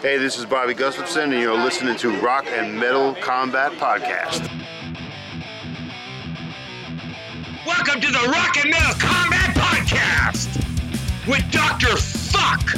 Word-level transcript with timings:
Hey, 0.00 0.16
this 0.16 0.38
is 0.38 0.46
Bobby 0.46 0.74
Gustafson, 0.74 1.32
and 1.32 1.42
you're 1.42 1.58
listening 1.58 1.96
to 1.96 2.10
Rock 2.20 2.46
and 2.46 2.78
Metal 2.78 3.16
Combat 3.16 3.72
Podcast. 3.72 4.48
Welcome 7.66 8.00
to 8.02 8.06
the 8.06 8.28
Rock 8.30 8.56
and 8.58 8.70
Metal 8.70 8.94
Combat 9.00 9.56
Podcast 9.56 10.56
with 11.26 11.42
Dr. 11.50 11.96
Fuck 11.96 12.74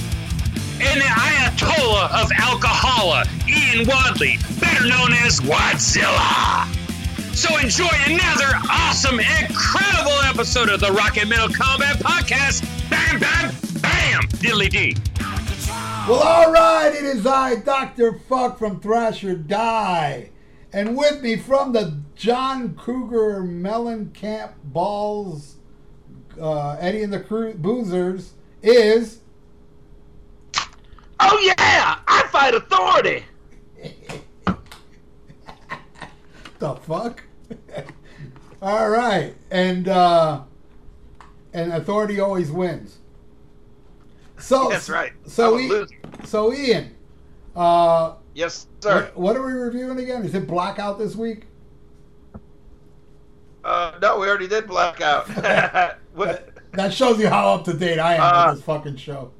and 0.80 0.98
the 0.98 1.04
Ayatollah 1.04 2.22
of 2.22 2.30
Alcohola, 2.30 3.26
Ian 3.46 3.86
Wadley, 3.86 4.38
better 4.58 4.88
known 4.88 5.12
as 5.12 5.40
Wadzilla. 5.40 6.74
So 7.36 7.54
enjoy 7.58 7.94
another 8.06 8.48
awesome, 8.70 9.20
incredible 9.20 10.18
episode 10.24 10.70
of 10.70 10.80
the 10.80 10.90
Rock 10.92 11.18
and 11.18 11.28
Metal 11.28 11.50
Combat 11.50 11.98
Podcast. 11.98 12.62
Bam, 12.88 13.20
bam, 13.20 13.50
bam, 13.82 14.22
diddly 14.40 14.70
dee. 14.70 14.96
Well, 16.10 16.24
all 16.24 16.50
right, 16.50 16.92
it 16.92 17.04
is 17.04 17.24
I, 17.24 17.54
Dr. 17.54 18.12
Fuck 18.12 18.58
from 18.58 18.80
Thrash 18.80 19.22
or 19.22 19.36
Die. 19.36 20.30
And 20.72 20.96
with 20.96 21.22
me 21.22 21.36
from 21.36 21.72
the 21.72 22.00
John 22.16 22.74
Cougar 22.74 23.42
Mellencamp 23.42 24.54
Balls, 24.64 25.58
uh, 26.40 26.72
Eddie 26.80 27.04
and 27.04 27.12
the 27.12 27.20
Cru- 27.20 27.54
Boozers, 27.54 28.30
is. 28.60 29.20
Oh 31.20 31.38
yeah, 31.42 32.00
I 32.08 32.26
fight 32.32 32.56
authority. 32.56 33.24
the 36.58 36.74
fuck? 36.74 37.22
all 38.60 38.90
right. 38.90 39.36
And, 39.52 39.86
uh, 39.86 40.40
and 41.52 41.72
authority 41.72 42.18
always 42.18 42.50
wins. 42.50 42.99
So 44.40 44.68
That's 44.70 44.88
right. 44.88 45.12
So, 45.26 45.56
I'm 45.58 45.60
a 45.60 45.64
I- 45.64 45.68
loser. 45.68 45.94
so 46.24 46.52
Ian, 46.52 46.94
uh, 47.56 48.14
Yes, 48.34 48.66
sir. 48.80 49.10
what, 49.14 49.36
are 49.36 49.44
we 49.44 49.52
reviewing 49.52 49.98
again? 49.98 50.22
Is 50.24 50.34
it 50.34 50.46
Blackout 50.46 50.98
this 50.98 51.16
week? 51.16 51.46
Uh, 53.62 53.92
no, 54.00 54.18
we 54.18 54.26
already 54.28 54.48
did 54.48 54.66
blackout. 54.66 55.28
what? 56.14 56.48
That 56.72 56.94
shows 56.94 57.18
you 57.18 57.28
how 57.28 57.54
up 57.54 57.64
to 57.64 57.74
date 57.74 57.98
I 57.98 58.14
am 58.14 58.22
Uh, 58.22 58.46
with 58.50 58.56
this 58.58 58.64
fucking 58.64 58.96
show. 58.96 59.32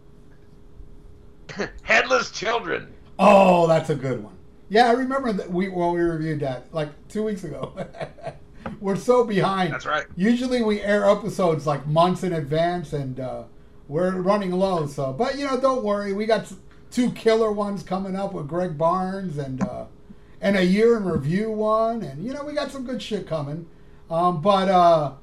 Headless 1.82 2.30
children. 2.30 2.92
Oh, 3.19 3.66
that's 3.66 3.88
a 3.91 3.94
good 3.94 4.22
one. 4.22 4.36
Yeah, 4.69 4.88
I 4.88 4.92
remember 4.92 5.32
that 5.32 5.50
we 5.50 5.69
when 5.69 5.92
we 5.94 6.00
reviewed 6.00 6.41
that 6.41 6.72
like 6.75 6.91
two 7.08 7.22
weeks 7.22 7.44
ago. 7.44 7.75
we're 8.80 8.97
so 8.97 9.25
behind. 9.25 9.72
That's 9.72 9.86
right. 9.86 10.05
Usually 10.16 10.62
we 10.62 10.80
air 10.82 11.08
episodes 11.08 11.66
like 11.66 11.86
months 11.86 12.22
in 12.22 12.34
advance, 12.34 12.92
and 12.92 13.19
uh, 13.19 13.44
we're 13.91 14.20
running 14.20 14.52
low. 14.52 14.86
So, 14.86 15.12
but 15.12 15.36
you 15.36 15.44
know, 15.44 15.60
don't 15.60 15.83
worry. 15.83 16.12
We 16.12 16.24
got 16.24 16.50
two 16.92 17.10
killer 17.10 17.50
ones 17.50 17.83
coming 17.83 18.14
up 18.14 18.32
with 18.32 18.47
Greg 18.47 18.78
Barnes 18.78 19.36
and 19.36 19.60
uh, 19.62 19.86
and 20.41 20.56
a 20.56 20.64
year 20.64 20.97
in 20.97 21.05
review 21.05 21.50
one, 21.50 22.02
and 22.02 22.24
you 22.24 22.32
know 22.32 22.44
we 22.44 22.55
got 22.55 22.70
some 22.70 22.86
good 22.86 23.02
shit 23.02 23.27
coming. 23.27 23.66
Um, 24.08 24.41
but 24.41 24.69
uh, 24.69 25.14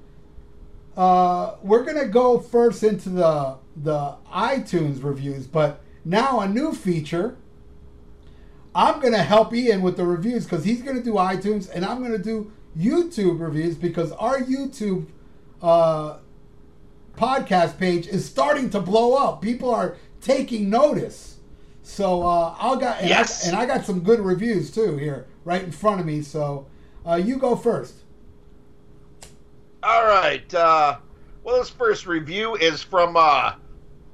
uh, 0.97 1.55
we're 1.63 1.83
gonna 1.83 2.07
go 2.07 2.39
first 2.39 2.83
into 2.83 3.09
the 3.09 3.55
the 3.77 4.15
iTunes 4.31 5.01
reviews, 5.01 5.47
but 5.47 5.81
now 6.03 6.41
a 6.41 6.47
new 6.47 6.73
feature. 6.73 7.37
I'm 8.75 8.99
gonna 8.99 9.23
help 9.23 9.55
Ian 9.55 9.81
with 9.81 9.95
the 9.95 10.05
reviews 10.05 10.43
because 10.43 10.65
he's 10.65 10.83
gonna 10.83 11.01
do 11.01 11.13
iTunes 11.13 11.67
and 11.73 11.83
I'm 11.83 12.03
gonna 12.03 12.17
do 12.17 12.51
YouTube 12.77 13.39
reviews 13.39 13.75
because 13.75 14.11
our 14.11 14.39
YouTube 14.39 15.07
uh, 15.61 16.17
podcast 17.17 17.77
page 17.77 18.07
is 18.07 18.25
starting 18.25 18.69
to 18.69 18.79
blow 18.79 19.13
up. 19.15 19.41
People 19.41 19.73
are 19.73 19.97
taking 20.21 20.69
notice. 20.69 21.37
So 21.83 22.21
uh, 22.23 22.55
I'll 22.57 22.77
got 22.77 22.99
and, 22.99 23.09
Yes. 23.09 23.45
I, 23.45 23.49
and 23.49 23.57
I 23.57 23.65
got 23.65 23.85
some 23.85 24.01
good 24.01 24.19
reviews 24.19 24.71
too 24.71 24.97
here 24.97 25.25
right 25.43 25.63
in 25.63 25.71
front 25.71 25.99
of 25.99 26.05
me. 26.05 26.21
So 26.21 26.67
uh, 27.05 27.15
you 27.15 27.37
go 27.37 27.55
first. 27.55 27.95
All 29.83 30.05
right. 30.05 30.53
Uh, 30.53 30.97
well, 31.43 31.59
this 31.59 31.69
first 31.69 32.07
review 32.07 32.55
is 32.55 32.81
from 32.83 33.15
uh, 33.15 33.53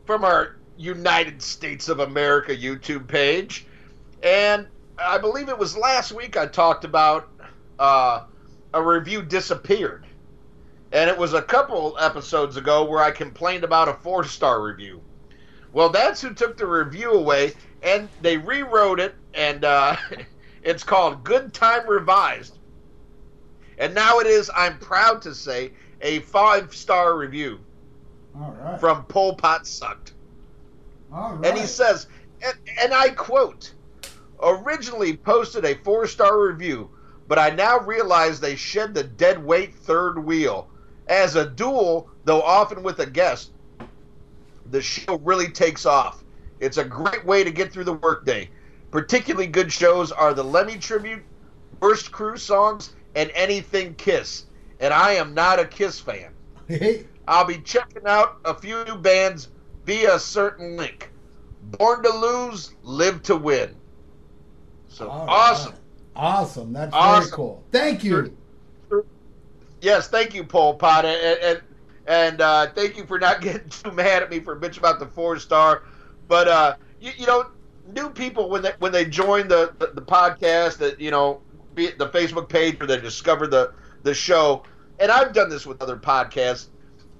from 0.06 0.24
our 0.24 0.58
United 0.78 1.42
States 1.42 1.90
of 1.90 2.00
America 2.00 2.56
YouTube 2.56 3.08
page, 3.08 3.66
and 4.22 4.68
I 5.00 5.18
believe 5.18 5.50
it 5.50 5.58
was 5.58 5.76
last 5.76 6.12
week 6.12 6.38
I 6.38 6.46
talked 6.46 6.86
about 6.86 7.30
uh, 7.80 8.26
a 8.74 8.84
review 8.84 9.24
disappeared, 9.24 10.06
and 10.94 11.10
it 11.10 11.18
was 11.18 11.34
a 11.34 11.42
couple 11.42 11.98
episodes 12.00 12.56
ago 12.56 12.86
where 12.86 13.04
I 13.04 13.10
complained 13.12 13.64
about 13.64 13.90
a 13.90 13.94
four 13.94 14.24
star 14.24 14.62
review. 14.62 15.02
Well, 15.74 15.90
that's 15.90 16.22
who 16.22 16.36
took 16.36 16.56
the 16.56 16.68
review 16.68 17.12
away, 17.12 17.54
and 17.82 18.08
they 18.22 18.38
rewrote 18.38 19.00
it, 19.00 19.16
and 19.34 19.66
uh, 19.66 19.96
it's 20.64 20.84
called 20.84 21.24
Good 21.24 21.52
Time 21.52 21.90
Revised. 21.90 22.60
And 23.80 23.96
now 23.96 24.20
it 24.20 24.28
is, 24.28 24.52
I'm 24.56 24.78
proud 24.78 25.24
to 25.24 25.34
say, 25.34 25.72
a 26.02 26.20
five 26.20 26.76
star 26.76 27.18
review 27.18 27.60
All 28.36 28.56
right. 28.62 28.80
from 28.80 29.04
Pol 29.06 29.36
Pot 29.36 29.66
Sucked. 29.66 30.14
All 31.12 31.34
right. 31.34 31.50
And 31.50 31.58
he 31.58 31.66
says, 31.66 32.06
and, 32.46 32.54
and 32.80 32.94
I 32.94 33.10
quote, 33.10 33.74
originally 34.44 35.18
posted 35.18 35.66
a 35.66 35.74
four 35.74 36.06
star 36.06 36.40
review, 36.40 36.92
but 37.28 37.40
I 37.40 37.50
now 37.50 37.80
realize 37.80 38.40
they 38.40 38.56
shed 38.56 38.94
the 38.94 39.04
dead 39.04 39.44
weight 39.44 39.74
third 39.74 40.24
wheel. 40.24 40.70
As 41.08 41.36
a 41.36 41.50
duel, 41.50 42.10
though 42.26 42.42
often 42.42 42.84
with 42.84 43.00
a 43.00 43.06
guest, 43.06 43.52
the 44.72 44.82
show 44.82 45.18
really 45.20 45.50
takes 45.50 45.86
off. 45.86 46.24
It's 46.60 46.78
a 46.78 46.86
great 46.86 47.26
way 47.26 47.44
to 47.44 47.52
get 47.52 47.72
through 47.72 47.84
the 47.84 47.94
workday. 47.94 48.50
Particularly 48.92 49.48
good 49.48 49.72
shows 49.72 50.12
are 50.12 50.34
the 50.34 50.44
Lemmy 50.44 50.78
Tribute, 50.78 51.24
Worst 51.80 52.12
Crew 52.12 52.38
Songs, 52.38 52.94
and 53.16 53.32
Anything 53.34 53.96
Kiss. 53.96 54.46
And 54.80 54.94
I 54.94 55.12
am 55.14 55.34
not 55.34 55.60
a 55.60 55.66
Kiss 55.66 56.00
fan. 56.00 56.32
I'll 57.28 57.46
be 57.46 57.58
checking 57.60 58.06
out 58.06 58.38
a 58.46 58.54
few 58.54 58.84
new 58.86 58.96
bands 58.96 59.50
via 59.86 60.16
a 60.16 60.20
certain 60.20 60.78
link. 60.78 61.12
Born 61.64 62.04
to 62.04 62.10
Lose, 62.10 62.76
Live 62.84 63.22
to 63.24 63.36
Win. 63.36 63.76
So 64.88 65.10
all 65.10 65.30
awesome. 65.30 65.72
right. 65.72 65.80
Awesome. 66.16 66.74
That's 66.74 66.94
Awesome. 66.94 67.22
very 67.24 67.36
cool. 67.36 67.64
Thank 67.72 68.04
you. 68.04 68.38
Yes, 69.84 70.08
thank 70.08 70.34
you, 70.34 70.46
Pol 70.46 70.76
Pot, 70.76 71.04
and 71.04 71.40
and, 71.44 71.62
and 72.08 72.42
uh, 72.42 72.68
thank 72.74 72.96
you 72.96 73.06
for 73.06 73.20
not 73.20 73.42
getting 73.42 73.68
too 73.68 73.92
mad 73.92 74.24
at 74.24 74.30
me 74.30 74.40
for 74.40 74.58
bitching 74.58 74.78
about 74.78 74.98
the 75.00 75.08
four 75.08 75.38
star. 75.40 75.84
But 76.30 76.48
uh, 76.48 76.76
you, 77.02 77.12
you 77.18 77.28
know, 77.28 77.44
new 77.86 78.10
people 78.10 78.50
when 78.50 78.62
they 78.62 78.72
when 78.80 78.94
they 78.94 79.04
join 79.04 79.50
the 79.50 79.74
the, 79.80 79.88
the 79.88 80.02
podcast, 80.02 80.78
that 80.78 81.02
you 81.02 81.12
know, 81.12 81.42
be 81.76 81.88
it 81.88 81.98
the 81.98 82.08
Facebook 82.08 82.48
page 82.48 82.78
or 82.80 82.88
they 82.88 82.98
discover 82.98 83.46
the 83.46 83.74
the 84.04 84.14
show, 84.14 84.64
and 85.00 85.12
I've 85.12 85.34
done 85.34 85.50
this 85.50 85.66
with 85.66 85.82
other 85.82 85.98
podcasts. 85.98 86.70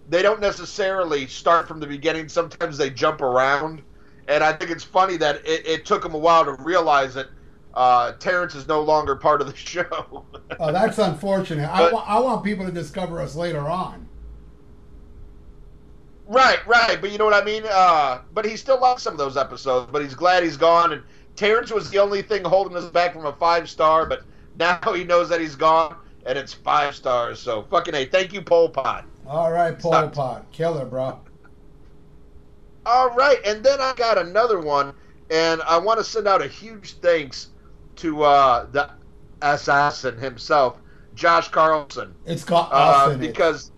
They 0.08 0.22
don't 0.22 0.40
necessarily 0.40 1.28
start 1.28 1.68
from 1.68 1.82
the 1.82 1.88
beginning. 1.88 2.30
Sometimes 2.30 2.78
they 2.78 2.90
jump 2.90 3.22
around, 3.22 3.84
and 4.30 4.42
I 4.42 4.54
think 4.54 4.72
it's 4.72 4.86
funny 4.86 5.18
that 5.18 5.46
it, 5.46 5.68
it 5.68 5.86
took 5.86 6.02
them 6.02 6.14
a 6.14 6.18
while 6.18 6.46
to 6.46 6.54
realize 6.64 7.14
that 7.16 7.28
uh, 7.74 8.12
Terrence 8.14 8.56
is 8.56 8.68
no 8.68 8.82
longer 8.82 9.16
part 9.16 9.42
of 9.42 9.48
the 9.48 9.56
show. 9.58 10.26
Oh, 10.60 10.72
that's 10.72 10.98
unfortunate. 11.00 11.70
I, 11.70 11.78
But- 11.80 11.94
wa- 11.94 12.06
I 12.08 12.20
want 12.20 12.44
people 12.44 12.66
to 12.66 12.72
discover 12.72 13.20
us 13.20 13.36
later 13.36 13.62
on. 13.70 14.08
Right, 16.26 16.66
right, 16.66 17.00
but 17.02 17.12
you 17.12 17.18
know 17.18 17.26
what 17.26 17.34
I 17.34 17.44
mean. 17.44 17.64
Uh, 17.70 18.20
but 18.34 18.46
he 18.46 18.56
still 18.56 18.80
loves 18.80 19.04
some 19.04 19.14
of 19.14 19.20
those 19.20 19.36
episodes. 19.38 19.90
But 19.92 20.02
he's 20.04 20.16
glad 20.16 20.44
he's 20.44 20.58
gone. 20.58 20.94
And 20.94 21.04
Terrence 21.36 21.72
was 21.72 21.90
the 21.90 22.00
only 22.00 22.22
thing 22.22 22.44
holding 22.46 22.78
us 22.78 22.86
back 22.86 23.14
from 23.14 23.26
a 23.26 23.34
five 23.34 23.70
star. 23.70 24.06
But 24.06 24.24
now 24.58 24.80
he 24.94 25.04
knows 25.04 25.28
that 25.30 25.42
he's 25.42 25.56
gone, 25.56 25.96
and 26.26 26.38
it's 26.38 26.54
five 26.54 26.96
stars. 26.96 27.40
So 27.40 27.64
fucking 27.64 27.94
a. 27.94 28.06
Thank 28.06 28.32
you, 28.34 28.42
Pol 28.42 28.70
Pot. 28.70 29.06
All 29.28 29.52
right, 29.52 29.78
Pol. 29.78 30.10
Pot. 30.10 30.46
Killer, 30.54 30.86
bro. 30.86 31.20
All 32.86 33.10
right, 33.12 33.38
and 33.46 33.64
then 33.64 33.80
I 33.82 33.94
got 33.96 34.18
another 34.18 34.60
one, 34.60 34.94
and 35.30 35.62
I 35.64 35.78
want 35.78 36.00
to 36.00 36.04
send 36.04 36.28
out 36.28 36.42
a 36.42 36.48
huge 36.48 36.94
thanks 36.96 37.48
to 37.98 38.24
uh, 38.24 38.68
the 38.72 38.90
assassin 39.42 40.18
himself, 40.18 40.80
Josh 41.16 41.50
Carlson. 41.50 42.16
It's 42.26 42.44
got 42.44 42.70
uh, 42.72 43.12
in 43.12 43.24
it. 43.24 43.28
because 43.28 43.72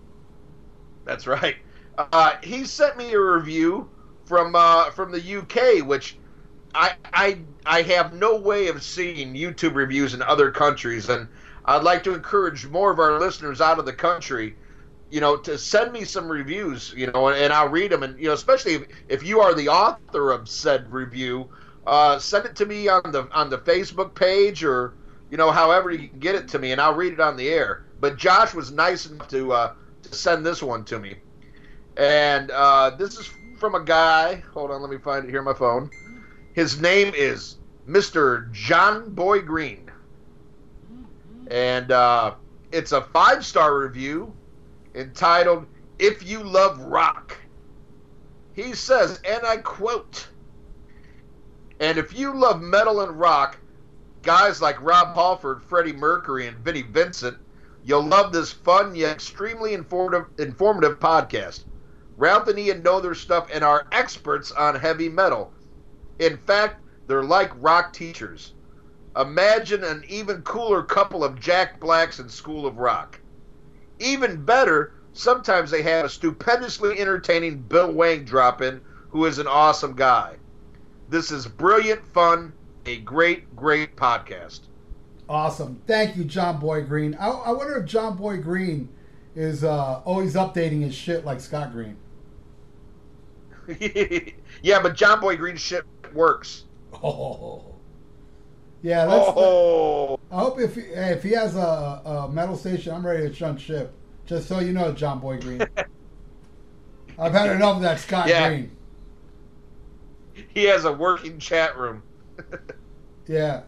that's 1.04 1.26
right. 1.26 1.56
Uh, 1.98 2.34
he 2.42 2.64
sent 2.64 2.96
me 2.96 3.12
a 3.12 3.20
review 3.20 3.88
from 4.26 4.54
uh, 4.54 4.90
from 4.90 5.12
the 5.12 5.38
UK, 5.38 5.86
which 5.86 6.18
I 6.74 6.94
I 7.12 7.38
I 7.64 7.82
have 7.82 8.12
no 8.12 8.36
way 8.36 8.68
of 8.68 8.82
seeing 8.82 9.34
YouTube 9.34 9.74
reviews 9.74 10.14
in 10.14 10.22
other 10.22 10.50
countries, 10.50 11.08
and 11.08 11.28
I'd 11.64 11.82
like 11.82 12.04
to 12.04 12.14
encourage 12.14 12.66
more 12.66 12.90
of 12.90 12.98
our 12.98 13.18
listeners 13.18 13.60
out 13.60 13.78
of 13.78 13.86
the 13.86 13.92
country, 13.92 14.56
you 15.10 15.20
know, 15.20 15.36
to 15.38 15.56
send 15.58 15.92
me 15.92 16.04
some 16.04 16.28
reviews, 16.28 16.92
you 16.96 17.06
know, 17.08 17.28
and, 17.28 17.36
and 17.36 17.52
I'll 17.52 17.68
read 17.68 17.92
them, 17.92 18.02
and 18.02 18.18
you 18.18 18.26
know, 18.26 18.34
especially 18.34 18.74
if, 18.74 18.82
if 19.08 19.22
you 19.22 19.40
are 19.40 19.54
the 19.54 19.68
author 19.68 20.32
of 20.32 20.48
said 20.48 20.92
review, 20.92 21.48
uh, 21.86 22.18
send 22.18 22.46
it 22.46 22.56
to 22.56 22.66
me 22.66 22.88
on 22.88 23.12
the 23.12 23.28
on 23.32 23.50
the 23.50 23.58
Facebook 23.58 24.14
page 24.14 24.64
or 24.64 24.94
you 25.30 25.36
know, 25.36 25.50
however 25.50 25.90
you 25.90 26.08
can 26.08 26.18
get 26.18 26.34
it 26.34 26.48
to 26.48 26.58
me, 26.58 26.72
and 26.72 26.80
I'll 26.80 26.94
read 26.94 27.12
it 27.12 27.20
on 27.20 27.36
the 27.36 27.48
air. 27.48 27.84
But 28.00 28.16
Josh 28.16 28.54
was 28.54 28.70
nice 28.70 29.06
enough 29.06 29.28
to 29.28 29.52
uh, 29.52 29.74
to 30.02 30.14
send 30.14 30.46
this 30.46 30.62
one 30.62 30.84
to 30.86 30.98
me, 30.98 31.16
and 31.96 32.50
uh, 32.50 32.90
this 32.98 33.18
is 33.18 33.30
from 33.58 33.74
a 33.74 33.82
guy. 33.82 34.42
Hold 34.52 34.70
on, 34.70 34.80
let 34.82 34.90
me 34.90 34.98
find 34.98 35.24
it 35.24 35.30
here 35.30 35.40
on 35.40 35.44
my 35.44 35.54
phone. 35.54 35.90
His 36.52 36.80
name 36.80 37.12
is 37.14 37.56
Mr. 37.88 38.50
John 38.52 39.10
Boy 39.10 39.40
Green. 39.40 39.90
And 41.50 41.92
uh, 41.92 42.34
it's 42.72 42.92
a 42.92 43.02
five 43.02 43.44
star 43.44 43.78
review 43.78 44.34
entitled 44.94 45.66
If 45.98 46.26
You 46.26 46.42
Love 46.42 46.80
Rock. 46.80 47.36
He 48.54 48.74
says, 48.74 49.20
and 49.24 49.44
I 49.44 49.58
quote, 49.58 50.28
and 51.80 51.98
if 51.98 52.16
you 52.18 52.34
love 52.34 52.62
metal 52.62 53.02
and 53.02 53.18
rock, 53.18 53.58
guys 54.22 54.62
like 54.62 54.80
Rob 54.80 55.14
Halford, 55.14 55.62
Freddie 55.62 55.92
Mercury, 55.92 56.46
and 56.46 56.56
Vinnie 56.58 56.82
Vincent, 56.82 57.36
you'll 57.82 58.06
love 58.06 58.32
this 58.32 58.50
fun 58.50 58.94
yet 58.94 59.12
extremely 59.12 59.74
informative, 59.74 60.26
informative 60.38 60.98
podcast. 60.98 61.64
Ralph 62.16 62.48
and 62.48 62.58
Ian 62.58 62.82
know 62.82 63.00
their 63.00 63.14
stuff 63.14 63.48
and 63.52 63.62
are 63.62 63.86
experts 63.92 64.50
on 64.52 64.74
heavy 64.74 65.10
metal. 65.10 65.52
In 66.18 66.38
fact, 66.38 66.82
they're 67.06 67.22
like 67.22 67.52
rock 67.56 67.92
teachers. 67.92 68.54
Imagine 69.14 69.84
an 69.84 70.02
even 70.08 70.42
cooler 70.42 70.82
couple 70.82 71.22
of 71.22 71.38
Jack 71.38 71.78
Blacks 71.78 72.18
in 72.18 72.28
School 72.28 72.66
of 72.66 72.78
Rock. 72.78 73.20
Even 73.98 74.44
better, 74.44 74.94
sometimes 75.12 75.70
they 75.70 75.82
have 75.82 76.06
a 76.06 76.08
stupendously 76.08 76.98
entertaining 76.98 77.62
Bill 77.62 77.92
Wang 77.92 78.24
drop 78.24 78.62
in, 78.62 78.80
who 79.10 79.26
is 79.26 79.38
an 79.38 79.46
awesome 79.46 79.94
guy. 79.94 80.36
This 81.08 81.30
is 81.30 81.46
brilliant 81.46 82.04
fun, 82.12 82.52
a 82.84 82.98
great, 82.98 83.54
great 83.54 83.96
podcast. 83.96 84.60
Awesome. 85.28 85.80
Thank 85.86 86.16
you, 86.16 86.24
John 86.24 86.58
Boy 86.58 86.82
Green. 86.82 87.14
I, 87.18 87.28
I 87.28 87.50
wonder 87.52 87.76
if 87.78 87.86
John 87.86 88.16
Boy 88.16 88.38
Green 88.38 88.88
is 89.34 89.64
uh, 89.64 90.00
always 90.04 90.34
updating 90.34 90.82
his 90.82 90.94
shit 90.94 91.24
like 91.24 91.40
Scott 91.40 91.72
Green. 91.72 91.96
yeah, 94.62 94.80
but 94.80 94.94
John 94.94 95.20
Boy 95.20 95.36
Green 95.36 95.56
shit 95.56 95.84
works. 96.14 96.64
Oh. 97.02 97.64
Yeah, 98.82 99.04
let's, 99.04 99.32
Oh, 99.34 100.20
I 100.30 100.38
hope 100.38 100.60
if 100.60 100.76
he, 100.76 100.82
hey, 100.82 101.10
if 101.10 101.22
he 101.24 101.30
has 101.30 101.56
a, 101.56 101.58
a 102.04 102.28
metal 102.30 102.56
station, 102.56 102.94
I'm 102.94 103.04
ready 103.04 103.26
to 103.26 103.34
shunt 103.34 103.60
ship. 103.60 103.92
Just 104.26 104.46
so 104.46 104.60
you 104.60 104.72
know, 104.72 104.92
John 104.92 105.18
Boy 105.18 105.40
Green. 105.40 105.60
I've 107.18 107.32
had 107.32 107.50
enough 107.50 107.76
of 107.76 107.82
that 107.82 107.98
Scott 107.98 108.28
Yeah. 108.28 108.48
Green. 108.48 108.75
he 110.48 110.64
has 110.64 110.84
a 110.84 110.92
working 110.92 111.38
chat 111.38 111.76
room. 111.78 112.02
Yeah. 113.26 113.62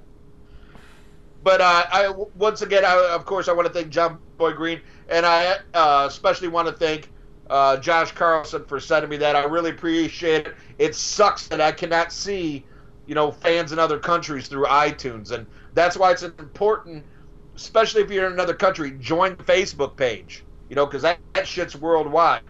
But 1.43 1.61
uh, 1.61 1.85
I 1.91 2.09
once 2.35 2.63
again, 2.63 2.85
I, 2.85 3.11
of 3.15 3.25
course, 3.25 3.49
I 3.49 3.53
want 3.53 3.67
to 3.67 3.73
thank 3.73 3.91
John 3.91 4.19
Boy 4.37 4.53
Green, 4.53 4.81
and 5.09 5.25
I 5.27 5.57
uh, 5.75 6.05
especially 6.09 6.49
want 6.49 6.69
to 6.69 6.75
thank 6.75 7.11
uh, 7.51 7.77
Josh 7.79 8.13
Carlson 8.13 8.65
for 8.67 8.81
sending 8.81 9.11
me 9.11 9.17
that. 9.19 9.37
I 9.37 9.45
really 9.45 9.71
appreciate 9.71 10.47
it. 10.49 10.55
It 10.79 10.95
sucks 10.95 11.49
that 11.49 11.61
I 11.61 11.73
cannot 11.73 12.13
see, 12.13 12.67
you 13.07 13.15
know, 13.15 13.31
fans 13.33 13.73
in 13.73 13.79
other 13.79 13.99
countries 13.99 14.49
through 14.49 14.67
iTunes, 14.67 15.31
and 15.33 15.47
that's 15.75 15.97
why 15.97 16.13
it's 16.13 16.23
important, 16.25 17.07
especially 17.57 18.03
if 18.03 18.11
you're 18.11 18.27
in 18.27 18.33
another 18.33 18.55
country, 18.55 18.93
join 19.01 19.37
the 19.37 19.45
Facebook 19.45 19.97
page. 19.97 20.45
You 20.69 20.77
know, 20.77 20.87
because 20.87 21.03
that, 21.03 21.19
that 21.35 21.49
shit's 21.49 21.75
worldwide, 21.77 22.43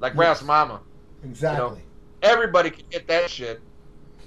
like 0.00 0.14
Yes. 0.14 0.18
Ralph's 0.18 0.42
mama. 0.42 0.82
Exactly. 1.22 1.85
Everybody 2.26 2.70
can 2.70 2.84
get 2.90 3.06
that 3.08 3.30
shit. 3.30 3.60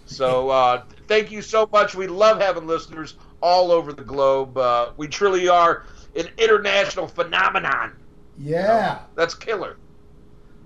So 0.06 0.50
uh, 0.50 0.84
thank 1.08 1.32
you 1.32 1.42
so 1.42 1.70
much. 1.72 1.94
We 1.96 2.08
love 2.08 2.40
having 2.40 2.66
listeners 2.66 3.16
all 3.42 3.72
over 3.72 3.94
the 3.94 4.04
globe. 4.04 4.58
Uh, 4.58 4.92
we 4.98 5.08
truly 5.08 5.48
are 5.48 5.86
an 6.16 6.28
international 6.38 7.08
phenomenon. 7.08 7.96
Yeah. 8.38 9.00
That's 9.16 9.36
killer. 9.36 9.78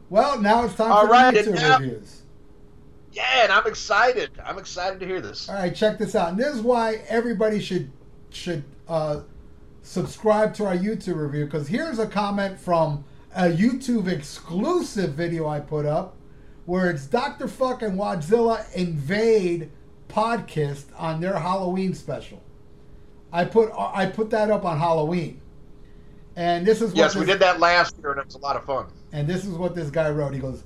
Well, 0.09 0.39
now 0.39 0.63
it's 0.65 0.75
time 0.75 0.91
All 0.91 1.06
for 1.07 1.12
right, 1.12 1.33
the 1.33 1.51
now- 1.51 1.80
reviews. 1.80 2.21
Yeah, 3.12 3.44
and 3.44 3.51
I'm 3.51 3.68
excited. 3.68 4.31
I'm 4.44 4.57
excited 4.57 5.00
to 5.00 5.06
hear 5.06 5.21
this. 5.21 5.47
All 5.47 5.56
right, 5.56 5.75
check 5.75 6.00
this 6.00 6.15
out. 6.15 6.30
And 6.30 6.38
this 6.38 6.56
is 6.56 6.62
why 6.62 7.01
everybody 7.07 7.59
should 7.59 7.91
should 8.31 8.63
uh, 8.88 9.21
subscribe 9.83 10.53
to 10.56 10.65
our 10.65 10.75
YouTube 10.75 11.18
review 11.18 11.45
because 11.45 11.68
here's 11.68 12.00
a 12.00 12.07
comment 12.07 12.59
from 12.59 13.03
a 13.35 13.44
YouTube 13.44 14.07
exclusive 14.07 15.13
video 15.13 15.47
I 15.47 15.59
put 15.59 15.85
up 15.85 16.15
where 16.65 16.89
it's 16.89 17.06
Dr. 17.06 17.48
Fuck 17.48 17.81
and 17.81 17.98
Wadzilla 18.00 18.71
invade 18.74 19.69
podcast 20.07 20.86
on 20.98 21.19
their 21.21 21.38
Halloween 21.39 21.94
special. 21.94 22.42
I 23.31 23.45
put 23.45 23.71
I 23.75 24.06
put 24.06 24.30
that 24.31 24.51
up 24.51 24.63
on 24.65 24.77
Halloween. 24.80 25.42
And 26.36 26.65
this 26.65 26.81
is 26.81 26.89
what 26.92 26.98
Yes, 26.98 27.13
this, 27.13 27.19
we 27.19 27.25
did 27.25 27.39
that 27.39 27.60
last 27.60 27.95
year, 28.00 28.12
and 28.12 28.19
it 28.19 28.25
was 28.25 28.36
a 28.36 28.39
lot 28.39 28.56
of 28.56 28.63
fun. 28.65 28.88
and 29.12 29.27
this 29.27 29.45
is 29.45 29.54
what 29.54 29.75
this 29.75 29.89
guy 29.89 30.10
wrote. 30.10 30.33
He 30.33 30.39
goes, 30.39 30.63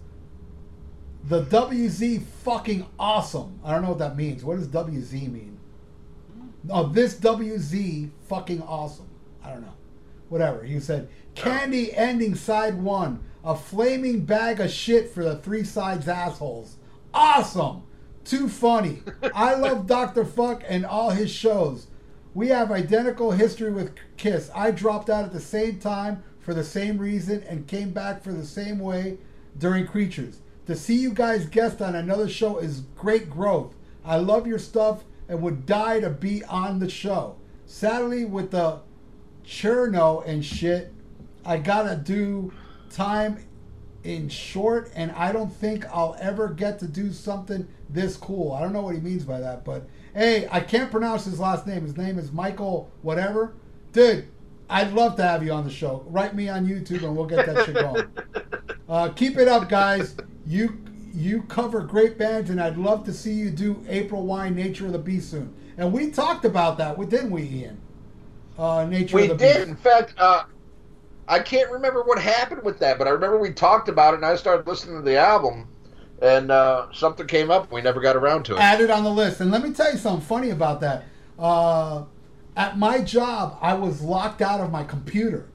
"The 1.25 1.43
WZ 1.43 2.21
fucking 2.43 2.85
awesome." 2.99 3.59
I 3.63 3.71
don't 3.73 3.81
know 3.81 3.89
what 3.89 3.99
that 3.99 4.15
means. 4.17 4.43
What 4.43 4.57
does 4.57 4.67
WZ 4.67 5.31
mean? 5.31 5.59
Oh, 6.69 6.87
this 6.87 7.15
WZ 7.19 8.09
fucking 8.27 8.61
awesome. 8.63 9.07
I 9.43 9.51
don't 9.51 9.61
know. 9.61 9.73
Whatever. 10.29 10.63
He 10.63 10.79
said, 10.79 11.07
"Candy 11.35 11.93
ending 11.95 12.35
side 12.35 12.81
one, 12.81 13.23
a 13.47 13.55
flaming 13.55 14.25
bag 14.25 14.59
of 14.59 14.69
shit 14.69 15.09
for 15.09 15.23
the 15.23 15.37
three 15.37 15.63
sides 15.63 16.07
assholes. 16.07 16.75
Awesome, 17.13 17.83
too 18.25 18.49
funny. 18.49 19.01
I 19.33 19.55
love 19.55 19.87
Doctor 19.87 20.25
Fuck 20.25 20.63
and 20.67 20.85
all 20.85 21.11
his 21.11 21.31
shows." 21.31 21.87
We 22.33 22.49
have 22.49 22.71
identical 22.71 23.31
history 23.31 23.71
with 23.71 23.95
Kiss. 24.17 24.51
I 24.53 24.71
dropped 24.71 25.09
out 25.09 25.23
at 25.23 25.31
the 25.31 25.39
same 25.39 25.79
time 25.79 26.23
for 26.39 26.53
the 26.53 26.63
same 26.63 26.97
reason 26.97 27.41
and 27.47 27.67
came 27.67 27.91
back 27.91 28.21
for 28.21 28.33
the 28.33 28.45
same 28.45 28.79
way 28.79 29.17
during 29.57 29.87
Creatures. 29.87 30.41
To 30.67 30.75
see 30.75 30.97
you 30.97 31.11
guys 31.11 31.45
guest 31.45 31.81
on 31.81 31.95
another 31.95 32.27
show 32.27 32.57
is 32.57 32.81
great 32.95 33.29
growth. 33.29 33.73
I 34.03 34.17
love 34.17 34.45
your 34.45 34.59
stuff 34.59 35.05
and 35.29 35.41
would 35.41 35.65
die 35.65 36.01
to 36.01 36.09
be 36.09 36.43
on 36.43 36.79
the 36.79 36.89
show. 36.89 37.37
Sadly, 37.65 38.25
with 38.25 38.51
the 38.51 38.81
Cherno 39.45 40.27
and 40.27 40.43
shit, 40.43 40.93
I 41.45 41.57
gotta 41.57 41.95
do 41.95 42.51
time 42.97 43.37
in 44.03 44.27
short, 44.27 44.91
and 44.95 45.11
I 45.11 45.31
don't 45.31 45.53
think 45.53 45.85
I'll 45.93 46.17
ever 46.19 46.49
get 46.49 46.79
to 46.79 46.87
do 46.87 47.13
something 47.13 47.67
this 47.89 48.17
cool. 48.17 48.53
I 48.53 48.61
don't 48.61 48.73
know 48.73 48.81
what 48.81 48.95
he 48.95 49.01
means 49.01 49.23
by 49.23 49.39
that, 49.39 49.63
but 49.63 49.87
hey, 50.13 50.47
I 50.51 50.59
can't 50.61 50.89
pronounce 50.89 51.25
his 51.25 51.39
last 51.39 51.67
name. 51.67 51.83
His 51.83 51.95
name 51.95 52.17
is 52.17 52.31
Michael 52.31 52.91
whatever. 53.03 53.53
Dude, 53.93 54.27
I'd 54.69 54.93
love 54.93 55.15
to 55.17 55.23
have 55.23 55.43
you 55.43 55.51
on 55.51 55.63
the 55.63 55.69
show. 55.69 56.03
Write 56.07 56.35
me 56.35 56.49
on 56.49 56.65
YouTube 56.65 57.03
and 57.03 57.15
we'll 57.15 57.25
get 57.25 57.45
that 57.45 57.65
shit 57.65 57.75
going. 57.75 58.07
Uh, 58.89 59.09
keep 59.09 59.37
it 59.37 59.49
up, 59.49 59.67
guys. 59.67 60.15
You 60.45 60.81
you 61.13 61.41
cover 61.49 61.81
great 61.81 62.17
bands, 62.17 62.49
and 62.49 62.61
I'd 62.61 62.77
love 62.77 63.03
to 63.03 63.11
see 63.11 63.33
you 63.33 63.49
do 63.49 63.83
April 63.89 64.25
Wine, 64.25 64.55
Nature 64.55 64.85
of 64.85 64.93
the 64.93 64.97
Beast 64.97 65.29
soon. 65.29 65.53
And 65.77 65.91
we 65.91 66.09
talked 66.09 66.45
about 66.45 66.77
that, 66.77 66.97
didn't 67.09 67.31
we, 67.31 67.43
Ian? 67.43 67.81
Uh, 68.57 68.85
Nature 68.85 69.17
We 69.17 69.23
of 69.23 69.37
the 69.37 69.45
did. 69.45 69.55
Beast. 69.57 69.67
In 69.67 69.75
fact, 69.75 70.13
uh, 70.17 70.43
I 71.27 71.39
can't 71.39 71.69
remember 71.71 72.03
what 72.03 72.19
happened 72.19 72.63
with 72.63 72.79
that, 72.79 72.97
but 72.97 73.07
I 73.07 73.11
remember 73.11 73.37
we 73.37 73.51
talked 73.51 73.89
about 73.89 74.13
it, 74.13 74.17
and 74.17 74.25
I 74.25 74.35
started 74.35 74.65
listening 74.67 74.95
to 74.95 75.01
the 75.01 75.17
album, 75.17 75.67
and 76.21 76.51
uh, 76.51 76.87
something 76.93 77.27
came 77.27 77.51
up, 77.51 77.71
we 77.71 77.81
never 77.81 77.99
got 77.99 78.15
around 78.15 78.43
to 78.45 78.55
it. 78.55 78.59
added 78.59 78.89
on 78.89 79.03
the 79.03 79.11
list. 79.11 79.41
And 79.41 79.51
let 79.51 79.61
me 79.61 79.73
tell 79.73 79.91
you 79.91 79.97
something 79.97 80.25
funny 80.25 80.49
about 80.51 80.81
that. 80.81 81.03
Uh, 81.37 82.05
at 82.55 82.77
my 82.77 83.01
job, 83.01 83.57
I 83.61 83.73
was 83.73 84.01
locked 84.01 84.41
out 84.41 84.61
of 84.61 84.71
my 84.71 84.83
computer. 84.83 85.49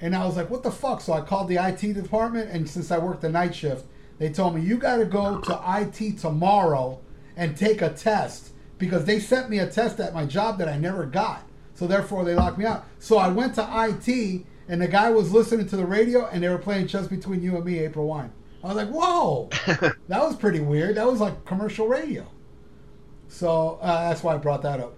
And 0.00 0.14
I 0.14 0.24
was 0.24 0.36
like, 0.36 0.48
what 0.48 0.62
the 0.62 0.70
fuck? 0.70 1.00
So 1.00 1.12
I 1.12 1.20
called 1.20 1.48
the 1.48 1.56
IT 1.56 1.92
department, 1.92 2.50
and 2.50 2.68
since 2.68 2.90
I 2.90 2.98
worked 2.98 3.20
the 3.20 3.28
night 3.28 3.54
shift, 3.54 3.84
they 4.18 4.30
told 4.30 4.54
me, 4.54 4.62
you 4.62 4.76
got 4.76 4.96
to 4.96 5.04
go 5.04 5.40
to 5.40 5.60
IT 5.66 6.18
tomorrow 6.18 7.00
and 7.36 7.56
take 7.56 7.82
a 7.82 7.90
test 7.90 8.50
because 8.78 9.04
they 9.04 9.20
sent 9.20 9.50
me 9.50 9.58
a 9.58 9.66
test 9.66 10.00
at 10.00 10.14
my 10.14 10.24
job 10.24 10.58
that 10.58 10.68
I 10.68 10.76
never 10.76 11.04
got. 11.04 11.42
So 11.74 11.86
therefore, 11.86 12.24
they 12.24 12.34
locked 12.34 12.58
me 12.58 12.64
out. 12.64 12.84
So 12.98 13.18
I 13.18 13.28
went 13.28 13.54
to 13.56 13.62
IT, 13.62 14.44
and 14.68 14.80
the 14.80 14.88
guy 14.88 15.10
was 15.10 15.32
listening 15.32 15.66
to 15.68 15.76
the 15.76 15.86
radio, 15.86 16.26
and 16.26 16.42
they 16.42 16.48
were 16.48 16.58
playing 16.58 16.86
Just 16.86 17.10
Between 17.10 17.42
You 17.42 17.56
and 17.56 17.64
Me, 17.64 17.78
April 17.78 18.06
Wine. 18.06 18.32
I 18.62 18.68
was 18.68 18.76
like, 18.76 18.88
whoa, 18.88 19.48
that 20.08 20.20
was 20.20 20.36
pretty 20.36 20.60
weird. 20.60 20.96
That 20.96 21.06
was 21.06 21.20
like 21.20 21.44
commercial 21.44 21.86
radio. 21.88 22.26
So 23.28 23.78
uh, 23.80 24.08
that's 24.08 24.22
why 24.22 24.34
I 24.34 24.38
brought 24.38 24.62
that 24.62 24.80
up. 24.80 24.96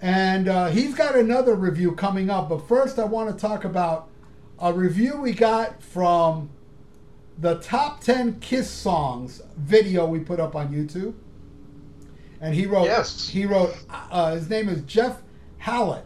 And 0.00 0.48
uh, 0.48 0.68
he's 0.68 0.94
got 0.94 1.14
another 1.16 1.54
review 1.54 1.92
coming 1.92 2.30
up. 2.30 2.48
But 2.48 2.66
first, 2.66 2.98
I 2.98 3.04
want 3.04 3.30
to 3.30 3.40
talk 3.40 3.64
about 3.64 4.08
a 4.58 4.72
review 4.72 5.16
we 5.20 5.32
got 5.32 5.82
from 5.82 6.50
the 7.38 7.56
top 7.56 8.00
10 8.00 8.40
Kiss 8.40 8.68
songs 8.70 9.42
video 9.56 10.06
we 10.06 10.18
put 10.20 10.40
up 10.40 10.56
on 10.56 10.72
YouTube. 10.72 11.14
And 12.40 12.54
he 12.54 12.66
wrote, 12.66 12.84
Yes. 12.86 13.28
he 13.28 13.46
wrote, 13.46 13.76
uh, 13.90 14.34
his 14.34 14.48
name 14.50 14.68
is 14.68 14.82
Jeff 14.82 15.22
Hallett. 15.58 16.04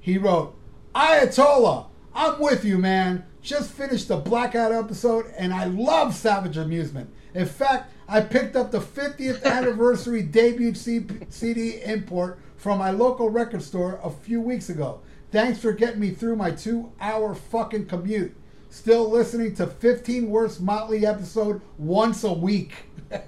He 0.00 0.16
wrote, 0.16 0.54
Ayatollah, 0.94 1.86
I'm 2.16 2.40
with 2.40 2.64
you, 2.64 2.78
man. 2.78 3.26
Just 3.42 3.70
finished 3.70 4.08
the 4.08 4.16
Blackout 4.16 4.72
episode, 4.72 5.26
and 5.36 5.52
I 5.52 5.66
love 5.66 6.14
Savage 6.14 6.56
Amusement. 6.56 7.12
In 7.34 7.44
fact, 7.44 7.92
I 8.08 8.22
picked 8.22 8.56
up 8.56 8.70
the 8.70 8.80
50th 8.80 9.44
anniversary 9.44 10.22
debut 10.22 10.74
CD 10.74 11.82
import 11.82 12.40
from 12.56 12.78
my 12.78 12.90
local 12.90 13.28
record 13.28 13.62
store 13.62 14.00
a 14.02 14.08
few 14.08 14.40
weeks 14.40 14.70
ago. 14.70 15.02
Thanks 15.30 15.58
for 15.60 15.72
getting 15.72 16.00
me 16.00 16.10
through 16.12 16.36
my 16.36 16.52
two 16.52 16.90
hour 17.00 17.34
fucking 17.34 17.84
commute. 17.84 18.34
Still 18.70 19.10
listening 19.10 19.54
to 19.56 19.66
15 19.66 20.30
Worst 20.30 20.62
Motley 20.62 21.04
episode 21.04 21.60
once 21.76 22.24
a 22.24 22.32
week. 22.32 22.72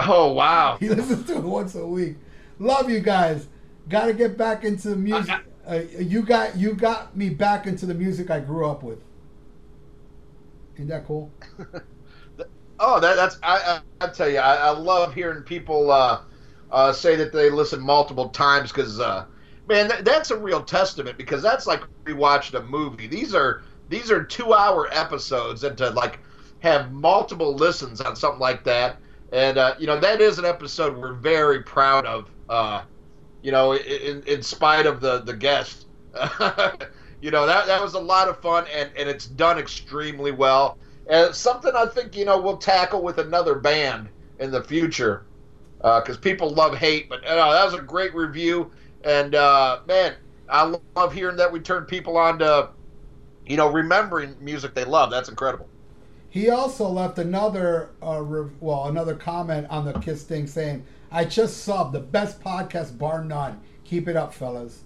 Oh 0.00 0.32
wow! 0.32 0.76
He 0.80 0.88
listens 0.88 1.26
to 1.26 1.38
it 1.38 1.42
once 1.42 1.74
a 1.74 1.84
week. 1.84 2.18
Love 2.60 2.88
you 2.88 3.00
guys. 3.00 3.48
Got 3.88 4.06
to 4.06 4.12
get 4.12 4.38
back 4.38 4.62
into 4.62 4.90
the 4.90 4.96
music. 4.96 5.34
Uh, 5.68 5.82
you 5.98 6.22
got 6.22 6.56
you 6.56 6.74
got 6.74 7.16
me 7.16 7.28
back 7.30 7.66
into 7.66 7.86
the 7.86 7.94
music 7.94 8.30
I 8.30 8.40
grew 8.40 8.66
up 8.68 8.82
with. 8.82 9.04
Isn't 10.76 10.88
that 10.88 11.06
cool? 11.06 11.34
Oh, 12.80 13.00
that, 13.00 13.16
that's 13.16 13.38
I, 13.42 13.80
I 14.00 14.06
I 14.06 14.08
tell 14.10 14.28
you, 14.28 14.38
I, 14.38 14.56
I 14.56 14.70
love 14.70 15.14
hearing 15.14 15.42
people 15.42 15.90
uh, 15.90 16.22
uh, 16.70 16.92
say 16.92 17.16
that 17.16 17.32
they 17.32 17.50
listen 17.50 17.80
multiple 17.80 18.28
times 18.30 18.70
because 18.72 19.00
uh, 19.00 19.26
man, 19.68 19.88
that, 19.88 20.04
that's 20.04 20.30
a 20.30 20.38
real 20.38 20.62
testament 20.62 21.18
because 21.18 21.42
that's 21.42 21.66
like 21.66 21.82
we 22.06 22.12
watched 22.12 22.54
a 22.54 22.62
movie. 22.62 23.08
These 23.08 23.34
are 23.34 23.62
these 23.88 24.10
are 24.12 24.22
two 24.24 24.54
hour 24.54 24.88
episodes, 24.92 25.64
and 25.64 25.76
to 25.78 25.90
like 25.90 26.20
have 26.60 26.92
multiple 26.92 27.54
listens 27.54 28.00
on 28.00 28.14
something 28.16 28.40
like 28.40 28.64
that, 28.64 29.00
and 29.32 29.58
uh, 29.58 29.74
you 29.78 29.86
know 29.88 29.98
that 29.98 30.20
is 30.20 30.38
an 30.38 30.44
episode 30.44 30.96
we're 30.96 31.14
very 31.14 31.62
proud 31.64 32.06
of. 32.06 32.30
You 33.42 33.52
know, 33.52 33.74
in, 33.74 34.22
in 34.24 34.42
spite 34.42 34.86
of 34.86 35.00
the 35.00 35.20
the 35.20 35.36
guest, 35.36 35.86
you 37.20 37.30
know 37.30 37.46
that 37.46 37.66
that 37.66 37.80
was 37.82 37.94
a 37.94 38.00
lot 38.00 38.28
of 38.28 38.40
fun, 38.40 38.66
and 38.72 38.90
and 38.96 39.08
it's 39.08 39.26
done 39.26 39.58
extremely 39.58 40.32
well. 40.32 40.78
And 41.06 41.34
something 41.34 41.72
I 41.74 41.86
think 41.86 42.16
you 42.16 42.24
know 42.24 42.40
we'll 42.40 42.58
tackle 42.58 43.02
with 43.02 43.18
another 43.18 43.54
band 43.56 44.10
in 44.38 44.50
the 44.50 44.62
future 44.62 45.26
because 45.78 46.16
uh, 46.16 46.20
people 46.20 46.50
love 46.50 46.76
hate. 46.76 47.08
But 47.08 47.24
uh, 47.24 47.52
that 47.52 47.64
was 47.64 47.74
a 47.74 47.82
great 47.82 48.14
review, 48.14 48.72
and 49.02 49.34
uh, 49.34 49.80
man, 49.86 50.16
I 50.48 50.76
love 50.96 51.12
hearing 51.12 51.36
that 51.36 51.52
we 51.52 51.60
turn 51.60 51.84
people 51.84 52.16
on 52.16 52.38
to 52.40 52.70
you 53.46 53.56
know 53.56 53.70
remembering 53.70 54.36
music 54.40 54.74
they 54.74 54.84
love. 54.84 55.10
That's 55.10 55.28
incredible. 55.28 55.70
He 56.30 56.50
also 56.50 56.88
left 56.88 57.18
another 57.18 57.90
uh, 58.02 58.22
rev- 58.22 58.52
well 58.60 58.86
another 58.86 59.14
comment 59.14 59.66
on 59.70 59.84
the 59.84 59.94
Kiss 59.94 60.24
thing 60.24 60.46
saying, 60.46 60.84
"I 61.10 61.24
just 61.24 61.66
subbed 61.66 61.92
the 61.92 62.00
best 62.00 62.40
podcast 62.40 62.98
bar 62.98 63.24
none. 63.24 63.60
Keep 63.84 64.08
it 64.08 64.16
up, 64.16 64.32
fellas," 64.34 64.82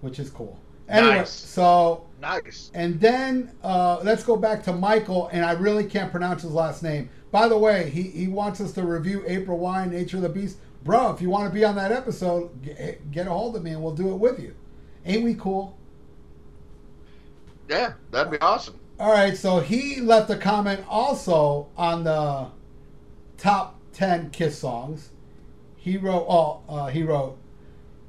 which 0.00 0.18
is 0.18 0.30
cool. 0.30 0.58
Anyway, 0.88 1.18
Nice. 1.18 1.30
so 1.30 2.04
Nice. 2.20 2.70
And 2.74 3.00
then 3.00 3.52
uh, 3.62 4.00
let's 4.02 4.24
go 4.24 4.36
back 4.36 4.62
to 4.64 4.72
Michael, 4.72 5.28
and 5.32 5.44
I 5.44 5.52
really 5.52 5.84
can't 5.84 6.10
pronounce 6.10 6.42
his 6.42 6.52
last 6.52 6.82
name. 6.82 7.08
By 7.30 7.48
the 7.48 7.56
way, 7.56 7.88
he, 7.88 8.02
he 8.02 8.26
wants 8.28 8.60
us 8.60 8.72
to 8.72 8.82
review 8.82 9.24
April 9.26 9.58
Wine, 9.58 9.90
Nature 9.90 10.16
of 10.18 10.24
the 10.24 10.28
Beast. 10.28 10.58
Bro, 10.82 11.12
if 11.12 11.22
you 11.22 11.30
want 11.30 11.48
to 11.48 11.54
be 11.54 11.64
on 11.64 11.76
that 11.76 11.92
episode, 11.92 12.62
get, 12.62 13.10
get 13.10 13.26
a 13.26 13.30
hold 13.30 13.56
of 13.56 13.62
me 13.62 13.70
and 13.70 13.82
we'll 13.82 13.94
do 13.94 14.10
it 14.10 14.16
with 14.16 14.40
you. 14.40 14.54
Ain't 15.06 15.22
we 15.24 15.34
cool? 15.34 15.78
Yeah, 17.68 17.92
that'd 18.10 18.32
be 18.32 18.40
awesome. 18.40 18.78
All 18.98 19.12
right, 19.12 19.36
so 19.36 19.60
he 19.60 20.00
left 20.00 20.28
a 20.30 20.36
comment 20.36 20.84
also 20.88 21.68
on 21.76 22.04
the 22.04 22.48
top 23.38 23.78
10 23.92 24.30
Kiss 24.30 24.58
songs. 24.58 25.10
He 25.80 25.96
wrote, 25.96 26.26
oh, 26.28 26.60
uh, 26.68 26.86
he 26.88 27.02
wrote, 27.02 27.38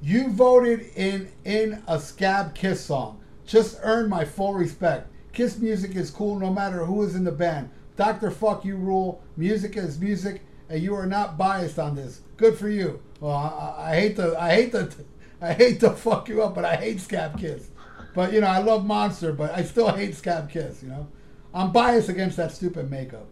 you 0.01 0.29
voted 0.29 0.81
in 0.97 1.31
in 1.45 1.81
a 1.87 1.99
scab 1.99 2.53
Kiss 2.53 2.83
song. 2.83 3.21
Just 3.45 3.79
earned 3.81 4.09
my 4.09 4.25
full 4.25 4.53
respect. 4.53 5.07
Kiss 5.31 5.57
music 5.57 5.95
is 5.95 6.11
cool 6.11 6.37
no 6.37 6.51
matter 6.51 6.85
who 6.85 7.01
is 7.03 7.15
in 7.15 7.23
the 7.23 7.31
band. 7.31 7.69
Doctor 7.95 8.29
Fuck 8.29 8.65
You 8.65 8.75
rule. 8.75 9.23
Music 9.37 9.77
is 9.77 10.01
music, 10.01 10.41
and 10.67 10.83
you 10.83 10.93
are 10.95 11.05
not 11.05 11.37
biased 11.37 11.79
on 11.79 11.95
this. 11.95 12.21
Good 12.35 12.57
for 12.57 12.67
you. 12.67 13.01
Well, 13.21 13.31
I, 13.31 13.91
I 13.91 13.95
hate 13.95 14.17
to, 14.17 14.37
I 14.37 14.53
hate 14.53 14.71
to, 14.73 14.89
I 15.41 15.53
hate 15.53 15.79
to 15.79 15.91
fuck 15.91 16.27
you 16.27 16.43
up, 16.43 16.53
but 16.55 16.65
I 16.65 16.75
hate 16.75 16.99
Scab 16.99 17.39
Kiss. 17.39 17.69
But 18.13 18.33
you 18.33 18.41
know, 18.41 18.47
I 18.47 18.57
love 18.57 18.85
Monster, 18.85 19.31
but 19.31 19.51
I 19.53 19.63
still 19.63 19.89
hate 19.93 20.15
Scab 20.15 20.49
Kiss. 20.49 20.83
You 20.83 20.89
know, 20.89 21.07
I'm 21.53 21.71
biased 21.71 22.09
against 22.09 22.35
that 22.35 22.51
stupid 22.51 22.91
makeup. 22.91 23.27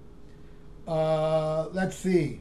Uh, 0.87 1.67
let's 1.73 1.97
see. 1.97 2.39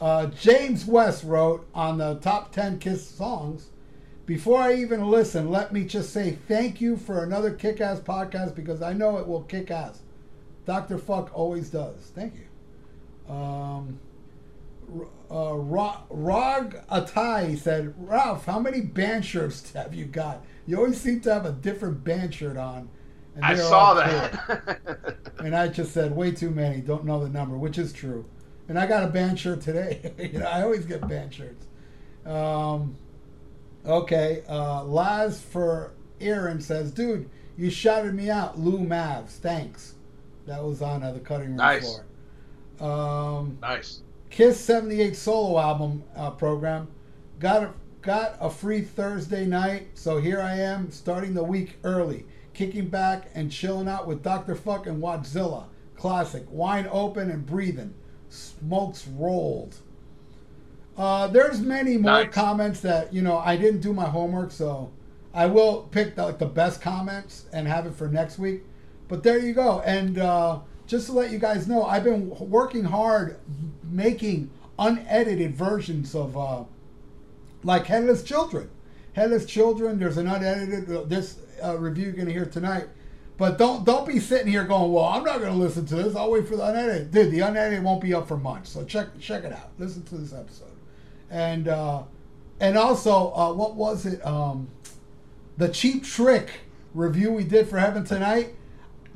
Uh, 0.00 0.26
James 0.26 0.86
West 0.86 1.24
wrote 1.24 1.66
on 1.74 1.98
the 1.98 2.14
top 2.16 2.52
10 2.52 2.78
Kiss 2.78 3.06
songs. 3.06 3.70
Before 4.26 4.58
I 4.60 4.74
even 4.74 5.08
listen, 5.08 5.50
let 5.50 5.72
me 5.72 5.84
just 5.84 6.12
say 6.12 6.32
thank 6.46 6.80
you 6.80 6.96
for 6.96 7.24
another 7.24 7.50
kick 7.50 7.80
ass 7.80 7.98
podcast 7.98 8.54
because 8.54 8.82
I 8.82 8.92
know 8.92 9.16
it 9.16 9.26
will 9.26 9.42
kick 9.42 9.70
ass. 9.70 10.02
Dr. 10.66 10.98
Fuck 10.98 11.30
always 11.32 11.70
does. 11.70 12.12
Thank 12.14 12.34
you. 12.34 13.32
Um, 13.34 13.98
uh, 15.30 15.54
Ro- 15.54 16.02
Rog 16.10 16.76
Atai 16.90 17.56
said, 17.58 17.94
Ralph, 17.96 18.44
how 18.44 18.58
many 18.58 18.82
band 18.82 19.24
shirts 19.24 19.72
have 19.72 19.94
you 19.94 20.04
got? 20.04 20.44
You 20.66 20.76
always 20.76 21.00
seem 21.00 21.20
to 21.22 21.32
have 21.32 21.46
a 21.46 21.52
different 21.52 22.04
band 22.04 22.34
shirt 22.34 22.58
on. 22.58 22.90
And 23.34 23.44
I 23.44 23.54
saw 23.54 23.94
that. 23.94 24.78
And 25.38 25.54
I 25.54 25.68
just 25.68 25.92
said 25.94 26.14
way 26.16 26.32
too 26.32 26.50
many. 26.50 26.80
Don't 26.80 27.04
know 27.04 27.22
the 27.22 27.28
number, 27.28 27.56
which 27.56 27.78
is 27.78 27.92
true. 27.92 28.26
And 28.68 28.78
I 28.78 28.86
got 28.86 29.02
a 29.02 29.08
band 29.08 29.38
shirt 29.40 29.60
today. 29.62 30.12
you 30.18 30.38
know, 30.40 30.46
I 30.46 30.62
always 30.62 30.84
get 30.84 31.06
band 31.08 31.32
shirts. 31.32 31.66
Um, 32.26 32.96
okay, 33.86 34.42
uh, 34.48 34.84
Laz 34.84 35.40
for 35.40 35.92
Aaron 36.20 36.60
says, 36.60 36.92
"Dude, 36.92 37.30
you 37.56 37.70
shouted 37.70 38.14
me 38.14 38.28
out, 38.30 38.58
Lou 38.58 38.80
Mavs. 38.80 39.30
Thanks." 39.38 39.94
That 40.46 40.62
was 40.62 40.82
on 40.82 41.02
uh, 41.02 41.12
the 41.12 41.20
cutting 41.20 41.48
room 41.48 41.56
Nice. 41.56 41.98
floor. 42.78 43.40
Um, 43.40 43.58
nice. 43.60 44.00
Kiss 44.30 44.58
78 44.60 45.16
solo 45.16 45.58
album 45.58 46.04
uh, 46.16 46.30
program. 46.30 46.88
Got 47.38 47.62
a, 47.64 47.70
got 48.02 48.36
a 48.40 48.48
free 48.50 48.80
Thursday 48.82 49.46
night, 49.46 49.88
so 49.94 50.18
here 50.18 50.40
I 50.40 50.54
am 50.56 50.90
starting 50.90 51.34
the 51.34 51.42
week 51.42 51.76
early, 51.84 52.24
kicking 52.54 52.88
back 52.88 53.30
and 53.34 53.50
chilling 53.50 53.88
out 53.88 54.06
with 54.06 54.22
Dr. 54.22 54.54
Fuck 54.54 54.86
and 54.86 55.02
Wadzilla. 55.02 55.64
Classic. 55.96 56.44
Wine 56.50 56.88
open 56.90 57.30
and 57.30 57.44
breathing. 57.44 57.94
Smokes 58.28 59.06
rolled. 59.08 59.76
Uh, 60.96 61.28
there's 61.28 61.60
many 61.60 61.96
more 61.96 62.24
Nice. 62.24 62.32
comments 62.34 62.80
that, 62.80 63.12
you 63.12 63.22
know, 63.22 63.38
I 63.38 63.56
didn't 63.56 63.80
do 63.80 63.92
my 63.92 64.06
homework, 64.06 64.50
so 64.50 64.90
I 65.32 65.46
will 65.46 65.82
pick 65.92 66.16
the, 66.16 66.24
like, 66.24 66.38
the 66.38 66.46
best 66.46 66.80
comments 66.80 67.44
and 67.52 67.68
have 67.68 67.86
it 67.86 67.94
for 67.94 68.08
next 68.08 68.38
week. 68.38 68.62
But 69.06 69.22
there 69.22 69.38
you 69.38 69.52
go. 69.54 69.80
And 69.82 70.18
uh, 70.18 70.58
just 70.86 71.06
to 71.06 71.12
let 71.12 71.30
you 71.30 71.38
guys 71.38 71.68
know, 71.68 71.84
I've 71.84 72.04
been 72.04 72.30
working 72.30 72.84
hard 72.84 73.38
making 73.84 74.50
unedited 74.78 75.54
versions 75.54 76.14
of 76.14 76.36
uh, 76.36 76.64
like 77.62 77.86
Headless 77.86 78.22
Children. 78.22 78.70
Headless 79.12 79.46
Children. 79.46 79.98
There's 79.98 80.16
an 80.18 80.26
unedited 80.26 80.90
uh, 80.94 81.02
this 81.04 81.38
uh, 81.62 81.76
review 81.78 82.04
you're 82.06 82.12
gonna 82.12 82.30
hear 82.32 82.46
tonight. 82.46 82.88
But 83.38 83.56
don't 83.56 83.84
don't 83.86 84.06
be 84.06 84.18
sitting 84.18 84.48
here 84.48 84.64
going, 84.64 84.92
well, 84.92 85.04
I'm 85.04 85.22
not 85.24 85.40
gonna 85.40 85.54
listen 85.54 85.86
to 85.86 85.94
this. 85.96 86.16
I'll 86.16 86.30
wait 86.30 86.46
for 86.48 86.56
the 86.56 86.64
unedited. 86.66 87.12
Dude, 87.12 87.30
the 87.30 87.40
unedited 87.40 87.82
won't 87.84 88.00
be 88.02 88.12
up 88.12 88.26
for 88.28 88.36
months. 88.36 88.70
So 88.70 88.84
check 88.84 89.06
check 89.20 89.44
it 89.44 89.52
out. 89.52 89.70
Listen 89.78 90.02
to 90.04 90.16
this 90.16 90.32
episode. 90.34 90.66
And 91.30 91.68
uh, 91.68 92.02
and 92.60 92.76
also, 92.76 93.32
uh, 93.34 93.52
what 93.52 93.76
was 93.76 94.04
it? 94.06 94.24
Um, 94.26 94.68
the 95.56 95.68
Cheap 95.68 96.04
Trick 96.04 96.50
review 96.94 97.32
we 97.32 97.44
did 97.44 97.68
for 97.68 97.78
Heaven 97.78 98.04
Tonight. 98.04 98.54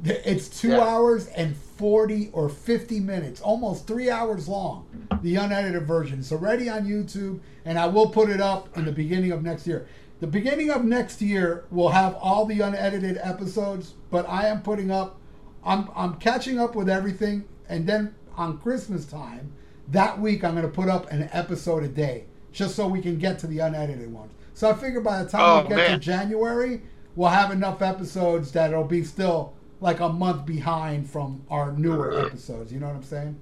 It's 0.05 0.49
two 0.49 0.71
Yeah. 0.71 0.81
hours 0.81 1.27
and 1.29 1.57
40 1.57 2.31
or 2.33 2.49
50 2.49 2.99
minutes, 3.01 3.41
almost 3.41 3.87
three 3.87 4.11
hours 4.11 4.49
long, 4.49 4.85
the 5.23 5.37
unedited 5.37 5.85
version. 5.87 6.19
It's 6.21 6.33
already 6.33 6.69
on 6.69 6.85
YouTube, 6.87 7.39
and 7.65 7.79
I 7.79 7.87
will 7.87 8.09
put 8.09 8.29
it 8.29 8.41
up 8.41 8.77
in 8.77 8.85
the 8.85 8.91
beginning 8.93 9.31
of 9.31 9.43
next 9.45 9.65
year. 9.67 9.87
The 10.23 10.29
beginning 10.29 10.71
of 10.71 10.85
next 10.85 11.21
year 11.21 11.65
we'll 11.73 11.89
have 11.89 12.15
all 12.15 12.47
the 12.47 12.61
unedited 12.61 13.19
episodes, 13.21 13.95
but 14.09 14.25
I 14.29 14.47
am 14.47 14.63
putting 14.63 14.89
up, 14.89 15.19
I'm, 15.65 15.91
I'm 15.97 16.15
catching 16.15 16.61
up 16.61 16.77
with 16.77 16.89
everything, 16.89 17.43
and 17.69 17.89
then 17.89 18.15
on 18.37 18.59
Christmas 18.59 19.05
time, 19.05 19.53
that 19.89 20.21
week 20.21 20.45
I'm 20.45 20.53
going 20.53 20.65
to 20.65 20.71
put 20.71 20.89
up 20.89 21.11
an 21.11 21.29
episode 21.33 21.83
a 21.83 21.89
day, 21.89 22.27
just 22.53 22.77
so 22.77 22.87
we 22.87 23.03
can 23.03 23.19
get 23.19 23.41
to 23.41 23.49
the 23.49 23.59
unedited 23.59 24.13
ones. 24.13 24.31
So 24.55 24.71
I 24.71 24.75
figure 24.75 25.01
by 25.01 25.25
the 25.25 25.29
time 25.29 25.41
Oh, 25.43 25.63
we 25.65 25.71
get 25.71 25.77
man. 25.77 25.91
to 25.91 25.99
January, 25.99 26.83
we'll 27.17 27.31
have 27.31 27.51
enough 27.51 27.83
episodes 27.83 28.53
that 28.53 28.71
it'll 28.71 28.85
be 28.85 29.03
still 29.03 29.55
like 29.81 29.99
a 29.99 30.09
month 30.09 30.47
behind 30.47 31.11
from 31.11 31.45
our 31.51 31.73
newer 31.73 32.13
mm-hmm. 32.13 32.27
episodes. 32.27 32.73
You 32.73 32.79
know 32.79 32.87
what 32.87 32.95
I'm 32.95 33.03
saying? 33.03 33.41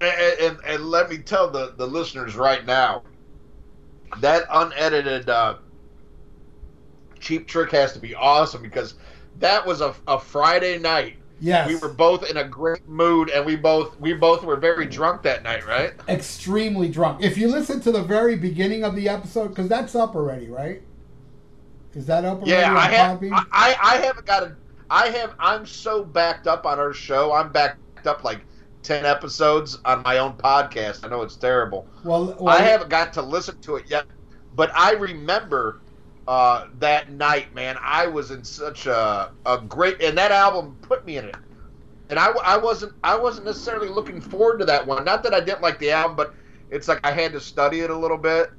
And, 0.00 0.40
and, 0.40 0.58
and 0.66 0.84
let 0.86 1.10
me 1.10 1.18
tell 1.18 1.50
the, 1.50 1.74
the 1.76 1.86
listeners 1.86 2.36
right 2.36 2.64
now 2.64 3.02
that 4.20 4.44
unedited 4.50 5.28
uh, 5.28 5.56
cheap 7.20 7.46
trick 7.46 7.70
has 7.72 7.92
to 7.92 7.98
be 7.98 8.14
awesome 8.14 8.62
because 8.62 8.94
that 9.38 9.66
was 9.66 9.80
a, 9.80 9.94
a 10.06 10.18
Friday 10.18 10.78
night. 10.78 11.16
Yes. 11.38 11.68
We 11.68 11.76
were 11.76 11.92
both 11.92 12.28
in 12.30 12.38
a 12.38 12.44
great 12.44 12.88
mood, 12.88 13.28
and 13.28 13.44
we 13.44 13.56
both 13.56 13.98
we 14.00 14.14
both 14.14 14.42
were 14.42 14.56
very 14.56 14.86
drunk 14.86 15.22
that 15.22 15.42
night, 15.42 15.66
right? 15.66 15.92
extremely 16.08 16.88
drunk. 16.88 17.22
If 17.22 17.36
you 17.36 17.48
listen 17.48 17.80
to 17.82 17.92
the 17.92 18.02
very 18.02 18.36
beginning 18.36 18.84
of 18.84 18.94
the 18.96 19.08
episode, 19.08 19.48
because 19.48 19.68
that's 19.68 19.94
up 19.94 20.14
already, 20.14 20.48
right? 20.48 20.80
Is 21.94 22.06
that 22.06 22.24
up 22.24 22.38
already? 22.38 22.52
Yeah, 22.52 22.74
I 22.74 22.88
have. 22.88 23.22
I, 23.22 23.44
I 23.52 23.76
I 23.82 23.96
haven't 23.98 24.26
got 24.26 24.44
a. 24.44 24.56
I 24.88 25.08
have. 25.08 25.34
I'm 25.38 25.66
so 25.66 26.04
backed 26.04 26.46
up 26.46 26.64
on 26.64 26.78
our 26.78 26.94
show. 26.94 27.32
I'm 27.32 27.52
backed 27.52 28.06
up 28.06 28.24
like 28.24 28.40
ten 28.86 29.06
episodes 29.06 29.78
on 29.84 30.02
my 30.04 30.18
own 30.18 30.34
podcast. 30.38 31.04
I 31.04 31.08
know 31.08 31.22
it's 31.22 31.36
terrible. 31.36 31.90
well, 32.04 32.36
well, 32.40 32.56
I 32.56 32.62
haven't 32.62 32.90
got 32.90 33.14
to 33.14 33.22
listen 33.22 33.60
to 33.62 33.76
it 33.76 33.86
yet, 33.90 34.06
but 34.54 34.70
I 34.74 34.92
remember 34.94 35.82
uh, 36.28 36.66
that 36.78 37.10
night, 37.12 37.54
man. 37.54 37.76
I 37.82 38.06
was 38.08 38.30
in 38.30 38.44
such 38.44 38.86
a 38.86 39.32
a 39.46 39.58
great, 39.60 40.02
and 40.02 40.18
that 40.18 40.32
album 40.32 40.78
put 40.82 41.06
me 41.06 41.18
in 41.18 41.26
it. 41.26 41.36
and 42.10 42.18
I, 42.20 42.28
I 42.44 42.56
wasn't 42.58 42.94
I 43.04 43.16
wasn't 43.16 43.46
necessarily 43.46 43.88
looking 43.88 44.20
forward 44.20 44.58
to 44.60 44.66
that 44.66 44.86
one. 44.86 45.04
Not 45.04 45.22
that 45.24 45.34
I 45.34 45.40
didn't 45.40 45.62
like 45.62 45.78
the 45.78 45.90
album, 45.92 46.16
but 46.16 46.34
it's 46.70 46.88
like 46.88 47.00
I 47.04 47.12
had 47.12 47.32
to 47.32 47.40
study 47.40 47.80
it 47.80 47.90
a 47.90 47.98
little 47.98 48.18
bit, 48.18 48.50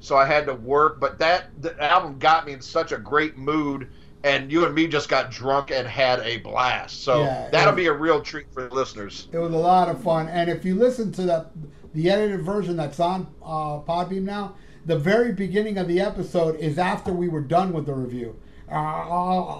so 0.00 0.16
I 0.16 0.26
had 0.26 0.46
to 0.46 0.54
work. 0.54 1.00
But 1.00 1.18
that 1.20 1.50
the 1.60 1.80
album 1.82 2.18
got 2.18 2.46
me 2.46 2.52
in 2.54 2.62
such 2.62 2.92
a 2.92 2.98
great 2.98 3.36
mood, 3.38 3.90
and 4.24 4.50
you 4.50 4.64
and 4.64 4.74
me 4.74 4.88
just 4.88 5.08
got 5.08 5.30
drunk 5.30 5.70
and 5.70 5.86
had 5.86 6.18
a 6.20 6.38
blast. 6.38 7.02
So 7.04 7.22
Yeah, 7.22 7.48
that'll 7.52 7.74
it- 7.74 7.76
be 7.76 7.86
a 7.86 7.92
real 7.92 8.20
treat 8.20 8.46
for 8.52 8.66
the 8.66 8.74
listeners. 8.74 9.28
It 9.30 9.38
was 9.38 9.52
a 9.54 9.56
lot 9.58 9.88
of 9.88 10.02
fun, 10.02 10.26
and 10.28 10.50
if 10.50 10.64
you 10.64 10.74
listen 10.74 11.12
to 11.12 11.22
the 11.22 11.46
the 11.92 12.10
edited 12.10 12.42
version 12.42 12.76
that's 12.76 12.98
on 12.98 13.28
uh, 13.44 13.78
Podbean 13.78 14.22
now, 14.22 14.56
the 14.84 14.98
very 14.98 15.30
beginning 15.32 15.78
of 15.78 15.86
the 15.86 16.00
episode 16.00 16.56
is 16.56 16.76
after 16.76 17.12
we 17.12 17.28
were 17.28 17.40
done 17.40 17.72
with 17.72 17.86
the 17.86 17.94
review. 17.94 18.34
Uh, 18.68 18.74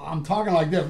I'm 0.04 0.24
talking 0.24 0.52
like 0.52 0.70
this. 0.70 0.84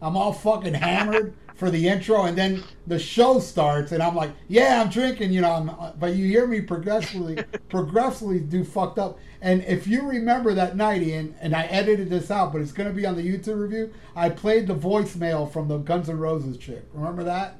I'm 0.00 0.16
all 0.16 0.32
fucking 0.32 0.74
hammered 0.74 1.34
for 1.54 1.70
the 1.70 1.88
intro, 1.88 2.24
and 2.24 2.36
then 2.38 2.62
the 2.86 2.98
show 2.98 3.40
starts, 3.40 3.92
and 3.92 4.02
I'm 4.02 4.14
like, 4.14 4.30
"Yeah, 4.48 4.80
I'm 4.80 4.90
drinking," 4.90 5.32
you 5.32 5.40
know. 5.40 5.52
I'm, 5.52 5.98
but 5.98 6.14
you 6.14 6.26
hear 6.26 6.46
me 6.46 6.60
progressively, 6.60 7.42
progressively 7.68 8.38
do 8.40 8.64
fucked 8.64 8.98
up. 8.98 9.18
And 9.40 9.62
if 9.64 9.86
you 9.86 10.02
remember 10.02 10.52
that 10.54 10.76
night, 10.76 11.00
Ian, 11.02 11.34
and 11.40 11.54
I 11.54 11.64
edited 11.66 12.10
this 12.10 12.30
out, 12.30 12.52
but 12.52 12.60
it's 12.60 12.72
going 12.72 12.88
to 12.88 12.94
be 12.94 13.06
on 13.06 13.14
the 13.16 13.22
YouTube 13.22 13.60
review. 13.60 13.92
I 14.16 14.30
played 14.30 14.66
the 14.66 14.74
voicemail 14.74 15.50
from 15.52 15.68
the 15.68 15.78
Guns 15.78 16.08
N' 16.08 16.18
Roses 16.18 16.56
chick. 16.56 16.82
Remember 16.92 17.22
that? 17.24 17.58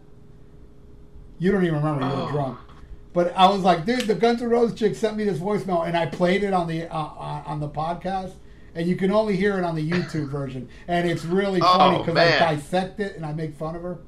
You 1.38 1.52
don't 1.52 1.64
even 1.64 1.76
remember. 1.76 2.02
You 2.04 2.10
were 2.22 2.22
Oh. 2.28 2.30
drunk. 2.32 2.58
But 3.12 3.32
I 3.36 3.48
was 3.48 3.62
like, 3.62 3.84
dude, 3.84 4.02
the 4.08 4.14
Guns 4.14 4.42
N' 4.42 4.48
Roses 4.50 4.78
chick 4.78 4.94
sent 4.96 5.16
me 5.16 5.24
this 5.24 5.38
voicemail, 5.38 5.86
and 5.86 5.96
I 5.96 6.06
played 6.06 6.42
it 6.42 6.52
on 6.52 6.66
the 6.66 6.86
uh, 6.92 6.96
on 6.98 7.42
on 7.46 7.60
the 7.60 7.68
podcast, 7.68 8.32
and 8.74 8.86
you 8.88 8.96
can 8.96 9.10
only 9.12 9.36
hear 9.36 9.56
it 9.58 9.64
on 9.64 9.74
the 9.76 9.88
YouTube 9.90 10.28
version, 10.28 10.68
and 10.88 11.08
it's 11.08 11.24
really 11.24 11.60
funny 11.60 11.96
Oh, 11.96 11.98
because 12.02 12.16
I 12.16 12.38
dissect 12.54 13.00
it 13.00 13.16
and 13.16 13.24
I 13.24 13.32
make 13.32 13.54
fun 13.56 13.76
of 13.76 13.82
her. 13.82 13.98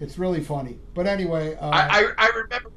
It's 0.00 0.18
really 0.18 0.40
funny. 0.42 0.78
But 0.94 1.06
anyway, 1.06 1.54
uh, 1.56 1.68
I, 1.70 1.88
I, 1.88 2.12
I 2.18 2.28
remember 2.28 2.70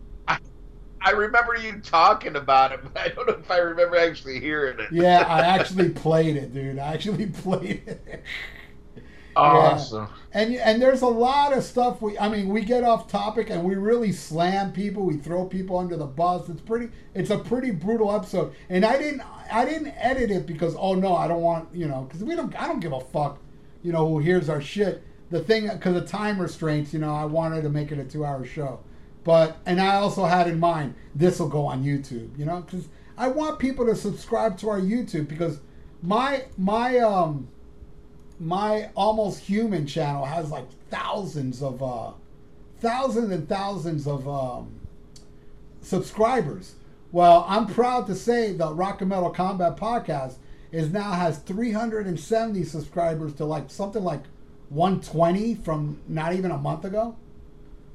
I, 1.06 1.12
remember 1.12 1.56
you 1.56 1.80
talking 1.82 2.36
about 2.36 2.72
it, 2.72 2.82
but 2.84 2.98
I 3.00 3.10
don't 3.10 3.28
know 3.28 3.36
if 3.36 3.52
I 3.52 3.58
remember 3.58 3.98
actually 3.98 4.40
hearing 4.40 4.80
it. 4.80 4.92
yeah, 4.92 5.26
I 5.28 5.42
actually 5.58 5.90
played 5.90 6.36
it, 6.36 6.54
dude. 6.54 6.80
I 6.80 6.94
actually 6.94 7.28
played 7.44 7.84
it. 7.88 8.24
Awesome. 9.36 10.08
And 10.32 10.56
and 10.56 10.82
there's 10.82 11.02
a 11.02 11.08
lot 11.08 11.54
of 11.54 11.64
stuff 11.64 12.02
we 12.02 12.18
I 12.18 12.30
mean 12.30 12.50
we 12.50 12.64
get 12.64 12.84
off 12.84 13.10
topic 13.10 13.50
and 13.50 13.64
we 13.64 13.76
really 13.76 14.12
slam 14.12 14.72
people, 14.72 15.04
we 15.04 15.18
throw 15.18 15.46
people 15.46 15.78
under 15.78 15.98
the 15.98 16.06
bus. 16.06 16.48
It's 16.50 16.62
pretty 16.62 16.90
it's 17.14 17.30
a 17.30 17.38
pretty 17.38 17.72
brutal 17.72 18.14
episode. 18.14 18.54
And 18.70 18.86
I 18.86 18.98
didn't 18.98 19.24
I 19.52 19.66
didn't 19.66 19.94
edit 19.98 20.32
it 20.32 20.46
because 20.46 20.76
oh 20.80 20.96
no, 20.96 21.16
I 21.16 21.28
don't 21.28 21.42
want, 21.42 21.74
you 21.74 21.88
know, 21.88 22.08
cuz 22.10 22.24
we 22.24 22.36
don't 22.36 22.56
I 22.60 22.68
don't 22.68 22.80
give 22.80 22.94
a 22.94 23.02
fuck, 23.02 23.40
you 23.84 23.92
know, 23.92 24.08
who 24.08 24.20
hears 24.20 24.48
our 24.48 24.62
shit. 24.62 25.04
The 25.32 25.42
thing 25.42 25.68
cuz 25.80 25.96
of 25.96 26.08
time 26.08 26.40
restraints, 26.40 26.94
you 26.94 27.00
know, 27.00 27.14
I 27.14 27.26
wanted 27.26 27.64
to 27.64 27.70
make 27.70 27.92
it 27.92 28.00
a 28.00 28.04
2-hour 28.04 28.46
show. 28.46 28.80
But 29.26 29.58
and 29.66 29.82
I 29.82 29.96
also 29.96 30.24
had 30.24 30.48
in 30.48 30.60
mind 30.60 30.94
this 31.14 31.40
will 31.40 31.50
go 31.50 31.66
on 31.66 31.84
YouTube, 31.84 32.38
you 32.38 32.46
know, 32.46 32.62
cuz 32.62 32.88
I 33.18 33.28
want 33.28 33.60
people 33.60 33.86
to 33.88 33.96
subscribe 33.96 34.58
to 34.60 34.70
our 34.70 34.80
YouTube 34.80 35.28
because 35.28 35.60
my 36.02 36.46
my 36.58 37.00
um 37.00 37.50
my 38.40 38.92
almost 38.96 39.40
human 39.40 39.88
channel 39.88 40.26
has 40.26 40.52
like 40.52 40.68
thousands 40.90 41.64
of 41.64 41.82
uh 41.82 42.12
thousands 42.80 43.32
and 43.32 43.50
thousands 43.50 44.08
of 44.08 44.28
um 44.30 44.80
subscribers. 45.82 46.76
Well 47.12 47.46
i'm 47.48 47.66
proud 47.66 48.08
to 48.08 48.16
say 48.16 48.54
the 48.54 48.74
rock 48.74 49.02
and 49.02 49.10
metal 49.10 49.32
combat 49.32 49.78
podcast 49.78 50.36
is 50.72 50.92
now 50.92 51.14
has 51.14 51.38
370 51.40 52.64
subscribers 52.64 53.34
to 53.36 53.46
like 53.46 53.72
something 53.72 54.04
like 54.04 54.24
120 54.70 55.56
from 55.56 56.02
not 56.08 56.34
even 56.34 56.52
a 56.52 56.58
month 56.58 56.84
ago 56.84 57.16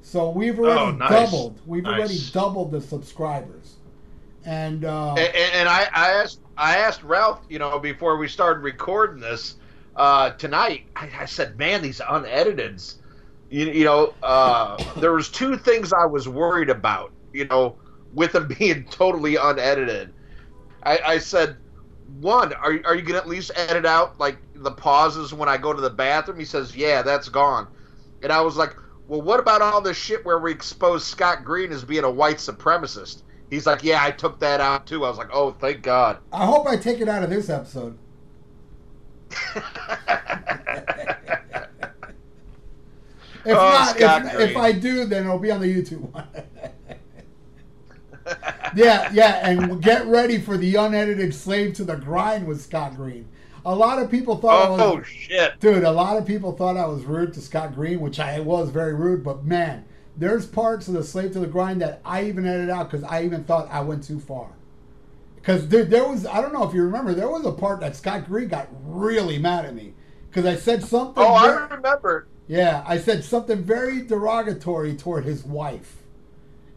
so 0.00 0.30
we've 0.30 0.59
already 0.59 0.90
Oh, 0.90 0.90
nice. 0.92 1.09
doubled 1.09 1.61
we've 1.66 1.87
Nice. 1.87 1.88
already 1.88 2.19
doubled 2.19 2.71
the 2.73 2.80
subscribers 2.80 3.76
and 4.45 4.85
uh 4.85 5.14
And, 5.16 5.35
and, 5.35 5.54
and 5.54 5.69
I, 5.69 5.88
I 5.95 6.11
asked 6.23 6.40
I 6.57 6.76
asked 6.78 7.03
Ralph, 7.03 7.44
you 7.48 7.59
know, 7.59 7.79
before 7.79 8.16
we 8.16 8.29
started 8.29 8.61
recording 8.61 9.20
this 9.20 9.57
uh, 9.96 10.31
tonight. 10.33 10.83
I, 10.96 11.11
I 11.20 11.24
said, 11.27 11.59
"Man, 11.59 11.83
these 11.83 12.01
unedited, 12.09 12.81
you, 13.48 13.66
you 13.66 13.85
know, 13.85 14.14
uh, 14.22 14.79
there 14.98 15.12
was 15.12 15.31
two 15.31 15.57
things 15.57 15.92
I 15.92 16.07
was 16.07 16.29
worried 16.29 16.70
about, 16.70 17.14
you 17.33 17.46
know, 17.46 17.79
with 18.12 18.33
them 18.33 18.48
being 18.59 18.87
totally 18.90 19.37
unedited." 19.37 20.12
I, 20.85 21.01
I 21.07 21.18
said, 21.18 21.59
"One, 22.07 22.53
are 22.55 22.81
are 22.85 22.94
you 22.96 23.03
gonna 23.03 23.18
at 23.18 23.29
least 23.29 23.53
edit 23.57 23.87
out 23.87 24.18
like 24.20 24.40
the 24.55 24.72
pauses 24.72 25.35
when 25.35 25.48
I 25.48 25.57
go 25.59 25.72
to 25.72 25.81
the 25.83 25.90
bathroom?" 25.90 26.38
He 26.38 26.44
says, 26.46 26.77
"Yeah, 26.77 27.03
that's 27.03 27.29
gone," 27.29 27.68
and 28.22 28.33
I 28.33 28.40
was 28.42 28.57
like. 28.57 28.74
Well, 29.11 29.23
what 29.23 29.40
about 29.40 29.61
all 29.61 29.81
this 29.81 29.96
shit 29.96 30.25
where 30.25 30.38
we 30.38 30.53
expose 30.53 31.05
Scott 31.05 31.44
Green 31.44 31.73
as 31.73 31.83
being 31.83 32.05
a 32.05 32.11
white 32.11 32.37
supremacist? 32.37 33.23
He's 33.51 33.66
like, 33.66 33.83
yeah, 33.83 34.05
I 34.05 34.12
took 34.12 34.38
that 34.38 34.61
out 34.61 34.87
too. 34.87 35.05
I 35.05 35.09
was 35.09 35.18
like, 35.18 35.31
oh, 35.33 35.51
thank 35.51 35.83
God. 35.83 36.18
i 36.33 36.46
hope 36.46 36.68
i 36.68 36.77
take 36.77 37.01
it 37.01 37.09
out 37.09 37.25
of 37.25 37.31
this 37.31 37.51
episode 37.51 37.99
If 43.42 43.57
Oh, 43.57 43.96
not, 43.99 44.27
if, 44.27 44.51
if 44.51 44.57
I 44.57 44.70
do, 44.70 45.07
then 45.07 45.25
it'll 45.25 45.38
be 45.40 45.51
on 45.51 45.61
the 45.61 45.66
YouTube 45.66 46.12
one. 46.12 46.29
yeah, 48.77 49.11
yeah, 49.12 49.49
and 49.49 49.83
get 49.83 50.07
ready 50.07 50.38
for 50.38 50.59
the 50.59 50.77
unedited 50.77 51.35
"Slave 51.35 51.73
to 51.77 51.85
the 51.85 51.96
Grind" 51.96 52.46
with 52.46 52.61
Scott 52.61 52.96
Green. 52.96 53.27
A 53.64 53.75
lot 53.75 53.99
of 54.01 54.11
people 54.11 54.37
thought 54.37 54.64
I 54.64 54.68
oh, 54.68 54.73
was, 54.73 54.81
oh 54.81 55.03
shit. 55.03 55.61
dude. 55.61 55.85
A 55.85 55.90
lot 55.90 56.16
of 56.16 56.27
people 56.27 56.53
thought 56.53 56.77
I 56.77 56.87
was 56.87 57.05
rude 57.05 57.35
to 57.35 57.40
Scott 57.40 57.75
Green, 57.75 58.01
which 58.01 58.18
I 58.20 58.40
was 58.40 58.70
very 58.70 58.94
rude. 58.94 59.23
But 59.25 59.44
man, 59.44 59.85
there's 60.16 60.46
parts 60.46 60.88
of 60.88 60.94
the 60.94 61.05
"Slave 61.05 61.33
to 61.33 61.40
the 61.40 61.46
Grind" 61.46 61.81
that 61.83 62.01
I 62.05 62.25
even 62.25 62.46
edited 62.46 62.70
out 62.70 62.90
because 62.90 63.05
I 63.05 63.25
even 63.25 63.44
thought 63.44 63.68
I 63.70 63.81
went 63.81 64.05
too 64.05 64.20
far. 64.20 64.49
Because 65.37 65.68
there, 65.68 65.85
there 65.85 66.07
was, 66.07 66.27
I 66.27 66.40
don't 66.42 66.53
know 66.53 66.68
if 66.68 66.75
you 66.75 66.83
remember, 66.83 67.14
there 67.14 67.31
was 67.31 67.46
a 67.46 67.53
part 67.53 67.81
that 67.81 67.96
Scott 67.96 68.27
Green 68.27 68.49
got 68.49 68.68
really 68.85 69.38
mad 69.38 69.64
at 69.64 69.75
me 69.75 69.94
because 70.29 70.44
I 70.44 70.57
said 70.57 70.85
something. 70.85 71.23
Oh, 71.23 71.38
very- 71.40 71.57
I 71.57 71.75
remember. 71.75 72.29
yeah, 72.46 72.85
I 72.87 72.99
said 72.99 73.25
something 73.25 73.62
very 73.62 74.03
derogatory 74.03 74.94
toward 74.96 75.25
his 75.25 75.42
wife. 75.44 75.96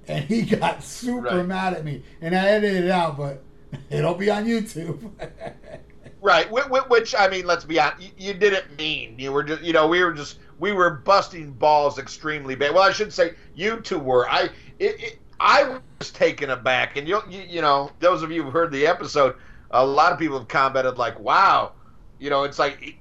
And 0.08 0.24
he 0.26 0.41
got 0.58 0.82
super 0.84 1.28
Right. 1.28 1.46
mad 1.46 1.74
at 1.74 1.84
me. 1.84 2.04
And 2.22 2.34
I 2.36 2.48
edited 2.48 2.86
it 2.86 2.91
out, 2.91 3.17
but 3.17 3.43
it'll 3.89 4.15
be 4.15 4.30
on 4.30 4.46
YouTube. 4.46 5.12
Right. 6.23 6.49
Which, 6.49 6.65
which 6.88 7.13
I 7.15 7.27
mean, 7.27 7.45
let's 7.45 7.65
be 7.65 7.79
honest. 7.81 8.01
You, 8.01 8.09
you 8.17 8.33
didn't 8.33 8.77
mean. 8.77 9.19
You 9.19 9.33
were 9.33 9.43
just, 9.43 9.62
you 9.62 9.73
know, 9.73 9.88
we 9.89 10.01
were 10.01 10.13
just, 10.13 10.39
we 10.57 10.71
were 10.71 10.89
busting 10.89 11.51
balls 11.51 11.99
extremely 11.99 12.55
bad. 12.55 12.73
Well, 12.73 12.83
I 12.83 12.93
should 12.93 13.12
say 13.12 13.33
you 13.55 13.81
two 13.81 13.99
were. 13.99 14.29
I, 14.29 14.43
it, 14.79 15.03
it, 15.03 15.19
I 15.41 15.79
was 15.99 16.12
taken 16.12 16.51
aback, 16.51 16.95
and 16.95 17.05
you, 17.09 17.21
you, 17.29 17.41
you 17.41 17.62
know, 17.62 17.91
those 17.99 18.23
of 18.23 18.31
you 18.31 18.41
who 18.41 18.49
heard 18.51 18.71
the 18.71 18.88
episode, 18.88 19.36
a 19.71 19.86
lot 19.86 20.13
of 20.13 20.17
people 20.19 20.39
have 20.39 20.47
commented 20.47 20.97
like, 20.97 21.19
"Wow," 21.19 21.73
you 22.19 22.29
know, 22.29 22.43
it's 22.43 22.57
like 22.57 22.95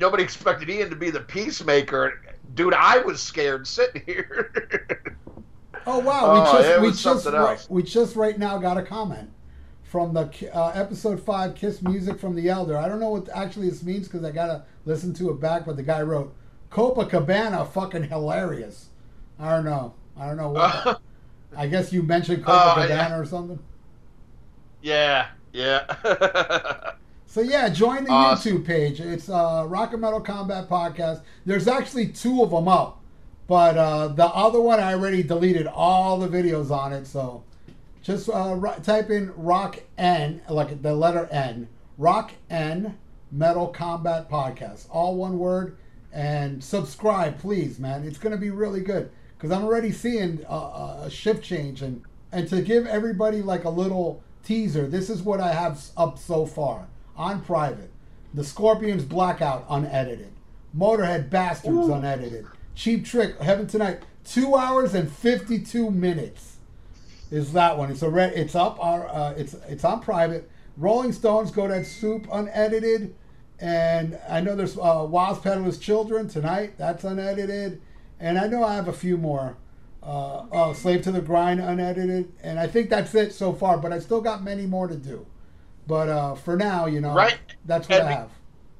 nobody 0.00 0.22
expected 0.22 0.70
Ian 0.70 0.88
to 0.88 0.96
be 0.96 1.10
the 1.10 1.20
peacemaker. 1.20 2.22
Dude, 2.54 2.72
I 2.72 2.98
was 2.98 3.20
scared 3.20 3.66
sitting 3.66 4.02
here. 4.06 5.16
oh 5.86 5.98
wow, 5.98 6.32
we 6.32 6.40
Oh, 6.40 6.52
just 6.52 6.68
it 6.68 6.80
we 6.80 6.86
was 6.86 7.02
just 7.02 7.24
something 7.24 7.38
right, 7.38 7.50
else. 7.50 7.68
we 7.68 7.82
just 7.82 8.16
right 8.16 8.38
now 8.38 8.56
got 8.56 8.78
a 8.78 8.82
comment 8.82 9.28
from 9.92 10.14
the 10.14 10.26
uh, 10.56 10.70
episode 10.70 11.20
5 11.20 11.54
Kiss 11.54 11.82
Music 11.82 12.18
from 12.18 12.34
the 12.34 12.48
Elder. 12.48 12.78
I 12.78 12.88
don't 12.88 12.98
know 12.98 13.10
what 13.10 13.28
actually 13.34 13.68
this 13.68 13.82
means 13.82 14.08
cuz 14.08 14.24
I 14.24 14.30
got 14.30 14.46
to 14.46 14.62
listen 14.86 15.12
to 15.14 15.28
it 15.28 15.38
back, 15.38 15.66
but 15.66 15.76
the 15.76 15.82
guy 15.82 16.00
wrote 16.00 16.34
Copacabana 16.70 17.68
fucking 17.68 18.04
hilarious. 18.04 18.88
I 19.38 19.50
don't 19.50 19.66
know. 19.66 19.92
I 20.18 20.26
don't 20.28 20.38
know 20.38 20.48
what. 20.48 21.02
I 21.56 21.66
guess 21.66 21.92
you 21.92 22.02
mentioned 22.02 22.42
Oh, 22.46 22.50
Copacabana 22.50 22.88
yeah. 22.88 23.18
or 23.18 23.26
something. 23.26 23.58
yeah, 24.80 25.26
yeah. 25.52 25.84
So 27.26 27.40
yeah, 27.40 27.68
join 27.70 28.04
the 28.04 28.10
Awesome. 28.10 28.58
YouTube 28.62 28.66
page. 28.66 29.00
It's 29.00 29.28
uh, 29.30 29.64
Rock 29.66 29.92
and 29.92 30.00
Metal 30.02 30.20
Combat 30.20 30.68
Podcast. 30.68 31.22
There's 31.46 31.66
actually 31.66 32.08
two 32.08 32.42
of 32.42 32.50
them 32.50 32.68
up, 32.68 33.00
but 33.46 33.76
uh, 33.78 34.08
the 34.08 34.26
other 34.26 34.60
one 34.60 34.80
I 34.80 34.92
already 34.92 35.22
deleted 35.22 35.66
all 35.66 36.18
the 36.18 36.28
videos 36.28 36.70
on 36.70 36.92
it. 36.92 37.06
So 37.06 37.42
just 38.02 38.28
uh, 38.28 38.58
type 38.82 39.10
in 39.10 39.32
Rock 39.36 39.80
N, 39.96 40.42
like 40.48 40.82
the 40.82 40.94
letter 40.94 41.28
N, 41.30 41.68
Rock 41.96 42.32
N 42.50 42.98
Metal 43.30 43.68
Combat 43.68 44.28
Podcast, 44.28 44.86
all 44.90 45.16
one 45.16 45.38
word, 45.38 45.76
and 46.12 46.62
subscribe, 46.62 47.38
please, 47.38 47.78
man. 47.78 48.04
It's 48.04 48.18
gonna 48.18 48.36
be 48.36 48.50
really 48.50 48.80
good 48.80 49.10
because 49.36 49.50
I'm 49.50 49.64
already 49.64 49.92
seeing 49.92 50.44
a, 50.48 51.04
a 51.04 51.10
shift 51.10 51.42
change 51.44 51.80
and 51.80 52.02
and 52.32 52.48
to 52.48 52.60
give 52.60 52.86
everybody 52.86 53.40
like 53.42 53.64
a 53.64 53.70
little 53.70 54.22
teaser. 54.42 54.86
This 54.86 55.08
is 55.08 55.22
what 55.22 55.40
I 55.40 55.52
have 55.52 55.82
up 55.96 56.18
so 56.18 56.44
far 56.44 56.88
on 57.16 57.42
private. 57.42 57.90
The 58.34 58.44
Scorpions 58.44 59.04
Blackout 59.04 59.66
unedited. 59.68 60.32
Motorhead 60.76 61.28
Bastards 61.28 61.88
unedited. 61.88 62.46
Cheap 62.74 63.04
Trick 63.04 63.38
Heaven 63.40 63.66
Tonight. 63.66 64.02
Two 64.24 64.56
hours 64.56 64.94
and 64.94 65.10
fifty-two 65.10 65.90
minutes 65.90 66.51
is 67.32 67.52
that 67.54 67.76
one. 67.76 67.90
It's 67.90 68.02
a 68.02 68.08
red. 68.10 68.34
It's 68.34 68.54
up. 68.54 68.78
Our 68.80 69.08
uh, 69.08 69.30
it's 69.36 69.54
it's 69.68 69.84
on 69.84 70.00
private. 70.00 70.48
Rolling 70.76 71.12
Stones 71.12 71.50
Goats 71.50 71.72
Head 71.74 71.86
Soup 71.86 72.26
unedited, 72.32 73.14
And 73.58 74.18
I 74.28 74.40
know 74.40 74.54
there's 74.56 74.76
uh, 74.78 75.06
Wild 75.08 75.42
Peddler's 75.42 75.78
Children 75.78 76.28
tonight. 76.28 76.74
That's 76.78 77.04
unedited. 77.04 77.80
And 78.20 78.38
I 78.38 78.46
know 78.46 78.64
I 78.64 78.74
have 78.74 78.88
a 78.88 78.92
few 78.92 79.16
more. 79.16 79.56
Uh, 80.02 80.46
uh, 80.50 80.74
Slave 80.74 81.02
to 81.02 81.12
the 81.12 81.20
Grind 81.20 81.60
unedited. 81.60 82.32
And 82.42 82.58
I 82.58 82.66
think 82.66 82.88
that's 82.90 83.14
it 83.14 83.32
so 83.34 83.52
far, 83.52 83.76
but 83.78 83.92
I 83.92 83.98
still 83.98 84.20
got 84.20 84.42
many 84.42 84.64
more 84.66 84.88
to 84.88 84.96
do. 84.96 85.26
But 85.86 86.08
uh, 86.08 86.34
for 86.36 86.56
now, 86.56 86.86
you 86.86 87.00
know, 87.00 87.14
Right. 87.14 87.38
that's 87.66 87.88
what 87.88 88.00
And 88.00 88.08
I 88.08 88.10
be- 88.12 88.16
have. 88.16 88.30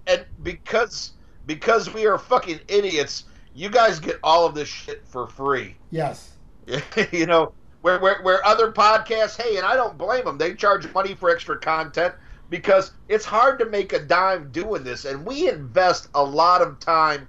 And 0.06 0.24
because 0.42 1.12
because 1.46 1.92
we 1.92 2.06
are 2.06 2.18
fucking 2.18 2.60
idiots, 2.68 3.24
you 3.54 3.68
guys 3.68 4.00
get 4.00 4.18
all 4.24 4.46
of 4.46 4.54
this 4.54 4.68
shit 4.68 5.02
for 5.06 5.26
free. 5.26 5.76
Yes. 5.90 6.30
you 7.12 7.26
know, 7.26 7.52
where, 7.82 8.00
where 8.00 8.22
where 8.22 8.46
other 8.46 8.72
podcasts, 8.72 9.40
hey, 9.40 9.56
and 9.56 9.66
I 9.66 9.76
don't 9.76 9.98
blame 9.98 10.24
them. 10.24 10.38
They 10.38 10.54
charge 10.54 10.92
money 10.94 11.14
for 11.14 11.30
extra 11.30 11.58
content 11.58 12.14
because 12.48 12.92
it's 13.08 13.24
hard 13.24 13.58
to 13.60 13.66
make 13.66 13.92
a 13.92 13.98
dime 13.98 14.50
doing 14.52 14.84
this, 14.84 15.04
and 15.04 15.26
we 15.26 15.48
invest 15.48 16.08
a 16.14 16.24
lot 16.24 16.62
of 16.62 16.80
time 16.80 17.28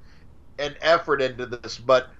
and 0.59 0.77
effort 0.81 1.21
into 1.21 1.45
this, 1.45 1.77
but 1.77 2.11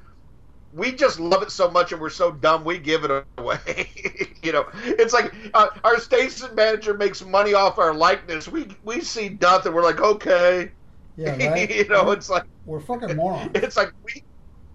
we 0.73 0.91
just 0.91 1.19
love 1.19 1.43
it 1.43 1.51
so 1.51 1.69
much, 1.69 1.91
and 1.91 2.01
we're 2.01 2.09
so 2.09 2.31
dumb 2.31 2.65
we 2.65 2.79
give 2.79 3.03
it 3.03 3.25
away. 3.37 3.89
you 4.43 4.51
know, 4.51 4.65
it's 4.83 5.13
like 5.13 5.33
uh, 5.53 5.67
our 5.83 5.99
station 5.99 6.53
manager 6.55 6.95
makes 6.95 7.23
money 7.23 7.53
off 7.53 7.77
our 7.77 7.93
likeness. 7.93 8.47
We 8.47 8.67
we 8.83 9.01
see 9.01 9.37
nothing. 9.39 9.73
We're 9.73 9.83
like, 9.83 10.01
okay, 10.01 10.71
Yeah, 11.15 11.37
right? 11.51 11.69
you 11.69 11.87
know, 11.89 12.11
it's 12.11 12.29
like. 12.29 12.45
We're 12.65 12.79
fucking 12.79 13.15
morons. 13.15 13.51
It's 13.55 13.77
like 13.77 13.91
we, 14.03 14.23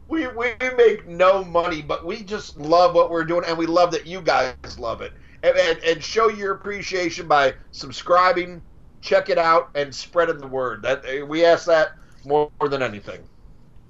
we 0.09 0.27
we 0.29 0.55
make 0.77 1.07
no 1.07 1.45
money, 1.45 1.83
but 1.83 2.05
we 2.05 2.23
just 2.23 2.59
love 2.59 2.95
what 2.95 3.11
we're 3.11 3.25
doing, 3.25 3.45
and 3.47 3.57
we 3.57 3.67
love 3.67 3.91
that 3.93 4.07
you 4.07 4.21
guys 4.21 4.79
love 4.79 5.03
it, 5.03 5.13
and 5.43 5.57
and, 5.57 5.79
and 5.85 6.03
show 6.03 6.29
your 6.29 6.55
appreciation 6.55 7.29
by 7.29 7.55
subscribing, 7.73 8.63
check 9.01 9.29
it 9.29 9.39
out, 9.39 9.71
and 9.75 9.95
spreading 9.95 10.39
the 10.39 10.49
word. 10.49 10.83
That 10.83 11.29
we 11.29 11.45
ask 11.45 11.67
that 11.67 11.93
more 12.25 12.51
than 12.69 12.83
anything. 12.83 13.21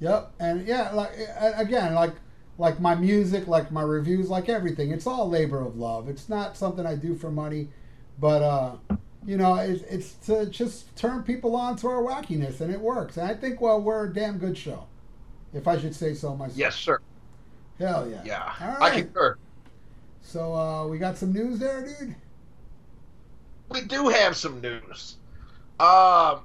Yep, 0.00 0.32
and 0.40 0.66
yeah, 0.66 0.90
like 0.92 1.12
uh, 1.40 1.52
again, 1.56 1.94
like 1.94 2.14
like 2.58 2.80
my 2.80 2.96
music, 2.96 3.46
like 3.46 3.70
my 3.70 3.82
reviews, 3.82 4.28
like 4.28 4.48
everything. 4.48 4.90
It's 4.90 5.06
all 5.06 5.28
labor 5.28 5.60
of 5.60 5.76
love. 5.76 6.08
It's 6.08 6.28
not 6.28 6.56
something 6.56 6.84
I 6.84 6.96
do 6.96 7.14
for 7.14 7.30
money, 7.30 7.68
but 8.18 8.42
uh, 8.42 8.76
you 9.24 9.36
know, 9.36 9.54
it's, 9.54 9.82
it's 9.84 10.14
to 10.26 10.46
just 10.46 10.96
turn 10.96 11.22
people 11.22 11.54
on 11.54 11.76
to 11.76 11.86
our 11.86 12.02
wackiness, 12.02 12.60
and 12.60 12.72
it 12.72 12.80
works. 12.80 13.16
And 13.16 13.30
I 13.30 13.34
think, 13.34 13.60
well, 13.60 13.80
we're 13.80 14.06
a 14.06 14.12
damn 14.12 14.38
good 14.38 14.58
show, 14.58 14.87
if 15.52 15.66
I 15.68 15.78
should 15.78 15.94
say 15.94 16.14
so 16.14 16.36
myself. 16.36 16.56
Yes, 16.58 16.76
sir. 16.76 17.00
Hell 17.78 18.08
yeah. 18.10 18.22
Yeah, 18.24 18.52
All 18.60 18.76
I 18.82 18.90
right. 18.90 19.04
concur. 19.04 19.36
So 20.20 20.54
uh, 20.54 20.86
we 20.86 20.98
got 20.98 21.16
some 21.16 21.32
news 21.32 21.58
there, 21.58 21.86
dude. 21.86 22.14
we 23.70 23.82
do 23.82 24.08
have 24.08 24.36
some 24.36 24.60
news. 24.60 25.16
Um, 25.80 26.40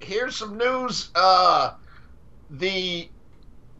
here's 0.00 0.36
some 0.36 0.56
news. 0.58 1.10
Uh, 1.14 1.74
the 2.50 3.08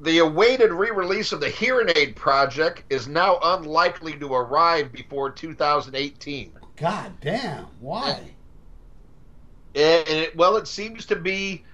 the 0.00 0.18
awaited 0.18 0.72
re-release 0.72 1.30
of 1.32 1.40
the 1.40 1.48
Hearing 1.48 1.88
Aid 1.94 2.16
project 2.16 2.82
is 2.90 3.06
now 3.06 3.38
unlikely 3.42 4.18
to 4.18 4.34
arrive 4.34 4.90
before 4.92 5.30
2018. 5.30 6.52
God 6.76 7.12
damn. 7.20 7.66
Why? 7.80 8.34
And 9.76 10.08
it, 10.08 10.36
well, 10.36 10.56
it 10.56 10.66
seems 10.66 11.06
to 11.06 11.16
be 11.16 11.64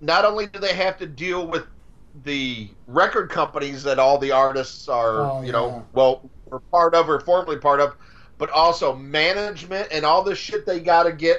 not 0.00 0.24
only 0.24 0.46
do 0.46 0.60
they 0.60 0.74
have 0.74 0.98
to 0.98 1.06
deal 1.06 1.46
with 1.46 1.66
the 2.14 2.68
record 2.86 3.30
companies 3.30 3.82
that 3.84 3.98
all 3.98 4.18
the 4.18 4.32
artists 4.32 4.88
are, 4.88 5.32
Oh, 5.32 5.40
you 5.40 5.46
yeah. 5.46 5.52
know, 5.52 5.86
well, 5.92 6.30
were 6.46 6.60
part 6.70 6.94
of 6.94 7.08
or 7.08 7.20
formerly 7.20 7.58
part 7.58 7.80
of, 7.80 7.96
but 8.38 8.50
also 8.50 8.94
management 8.94 9.88
and 9.92 10.04
all 10.04 10.22
the 10.22 10.34
shit 10.34 10.66
they 10.66 10.80
got 10.80 11.04
to 11.04 11.12
get, 11.12 11.38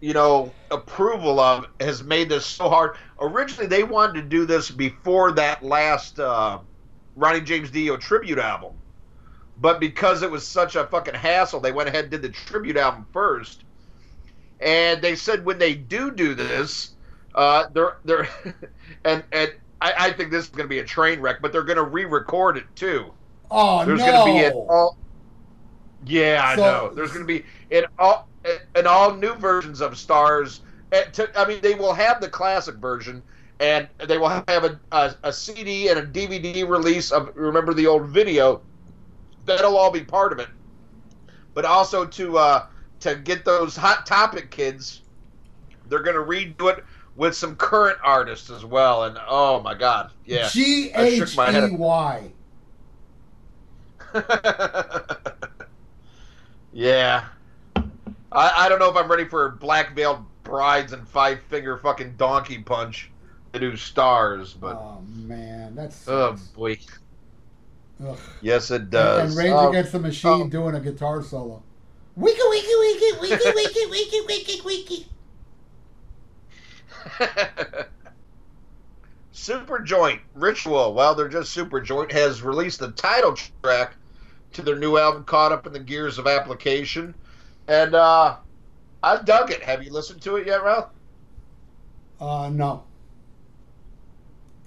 you 0.00 0.12
know, 0.12 0.52
approval 0.70 1.40
of 1.40 1.66
has 1.80 2.02
made 2.04 2.28
this 2.28 2.46
so 2.46 2.68
hard. 2.68 2.96
Originally, 3.20 3.66
they 3.66 3.82
wanted 3.82 4.14
to 4.22 4.28
do 4.28 4.44
this 4.46 4.70
before 4.70 5.32
that 5.32 5.62
last 5.62 6.20
uh, 6.20 6.58
Ronnie 7.16 7.40
James 7.40 7.70
Dio 7.70 7.96
tribute 7.96 8.38
album. 8.38 8.72
But 9.56 9.80
because 9.80 10.22
it 10.22 10.30
was 10.30 10.46
such 10.46 10.76
a 10.76 10.86
fucking 10.86 11.14
hassle, 11.14 11.60
they 11.60 11.72
went 11.72 11.88
ahead 11.88 12.04
and 12.04 12.10
did 12.10 12.22
the 12.22 12.28
tribute 12.28 12.76
album 12.76 13.06
first. 13.12 13.64
And 14.60 15.00
they 15.02 15.16
said 15.16 15.44
when 15.44 15.58
they 15.58 15.74
do 15.74 16.10
do 16.10 16.34
this, 16.34 16.94
uh, 17.34 17.64
they're 17.72 17.96
they're 18.04 18.28
and 19.04 19.24
and 19.32 19.52
I, 19.80 19.92
I 19.98 20.12
think 20.12 20.30
this 20.30 20.44
is 20.44 20.50
going 20.50 20.64
to 20.64 20.68
be 20.68 20.78
a 20.78 20.84
train 20.84 21.20
wreck, 21.20 21.42
but 21.42 21.52
they're 21.52 21.62
going 21.62 21.76
to 21.76 21.84
re-record 21.84 22.56
it 22.56 22.64
too. 22.74 23.12
Oh 23.50 23.84
There's 23.84 24.00
no. 24.00 24.06
going 24.06 24.26
to 24.26 24.32
be 24.32 24.44
an 24.46 24.66
all. 24.68 24.98
Yeah, 26.06 26.42
I 26.44 26.56
know. 26.56 26.90
There's 26.94 27.12
going 27.12 27.26
to 27.26 27.26
be 27.26 27.44
an 27.70 27.84
all 27.98 28.28
an 28.74 28.86
all 28.86 29.14
new 29.14 29.34
versions 29.34 29.80
of 29.80 29.96
Stars. 29.96 30.60
To, 30.90 31.30
I 31.36 31.46
mean, 31.46 31.60
they 31.60 31.74
will 31.74 31.92
have 31.92 32.20
the 32.20 32.28
classic 32.28 32.76
version, 32.76 33.22
and 33.58 33.88
they 34.06 34.18
will 34.18 34.28
have 34.28 34.64
a, 34.64 34.80
a, 34.92 35.14
a 35.24 35.32
CD 35.32 35.88
and 35.88 35.98
a 35.98 36.06
DVD 36.06 36.68
release 36.68 37.10
of 37.10 37.30
remember 37.34 37.74
the 37.74 37.86
old 37.86 38.06
video. 38.08 38.62
That'll 39.46 39.76
all 39.76 39.90
be 39.90 40.02
part 40.02 40.32
of 40.32 40.38
it, 40.38 40.48
but 41.52 41.64
also 41.64 42.06
to 42.06 42.38
uh, 42.38 42.66
to 43.00 43.16
get 43.16 43.44
those 43.44 43.76
hot 43.76 44.06
topic 44.06 44.50
kids, 44.50 45.02
they're 45.88 46.02
going 46.02 46.16
to 46.16 46.22
redo 46.22 46.76
it 46.76 46.84
with 47.16 47.36
some 47.36 47.56
current 47.56 47.98
artists 48.02 48.50
as 48.50 48.64
well. 48.64 49.04
And 49.04 49.18
oh 49.28 49.60
my 49.60 49.74
god, 49.74 50.12
yeah. 50.24 50.48
G 50.48 50.90
H. 50.94 51.36
E 51.38 51.70
Y. 51.72 52.30
yeah. 56.72 57.24
I, 58.32 58.64
I 58.64 58.68
don't 58.68 58.78
know 58.78 58.90
if 58.90 58.96
I'm 58.96 59.10
ready 59.10 59.24
for 59.24 59.50
Black 59.50 59.94
Veil 59.94 60.26
Brides 60.42 60.92
and 60.92 61.06
five 61.08 61.40
finger 61.42 61.76
fucking 61.78 62.14
donkey 62.16 62.58
punch 62.58 63.10
to 63.52 63.60
do 63.60 63.76
stars, 63.76 64.52
but 64.54 64.76
Oh 64.76 65.02
man, 65.14 65.74
that's. 65.74 66.06
oh 66.08 66.36
boy. 66.54 66.78
Ugh. 68.04 68.18
Yes, 68.42 68.70
it 68.72 68.90
does. 68.90 69.30
and 69.30 69.38
Rage 69.38 69.52
Oh, 69.54 69.70
Against 69.70 69.92
the 69.92 70.00
Machine 70.00 70.42
oh. 70.42 70.48
doing 70.48 70.74
a 70.74 70.80
guitar 70.80 71.22
solo. 71.22 71.62
Wiki 72.16 72.40
wiki 72.50 72.74
wiki 72.80 73.12
wiki 73.20 73.52
wiki 73.54 73.86
wiki 73.90 74.20
wiki 74.26 74.60
wiki. 74.64 75.06
Super 75.06 75.13
Joint 79.84 80.20
Ritual. 80.34 80.94
Well, 80.94 81.14
they're 81.14 81.28
just 81.28 81.52
Super 81.52 81.80
Joint 81.80 82.12
has 82.12 82.42
released 82.42 82.80
the 82.80 82.92
title 82.92 83.36
track 83.62 83.96
to 84.52 84.62
their 84.62 84.76
new 84.76 84.96
album, 84.96 85.24
Caught 85.24 85.52
Up 85.52 85.66
in 85.66 85.72
the 85.72 85.80
Gears 85.80 86.18
of 86.18 86.26
Application, 86.26 87.14
and 87.68 87.94
uh, 87.94 88.36
I 89.02 89.22
dug 89.22 89.50
it. 89.50 89.62
Have 89.62 89.82
you 89.82 89.92
listened 89.92 90.22
to 90.22 90.36
it 90.36 90.46
yet, 90.46 90.62
Ralph? 90.62 90.90
Uh, 92.18 92.48
no. 92.50 92.84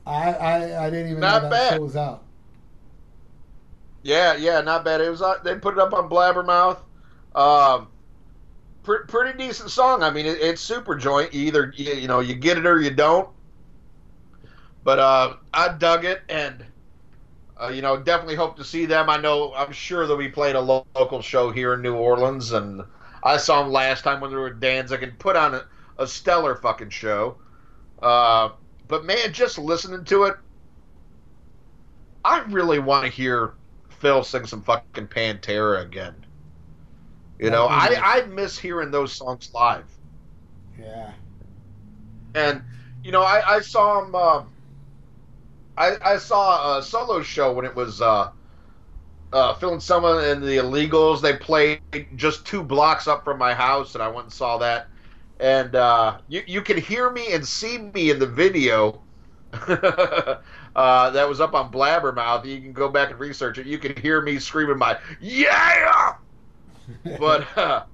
I 0.06 0.34
I, 0.34 0.86
I 0.88 0.90
didn't 0.90 1.12
even 1.12 1.20
Not 1.22 1.42
know 1.42 1.42
that 1.50 1.52
bad. 1.52 1.70
show 1.70 1.82
was 1.82 1.96
out. 1.96 2.24
Yeah, 4.04 4.36
yeah, 4.36 4.62
not 4.62 4.86
bad. 4.86 5.02
It 5.02 5.10
was. 5.10 5.22
uh, 5.22 5.36
They 5.44 5.56
put 5.56 5.74
it 5.74 5.80
up 5.80 5.94
on 5.94 6.10
Blabbermouth. 6.10 6.80
Um, 7.36 7.90
pr- 8.88 9.06
pretty 9.08 9.38
decent 9.38 9.70
song. 9.70 10.02
I 10.02 10.10
mean, 10.10 10.26
it, 10.26 10.40
it's 10.42 10.62
super 10.62 10.96
joint. 10.96 11.34
Either 11.34 11.74
you, 11.76 11.94
you 11.94 12.08
know 12.08 12.22
you 12.22 12.34
get 12.34 12.58
it 12.58 12.66
or 12.66 12.82
you 12.82 12.90
don't. 12.90 13.30
But 14.84 15.00
uh, 15.00 15.36
I 15.54 15.74
dug 15.74 16.06
it, 16.06 16.22
and 16.30 16.66
uh, 17.62 17.68
you 17.68 17.82
know 17.82 17.98
definitely 17.98 18.36
hope 18.36 18.56
to 18.58 18.64
see 18.64 18.86
them. 18.86 19.10
I 19.10 19.18
know 19.18 19.54
I'm 19.54 19.74
sure 19.74 20.08
they'll 20.08 20.18
be 20.18 20.30
playing 20.30 20.56
a 20.56 20.62
lo- 20.62 20.88
local 20.96 21.22
show 21.22 21.52
here 21.52 21.74
in 21.74 21.82
New 21.82 21.96
Orleans, 21.96 22.54
and 22.54 22.82
I 23.22 23.38
saw 23.38 23.62
them 23.62 23.72
last 23.72 24.04
time 24.04 24.22
when 24.22 24.32
they 24.32 24.38
were 24.38 24.48
at 24.48 24.60
Danzig 24.62 25.04
and 25.04 25.20
put 25.20 25.36
on 25.36 25.54
a, 25.54 25.66
a 26.00 26.08
stellar 26.08 26.56
fucking 26.56 26.90
show. 26.90 27.38
Uh, 28.02 28.50
but 28.88 29.04
man, 29.04 29.34
just 29.34 29.60
listening 29.60 30.06
to 30.06 30.24
it, 30.24 30.38
I 32.24 32.40
really 32.48 32.80
want 32.80 33.04
to 33.04 33.12
hear 33.12 33.54
Phil 33.90 34.24
sing 34.24 34.46
some 34.46 34.62
fucking 34.62 35.08
Pantera 35.08 35.82
again. 35.82 36.27
You 37.40 37.52
know, 37.52 37.68
I, 37.68 38.00
I 38.02 38.26
miss 38.26 38.58
hearing 38.58 38.90
those 38.90 39.14
songs 39.14 39.52
live. 39.54 39.86
Yeah. 40.80 41.12
And, 42.34 42.64
you 43.04 43.12
know, 43.12 43.22
I, 43.22 43.58
I 43.58 43.60
saw 43.60 44.04
him, 44.04 44.16
uh, 44.16 44.44
I, 45.78 45.98
I 46.04 46.18
saw 46.18 46.78
a 46.78 46.84
solo 46.84 47.22
show 47.22 47.54
when 47.54 47.66
it 47.66 47.76
was 47.76 48.02
uh, 48.02 48.32
uh, 49.34 49.54
Phil 49.56 49.74
Anselmo 49.74 50.18
and 50.18 50.42
the 50.42 50.58
Illegals. 50.58 51.22
They 51.22 51.38
played 51.38 51.82
just 52.16 52.46
two 52.46 52.64
blocks 52.64 53.08
up 53.08 53.24
from 53.24 53.38
my 53.38 53.54
house, 53.54 53.94
and 53.94 54.04
I 54.04 54.08
went 54.08 54.26
and 54.26 54.34
saw 54.34 54.58
that. 54.58 54.88
And 55.40 55.76
uh, 55.76 56.18
you, 56.28 56.42
you 56.48 56.62
can 56.64 56.78
hear 56.78 57.12
me 57.12 57.34
and 57.34 57.48
see 57.48 57.78
me 57.78 58.10
in 58.10 58.18
the 58.18 58.26
video. 58.26 59.04
uh, 59.54 60.40
that 60.76 61.30
was 61.30 61.40
up 61.40 61.54
on 61.54 61.72
Blabbermouth. 61.72 62.46
You 62.46 62.60
can 62.60 62.74
go 62.74 62.90
back 62.90 63.12
and 63.12 63.20
research 63.20 63.60
it. 63.60 63.68
You 63.68 63.78
can 63.78 63.96
hear 63.98 64.22
me 64.22 64.40
screaming 64.40 64.78
my 64.80 64.98
"Yeah!" 65.22 66.16
but 67.18 67.48
uh, 67.58 67.86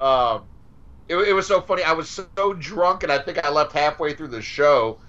um, 0.00 0.44
it, 1.08 1.16
it 1.16 1.32
was 1.34 1.46
so 1.46 1.60
funny. 1.60 1.82
I 1.82 1.92
was 1.92 2.08
so 2.10 2.54
drunk, 2.58 3.02
and 3.02 3.12
I 3.12 3.18
think 3.18 3.44
I 3.44 3.50
left 3.50 3.72
halfway 3.72 4.14
through 4.14 4.28
the 4.28 4.42
show, 4.42 5.00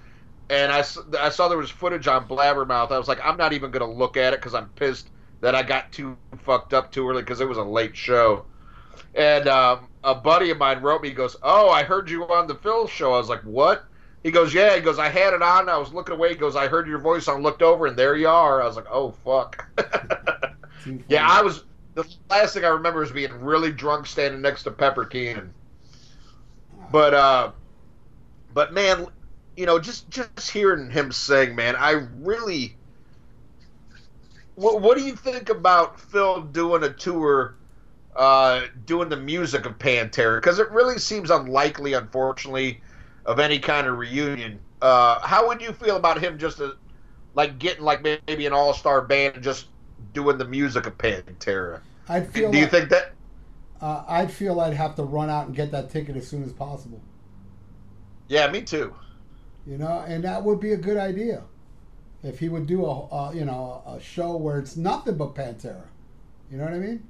and 0.49 0.71
I, 0.71 0.79
I 1.19 1.29
saw 1.29 1.47
there 1.47 1.57
was 1.57 1.71
footage 1.71 2.07
on 2.07 2.27
Blabbermouth. 2.27 2.91
I 2.91 2.97
was 2.97 3.07
like, 3.07 3.19
I'm 3.23 3.38
not 3.38 3.53
even 3.53 3.71
going 3.71 3.89
to 3.89 3.97
look 3.97 4.17
at 4.17 4.33
it 4.33 4.39
because 4.39 4.53
I'm 4.55 4.69
pissed 4.71 5.11
that 5.41 5.55
I 5.55 5.63
got 5.63 5.91
too 5.91 6.17
fucked 6.39 6.73
up 6.73 6.91
too 6.91 7.07
early 7.09 7.21
because 7.21 7.41
it 7.41 7.47
was 7.47 7.57
a 7.57 7.63
late 7.63 7.95
show. 7.95 8.45
And 9.15 9.47
um, 9.47 9.89
a 10.03 10.15
buddy 10.15 10.51
of 10.51 10.57
mine 10.57 10.81
wrote 10.81 11.01
me. 11.01 11.09
He 11.09 11.13
goes, 11.15 11.35
"Oh, 11.43 11.69
I 11.69 11.83
heard 11.83 12.09
you 12.09 12.23
on 12.25 12.47
the 12.47 12.55
Phil 12.55 12.88
show." 12.88 13.13
I 13.13 13.17
was 13.17 13.29
like, 13.29 13.41
"What?" 13.43 13.85
He 14.23 14.31
goes, 14.31 14.53
"Yeah." 14.53 14.75
He 14.75 14.81
goes, 14.81 14.99
"I 14.99 15.09
had 15.09 15.33
it 15.33 15.41
on. 15.41 15.69
I 15.69 15.77
was 15.77 15.93
looking 15.93 16.15
away." 16.15 16.29
He 16.29 16.35
goes, 16.35 16.55
"I 16.55 16.67
heard 16.67 16.88
your 16.88 16.99
voice. 16.99 17.27
I 17.27 17.38
looked 17.38 17.61
over, 17.61 17.88
and 17.88 17.97
there 17.97 18.15
you 18.15 18.27
are." 18.27 18.61
I 18.61 18.65
was 18.67 18.75
like, 18.75 18.88
"Oh 18.91 19.11
fuck." 19.11 19.65
Yeah. 21.07 21.27
I 21.27 21.41
was. 21.41 21.63
The 21.95 22.05
last 22.29 22.53
thing 22.53 22.65
I 22.65 22.69
remember 22.69 23.03
is 23.03 23.12
being 23.12 23.31
really 23.41 23.71
drunk, 23.71 24.05
standing 24.05 24.41
next 24.41 24.63
to 24.63 24.71
Pepper 24.71 25.05
Keenan. 25.05 25.53
But 26.91 27.13
uh, 27.13 27.51
but 28.53 28.73
man, 28.73 29.08
you 29.55 29.65
know, 29.65 29.79
just 29.79 30.10
just 30.10 30.51
hearing 30.51 30.91
him 30.91 31.12
sing, 31.12 31.55
man, 31.55 31.75
I 31.75 31.91
really. 32.19 32.75
What 34.55 34.81
What 34.81 34.97
do 34.97 35.03
you 35.03 35.15
think 35.15 35.49
about 35.49 35.99
Phil 35.99 36.41
doing 36.41 36.84
a 36.84 36.89
tour, 36.89 37.55
uh, 38.15 38.63
doing 38.86 39.10
the 39.10 39.17
music 39.17 39.65
of 39.65 39.79
Pantera? 39.79 40.38
Because 40.38 40.60
it 40.60 40.69
really 40.71 40.99
seems 40.99 41.31
unlikely, 41.31 41.93
unfortunately, 41.93 42.81
of 43.25 43.39
any 43.39 43.60
kind 43.60 43.88
of 43.88 43.97
reunion. 43.97 44.60
Uh, 44.81 45.25
how 45.25 45.47
would 45.47 45.62
you 45.62 45.71
feel 45.71 45.95
about 45.95 46.21
him 46.21 46.38
just 46.38 46.60
uh 46.60 46.73
like 47.34 47.58
getting 47.60 47.84
like 47.84 48.01
maybe 48.01 48.45
an 48.45 48.53
all 48.53 48.73
star 48.73 49.01
band 49.01 49.36
and 49.36 49.43
just 49.43 49.67
doing 50.13 50.38
the 50.38 50.45
music 50.45 50.86
of 50.86 50.97
Pantera? 50.97 51.81
I'd 52.08 52.29
feel 52.31 52.51
Do 52.51 52.58
you 52.58 52.67
think 52.67 52.89
that? 52.89 53.13
uh, 53.81 54.03
I'd 54.08 54.31
feel 54.31 54.60
I'd 54.60 54.73
have 54.73 54.95
to 54.95 55.03
run 55.03 55.29
out 55.29 55.47
and 55.47 55.55
get 55.55 55.71
that 55.71 55.89
ticket 55.89 56.15
as 56.15 56.27
soon 56.27 56.43
as 56.43 56.53
possible. 56.53 57.01
Yeah, 58.27 58.49
me 58.49 58.62
too. 58.62 58.93
You 59.67 59.77
know, 59.77 60.03
and 60.08 60.23
that 60.23 60.43
would 60.43 60.60
be 60.60 60.73
a 60.73 60.77
good 60.77 60.97
idea 60.97 61.43
if 62.23 62.39
he 62.39 62.49
would 62.49 62.65
do 62.67 62.86
a, 62.86 63.31
you 63.34 63.45
know 63.45 63.84
a 63.86 63.99
show 63.99 64.36
where 64.38 64.60
it's 64.60 64.75
nothing 64.77 65.17
but 65.17 65.36
Pantera. 65.36 65.84
You 66.51 66.58
know 66.58 66.65
what 66.65 66.73
I 66.73 66.79
mean? 66.79 67.08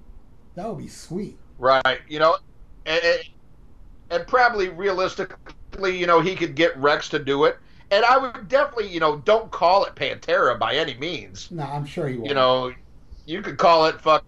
That 0.56 0.68
would 0.68 0.78
be 0.78 0.88
sweet. 0.88 1.38
Right. 1.58 2.00
You 2.08 2.20
know, 2.20 2.38
and, 2.86 3.02
and 4.10 4.28
probably 4.28 4.70
realistically, 4.70 5.98
you 5.98 6.08
know, 6.08 6.22
he 6.22 6.36
could 6.36 6.56
get 6.56 6.76
Rex 6.78 7.10
to 7.10 7.20
do 7.20 7.46
it. 7.46 7.58
And 7.92 8.04
I 8.04 8.18
would 8.18 8.48
definitely, 8.48 8.90
you 8.90 9.00
know, 9.00 9.18
don't 9.18 9.52
call 9.52 9.86
it 9.86 9.96
Pantera 9.96 10.58
by 10.58 10.76
any 10.76 10.96
means. 10.96 11.52
No, 11.52 11.64
I'm 11.64 11.86
sure. 11.86 12.10
You 12.10 12.34
know, 12.34 12.74
you 13.26 13.42
could 13.42 13.58
call 13.58 13.86
it 13.86 14.02
fuck. 14.02 14.26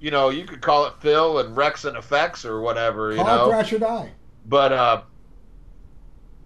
You 0.00 0.10
know, 0.10 0.30
you 0.30 0.44
could 0.44 0.60
call 0.60 0.86
it 0.86 0.94
Phil 1.00 1.40
and 1.40 1.56
Rex 1.56 1.84
and 1.84 1.96
Effects 1.96 2.44
or 2.44 2.60
whatever. 2.60 3.10
You 3.10 3.18
call 3.18 3.26
know, 3.26 3.48
Thrash 3.50 3.72
or 3.72 3.78
Die. 3.80 4.12
But 4.46 4.72
uh 4.72 5.02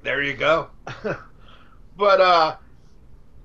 there 0.03 0.23
you 0.23 0.35
go. 0.35 0.71
but 1.97 2.21
uh 2.21 2.57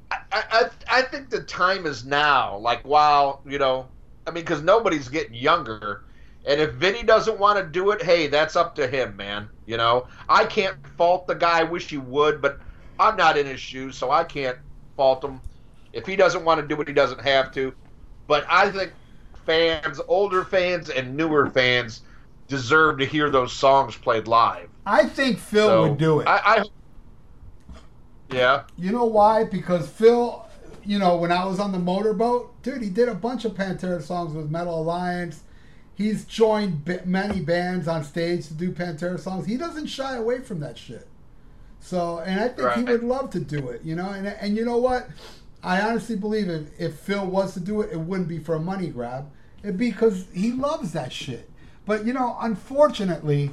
I, 0.09 0.19
I 0.31 0.69
I 0.89 1.01
think 1.03 1.29
the 1.29 1.43
time 1.43 1.85
is 1.85 2.05
now. 2.05 2.57
Like 2.57 2.83
while, 2.83 3.41
you 3.45 3.59
know, 3.59 3.87
I 4.25 4.31
mean 4.31 4.45
cuz 4.45 4.61
nobody's 4.61 5.09
getting 5.09 5.33
younger. 5.35 6.05
And 6.45 6.61
if 6.61 6.71
Vinny 6.75 7.03
doesn't 7.03 7.39
want 7.39 7.59
to 7.59 7.65
do 7.65 7.91
it, 7.91 8.01
hey, 8.01 8.27
that's 8.27 8.55
up 8.55 8.75
to 8.75 8.87
him, 8.87 9.17
man. 9.17 9.49
You 9.67 9.77
know, 9.77 10.07
I 10.29 10.45
can't 10.45 10.77
fault 10.97 11.27
the 11.27 11.35
guy. 11.35 11.61
I 11.61 11.63
wish 11.63 11.89
he 11.89 11.97
would, 11.99 12.41
but 12.41 12.61
I'm 12.99 13.17
not 13.17 13.37
in 13.37 13.45
his 13.47 13.61
shoes, 13.61 13.97
so 13.97 14.11
I 14.11 14.25
can't 14.25 14.59
fault 14.97 15.23
him. 15.23 15.41
If 15.93 16.07
he 16.07 16.17
doesn't 16.17 16.45
want 16.45 16.61
to 16.61 16.67
do 16.67 16.81
it, 16.81 16.89
he 16.89 16.95
doesn't 16.95 17.21
have 17.21 17.51
to. 17.53 17.73
But 18.27 18.45
I 18.49 18.71
think 18.71 18.93
fans, 19.45 20.01
older 20.07 20.45
fans 20.45 20.89
and 20.89 21.15
newer 21.17 21.47
fans, 21.51 22.03
deserve 22.47 22.99
to 22.99 23.05
hear 23.05 23.29
those 23.31 23.53
songs 23.53 23.97
played 23.97 24.27
live. 24.27 24.69
I 24.85 25.05
think 25.07 25.39
Phil 25.39 25.67
So, 25.67 25.81
would 25.81 25.97
do 25.97 26.21
it. 26.21 26.25
I, 26.27 26.41
I 26.45 26.65
yeah, 28.29 28.63
You 28.77 28.91
know 28.91 29.05
why? 29.05 29.43
Because 29.43 29.89
Phil, 29.89 30.45
you 30.83 30.99
know, 30.99 31.17
when 31.17 31.31
I 31.31 31.45
was 31.45 31.59
on 31.59 31.71
the 31.71 31.79
motorboat, 31.79 32.61
dude, 32.61 32.81
he 32.81 32.89
did 32.89 33.09
a 33.09 33.15
bunch 33.15 33.45
of 33.45 33.53
Pantera 33.53 34.01
songs 34.01 34.33
with 34.33 34.49
Metal 34.51 34.79
Alliance. 34.81 35.41
He's 35.97 36.25
joined 36.25 36.85
b- 36.85 36.99
many 37.05 37.39
bands 37.41 37.87
on 37.87 38.03
stage 38.03 38.47
to 38.47 38.53
do 38.53 38.71
Pantera 38.71 39.19
songs. 39.19 39.47
He 39.47 39.57
doesn't 39.57 39.87
shy 39.87 40.15
away 40.15 40.41
from 40.41 40.59
that 40.59 40.77
shit. 40.77 41.07
So, 41.79 42.19
and 42.19 42.39
I 42.39 42.49
think 42.49 42.75
he 42.75 42.83
would 42.83 43.03
love 43.03 43.31
to 43.31 43.39
do 43.39 43.69
it, 43.69 43.81
you 43.83 43.95
know. 43.95 44.09
And 44.09 44.27
and 44.27 44.55
you 44.55 44.63
know 44.63 44.77
what? 44.77 45.07
I 45.63 45.81
honestly 45.81 46.15
believe 46.15 46.49
if, 46.49 46.67
if 46.79 46.95
Phil 46.99 47.25
was 47.25 47.53
to 47.55 47.59
do 47.59 47.81
it, 47.81 47.91
it 47.91 47.99
wouldn't 47.99 48.27
be 48.29 48.37
for 48.37 48.53
a 48.55 48.59
money 48.59 48.87
grab. 48.89 49.29
It'd 49.63 49.77
be 49.77 49.89
because 49.91 50.25
he 50.33 50.51
loves 50.51 50.91
that 50.93 51.11
shit. 51.11 51.49
But 51.85 52.05
you 52.05 52.13
know, 52.13 52.37
unfortunately, 52.41 53.51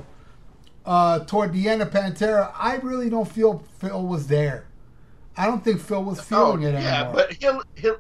uh, 0.85 1.21
toward 1.21 1.53
the 1.55 1.69
end 1.69 1.81
of 1.81 1.91
Pantera, 1.91 2.53
I 2.59 2.77
really 2.77 3.09
don't 3.09 3.27
feel 3.31 3.65
Phil 3.79 4.03
was 4.03 4.27
there. 4.27 4.67
I 5.37 5.47
don't 5.47 5.65
think 5.65 5.81
Phil 5.81 6.05
was 6.05 6.21
feeling 6.21 6.63
it 6.63 6.75
Oh, 6.75 6.79
yeah, 6.79 6.95
anymore. 7.05 7.15
but 7.15 7.33
he'll 7.33 7.63
he'll. 7.75 7.97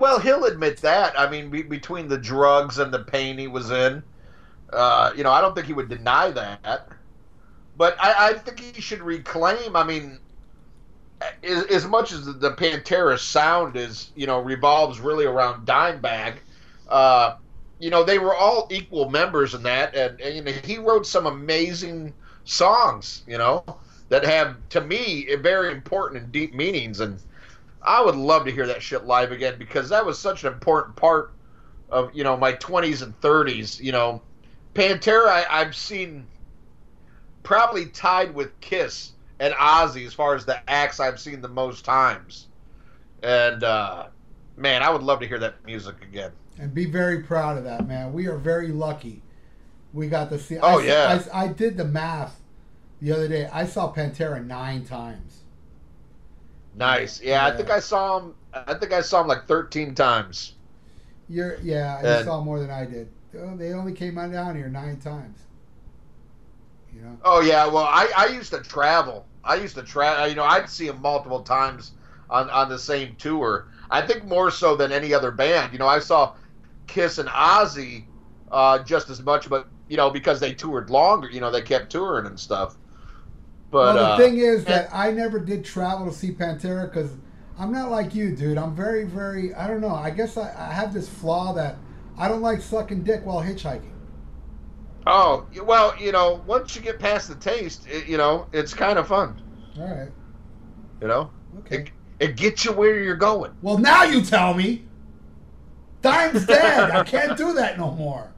Well, 0.00 0.18
he'll 0.18 0.46
admit 0.46 0.78
that. 0.78 1.16
I 1.20 1.30
mean, 1.30 1.50
be, 1.50 1.62
between 1.62 2.08
the 2.08 2.16
drugs 2.16 2.78
and 2.78 2.92
the 2.92 3.00
pain 3.00 3.36
he 3.36 3.46
was 3.46 3.70
in, 3.70 4.02
uh, 4.72 5.12
you 5.14 5.22
know, 5.22 5.30
I 5.30 5.42
don't 5.42 5.54
think 5.54 5.66
he 5.66 5.74
would 5.74 5.90
deny 5.90 6.30
that. 6.30 6.88
But 7.76 7.96
I, 8.00 8.30
I 8.30 8.32
think 8.32 8.60
he 8.60 8.80
should 8.80 9.02
reclaim. 9.02 9.76
I 9.76 9.84
mean, 9.84 10.18
as, 11.42 11.64
as 11.64 11.86
much 11.86 12.12
as 12.12 12.24
the, 12.24 12.32
the 12.32 12.52
Pantera 12.52 13.18
sound 13.18 13.76
is, 13.76 14.10
you 14.16 14.26
know, 14.26 14.40
revolves 14.40 15.00
really 15.00 15.26
around 15.26 15.66
Dimebag. 15.66 16.36
Uh, 16.88 17.36
you 17.78 17.90
know, 17.90 18.02
they 18.02 18.18
were 18.18 18.34
all 18.34 18.68
equal 18.70 19.10
members 19.10 19.54
in 19.54 19.62
that, 19.64 19.94
and, 19.94 20.18
and 20.20 20.34
you 20.34 20.42
know, 20.42 20.52
he 20.64 20.78
wrote 20.78 21.06
some 21.06 21.26
amazing 21.26 22.14
songs. 22.44 23.22
You 23.26 23.36
know, 23.36 23.64
that 24.08 24.24
have 24.24 24.56
to 24.70 24.80
me 24.80 25.28
very 25.36 25.72
important 25.72 26.22
and 26.22 26.32
deep 26.32 26.54
meanings, 26.54 27.00
and 27.00 27.20
I 27.82 28.02
would 28.02 28.16
love 28.16 28.44
to 28.44 28.52
hear 28.52 28.66
that 28.66 28.82
shit 28.82 29.04
live 29.04 29.32
again 29.32 29.56
because 29.58 29.88
that 29.88 30.04
was 30.04 30.18
such 30.18 30.44
an 30.44 30.52
important 30.52 30.96
part 30.96 31.32
of 31.88 32.14
you 32.14 32.24
know 32.24 32.36
my 32.36 32.52
20s 32.54 33.02
and 33.02 33.18
30s. 33.20 33.80
You 33.80 33.92
know, 33.92 34.22
Pantera 34.74 35.28
I, 35.28 35.46
I've 35.50 35.74
seen 35.74 36.26
probably 37.42 37.86
tied 37.86 38.34
with 38.34 38.58
Kiss 38.60 39.12
and 39.38 39.54
Ozzy 39.54 40.06
as 40.06 40.12
far 40.12 40.34
as 40.34 40.44
the 40.44 40.60
acts 40.70 41.00
I've 41.00 41.18
seen 41.18 41.40
the 41.40 41.48
most 41.48 41.84
times, 41.84 42.48
and 43.22 43.64
uh, 43.64 44.08
man, 44.56 44.82
I 44.82 44.90
would 44.90 45.02
love 45.02 45.20
to 45.20 45.26
hear 45.26 45.38
that 45.38 45.64
music 45.64 45.96
again. 46.02 46.32
and 46.58 46.74
be 46.74 46.84
very 46.84 47.22
proud 47.22 47.56
of 47.56 47.64
that, 47.64 47.88
man. 47.88 48.12
We 48.12 48.26
are 48.26 48.36
very 48.36 48.68
lucky. 48.68 49.22
We 49.92 50.08
got 50.08 50.28
to 50.30 50.38
see. 50.38 50.58
Oh, 50.58 50.78
I, 50.80 50.84
yeah. 50.84 51.22
I, 51.32 51.44
I 51.44 51.48
did 51.48 51.76
the 51.76 51.84
math 51.84 52.40
the 53.00 53.12
other 53.12 53.26
day. 53.26 53.48
I 53.52 53.64
saw 53.64 53.92
Pantera 53.92 54.44
nine 54.44 54.84
times. 54.84 55.39
Nice, 56.74 57.20
yeah, 57.20 57.46
I 57.46 57.56
think 57.56 57.70
I 57.70 57.80
saw 57.80 58.18
him. 58.20 58.34
I 58.52 58.74
think 58.74 58.92
I 58.92 59.00
saw 59.00 59.20
him 59.20 59.26
like 59.28 59.46
13 59.46 59.94
times. 59.94 60.54
You're, 61.28 61.58
yeah, 61.60 62.00
you 62.00 62.08
And- 62.08 62.24
saw 62.24 62.40
more 62.42 62.58
than 62.58 62.70
I 62.70 62.84
did. 62.86 63.08
Oh, 63.38 63.56
They 63.56 63.72
only 63.72 63.92
came 63.92 64.18
on 64.18 64.32
down 64.32 64.56
here 64.56 64.68
nine 64.68 64.98
times. 64.98 65.38
You 66.94 67.02
know. 67.02 67.16
Oh 67.24 67.40
yeah, 67.40 67.66
well 67.66 67.84
I, 67.84 68.10
I 68.16 68.26
used 68.26 68.50
to 68.52 68.60
travel. 68.60 69.26
I 69.44 69.54
used 69.54 69.76
to 69.76 69.82
travel. 69.82 70.28
You 70.28 70.34
know, 70.34 70.44
I'd 70.44 70.68
see 70.68 70.88
him 70.88 71.00
multiple 71.00 71.42
times 71.42 71.92
on 72.28 72.50
on 72.50 72.68
the 72.68 72.78
same 72.78 73.14
tour. 73.16 73.68
I 73.90 74.02
think 74.02 74.24
more 74.24 74.50
so 74.50 74.76
than 74.76 74.90
any 74.92 75.14
other 75.14 75.30
band. 75.30 75.72
You 75.72 75.78
know, 75.78 75.86
I 75.86 76.00
saw 76.00 76.34
Kiss 76.88 77.18
and 77.18 77.28
Ozzy 77.28 78.06
uh, 78.50 78.82
just 78.82 79.08
as 79.08 79.22
much, 79.22 79.48
but 79.48 79.68
you 79.88 79.96
know 79.96 80.10
because 80.10 80.40
they 80.40 80.52
toured 80.52 80.90
longer. 80.90 81.30
You 81.30 81.40
know, 81.40 81.50
they 81.52 81.62
kept 81.62 81.90
touring 81.90 82.26
and 82.26 82.38
stuff. 82.38 82.76
But 83.70 83.94
well, 83.94 83.94
the 83.94 84.00
uh, 84.02 84.16
thing 84.16 84.38
is 84.38 84.64
that 84.64 84.88
I 84.92 85.10
never 85.12 85.38
did 85.38 85.64
travel 85.64 86.06
to 86.06 86.12
see 86.12 86.32
Pantera 86.32 86.92
because 86.92 87.10
I'm 87.58 87.70
not 87.72 87.90
like 87.90 88.14
you, 88.14 88.34
dude. 88.34 88.58
I'm 88.58 88.74
very, 88.74 89.04
very. 89.04 89.54
I 89.54 89.66
don't 89.68 89.80
know. 89.80 89.94
I 89.94 90.10
guess 90.10 90.36
I, 90.36 90.52
I 90.58 90.72
have 90.72 90.92
this 90.92 91.08
flaw 91.08 91.52
that 91.54 91.76
I 92.18 92.26
don't 92.28 92.42
like 92.42 92.60
sucking 92.62 93.04
dick 93.04 93.24
while 93.24 93.42
hitchhiking. 93.42 93.92
oh 95.06 95.46
well, 95.64 95.94
you 95.98 96.10
know, 96.12 96.42
once 96.46 96.74
you 96.74 96.82
get 96.82 96.98
past 96.98 97.28
the 97.28 97.34
taste, 97.36 97.86
it, 97.88 98.06
you 98.06 98.16
know, 98.16 98.46
it's 98.52 98.74
kind 98.74 98.98
of 98.98 99.06
fun. 99.06 99.40
All 99.78 99.86
right. 99.88 100.10
You 101.00 101.08
know, 101.08 101.30
Okay. 101.60 101.76
it, 101.76 101.90
it 102.18 102.36
gets 102.36 102.64
you 102.64 102.72
where 102.72 103.00
you're 103.02 103.14
going. 103.16 103.52
Well, 103.62 103.78
now 103.78 104.02
you 104.04 104.22
tell 104.22 104.52
me. 104.52 104.84
Time's 106.02 106.44
dead. 106.46 106.90
I 106.90 107.04
can't 107.04 107.36
do 107.36 107.52
that 107.54 107.78
no 107.78 107.92
more. 107.92 108.32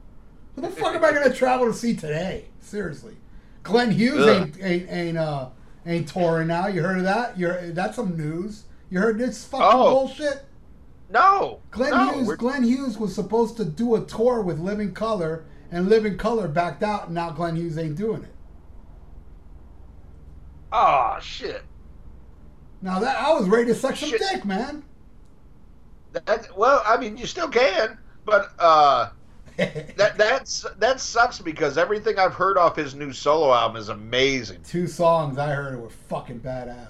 Who 0.55 0.61
the 0.61 0.69
fuck 0.69 0.95
am 0.95 1.03
I 1.03 1.11
gonna 1.11 1.33
travel 1.33 1.65
to 1.67 1.73
see 1.73 1.95
today? 1.95 2.45
Seriously, 2.59 3.15
Glenn 3.63 3.91
Hughes 3.91 4.27
ain't 4.27 4.57
ain't 4.61 4.89
ain't 4.89 5.17
uh 5.17 5.49
ain't 5.85 6.07
touring 6.07 6.47
now. 6.49 6.67
You 6.67 6.81
heard 6.81 6.97
of 6.99 7.03
that? 7.05 7.37
You're 7.37 7.71
that's 7.71 7.95
some 7.95 8.15
news. 8.17 8.63
You 8.89 8.99
heard 8.99 9.17
this 9.17 9.43
fucking 9.45 9.65
Oh. 9.71 9.89
bullshit? 9.91 10.45
No, 11.09 11.59
Glenn 11.71 11.91
no, 11.91 12.11
Hughes 12.13 12.27
we're- 12.27 12.37
Glenn 12.37 12.63
Hughes 12.63 12.97
was 12.97 13.13
supposed 13.13 13.55
to 13.57 13.65
do 13.65 13.95
a 13.95 14.01
tour 14.01 14.41
with 14.41 14.59
Living 14.59 14.93
Colour, 14.93 15.45
and 15.71 15.87
Living 15.87 16.17
Colour 16.17 16.47
backed 16.47 16.81
out, 16.83 17.05
and 17.05 17.13
now 17.15 17.29
Glenn 17.29 17.55
Hughes 17.55 17.77
ain't 17.77 17.95
doing 17.95 18.23
it. 18.23 18.33
Oh 20.71 21.17
shit. 21.21 21.63
Now 22.81 22.99
that 22.99 23.17
I 23.17 23.31
was 23.33 23.47
ready 23.47 23.65
to 23.67 23.75
suck 23.75 23.95
some 23.95 24.09
Shit. 24.09 24.19
dick, 24.21 24.45
man. 24.45 24.83
That, 26.13 26.55
well, 26.57 26.81
I 26.85 26.97
mean, 26.97 27.15
you 27.17 27.25
still 27.25 27.47
can, 27.47 27.97
but 28.25 28.51
uh, 28.59 29.09
that 29.97 30.17
that's 30.17 30.65
that 30.79 30.99
sucks 30.99 31.39
because 31.39 31.77
everything 31.77 32.17
I've 32.17 32.33
heard 32.33 32.57
off 32.57 32.75
his 32.75 32.95
new 32.95 33.13
solo 33.13 33.53
album 33.53 33.77
is 33.77 33.89
amazing. 33.89 34.61
two 34.63 34.87
songs 34.87 35.37
I 35.37 35.49
heard 35.51 35.79
were 35.79 35.89
fucking 35.89 36.39
badass. 36.39 36.87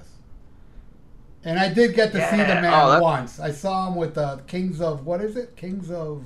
And 1.46 1.60
I 1.60 1.74
did 1.74 1.94
get 1.94 2.14
to 2.14 2.30
see 2.30 2.38
the 2.38 2.46
man 2.62 2.74
Oh, 2.74 2.92
that- 2.92 3.02
once. 3.02 3.40
I 3.40 3.52
saw 3.52 3.88
him 3.88 3.96
with 3.96 4.16
the 4.16 4.42
Kings 4.48 4.80
of 4.80 5.06
what 5.06 5.20
is 5.22 5.36
it? 5.36 5.56
Kings 5.58 5.92
of 5.92 6.24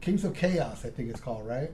Kings 0.00 0.24
of 0.24 0.32
Chaos, 0.34 0.84
I 0.86 0.90
think 0.90 1.10
it's 1.10 1.20
called, 1.20 1.46
right? 1.46 1.70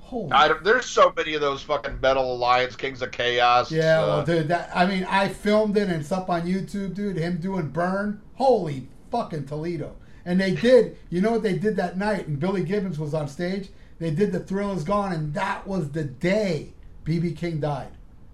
Holy. 0.00 0.30
I 0.32 0.52
there's 0.62 0.84
so 0.84 1.10
many 1.16 1.32
of 1.32 1.40
those 1.40 1.62
fucking 1.62 1.98
Metal 2.02 2.34
Alliance 2.34 2.76
Kings 2.76 3.00
of 3.00 3.10
Chaos. 3.12 3.72
yeah, 3.72 4.02
uh, 4.02 4.06
well, 4.06 4.24
dude, 4.26 4.48
that 4.48 4.68
I 4.74 4.84
mean, 4.84 5.04
I 5.04 5.28
filmed 5.28 5.78
it 5.78 5.88
and 5.88 6.02
it's 6.02 6.12
up 6.12 6.28
on 6.28 6.42
YouTube, 6.42 6.92
dude. 6.94 7.16
Him 7.16 7.38
doing 7.38 7.68
Burn. 7.70 8.20
Holy 8.34 8.88
fucking 9.10 9.46
Toledo. 9.46 9.96
And 10.26 10.40
they 10.40 10.52
did, 10.52 10.96
you 11.10 11.20
know 11.20 11.30
what 11.32 11.42
they 11.42 11.58
did 11.58 11.76
that 11.76 11.98
night? 11.98 12.26
And 12.26 12.40
Billy 12.40 12.64
Gibbons 12.64 12.98
was 12.98 13.12
on 13.14 13.28
stage. 13.28 13.68
They 13.98 14.10
did 14.10 14.32
the 14.32 14.40
Thrill 14.40 14.72
Is 14.72 14.84
Gone, 14.84 15.12
and 15.12 15.34
that 15.34 15.66
was 15.66 15.90
the 15.90 16.04
day 16.04 16.72
BB 17.04 17.36
King 17.36 17.60
died. 17.60 17.92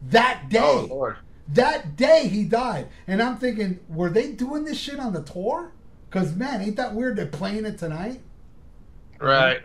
That 0.08 0.48
day. 0.48 0.58
oh 0.60 0.86
Lord. 0.88 1.16
That 1.48 1.96
day 1.96 2.28
he 2.28 2.44
died. 2.44 2.88
And 3.08 3.20
I'm 3.20 3.36
thinking, 3.36 3.80
were 3.88 4.08
they 4.08 4.32
doing 4.32 4.64
this 4.64 4.78
shit 4.78 5.00
on 5.00 5.12
the 5.12 5.22
tour? 5.22 5.72
Because, 6.08 6.34
man, 6.34 6.60
ain't 6.62 6.76
that 6.76 6.94
weird 6.94 7.16
they're 7.16 7.26
playing 7.26 7.64
it 7.66 7.76
tonight? 7.76 8.20
Right. 9.18 9.60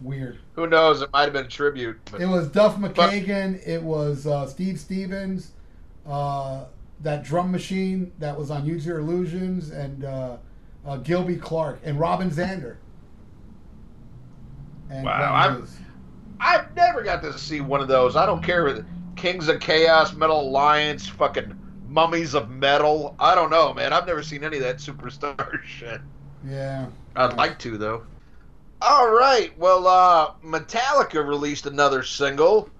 Weird. 0.00 0.38
Who 0.54 0.66
knows? 0.66 1.02
It 1.02 1.10
might 1.12 1.24
have 1.24 1.32
been 1.32 1.46
a 1.46 1.48
tribute. 1.48 1.98
But 2.10 2.20
It 2.20 2.26
was 2.26 2.48
Duff 2.48 2.76
McKagan. 2.76 3.66
It 3.66 3.82
was 3.82 4.26
uh, 4.26 4.46
Steve 4.46 4.78
Stevens. 4.78 5.52
Uh, 6.06 6.64
that 7.02 7.24
drum 7.24 7.50
machine 7.50 8.12
that 8.18 8.38
was 8.38 8.50
on 8.50 8.66
Use 8.66 8.84
Your 8.84 8.98
Illusions. 8.98 9.70
And 9.70 10.04
uh, 10.04 10.36
uh, 10.84 10.96
Gilby 10.98 11.36
Clarke. 11.36 11.80
And 11.84 11.98
Robin 11.98 12.30
Zander. 12.30 12.76
And 14.90 15.04
Wow, 15.04 15.56
Hughes. 15.56 15.76
I've 16.40 16.74
never 16.74 17.02
got 17.02 17.22
to 17.22 17.38
see 17.38 17.60
one 17.60 17.80
of 17.80 17.88
those. 17.88 18.16
I 18.16 18.26
don't 18.26 18.42
care. 18.42 18.66
if 18.68 18.84
Kings 19.16 19.48
of 19.48 19.60
Chaos, 19.60 20.14
Metal 20.14 20.40
Alliance, 20.40 21.06
fucking 21.06 21.56
Mummies 21.88 22.34
of 22.34 22.50
Metal. 22.50 23.14
I 23.18 23.34
don't 23.34 23.50
know, 23.50 23.74
man. 23.74 23.92
I've 23.92 24.06
never 24.06 24.22
seen 24.22 24.42
any 24.44 24.56
of 24.56 24.62
that 24.62 24.76
superstar 24.78 25.62
shit. 25.64 26.00
Yeah. 26.46 26.86
I'd 27.16 27.30
Yeah. 27.30 27.36
like 27.36 27.58
to 27.60 27.76
though. 27.76 28.04
All 28.82 29.10
right. 29.10 29.56
Well, 29.58 29.86
uh, 29.86 30.32
Metallica 30.42 31.24
released 31.26 31.66
another 31.66 32.02
single, 32.02 32.70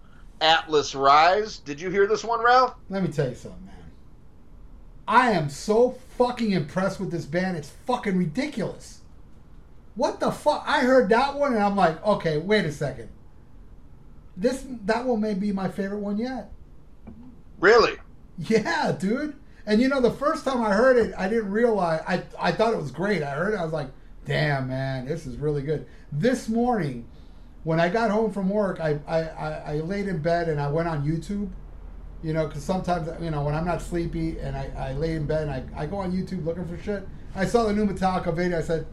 Atlas 0.41 0.95
Rise. 0.95 1.59
Did 1.59 1.79
you 1.81 1.91
hear 1.91 2.07
this 2.07 2.25
one, 2.25 2.43
Ralph? 2.43 2.75
Let 2.89 3.03
me 3.03 3.11
tell 3.11 3.29
you 3.29 3.35
something, 3.35 3.67
man. 3.67 3.75
I 5.07 5.33
am 5.33 5.51
so 5.51 5.91
fucking 6.21 6.53
impressed 6.53 7.01
with 7.01 7.11
this 7.11 7.25
band. 7.25 7.57
It's 7.57 7.71
fucking 7.87 8.15
ridiculous. 8.15 9.01
What 9.95 10.21
the 10.21 10.31
fuck? 10.31 10.63
I 10.67 10.81
heard 10.81 11.09
that 11.09 11.35
one 11.35 11.55
and 11.55 11.63
I'm 11.63 11.77
like, 11.77 12.05
okay, 12.05 12.37
wait 12.37 12.67
a 12.67 12.73
second. 12.73 13.09
This 14.37 14.65
that 14.85 15.07
one 15.07 15.23
may 15.23 15.33
be 15.33 15.51
my 15.51 15.69
favorite 15.69 16.01
one 16.01 16.19
yet. 16.19 16.53
Really? 17.59 17.97
Yeah, 18.37 18.93
dude. 18.93 19.37
And 19.67 19.81
you 19.81 19.89
know, 19.89 20.01
the 20.01 20.11
first 20.11 20.45
time 20.45 20.63
I 20.63 20.73
heard 20.73 20.99
it, 20.99 21.15
I 21.17 21.29
didn't 21.29 21.51
realize. 21.51 22.03
I 22.07 22.23
I 22.39 22.53
thought 22.53 22.75
it 22.75 22.79
was 22.79 22.91
great. 22.91 23.23
I 23.23 23.31
heard 23.31 23.55
it, 23.55 23.59
I 23.59 23.65
was 23.65 23.73
like, 23.73 23.89
damn, 24.27 24.69
man, 24.69 25.07
this 25.07 25.27
is 25.27 25.37
really 25.37 25.63
good. 25.63 25.87
This 26.13 26.49
morning, 26.49 27.09
when 27.65 27.81
I 27.81 27.89
got 27.89 28.11
home 28.11 28.31
from 28.31 28.51
work, 28.51 28.79
I 28.79 28.99
I, 29.07 29.21
I, 29.21 29.49
I 29.49 29.75
laid 29.81 30.07
in 30.07 30.19
bed 30.19 30.49
and 30.51 30.61
I 30.61 30.69
went 30.69 30.89
on 30.89 31.07
YouTube. 31.07 31.51
You 32.23 32.33
know, 32.35 32.47
because 32.47 32.63
sometimes 32.63 33.09
you 33.23 33.31
know 33.31 33.43
when 33.43 33.55
I'm 33.55 33.65
not 33.65 33.81
sleepy 33.81 34.39
and 34.39 34.57
I, 34.57 34.71
I 34.77 34.93
lay 34.93 35.13
in 35.13 35.27
bed 35.27 35.49
and 35.49 35.51
I, 35.51 35.83
I 35.83 35.87
go 35.87 35.99
on 35.99 36.13
YouTube 36.13 36.45
looking 36.45 36.67
for 36.67 36.77
shit. 36.83 37.07
I 37.35 37.47
saw 37.47 37.65
the 37.65 37.73
new 37.73 37.87
Metallica 37.87 38.35
video. 38.35 38.59
I 38.59 38.63
said, 38.63 38.87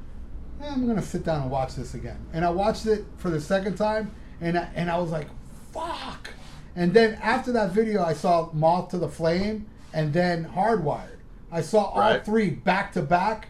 eh, 0.62 0.70
I'm 0.70 0.88
gonna 0.88 1.02
sit 1.02 1.24
down 1.26 1.42
and 1.42 1.52
watch 1.52 1.76
this 1.76 1.94
again. 1.94 2.18
And 2.34 2.46
I 2.46 2.50
watched 2.50 2.86
it 2.86 3.04
for 3.18 3.30
the 3.30 3.42
second 3.42 3.76
time, 3.76 4.12
and 4.40 4.58
I, 4.58 4.70
and 4.76 4.90
I 4.90 4.98
was 4.98 5.12
like, 5.12 5.28
fuck. 5.74 6.30
And 6.76 6.94
then 6.94 7.16
after 7.16 7.52
that 7.54 7.72
video, 7.72 8.04
I 8.04 8.14
saw 8.14 8.50
Moth 8.54 8.90
to 8.90 8.98
the 8.98 9.10
Flame 9.10 9.66
and 9.94 10.14
then 10.14 10.46
Hardwired. 10.46 11.18
I 11.52 11.62
saw 11.62 11.86
all 11.86 12.00
Right. 12.00 12.24
three 12.24 12.50
back 12.52 12.94
to 12.94 13.02
back, 13.02 13.50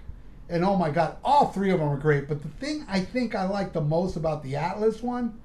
and 0.50 0.64
oh 0.64 0.76
my 0.78 0.90
god, 0.90 1.18
all 1.24 1.48
three 1.48 1.72
of 1.72 1.80
them 1.80 1.90
are 1.90 1.98
great. 1.98 2.28
But 2.28 2.42
the 2.42 2.48
thing 2.50 2.86
I 2.90 3.02
think 3.02 3.36
I 3.36 3.44
like 3.48 3.74
the 3.74 3.82
most 3.82 4.16
about 4.16 4.42
the 4.44 4.56
Atlas 4.56 5.04
one, 5.04 5.38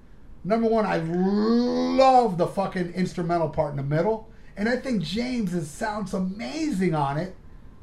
number 0.45 0.69
one, 0.69 0.87
I 0.87 0.99
love 0.99 2.39
the 2.39 2.47
fucking 2.47 2.93
instrumental 2.95 3.49
part 3.49 3.71
in 3.71 3.77
the 3.77 3.83
middle, 3.83 4.31
and 4.57 4.69
I 4.69 4.77
think 4.77 5.03
James 5.03 5.69
sounds 5.69 6.15
amazing 6.15 6.95
on 6.95 7.19
it. 7.19 7.35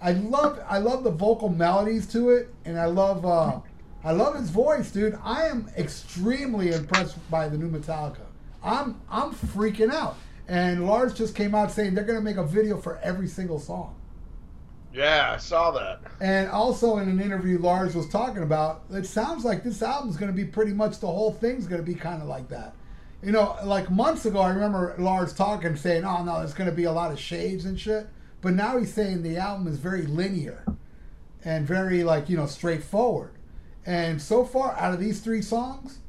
I 0.01 0.13
love 0.13 0.59
I 0.67 0.77
love 0.77 1.03
the 1.03 1.11
vocal 1.11 1.49
melodies 1.49 2.07
to 2.13 2.29
it, 2.29 2.53
and 2.65 2.79
I 2.79 2.85
love 2.85 3.25
uh, 3.25 3.59
I 4.03 4.13
love 4.13 4.35
his 4.35 4.49
voice, 4.49 4.91
dude. 4.91 5.17
I 5.23 5.47
am 5.47 5.69
extremely 5.77 6.71
impressed 6.71 7.17
by 7.29 7.49
the 7.49 7.57
new 7.57 7.69
Metallica. 7.69 8.25
I'm 8.63 9.01
I'm 9.09 9.33
freaking 9.33 9.91
out. 9.91 10.17
And 10.47 10.87
Lars 10.87 11.13
just 11.13 11.35
came 11.35 11.53
out 11.53 11.71
saying 11.71 11.93
they're 11.93 12.05
gonna 12.05 12.21
make 12.21 12.37
a 12.37 12.45
video 12.45 12.77
for 12.77 12.97
every 13.03 13.27
single 13.27 13.59
song. 13.59 13.95
Yeah, 14.93 15.33
I 15.35 15.37
saw 15.37 15.71
that. 15.71 16.01
And 16.19 16.49
also 16.49 16.97
in 16.97 17.09
an 17.09 17.21
interview, 17.21 17.59
Lars 17.59 17.95
was 17.95 18.09
talking 18.09 18.43
about 18.43 18.83
it 18.91 19.05
sounds 19.05 19.45
like 19.45 19.63
this 19.63 19.81
album's 19.81 20.17
going 20.17 20.31
to 20.31 20.35
be 20.35 20.45
pretty 20.45 20.73
much 20.73 20.99
the 20.99 21.07
whole 21.07 21.31
thing's 21.31 21.67
going 21.67 21.83
to 21.83 21.85
be 21.85 21.95
kind 21.95 22.21
of 22.21 22.27
like 22.27 22.49
that. 22.49 22.73
You 23.21 23.31
know, 23.31 23.57
like 23.63 23.91
months 23.91 24.25
ago, 24.25 24.39
I 24.39 24.49
remember 24.49 24.95
Lars 24.97 25.33
talking, 25.33 25.75
saying, 25.75 26.05
"Oh 26.05 26.23
no, 26.23 26.39
there's 26.39 26.53
going 26.53 26.69
to 26.69 26.75
be 26.75 26.85
a 26.85 26.91
lot 26.91 27.11
of 27.11 27.19
shades 27.19 27.65
and 27.65 27.79
shit." 27.79 28.07
But 28.41 28.53
now 28.53 28.77
he's 28.77 28.93
saying 28.93 29.21
the 29.21 29.37
album 29.37 29.67
is 29.67 29.77
very 29.77 30.03
linear 30.03 30.65
and 31.43 31.67
very 31.67 32.03
like 32.03 32.29
you 32.29 32.37
know 32.37 32.45
straightforward. 32.45 33.33
And 33.85 34.21
so 34.21 34.45
far, 34.45 34.73
out 34.77 34.93
of 34.93 34.99
these 34.99 35.19
three 35.19 35.41
songs, 35.41 35.99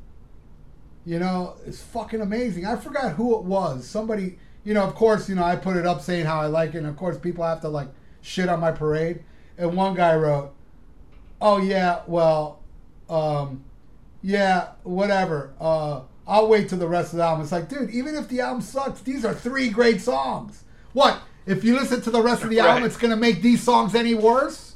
you 1.05 1.19
know, 1.19 1.57
it's 1.66 1.83
fucking 1.83 2.21
amazing. 2.21 2.64
I 2.64 2.77
forgot 2.77 3.12
who 3.12 3.37
it 3.37 3.45
was. 3.45 3.88
Somebody, 3.88 4.38
you 4.64 4.75
know, 4.75 4.85
of 4.85 4.95
course, 4.95 5.29
you 5.29 5.35
know, 5.35 5.45
I 5.45 5.57
put 5.57 5.77
it 5.77 5.87
up 5.87 6.01
saying 6.01 6.27
how 6.27 6.40
I 6.40 6.47
like 6.47 6.75
it, 6.75 6.79
and 6.79 6.87
of 6.87 6.97
course, 6.97 7.19
people 7.19 7.45
have 7.45 7.61
to 7.62 7.69
like 7.69 7.88
shit 8.22 8.48
on 8.48 8.61
my 8.61 8.72
parade. 8.72 9.22
And 9.59 9.76
one 9.76 9.94
guy 9.94 10.14
wrote, 10.16 10.52
"Oh 11.40 11.59
yeah, 11.59 12.00
well, 12.06 12.61
um, 13.09 13.64
yeah, 14.22 14.70
whatever. 14.83 15.52
Uh, 15.61 16.02
I'll 16.26 16.48
wait 16.48 16.68
till 16.68 16.78
the 16.78 16.88
rest 16.88 17.12
of 17.12 17.18
the 17.18 17.24
album." 17.24 17.42
It's 17.42 17.52
like, 17.52 17.68
dude, 17.68 17.90
even 17.90 18.14
if 18.14 18.28
the 18.28 18.40
album 18.40 18.62
sucks, 18.62 19.00
these 19.00 19.24
are 19.24 19.35
three 19.35 19.68
great 19.68 20.00
songs. 20.00 20.64
What 20.92 21.20
if 21.46 21.64
you 21.64 21.74
listen 21.74 22.00
to 22.02 22.11
the 22.11 22.22
rest 22.22 22.42
of 22.42 22.50
the 22.50 22.61
album? 22.61 22.83
Right. 22.83 22.85
It's 22.85 22.96
gonna 22.96 23.16
make 23.16 23.42
these 23.42 23.62
songs 23.62 23.94
any 23.94 24.14
worse? 24.14 24.70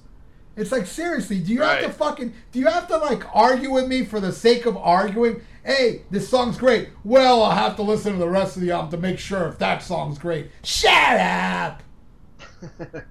It's 0.57 0.70
like 0.70 0.87
seriously, 0.87 1.40
do 1.40 1.52
you 1.52 1.62
have 1.62 1.80
to 1.83 1.90
fucking 1.90 2.33
do 2.52 2.59
you 2.59 2.66
have 2.66 2.87
to 2.88 2.96
like 2.98 3.24
argue 3.35 3.72
with 3.72 3.88
me 3.88 4.04
for 4.04 4.20
the 4.20 4.33
sake 4.33 4.66
of 4.66 4.76
arguing? 4.76 5.42
Hey, 5.64 6.02
this 6.11 6.28
song's 6.28 6.59
great. 6.59 6.90
Well, 7.02 7.42
I'll 7.42 7.57
have 7.57 7.76
to 7.76 7.83
listen 7.83 8.12
to 8.12 8.18
the 8.18 8.28
rest 8.28 8.57
of 8.57 8.62
the 8.62 8.70
album 8.70 8.90
to 8.90 8.98
make 8.98 9.18
sure 9.18 9.48
if 9.48 9.59
that 9.59 9.83
song's 9.83 10.18
great. 10.18 10.50
Shut 10.62 11.18
up. 11.18 11.83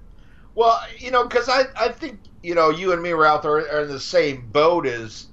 Well, 0.54 0.80
you 0.98 1.10
know, 1.10 1.24
because 1.24 1.48
I, 1.48 1.64
I 1.78 1.88
think, 1.88 2.20
you 2.42 2.54
know, 2.54 2.70
you 2.70 2.92
and 2.92 3.02
me, 3.02 3.12
Ralph, 3.12 3.44
are, 3.44 3.58
are 3.70 3.82
in 3.82 3.88
the 3.88 4.00
same 4.00 4.50
boat 4.50 4.86
as 4.86 5.26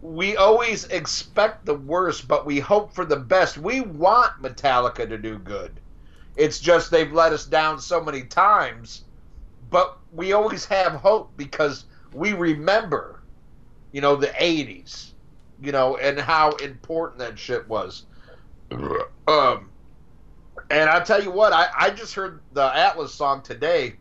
we 0.00 0.36
always 0.36 0.84
expect 0.86 1.64
the 1.64 1.74
worst, 1.74 2.26
but 2.28 2.44
we 2.44 2.60
hope 2.60 2.94
for 2.94 3.04
the 3.04 3.16
best. 3.16 3.56
We 3.56 3.80
want 3.80 4.32
Metallica 4.42 5.08
to 5.08 5.18
do 5.18 5.38
good. 5.38 5.80
It's 6.36 6.58
just 6.60 6.90
they've 6.90 7.12
let 7.12 7.32
us 7.32 7.46
down 7.46 7.78
so 7.78 8.02
many 8.02 8.24
times, 8.24 9.02
but 9.70 9.96
we 10.10 10.32
always 10.32 10.64
have 10.66 10.92
hope 10.92 11.32
because 11.36 11.84
we 12.12 12.32
remember, 12.32 13.22
you 13.92 14.00
know, 14.00 14.16
the 14.16 14.28
80s, 14.28 15.12
you 15.60 15.72
know, 15.72 15.96
and 15.96 16.18
how 16.18 16.50
important 16.56 17.18
that 17.20 17.38
shit 17.38 17.68
was. 17.68 18.04
Um, 19.28 19.70
and 20.70 20.90
I'll 20.90 21.04
tell 21.04 21.22
you 21.22 21.30
what, 21.30 21.52
I, 21.52 21.68
I 21.78 21.90
just 21.90 22.14
heard 22.14 22.40
the 22.50 22.74
Atlas 22.74 23.14
song 23.14 23.42
today, 23.42 24.00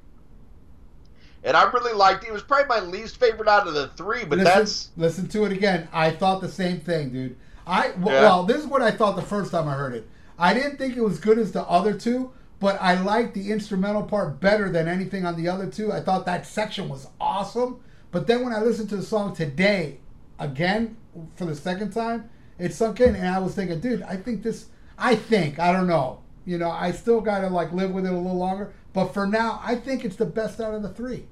and 1.44 1.56
I 1.58 1.70
really 1.72 1.94
liked 1.94 2.24
it. 2.24 2.28
It 2.30 2.34
was 2.34 2.44
probably 2.44 2.68
my 2.68 2.80
least 2.80 3.18
favorite 3.20 3.48
out 3.48 3.68
of 3.68 3.74
the 3.74 3.88
three, 3.90 4.24
but 4.26 4.38
listen, 4.40 4.54
that's 4.60 4.90
listen 4.98 5.28
to 5.30 5.46
it 5.46 5.52
again. 5.52 5.88
I 5.92 6.12
thought 6.12 6.42
the 6.42 6.50
same 6.50 6.80
thing, 6.80 7.10
dude. 7.12 7.36
I 7.66 7.90
w- 7.90 8.12
Yeah. 8.16 8.22
well, 8.22 8.44
this 8.44 8.58
is 8.58 8.68
what 8.68 8.82
I 8.82 8.92
thought 8.92 9.16
the 9.16 9.22
first 9.22 9.52
time 9.52 9.68
I 9.68 9.74
heard 9.74 9.94
it. 9.94 10.08
I 10.40 10.54
didn't 10.54 10.78
think 10.78 10.98
it 10.98 11.02
was 11.04 11.20
good 11.20 11.38
as 11.38 11.52
the 11.52 11.64
other 11.64 11.94
two, 11.94 12.32
but 12.60 12.78
I 12.82 13.00
liked 13.00 13.34
the 13.34 13.52
instrumental 13.52 14.04
part 14.04 14.40
better 14.40 14.70
than 14.70 14.88
anything 14.88 15.26
on 15.26 15.36
the 15.36 15.48
other 15.48 15.68
two. 15.68 15.92
I 15.92 16.00
thought 16.02 16.26
that 16.26 16.46
section 16.48 16.90
was 16.90 17.08
awesome. 17.20 17.80
But 18.12 18.28
then 18.28 18.44
when 18.44 18.54
I 18.54 18.60
listened 18.62 18.90
to 18.90 18.98
the 18.98 19.04
song 19.04 19.36
today, 19.36 20.00
again 20.40 20.98
for 21.36 21.46
the 21.46 21.56
second 21.56 21.92
time, 21.92 22.30
it 22.60 22.74
sunk 22.74 23.00
in, 23.00 23.16
and 23.16 23.28
I 23.28 23.40
was 23.40 23.56
thinking, 23.56 23.80
dude, 23.80 24.02
I 24.04 24.16
think 24.16 24.44
this. 24.44 24.68
I 24.98 25.16
think 25.16 25.60
I 25.60 25.72
don't 25.74 25.88
know. 25.88 26.20
You 26.46 26.58
know, 26.58 26.70
I 26.72 26.92
still 26.92 27.22
gotta 27.22 27.48
like 27.50 27.72
live 27.72 27.92
with 27.92 28.06
it 28.06 28.12
a 28.12 28.16
little 28.18 28.38
longer. 28.38 28.74
But 28.94 29.14
for 29.14 29.26
now, 29.26 29.62
I 29.64 29.76
think 29.76 30.04
it's 30.04 30.16
the 30.18 30.26
best 30.26 30.60
out 30.60 30.74
of 30.74 30.82
the 30.84 30.90
three. 30.90 31.26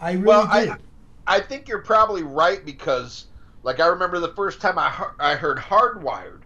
I 0.00 0.12
really 0.12 0.24
well, 0.24 0.46
do. 0.48 0.68
I 0.68 0.78
I 1.26 1.40
think 1.40 1.68
you're 1.68 1.82
probably 1.82 2.22
right 2.22 2.64
because, 2.64 3.26
like, 3.62 3.80
I 3.80 3.86
remember 3.88 4.18
the 4.20 4.34
first 4.34 4.60
time 4.60 4.78
I 4.78 4.90
heard, 4.90 5.14
I 5.20 5.34
heard 5.36 5.58
Hardwired, 5.58 6.42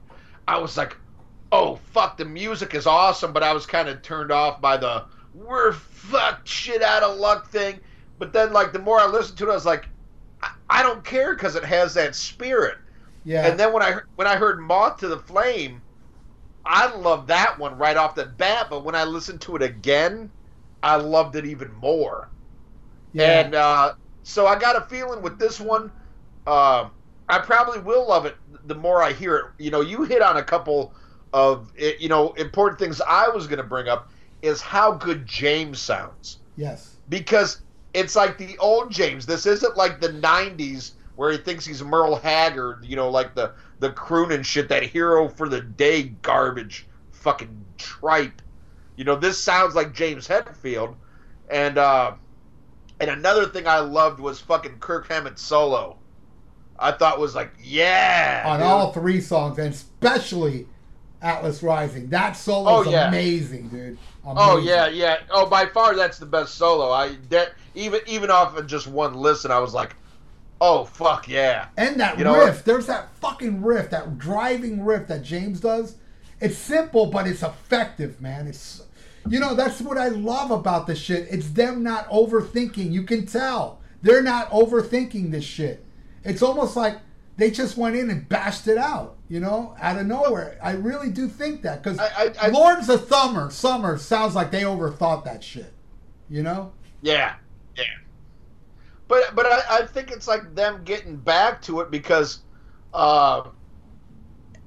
I 0.49 0.59
was 0.59 0.77
like, 0.77 0.97
oh 1.53 1.77
fuck, 1.77 2.17
the 2.17 2.25
music 2.25 2.75
is 2.75 2.87
awesome, 2.87 3.33
but 3.33 3.43
I 3.43 3.53
was 3.53 3.67
kind 3.67 3.89
of 3.89 4.03
turned 4.03 4.33
off 4.33 4.61
by 4.61 4.77
the 4.77 5.07
we're 5.35 5.73
fucked 5.73 6.49
shit 6.49 6.83
out 6.83 7.03
of 7.03 7.19
luck 7.19 7.51
thing. 7.51 7.81
But 8.19 8.33
then, 8.33 8.53
like, 8.53 8.73
the 8.73 8.79
more 8.79 9.01
I 9.01 9.07
listened 9.07 9.39
to 9.39 9.49
it, 9.49 9.51
I 9.53 9.55
was 9.55 9.67
like, 9.67 9.89
I, 10.43 10.51
I 10.71 10.83
don't 10.83 11.05
care 11.05 11.35
because 11.35 11.57
it 11.57 11.65
has 11.65 11.95
that 11.95 12.15
spirit. 12.17 12.79
yeah. 13.25 13.51
And 13.51 13.59
then 13.61 13.73
when 13.73 13.83
I 13.83 14.01
when 14.17 14.29
I 14.29 14.37
heard 14.37 14.61
Moth 14.61 14.99
to 14.99 15.09
the 15.09 15.19
Flame, 15.19 15.83
I 16.65 16.95
loved 16.95 17.29
that 17.29 17.59
one 17.59 17.79
right 17.79 17.97
off 17.97 18.17
the 18.17 18.27
bat. 18.27 18.69
But 18.71 18.85
when 18.85 18.97
I 18.97 19.05
listened 19.05 19.43
to 19.43 19.57
it 19.57 19.63
again, 19.63 20.33
I 20.83 20.97
loved 20.97 21.37
it 21.37 21.47
even 21.47 21.73
more. 21.75 22.32
Yeah. 23.13 23.41
And 23.41 23.55
uh, 23.55 23.95
so 24.23 24.47
I 24.47 24.59
got 24.59 24.77
a 24.77 24.83
feeling 24.83 25.23
with 25.23 25.39
this 25.39 25.61
one, 25.61 25.91
uh, 26.47 26.89
I 27.29 27.39
probably 27.39 27.81
will 27.81 28.09
love 28.09 28.27
it 28.27 28.37
the 28.67 28.75
more 28.75 29.03
I 29.03 29.13
hear 29.13 29.37
it. 29.37 29.45
You 29.59 29.71
know, 29.71 29.81
you 29.81 30.05
hit 30.05 30.23
on 30.23 30.37
a 30.37 30.43
couple 30.43 30.93
of 31.33 31.73
you 31.79 32.09
know 32.09 32.33
important 32.33 32.79
things 32.79 33.01
I 33.01 33.29
was 33.29 33.47
going 33.47 33.59
to 33.59 33.65
bring 33.65 33.89
up 33.89 34.11
is 34.43 34.61
how 34.61 34.93
good 34.93 35.25
James 35.27 35.79
sounds 35.81 36.39
Yes. 36.57 36.97
because 37.09 37.63
it's 37.95 38.15
like 38.17 38.39
the 38.39 38.57
old 38.59 38.91
James. 38.91 39.25
This 39.27 39.47
isn't 39.47 39.77
like 39.77 40.01
the 40.01 40.09
'90s 40.09 40.93
where 41.17 41.31
he 41.31 41.39
thinks 41.39 41.65
he's 41.65 41.83
Merle 41.83 42.17
Haggard. 42.17 42.85
You 42.85 42.97
know, 42.97 43.09
like 43.11 43.35
the 43.35 43.53
the 43.79 43.91
crooning 43.91 44.43
shit, 44.43 44.69
that 44.69 44.83
hero 44.83 45.29
for 45.29 45.49
the 45.49 45.61
day 45.61 46.05
garbage, 46.23 46.87
fucking 47.11 47.65
tripe. 47.79 48.43
You 48.97 49.05
know, 49.05 49.17
this 49.17 49.43
sounds 49.43 49.75
like 49.75 49.95
James 49.95 50.29
Hetfield, 50.29 50.95
and 51.51 51.79
uh, 51.79 52.13
and 53.03 53.11
another 53.11 53.47
thing 53.47 53.67
I 53.67 53.81
loved 53.81 54.21
was 54.21 54.41
fucking 54.41 54.79
Kirk 54.79 55.09
Hammett 55.09 55.39
solo. 55.39 55.99
I 56.79 56.93
thought 56.93 57.19
was 57.19 57.35
like, 57.35 57.53
yeah, 57.63 58.45
On 58.47 58.59
dude. 58.59 58.67
all 58.67 58.93
three 58.93 59.21
songs, 59.21 59.59
and 59.59 59.75
especially 59.75 60.67
Atlas 61.21 61.63
Rising. 61.63 62.09
That 62.09 62.33
solo 62.33 62.71
oh, 62.71 62.81
is 62.83 62.89
Oh, 62.89 62.91
yeah. 62.91 63.09
amazing, 63.09 63.69
dude. 63.69 63.99
Oh 64.25 64.59
yeah, 64.59 64.89
yeah. 64.89 65.19
Oh, 65.31 65.47
by 65.47 65.67
far 65.67 65.97
that's 65.97 66.19
the 66.19 66.27
best 66.27 66.55
solo. 66.55 66.91
I 66.91 67.17
that 67.31 67.55
even 67.75 68.01
even 68.07 68.31
off 68.31 68.57
of 68.57 68.67
just 68.67 68.87
one 68.87 69.15
listen, 69.15 69.51
I 69.51 69.59
was 69.59 69.75
like, 69.75 69.97
oh 70.61 70.85
fuck 70.85 71.29
yeah. 71.29 71.69
And 71.77 71.99
that 72.01 72.19
You 72.19 72.25
riff, 72.25 72.65
there's 72.65 72.87
that 72.87 73.15
fucking 73.17 73.63
riff, 73.63 73.91
that 73.91 74.19
driving 74.19 74.85
riff 74.85 75.09
that 75.09 75.23
James 75.23 75.61
does. 75.61 75.97
It's 76.41 76.57
simple, 76.57 77.07
but 77.07 77.27
it's 77.27 77.43
effective, 77.43 78.21
man. 78.21 78.49
It's, 78.49 78.83
you 79.29 79.39
know, 79.39 79.55
that's 79.55 79.81
what 79.81 79.99
I 79.99 80.09
love 80.09 80.51
about 80.51 80.87
this 80.87 80.99
shit. 80.99 81.29
It's 81.31 81.51
them 81.51 81.83
not 81.83 82.09
overthinking. 82.09 82.93
You 82.93 83.05
can 83.05 83.27
tell 83.27 83.81
they're 84.03 84.23
not 84.23 84.51
overthinking 84.51 85.31
this 85.31 85.45
shit. 85.45 85.85
It's 86.25 86.43
almost 86.43 86.77
like 86.77 86.99
they 87.37 87.51
just 87.51 87.77
went 87.77 87.97
in 87.97 88.11
and 88.11 88.29
bashed 88.29 88.69
it 88.69 88.79
out, 88.79 89.17
you 89.29 89.41
know, 89.41 89.75
out 89.81 89.99
of 89.99 90.07
nowhere. 90.07 90.59
I 90.63 90.73
really 90.73 91.11
do 91.11 91.29
think 91.29 91.63
that 91.63 91.83
because 91.83 91.99
Lords 92.53 92.89
of 92.89 93.09
Summer, 93.09 93.51
Summer 93.51 93.99
sounds 93.99 94.35
like 94.35 94.51
they 94.51 94.63
overthought 94.63 95.25
that 95.25 95.43
shit, 95.43 95.73
you 96.29 96.43
know. 96.43 96.73
Yeah, 97.01 97.35
yeah. 97.77 97.85
But 99.09 99.35
but 99.35 99.47
I, 99.47 99.79
I 99.83 99.87
think 99.87 100.11
it's 100.11 100.29
like 100.29 100.55
them 100.55 100.83
getting 100.85 101.17
back 101.17 101.63
to 101.63 101.81
it 101.81 101.91
because, 101.91 102.41
uh, 102.93 103.49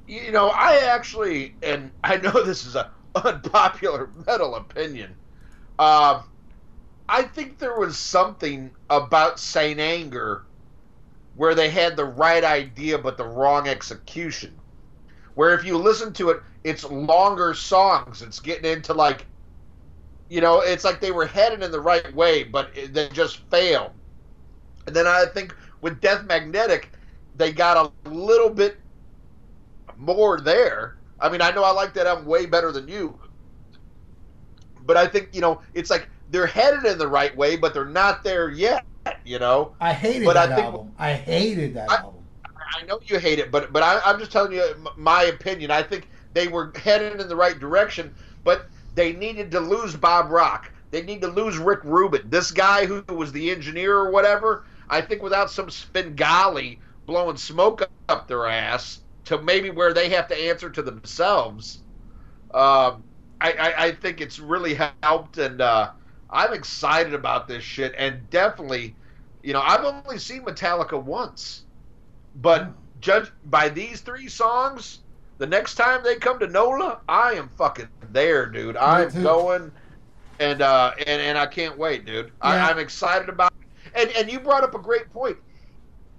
you 0.07 0.31
know, 0.31 0.49
I 0.49 0.77
actually 0.77 1.55
and 1.61 1.91
I 2.03 2.17
know 2.17 2.31
this 2.45 2.65
is 2.65 2.75
a 2.75 2.91
unpopular 3.25 4.09
metal 4.27 4.55
opinion. 4.55 5.15
Uh, 5.79 6.23
I 7.09 7.23
think 7.23 7.59
there 7.59 7.79
was 7.79 7.97
something 7.97 8.71
about 8.89 9.39
Saint 9.39 9.79
Anger 9.79 10.43
where 11.35 11.55
they 11.55 11.69
had 11.69 11.95
the 11.95 12.05
right 12.05 12.43
idea 12.43 12.97
but 12.97 13.17
the 13.17 13.27
wrong 13.27 13.67
execution. 13.67 14.61
Where 15.35 15.53
if 15.53 15.65
you 15.65 15.77
listen 15.77 16.13
to 16.13 16.29
it, 16.31 16.41
it's 16.63 16.83
longer 16.85 17.53
songs. 17.53 18.21
It's 18.21 18.39
getting 18.39 18.71
into 18.71 18.93
like 18.93 19.27
you 20.29 20.41
know, 20.41 20.61
it's 20.61 20.83
like 20.83 21.01
they 21.01 21.11
were 21.11 21.25
headed 21.27 21.61
in 21.63 21.71
the 21.71 21.81
right 21.81 22.13
way, 22.15 22.43
but 22.43 22.73
they 22.91 23.09
just 23.09 23.37
failed. 23.49 23.91
And 24.87 24.95
then 24.95 25.07
I 25.07 25.25
think 25.33 25.55
with 25.81 26.01
Death 26.01 26.25
Magnetic, 26.25 26.91
they 27.35 27.51
got 27.51 27.93
a 28.05 28.09
little 28.09 28.49
bit 28.49 28.79
more 29.97 30.39
there. 30.39 30.97
I 31.19 31.29
mean, 31.29 31.41
I 31.41 31.51
know 31.51 31.63
I 31.63 31.71
like 31.71 31.93
that 31.95 32.07
album 32.07 32.25
way 32.25 32.45
better 32.45 32.71
than 32.71 32.87
you, 32.87 33.17
but 34.85 34.97
I 34.97 35.07
think 35.07 35.29
you 35.33 35.41
know 35.41 35.61
it's 35.73 35.89
like 35.89 36.07
they're 36.31 36.45
headed 36.47 36.85
in 36.85 36.97
the 36.97 37.07
right 37.07 37.35
way, 37.35 37.55
but 37.55 37.73
they're 37.73 37.85
not 37.85 38.23
there 38.23 38.49
yet. 38.49 38.85
You 39.23 39.39
know, 39.39 39.75
I 39.79 39.93
hated 39.93 40.25
But 40.25 40.37
I 40.37 40.47
that 40.47 40.55
think- 40.55 40.65
album. 40.65 40.91
I 40.97 41.13
hated 41.13 41.75
that 41.75 41.89
I- 41.91 41.95
album. 41.97 42.11
I 42.77 42.83
know 42.85 42.99
you 43.05 43.19
hate 43.19 43.39
it, 43.39 43.51
but 43.51 43.71
but 43.71 43.83
I, 43.83 44.01
I'm 44.03 44.19
just 44.19 44.31
telling 44.31 44.51
you 44.51 44.63
my 44.97 45.23
opinion. 45.25 45.71
I 45.71 45.83
think 45.83 46.09
they 46.33 46.47
were 46.47 46.73
headed 46.75 47.19
in 47.21 47.27
the 47.29 47.35
right 47.35 47.57
direction, 47.57 48.13
but 48.43 48.65
they 48.95 49.13
needed 49.13 49.51
to 49.51 49.59
lose 49.59 49.95
Bob 49.95 50.29
Rock. 50.31 50.71
They 50.91 51.01
need 51.03 51.21
to 51.21 51.27
lose 51.27 51.57
Rick 51.57 51.81
Rubin. 51.83 52.23
This 52.29 52.51
guy 52.51 52.85
who 52.85 53.03
was 53.13 53.31
the 53.31 53.51
engineer 53.51 53.95
or 53.95 54.11
whatever. 54.11 54.65
I 54.89 55.01
think 55.01 55.21
without 55.21 55.49
some 55.51 55.69
Svengali 55.69 56.79
blowing 57.05 57.37
smoke 57.37 57.87
up 58.09 58.27
their 58.27 58.45
ass 58.47 58.99
to 59.25 59.41
maybe 59.41 59.69
where 59.69 59.93
they 59.93 60.09
have 60.09 60.27
to 60.29 60.37
answer 60.37 60.69
to 60.69 60.81
themselves. 60.81 61.79
Um, 62.53 63.03
I, 63.41 63.51
I, 63.51 63.85
I 63.85 63.91
think 63.91 64.21
it's 64.21 64.39
really 64.39 64.79
helped, 65.03 65.37
and 65.37 65.61
uh, 65.61 65.91
I'm 66.29 66.53
excited 66.53 67.13
about 67.13 67.47
this 67.47 67.63
shit. 67.63 67.93
And 67.97 68.29
definitely, 68.29 68.95
you 69.43 69.53
know, 69.53 69.61
I've 69.61 69.83
only 69.83 70.19
seen 70.19 70.43
Metallica 70.43 71.01
once. 71.01 71.63
But 72.35 72.69
judge 73.01 73.31
by 73.45 73.69
these 73.69 74.01
three 74.01 74.27
songs, 74.27 74.99
the 75.37 75.47
next 75.47 75.75
time 75.75 76.01
they 76.03 76.15
come 76.15 76.39
to 76.39 76.47
NOLA, 76.47 76.99
I 77.07 77.33
am 77.33 77.49
fucking 77.49 77.87
there, 78.11 78.45
dude. 78.45 78.77
I'm 78.77 79.09
going, 79.23 79.71
and 80.39 80.61
uh, 80.61 80.93
and 80.97 81.21
and 81.21 81.37
I 81.37 81.45
can't 81.45 81.77
wait, 81.77 82.05
dude. 82.05 82.27
Yeah. 82.27 82.31
I, 82.41 82.69
I'm 82.69 82.79
excited 82.79 83.29
about. 83.29 83.53
It. 83.53 83.91
And 83.95 84.09
and 84.11 84.31
you 84.31 84.39
brought 84.39 84.63
up 84.63 84.75
a 84.75 84.79
great 84.79 85.11
point. 85.11 85.37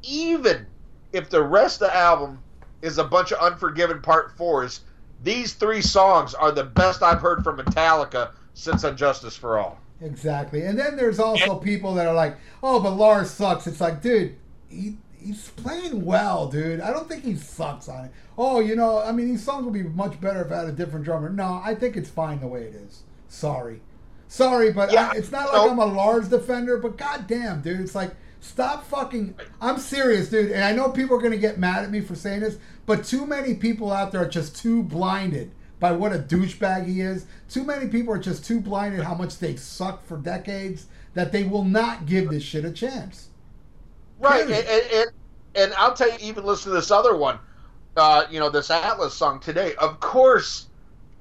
Even 0.03 0.67
if 1.13 1.31
the 1.31 1.43
rest 1.43 1.83
of 1.83 1.89
the 1.89 1.97
album 1.97 2.41
is 2.83 2.99
a 2.99 3.05
bunch 3.05 3.33
of 3.33 3.39
Unforgiven 3.39 4.01
Part 4.01 4.37
Fours, 4.37 4.81
these 5.23 5.55
three 5.55 5.83
songs 5.83 6.35
are 6.35 6.53
the 6.53 6.65
best 6.65 7.03
I've 7.03 7.21
heard 7.21 7.43
from 7.43 7.59
Metallica 7.59 8.31
since 8.55 8.85
And 8.85 8.97
Justice 8.97 9.37
for 9.37 9.59
All. 9.59 9.79
Exactly. 10.01 10.63
And 10.63 10.79
then 10.79 10.97
there's 10.97 11.19
also 11.19 11.57
people 11.57 11.95
that 11.95 12.07
are 12.07 12.15
like, 12.15 12.37
oh, 12.63 12.81
but 12.81 12.91
Lars 12.91 13.31
sucks. 13.31 13.67
It's 13.67 13.81
like, 13.81 14.03
dude, 14.03 14.37
he, 14.69 14.97
he's 15.19 15.49
playing 15.51 16.05
well, 16.05 16.49
dude. 16.49 16.81
I 16.81 16.93
don't 16.93 17.09
think 17.09 17.25
he 17.25 17.35
sucks 17.35 17.89
on 17.89 18.07
it. 18.07 18.11
Oh, 18.37 18.61
you 18.61 18.77
know, 18.77 18.99
I 18.99 19.13
mean, 19.13 19.29
these 19.29 19.43
songs 19.43 19.65
would 19.65 19.75
be 19.75 19.83
much 19.83 20.21
better 20.21 20.45
if 20.45 20.53
I 20.53 20.59
had 20.59 20.69
a 20.69 20.73
different 20.73 21.05
drummer. 21.05 21.31
No, 21.31 21.63
I 21.65 21.75
think 21.75 21.97
it's 21.97 22.11
fine 22.11 22.41
the 22.41 22.47
way 22.47 22.65
it 22.65 22.75
is. 22.75 23.03
Sorry. 23.29 23.81
Sorry, 24.29 24.73
but 24.73 24.93
Yeah, 24.93 25.11
I, 25.13 25.17
it's 25.17 25.33
not 25.33 25.53
like 25.53 25.71
I'm 25.71 25.79
a 25.79 25.87
Lars 25.87 26.29
defender, 26.29 26.79
but 26.79 26.99
goddamn, 26.99 27.63
dude, 27.63 27.81
it's 27.81 27.95
like, 27.95 28.11
stop 28.41 28.87
fucking. 28.87 29.35
I'm 29.61 29.79
serious, 29.79 30.29
dude. 30.29 30.53
And 30.53 30.65
I 30.65 30.73
know 30.73 30.91
people 30.91 31.17
are 31.17 31.21
going 31.21 31.33
to 31.33 31.39
get 31.39 31.59
mad 31.59 31.85
at 31.85 31.91
me 31.91 32.01
for 32.01 32.15
saying 32.15 32.41
this, 32.41 32.59
but 32.87 33.05
too 33.05 33.27
many 33.27 33.55
people 33.55 33.93
out 33.93 34.13
there 34.13 34.23
are 34.23 34.29
just 34.29 34.57
too 34.57 34.83
blinded 34.83 35.53
by 35.79 35.93
what 35.93 36.13
a 36.13 36.19
douchebag 36.19 36.87
he 36.87 37.01
is. 37.01 37.27
Too 37.49 37.65
many 37.65 37.89
people 37.89 38.15
are 38.15 38.19
just 38.19 38.45
too 38.45 38.61
blinded 38.61 39.01
how 39.01 39.15
much 39.15 39.39
they 39.39 39.57
suck 39.57 40.07
for 40.07 40.17
decades 40.17 40.87
that 41.15 41.33
they 41.33 41.45
will 41.45 41.65
not 41.65 42.07
give 42.07 42.31
this 42.31 42.43
shit 42.43 42.65
a 42.65 42.73
chance. 42.73 43.29
Right, 44.19 44.43
and, 44.43 44.53
and, 44.53 44.93
and 44.93 45.11
and 45.57 45.75
I'll 45.75 45.95
tell 45.95 46.11
you, 46.11 46.19
even 46.21 46.45
listen 46.45 46.71
to 46.71 46.77
this 46.77 46.91
other 46.91 47.17
one, 47.17 47.39
uh, 47.97 48.27
you 48.31 48.39
know, 48.39 48.51
this 48.51 48.71
Atlas 48.71 49.15
song 49.15 49.41
today. 49.41 49.75
Of 49.77 50.01
course, 50.01 50.67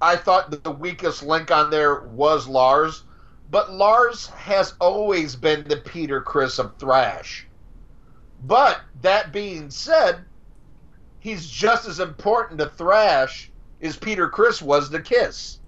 I 0.02 0.18
thought 0.18 0.64
the 0.64 0.72
weakest 0.72 1.24
link 1.24 1.52
on 1.52 1.72
there 1.72 2.02
was 2.02 2.48
Lars, 2.48 3.04
but 3.50 3.72
Lars 3.72 4.28
has 4.28 4.74
always 4.80 5.36
been 5.36 5.64
the 5.68 5.78
Peter 5.78 6.22
Criss 6.22 6.60
of 6.60 6.78
thrash. 6.78 7.48
But 8.44 8.82
that 9.02 9.32
being 9.32 9.70
said, 9.70 10.26
he's 11.20 11.48
just 11.48 11.88
as 11.88 12.00
important 12.00 12.60
to 12.60 12.68
thrash 12.68 13.52
as 13.82 13.98
Peter 13.98 14.30
Criss 14.30 14.62
was 14.62 14.90
to 14.90 15.02
Kiss. 15.02 15.60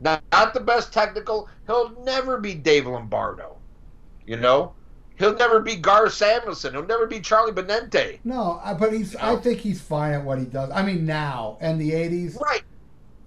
Not, 0.00 0.22
not 0.32 0.54
the 0.54 0.60
best 0.60 0.92
technical. 0.92 1.48
He'll 1.66 1.90
never 2.04 2.38
be 2.38 2.54
Dave 2.54 2.86
Lombardo. 2.86 3.56
You 4.26 4.36
know, 4.36 4.74
he'll 5.18 5.36
never 5.36 5.60
be 5.60 5.76
Gar 5.76 6.10
Samuelson. 6.10 6.74
He'll 6.74 6.84
never 6.86 7.06
be 7.06 7.20
Charlie 7.20 7.52
Benante. 7.52 8.18
No, 8.24 8.60
uh, 8.62 8.74
but 8.74 8.92
he's. 8.92 9.16
I 9.16 9.36
think 9.36 9.60
he's 9.60 9.80
fine 9.80 10.12
at 10.12 10.24
what 10.24 10.38
he 10.38 10.44
does. 10.44 10.70
I 10.70 10.82
mean, 10.82 11.06
now 11.06 11.56
and 11.60 11.80
the 11.80 11.92
'80s, 11.92 12.38
Right. 12.40 12.62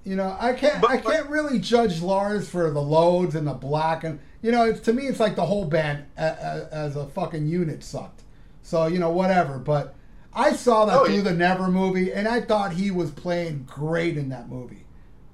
You 0.09 0.15
know, 0.15 0.35
I 0.39 0.53
can't. 0.53 0.81
But- 0.81 0.89
I 0.91 0.97
can't 0.97 1.29
really 1.29 1.59
judge 1.59 2.01
Lars 2.01 2.49
for 2.49 2.71
the 2.71 2.81
loads 2.81 3.35
and 3.35 3.45
the 3.47 3.53
black 3.53 4.03
and 4.03 4.19
you 4.41 4.51
know. 4.51 4.63
It's 4.65 4.79
to 4.81 4.93
me, 4.93 5.03
it's 5.07 5.19
like 5.19 5.35
the 5.35 5.45
whole 5.45 5.65
band 5.65 6.05
a, 6.17 6.23
a, 6.23 6.69
as 6.71 6.95
a 6.95 7.05
fucking 7.07 7.47
unit 7.47 7.83
sucked. 7.83 8.23
So 8.63 8.87
you 8.87 8.99
know, 8.99 9.11
whatever. 9.11 9.59
But 9.59 9.95
I 10.33 10.53
saw 10.53 10.85
that 10.85 10.97
Oh, 10.99 11.05
through 11.05 11.15
yeah. 11.15 11.21
the 11.21 11.33
Never 11.33 11.67
movie, 11.67 12.11
and 12.11 12.27
I 12.27 12.41
thought 12.41 12.73
he 12.73 12.91
was 12.91 13.11
playing 13.11 13.65
great 13.69 14.17
in 14.17 14.29
that 14.29 14.49
movie. 14.49 14.85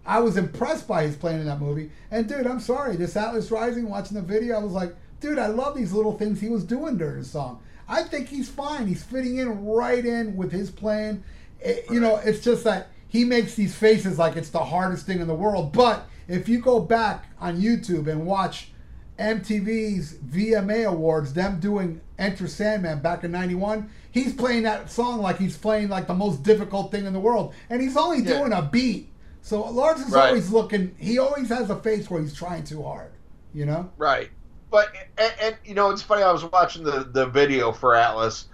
I 0.05 0.19
was 0.19 0.38
impressed 0.38 0.88
by 0.88 1.03
his 1.03 1.15
playing 1.15 1.39
in 1.39 1.45
that 1.47 1.59
movie. 1.61 1.89
And 2.11 2.28
dude, 2.28 2.45
I'm 2.45 2.59
sorry, 2.59 2.95
this 2.95 3.15
Atlas 3.15 3.49
Rising, 3.51 3.89
watching 3.89 4.15
the 4.15 4.21
video, 4.21 4.55
I 4.59 4.63
was 4.63 4.73
like, 4.73 4.95
dude, 5.19 5.39
I 5.39 5.47
love 5.47 5.76
these 5.76 5.93
little 5.93 6.17
things 6.17 6.39
he 6.39 6.49
was 6.49 6.63
doing 6.63 6.97
during 6.97 7.19
the 7.19 7.26
song. 7.26 7.61
I 7.88 8.03
think 8.03 8.28
he's 8.28 8.49
fine. 8.49 8.88
He's 8.88 9.03
fitting 9.03 9.38
in 9.38 9.65
right 9.65 10.05
in 10.05 10.36
with 10.36 10.51
his 10.51 10.69
playing. 10.69 11.23
It- 11.59 11.86
you 11.89 11.99
know, 11.99 12.17
it's 12.17 12.41
just 12.41 12.63
that 12.65 12.89
he 13.16 13.26
makes 13.26 13.55
these 13.55 13.76
faces 13.76 14.20
like 14.20 14.36
it's 14.36 14.49
the 14.49 14.63
hardest 14.63 15.05
thing 15.05 15.20
in 15.20 15.28
the 15.28 15.36
world. 15.36 15.72
But 15.72 16.07
if 16.28 16.49
you 16.49 16.59
go 16.59 16.80
back 16.80 17.26
on 17.39 17.61
YouTube 17.61 18.07
and 18.07 18.26
watch 18.26 18.72
MTV's 19.18 20.16
VMA 20.16 20.86
Awards, 20.86 21.34
them 21.34 21.59
doing 21.59 22.01
Enter 22.20 22.47
Sandman 22.47 23.01
back 23.01 23.24
in 23.24 23.32
91, 23.32 23.89
he's 24.11 24.34
playing 24.34 24.63
that 24.63 24.89
song 24.91 25.22
like 25.22 25.38
he's 25.38 25.57
playing 25.57 25.89
like 25.89 26.07
the 26.07 26.13
most 26.13 26.43
difficult 26.43 26.91
thing 26.91 27.05
in 27.05 27.13
the 27.13 27.20
world. 27.20 27.53
And 27.70 27.82
he's 27.82 27.97
only 27.97 28.22
Yeah. 28.22 28.39
doing 28.39 28.53
a 28.53 28.61
beat. 28.61 29.13
So 29.41 29.61
Lars 29.70 30.01
is 30.01 30.11
Right. 30.11 30.28
always 30.28 30.49
looking, 30.51 30.95
he 30.97 31.18
always 31.20 31.49
has 31.49 31.70
a 31.70 31.76
face 31.82 32.09
where 32.09 32.22
he's 32.22 32.34
trying 32.34 32.63
too 32.63 32.84
hard, 32.84 33.11
you 33.53 33.66
know? 33.66 33.91
Right. 33.97 34.32
But 34.72 34.89
and, 35.18 35.34
and 35.41 35.57
you 35.63 35.76
know, 35.76 35.91
it's 35.91 36.01
funny. 36.01 36.24
I 36.24 36.32
was 36.32 36.43
watching 36.51 36.84
the 36.84 37.07
the 37.11 37.28
video 37.28 37.72
for 37.72 37.95
Atlas, 37.95 38.47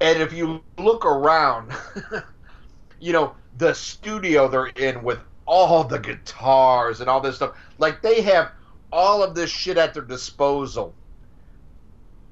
And 0.00 0.20
if 0.22 0.32
you 0.32 0.62
look 0.78 1.04
around, 1.06 1.72
you 3.00 3.12
know, 3.12 3.34
the 3.58 3.72
studio 3.74 4.48
they're 4.48 4.66
in 4.66 5.02
with 5.02 5.18
all 5.46 5.84
the 5.84 5.98
guitars 5.98 7.00
and 7.00 7.08
all 7.10 7.20
this 7.20 7.36
stuff, 7.36 7.56
like 7.78 8.02
they 8.02 8.22
have 8.22 8.52
all 8.92 9.22
of 9.22 9.34
this 9.34 9.50
shit 9.50 9.76
at 9.76 9.92
their 9.94 10.02
disposal. 10.02 10.94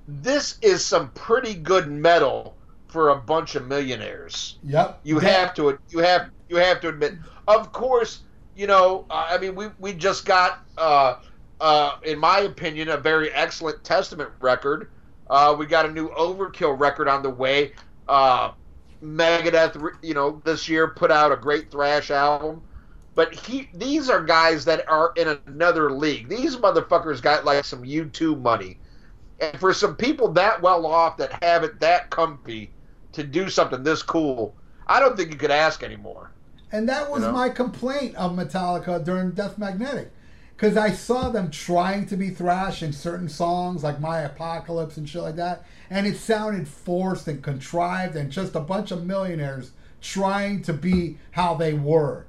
This 0.08 0.58
is 0.62 0.84
some 0.84 1.10
pretty 1.10 1.54
good 1.54 1.88
metal 1.90 2.56
for 2.88 3.10
a 3.10 3.16
bunch 3.16 3.54
of 3.54 3.66
millionaires. 3.66 4.58
Yep. 4.64 5.00
You 5.04 5.20
That- 5.20 5.30
have 5.30 5.54
to 5.54 5.78
you 5.90 5.98
have 6.00 6.30
you 6.48 6.56
have 6.56 6.80
to 6.80 6.88
admit. 6.88 7.14
Of 7.48 7.72
course, 7.72 8.20
you 8.56 8.66
know. 8.66 9.04
I 9.10 9.38
mean, 9.38 9.54
we 9.54 9.68
we 9.78 9.92
just 9.94 10.24
got, 10.24 10.60
uh, 10.76 11.16
uh, 11.60 11.96
in 12.02 12.18
my 12.18 12.40
opinion, 12.40 12.88
a 12.88 12.96
very 12.96 13.32
excellent 13.32 13.82
Testament 13.84 14.30
record. 14.40 14.90
Uh, 15.30 15.54
we 15.58 15.66
got 15.66 15.86
a 15.86 15.90
new 15.90 16.08
Overkill 16.10 16.78
record 16.78 17.08
on 17.08 17.22
the 17.22 17.30
way. 17.30 17.72
Uh, 18.08 18.50
Megadeth, 19.02 19.96
you 20.02 20.14
know, 20.14 20.40
this 20.44 20.68
year 20.68 20.88
put 20.88 21.10
out 21.10 21.32
a 21.32 21.36
great 21.36 21.70
thrash 21.70 22.10
album. 22.10 22.62
But 23.14 23.34
he, 23.34 23.68
these 23.74 24.08
are 24.08 24.24
guys 24.24 24.64
that 24.64 24.88
are 24.88 25.12
in 25.16 25.38
another 25.46 25.90
league. 25.90 26.28
These 26.28 26.56
motherfuckers 26.56 27.20
got 27.20 27.44
like 27.44 27.64
some 27.64 27.82
YouTube 27.82 28.40
money, 28.40 28.78
and 29.38 29.58
for 29.60 29.74
some 29.74 29.96
people 29.96 30.28
that 30.32 30.62
well 30.62 30.86
off 30.86 31.18
that 31.18 31.42
have 31.44 31.62
it 31.62 31.78
that 31.80 32.08
comfy 32.08 32.70
to 33.12 33.22
do 33.22 33.50
something 33.50 33.82
this 33.82 34.02
cool, 34.02 34.54
I 34.86 34.98
don't 34.98 35.16
think 35.16 35.30
you 35.30 35.38
could 35.38 35.50
ask 35.50 35.82
anymore. 35.82 36.30
And 36.70 36.88
that 36.88 37.10
was 37.10 37.20
You 37.20 37.28
know? 37.28 37.32
my 37.34 37.50
complaint 37.50 38.14
of 38.16 38.32
Metallica 38.32 39.04
during 39.04 39.32
Death 39.32 39.58
Magnetic. 39.58 40.10
Because 40.56 40.76
I 40.76 40.92
saw 40.92 41.28
them 41.28 41.50
trying 41.50 42.06
to 42.06 42.16
be 42.16 42.30
thrash 42.30 42.82
in 42.82 42.92
certain 42.92 43.28
songs, 43.28 43.82
like 43.82 44.00
My 44.00 44.20
Apocalypse 44.20 44.96
and 44.96 45.08
shit 45.08 45.22
like 45.22 45.36
that. 45.36 45.64
And 45.92 46.06
it 46.06 46.16
sounded 46.16 46.66
forced 46.66 47.28
and 47.28 47.42
contrived 47.42 48.16
and 48.16 48.32
just 48.32 48.54
a 48.54 48.60
bunch 48.60 48.90
of 48.90 49.04
millionaires 49.04 49.72
trying 50.00 50.62
to 50.62 50.72
be 50.72 51.18
how 51.32 51.54
they 51.54 51.74
were. 51.74 52.26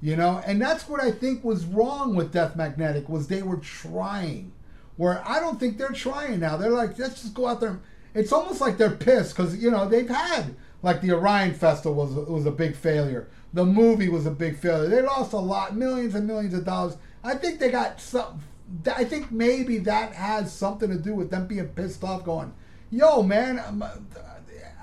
You 0.00 0.16
know? 0.16 0.42
And 0.44 0.60
that's 0.60 0.88
what 0.88 1.00
I 1.00 1.12
think 1.12 1.44
was 1.44 1.64
wrong 1.64 2.16
with 2.16 2.32
Death 2.32 2.56
Magnetic, 2.56 3.08
was 3.08 3.28
they 3.28 3.42
were 3.42 3.58
trying. 3.58 4.52
Where 4.96 5.22
I 5.26 5.38
don't 5.38 5.60
think 5.60 5.78
they're 5.78 5.90
trying 5.90 6.40
now. 6.40 6.56
They're 6.56 6.70
like, 6.70 6.98
let's 6.98 7.22
just 7.22 7.34
go 7.34 7.46
out 7.46 7.60
there. 7.60 7.80
It's 8.14 8.32
almost 8.32 8.60
like 8.60 8.78
they're 8.78 8.90
pissed 8.90 9.36
because, 9.36 9.56
you 9.56 9.70
know, 9.70 9.88
they've 9.88 10.08
had 10.08 10.54
like 10.82 11.00
the 11.00 11.12
Orion 11.12 11.54
Festival 11.54 11.94
was 11.94 12.12
was 12.28 12.46
a 12.46 12.50
big 12.50 12.76
failure. 12.76 13.28
The 13.52 13.64
movie 13.64 14.08
was 14.08 14.26
a 14.26 14.30
big 14.30 14.58
failure. 14.58 14.88
They 14.88 15.02
lost 15.02 15.32
a 15.32 15.38
lot, 15.38 15.74
millions 15.74 16.14
and 16.14 16.26
millions 16.26 16.54
of 16.54 16.64
dollars. 16.64 16.96
I 17.24 17.34
think 17.36 17.58
they 17.58 17.70
got 17.70 18.00
some. 18.00 18.40
I 18.94 19.04
think 19.04 19.32
maybe 19.32 19.78
that 19.78 20.12
has 20.12 20.52
something 20.52 20.90
to 20.90 20.98
do 20.98 21.14
with 21.14 21.30
them 21.30 21.46
being 21.46 21.68
pissed 21.68 22.04
off. 22.04 22.24
Going, 22.24 22.52
yo, 22.94 23.22
man, 23.22 23.58
I'm, 23.58 23.82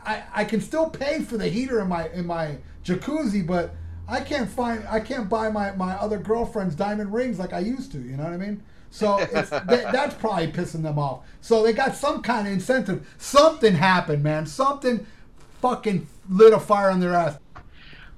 I 0.05 0.24
I 0.34 0.43
can 0.43 0.62
still 0.62 0.89
pay 0.89 1.22
for 1.22 1.38
the 1.38 1.47
heater 1.47 1.82
in 1.82 1.88
my 1.88 2.09
in 2.09 2.26
my 2.26 2.57
jacuzzi, 2.84 3.45
but 3.45 3.74
I 4.07 4.22
can't 4.22 4.49
find 4.49 4.86
I 4.89 4.99
can't 4.99 5.30
buy 5.30 5.49
my 5.49 5.72
my 5.72 5.93
other 5.93 6.18
girlfriend's 6.18 6.76
diamond 6.76 7.14
rings 7.14 7.39
like 7.39 7.53
I 7.53 7.59
used 7.59 7.91
to. 7.93 7.99
You 7.99 8.18
know 8.18 8.24
what 8.24 8.34
I 8.34 8.38
mean? 8.38 8.62
So 8.89 9.20
it's, 9.20 9.49
that, 9.49 9.68
that's 9.68 10.16
probably 10.16 10.47
pissing 10.47 10.84
them 10.84 10.99
off. 10.99 11.26
So 11.39 11.64
they 11.64 11.74
got 11.74 11.95
some 11.95 12.22
kind 12.22 12.47
of 12.47 12.53
incentive. 12.53 13.07
Something 13.18 13.74
happened, 13.74 14.24
man. 14.24 14.45
Something 14.45 15.05
fucking 15.62 16.07
lit 16.30 16.53
a 16.53 16.59
fire 16.59 16.89
on 16.89 16.99
their 16.99 17.14
ass. 17.14 17.38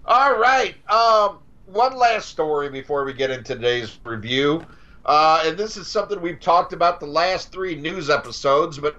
All 0.05 0.37
right. 0.37 0.75
Um, 0.89 1.39
one 1.67 1.95
last 1.95 2.29
story 2.29 2.69
before 2.69 3.05
we 3.05 3.13
get 3.13 3.29
into 3.29 3.55
today's 3.55 3.99
review. 4.03 4.65
Uh, 5.05 5.43
and 5.45 5.57
this 5.57 5.77
is 5.77 5.87
something 5.87 6.19
we've 6.21 6.39
talked 6.39 6.73
about 6.73 6.99
the 6.99 7.05
last 7.05 7.51
three 7.51 7.75
news 7.75 8.09
episodes, 8.09 8.79
but 8.79 8.97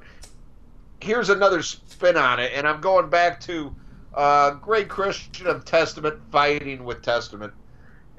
here's 1.05 1.29
another 1.29 1.63
spin 1.63 2.17
on 2.17 2.41
it. 2.41 2.53
And 2.55 2.67
I'm 2.67 2.81
going 2.81 3.11
back 3.11 3.39
to 3.41 3.75
uh, 4.15 4.53
Greg 4.53 4.89
Christian 4.89 5.47
of 5.47 5.65
Testament 5.65 6.19
fighting 6.33 6.85
with 6.85 7.03
Testament. 7.03 7.53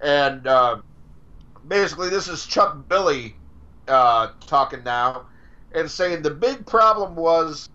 And 0.02 0.46
uh, 0.46 0.78
basically, 1.68 2.10
this 2.10 2.28
is 2.28 2.46
Chuck 2.46 2.88
Billy 2.88 3.36
uh, 3.88 4.30
talking 4.46 4.84
now 4.84 5.26
and 5.74 5.90
saying 5.90 6.22
the 6.22 6.32
big 6.32 6.66
problem 6.66 7.16
was 7.16 7.70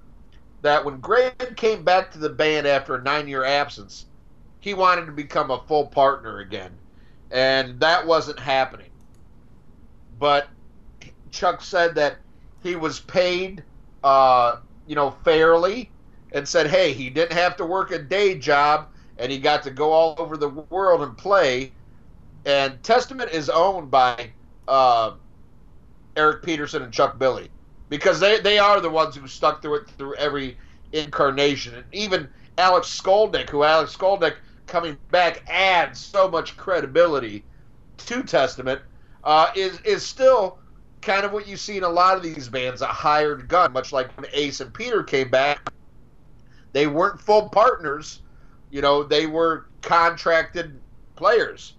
that 0.62 0.84
when 0.84 1.00
Greg 1.00 1.56
came 1.56 1.82
back 1.84 2.10
to 2.12 2.18
the 2.18 2.30
band 2.30 2.66
after 2.66 2.94
a 2.94 3.02
nine 3.02 3.26
year 3.26 3.44
absence, 3.44 4.06
he 4.60 4.74
wanted 4.74 5.06
to 5.06 5.12
become 5.12 5.50
a 5.50 5.62
full 5.66 5.86
partner 5.86 6.38
again. 6.38 6.72
And 7.30 7.80
that 7.80 8.06
wasn't 8.06 8.38
happening. 8.38 8.90
But 10.18 10.48
Chuck 11.30 11.62
said 11.62 11.94
that 11.94 12.16
he 12.62 12.76
was 12.76 13.00
paid, 13.00 13.64
uh, 14.04 14.56
you 14.90 14.96
know, 14.96 15.12
fairly 15.22 15.88
and 16.32 16.46
said, 16.46 16.66
hey, 16.66 16.92
he 16.92 17.08
didn't 17.08 17.38
have 17.38 17.56
to 17.56 17.64
work 17.64 17.92
a 17.92 17.98
day 18.00 18.36
job 18.36 18.88
and 19.18 19.30
he 19.30 19.38
got 19.38 19.62
to 19.62 19.70
go 19.70 19.92
all 19.92 20.16
over 20.18 20.36
the 20.36 20.48
world 20.48 21.02
and 21.02 21.16
play. 21.16 21.72
And 22.44 22.82
Testament 22.82 23.30
is 23.30 23.48
owned 23.48 23.92
by 23.92 24.32
uh, 24.66 25.12
Eric 26.16 26.42
Peterson 26.42 26.82
and 26.82 26.92
Chuck 26.92 27.20
Billy 27.20 27.48
because 27.88 28.18
they, 28.18 28.40
they 28.40 28.58
are 28.58 28.80
the 28.80 28.90
ones 28.90 29.14
who 29.14 29.28
stuck 29.28 29.62
through 29.62 29.76
it 29.76 29.90
through 29.90 30.16
every 30.16 30.58
incarnation. 30.90 31.76
And 31.76 31.84
even 31.92 32.28
Alex 32.58 32.88
Skolnick, 33.00 33.48
who 33.48 33.62
Alex 33.62 33.96
Skolnick 33.96 34.34
coming 34.66 34.98
back 35.12 35.44
adds 35.48 36.00
so 36.00 36.28
much 36.28 36.56
credibility 36.56 37.46
to 37.98 38.24
Testament, 38.24 38.80
uh, 39.22 39.52
is 39.54 39.78
is 39.82 40.04
still 40.04 40.58
kind 41.02 41.24
of 41.24 41.32
what 41.32 41.48
you 41.48 41.56
see 41.56 41.76
in 41.76 41.84
a 41.84 41.88
lot 41.88 42.16
of 42.16 42.22
these 42.22 42.48
bands, 42.48 42.82
a 42.82 42.86
hired 42.86 43.48
gun, 43.48 43.72
much 43.72 43.92
like 43.92 44.14
when 44.16 44.26
Ace 44.32 44.60
and 44.60 44.72
Peter 44.72 45.02
came 45.02 45.30
back. 45.30 45.72
They 46.72 46.86
weren't 46.86 47.20
full 47.20 47.48
partners, 47.48 48.22
you 48.70 48.80
know, 48.80 49.02
they 49.02 49.26
were 49.26 49.66
contracted 49.82 50.80
players. 51.16 51.74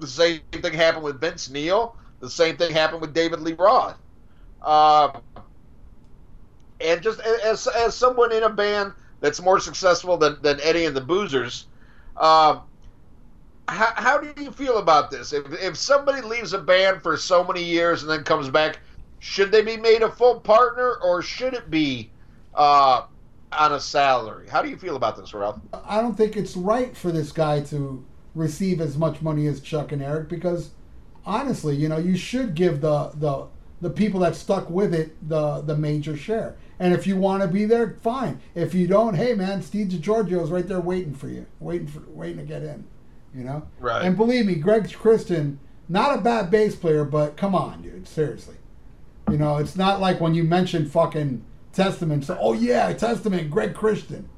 The 0.00 0.06
same 0.06 0.40
thing 0.50 0.72
happened 0.72 1.04
with 1.04 1.20
Vince 1.20 1.48
Neil. 1.48 1.96
The 2.20 2.30
same 2.30 2.56
thing 2.56 2.72
happened 2.72 3.00
with 3.00 3.14
David 3.14 3.40
Lee 3.40 3.52
Roth. 3.52 3.96
Uh, 4.60 5.20
and 6.80 7.02
just 7.02 7.20
as, 7.20 7.66
as 7.68 7.94
someone 7.94 8.32
in 8.32 8.42
a 8.42 8.50
band 8.50 8.92
that's 9.20 9.40
more 9.40 9.60
successful 9.60 10.16
than, 10.16 10.36
than 10.42 10.60
Eddie 10.60 10.84
and 10.86 10.96
the 10.96 11.00
Boozers, 11.00 11.66
uh, 12.16 12.60
how, 13.72 13.92
how 13.96 14.18
do 14.18 14.42
you 14.42 14.50
feel 14.50 14.78
about 14.78 15.10
this? 15.10 15.32
If, 15.32 15.50
if 15.52 15.76
somebody 15.76 16.20
leaves 16.22 16.52
a 16.52 16.58
band 16.58 17.02
for 17.02 17.16
so 17.16 17.42
many 17.42 17.62
years 17.62 18.02
and 18.02 18.10
then 18.10 18.22
comes 18.22 18.50
back, 18.50 18.78
should 19.18 19.50
they 19.50 19.62
be 19.62 19.76
made 19.76 20.02
a 20.02 20.10
full 20.10 20.40
partner 20.40 20.96
or 21.02 21.22
should 21.22 21.54
it 21.54 21.70
be 21.70 22.10
uh, 22.54 23.06
on 23.50 23.72
a 23.72 23.80
salary? 23.80 24.48
How 24.48 24.62
do 24.62 24.68
you 24.68 24.76
feel 24.76 24.96
about 24.96 25.16
this, 25.16 25.32
Ralph? 25.32 25.60
I 25.72 26.00
don't 26.00 26.16
think 26.16 26.36
it's 26.36 26.56
right 26.56 26.96
for 26.96 27.10
this 27.10 27.32
guy 27.32 27.60
to 27.62 28.04
receive 28.34 28.80
as 28.80 28.96
much 28.96 29.22
money 29.22 29.46
as 29.46 29.60
Chuck 29.60 29.92
and 29.92 30.02
Eric 30.02 30.28
because 30.28 30.70
honestly, 31.24 31.74
you 31.76 31.88
know, 31.88 31.98
you 31.98 32.16
should 32.16 32.54
give 32.54 32.80
the 32.80 33.10
the 33.14 33.46
the 33.80 33.90
people 33.90 34.20
that 34.20 34.36
stuck 34.36 34.68
with 34.70 34.94
it 34.94 35.16
the 35.28 35.60
the 35.62 35.76
major 35.76 36.16
share. 36.16 36.56
And 36.78 36.92
if 36.92 37.06
you 37.06 37.16
want 37.16 37.42
to 37.42 37.48
be 37.48 37.64
there, 37.64 37.96
fine. 38.02 38.40
If 38.54 38.74
you 38.74 38.86
don't, 38.86 39.14
hey 39.14 39.34
man, 39.34 39.62
Steve 39.62 39.92
is 39.92 40.50
right 40.50 40.66
there 40.66 40.80
waiting 40.80 41.14
for 41.14 41.28
you, 41.28 41.46
waiting 41.60 41.86
for 41.86 42.00
waiting 42.08 42.38
to 42.38 42.44
get 42.44 42.62
in. 42.62 42.84
You 43.34 43.44
know. 43.44 43.68
Right. 43.78 44.04
And 44.04 44.16
believe 44.16 44.46
me, 44.46 44.56
Greg 44.56 44.92
Christian, 44.92 45.60
not 45.88 46.18
a 46.18 46.22
bad 46.22 46.50
bass 46.50 46.76
player, 46.76 47.04
but 47.04 47.36
come 47.36 47.54
on, 47.54 47.82
dude, 47.82 48.06
seriously. 48.08 48.56
You 49.30 49.38
know, 49.38 49.56
it's 49.58 49.76
not 49.76 50.00
like 50.00 50.20
when 50.20 50.34
you 50.34 50.44
mention 50.44 50.88
fucking 50.88 51.44
Testament. 51.72 52.24
So, 52.24 52.36
oh 52.40 52.52
yeah, 52.52 52.92
Testament, 52.92 53.50
Greg 53.50 53.74
Christian. 53.74 54.28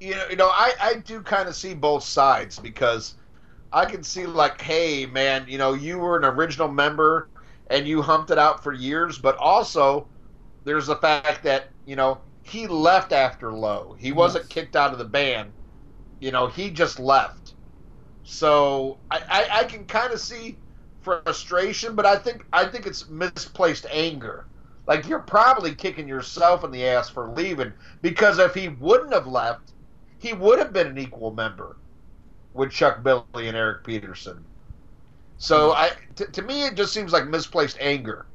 you 0.00 0.14
know, 0.14 0.26
you 0.30 0.36
know, 0.36 0.48
I, 0.48 0.72
I 0.80 0.94
do 1.04 1.22
kind 1.22 1.48
of 1.48 1.56
see 1.56 1.74
both 1.74 2.02
sides 2.04 2.58
because 2.58 3.14
I 3.72 3.84
can 3.86 4.02
see 4.02 4.26
like, 4.26 4.60
hey, 4.60 5.06
man, 5.06 5.46
you 5.48 5.58
know, 5.58 5.72
you 5.74 5.98
were 5.98 6.16
an 6.16 6.24
original 6.24 6.68
member 6.68 7.30
and 7.68 7.86
you 7.86 8.02
humped 8.02 8.30
it 8.30 8.38
out 8.38 8.62
for 8.62 8.72
years, 8.72 9.18
but 9.18 9.36
also 9.38 10.08
there's 10.64 10.86
the 10.86 10.96
fact 10.96 11.42
that 11.44 11.72
you 11.86 11.96
know 11.96 12.20
he 12.42 12.66
left 12.66 13.12
after 13.12 13.52
Low. 13.52 13.96
He 13.98 14.12
wasn't 14.12 14.46
Yes. 14.46 14.48
kicked 14.48 14.76
out 14.76 14.92
of 14.92 14.98
the 14.98 15.04
band. 15.04 15.52
You 16.20 16.30
know, 16.32 16.46
he 16.46 16.70
just 16.70 16.98
left. 16.98 17.45
So 18.26 18.98
I, 19.08 19.20
I, 19.28 19.58
I 19.60 19.64
can 19.64 19.84
kind 19.84 20.12
of 20.12 20.20
see 20.20 20.58
frustration, 21.00 21.94
but 21.94 22.04
I 22.04 22.16
think 22.16 22.44
I 22.52 22.66
think 22.66 22.84
it's 22.84 23.08
misplaced 23.08 23.86
anger. 23.90 24.44
Like 24.88 25.08
you're 25.08 25.20
probably 25.20 25.74
kicking 25.74 26.08
yourself 26.08 26.64
in 26.64 26.72
the 26.72 26.84
ass 26.84 27.08
for 27.08 27.28
leaving 27.28 27.72
because 28.02 28.40
if 28.40 28.52
he 28.52 28.68
wouldn't 28.68 29.12
have 29.12 29.28
left, 29.28 29.72
he 30.18 30.32
would 30.32 30.58
have 30.58 30.72
been 30.72 30.88
an 30.88 30.98
equal 30.98 31.32
member 31.32 31.76
with 32.52 32.72
Chuck 32.72 33.04
Billy 33.04 33.46
and 33.46 33.56
Eric 33.56 33.84
Peterson. 33.84 34.44
So 35.38 35.68
hmm. 35.68 35.76
I, 35.76 35.90
t- 36.16 36.26
to 36.32 36.42
me, 36.42 36.66
it 36.66 36.74
just 36.74 36.92
seems 36.92 37.12
like 37.12 37.28
misplaced 37.28 37.78
anger. 37.80 38.26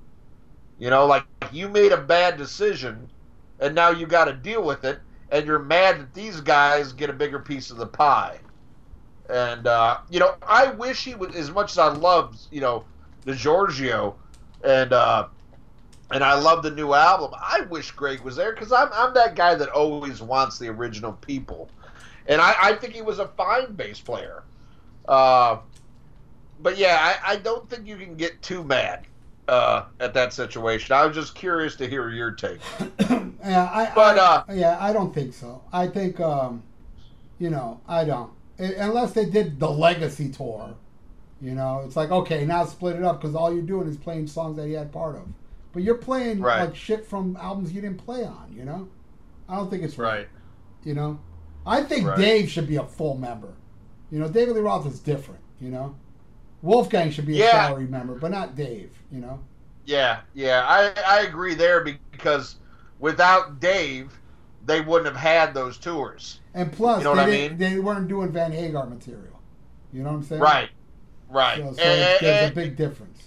You 0.79 0.89
know, 0.89 1.05
like 1.05 1.25
you 1.51 1.67
made 1.67 1.91
a 1.91 1.97
bad 1.97 2.37
decision, 2.37 3.09
and 3.59 3.75
now 3.75 3.89
you 3.89 4.07
got 4.07 4.25
to 4.25 4.33
deal 4.33 4.63
with 4.63 4.85
it, 4.85 5.01
and 5.31 5.45
you're 5.45 5.59
mad 5.59 5.99
that 5.99 6.13
these 6.13 6.39
guys 6.39 6.93
get 6.93 7.09
a 7.09 7.13
bigger 7.13 7.39
piece 7.39 7.71
of 7.71 7.77
the 7.77 7.87
pie. 7.87 8.39
And 9.32 9.65
uh, 9.67 9.99
you 10.09 10.19
know, 10.19 10.36
I 10.45 10.71
wish 10.71 11.03
he 11.05 11.15
would, 11.15 11.36
as 11.36 11.49
much 11.51 11.71
as 11.71 11.77
I 11.77 11.88
love, 11.88 12.38
you 12.51 12.59
know, 12.61 12.84
DiGiorgio 13.25 14.13
and 14.63 14.91
uh, 14.93 15.27
and 16.11 16.23
I 16.23 16.38
love 16.38 16.63
the 16.63 16.71
new 16.71 16.93
album. 16.93 17.32
I 17.39 17.61
wish 17.69 17.91
Greg 17.91 18.21
was 18.21 18.36
there 18.36 18.53
because 18.53 18.71
I'm 18.71 18.89
I'm 18.93 19.13
that 19.13 19.36
guy 19.36 19.55
that 19.55 19.69
always 19.69 20.21
wants 20.21 20.59
the 20.59 20.67
original 20.67 21.13
people, 21.13 21.69
and 22.27 22.41
I, 22.41 22.55
I 22.61 22.73
think 22.75 22.93
he 22.93 23.01
was 23.01 23.19
a 23.19 23.27
fine 23.29 23.73
bass 23.73 23.99
player. 23.99 24.43
Uh, 25.07 25.59
but 26.61 26.77
yeah, 26.77 26.97
I, 27.25 27.34
I 27.34 27.36
don't 27.38 27.69
think 27.69 27.88
you 27.88 27.97
can 27.97 28.15
get 28.15 28.41
too 28.41 28.63
mad 28.63 29.05
uh, 29.47 29.86
at 29.99 30.13
that 30.13 30.34
situation. 30.34 30.93
I 30.93 31.05
was 31.05 31.15
just 31.15 31.36
curious 31.36 31.75
to 31.77 31.88
hear 31.88 32.09
your 32.09 32.32
take. 32.32 32.59
Yeah, 33.43 33.67
I, 33.73 33.91
But, 33.95 34.19
I- 34.19 34.21
uh, 34.21 34.43
yeah, 34.53 34.77
I 34.79 34.93
don't 34.93 35.15
think 35.15 35.34
so. 35.34 35.63
I 35.73 35.88
think, 35.88 36.19
um, 36.19 36.61
you 37.39 37.49
know, 37.49 37.82
I 37.88 38.03
don't. 38.05 38.29
Unless 38.62 39.14
they 39.14 39.26
did 39.26 39.59
the 39.59 39.70
Legacy 39.70 40.30
tour, 40.30 40.76
you 41.41 41.53
know, 41.55 41.82
it's 41.86 41.95
like 41.95 42.12
okay, 42.12 42.45
now 42.45 42.66
split 42.66 42.95
it 42.97 43.03
up 43.03 43.22
because 43.22 43.36
all 43.36 43.53
you're 43.53 43.64
doing 43.64 43.88
is 43.88 43.97
playing 43.97 44.28
songs 44.28 44.57
that 44.57 44.68
he 44.68 44.74
had 44.74 44.91
part 44.91 45.16
of, 45.16 45.28
but 45.74 45.84
you're 45.84 45.95
playing 45.97 46.39
Right. 46.41 46.62
like 46.68 46.76
shit 46.76 47.05
from 47.05 47.38
albums 47.38 47.74
you 47.74 47.82
didn't 47.82 47.97
play 47.99 48.24
on. 48.26 48.53
You 48.55 48.66
know, 48.66 48.89
I 49.49 49.55
don't 49.55 49.70
think 49.70 49.84
it's 49.84 49.97
right. 49.97 50.30
You 50.84 50.93
know, 50.93 51.20
I 51.66 51.84
think 51.84 52.07
Right. 52.07 52.18
Dave 52.18 52.49
should 52.49 52.68
be 52.68 52.76
a 52.78 52.84
full 52.86 53.18
member. 53.18 53.53
You 54.12 54.20
know, 54.20 54.28
David 54.28 54.55
Lee 54.55 54.62
Roth 54.62 54.86
is 54.88 54.99
different. 54.99 55.41
You 55.59 55.70
know, 55.70 55.95
Wolfgang 56.62 57.12
should 57.12 57.26
be 57.26 57.41
a 57.41 57.49
salary 57.49 57.88
member, 57.88 58.16
but 58.16 58.32
not 58.32 58.55
Dave. 58.55 58.91
You 59.12 59.22
know. 59.22 59.39
Yeah, 59.86 60.22
yeah, 60.36 60.66
I 60.68 60.93
I 61.07 61.22
agree 61.22 61.55
there 61.55 61.84
because 61.84 62.57
without 62.99 63.59
Dave, 63.59 64.20
they 64.66 64.82
wouldn't 64.82 65.07
have 65.07 65.18
had 65.18 65.53
those 65.55 65.78
tours. 65.80 66.40
And 66.53 66.71
plus, 66.71 66.99
You 66.99 67.05
know 67.05 67.15
they, 67.15 67.21
I 67.21 67.25
didn't- 67.29 67.59
mean? 67.59 67.73
they 67.73 67.79
weren't 67.79 68.07
doing 68.07 68.31
Van 68.31 68.51
Hagar 68.51 68.85
material. 68.85 69.39
You 69.93 70.03
know 70.03 70.09
what 70.09 70.15
I'm 70.17 70.23
saying? 70.23 70.41
Right, 70.41 70.69
right. 71.29 71.57
So, 71.57 71.63
so 71.73 71.81
And- 71.81 72.01
it's- 72.01 72.21
there's 72.21 72.43
and- 72.43 72.51
a 72.51 72.55
big 72.55 72.75
difference. 72.75 73.23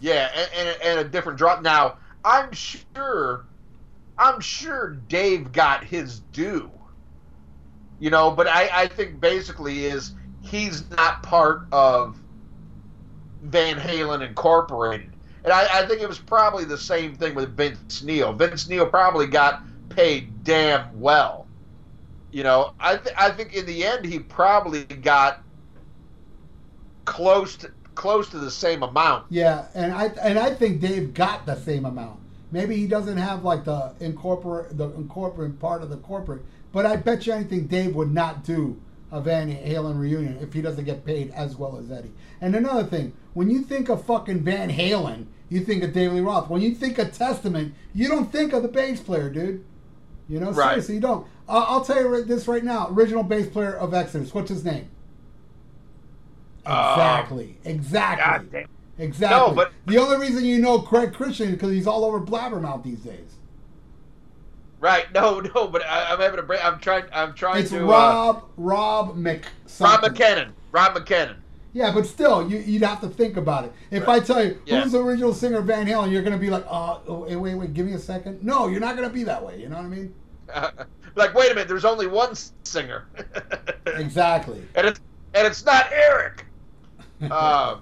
Yeah, 0.00 0.28
and, 0.34 0.50
and, 0.68 0.82
and 0.82 0.98
a 1.00 1.04
different 1.04 1.38
drop. 1.38 1.62
Now, 1.62 1.98
I'm 2.24 2.50
sure, 2.52 3.44
I'm 4.18 4.40
sure 4.40 4.96
Dave 5.08 5.52
got 5.52 5.84
his 5.84 6.20
due. 6.32 6.70
You 8.00 8.10
know, 8.10 8.32
but 8.32 8.48
I, 8.48 8.68
I 8.72 8.86
think 8.88 9.20
basically 9.20 9.84
is 9.84 10.12
he's 10.40 10.90
not 10.90 11.22
part 11.22 11.62
of 11.70 12.16
Van 13.42 13.76
Halen 13.78 14.26
Incorporated. 14.26 15.12
And 15.44 15.52
I, 15.52 15.82
I 15.82 15.86
think 15.86 16.00
it 16.02 16.08
was 16.08 16.18
probably 16.18 16.64
the 16.64 16.78
same 16.78 17.14
thing 17.14 17.34
with 17.36 17.56
Vince 17.56 18.02
Neil. 18.02 18.32
Vince 18.32 18.68
Neil 18.68 18.86
probably 18.86 19.26
got 19.28 19.62
paid 19.88 20.42
damn 20.44 21.00
well. 21.00 21.41
You 22.32 22.42
know, 22.42 22.72
I, 22.80 22.96
th- 22.96 23.14
I 23.16 23.30
think 23.30 23.54
in 23.54 23.66
the 23.66 23.84
end 23.84 24.06
he 24.06 24.18
probably 24.18 24.84
got 24.84 25.42
close 27.04 27.56
to, 27.58 27.70
close 27.94 28.28
to 28.30 28.38
the 28.38 28.50
same 28.50 28.82
amount. 28.82 29.26
Yeah, 29.28 29.66
and 29.74 29.92
I 29.92 30.06
and 30.22 30.38
I 30.38 30.54
think 30.54 30.80
Dave 30.80 31.12
got 31.12 31.44
the 31.44 31.56
same 31.56 31.84
amount. 31.84 32.20
Maybe 32.50 32.76
he 32.76 32.86
doesn't 32.86 33.18
have 33.18 33.44
like 33.44 33.64
the 33.64 33.94
incorporate 34.00 34.76
the 34.78 34.88
incorporate 34.94 35.60
part 35.60 35.82
of 35.82 35.90
the 35.90 35.98
corporate, 35.98 36.42
but 36.72 36.86
I 36.86 36.96
bet 36.96 37.26
you 37.26 37.34
anything 37.34 37.66
Dave 37.66 37.94
would 37.94 38.12
not 38.12 38.44
do 38.44 38.80
a 39.10 39.20
Van 39.20 39.54
Halen 39.54 39.98
reunion 39.98 40.38
if 40.40 40.54
he 40.54 40.62
doesn't 40.62 40.86
get 40.86 41.04
paid 41.04 41.30
as 41.32 41.56
well 41.56 41.76
as 41.76 41.90
Eddie. 41.90 42.12
And 42.40 42.56
another 42.56 42.84
thing, 42.84 43.12
when 43.34 43.50
you 43.50 43.60
think 43.60 43.90
of 43.90 44.06
fucking 44.06 44.42
Van 44.42 44.70
Halen, 44.70 45.26
you 45.50 45.60
think 45.60 45.82
of 45.82 45.92
David 45.92 46.14
Lee 46.14 46.20
Roth. 46.22 46.48
When 46.48 46.62
you 46.62 46.74
think 46.74 46.96
of 46.96 47.12
Testament, 47.12 47.74
you 47.94 48.08
don't 48.08 48.32
think 48.32 48.54
of 48.54 48.62
the 48.62 48.68
bass 48.68 49.00
player, 49.00 49.28
dude. 49.28 49.66
You 50.28 50.40
know, 50.40 50.52
Right. 50.52 50.70
seriously, 50.70 50.94
you 50.96 51.00
don't. 51.00 51.26
Uh, 51.48 51.64
I'll 51.68 51.84
tell 51.84 51.96
you 52.00 52.24
this 52.24 52.48
right 52.48 52.64
now. 52.64 52.88
Original 52.90 53.22
bass 53.22 53.48
player 53.48 53.74
of 53.74 53.92
Exodus. 53.92 54.32
What's 54.32 54.48
his 54.50 54.64
name? 54.64 54.88
Exactly. 56.64 57.56
exactly. 57.64 58.24
God 58.24 58.52
damn. 58.52 58.68
Exactly. 58.98 59.38
No, 59.48 59.54
but- 59.54 59.72
the 59.86 59.98
only 59.98 60.16
reason 60.18 60.44
you 60.44 60.58
know 60.58 60.78
Greg 60.78 61.12
Christian 61.12 61.48
is 61.48 61.52
because 61.54 61.70
he's 61.72 61.86
all 61.86 62.04
over 62.04 62.20
Blabbermouth 62.20 62.82
these 62.84 63.00
days. 63.00 63.34
Right? 64.80 65.12
No, 65.12 65.40
no. 65.54 65.66
But 65.68 65.84
I, 65.84 66.12
I'm 66.12 66.20
having 66.20 66.38
a 66.38 66.42
break. 66.42 66.64
I'm 66.64 66.78
trying. 66.78 67.04
I'm 67.12 67.34
trying 67.34 67.62
It's 67.62 67.70
to. 67.70 67.84
Rob 67.84 68.44
Rob 68.56 69.16
Mc. 69.16 69.44
uh, 69.44 69.48
Rob 69.48 69.68
something. 70.02 70.12
McKinnon. 70.12 70.48
Rob 70.72 70.94
McKinnon. 70.94 71.36
Yeah, 71.74 71.90
but 71.92 72.06
still, 72.06 72.50
you, 72.50 72.58
you'd 72.58 72.82
have 72.82 73.00
to 73.00 73.08
think 73.08 73.36
about 73.38 73.64
it. 73.64 73.72
If 73.90 74.06
I 74.08 74.20
tell 74.20 74.44
you 74.44 74.60
Yeah. 74.66 74.82
who's 74.82 74.92
the 74.92 74.98
original 75.02 75.32
singer 75.32 75.58
of 75.58 75.66
Van 75.66 75.86
Halen, 75.86 76.10
you're 76.12 76.22
going 76.22 76.34
to 76.34 76.38
be 76.38 76.50
like, 76.50 76.64
uh, 76.68 76.98
oh, 77.06 77.20
wait, 77.24 77.36
wait, 77.36 77.54
wait, 77.54 77.72
give 77.72 77.86
me 77.86 77.94
a 77.94 77.98
second. 77.98 78.42
No, 78.42 78.66
you're 78.68 78.80
not 78.80 78.94
going 78.96 79.08
to 79.08 79.12
be 79.14 79.24
that 79.24 79.42
way. 79.42 79.58
You 79.58 79.68
know 79.70 79.76
what 79.76 79.86
I 79.86 79.88
mean? 79.88 80.14
like, 81.16 81.34
wait 81.34 81.50
a 81.50 81.54
minute. 81.54 81.68
There's 81.68 81.86
only 81.86 82.06
one 82.06 82.34
singer, 82.66 83.08
Exactly. 83.86 84.68
and 84.74 84.86
it's 84.86 85.00
and 85.34 85.46
it's 85.46 85.64
not 85.64 85.86
Eric. 85.92 86.46
Uh, 87.30 87.76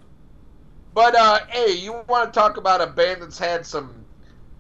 but 0.95 1.15
uh, 1.17 1.41
hey, 1.49 1.73
you 1.73 2.03
want 2.09 2.33
to 2.33 2.39
talk 2.39 2.57
about 2.57 2.81
a 2.81 2.87
band 2.89 3.23
that's 3.23 3.39
had 3.39 3.67
some, 3.67 4.07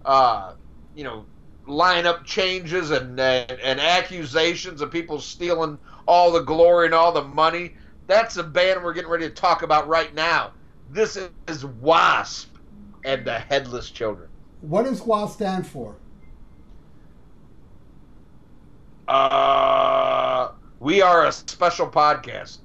uh, 0.04 0.54
you 0.94 1.04
know, 1.04 1.26
lineup 1.68 2.24
changes 2.24 2.90
and, 2.90 3.18
and 3.20 3.52
and 3.52 3.80
accusations 3.80 4.80
of 4.80 4.90
people 4.90 5.20
stealing 5.20 5.78
all 6.06 6.32
the 6.32 6.40
glory 6.42 6.86
and 6.86 6.94
all 6.94 7.12
the 7.12 7.24
money? 7.24 7.74
That's 8.10 8.38
a 8.38 8.42
band 8.42 8.82
we're 8.82 8.92
getting 8.92 9.08
ready 9.08 9.28
to 9.28 9.32
talk 9.32 9.62
about 9.62 9.86
right 9.86 10.12
now. 10.16 10.50
This 10.90 11.16
is 11.46 11.64
Wasp 11.64 12.52
and 13.04 13.24
the 13.24 13.38
Headless 13.38 13.88
Children. 13.88 14.28
What 14.62 14.82
does 14.82 15.00
WASP 15.00 15.34
stand 15.34 15.64
for? 15.64 15.94
Uh, 19.06 20.50
we 20.80 21.00
are 21.00 21.24
a 21.28 21.30
special 21.30 21.86
podcast. 21.86 22.58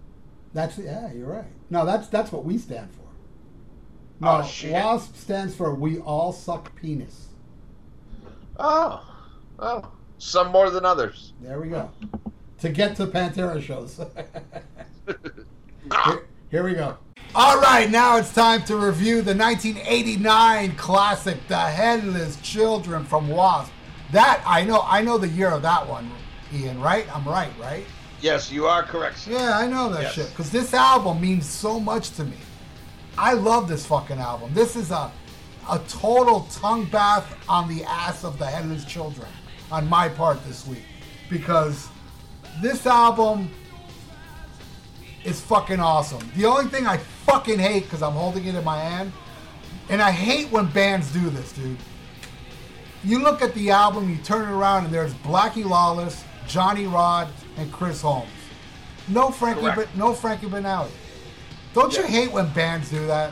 That's 0.55 0.79
yeah, 0.79 1.13
you're 1.13 1.27
right. 1.27 1.45
No, 1.69 1.85
that's 1.85 2.07
that's 2.07 2.31
what 2.31 2.43
we 2.43 2.57
stand 2.57 2.89
for. 2.89 3.03
No, 4.25 4.39
Oh, 4.39 4.43
shit. 4.47 4.71
WASP 4.71 5.15
stands 5.15 5.55
for 5.55 5.75
We 5.75 5.99
All 5.99 6.33
Suck 6.33 6.75
Penis. 6.75 7.27
Oh, 8.57 9.15
oh, 9.59 9.91
some 10.17 10.51
more 10.51 10.71
than 10.71 10.85
others. 10.85 11.33
There 11.39 11.61
we 11.61 11.67
go. 11.67 11.91
To 12.61 12.69
get 12.69 12.95
to 12.95 13.05
Pantera 13.05 13.61
shows. 13.61 14.01
here, 15.05 16.25
here 16.51 16.63
we 16.63 16.73
go. 16.73 16.97
All 17.33 17.59
right, 17.59 17.89
now 17.89 18.17
it's 18.17 18.33
time 18.33 18.63
to 18.65 18.77
review 18.77 19.21
the 19.21 19.35
1989 19.35 20.75
classic, 20.75 21.37
The 21.47 21.57
Headless 21.57 22.37
Children 22.41 23.03
from 23.03 23.27
Wasp. 23.27 23.71
That 24.11 24.41
I 24.45 24.63
know, 24.63 24.81
I 24.85 25.01
know 25.01 25.17
the 25.17 25.27
year 25.27 25.49
of 25.49 25.61
that 25.63 25.85
one, 25.87 26.09
Ian. 26.53 26.79
Right? 26.79 27.13
I'm 27.13 27.25
right, 27.27 27.51
right? 27.59 27.83
Yes, 28.21 28.51
you 28.51 28.65
are 28.67 28.83
correct. 28.83 29.17
sir. 29.19 29.31
Yeah, 29.31 29.57
I 29.57 29.67
know 29.67 29.89
that 29.89 30.03
Yes. 30.03 30.13
shit 30.13 30.29
because 30.29 30.49
this 30.49 30.73
album 30.73 31.19
means 31.19 31.45
so 31.45 31.79
much 31.79 32.11
to 32.11 32.23
me. 32.23 32.37
I 33.17 33.33
love 33.33 33.67
this 33.67 33.85
fucking 33.85 34.17
album. 34.19 34.53
This 34.53 34.75
is 34.75 34.91
a 34.91 35.11
a 35.67 35.79
total 35.89 36.41
tongue 36.51 36.85
bath 36.85 37.35
on 37.49 37.67
the 37.67 37.83
ass 37.85 38.23
of 38.23 38.37
the 38.37 38.45
Headless 38.45 38.85
Children 38.85 39.27
on 39.71 39.89
my 39.89 40.07
part 40.07 40.37
this 40.45 40.65
week 40.67 40.83
because 41.27 41.87
this 42.61 42.85
album 42.85 43.49
is 45.25 45.41
fucking 45.41 45.79
awesome. 45.79 46.19
The 46.35 46.45
only 46.45 46.65
thing 46.69 46.85
I 46.87 46.97
fucking 46.97 47.59
hate 47.59 47.83
because 47.83 48.01
I'm 48.03 48.13
holding 48.13 48.45
it 48.45 48.55
in 48.55 48.63
my 48.63 48.79
hand, 48.79 49.11
and 49.89 50.01
I 50.01 50.11
hate 50.11 50.51
when 50.51 50.67
bands 50.67 51.11
do 51.11 51.29
this, 51.29 51.51
dude. 51.51 51.77
You 53.03 53.19
look 53.19 53.41
at 53.41 53.53
the 53.53 53.71
album, 53.71 54.09
you 54.09 54.17
turn 54.17 54.47
it 54.47 54.51
around, 54.51 54.85
and 54.85 54.93
there's 54.93 55.13
Blackie 55.15 55.65
Lawless, 55.65 56.23
Johnny 56.47 56.87
Rod, 56.87 57.27
and 57.57 57.71
Chris 57.71 58.01
Holmes. 58.01 58.29
No 59.07 59.29
Frankie, 59.29 59.61
Correct. 59.61 59.75
but 59.77 59.95
no 59.97 60.13
Frankie 60.13 60.47
Banali. 60.47 60.89
Don't 61.73 61.95
you 61.95 62.03
hate 62.03 62.31
when 62.31 62.47
bands 62.53 62.89
do 62.89 63.05
that? 63.07 63.31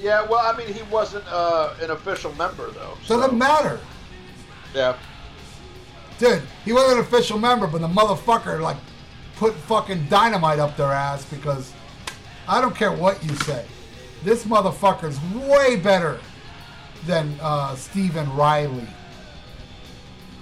Yeah, 0.00 0.22
well, 0.28 0.38
I 0.40 0.56
mean, 0.56 0.72
he 0.72 0.82
wasn't 0.84 1.24
uh, 1.28 1.74
an 1.80 1.90
official 1.90 2.32
member 2.34 2.70
though. 2.70 2.96
so- 3.04 3.20
Doesn't 3.20 3.38
matter, 3.38 3.80
Yeah. 4.74 4.96
dude. 6.18 6.42
He 6.64 6.72
wasn't 6.72 6.94
an 6.94 7.04
official 7.04 7.38
member, 7.38 7.66
but 7.66 7.80
the 7.80 7.88
motherfucker 7.88 8.60
like 8.60 8.76
put 9.36 9.54
fucking 9.54 10.06
dynamite 10.06 10.58
up 10.58 10.76
their 10.76 10.92
ass 10.92 11.24
because 11.24 11.72
I 12.46 12.60
don't 12.60 12.74
care 12.74 12.92
what 12.92 13.22
you 13.24 13.34
say. 13.36 13.64
This 14.22 14.44
motherfucker's 14.44 15.20
way 15.48 15.76
better 15.76 16.18
than 17.06 17.36
uh, 17.40 17.74
Steven 17.76 18.34
Riley. 18.34 18.86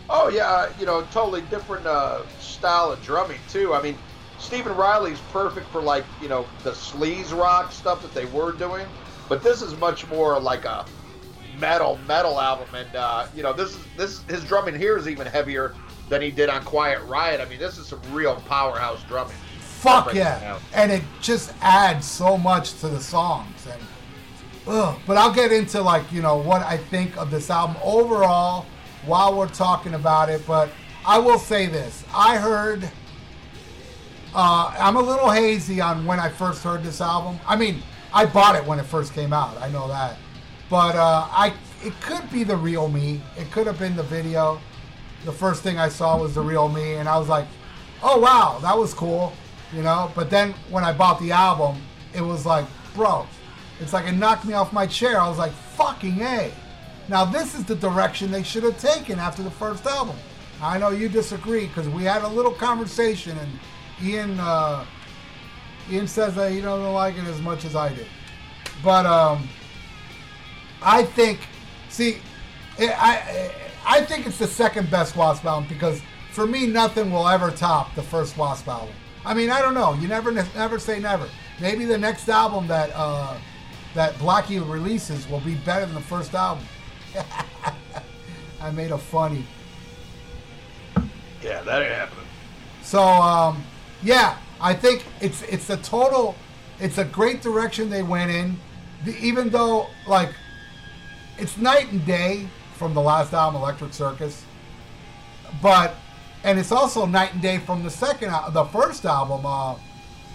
Oh 0.08 0.28
yeah, 0.28 0.46
uh, 0.46 0.72
you 0.78 0.86
know, 0.86 1.02
totally 1.10 1.40
different 1.42 1.86
uh, 1.86 2.26
style 2.38 2.92
of 2.92 3.02
drumming 3.02 3.40
too. 3.48 3.74
I 3.74 3.82
mean, 3.82 3.96
Steven 4.38 4.76
Riley's 4.76 5.20
perfect 5.32 5.66
for 5.68 5.80
like 5.80 6.04
you 6.20 6.28
know 6.28 6.46
the 6.64 6.72
sleaze 6.72 7.36
rock 7.36 7.72
stuff 7.72 8.02
that 8.02 8.12
they 8.12 8.26
were 8.26 8.52
doing, 8.52 8.86
but 9.28 9.42
this 9.42 9.62
is 9.62 9.76
much 9.76 10.06
more 10.08 10.38
like 10.38 10.64
a 10.64 10.84
metal 11.58 11.98
metal 12.06 12.40
album, 12.40 12.68
and 12.74 12.94
uh, 12.94 13.26
you 13.34 13.42
know 13.42 13.52
this 13.52 13.70
is 13.70 13.84
this 13.96 14.22
his 14.24 14.44
drumming 14.44 14.74
here 14.74 14.98
is 14.98 15.08
even 15.08 15.26
heavier 15.26 15.74
than 16.12 16.20
he 16.20 16.30
did 16.30 16.50
on 16.50 16.62
Quiet 16.62 17.02
Riot. 17.04 17.40
I 17.40 17.46
mean, 17.46 17.58
this 17.58 17.78
is 17.78 17.86
some 17.86 18.00
real 18.12 18.36
powerhouse 18.46 19.02
drumming. 19.04 19.34
Fuck 19.60 20.12
yeah. 20.12 20.58
And 20.74 20.92
it 20.92 21.02
just 21.22 21.54
adds 21.62 22.06
so 22.06 22.36
much 22.36 22.78
to 22.80 22.88
the 22.88 23.00
songs. 23.00 23.66
And 23.66 23.80
ugh. 24.66 24.98
But 25.06 25.16
I'll 25.16 25.32
get 25.32 25.52
into 25.52 25.80
like, 25.80 26.12
you 26.12 26.20
know, 26.20 26.36
what 26.36 26.60
I 26.60 26.76
think 26.76 27.16
of 27.16 27.30
this 27.30 27.48
album 27.48 27.76
overall 27.82 28.66
while 29.06 29.34
we're 29.34 29.48
talking 29.48 29.94
about 29.94 30.28
it. 30.28 30.46
But 30.46 30.68
I 31.06 31.18
will 31.18 31.38
say 31.38 31.66
this. 31.66 32.04
I 32.14 32.36
heard 32.36 32.84
uh, 34.34 34.74
I'm 34.78 34.96
a 34.96 35.02
little 35.02 35.30
hazy 35.30 35.80
on 35.80 36.04
when 36.04 36.20
I 36.20 36.28
first 36.28 36.62
heard 36.62 36.82
this 36.82 37.00
album. 37.00 37.40
I 37.48 37.56
mean, 37.56 37.82
I 38.12 38.26
bought 38.26 38.54
it 38.54 38.66
when 38.66 38.78
it 38.78 38.84
first 38.84 39.14
came 39.14 39.32
out. 39.32 39.56
I 39.62 39.70
know 39.70 39.88
that. 39.88 40.18
But 40.68 40.94
uh, 40.94 41.26
I 41.30 41.54
it 41.82 41.98
could 42.02 42.30
be 42.30 42.44
the 42.44 42.56
real 42.56 42.88
me. 42.88 43.22
It 43.38 43.50
could 43.50 43.66
have 43.66 43.78
been 43.78 43.96
the 43.96 44.02
video. 44.02 44.60
The 45.24 45.32
first 45.32 45.62
thing 45.62 45.78
I 45.78 45.88
saw 45.88 46.20
was 46.20 46.34
the 46.34 46.40
real 46.40 46.68
me, 46.68 46.94
and 46.94 47.08
I 47.08 47.18
was 47.18 47.28
like, 47.28 47.46
"Oh 48.02 48.18
wow, 48.18 48.58
that 48.62 48.76
was 48.76 48.92
cool," 48.94 49.32
you 49.72 49.82
know. 49.82 50.10
But 50.14 50.30
then 50.30 50.54
when 50.70 50.84
I 50.84 50.92
bought 50.92 51.20
the 51.20 51.32
album, 51.32 51.80
it 52.14 52.20
was 52.20 52.44
like, 52.44 52.66
bro, 52.94 53.26
it's 53.80 53.92
like 53.92 54.06
it 54.06 54.12
knocked 54.12 54.44
me 54.44 54.54
off 54.54 54.72
my 54.72 54.86
chair. 54.86 55.20
I 55.20 55.28
was 55.28 55.38
like, 55.38 55.52
"Fucking 55.52 56.20
a!" 56.20 56.52
Now 57.08 57.24
this 57.24 57.54
is 57.54 57.64
the 57.64 57.74
direction 57.74 58.30
they 58.30 58.42
should 58.42 58.62
have 58.64 58.78
taken 58.78 59.18
after 59.18 59.42
the 59.42 59.50
first 59.50 59.86
album. 59.86 60.16
I 60.60 60.78
know 60.78 60.90
you 60.90 61.08
disagree 61.08 61.66
because 61.66 61.88
we 61.88 62.04
had 62.04 62.22
a 62.22 62.28
little 62.28 62.52
conversation, 62.52 63.36
and 63.38 63.50
Ian 64.02 64.38
uh, 64.40 64.84
Ian 65.90 66.06
says 66.06 66.34
that 66.36 66.52
he 66.52 66.60
doesn't 66.60 66.92
like 66.92 67.16
it 67.16 67.24
as 67.24 67.40
much 67.40 67.64
as 67.64 67.74
I 67.74 67.94
do. 67.94 68.04
But 68.82 69.06
um, 69.06 69.48
I 70.82 71.04
think, 71.04 71.40
see, 71.88 72.18
I 72.78 73.50
I 73.86 74.04
think 74.04 74.26
it's 74.26 74.38
the 74.38 74.46
second 74.46 74.90
best 74.90 75.16
Wasp 75.16 75.44
album 75.44 75.68
because 75.68 76.00
for 76.32 76.46
me, 76.46 76.66
nothing 76.66 77.10
will 77.10 77.28
ever 77.28 77.50
top 77.50 77.94
the 77.94 78.02
first 78.02 78.36
Wasp 78.36 78.66
album. 78.68 78.94
I 79.24 79.34
mean, 79.34 79.50
I 79.50 79.60
don't 79.60 79.74
know. 79.74 79.94
You 79.94 80.08
never 80.08 80.32
never 80.32 80.78
say 80.78 80.98
never. 80.98 81.28
Maybe 81.60 81.84
the 81.84 81.98
next 81.98 82.28
album 82.28 82.66
that 82.68 82.90
uh, 82.94 83.36
that 83.94 84.14
Blackie 84.14 84.58
releases 84.68 85.28
will 85.28 85.40
be 85.40 85.54
better 85.56 85.86
than 85.86 85.94
the 85.94 86.00
first 86.00 86.34
album. 86.34 86.64
I 88.60 88.70
made 88.70 88.90
a 88.90 88.98
funny. 88.98 89.44
Yeah, 91.42 91.62
that 91.62 91.82
ain't 91.82 91.92
happening. 91.92 92.26
So 92.82 93.02
um, 93.02 93.62
yeah, 94.02 94.38
I 94.60 94.74
think 94.74 95.04
it's 95.20 95.42
it's 95.42 95.70
a 95.70 95.76
total, 95.76 96.34
it's 96.80 96.98
a 96.98 97.04
great 97.04 97.42
direction 97.42 97.90
they 97.90 98.02
went 98.02 98.30
in. 98.30 98.56
The, 99.04 99.16
even 99.18 99.50
though 99.50 99.88
like, 100.06 100.30
it's 101.38 101.56
night 101.56 101.90
and 101.92 102.04
day 102.06 102.48
from 102.82 102.94
the 102.94 103.00
last 103.00 103.32
album, 103.32 103.62
Electric 103.62 103.92
Circus. 103.92 104.44
But 105.62 105.94
and 106.42 106.58
it's 106.58 106.72
also 106.72 107.06
night 107.06 107.32
and 107.32 107.40
day 107.40 107.58
from 107.58 107.84
the 107.84 107.90
second, 107.90 108.34
the 108.52 108.64
first 108.64 109.04
album, 109.04 109.46
uh, 109.46 109.74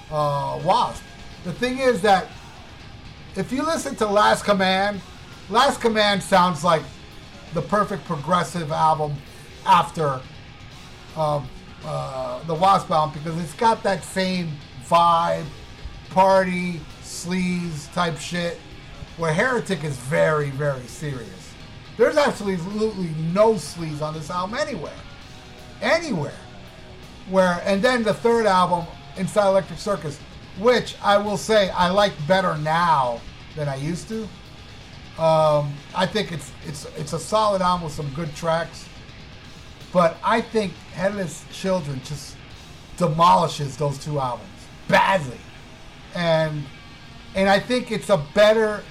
uh, 0.09 0.57
Wasp. 0.63 1.03
The 1.43 1.51
thing 1.51 1.79
is 1.79 2.01
that 2.03 2.27
if 3.35 3.51
you 3.51 3.63
listen 3.63 3.97
to 3.97 4.05
Last 4.07 4.45
Command, 4.45 5.01
Last 5.49 5.81
Command 5.81 6.23
sounds 6.23 6.63
like 6.63 6.83
the 7.53 7.61
perfect 7.61 8.05
progressive 8.05 8.71
album 8.71 9.17
after 9.65 10.21
um, 11.17 11.49
uh, 11.83 12.41
the 12.45 12.53
Wasp 12.53 12.89
album 12.89 13.19
because 13.21 13.37
it's 13.43 13.55
got 13.55 13.83
that 13.83 14.05
same 14.05 14.53
vibe, 14.85 15.43
party, 16.11 16.79
sleaze 17.01 17.91
type 17.93 18.17
shit, 18.17 18.57
where 19.17 19.33
Heretic 19.33 19.83
is 19.83 19.97
very, 19.97 20.49
very 20.51 20.87
serious. 20.87 21.36
There's 21.97 22.17
absolutely 22.17 23.09
no 23.33 23.53
sleaze 23.53 24.01
on 24.01 24.13
this 24.13 24.29
album 24.29 24.57
anywhere. 24.57 24.93
Anywhere. 25.81 26.33
Where 27.29 27.61
and 27.65 27.81
then 27.81 28.03
the 28.03 28.13
third 28.13 28.45
album, 28.45 28.85
Inside 29.17 29.49
Electric 29.49 29.79
Circus, 29.79 30.19
which 30.59 30.95
I 31.03 31.17
will 31.17 31.37
say 31.37 31.69
I 31.69 31.89
like 31.89 32.13
better 32.27 32.57
now 32.57 33.19
than 33.55 33.67
I 33.67 33.75
used 33.75 34.07
to. 34.09 34.23
Um, 35.21 35.73
I 35.95 36.05
think 36.05 36.31
it's 36.31 36.51
it's 36.65 36.85
it's 36.95 37.13
a 37.13 37.19
solid 37.19 37.61
album 37.61 37.85
with 37.85 37.93
some 37.93 38.09
good 38.13 38.33
tracks. 38.35 38.87
But 39.91 40.17
I 40.23 40.41
think 40.41 40.73
Headless 40.93 41.43
Children 41.51 42.01
just 42.05 42.35
demolishes 42.97 43.77
those 43.77 43.97
two 43.97 44.19
albums 44.19 44.47
badly, 44.87 45.39
and 46.13 46.63
and 47.35 47.49
I 47.49 47.59
think 47.59 47.91
it's 47.91 48.09
a 48.09 48.17
better. 48.33 48.83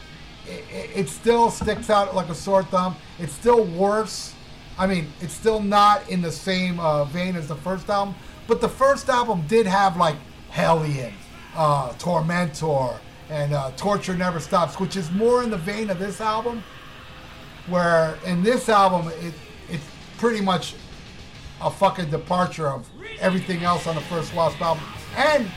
It, 0.48 0.90
it 0.94 1.08
still 1.08 1.50
sticks 1.50 1.90
out 1.90 2.14
like 2.14 2.28
a 2.28 2.34
sore 2.34 2.62
thumb. 2.62 2.96
It's 3.18 3.32
still 3.32 3.64
worse. 3.64 4.34
I 4.78 4.86
mean, 4.86 5.12
it's 5.20 5.32
still 5.32 5.60
not 5.60 6.08
in 6.08 6.20
the 6.20 6.30
same 6.30 6.78
uh, 6.78 7.04
vein 7.04 7.34
as 7.34 7.48
the 7.48 7.56
first 7.56 7.88
album, 7.88 8.14
but 8.46 8.60
the 8.60 8.68
first 8.68 9.08
album 9.08 9.44
did 9.48 9.66
have 9.66 9.96
like 9.96 10.16
Hellion, 10.50 11.14
uh, 11.54 11.92
Tormentor, 11.94 13.00
and 13.30 13.52
uh, 13.52 13.70
Torture 13.76 14.14
Never 14.14 14.38
Stops, 14.38 14.78
which 14.78 14.96
is 14.96 15.10
more 15.10 15.42
in 15.42 15.50
the 15.50 15.56
vein 15.56 15.90
of 15.90 15.98
this 15.98 16.20
album. 16.20 16.62
Where 17.68 18.16
in 18.24 18.42
this 18.42 18.68
album, 18.68 19.10
it 19.20 19.34
it's 19.68 19.84
pretty 20.18 20.40
much 20.40 20.74
a 21.60 21.70
fucking 21.70 22.10
departure 22.10 22.68
of 22.68 22.88
everything 23.18 23.64
else 23.64 23.86
on 23.86 23.94
the 23.94 24.00
first 24.02 24.34
Wasp 24.34 24.60
album 24.60 24.84
and 25.16 25.50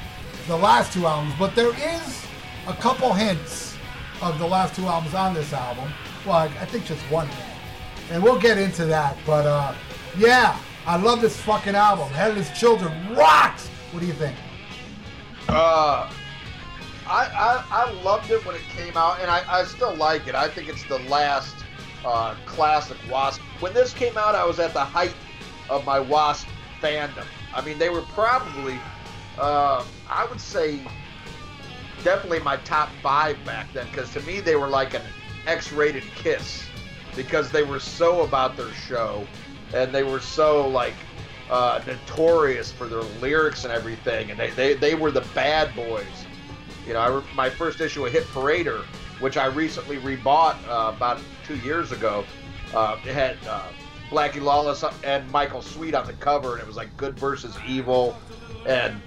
the 0.48 0.56
last 0.56 0.94
two 0.94 1.06
albums. 1.06 1.34
But 1.38 1.56
there 1.56 1.74
is 1.76 2.26
a 2.68 2.74
couple 2.74 3.14
hints 3.14 3.69
of 4.22 4.38
the 4.40 4.48
last 4.48 4.76
two 4.76 4.86
albums 4.86 5.14
on 5.14 5.34
this 5.34 5.54
album. 5.54 5.92
Well, 6.26 6.36
I, 6.36 6.46
I 6.46 6.66
think 6.66 6.86
just 6.86 7.02
one. 7.12 7.28
And 8.12 8.22
we'll 8.24 8.40
get 8.40 8.58
into 8.58 8.86
that. 8.86 9.18
But 9.26 9.46
uh, 9.46 9.76
yeah, 10.18 10.58
I 10.86 10.98
love 10.98 11.22
this 11.22 11.40
fucking 11.42 11.76
album. 11.76 12.10
Headless 12.10 12.58
Children 12.60 13.16
rocks. 13.16 13.68
What 13.92 14.00
do 14.00 14.06
you 14.06 14.14
think? 14.14 14.36
Uh, 15.48 16.12
I, 17.08 17.26
I 17.26 17.66
I 17.72 17.92
loved 18.04 18.30
it 18.30 18.46
when 18.46 18.56
it 18.56 18.62
came 18.76 18.96
out, 18.96 19.20
and 19.20 19.32
I, 19.32 19.44
I 19.50 19.64
still 19.64 19.96
like 19.96 20.28
it. 20.28 20.36
I 20.36 20.48
think 20.48 20.70
it's 20.70 20.84
the 20.88 21.00
last 21.10 21.56
uh, 22.06 22.36
classic 22.46 22.98
Wasp. 23.10 23.42
When 23.60 23.74
this 23.74 23.94
came 23.94 24.18
out, 24.18 24.36
I 24.36 24.46
was 24.46 24.60
at 24.60 24.74
the 24.74 24.84
height 24.84 25.16
of 25.70 25.86
my 25.86 26.00
Wasp 26.00 26.48
fandom. 26.82 27.26
I 27.54 27.62
mean, 27.66 27.80
they 27.80 27.90
were 27.90 28.04
probably, 28.14 28.80
uh, 29.40 29.84
I 30.08 30.26
would 30.30 30.40
say, 30.40 30.80
definitely 32.04 32.40
my 32.40 32.58
top 32.58 32.90
five 33.02 33.44
back 33.46 33.72
then. 33.74 33.88
Because 33.92 34.12
to 34.14 34.22
me, 34.22 34.40
they 34.40 34.56
were 34.56 34.68
like 34.68 34.94
an 34.94 35.02
X-rated 35.48 36.04
Kiss, 36.16 36.66
because 37.16 37.52
they 37.52 37.64
were 37.64 37.80
so 37.80 38.22
about 38.22 38.56
their 38.56 38.72
show, 38.74 39.26
and 39.74 39.94
they 39.94 40.04
were 40.04 40.20
so 40.20 40.68
like 40.68 40.96
uh, 41.50 41.82
notorious 41.88 42.72
for 42.72 42.88
their 42.88 43.02
lyrics 43.22 43.64
and 43.64 43.74
everything, 43.74 44.32
and 44.32 44.40
they, 44.40 44.52
they, 44.52 44.74
they 44.76 44.96
were 44.96 45.12
the 45.12 45.26
bad 45.34 45.76
boys. 45.76 46.06
You 46.88 46.94
know, 46.94 47.00
I, 47.00 47.36
my 47.36 47.50
first 47.50 47.82
issue 47.82 48.06
of 48.06 48.12
Hit 48.12 48.24
Parader, 48.26 48.84
which 49.20 49.38
I 49.38 49.48
recently 49.48 49.98
rebought 49.98 50.56
uh, 50.68 50.94
about 50.96 51.20
two 51.46 51.58
years 51.58 51.92
ago, 51.92 52.24
uh, 52.74 52.98
it 53.06 53.14
had 53.14 53.38
uh, 53.48 53.64
Blackie 54.10 54.42
Lawless 54.42 54.84
and 55.04 55.30
Michael 55.32 55.62
Sweet 55.62 55.96
on 55.96 56.06
the 56.06 56.14
cover, 56.14 56.54
and 56.54 56.62
it 56.62 56.68
was 56.68 56.78
like 56.78 56.96
good 56.98 57.18
versus 57.18 57.56
evil, 57.68 58.16
and 58.66 59.02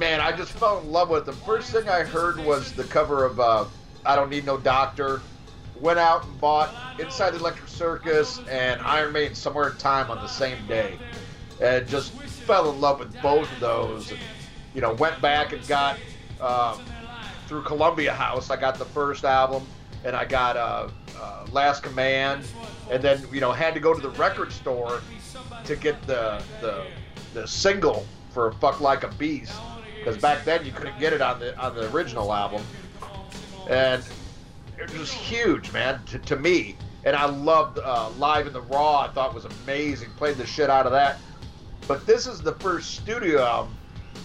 man, 0.00 0.18
I 0.18 0.32
just 0.32 0.52
fell 0.52 0.80
in 0.80 0.90
love 0.90 1.10
with 1.10 1.26
them. 1.26 1.36
First 1.44 1.70
thing 1.72 1.86
I 1.86 2.02
heard 2.02 2.38
was 2.38 2.72
the 2.72 2.84
cover 2.84 3.26
of 3.26 3.38
uh, 3.38 3.66
I 4.06 4.16
Don't 4.16 4.30
Need 4.30 4.46
No 4.46 4.56
Doctor. 4.56 5.20
Went 5.78 5.98
out 5.98 6.24
and 6.24 6.40
bought 6.40 6.74
Inside 6.98 7.32
the 7.32 7.38
Electric 7.38 7.68
Circus 7.68 8.40
and 8.48 8.80
Iron 8.80 9.12
Maiden 9.12 9.34
Somewhere 9.34 9.68
in 9.68 9.76
Time 9.76 10.10
on 10.10 10.16
the 10.16 10.26
same 10.26 10.66
day, 10.66 10.98
and 11.60 11.86
just 11.86 12.12
fell 12.12 12.70
in 12.70 12.80
love 12.80 12.98
with 12.98 13.14
both 13.22 13.50
of 13.52 13.60
those. 13.60 14.10
And, 14.10 14.20
you 14.74 14.80
know, 14.80 14.94
went 14.94 15.20
back 15.20 15.52
and 15.52 15.66
got 15.68 15.98
um, 16.40 16.80
through 17.46 17.62
Columbia 17.62 18.14
House. 18.14 18.50
I 18.50 18.56
got 18.56 18.78
the 18.78 18.86
first 18.86 19.24
album, 19.24 19.66
and 20.04 20.16
I 20.16 20.24
got 20.24 20.56
uh, 20.56 20.88
uh, 21.18 21.46
Last 21.52 21.82
Command, 21.82 22.46
and 22.90 23.02
then 23.02 23.22
you 23.32 23.40
know 23.40 23.52
had 23.52 23.74
to 23.74 23.80
go 23.80 23.92
to 23.92 24.00
the 24.00 24.10
record 24.10 24.50
store 24.50 25.02
to 25.64 25.76
get 25.76 26.00
the 26.06 26.42
the, 26.62 26.86
the 27.34 27.46
single 27.46 28.06
for 28.30 28.52
Fuck 28.52 28.80
Like 28.80 29.02
a 29.02 29.08
Beast 29.08 29.52
because 30.00 30.16
back 30.16 30.44
then 30.44 30.64
you 30.64 30.72
couldn't 30.72 30.98
get 30.98 31.12
it 31.12 31.20
on 31.20 31.38
the 31.38 31.56
on 31.58 31.74
the 31.74 31.90
original 31.92 32.32
album, 32.32 32.62
and 33.68 34.02
it 34.78 34.98
was 34.98 35.12
huge, 35.12 35.70
man, 35.72 36.02
to, 36.06 36.18
to 36.18 36.36
me. 36.36 36.76
And 37.04 37.14
I 37.14 37.26
loved 37.26 37.78
uh, 37.78 38.10
Live 38.18 38.46
in 38.46 38.52
the 38.52 38.62
Raw. 38.62 39.00
I 39.00 39.08
thought 39.08 39.34
was 39.34 39.44
amazing. 39.44 40.10
Played 40.16 40.36
the 40.36 40.46
shit 40.46 40.68
out 40.68 40.86
of 40.86 40.92
that. 40.92 41.18
But 41.86 42.06
this 42.06 42.26
is 42.26 42.40
the 42.40 42.52
first 42.54 42.96
studio 42.96 43.42
album 43.42 43.76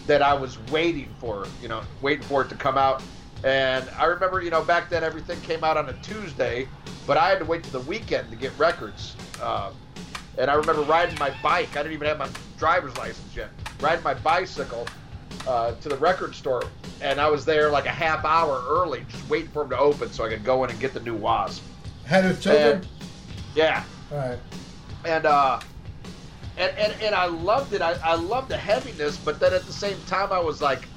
that 0.08 0.22
I 0.22 0.34
was 0.34 0.58
waiting 0.72 1.14
for. 1.20 1.46
You 1.62 1.68
know, 1.68 1.82
waiting 2.02 2.24
for 2.24 2.42
it 2.42 2.50
to 2.50 2.56
come 2.56 2.78
out. 2.78 3.02
And 3.44 3.88
I 3.98 4.06
remember, 4.06 4.42
you 4.42 4.50
know, 4.50 4.64
back 4.64 4.90
then 4.90 5.04
everything 5.04 5.40
came 5.42 5.64
out 5.64 5.78
on 5.78 5.90
a 5.90 5.94
Tuesday, 6.02 6.68
but 7.06 7.18
I 7.18 7.30
had 7.30 7.40
to 7.40 7.46
wait 7.46 7.64
to 7.64 7.72
the 7.72 7.82
weekend 7.82 8.30
to 8.32 8.36
get 8.36 8.58
records. 8.58 9.16
Uh, 9.42 9.72
and 10.38 10.50
I 10.50 10.56
remember 10.56 10.82
riding 10.82 11.18
my 11.20 11.34
bike. 11.44 11.78
I 11.78 11.84
didn't 11.84 11.94
even 11.94 12.08
have 12.08 12.18
my 12.18 12.30
driver's 12.58 12.96
license 12.98 13.36
yet. 13.36 13.50
Riding 13.80 14.04
my 14.04 14.16
bicycle 14.16 14.88
uh, 15.48 15.74
to 15.76 15.90
the 15.90 15.98
record 15.98 16.36
store, 16.36 16.64
and 17.02 17.20
I 17.20 17.30
was 17.30 17.46
there 17.46 17.70
like 17.70 17.86
a 17.86 17.92
half 17.92 18.26
hour 18.26 18.64
early, 18.68 19.06
just 19.10 19.28
waiting 19.30 19.52
for 19.52 19.64
them 19.64 19.72
to 19.72 19.78
open 19.78 20.12
so 20.12 20.26
I 20.26 20.30
could 20.30 20.44
go 20.44 20.64
in 20.64 20.70
and 20.70 20.80
get 20.80 20.94
the 20.94 21.00
new 21.00 21.16
Wasp. 21.16 21.64
Headless 22.06 22.42
Children. 22.42 22.78
And, 22.78 22.88
yeah, 23.56 23.84
All 24.12 24.18
right. 24.18 24.40
and 25.06 25.26
uh, 25.26 25.60
and, 26.58 26.78
and 26.78 26.94
and 27.02 27.16
I 27.16 27.26
loved 27.26 27.74
it. 27.74 27.82
I, 27.82 27.94
I 28.04 28.16
loved 28.16 28.50
the 28.50 28.58
heaviness, 28.58 29.18
but 29.18 29.40
then 29.40 29.54
at 29.54 29.66
the 29.66 29.74
same 29.74 29.98
time, 30.08 30.32
I 30.32 30.40
was 30.40 30.62
like, 30.62 30.88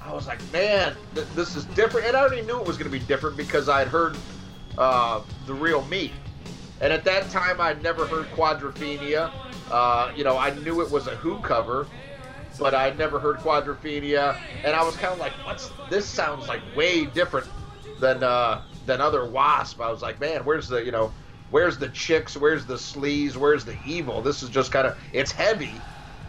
I 0.00 0.12
was 0.12 0.26
like, 0.26 0.40
man, 0.52 0.94
th- 1.14 1.26
this 1.34 1.56
is 1.56 1.64
different. 1.66 2.06
And 2.06 2.16
I 2.16 2.20
already 2.20 2.42
knew 2.42 2.58
it 2.58 2.66
was 2.66 2.76
going 2.76 2.90
to 2.90 2.98
be 2.98 3.04
different 3.04 3.36
because 3.36 3.68
I 3.68 3.80
had 3.80 3.88
heard 3.88 4.16
uh, 4.78 5.22
the 5.46 5.54
real 5.54 5.84
me, 5.86 6.12
and 6.80 6.92
at 6.92 7.04
that 7.04 7.30
time, 7.30 7.60
I'd 7.60 7.82
never 7.82 8.06
heard 8.06 8.26
Quadrophenia. 8.32 9.30
Uh, 9.70 10.12
you 10.16 10.24
know, 10.24 10.36
I 10.36 10.50
knew 10.50 10.80
it 10.80 10.90
was 10.90 11.06
a 11.06 11.16
Who 11.16 11.38
cover, 11.40 11.86
but 12.60 12.74
I'd 12.74 12.98
never 12.98 13.18
heard 13.18 13.38
Quadrophenia, 13.38 14.36
and 14.62 14.76
I 14.76 14.84
was 14.84 14.94
kind 14.96 15.12
of 15.12 15.18
like, 15.18 15.32
what's 15.44 15.70
this? 15.88 16.06
Sounds 16.06 16.46
like 16.46 16.60
way 16.76 17.06
different 17.06 17.48
than 17.98 18.22
uh, 18.22 18.62
than 18.86 19.00
other 19.00 19.24
Wasp. 19.24 19.80
I 19.80 19.90
was 19.90 20.02
like, 20.02 20.20
man, 20.20 20.44
where's 20.44 20.68
the 20.68 20.84
you 20.84 20.92
know, 20.92 21.10
where's 21.50 21.78
the 21.78 21.88
chicks? 21.88 22.36
Where's 22.36 22.66
the 22.66 22.74
sleaze? 22.74 23.34
Where's 23.34 23.64
the 23.64 23.76
evil? 23.86 24.20
This 24.20 24.42
is 24.42 24.50
just 24.50 24.70
kind 24.70 24.86
of 24.86 24.96
it's 25.12 25.32
heavy, 25.32 25.80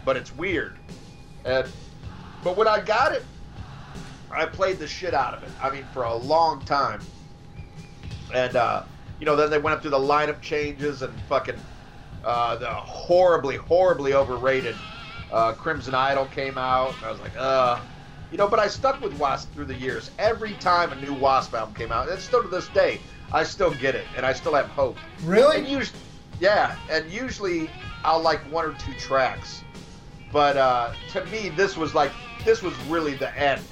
but 0.04 0.16
it's 0.16 0.34
weird. 0.34 0.78
And 1.44 1.70
but 2.42 2.56
when 2.56 2.66
I 2.66 2.80
got 2.80 3.12
it, 3.12 3.24
I 4.30 4.46
played 4.46 4.78
the 4.78 4.88
shit 4.88 5.12
out 5.12 5.34
of 5.34 5.42
it. 5.42 5.50
I 5.60 5.70
mean, 5.70 5.84
for 5.92 6.04
a 6.04 6.14
long 6.14 6.64
time. 6.64 7.02
And 8.32 8.56
uh, 8.56 8.84
you 9.20 9.26
know, 9.26 9.36
then 9.36 9.50
they 9.50 9.58
went 9.58 9.76
up 9.76 9.82
through 9.82 9.90
the 9.90 9.98
lineup 9.98 10.40
changes 10.40 11.02
and 11.02 11.12
fucking 11.28 11.60
uh, 12.24 12.56
the 12.56 12.70
horribly, 12.70 13.56
horribly 13.56 14.14
overrated 14.14 14.76
uh, 15.32 15.52
Crimson 15.54 15.94
Idol 15.94 16.26
came 16.26 16.58
out. 16.58 16.94
I 17.02 17.10
was 17.10 17.20
like, 17.20 17.32
uh, 17.36 17.80
you 18.30 18.38
know, 18.38 18.48
but 18.48 18.58
I 18.58 18.68
stuck 18.68 19.00
with 19.00 19.18
Wasp 19.18 19.52
through 19.54 19.66
the 19.66 19.74
years. 19.74 20.10
Every 20.18 20.52
time 20.54 20.92
a 20.92 20.96
new 20.96 21.14
Wasp 21.14 21.54
album 21.54 21.74
came 21.74 21.90
out, 21.90 22.08
and 22.08 22.20
still 22.20 22.42
to 22.42 22.48
this 22.48 22.68
day, 22.68 23.00
I 23.32 23.44
still 23.44 23.72
get 23.74 23.94
it, 23.94 24.04
and 24.16 24.24
I 24.24 24.32
still 24.32 24.54
have 24.54 24.66
hope. 24.66 24.96
Really? 25.24 25.58
And 25.58 25.68
usually, 25.68 25.98
yeah, 26.40 26.76
and 26.90 27.10
usually 27.10 27.70
I'll 28.04 28.20
like 28.20 28.40
one 28.50 28.64
or 28.64 28.74
two 28.74 28.92
tracks. 28.94 29.64
But 30.32 30.56
uh, 30.56 30.92
to 31.10 31.24
me, 31.26 31.50
this 31.50 31.76
was 31.76 31.94
like 31.94 32.12
this 32.44 32.62
was 32.62 32.74
really 32.88 33.14
the 33.14 33.36
end 33.38 33.62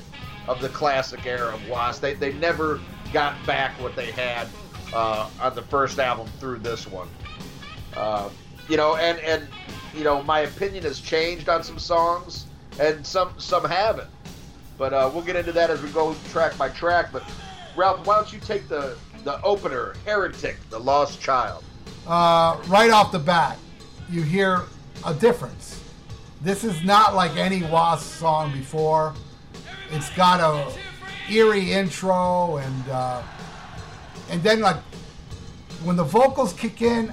of 0.46 0.60
the 0.60 0.68
classic 0.68 1.26
era 1.26 1.54
of 1.54 1.68
Wasp. 1.68 2.00
They 2.02 2.14
they 2.14 2.32
never 2.34 2.80
got 3.12 3.34
back 3.46 3.72
what 3.80 3.96
they 3.96 4.10
had 4.12 4.46
uh, 4.92 5.28
on 5.40 5.54
the 5.54 5.62
first 5.62 5.98
album 5.98 6.26
through 6.38 6.58
this 6.58 6.86
one. 6.86 7.08
Uh, 7.96 8.28
you 8.68 8.76
know, 8.76 8.96
and 8.96 9.18
and 9.20 9.48
you 9.94 10.04
know, 10.04 10.22
my 10.22 10.40
opinion 10.40 10.84
has 10.84 11.00
changed 11.00 11.48
on 11.48 11.62
some 11.62 11.78
songs, 11.78 12.46
and 12.78 13.06
some 13.06 13.32
some 13.38 13.64
haven't. 13.64 14.10
But 14.78 14.92
uh, 14.92 15.10
we'll 15.12 15.24
get 15.24 15.36
into 15.36 15.52
that 15.52 15.70
as 15.70 15.82
we 15.82 15.90
go 15.90 16.14
track 16.30 16.56
by 16.56 16.68
track. 16.70 17.12
But 17.12 17.22
Ralph, 17.76 18.06
why 18.06 18.16
don't 18.16 18.32
you 18.32 18.40
take 18.40 18.68
the 18.68 18.96
the 19.24 19.40
opener, 19.42 19.94
"Heretic," 20.04 20.56
the 20.70 20.78
Lost 20.78 21.20
Child? 21.20 21.64
Uh, 22.06 22.60
right 22.68 22.90
off 22.90 23.12
the 23.12 23.18
bat, 23.18 23.58
you 24.08 24.22
hear 24.22 24.62
a 25.06 25.14
difference. 25.14 25.82
This 26.40 26.64
is 26.64 26.82
not 26.82 27.14
like 27.14 27.36
any 27.36 27.62
Wasp 27.62 28.18
song 28.18 28.52
before. 28.52 29.14
It's 29.90 30.08
got 30.10 30.40
a 30.40 30.72
eerie 31.30 31.72
intro, 31.72 32.56
and 32.56 32.88
uh, 32.88 33.22
and 34.30 34.42
then 34.42 34.60
like 34.60 34.78
when 35.84 35.96
the 35.96 36.04
vocals 36.04 36.52
kick 36.52 36.82
in, 36.82 37.12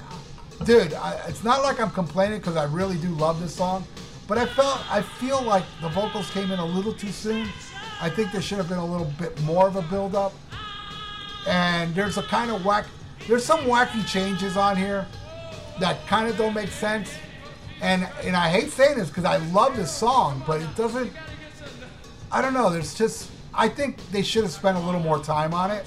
dude, 0.64 0.94
I, 0.94 1.20
it's 1.28 1.44
not 1.44 1.62
like 1.62 1.80
I'm 1.80 1.90
complaining 1.90 2.38
because 2.38 2.56
I 2.56 2.64
really 2.64 2.96
do 2.96 3.08
love 3.10 3.40
this 3.40 3.54
song, 3.54 3.84
but 4.26 4.38
I 4.38 4.46
felt 4.46 4.80
I 4.90 5.02
feel 5.02 5.42
like 5.42 5.64
the 5.80 5.88
vocals 5.88 6.30
came 6.30 6.50
in 6.50 6.58
a 6.58 6.64
little 6.64 6.92
too 6.92 7.10
soon. 7.10 7.48
I 8.00 8.08
think 8.08 8.30
there 8.32 8.42
should 8.42 8.58
have 8.58 8.68
been 8.68 8.78
a 8.78 8.86
little 8.86 9.10
bit 9.18 9.40
more 9.42 9.66
of 9.66 9.76
a 9.76 9.82
build 9.82 10.14
up. 10.14 10.32
And 11.46 11.94
there's 11.94 12.18
a 12.18 12.22
kind 12.22 12.50
of 12.50 12.64
whack. 12.64 12.86
There's 13.26 13.44
some 13.44 13.60
wacky 13.60 14.06
changes 14.06 14.56
on 14.56 14.76
here 14.76 15.06
that 15.80 16.06
kind 16.06 16.28
of 16.28 16.36
don't 16.36 16.54
make 16.54 16.68
sense. 16.68 17.12
And 17.80 18.08
and 18.22 18.36
I 18.36 18.48
hate 18.48 18.70
saying 18.70 18.98
this 18.98 19.08
because 19.08 19.24
I 19.24 19.38
love 19.48 19.76
this 19.76 19.92
song, 19.92 20.42
but 20.46 20.60
it 20.60 20.74
doesn't. 20.76 21.12
I 22.30 22.42
don't 22.42 22.54
know. 22.54 22.70
There's 22.70 22.94
just 22.94 23.30
I 23.54 23.68
think 23.68 23.98
they 24.10 24.22
should 24.22 24.42
have 24.42 24.52
spent 24.52 24.76
a 24.76 24.80
little 24.80 25.00
more 25.00 25.18
time 25.18 25.54
on 25.54 25.70
it. 25.70 25.86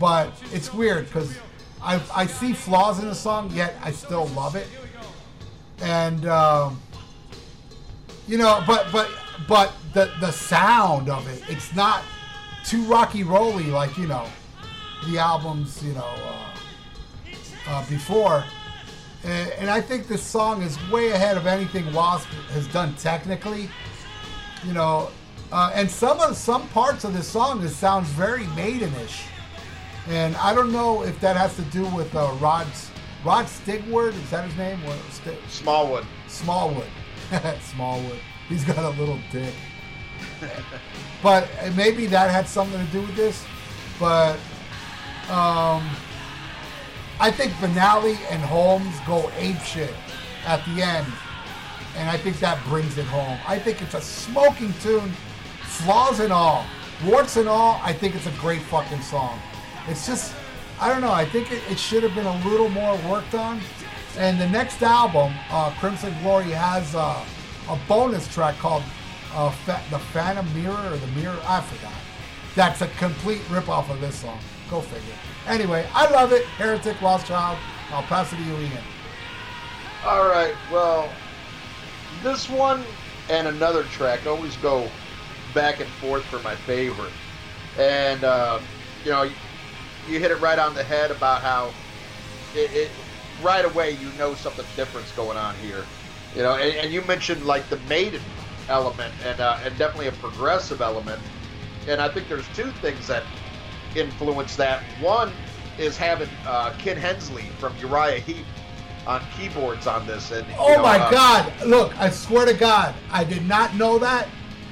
But 0.00 0.32
it's 0.52 0.72
weird 0.72 1.06
because 1.06 1.36
I 1.82 2.00
I 2.14 2.26
see 2.26 2.52
flaws 2.52 2.98
in 3.00 3.08
the 3.08 3.14
song, 3.14 3.50
yet 3.52 3.74
I 3.82 3.92
still 3.92 4.26
love 4.28 4.56
it. 4.56 4.66
And 5.80 6.26
um, 6.26 6.80
you 8.26 8.38
know, 8.38 8.62
but 8.66 8.90
but 8.92 9.10
but 9.48 9.72
the 9.94 10.12
the 10.20 10.30
sound 10.30 11.08
of 11.08 11.26
it, 11.28 11.42
it's 11.48 11.74
not 11.74 12.02
too 12.64 12.82
rocky 12.84 13.22
rolly 13.22 13.64
like 13.64 13.96
you 13.96 14.06
know 14.06 14.26
the 15.06 15.18
albums 15.18 15.82
you 15.82 15.92
know 15.92 16.14
uh, 16.24 16.54
uh, 17.68 17.88
before. 17.88 18.44
And, 19.24 19.50
and 19.52 19.70
I 19.70 19.80
think 19.80 20.06
this 20.06 20.22
song 20.22 20.62
is 20.62 20.78
way 20.90 21.10
ahead 21.10 21.36
of 21.36 21.46
anything 21.46 21.92
Wasp 21.92 22.28
has 22.52 22.66
done 22.68 22.94
technically. 22.96 23.68
You 24.64 24.72
know, 24.72 25.10
uh, 25.52 25.70
and 25.74 25.90
some 25.90 26.20
of 26.20 26.36
some 26.36 26.68
parts 26.68 27.04
of 27.04 27.14
this 27.14 27.26
song 27.26 27.62
it 27.62 27.70
sounds 27.70 28.08
very 28.10 28.44
maidenish, 28.44 29.22
and 30.06 30.36
I 30.36 30.54
don't 30.54 30.72
know 30.72 31.02
if 31.02 31.20
that 31.20 31.36
has 31.36 31.56
to 31.56 31.62
do 31.62 31.84
with 31.94 32.14
uh, 32.14 32.30
Rod's 32.40 32.90
Rod 33.24 33.46
Stigward. 33.46 34.14
Is 34.14 34.30
that 34.30 34.44
his 34.44 34.56
name? 34.56 34.82
What, 34.84 34.98
St- 35.10 35.38
Smallwood. 35.48 36.06
Smallwood. 36.28 36.88
Smallwood. 37.60 38.20
He's 38.48 38.64
got 38.64 38.78
a 38.78 38.90
little 38.90 39.18
dick. 39.30 39.54
but 41.22 41.48
uh, 41.60 41.70
maybe 41.76 42.06
that 42.06 42.30
had 42.30 42.46
something 42.46 42.84
to 42.84 42.92
do 42.92 43.00
with 43.00 43.16
this. 43.16 43.44
But 43.98 44.38
um, 45.28 45.88
I 47.20 47.30
think 47.30 47.52
Banali 47.54 48.16
and 48.30 48.40
Holmes 48.42 48.94
go 49.06 49.30
ape 49.36 49.60
shit 49.60 49.92
at 50.46 50.64
the 50.64 50.82
end. 50.82 51.06
And 51.96 52.08
I 52.08 52.16
think 52.16 52.38
that 52.38 52.64
brings 52.64 52.96
it 52.96 53.06
home. 53.06 53.38
I 53.46 53.58
think 53.58 53.82
it's 53.82 53.94
a 53.94 54.00
smoking 54.00 54.72
tune, 54.80 55.10
flaws 55.62 56.20
and 56.20 56.32
all, 56.32 56.64
warts 57.04 57.36
and 57.36 57.48
all. 57.48 57.80
I 57.82 57.92
think 57.92 58.14
it's 58.14 58.26
a 58.26 58.32
great 58.32 58.62
fucking 58.62 59.02
song. 59.02 59.40
It's 59.88 60.06
just, 60.06 60.34
I 60.80 60.88
don't 60.88 61.00
know. 61.00 61.12
I 61.12 61.24
think 61.24 61.50
it, 61.50 61.62
it 61.70 61.78
should 61.78 62.02
have 62.02 62.14
been 62.14 62.26
a 62.26 62.48
little 62.48 62.68
more 62.68 62.96
worked 63.08 63.34
on. 63.34 63.60
And 64.16 64.40
the 64.40 64.48
next 64.48 64.82
album, 64.82 65.32
uh, 65.50 65.70
Crimson 65.78 66.14
Glory, 66.22 66.50
has 66.50 66.94
uh, 66.94 67.24
a 67.68 67.78
bonus 67.88 68.32
track 68.32 68.56
called 68.58 68.82
uh, 69.32 69.50
Fa- 69.50 69.82
The 69.90 69.98
Phantom 69.98 70.46
Mirror 70.54 70.92
or 70.92 70.96
The 70.96 71.06
Mirror. 71.08 71.38
I 71.44 71.60
forgot. 71.60 71.92
That's 72.54 72.82
a 72.82 72.88
complete 72.98 73.40
ripoff 73.42 73.90
of 73.90 74.00
this 74.00 74.16
song. 74.16 74.38
Go 74.70 74.80
figure. 74.80 75.14
Anyway, 75.46 75.86
I 75.94 76.10
love 76.10 76.32
it. 76.32 76.44
Heretic, 76.44 77.00
Lost 77.00 77.26
Child. 77.26 77.58
I'll 77.90 78.02
pass 78.02 78.32
it 78.32 78.36
to 78.36 78.42
you, 78.42 78.56
Ian. 78.56 78.82
All 80.04 80.28
right. 80.28 80.54
Well, 80.70 81.08
this 82.22 82.48
one 82.48 82.82
and 83.30 83.46
another 83.48 83.84
track 83.84 84.26
always 84.26 84.56
go 84.58 84.88
back 85.54 85.80
and 85.80 85.88
forth 85.92 86.24
for 86.24 86.38
my 86.40 86.54
favorite. 86.54 87.12
And 87.78 88.24
uh, 88.24 88.60
you 89.04 89.10
know, 89.10 89.30
you 90.08 90.18
hit 90.18 90.30
it 90.30 90.40
right 90.40 90.58
on 90.58 90.74
the 90.74 90.82
head 90.82 91.10
about 91.10 91.42
how 91.42 91.72
it, 92.54 92.72
it 92.72 92.90
right 93.42 93.64
away 93.64 93.92
you 93.92 94.10
know 94.18 94.34
something 94.34 94.64
different's 94.76 95.12
going 95.12 95.36
on 95.36 95.54
here. 95.56 95.84
You 96.34 96.42
know, 96.42 96.54
and, 96.56 96.74
and 96.76 96.92
you 96.92 97.02
mentioned 97.02 97.44
like 97.46 97.68
the 97.68 97.78
maiden 97.88 98.22
element 98.68 99.12
and 99.24 99.40
uh, 99.40 99.58
and 99.64 99.76
definitely 99.78 100.08
a 100.08 100.12
progressive 100.12 100.80
element. 100.80 101.20
And 101.86 102.00
I 102.00 102.08
think 102.08 102.28
there's 102.28 102.46
two 102.54 102.70
things 102.82 103.06
that 103.06 103.22
influence 103.94 104.56
that. 104.56 104.82
One 105.00 105.32
is 105.78 105.96
having 105.96 106.28
uh, 106.46 106.74
Ken 106.78 106.96
Hensley 106.96 107.44
from 107.58 107.74
Uriah 107.78 108.20
Heep 108.20 108.44
on 109.06 109.22
keyboards 109.36 109.86
on 109.86 110.06
this. 110.06 110.30
And 110.30 110.46
Oh 110.58 110.74
know, 110.74 110.82
my 110.82 110.98
uh, 110.98 111.10
God! 111.10 111.52
Look, 111.66 111.98
I 111.98 112.10
swear 112.10 112.46
to 112.46 112.54
God, 112.54 112.94
I 113.10 113.24
did 113.24 113.46
not 113.46 113.74
know 113.74 113.98
that, 113.98 114.28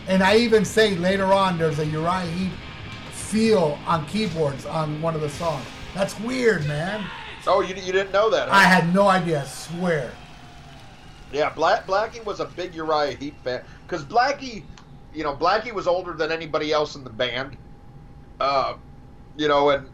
and 0.08 0.22
I 0.22 0.36
even 0.36 0.64
say 0.64 0.94
later 0.96 1.32
on 1.32 1.58
there's 1.58 1.78
a 1.78 1.86
Uriah 1.86 2.26
Heep 2.26 2.52
feel 3.26 3.78
on 3.86 4.06
keyboards 4.06 4.66
on 4.66 5.02
one 5.02 5.14
of 5.14 5.20
the 5.20 5.28
songs. 5.28 5.64
That's 5.94 6.18
weird, 6.20 6.66
man. 6.66 7.04
Oh, 7.46 7.60
you, 7.60 7.74
you 7.74 7.92
didn't 7.92 8.12
know 8.12 8.30
that? 8.30 8.48
Huh? 8.48 8.54
I 8.54 8.64
had 8.64 8.92
no 8.94 9.08
idea. 9.08 9.42
I 9.42 9.46
swear. 9.46 10.12
Yeah, 11.32 11.50
Black, 11.50 11.86
Blackie 11.86 12.24
was 12.24 12.40
a 12.40 12.44
big 12.44 12.74
Uriah 12.74 13.16
Heep 13.16 13.42
fan 13.42 13.62
because 13.86 14.04
Blackie, 14.04 14.62
you 15.12 15.24
know, 15.24 15.34
Blackie 15.34 15.72
was 15.72 15.86
older 15.86 16.12
than 16.12 16.30
anybody 16.30 16.72
else 16.72 16.94
in 16.94 17.04
the 17.04 17.10
band. 17.10 17.56
Uh, 18.38 18.74
you 19.36 19.48
know, 19.48 19.70
and 19.70 19.88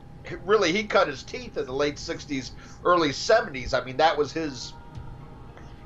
really 0.45 0.73
he 0.73 0.85
cut 0.85 1.09
his 1.09 1.23
teeth 1.23 1.57
in 1.57 1.67
the 1.67 1.73
late 1.73 1.97
'60s, 1.97 2.51
early 2.85 3.11
'70s. 3.11 3.79
I 3.79 3.85
mean, 3.85 3.97
that 3.97 4.17
was 4.17 4.33
his 4.33 4.75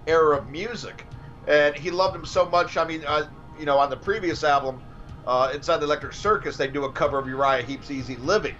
era 0.07 0.37
of 0.39 0.49
music, 0.51 1.07
and 1.47 1.77
he 1.77 1.91
loved 1.91 2.17
him 2.17 2.27
so 2.27 2.47
much. 2.47 2.77
I 2.77 2.85
mean, 2.85 3.05
uh, 3.07 3.29
you 3.59 3.67
know, 3.67 3.79
on 3.79 3.89
the 3.89 3.97
previous 3.97 4.43
album, 4.43 4.83
uh, 5.27 5.51
Inside 5.55 5.79
the 5.79 5.85
Electric 5.85 6.13
Circus, 6.13 6.57
they 6.57 6.69
do 6.69 6.85
a 6.85 6.93
cover 6.93 7.19
of 7.19 7.27
Uriah 7.27 7.63
Heep's 7.63 7.91
"Easy 7.91 8.17
Living." 8.17 8.57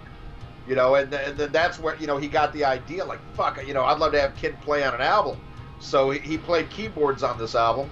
You 0.67 0.75
know, 0.75 0.95
and, 0.95 1.13
and 1.13 1.37
then 1.37 1.51
that's 1.51 1.79
where 1.79 1.95
you 1.95 2.07
know 2.07 2.17
he 2.17 2.27
got 2.27 2.51
the 2.53 2.65
idea. 2.65 3.05
Like, 3.05 3.19
fuck, 3.33 3.65
you 3.65 3.73
know, 3.73 3.85
I'd 3.85 3.99
love 3.99 4.11
to 4.13 4.21
have 4.21 4.35
Kid 4.35 4.59
play 4.61 4.83
on 4.83 4.93
an 4.93 5.01
album. 5.01 5.39
So 5.79 6.09
he, 6.09 6.37
played 6.37 6.69
keyboards 6.69 7.23
on 7.23 7.37
this 7.37 7.55
album. 7.55 7.89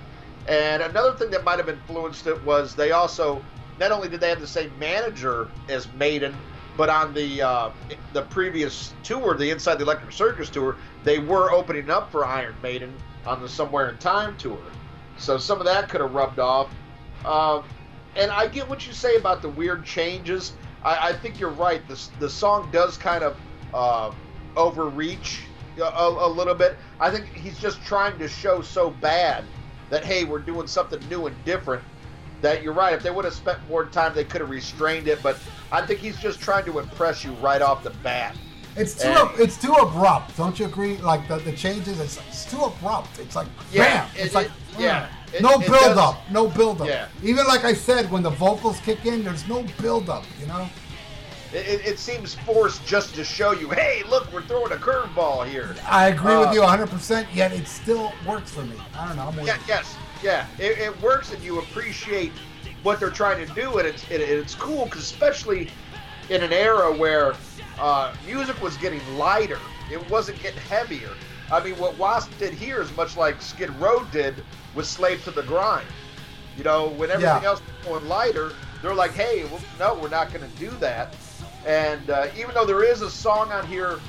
And 0.47 0.81
another 0.81 1.13
thing 1.13 1.29
that 1.31 1.43
might 1.43 1.59
have 1.59 1.69
influenced 1.69 2.27
it 2.27 2.43
was 2.43 2.75
they 2.75 2.91
also 2.91 3.43
not 3.79 3.91
only 3.91 4.09
did 4.09 4.19
they 4.19 4.29
have 4.29 4.41
the 4.41 4.47
same 4.47 4.71
manager 4.79 5.49
as 5.69 5.91
Maiden, 5.93 6.35
but 6.77 6.89
on 6.89 7.13
the 7.13 7.41
uh, 7.41 7.69
the 8.13 8.23
previous 8.23 8.93
tour, 9.03 9.35
the 9.35 9.49
Inside 9.49 9.75
the 9.75 9.83
Electric 9.83 10.11
Circus 10.11 10.49
tour, 10.49 10.77
they 11.03 11.19
were 11.19 11.51
opening 11.51 11.89
up 11.89 12.11
for 12.11 12.25
Iron 12.25 12.55
Maiden 12.61 12.93
on 13.25 13.41
the 13.41 13.49
Somewhere 13.49 13.89
in 13.89 13.97
Time 13.97 14.37
tour. 14.37 14.59
So 15.17 15.37
some 15.37 15.59
of 15.59 15.65
that 15.65 15.89
could 15.89 16.01
have 16.01 16.13
rubbed 16.13 16.39
off. 16.39 16.69
Um, 17.23 17.63
and 18.15 18.31
I 18.31 18.47
get 18.47 18.67
what 18.67 18.87
you 18.87 18.93
say 18.93 19.15
about 19.15 19.41
the 19.41 19.49
weird 19.49 19.85
changes. 19.85 20.53
I, 20.83 21.09
I 21.09 21.13
think 21.13 21.39
you're 21.39 21.49
right. 21.49 21.85
The 21.87 22.01
the 22.19 22.29
song 22.29 22.69
does 22.71 22.97
kind 22.97 23.23
of 23.23 23.37
uh, 23.73 24.11
overreach 24.55 25.41
a, 25.77 25.81
a, 25.81 26.27
little 26.29 26.55
bit. 26.55 26.77
I 26.99 27.11
think 27.11 27.25
he's 27.33 27.59
just 27.59 27.81
trying 27.83 28.17
to 28.19 28.27
show 28.27 28.61
so 28.61 28.89
bad 28.89 29.43
that 29.89 30.05
hey, 30.05 30.23
we're 30.23 30.39
doing 30.39 30.67
something 30.67 30.99
new 31.09 31.27
and 31.27 31.45
different, 31.45 31.83
that 32.41 32.63
you're 32.63 32.73
right. 32.73 32.93
If 32.93 33.03
they 33.03 33.11
would 33.11 33.25
have 33.25 33.33
spent 33.33 33.59
more 33.69 33.85
time, 33.85 34.15
they 34.15 34.23
could 34.23 34.41
have 34.41 34.49
restrained 34.49 35.07
it. 35.07 35.21
But 35.21 35.37
I 35.71 35.85
think 35.85 35.99
he's 35.99 36.17
just 36.17 36.39
trying 36.39 36.65
to 36.65 36.79
impress 36.79 37.23
you 37.23 37.33
right 37.33 37.61
off 37.61 37.83
the 37.83 37.91
bat. 37.91 38.35
It's 38.75 38.95
too 38.95 39.07
And- 39.07 39.39
it's 39.39 39.57
too 39.57 39.73
abrupt. 39.73 40.35
Don't 40.37 40.59
you 40.59 40.65
agree? 40.65 40.97
Like 40.97 41.27
the, 41.27 41.37
the 41.37 41.53
changes, 41.53 41.99
it's, 41.99 42.19
it's 42.27 42.45
too 42.49 42.61
abrupt. 42.61 43.19
It's 43.19 43.35
like 43.35 43.47
Yeah, 43.71 44.05
bam. 44.05 44.15
it- 44.15 44.25
it's 44.25 44.35
like 44.35 44.47
it- 44.47 44.51
yeah. 44.79 45.07
It- 45.35 45.41
no 45.41 45.55
it 45.55 45.67
build 45.67 45.69
does- 45.79 45.97
up. 45.97 46.29
No 46.31 46.47
build 46.47 46.81
up. 46.81 46.87
Yeah. 46.87 47.07
Even 47.23 47.45
like 47.45 47.65
I 47.65 47.73
said, 47.73 48.09
when 48.11 48.23
the 48.23 48.29
vocals 48.29 48.79
kick 48.79 49.05
in, 49.05 49.23
there's 49.23 49.47
no 49.47 49.63
build 49.81 50.09
up. 50.09 50.23
You 50.39 50.47
know. 50.47 50.69
It, 51.53 51.85
it, 51.85 51.99
seems 51.99 52.33
forced 52.33 52.85
just 52.85 53.15
to 53.15 53.23
show 53.23 53.53
you, 53.53 53.69
hey, 53.69 54.03
look, 54.09 54.31
we're 54.33 54.41
throwing 54.41 54.73
a 54.73 54.75
curveball 54.75 55.47
here. 55.47 55.73
I 55.87 56.07
agree 56.09 56.33
Uh, 56.33 56.41
with 56.41 56.53
you 56.53 56.59
100. 56.61 56.89
percent 56.89 57.27
Yet 57.33 57.53
it 57.53 57.65
still 57.67 58.11
works 58.27 58.51
for 58.51 58.63
me. 58.63 58.75
I 58.97 59.07
don't 59.07 59.15
know. 59.15 59.23
I'm 59.27 59.45
Yeah, 59.47 59.57
yes, 59.67 59.95
yeah. 60.21 60.47
It, 60.57 60.77
it 60.79 61.01
works, 61.01 61.31
and 61.31 61.41
you 61.41 61.59
appreciate 61.59 62.33
what 62.83 62.99
they're 62.99 63.09
trying 63.09 63.45
to 63.45 63.53
do, 63.53 63.77
and 63.77 63.87
it's 63.87 64.03
it, 64.11 64.19
it's 64.21 64.53
cool 64.55 64.85
because 64.85 65.01
especially 65.01 65.69
in 66.29 66.43
an 66.43 66.51
era 66.51 66.91
where 66.95 67.35
uh, 67.79 68.13
music 68.25 68.61
was 68.61 68.75
getting 68.77 68.99
lighter, 69.17 69.59
it 69.91 70.09
wasn't 70.09 70.41
getting 70.41 70.59
heavier. 70.61 71.11
I 71.51 71.63
mean, 71.63 71.75
what 71.75 71.97
Wasp 71.97 72.31
did 72.37 72.53
here 72.53 72.81
is 72.81 72.93
much 72.97 73.15
like 73.15 73.41
Skid 73.41 73.69
Row 73.79 74.03
did 74.11 74.43
with 74.75 74.85
Slave 74.85 75.23
to 75.23 75.31
the 75.31 75.43
Grind. 75.43 75.87
You 76.57 76.63
know, 76.63 76.89
when 76.89 77.09
everything 77.09 77.43
Yeah. 77.43 77.49
else 77.49 77.61
was 77.61 77.87
going 77.99 78.07
lighter, 78.09 78.51
they're 78.81 78.93
like, 78.93 79.13
hey, 79.13 79.45
well, 79.45 79.61
no, 79.79 79.95
we're 79.95 80.09
not 80.09 80.31
going 80.31 80.49
to 80.49 80.57
do 80.57 80.69
that. 80.77 81.15
And 81.65 82.09
uh, 82.09 82.27
even 82.37 82.53
though 82.53 82.65
there 82.65 82.83
is 82.83 83.01
a 83.01 83.09
song 83.09 83.51
on 83.51 83.65
here, 83.65 83.99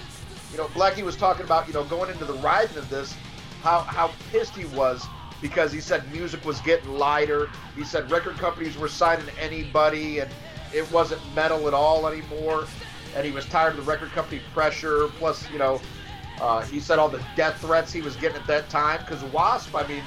you 0.53 0.59
know, 0.59 0.67
Blackie 0.69 1.03
was 1.03 1.17
talking 1.17 1.45
about, 1.45 1.67
you 1.67 1.73
know, 1.75 1.85
going 1.85 2.11
into 2.11 2.25
the 2.25 2.35
writing 2.35 2.77
of 2.77 2.89
this, 2.91 3.15
how 3.63 3.81
how 3.81 4.11
pissed 4.31 4.55
he 4.55 4.65
was 4.67 5.07
because 5.41 5.73
he 5.73 5.81
said 5.81 6.11
music 6.13 6.45
was 6.45 6.61
getting 6.61 6.91
lighter. 6.99 7.49
He 7.75 7.85
said 7.85 8.11
record 8.11 8.37
companies 8.37 8.77
were 8.77 8.89
signing 8.89 9.27
anybody, 9.41 10.21
and 10.21 10.31
it 10.75 10.91
wasn't 10.93 11.21
metal 11.35 11.67
at 11.67 11.75
all 11.75 12.07
anymore. 12.07 12.67
And 13.17 13.25
he 13.25 13.33
was 13.33 13.47
tired 13.47 13.71
of 13.71 13.77
the 13.79 13.91
record 13.91 14.11
company 14.13 14.41
pressure. 14.53 15.09
Plus, 15.19 15.51
you 15.51 15.59
know, 15.59 15.81
uh, 16.41 16.63
he 16.63 16.79
said 16.81 16.99
all 16.99 17.09
the 17.09 17.23
death 17.35 17.59
threats 17.61 17.93
he 17.93 18.03
was 18.03 18.15
getting 18.17 18.37
at 18.37 18.47
that 18.47 18.69
time 18.69 19.01
because 19.01 19.23
Wasp. 19.25 19.75
I 19.75 19.87
mean, 19.87 20.03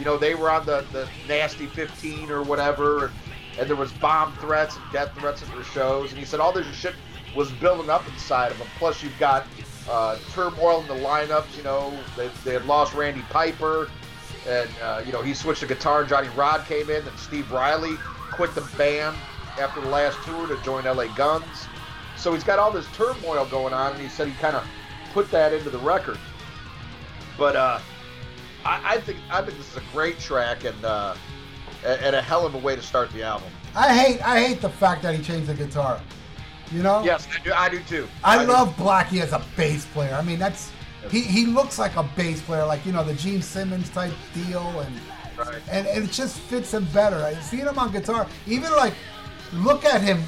you 0.00 0.06
know, 0.06 0.16
they 0.16 0.34
were 0.34 0.50
on 0.50 0.64
the 0.64 0.82
the 0.92 1.06
nasty 1.28 1.66
15 1.66 2.30
or 2.30 2.42
whatever, 2.42 3.04
and, 3.04 3.14
and 3.58 3.68
there 3.68 3.76
was 3.76 3.92
bomb 3.92 4.32
threats 4.36 4.76
and 4.76 4.92
death 4.92 5.12
threats 5.14 5.42
at 5.42 5.52
their 5.52 5.62
shows. 5.62 6.08
And 6.10 6.18
he 6.18 6.24
said 6.24 6.40
all 6.40 6.52
this 6.52 6.66
shit 6.74 6.94
was 7.36 7.52
building 7.52 7.90
up 7.90 8.08
inside 8.08 8.50
of 8.50 8.58
them. 8.58 8.66
Plus, 8.78 9.02
you've 9.02 9.18
got 9.18 9.46
uh, 9.88 10.16
turmoil 10.32 10.80
in 10.80 10.88
the 10.88 10.94
lineups. 10.94 11.54
You 11.54 11.64
know, 11.64 11.92
they, 12.16 12.30
they 12.44 12.54
had 12.54 12.64
lost 12.64 12.94
Randy 12.94 13.20
Piper, 13.28 13.90
and 14.48 14.70
uh, 14.82 15.02
you 15.04 15.12
know 15.12 15.20
he 15.20 15.34
switched 15.34 15.60
to 15.60 15.66
guitar. 15.66 16.00
and 16.00 16.08
Johnny 16.08 16.30
Rod 16.30 16.64
came 16.64 16.88
in, 16.88 17.06
and 17.06 17.18
Steve 17.18 17.52
Riley 17.52 17.96
quit 18.32 18.54
the 18.54 18.66
band 18.78 19.14
after 19.60 19.82
the 19.82 19.88
last 19.88 20.16
tour 20.24 20.46
to 20.46 20.56
join 20.62 20.84
LA 20.84 21.08
Guns. 21.14 21.44
So 22.16 22.32
he's 22.32 22.44
got 22.44 22.58
all 22.58 22.72
this 22.72 22.86
turmoil 22.94 23.44
going 23.44 23.74
on, 23.74 23.92
and 23.92 24.00
he 24.00 24.08
said 24.08 24.28
he 24.28 24.34
kind 24.34 24.56
of 24.56 24.66
put 25.12 25.30
that 25.30 25.52
into 25.52 25.68
the 25.68 25.78
record. 25.78 26.18
But 27.36 27.56
uh, 27.56 27.80
I, 28.64 28.94
I 28.94 29.00
think 29.00 29.18
I 29.30 29.42
think 29.42 29.56
this 29.58 29.70
is 29.70 29.76
a 29.76 29.82
great 29.92 30.18
track 30.18 30.64
and 30.64 30.84
uh, 30.84 31.14
and 31.84 32.14
a 32.14 32.22
hell 32.22 32.46
of 32.46 32.54
a 32.54 32.58
way 32.58 32.76
to 32.76 32.82
start 32.82 33.10
the 33.12 33.22
album. 33.22 33.48
I 33.74 33.94
hate 33.94 34.26
I 34.26 34.40
hate 34.42 34.60
the 34.60 34.68
fact 34.68 35.02
that 35.02 35.14
he 35.14 35.22
changed 35.22 35.48
the 35.48 35.54
guitar. 35.54 36.00
You 36.72 36.82
know. 36.82 37.02
Yes, 37.02 37.26
I 37.34 37.42
do. 37.42 37.52
I 37.52 37.68
do 37.68 37.80
too. 37.80 38.08
I 38.22 38.44
do. 38.44 38.52
love 38.52 38.76
Blackie 38.76 39.20
as 39.20 39.32
a 39.32 39.42
bass 39.56 39.86
player. 39.86 40.14
I 40.14 40.22
mean, 40.22 40.38
that's 40.38 40.70
he, 41.10 41.20
he 41.20 41.46
looks 41.46 41.78
like 41.78 41.96
a 41.96 42.02
bass 42.16 42.40
player, 42.42 42.64
like 42.66 42.84
you 42.86 42.92
know 42.92 43.02
the 43.02 43.14
Gene 43.14 43.42
Simmons 43.42 43.88
type 43.90 44.12
deal, 44.34 44.80
and 44.80 44.94
Right. 45.36 45.62
and, 45.70 45.86
and 45.86 46.04
it 46.04 46.10
just 46.10 46.38
fits 46.38 46.74
him 46.74 46.84
better. 46.92 47.16
I 47.16 47.32
seen 47.34 47.60
him 47.60 47.78
on 47.78 47.92
guitar. 47.92 48.26
Even 48.46 48.70
like, 48.72 48.92
look 49.54 49.86
at 49.86 50.02
him 50.02 50.22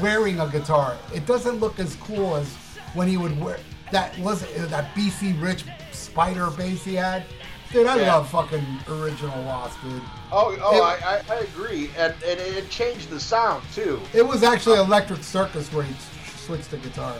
wearing 0.00 0.38
a 0.38 0.48
guitar. 0.48 0.96
It 1.12 1.26
doesn't 1.26 1.56
look 1.56 1.80
as 1.80 1.96
cool 1.96 2.36
as 2.36 2.54
when 2.94 3.08
he 3.08 3.16
would 3.16 3.38
wear 3.40 3.58
that 3.90 4.18
was 4.18 4.42
it 4.42 4.70
that 4.70 4.94
BC 4.94 5.40
Rich 5.40 5.64
Spider 5.92 6.50
bass 6.50 6.82
he 6.84 6.94
had. 6.94 7.24
Dude, 7.72 7.86
I 7.86 7.96
Yeah. 8.00 8.16
love 8.16 8.28
fucking 8.28 8.66
original 8.88 9.42
Wasp, 9.44 9.80
dude. 9.82 10.02
Oh, 10.30 10.54
oh, 10.62 10.76
It- 10.76 10.82
I, 10.82 11.22
I, 11.30 11.34
agree, 11.38 11.90
and, 11.96 12.12
and 12.26 12.38
it 12.38 12.68
changed 12.68 13.08
the 13.08 13.18
sound 13.18 13.62
too. 13.74 14.00
It 14.12 14.26
was 14.26 14.42
actually 14.42 14.78
Electric 14.78 15.22
Circus 15.24 15.72
where 15.72 15.84
he 15.84 15.94
switched 16.36 16.70
the 16.70 16.76
guitar. 16.76 17.14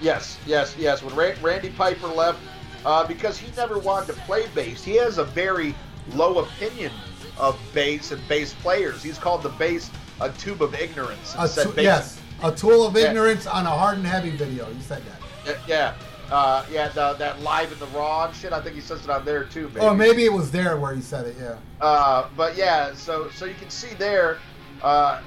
Yes, 0.00 0.38
yes, 0.46 0.74
yes. 0.78 1.02
When 1.02 1.14
Ra- 1.16 1.32
Randy 1.42 1.70
Piper 1.70 2.06
left, 2.06 2.38
uh, 2.84 3.04
because 3.06 3.38
he 3.38 3.50
never 3.56 3.78
wanted 3.78 4.14
to 4.14 4.20
play 4.22 4.46
bass, 4.54 4.84
he 4.84 4.96
has 4.96 5.18
a 5.18 5.24
very 5.24 5.74
low 6.14 6.38
opinion 6.38 6.92
of 7.38 7.58
bass 7.72 8.12
and 8.12 8.20
bass 8.28 8.52
players. 8.54 9.02
He's 9.02 9.18
called 9.18 9.42
the 9.42 9.48
bass 9.50 9.90
a 10.20 10.30
tube 10.30 10.62
of 10.62 10.74
ignorance. 10.74 11.34
A 11.38 11.48
tu- 11.48 11.70
bass- 11.72 11.84
yes, 11.84 12.18
a 12.44 12.52
tool 12.52 12.86
of 12.86 12.96
Yeah. 12.96 13.08
ignorance 13.08 13.46
on 13.48 13.66
a 13.66 13.70
hard 13.70 13.98
and 13.98 14.06
heavy 14.06 14.30
video. 14.30 14.68
You 14.68 14.76
said 14.86 15.02
that. 15.06 15.58
Yeah, 15.66 15.66
yeah, 15.66 15.94
uh, 16.32 16.64
yeah. 16.70 16.88
The, 16.88 17.14
that 17.14 17.40
live 17.40 17.72
in 17.72 17.78
the 17.78 17.86
raw 17.86 18.26
and 18.26 18.34
shit. 18.34 18.52
I 18.52 18.60
think 18.60 18.74
he 18.74 18.80
says 18.80 19.04
it 19.04 19.10
on 19.10 19.24
there 19.24 19.44
too. 19.44 19.68
Maybe. 19.68 19.80
Or 19.80 19.94
maybe 19.94 20.24
it 20.24 20.32
was 20.32 20.50
there 20.50 20.76
where 20.76 20.94
he 20.94 21.02
said 21.02 21.26
it. 21.26 21.36
Yeah. 21.38 21.56
Uh, 21.80 22.28
but 22.36 22.56
yeah, 22.56 22.94
so 22.94 23.30
so 23.30 23.44
you 23.44 23.54
can 23.54 23.70
see 23.70 23.94
there, 23.94 24.38
uh, 24.82 25.20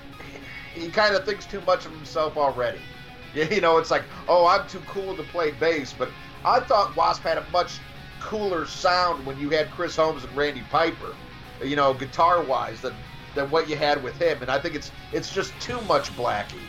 he 0.73 0.89
kind 0.89 1.15
of 1.15 1.25
thinks 1.25 1.45
too 1.45 1.61
much 1.61 1.85
of 1.85 1.91
himself 1.91 2.37
already. 2.37 2.79
You 3.35 3.59
know, 3.59 3.79
it's 3.79 3.91
like, 3.91 4.03
oh, 4.29 4.45
I'm 4.47 4.65
too 4.69 4.79
cool 4.87 5.13
to 5.17 5.23
play 5.23 5.51
bass, 5.51 5.93
but 5.97 6.07
I 6.45 6.61
thought 6.61 6.95
Wasp 6.95 7.21
had 7.21 7.37
a 7.37 7.45
much 7.51 7.79
cooler 8.21 8.65
sound 8.65 9.25
when 9.25 9.37
you 9.37 9.49
had 9.49 9.69
Chris 9.71 9.97
Holmes 9.97 10.23
and 10.23 10.33
Randy 10.37 10.63
Piper, 10.71 11.13
you 11.61 11.75
know, 11.75 11.93
guitar 11.93 12.41
wise 12.41 12.79
than 12.79 12.93
than 13.35 13.51
what 13.51 13.69
you 13.69 13.75
had 13.75 14.01
with 14.01 14.15
him, 14.15 14.41
and 14.41 14.49
I 14.49 14.59
think 14.59 14.73
it's 14.73 14.91
it's 15.11 15.33
just 15.33 15.51
too 15.59 15.79
much 15.81 16.15
Blackie. 16.15 16.61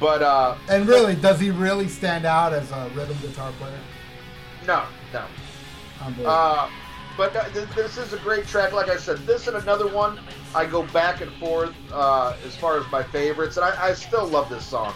But 0.00 0.22
uh, 0.22 0.56
And 0.68 0.86
really, 0.88 1.14
does 1.14 1.38
he 1.40 1.50
really 1.50 1.88
stand 1.88 2.24
out 2.24 2.52
as 2.52 2.70
a 2.72 2.90
rhythm 2.94 3.16
guitar 3.22 3.52
player? 3.58 3.78
no, 4.66 4.84
no. 5.12 5.24
Uh, 6.26 6.68
but 7.16 7.34
uh, 7.36 7.44
th- 7.50 7.68
this 7.76 7.96
is 7.96 8.12
a 8.12 8.18
great 8.18 8.46
track. 8.46 8.72
Like 8.72 8.88
I 8.88 8.96
said, 8.96 9.18
this 9.26 9.46
and 9.46 9.56
another 9.56 9.86
one, 9.88 10.18
I 10.54 10.66
go 10.66 10.82
back 10.86 11.20
and 11.20 11.30
forth 11.34 11.72
uh, 11.92 12.34
as 12.44 12.56
far 12.56 12.78
as 12.78 12.90
my 12.90 13.02
favorites, 13.02 13.56
and 13.56 13.64
I, 13.64 13.88
I 13.90 13.94
still 13.94 14.26
love 14.26 14.48
this 14.48 14.66
song, 14.66 14.92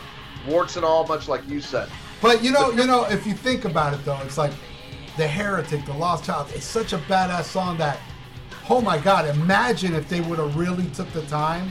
warts 0.49 0.77
and 0.77 0.85
all, 0.85 1.07
much 1.07 1.29
like 1.29 1.47
you 1.49 1.61
said. 1.61 1.89
but 2.21 2.43
you 2.43 2.51
know, 2.51 2.71
you 2.71 2.87
know, 2.87 3.05
if 3.05 3.27
you 3.27 3.35
think 3.35 3.65
about 3.65 3.95
it 3.95 4.05
though, 4.05 4.19
it's 4.25 4.37
like 4.39 4.53
the 5.17 5.27
Heretic, 5.29 5.85
the 5.87 5.93
Lost 5.95 6.25
Child. 6.25 6.49
It's 6.55 6.67
such 6.67 6.93
a 6.93 6.99
badass 6.99 7.45
song 7.45 7.79
that, 7.79 7.99
oh 8.69 8.81
my 8.81 8.99
God! 8.99 9.29
Imagine 9.37 9.95
if 9.95 10.09
they 10.09 10.21
would 10.21 10.39
have 10.39 10.57
really 10.57 10.87
took 10.91 11.11
the 11.13 11.23
time 11.27 11.71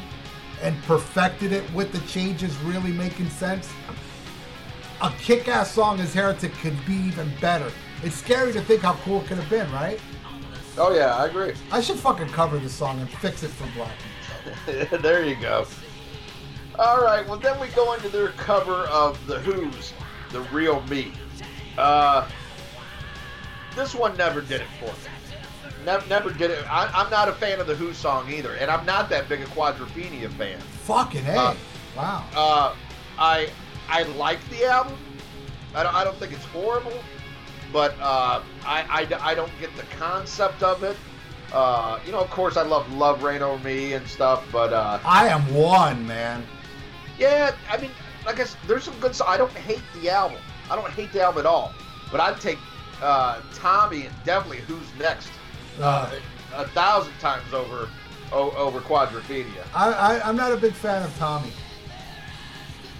and 0.62 0.82
perfected 0.84 1.52
it 1.52 1.72
with 1.74 1.92
the 1.92 2.00
changes 2.08 2.56
really 2.60 2.92
making 2.92 3.30
sense. 3.30 3.70
A 5.02 5.12
kick-ass 5.20 5.72
song 5.72 6.00
as 6.00 6.14
Heretic 6.14 6.54
could 6.56 6.78
be 6.86 6.94
even 6.94 7.32
better. 7.40 7.72
It's 8.04 8.16
scary 8.16 8.52
to 8.54 8.62
think 8.62 8.82
how 8.82 8.94
cool 9.04 9.22
it 9.22 9.28
could 9.28 9.38
have 9.38 9.50
been, 9.50 9.72
right? 9.72 10.00
Oh 10.78 10.94
yeah, 10.94 11.16
I 11.16 11.26
agree. 11.28 11.54
I 11.72 11.82
should 11.82 11.98
fucking 11.98 12.30
cover 12.30 12.58
this 12.60 12.74
song 12.74 13.00
and 13.00 13.10
fix 13.10 13.44
it 13.44 13.50
for 13.50 13.66
Blackie. 13.68 15.02
there 15.02 15.26
you 15.26 15.36
go. 15.36 15.66
All 16.78 17.02
right, 17.02 17.28
well 17.28 17.40
then 17.40 17.60
we 17.60 17.68
go 17.70 17.94
into 17.94 18.10
their 18.10 18.30
cover 18.30 18.84
of 18.88 19.24
the 19.26 19.40
Who's 19.40 19.94
"The 20.32 20.42
Real 20.42 20.82
Me." 20.84 21.12
Uh, 21.78 22.30
this 23.76 23.96
one 23.96 24.16
never 24.18 24.42
did 24.42 24.62
it 24.62 24.68
for 24.80 24.86
me. 24.86 25.17
Never, 25.88 26.06
never 26.08 26.32
did 26.32 26.52
it. 26.52 26.70
I, 26.70 26.92
I'm 26.94 27.10
not 27.10 27.30
a 27.30 27.32
fan 27.32 27.62
of 27.62 27.68
the 27.68 27.74
Who 27.74 27.94
song 27.94 28.30
either, 28.30 28.56
and 28.56 28.70
I'm 28.70 28.86
not 28.86 29.08
that 29.10 29.30
big 29.30 29.40
a 29.40 29.46
Quadrophenia 29.46 30.30
fan. 30.32 30.60
Fucking 30.60 31.26
A. 31.28 31.32
Uh, 31.32 31.56
wow. 31.96 32.26
Uh, 32.36 32.76
I 33.18 33.50
I 33.88 34.04
like 34.04 34.38
the 34.50 34.66
album. 34.66 34.98
I 35.74 35.84
don't, 35.84 35.96
I 35.96 36.04
don't 36.04 36.18
think 36.18 36.34
it's 36.34 36.44
horrible, 36.44 36.92
but 37.72 37.96
uh, 38.02 38.42
I, 38.66 39.08
I, 39.10 39.32
I 39.32 39.34
don't 39.34 39.52
get 39.62 39.74
the 39.78 39.84
concept 39.96 40.62
of 40.62 40.84
it. 40.84 40.98
Uh, 41.54 42.00
you 42.06 42.12
know, 42.12 42.20
of 42.20 42.30
course, 42.32 42.58
I 42.58 42.64
love 42.64 42.92
Love 42.92 43.24
Reign 43.24 43.42
Over 43.42 43.64
Me 43.64 43.94
and 43.94 44.06
stuff, 44.10 44.46
but 44.52 44.74
uh, 44.74 45.00
I 45.06 45.30
am 45.30 45.42
one, 45.54 46.06
man. 46.06 46.46
yeah, 47.18 47.56
I 47.72 47.78
mean, 47.78 47.92
I 48.28 48.34
guess 48.34 48.58
there's 48.68 48.84
some 48.84 49.00
good. 49.00 49.18
I 49.26 49.38
don't 49.38 49.54
hate 49.54 49.84
the 50.02 50.10
album. 50.10 50.40
I 50.70 50.76
don't 50.76 50.92
hate 50.92 51.14
the 51.14 51.22
album 51.22 51.40
at 51.40 51.46
all. 51.46 51.74
But 52.12 52.20
I'd 52.20 52.42
take 52.42 52.60
uh, 53.02 53.40
Tommy 53.54 54.08
and 54.08 54.16
definitely 54.26 54.60
Who's 54.68 54.86
Next 55.00 55.30
Uh, 55.80 56.12
a 56.56 56.68
thousand 56.70 57.14
times 57.20 57.54
over 57.54 57.90
over 58.32 58.80
Quadrophenia. 58.82 59.66
I, 59.74 59.92
I, 59.94 60.28
I'm 60.28 60.36
not 60.36 60.52
a 60.52 60.58
big 60.58 60.74
fan 60.74 61.02
of 61.04 61.16
Tommy. 61.18 61.52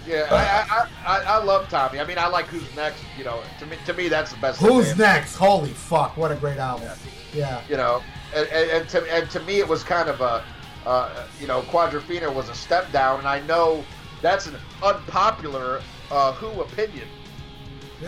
Yeah, 0.06 0.26
I, 0.30 0.86
I, 1.06 1.18
I, 1.18 1.22
I 1.34 1.44
love 1.44 1.68
Tommy. 1.68 2.00
I 2.00 2.06
mean, 2.06 2.16
I 2.16 2.28
like 2.28 2.46
Who's 2.46 2.74
Next. 2.74 3.02
You 3.18 3.24
know, 3.24 3.42
to 3.58 3.66
me, 3.66 3.76
to 3.84 3.92
me, 3.92 4.08
that's 4.08 4.32
the 4.32 4.38
best. 4.38 4.58
Who's 4.60 4.96
next? 4.96 5.36
Holy 5.36 5.70
fuck! 5.70 6.16
What 6.16 6.32
a 6.32 6.34
great 6.34 6.56
album. 6.56 6.88
Yeah. 7.34 7.60
You 7.68 7.76
know, 7.76 8.02
and, 8.34 8.48
and, 8.48 8.70
and 8.70 8.88
to 8.90 9.14
and 9.14 9.30
to 9.30 9.40
me, 9.40 9.58
it 9.58 9.68
was 9.68 9.82
kind 9.84 10.08
of 10.08 10.20
a, 10.22 10.42
uh, 10.86 11.26
you 11.40 11.46
know, 11.46 11.60
Quadrophenia 11.62 12.32
was 12.32 12.48
a 12.48 12.54
step 12.54 12.90
down, 12.90 13.18
and 13.18 13.28
I 13.28 13.40
know 13.40 13.84
that's 14.22 14.46
an 14.46 14.56
unpopular 14.82 15.82
uh, 16.10 16.32
Who 16.32 16.60
opinion. 16.62 17.08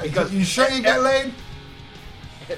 Because- 0.00 0.32
you 0.32 0.44
sure 0.44 0.70
you 0.70 0.82
get 0.82 1.02
laid? 1.02 1.34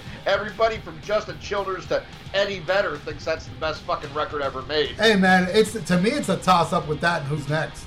everybody 0.27 0.79
from 0.79 1.01
Justin 1.03 1.39
Childers 1.41 1.87
to 1.87 2.03
Eddie 2.35 2.61
Vedder 2.61 2.97
thinks 2.99 3.25
that's 3.25 3.47
the 3.47 3.55
best 3.57 3.83
fucking 3.83 4.13
record 4.15 4.43
ever 4.43 4.63
made. 4.63 4.91
Hey 4.91 5.17
man, 5.17 5.49
it's 5.51 5.73
to 5.73 5.99
me 6.01 6.11
it's 6.11 6.29
a 6.29 6.37
toss 6.39 6.73
up 6.73 6.87
with 6.89 7.01
that 7.01 7.21
and 7.21 7.29
who's 7.29 7.49
next. 7.49 7.87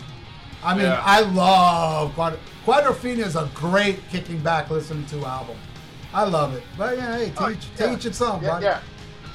I 0.63 0.73
mean, 0.73 0.85
Yeah. 0.85 1.01
I 1.05 1.21
love 1.21 2.13
Quad- 2.15 2.39
Quadrophenia 2.65 3.25
is 3.25 3.35
a 3.35 3.49
great 3.53 3.99
kicking 4.09 4.39
back 4.39 4.69
listening 4.69 5.05
to 5.07 5.25
album. 5.25 5.57
I 6.13 6.23
love 6.23 6.55
it. 6.55 6.63
But 6.77 6.97
yeah, 6.97 7.17
hey, 7.17 7.29
to 7.31 7.43
Oh, 7.43 7.47
yeah. 7.49 7.57
to 7.77 7.93
each 7.93 8.05
its 8.05 8.21
own, 8.21 8.41
yeah, 8.41 8.49
bud. 8.49 8.63
yeah. 8.63 8.79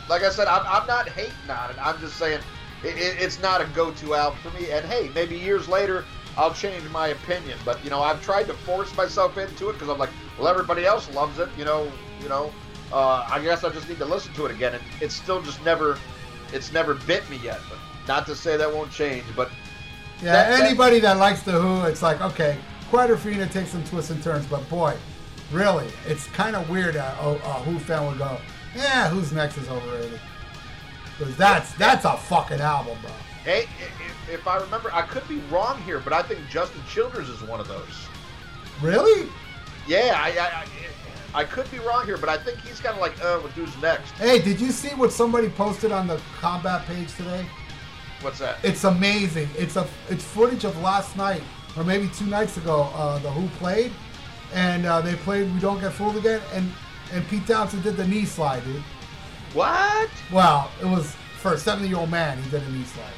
Like 0.09 0.23
I 0.23 0.31
said, 0.31 0.49
I'm, 0.49 0.62
I'm 0.66 0.87
not 0.89 1.09
hating 1.09 1.33
on 1.51 1.71
it. 1.71 1.77
I'm 1.81 2.01
just 2.01 2.16
saying 2.16 2.41
it, 2.83 2.97
it, 2.97 3.21
it's 3.23 3.41
not 3.41 3.61
a 3.61 3.66
go-to 3.66 4.14
album 4.14 4.39
for 4.43 4.51
me. 4.59 4.71
And 4.73 4.85
hey, 4.87 5.11
maybe 5.14 5.37
years 5.37 5.68
later 5.68 6.05
I'll 6.41 6.55
change 6.55 6.82
my 6.91 7.09
opinion. 7.09 7.59
But 7.64 7.82
you 7.84 7.91
know, 7.91 8.01
I've 8.01 8.22
tried 8.22 8.47
to 8.47 8.55
force 8.55 8.97
myself 8.97 9.36
into 9.38 9.68
it 9.68 9.74
because 9.74 9.88
I'm 9.91 9.99
like, 9.99 10.11
well, 10.38 10.49
everybody 10.49 10.86
else 10.86 11.12
loves 11.14 11.38
it. 11.38 11.49
You 11.59 11.64
know, 11.66 11.91
you 12.22 12.28
know. 12.28 12.51
Uh, 12.93 13.24
I 13.30 13.41
guess 13.41 13.62
I 13.62 13.68
just 13.70 13.88
need 13.88 13.99
to 13.99 14.05
listen 14.05 14.32
to 14.34 14.47
it 14.47 14.51
again. 14.51 14.74
And 14.74 14.82
it's 15.01 15.14
still 15.14 15.41
just 15.43 15.62
never, 15.64 15.97
it's 16.53 16.72
never 16.72 16.95
bit 16.95 17.28
me 17.30 17.36
yet. 17.45 17.61
But 17.68 17.78
not 18.09 18.26
to 18.26 18.34
say 18.34 18.57
that 18.57 18.72
won't 18.72 18.91
change. 18.91 19.24
But 19.36 19.51
Yeah, 20.22 20.32
That- 20.32 20.51
that- 20.59 20.61
anybody 20.66 20.99
that 21.01 21.18
likes 21.18 21.43
the 21.43 21.53
Who, 21.53 21.84
it's 21.86 22.03
like 22.03 22.20
okay, 22.20 22.57
Quadrophenia 22.91 23.49
takes 23.53 23.70
some 23.70 23.84
twists 23.84 24.11
and 24.11 24.20
turns, 24.22 24.47
but 24.47 24.68
boy, 24.68 24.97
really, 25.53 25.86
it's 26.09 26.26
kind 26.28 26.57
of 26.57 26.68
weird. 26.68 26.95
that 26.97 27.16
a, 27.22 27.28
a 27.28 27.53
Who 27.64 27.78
fan 27.78 28.07
would 28.07 28.18
go, 28.18 28.38
yeah, 28.74 29.09
Who's 29.11 29.30
Next 29.32 29.57
is 29.59 29.68
overrated 29.68 30.20
because 31.18 31.36
that's 31.36 31.72
that's 31.74 32.05
a 32.05 32.16
fucking 32.16 32.61
album, 32.61 32.99
bro. 33.03 33.11
hey, 33.45 33.66
if, 34.31 34.47
I 34.47 34.59
remember, 34.61 34.91
I 34.93 35.03
could 35.03 35.26
be 35.28 35.39
wrong 35.51 35.81
here, 35.83 36.01
but 36.01 36.12
I 36.12 36.22
think 36.22 36.41
Justin 36.49 36.83
Childers 36.89 37.28
is 37.28 37.43
one 37.43 37.61
of 37.61 37.68
those. 37.68 38.07
Really? 38.81 39.28
Yeah, 39.87 40.14
I, 40.16 40.31
I, 40.31 40.64
I, 41.35 41.43
I 41.43 41.45
could 41.45 41.70
be 41.70 41.78
wrong 41.78 42.05
here, 42.07 42.16
but 42.16 42.28
I 42.28 42.37
think 42.39 42.59
he's 42.61 42.81
kind 42.81 42.95
of 42.95 43.01
like, 43.01 43.22
uh, 43.24 43.39
who's 43.41 43.76
next? 43.81 44.12
Hey, 44.12 44.41
did 44.41 44.61
you 44.61 44.70
see 44.70 44.95
what 44.95 45.12
somebody 45.12 45.49
posted 45.49 45.93
on 45.93 46.07
the 46.07 46.20
combat 46.41 46.87
page 46.87 47.14
today? 47.14 47.47
What's 48.20 48.39
that? 48.41 48.59
It's 48.62 48.85
amazing. 48.85 49.49
It's 49.57 49.76
a 49.76 49.87
it's 50.11 50.24
footage 50.24 50.64
of 50.64 50.78
last 50.83 51.16
night 51.16 51.43
or 51.76 51.85
maybe 51.85 52.09
two 52.09 52.26
nights 52.26 52.57
ago. 52.57 52.91
Uh, 52.95 53.18
the 53.20 53.31
Who 53.31 53.49
played, 53.57 53.93
and 54.53 54.85
uh, 54.85 55.01
they 55.01 55.14
played 55.14 55.53
"We 55.55 55.61
Don't 55.61 55.81
Get 55.81 55.93
Fooled 55.93 56.16
Again," 56.16 56.43
and 56.53 56.70
and 57.12 57.26
Pete 57.28 57.47
Townshend 57.47 57.83
did 57.83 57.97
the 57.97 58.07
knee 58.07 58.26
slide, 58.26 58.62
dude. 58.64 58.83
What? 59.55 60.11
Well, 60.31 60.70
it 60.83 60.87
was 60.87 61.16
for 61.39 61.55
a 61.55 61.59
seventy 61.59 61.89
year 61.89 61.99
old 61.99 62.11
man. 62.11 62.43
He 62.43 62.51
did 62.51 62.62
a 62.62 62.70
knee 62.70 62.85
slide. 62.85 63.12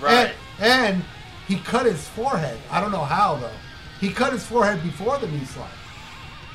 Right. 0.00 0.26
And, 0.28 0.34
and 0.60 1.02
he 1.46 1.56
cut 1.56 1.86
his 1.86 2.06
forehead. 2.08 2.58
I 2.70 2.80
don't 2.80 2.92
know 2.92 3.04
how 3.04 3.36
though. 3.36 3.50
He 4.00 4.10
cut 4.10 4.32
his 4.32 4.44
forehead 4.44 4.82
before 4.82 5.18
the 5.18 5.28
knee 5.28 5.44
slide. 5.44 5.70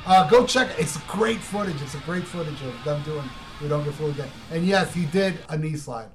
Uh, 0.05 0.27
go 0.29 0.45
check 0.45 0.69
it. 0.71 0.79
It's 0.79 0.97
great 1.03 1.39
footage. 1.39 1.81
It's 1.81 1.95
a 1.95 1.99
great 1.99 2.23
footage 2.23 2.61
of 2.61 2.83
them 2.83 3.01
doing 3.03 3.27
"We 3.61 3.67
Don't 3.67 3.83
Get 3.83 3.93
Fooled 3.93 4.11
Again." 4.11 4.29
And 4.51 4.65
yes, 4.65 4.93
he 4.93 5.05
did 5.05 5.37
a 5.49 5.57
knee 5.57 5.75
slide. 5.75 6.09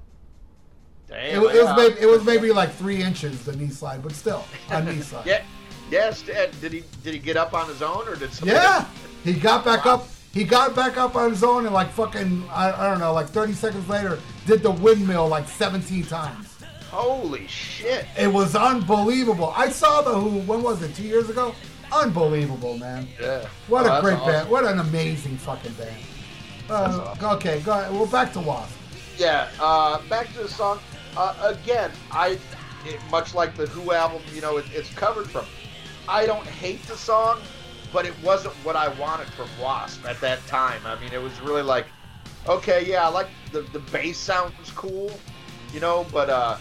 Damn. 1.07 1.43
It, 1.43 1.55
it 1.55 1.63
was 1.63 1.75
maybe 1.75 2.01
it 2.01 2.05
was 2.05 2.23
maybe 2.25 2.51
like 2.51 2.73
three 2.73 3.01
inches 3.01 3.45
the 3.45 3.55
knee 3.55 3.69
slide, 3.69 4.03
but 4.03 4.11
still 4.11 4.43
a 4.69 4.83
knee 4.83 5.01
slide. 5.01 5.25
Yeah. 5.25 5.43
Yes. 5.89 6.21
Did 6.21 6.73
he 6.73 6.83
did 7.03 7.13
he 7.13 7.19
get 7.19 7.37
up 7.37 7.53
on 7.53 7.67
his 7.67 7.81
own 7.81 8.07
or 8.07 8.15
did 8.15 8.33
somebody? 8.33 8.59
Yeah, 8.59 8.85
he 9.23 9.33
got 9.33 9.63
back 9.63 9.85
up. 9.85 10.07
He 10.33 10.43
got 10.43 10.75
back 10.75 10.97
up 10.97 11.15
on 11.15 11.31
his 11.31 11.43
own 11.43 11.65
and 11.65 11.73
like 11.73 11.89
fucking 11.91 12.43
I, 12.51 12.71
I 12.71 12.89
don't 12.89 12.99
know, 12.99 13.13
like 13.13 13.27
30 13.27 13.53
seconds 13.53 13.87
later, 13.89 14.19
did 14.45 14.61
the 14.61 14.69
windmill 14.69 15.27
like 15.27 15.47
17 15.47 16.03
times. 16.03 16.46
Holy 17.01 17.45
shit. 17.45 18.05
It 18.17 18.27
was 18.27 18.55
unbelievable. 18.55 19.53
I 19.55 19.69
saw 19.69 20.01
the 20.01 20.19
Who. 20.19 20.39
When 20.39 20.63
was 20.63 20.81
it? 20.81 20.95
Two 20.95 21.03
years 21.03 21.29
ago. 21.29 21.53
Unbelievable, 21.91 22.75
man. 22.79 23.07
Yeah. 23.21 23.47
What 23.67 23.85
Oh, 23.85 23.97
a 23.99 24.01
great 24.01 24.15
awesome. 24.15 24.27
band. 24.33 24.49
What 24.49 24.65
an 24.65 24.79
amazing 24.79 25.37
fucking 25.37 25.73
band. 25.73 25.95
Uh, 26.69 27.05
That's 27.13 27.23
okay, 27.35 27.59
go 27.61 27.71
ahead. 27.73 27.93
Well, 27.93 28.07
back 28.07 28.33
to 28.33 28.39
Wasp. 28.39 28.75
Yeah. 29.17 29.47
Uh, 29.59 30.01
back 30.09 30.33
to 30.33 30.39
the 30.39 30.49
song. 30.49 30.79
Uh, 31.15 31.53
again, 31.55 31.91
I 32.11 32.39
it, 32.85 32.99
much 33.11 33.35
like 33.35 33.55
the 33.55 33.67
Who 33.67 33.91
album, 33.91 34.21
you 34.33 34.41
know, 34.41 34.57
it, 34.57 34.65
it's 34.73 34.91
covered 34.95 35.29
from. 35.29 35.45
I 36.09 36.25
don't 36.25 36.45
hate 36.47 36.81
the 36.87 36.97
song, 36.97 37.39
but 37.93 38.05
it 38.07 38.13
wasn't 38.23 38.53
what 38.65 38.75
I 38.75 38.87
wanted 38.99 39.27
from 39.27 39.49
Wasp 39.61 40.03
at 40.07 40.19
that 40.21 40.45
time. 40.47 40.81
I 40.85 40.99
mean, 40.99 41.13
it 41.13 41.21
was 41.21 41.39
really 41.41 41.61
like, 41.63 41.85
okay, 42.49 42.83
yeah, 42.85 43.05
I 43.05 43.09
like 43.09 43.27
the 43.51 43.61
the 43.71 43.79
bass 43.79 44.17
sounds 44.17 44.71
cool, 44.75 45.11
you 45.73 45.79
know, 45.79 46.05
but 46.11 46.29
uh, 46.29 46.57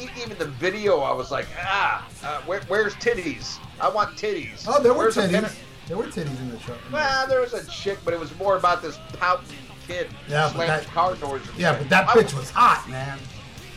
even 0.00 0.36
the 0.38 0.46
video, 0.46 1.00
I 1.00 1.12
was 1.12 1.30
like, 1.30 1.46
ah, 1.60 2.06
uh, 2.22 2.40
where, 2.42 2.60
where's 2.68 2.94
titties? 2.94 3.58
I 3.80 3.88
want 3.88 4.16
titties. 4.16 4.64
Oh, 4.68 4.82
there 4.82 4.92
were 4.92 4.98
Where's 5.04 5.16
titties. 5.16 5.54
There 5.88 5.96
were 5.96 6.04
titties 6.04 6.38
in 6.40 6.50
the 6.50 6.58
show. 6.60 6.76
Well, 6.92 7.26
there 7.28 7.40
was 7.40 7.52
a 7.52 7.66
chick, 7.66 7.98
but 8.04 8.14
it 8.14 8.20
was 8.20 8.36
more 8.38 8.56
about 8.56 8.80
this 8.82 8.98
pouting 9.18 9.46
kid 9.86 10.08
Yeah, 10.28 10.48
slamming 10.50 10.68
that- 10.68 10.86
car 10.86 11.14
doors. 11.16 11.42
Yeah, 11.58 11.76
but 11.78 11.88
that 11.90 12.08
I- 12.08 12.14
bitch 12.14 12.34
was 12.34 12.50
hot, 12.50 12.88
man. 12.88 13.18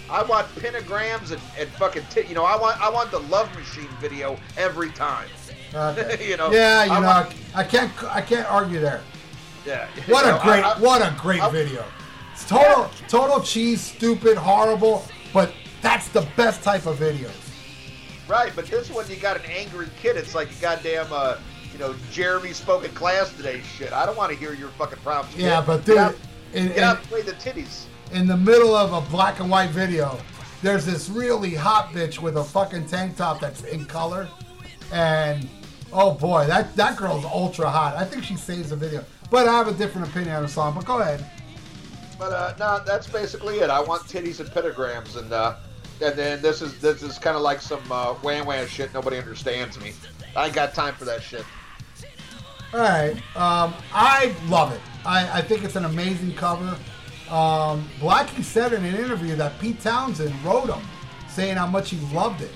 I 0.09 0.23
want 0.23 0.47
pentagrams 0.55 1.31
and, 1.31 1.41
and 1.59 1.67
fucking 1.71 2.03
tit. 2.09 2.29
You 2.29 2.35
know, 2.35 2.45
I 2.45 2.55
want 2.55 2.79
I 2.81 2.89
want 2.89 3.11
the 3.11 3.19
Love 3.19 3.53
Machine 3.57 3.89
video 3.99 4.37
every 4.57 4.89
time. 4.91 5.27
You 6.21 6.37
know, 6.37 6.49
Yeah, 6.51 6.85
you 6.85 6.91
I 6.93 6.99
know, 7.01 7.07
want- 7.07 7.33
I 7.53 7.63
can't, 7.65 7.91
I 8.05 8.21
can't 8.21 8.49
argue 8.49 8.79
there. 8.79 9.01
Yeah. 9.65 9.87
What 10.07 10.23
a 10.25 10.29
know, 10.29 10.39
great, 10.41 10.63
I- 10.63 10.79
what 10.79 11.01
a 11.01 11.13
great 11.19 11.43
video. 11.51 11.83
It's 12.31 12.47
total, 12.47 12.89
total 13.09 13.41
cheese, 13.41 13.81
stupid, 13.81 14.37
horrible, 14.37 15.03
but 15.33 15.51
that's 15.81 16.07
the 16.09 16.27
best 16.35 16.63
type 16.63 16.85
of 16.85 16.97
videos. 16.97 17.31
Right, 18.27 18.51
but 18.55 18.65
this 18.65 18.89
one 18.89 19.09
you 19.09 19.15
got 19.15 19.37
an 19.37 19.43
angry 19.49 19.87
kid. 20.01 20.17
It's 20.17 20.35
like 20.35 20.49
a 20.51 20.61
goddamn, 20.61 21.07
uh, 21.11 21.37
you 21.71 21.79
know, 21.79 21.95
Jeremy 22.11 22.51
spoke 22.53 22.83
in 22.83 22.91
class 22.91 23.31
today. 23.35 23.61
Shit, 23.77 23.93
I 23.93 24.05
don't 24.05 24.17
want 24.17 24.31
to 24.31 24.37
hear 24.37 24.53
your 24.53 24.69
fucking 24.69 24.99
problems. 24.99 25.33
kid. 25.35 25.43
Yeah, 25.43 25.61
but 25.65 25.77
Get 25.77 25.85
dude, 25.85 25.97
out- 25.97 26.15
in, 26.53 26.67
get 26.69 26.79
out 26.79 27.03
play 27.03 27.21
the 27.21 27.33
titties. 27.33 27.85
in 28.11 28.27
the 28.27 28.35
middle 28.37 28.75
of 28.75 28.91
a 28.93 29.09
black 29.09 29.39
and 29.39 29.49
white 29.49 29.69
video, 29.69 30.17
there's 30.61 30.85
this 30.85 31.07
really 31.09 31.53
hot 31.55 31.89
bitch 31.93 32.19
with 32.19 32.35
a 32.37 32.43
fucking 32.43 32.87
tank 32.87 33.15
top 33.15 33.39
that's 33.39 33.63
in 33.63 33.85
color, 33.85 34.27
and 34.91 35.47
oh 35.93 36.11
boy, 36.11 36.45
that 36.47 36.75
that 36.75 36.97
girl's 36.97 37.23
ultra 37.25 37.69
hot. 37.69 37.95
I 37.95 38.03
think 38.03 38.23
she 38.25 38.35
saves 38.35 38.71
the 38.71 38.75
video, 38.75 39.05
but 39.31 39.47
I 39.47 39.53
have 39.53 39.67
a 39.69 39.73
different 39.73 40.07
opinion 40.09 40.35
on 40.35 40.41
the 40.43 40.49
song. 40.49 40.73
But 40.75 40.85
go 40.85 40.99
ahead. 40.99 41.23
But 42.19 42.33
uh, 42.33 42.53
no, 42.59 42.83
that's 42.85 43.07
basically 43.07 43.59
it. 43.59 43.69
I 43.69 43.79
want 43.79 44.01
titties 44.03 44.39
and 44.41 44.49
pentagrams, 44.49 45.15
and 45.17 45.31
uh, 45.31 45.55
and 46.01 46.15
then 46.15 46.41
this 46.41 46.61
is 46.61 46.79
this 46.79 47.01
is 47.01 47.17
kind 47.17 47.35
of 47.35 47.41
like 47.41 47.61
some 47.61 47.81
uh, 47.91 48.13
wham 48.15 48.45
wham 48.45 48.67
shit. 48.67 48.93
Nobody 48.93 49.17
understands 49.17 49.79
me. 49.79 49.93
I 50.35 50.45
ain't 50.45 50.55
got 50.55 50.73
time 50.73 50.93
for 50.93 51.05
that 51.05 51.23
shit. 51.23 51.45
All 52.73 52.79
right. 52.79 53.15
Um, 53.35 53.73
I 53.93 54.35
love 54.47 54.71
it. 54.73 54.81
I, 55.05 55.39
I 55.39 55.41
think 55.41 55.63
it's 55.63 55.75
an 55.75 55.85
amazing 55.85 56.35
cover. 56.35 56.77
Um, 57.29 57.89
Blackie 57.99 58.43
said 58.43 58.73
in 58.73 58.83
an 58.83 58.95
interview 58.95 59.35
that 59.35 59.57
Pete 59.59 59.81
Townshend 59.81 60.33
wrote 60.43 60.69
him 60.69 60.83
saying 61.29 61.57
how 61.57 61.67
much 61.67 61.89
he 61.89 61.97
loved 62.13 62.41
it. 62.41 62.51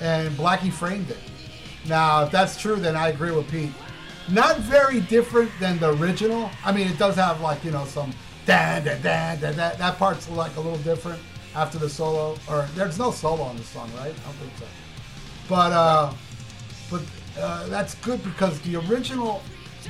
And 0.00 0.36
Blackie 0.36 0.72
framed 0.72 1.10
it. 1.10 1.18
Now, 1.86 2.24
if 2.24 2.30
that's 2.30 2.60
true, 2.60 2.76
then 2.76 2.96
I 2.96 3.08
agree 3.08 3.30
with 3.30 3.50
Pete. 3.50 3.72
Not 4.30 4.58
very 4.58 5.00
different 5.00 5.50
than 5.58 5.78
the 5.78 5.94
original. 5.94 6.50
I 6.64 6.72
mean, 6.72 6.88
it 6.88 6.98
does 6.98 7.16
have 7.16 7.40
like, 7.40 7.64
you 7.64 7.70
know, 7.70 7.84
some 7.84 8.12
da 8.44 8.80
da 8.80 8.96
da 8.98 9.36
da. 9.36 9.52
That 9.52 9.96
part's 9.98 10.28
like 10.28 10.54
a 10.56 10.60
little 10.60 10.78
different 10.78 11.20
after 11.56 11.78
the 11.78 11.88
solo. 11.88 12.38
Or 12.48 12.68
there's 12.76 12.98
no 12.98 13.10
solo 13.10 13.42
on 13.42 13.56
the 13.56 13.64
song, 13.64 13.90
right? 13.96 14.14
I 14.14 14.24
don't 14.24 14.36
think 14.36 14.52
so. 14.58 14.66
But, 15.48 15.72
uh, 15.72 16.12
but 16.90 17.02
uh, 17.40 17.68
that's 17.68 17.94
good 17.96 18.22
because 18.22 18.60
the 18.60 18.76
original 18.76 19.42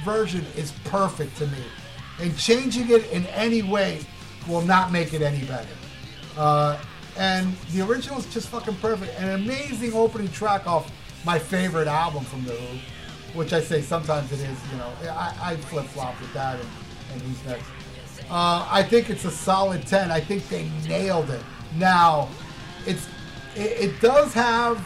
version 0.05 0.45
is 0.57 0.73
perfect 0.85 1.37
to 1.39 1.47
me, 1.47 1.59
and 2.21 2.37
changing 2.39 2.91
it 2.91 3.11
in 3.11 3.27
any 3.27 3.63
way 3.63 4.01
will 4.47 4.63
not 4.63 4.93
make 4.93 5.13
it 5.15 5.23
any 5.23 5.45
better. 5.47 5.69
Uh, 6.37 6.79
and 7.17 7.57
the 7.73 7.81
original 7.81 8.19
is 8.19 8.27
just 8.27 8.49
fucking 8.49 8.77
perfect. 8.77 9.19
An 9.19 9.41
amazing 9.41 9.95
opening 9.95 10.31
track 10.31 10.67
off 10.67 10.91
my 11.25 11.39
favorite 11.39 11.89
album 11.89 12.25
from 12.25 12.45
The 12.45 12.53
Who, 12.53 13.39
which 13.39 13.55
I 13.55 13.61
say 13.61 13.81
sometimes 13.81 14.31
it 14.33 14.41
is. 14.41 14.59
You 14.71 14.79
know, 14.79 14.93
I, 15.11 15.35
I 15.41 15.57
flip 15.57 15.87
flop 15.87 16.21
with 16.21 16.33
that 16.35 16.61
and, 16.61 16.69
and 17.13 17.23
who's 17.23 17.45
next. 17.47 17.65
Uh, 18.29 18.67
I 18.71 18.83
think 18.83 19.09
it's 19.09 19.25
a 19.25 19.31
solid 19.31 19.87
ten. 19.87 20.11
I 20.11 20.21
think 20.21 20.47
they 20.49 20.69
nailed 20.87 21.31
it. 21.31 21.43
Now, 21.79 22.29
it's 22.87 23.07
it, 23.55 23.91
it 23.91 24.01
does 24.01 24.33
have 24.35 24.85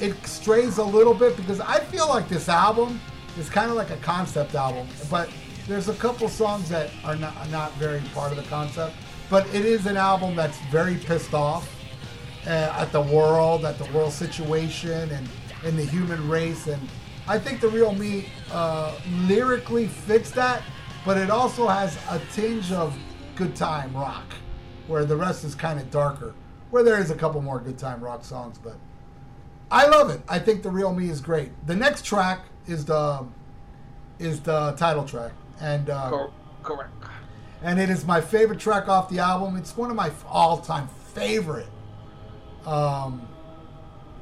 it 0.00 0.14
strays 0.26 0.78
a 0.78 0.84
little 0.84 1.14
bit 1.14 1.36
because 1.36 1.60
I 1.60 1.80
feel 1.80 2.08
like 2.08 2.28
this 2.28 2.48
album 2.48 3.00
is 3.38 3.48
kind 3.48 3.70
of 3.70 3.76
like 3.76 3.90
a 3.90 3.96
concept 3.96 4.54
album, 4.54 4.88
but 5.10 5.28
there's 5.66 5.88
a 5.88 5.94
couple 5.94 6.28
songs 6.28 6.68
that 6.68 6.90
are 7.04 7.16
not, 7.16 7.50
not 7.50 7.72
very 7.74 8.00
part 8.12 8.30
of 8.30 8.36
the 8.36 8.44
concept. 8.44 8.94
But 9.30 9.46
it 9.54 9.64
is 9.64 9.86
an 9.86 9.96
album 9.96 10.36
that's 10.36 10.58
very 10.70 10.96
pissed 10.96 11.32
off 11.32 11.68
uh, 12.46 12.50
at 12.50 12.92
the 12.92 13.00
world, 13.00 13.64
at 13.64 13.78
the 13.78 13.90
world 13.92 14.12
situation, 14.12 15.10
and, 15.10 15.28
and 15.64 15.78
the 15.78 15.84
human 15.84 16.28
race. 16.28 16.66
And 16.66 16.86
I 17.26 17.38
think 17.38 17.60
the 17.60 17.68
real 17.68 17.94
me 17.94 18.26
uh, 18.52 18.94
lyrically 19.22 19.86
fits 19.86 20.30
that, 20.32 20.62
but 21.06 21.16
it 21.16 21.30
also 21.30 21.66
has 21.66 21.96
a 22.10 22.20
tinge 22.32 22.70
of 22.70 22.96
good 23.34 23.56
time 23.56 23.94
rock, 23.96 24.34
where 24.86 25.04
the 25.04 25.16
rest 25.16 25.44
is 25.44 25.54
kind 25.54 25.80
of 25.80 25.90
darker. 25.90 26.34
Where 26.70 26.82
there 26.82 26.98
is 27.00 27.10
a 27.10 27.14
couple 27.14 27.40
more 27.40 27.60
good 27.60 27.78
time 27.78 28.02
rock 28.02 28.24
songs, 28.24 28.58
but 28.58 28.76
I 29.70 29.86
love 29.86 30.10
it. 30.10 30.20
I 30.28 30.38
think 30.38 30.62
the 30.62 30.70
real 30.70 30.92
me 30.92 31.08
is 31.08 31.20
great. 31.20 31.50
The 31.66 31.76
next 31.76 32.04
track 32.04 32.40
is 32.66 32.84
the 32.84 33.24
is 34.18 34.40
the 34.40 34.72
title 34.72 35.04
track, 35.04 35.32
and 35.60 35.90
uh, 35.90 36.08
Cor- 36.10 36.32
Correct. 36.62 36.90
and 37.62 37.78
it 37.80 37.90
is 37.90 38.04
my 38.06 38.20
favorite 38.20 38.58
track 38.60 38.88
off 38.88 39.08
the 39.08 39.18
album. 39.18 39.56
It's 39.56 39.76
one 39.76 39.90
of 39.90 39.96
my 39.96 40.10
all-time 40.28 40.88
favorite 41.14 41.68
um, 42.66 43.26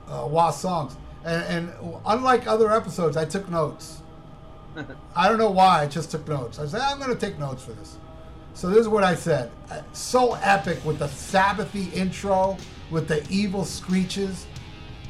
uh, 0.09 0.27
Was 0.29 0.61
songs. 0.61 0.97
And, 1.25 1.69
and 1.69 1.95
unlike 2.07 2.47
other 2.47 2.73
episodes, 2.73 3.17
I 3.17 3.25
took 3.25 3.49
notes. 3.49 4.03
I 5.17 5.29
don't 5.29 5.39
know 5.39 5.51
why. 5.51 5.83
I 5.83 5.87
just 5.87 6.11
took 6.11 6.27
notes. 6.27 6.59
I 6.59 6.67
said 6.67 6.81
I'm 6.81 6.99
going 6.99 7.11
to 7.11 7.27
take 7.27 7.39
notes 7.39 7.63
for 7.63 7.73
this. 7.73 7.97
So 8.55 8.69
this 8.69 8.79
is 8.79 8.89
what 8.89 9.05
I 9.05 9.15
said. 9.15 9.51
Uh, 9.71 9.83
So 9.93 10.35
epic 10.35 10.85
with 10.85 10.99
the 10.99 11.07
Sabbathy 11.07 11.93
intro, 11.95 12.57
with 12.91 13.09
the 13.09 13.27
evil 13.31 13.65
screeches, 13.65 14.47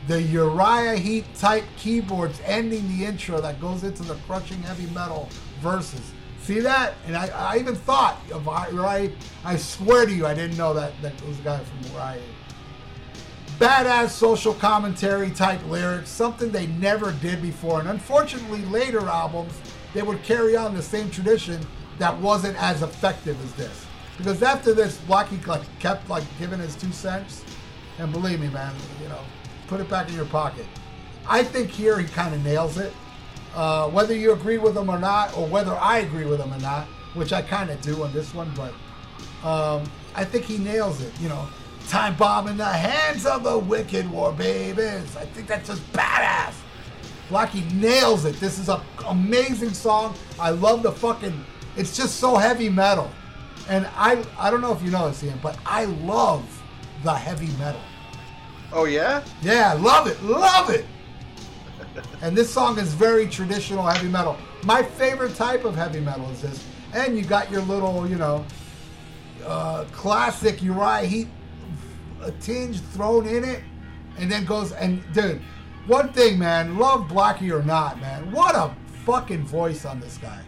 the 0.07 0.21
Uriah 0.21 0.97
Heep 0.97 1.25
type 1.37 1.65
keyboards 1.77 2.41
ending 2.45 2.89
the 2.89 3.05
intro 3.05 3.41
that 3.41 3.61
goes 3.61 3.85
into 3.85 4.03
the 4.03 4.15
crushing 4.27 4.63
heavy 4.63 4.87
metal 4.93 5.29
verses. 5.61 6.13
See 6.43 6.61
that? 6.61 6.95
And 7.07 7.17
I, 7.17 7.29
I 7.29 7.59
even 7.59 7.77
thought 7.77 8.19
of 8.33 8.47
Uriah. 8.73 9.13
I 9.45 9.57
swear 9.57 10.07
to 10.07 10.13
you, 10.13 10.27
I 10.27 10.35
didn't 10.35 10.57
know 10.57 10.75
that 10.75 10.93
that 11.03 11.21
was 11.27 11.39
a 11.39 11.43
guy 11.43 11.59
from 11.59 11.93
Uriah. 11.93 12.23
Badass 13.59 14.09
social 14.09 14.55
commentary 14.55 15.31
type 15.31 15.65
lyrics, 15.69 16.09
something 16.09 16.51
they 16.51 16.67
never 16.67 17.13
did 17.13 17.41
before. 17.41 17.79
And 17.79 17.89
unfortunately, 17.89 18.65
later 18.65 19.09
albums, 19.09 19.53
they 19.95 20.03
would 20.03 20.23
carry 20.25 20.57
on 20.57 20.75
the 20.75 20.83
same 20.83 21.11
tradition 21.11 21.65
that 21.99 22.19
wasn't 22.19 22.61
as 22.63 22.83
effective 22.83 23.43
as 23.45 23.53
this. 23.55 23.87
Because 24.19 24.43
after 24.43 24.75
this, 24.75 24.99
Blackie 25.09 25.45
like 25.47 25.63
kept 25.79 26.09
like 26.09 26.25
giving 26.39 26.61
his 26.61 26.77
two 26.77 26.93
cents, 26.93 27.45
and 27.99 28.13
believe 28.13 28.41
me, 28.41 28.49
man, 28.49 28.75
you 29.03 29.09
know, 29.09 29.21
put 29.67 29.81
it 29.81 29.89
back 29.89 30.09
in 30.09 30.15
your 30.15 30.27
pocket. 30.27 30.67
I 31.27 31.43
think 31.43 31.71
here 31.71 31.99
he 31.99 32.07
kind 32.07 32.35
of 32.35 32.45
nails 32.45 32.79
it. 32.79 32.93
Uh, 33.55 33.89
whether 33.89 34.15
you 34.15 34.33
agree 34.33 34.59
with 34.59 34.77
him 34.77 34.89
or 34.89 34.99
not, 34.99 35.37
or 35.37 35.47
whether 35.47 35.75
I 35.75 35.99
agree 35.99 36.25
with 36.25 36.41
him 36.41 36.53
or 36.53 36.59
not, 36.61 36.87
which 37.15 37.33
I 37.33 37.43
kind 37.43 37.71
of 37.71 37.81
do 37.81 38.03
on 38.03 38.13
this 38.13 38.35
one, 38.35 38.53
but 38.57 38.73
um, 39.47 39.85
I 40.15 40.25
think 40.25 40.45
he 40.45 40.59
nails 40.59 41.01
it. 41.03 41.13
You 41.21 41.29
know, 41.29 41.47
time 41.89 42.17
bomb 42.17 42.49
in 42.49 42.57
the 42.57 42.65
hands 42.65 43.27
of 43.27 43.45
the 43.45 43.59
wicked 43.59 44.11
war 44.11 44.33
babies. 44.33 45.17
I 45.17 45.27
think 45.27 45.47
that's 45.47 45.69
just 45.69 45.93
badass. 45.93 46.55
Blackie 47.29 47.71
nails 47.73 48.25
it. 48.25 48.37
This 48.37 48.59
is 48.59 48.69
an 48.69 48.81
amazing 49.07 49.73
song. 49.73 50.15
I 50.39 50.51
love 50.51 50.83
the 50.83 50.93
fucking. 50.93 51.45
It's 51.77 51.97
just 51.97 52.17
so 52.17 52.37
heavy 52.37 52.69
metal, 52.69 53.11
and 53.69 53.89
I 53.97 54.25
I 54.39 54.51
don't 54.51 54.61
know 54.61 54.73
if 54.73 54.83
you 54.83 54.91
know 54.91 55.09
this, 55.09 55.23
Ian, 55.25 55.39
but 55.43 55.59
I 55.65 55.87
love 55.87 56.45
the 57.03 57.15
heavy 57.15 57.49
metal. 57.59 57.81
Oh 58.73 58.85
yeah. 58.85 59.25
Yeah, 59.43 59.75
love 59.75 60.07
it, 60.07 60.23
love 60.23 60.71
it. 60.71 60.87
and 62.23 62.37
this 62.37 62.51
song 62.51 62.79
is 62.79 62.95
very 62.95 63.27
traditional 63.27 63.85
heavy 63.85 64.09
metal. 64.09 64.37
My 64.65 64.83
favorite 64.83 65.35
type 65.35 65.65
of 65.65 65.75
heavy 65.75 66.01
metal 66.01 66.31
is 66.31 66.43
this. 66.43 66.65
And 66.95 67.17
you 67.17 67.25
got 67.25 67.51
your 67.51 67.63
little, 67.63 68.09
you 68.09 68.17
know, 68.17 68.45
uh, 69.45 69.85
classic 69.93 70.63
Uriah 70.63 71.07
Heep 71.07 71.29
a 72.23 72.31
tinge 72.33 72.81
thrown 72.81 73.27
in 73.27 73.45
it, 73.45 73.63
and 74.19 74.31
then 74.31 74.45
goes 74.45 74.73
and 74.73 75.03
dude, 75.13 75.41
one 75.87 76.13
thing, 76.13 76.39
man, 76.39 76.79
love 76.79 77.09
Blackie 77.09 77.51
or 77.51 77.63
not, 77.63 78.01
man, 78.01 78.31
what 78.31 78.55
a 78.55 78.75
fucking 79.05 79.45
voice 79.45 79.85
on 79.85 80.01
this 80.01 80.19
guy. 80.19 80.41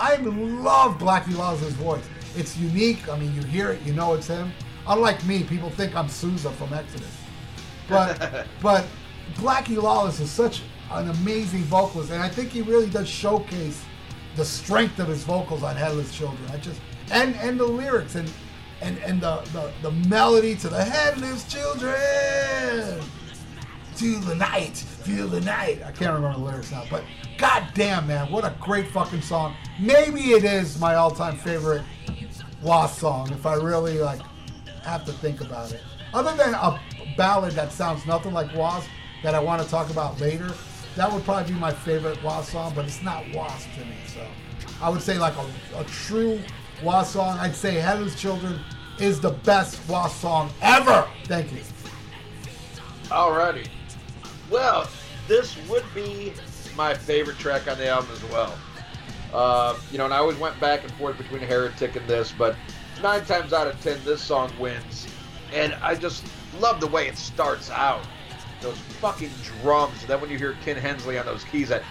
I 0.00 0.16
love 0.16 0.98
Blackie 0.98 1.36
Lawless's 1.36 1.74
voice. 1.74 2.04
It's 2.34 2.56
unique. 2.56 3.06
I 3.08 3.18
mean, 3.18 3.34
you 3.34 3.42
hear 3.42 3.70
it, 3.70 3.82
you 3.82 3.92
know 3.92 4.14
it's 4.14 4.26
him. 4.26 4.50
Unlike 4.88 5.26
me, 5.26 5.44
people 5.44 5.68
think 5.68 5.94
I'm 5.94 6.08
Souza 6.08 6.50
from 6.52 6.72
Exodus. 6.72 7.14
But 7.86 8.46
but 8.62 8.86
Blackie 9.34 9.80
Lawless 9.80 10.18
is 10.18 10.30
such 10.30 10.62
an 10.90 11.10
amazing 11.10 11.62
vocalist, 11.64 12.10
and 12.10 12.22
I 12.22 12.28
think 12.30 12.50
he 12.50 12.62
really 12.62 12.88
does 12.88 13.08
showcase 13.08 13.84
the 14.36 14.44
strength 14.44 14.98
of 14.98 15.08
his 15.08 15.22
vocals 15.22 15.62
on 15.62 15.76
Headless 15.76 16.14
Children. 16.16 16.50
I 16.50 16.56
just 16.56 16.80
and 17.10 17.34
and 17.36 17.60
the 17.60 17.66
lyrics 17.66 18.14
and 18.14 18.32
and 18.80 18.96
and 18.98 19.20
the 19.20 19.42
the, 19.52 19.70
the 19.82 19.90
melody 20.08 20.56
to 20.56 20.68
the 20.70 20.82
Headless 20.82 21.44
Children. 21.44 23.02
Feel 24.00 24.20
the 24.20 24.34
night, 24.34 24.78
feel 24.78 25.28
the 25.28 25.42
night. 25.42 25.82
I 25.84 25.92
can't 25.92 26.14
remember 26.14 26.38
the 26.38 26.42
lyrics 26.42 26.72
now, 26.72 26.84
but 26.90 27.04
god 27.36 27.68
damn 27.74 28.06
man, 28.06 28.32
what 28.32 28.46
a 28.46 28.54
great 28.58 28.86
fucking 28.86 29.20
song. 29.20 29.54
Maybe 29.78 30.30
it 30.30 30.42
is 30.42 30.80
my 30.80 30.94
all-time 30.94 31.36
favorite 31.36 31.82
Wasp 32.62 32.98
song 32.98 33.30
if 33.30 33.44
I 33.44 33.56
really 33.56 33.98
like 33.98 34.22
have 34.84 35.04
to 35.04 35.12
think 35.12 35.42
about 35.42 35.72
it. 35.72 35.82
Other 36.14 36.34
than 36.34 36.54
a 36.54 36.80
ballad 37.18 37.52
that 37.52 37.72
sounds 37.72 38.06
nothing 38.06 38.32
like 38.32 38.56
Wasp 38.56 38.88
that 39.22 39.34
I 39.34 39.38
want 39.38 39.62
to 39.62 39.68
talk 39.68 39.90
about 39.90 40.18
later, 40.18 40.50
that 40.96 41.12
would 41.12 41.22
probably 41.24 41.52
be 41.52 41.58
my 41.58 41.70
favorite 41.70 42.22
Wasp 42.22 42.52
song, 42.52 42.72
but 42.74 42.86
it's 42.86 43.02
not 43.02 43.22
Wasp 43.34 43.68
to 43.74 43.84
me. 43.84 43.96
So 44.06 44.26
I 44.80 44.88
would 44.88 45.02
say 45.02 45.18
like 45.18 45.34
a, 45.36 45.78
a 45.78 45.84
true 45.84 46.40
Wasp 46.82 47.12
song. 47.12 47.38
I'd 47.38 47.54
say 47.54 47.74
Headless 47.74 48.18
Children 48.18 48.60
is 48.98 49.20
the 49.20 49.32
best 49.32 49.78
Wasp 49.90 50.22
song 50.22 50.50
ever. 50.62 51.06
Thank 51.26 51.52
you. 51.52 51.60
Alrighty. 53.10 53.68
Well, 54.50 54.88
this 55.28 55.56
would 55.68 55.84
be 55.94 56.32
my 56.76 56.94
favorite 56.94 57.38
track 57.38 57.68
on 57.68 57.78
the 57.78 57.88
album 57.88 58.10
as 58.12 58.24
well. 58.24 58.58
Uh, 59.32 59.78
you 59.92 59.98
know, 59.98 60.06
and 60.06 60.12
I 60.12 60.18
always 60.18 60.38
went 60.38 60.58
back 60.60 60.82
and 60.82 60.92
forth 60.94 61.16
between 61.16 61.40
Heretic 61.40 61.94
and 61.94 62.06
this, 62.08 62.32
but 62.36 62.56
nine 63.00 63.24
times 63.24 63.52
out 63.52 63.68
of 63.68 63.80
ten, 63.80 63.98
this 64.04 64.20
song 64.20 64.50
wins. 64.58 65.06
And 65.52 65.74
I 65.74 65.94
just 65.94 66.24
love 66.58 66.80
the 66.80 66.88
way 66.88 67.06
it 67.06 67.16
starts 67.16 67.70
out. 67.70 68.04
Those 68.60 68.78
fucking 69.00 69.30
drums. 69.62 70.00
And 70.00 70.08
then 70.08 70.20
when 70.20 70.30
you 70.30 70.38
hear 70.38 70.56
Ken 70.64 70.76
Hensley 70.76 71.18
on 71.18 71.26
those 71.26 71.44
keys, 71.44 71.68
that 71.68 71.82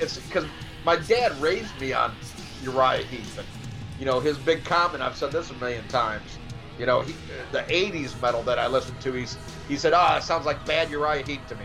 it's 0.00 0.18
because 0.18 0.44
my 0.84 0.96
dad 0.96 1.32
raised 1.40 1.80
me 1.80 1.92
on 1.92 2.14
Uriah 2.62 3.04
Heep. 3.04 3.38
And, 3.38 3.46
you 3.98 4.06
know, 4.06 4.20
his 4.20 4.36
big 4.38 4.64
comment, 4.64 5.02
I've 5.02 5.16
said 5.16 5.32
this 5.32 5.50
a 5.50 5.54
million 5.54 5.86
times, 5.88 6.38
you 6.78 6.86
know, 6.86 7.02
he, 7.02 7.14
the 7.52 7.60
80s 7.60 8.20
metal 8.20 8.42
that 8.44 8.58
I 8.58 8.66
listened 8.66 9.00
to, 9.02 9.12
he's, 9.12 9.36
he 9.68 9.76
said, 9.76 9.92
oh, 9.94 10.16
it 10.16 10.22
sounds 10.22 10.46
like 10.46 10.64
bad 10.66 10.90
Uriah 10.90 11.24
Heep 11.24 11.46
to 11.46 11.54
me. 11.56 11.64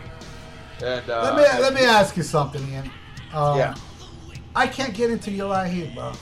And 0.82 1.08
uh, 1.10 1.22
Let 1.22 1.36
me 1.36 1.60
let 1.62 1.74
me 1.74 1.80
ask 1.82 2.16
you 2.16 2.22
something, 2.22 2.66
Ian. 2.70 2.90
Um, 3.34 3.58
Yeah. 3.58 3.74
I 4.56 4.66
can't 4.66 4.94
get 4.94 5.10
into 5.10 5.30
Uriah 5.30 5.68
Heep, 5.68 5.94
bro. 5.94 6.12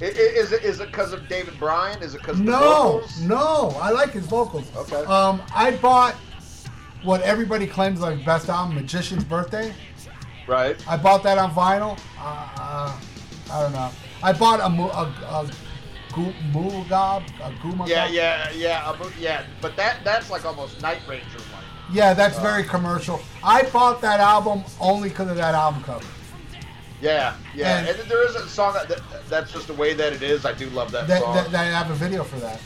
Is 0.00 0.50
it 0.52 0.64
is 0.64 0.80
it 0.80 0.88
because 0.88 1.12
of 1.12 1.28
David 1.28 1.58
Byron? 1.60 2.02
Is 2.02 2.14
it 2.14 2.18
because 2.18 2.40
No, 2.40 3.04
no, 3.20 3.68
I 3.80 3.90
like 3.90 4.10
his 4.10 4.26
vocals. 4.26 4.68
Okay. 4.76 4.96
Um, 5.04 5.40
I 5.54 5.76
bought 5.76 6.16
what 7.04 7.22
everybody 7.22 7.68
claims 7.68 8.00
like 8.00 8.24
best 8.24 8.48
album, 8.48 8.74
Magician's 8.74 9.22
Birthday. 9.22 9.72
Right. 10.48 10.76
I 10.88 10.96
bought 10.96 11.22
that 11.22 11.38
on 11.38 11.52
vinyl. 11.52 11.98
Uh, 12.18 12.98
I 13.52 13.62
don't 13.62 13.72
know. 13.72 13.90
I 14.24 14.32
bought 14.32 14.58
a 14.58 14.64
a, 14.64 15.42
a 15.42 15.50
a 16.18 17.50
Gumagab. 17.62 17.88
Yeah, 17.88 18.06
yeah, 18.08 18.50
yeah, 18.52 18.82
uh, 18.86 19.10
yeah. 19.18 19.44
But 19.60 19.76
that 19.76 19.98
that's 20.04 20.30
like 20.30 20.44
almost 20.44 20.80
Night 20.82 21.00
Ranger 21.08 21.26
like. 21.38 21.64
Yeah, 21.92 22.14
that's 22.14 22.38
very 22.38 22.64
commercial. 22.64 23.20
I 23.44 23.62
bought 23.64 24.00
that 24.00 24.20
album 24.20 24.62
only 24.80 25.08
because 25.10 25.28
of 25.28 25.36
that 25.36 25.54
album 25.54 25.82
cover. 25.82 26.06
Yeah, 27.00 27.34
yeah. 27.54 27.78
And- 27.80 27.88
And, 27.88 28.08
there 28.10 28.24
is 28.28 28.36
a 28.36 28.48
song 28.48 28.74
that, 28.74 28.88
that 28.88 29.00
that's 29.28 29.52
just 29.52 29.66
the 29.66 29.74
way 29.74 29.92
that 29.92 30.12
it 30.12 30.22
is. 30.22 30.46
I 30.46 30.52
do 30.52 30.70
love 30.70 30.92
that, 30.92 31.08
That, 31.08 31.20
song. 31.22 31.34
that, 31.34 31.50
that 31.50 31.60
I 31.66 31.76
have 31.76 31.90
a 31.90 31.94
video 31.94 32.22
for 32.22 32.38
that. 32.38 32.60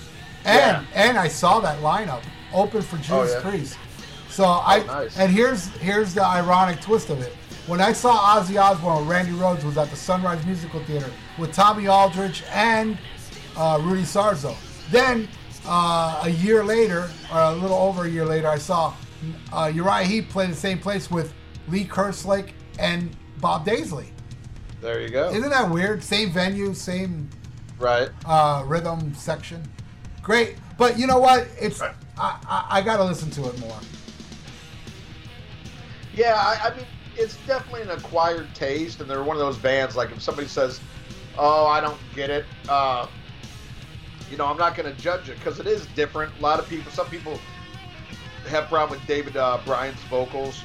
And 0.45 0.87
and 0.95 1.19
I 1.19 1.27
saw 1.29 1.59
that 1.61 1.81
lineup 1.81 2.23
open 2.53 2.83
for 2.83 2.97
Judas 2.99 3.11
Oh, 3.11 3.25
yeah? 3.25 3.39
Oh, 3.39 3.51
Priest. 3.51 3.79
So 4.29 4.45
I 4.45 4.85
nice. 4.87 5.19
and 5.19 5.33
here's 5.33 5.69
here's 5.79 6.15
the 6.15 6.25
ironic 6.25 6.81
twist 6.81 7.11
of 7.11 7.21
it. 7.23 7.33
When 7.67 7.81
I 7.81 7.93
saw 7.93 8.39
Ozzy 8.39 8.63
Osbourne, 8.63 9.09
Randy 9.09 9.33
Rhoads 9.33 9.65
was 9.65 9.77
at 9.77 9.91
the 9.91 9.97
Sunrise 9.97 10.45
Musical 10.47 10.79
Theater 10.85 11.11
with 11.37 11.53
Tommy 11.53 11.89
Aldridge 11.89 12.45
and 12.53 12.97
uh, 13.57 13.81
Rudy 13.83 14.03
Sarzo. 14.03 14.55
Then 14.91 15.29
uh, 15.67 16.21
a 16.25 16.29
year 16.29 16.63
later, 16.63 17.11
or 17.33 17.41
a 17.41 17.53
little 17.53 17.77
over 17.77 18.05
a 18.05 18.09
year 18.09 18.25
later, 18.25 18.49
I 18.49 18.59
saw 18.59 18.95
uh, 19.53 19.71
Uriah 19.75 20.05
Heep 20.05 20.29
play 20.29 20.47
the 20.47 20.55
same 20.55 20.79
place 20.79 21.11
with 21.11 21.33
Lee 21.69 21.85
Kerslake 21.85 22.53
and 22.79 23.17
Bob 23.41 23.67
Daisley. 23.67 24.09
there 24.81 25.01
you 25.01 25.09
go. 25.09 25.31
Isn't 25.31 25.51
that 25.51 25.69
weird? 25.71 26.03
Same 26.03 26.31
venue, 26.31 26.75
same 26.75 27.29
right. 27.79 28.11
uh, 28.25 28.63
rhythm 28.67 29.15
section. 29.15 29.63
Great, 30.23 30.57
but 30.79 30.99
you 30.99 31.07
know 31.07 31.19
what? 31.19 31.49
It's 31.61 31.81
I, 31.81 31.95
I, 32.19 32.67
I 32.71 32.83
got 32.83 32.97
to 32.99 33.05
listen 33.05 33.31
to 33.31 33.49
it 33.49 33.59
more. 33.61 33.79
Yeah, 36.15 36.35
I, 36.37 36.69
I 36.69 36.77
mean, 36.77 36.87
it's 37.17 37.37
definitely 37.47 37.83
an 37.83 37.91
acquired 37.91 38.55
taste, 38.55 39.01
and 39.01 39.09
they're 39.09 39.23
one 39.23 39.37
of 39.37 39.41
those 39.41 39.59
bands. 39.59 39.97
Like 39.97 40.11
if 40.11 40.23
somebody 40.23 40.49
says, 40.49 40.81
"Oh, 41.39 41.67
I 41.67 41.81
don't 41.81 41.99
get 42.15 42.31
it," 42.31 42.45
uh, 42.69 43.07
you 44.31 44.37
know, 44.37 44.47
I'm 44.47 44.57
not 44.57 44.75
going 44.77 44.93
to 44.93 45.01
judge 45.01 45.29
it 45.29 45.39
because 45.39 45.61
it 45.61 45.67
is 45.67 45.87
different. 45.95 46.33
A 46.39 46.43
lot 46.43 46.59
of 46.59 46.69
people, 46.69 46.91
some 46.93 47.07
people 47.09 47.39
have 48.49 48.69
problem 48.69 48.99
with 48.99 49.07
David 49.09 49.37
uh, 49.37 49.59
Byron's 49.67 50.01
vocals, 50.11 50.63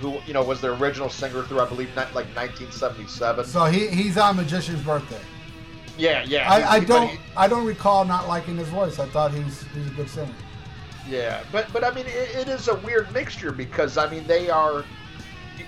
who 0.00 0.18
you 0.26 0.32
know 0.32 0.42
was 0.42 0.60
their 0.60 0.72
original 0.74 1.08
singer 1.08 1.42
through, 1.42 1.60
I 1.60 1.66
believe, 1.68 1.88
ni- 1.90 2.02
like 2.14 2.26
1977. 2.36 3.44
So 3.46 3.64
he 3.64 3.88
he's 3.88 4.16
on 4.18 4.36
Magician's 4.36 4.82
birthday. 4.82 5.20
yeah, 5.98 6.24
yeah. 6.26 6.50
I, 6.50 6.76
I 6.76 6.80
don't 6.80 7.08
he- 7.08 7.18
I 7.36 7.48
don't 7.48 7.66
recall 7.66 8.04
not 8.04 8.28
liking 8.28 8.56
his 8.56 8.68
voice. 8.68 8.98
I 8.98 9.06
thought 9.06 9.32
he's 9.32 9.62
he's 9.74 9.86
a 9.86 9.90
good 9.90 10.08
singer. 10.08 10.34
Yeah, 11.08 11.42
but 11.50 11.72
but 11.72 11.84
I 11.84 11.90
mean, 11.92 12.06
it, 12.06 12.34
it 12.36 12.48
is 12.48 12.68
a 12.68 12.74
weird 12.76 13.10
mixture 13.12 13.50
because 13.52 13.96
I 13.96 14.08
mean 14.10 14.26
they 14.26 14.50
are, 14.50 14.84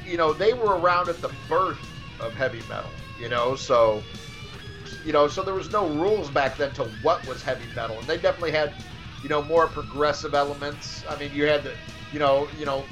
you 0.07 0.17
know, 0.19 0.33
they 0.35 0.53
were 0.53 0.79
around 0.79 1.09
at 1.09 1.21
the 1.23 1.31
birth 1.49 1.79
of 2.21 2.33
heavy 2.35 2.61
metal. 2.69 2.91
You 3.19 3.29
know, 3.31 3.55
so 3.57 4.03
you 5.05 5.13
know, 5.13 5.29
so 5.29 5.43
there 5.43 5.55
was 5.55 5.71
no 5.71 5.89
rules 5.89 6.31
back 6.31 6.57
then 6.57 6.73
to 6.75 6.85
what 7.03 7.27
was 7.27 7.43
heavy 7.43 7.67
metal, 7.75 7.99
and 7.99 8.07
they 8.07 8.17
definitely 8.17 8.53
had, 8.53 8.75
you 9.23 9.29
know, 9.29 9.43
more 9.43 9.67
progressive 9.67 10.35
elements. 10.35 11.05
I 11.09 11.17
mean, 11.17 11.33
you 11.33 11.47
had 11.47 11.65
the, 11.65 11.75
you 12.13 12.19
know, 12.19 12.49
you 12.59 12.67
know, 12.67 12.85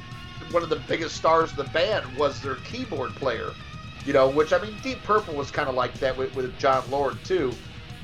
one 0.50 0.62
of 0.62 0.68
the 0.70 0.76
biggest 0.76 1.16
stars 1.16 1.50
of 1.50 1.56
the 1.56 1.64
band 1.64 2.16
was 2.16 2.40
their 2.40 2.56
keyboard 2.56 3.14
player, 3.16 3.52
you 4.04 4.12
know, 4.12 4.28
which 4.28 4.52
I 4.52 4.58
mean, 4.58 4.74
Deep 4.82 5.02
Purple 5.02 5.34
was 5.34 5.50
kind 5.50 5.68
of 5.68 5.74
like 5.74 5.98
that 6.00 6.16
with, 6.16 6.34
with 6.34 6.56
Jon 6.58 6.88
Lord 6.90 7.22
too, 7.24 7.52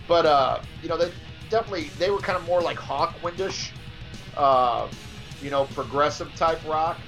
but 0.06 0.26
uh, 0.26 0.60
you 0.82 0.88
know, 0.88 0.96
they 0.96 1.10
definitely 1.48 1.84
they 1.98 2.10
were 2.10 2.18
kind 2.18 2.36
of 2.36 2.44
more 2.46 2.60
like 2.60 2.78
Hawkwindish, 2.78 3.70
uh, 4.36 4.88
you 5.42 5.50
know, 5.50 5.64
progressive 5.66 6.34
type 6.36 6.64
rock. 6.66 6.98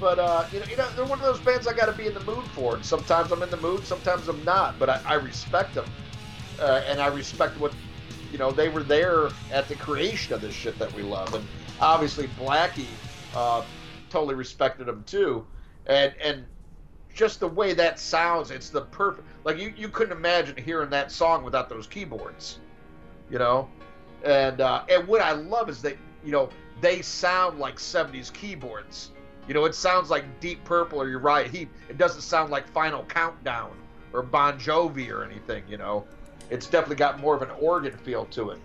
But 0.00 0.18
uh, 0.18 0.44
you 0.52 0.60
know, 0.60 0.66
you 0.66 0.76
know, 0.76 0.88
they're 0.94 1.04
one 1.04 1.18
of 1.18 1.24
those 1.24 1.40
bands 1.40 1.66
I 1.66 1.72
got 1.72 1.86
to 1.86 1.92
be 1.92 2.06
in 2.06 2.14
the 2.14 2.24
mood 2.24 2.44
for. 2.46 2.76
And 2.76 2.84
sometimes 2.84 3.32
I'm 3.32 3.42
in 3.42 3.50
the 3.50 3.56
mood, 3.56 3.84
sometimes 3.84 4.28
I'm 4.28 4.44
not. 4.44 4.78
But 4.78 4.90
I, 4.90 5.00
I 5.06 5.14
respect 5.14 5.74
them, 5.74 5.86
uh, 6.60 6.82
and 6.86 7.00
I 7.00 7.06
respect 7.08 7.58
what 7.58 7.74
you 8.32 8.38
know. 8.38 8.50
They 8.50 8.68
were 8.68 8.82
there 8.82 9.30
at 9.50 9.68
the 9.68 9.76
creation 9.76 10.34
of 10.34 10.40
this 10.40 10.54
shit 10.54 10.78
that 10.78 10.92
we 10.94 11.02
love, 11.02 11.34
and 11.34 11.46
obviously 11.80 12.28
Blackie 12.28 12.88
uh, 13.34 13.62
totally 14.10 14.34
respected 14.34 14.86
them 14.86 15.04
too. 15.06 15.46
And 15.86 16.12
and 16.22 16.44
just 17.14 17.40
the 17.40 17.48
way 17.48 17.72
that 17.74 17.98
sounds, 17.98 18.50
it's 18.50 18.70
the 18.70 18.82
perfect. 18.82 19.26
Like 19.44 19.58
you, 19.58 19.72
you 19.76 19.88
couldn't 19.88 20.16
imagine 20.16 20.56
hearing 20.56 20.90
that 20.90 21.10
song 21.10 21.42
without 21.42 21.68
those 21.68 21.86
keyboards, 21.86 22.58
you 23.30 23.38
know. 23.38 23.68
And 24.24 24.60
uh, 24.60 24.84
and 24.88 25.06
what 25.06 25.20
I 25.20 25.32
love 25.32 25.68
is 25.68 25.82
that 25.82 25.96
you 26.24 26.32
know 26.32 26.50
they 26.80 27.02
sound 27.02 27.58
like 27.58 27.76
'70s 27.76 28.32
keyboards 28.32 29.10
you 29.48 29.54
know, 29.54 29.64
it 29.64 29.74
sounds 29.74 30.10
like 30.10 30.40
Deep 30.40 30.62
Purple 30.64 31.00
or 31.00 31.08
Uriah 31.08 31.48
Heep. 31.48 31.70
It 31.88 31.96
doesn't 31.96 32.20
sound 32.20 32.50
like 32.50 32.68
Final 32.68 33.04
Countdown 33.04 33.72
or 34.12 34.22
Bon 34.22 34.60
Jovi 34.60 35.10
or 35.10 35.24
anything. 35.24 35.64
You 35.66 35.78
know, 35.78 36.04
it's 36.50 36.66
definitely 36.66 36.96
got 36.96 37.20
more 37.20 37.34
of 37.34 37.42
an 37.42 37.50
organ 37.60 37.96
feel 37.98 38.26
to 38.26 38.50
it, 38.50 38.58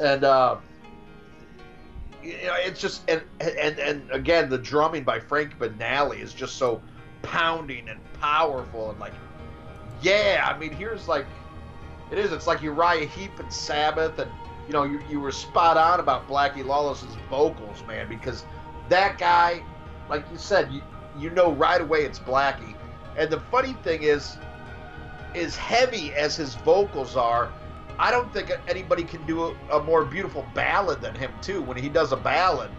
and 0.00 0.24
uh, 0.24 0.56
you 2.22 2.32
know, 2.32 2.56
it's 2.58 2.80
just 2.80 3.08
and 3.08 3.22
and 3.40 3.78
and 3.78 4.10
again, 4.10 4.48
the 4.48 4.58
drumming 4.58 5.04
by 5.04 5.20
Frank 5.20 5.58
Banali 5.58 6.20
is 6.20 6.34
just 6.34 6.56
so 6.56 6.82
pounding 7.22 7.88
and 7.88 8.00
powerful 8.20 8.90
and 8.90 8.98
like, 9.00 9.14
yeah. 10.02 10.50
I 10.52 10.58
mean, 10.58 10.72
here's 10.72 11.08
like, 11.08 11.26
it 12.10 12.18
is. 12.18 12.32
It's 12.32 12.46
like 12.46 12.62
Uriah 12.62 13.06
Heep 13.06 13.38
and 13.38 13.52
Sabbath, 13.52 14.18
and 14.18 14.30
you 14.66 14.72
know, 14.72 14.84
you 14.84 15.00
you 15.08 15.20
were 15.20 15.32
spot 15.32 15.76
on 15.76 16.00
about 16.00 16.28
Blackie 16.28 16.64
Lawless's 16.64 17.14
vocals, 17.30 17.82
man, 17.86 18.08
because 18.08 18.44
that 18.88 19.18
guy 19.18 19.62
like 20.08 20.24
you 20.30 20.38
said, 20.38 20.70
you 20.72 20.82
you 21.18 21.30
know 21.30 21.52
right 21.52 21.80
away 21.80 22.04
it's 22.04 22.18
Blackie. 22.18 22.74
And 23.16 23.30
the 23.30 23.40
funny 23.40 23.72
thing 23.82 24.02
is, 24.02 24.36
as 25.36 25.56
heavy 25.56 26.12
as 26.14 26.36
his 26.36 26.54
vocals 26.56 27.16
are, 27.16 27.52
I 27.98 28.10
don't 28.10 28.32
think 28.32 28.50
anybody 28.68 29.04
can 29.04 29.24
do 29.26 29.44
a, 29.44 29.78
a 29.78 29.82
more 29.82 30.04
beautiful 30.04 30.44
ballad 30.54 31.00
than 31.00 31.14
him 31.14 31.32
too. 31.40 31.62
When 31.62 31.76
he 31.76 31.88
does 31.88 32.12
a 32.12 32.16
ballad, 32.16 32.70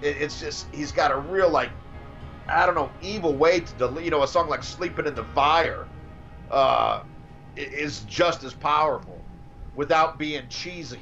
it, 0.00 0.16
it's 0.18 0.40
just 0.40 0.66
he's 0.72 0.92
got 0.92 1.10
a 1.10 1.16
real 1.16 1.50
like 1.50 1.70
I 2.48 2.66
don't 2.66 2.74
know 2.74 2.90
evil 3.00 3.34
way 3.34 3.60
to 3.60 3.74
delete. 3.74 4.04
You 4.04 4.10
know, 4.10 4.22
a 4.22 4.28
song 4.28 4.48
like 4.48 4.62
"Sleeping 4.62 5.06
in 5.06 5.14
the 5.14 5.24
Fire" 5.24 5.86
uh, 6.50 7.02
is 7.56 8.00
just 8.08 8.42
as 8.42 8.54
powerful 8.54 9.20
without 9.76 10.18
being 10.18 10.48
cheesy. 10.48 11.00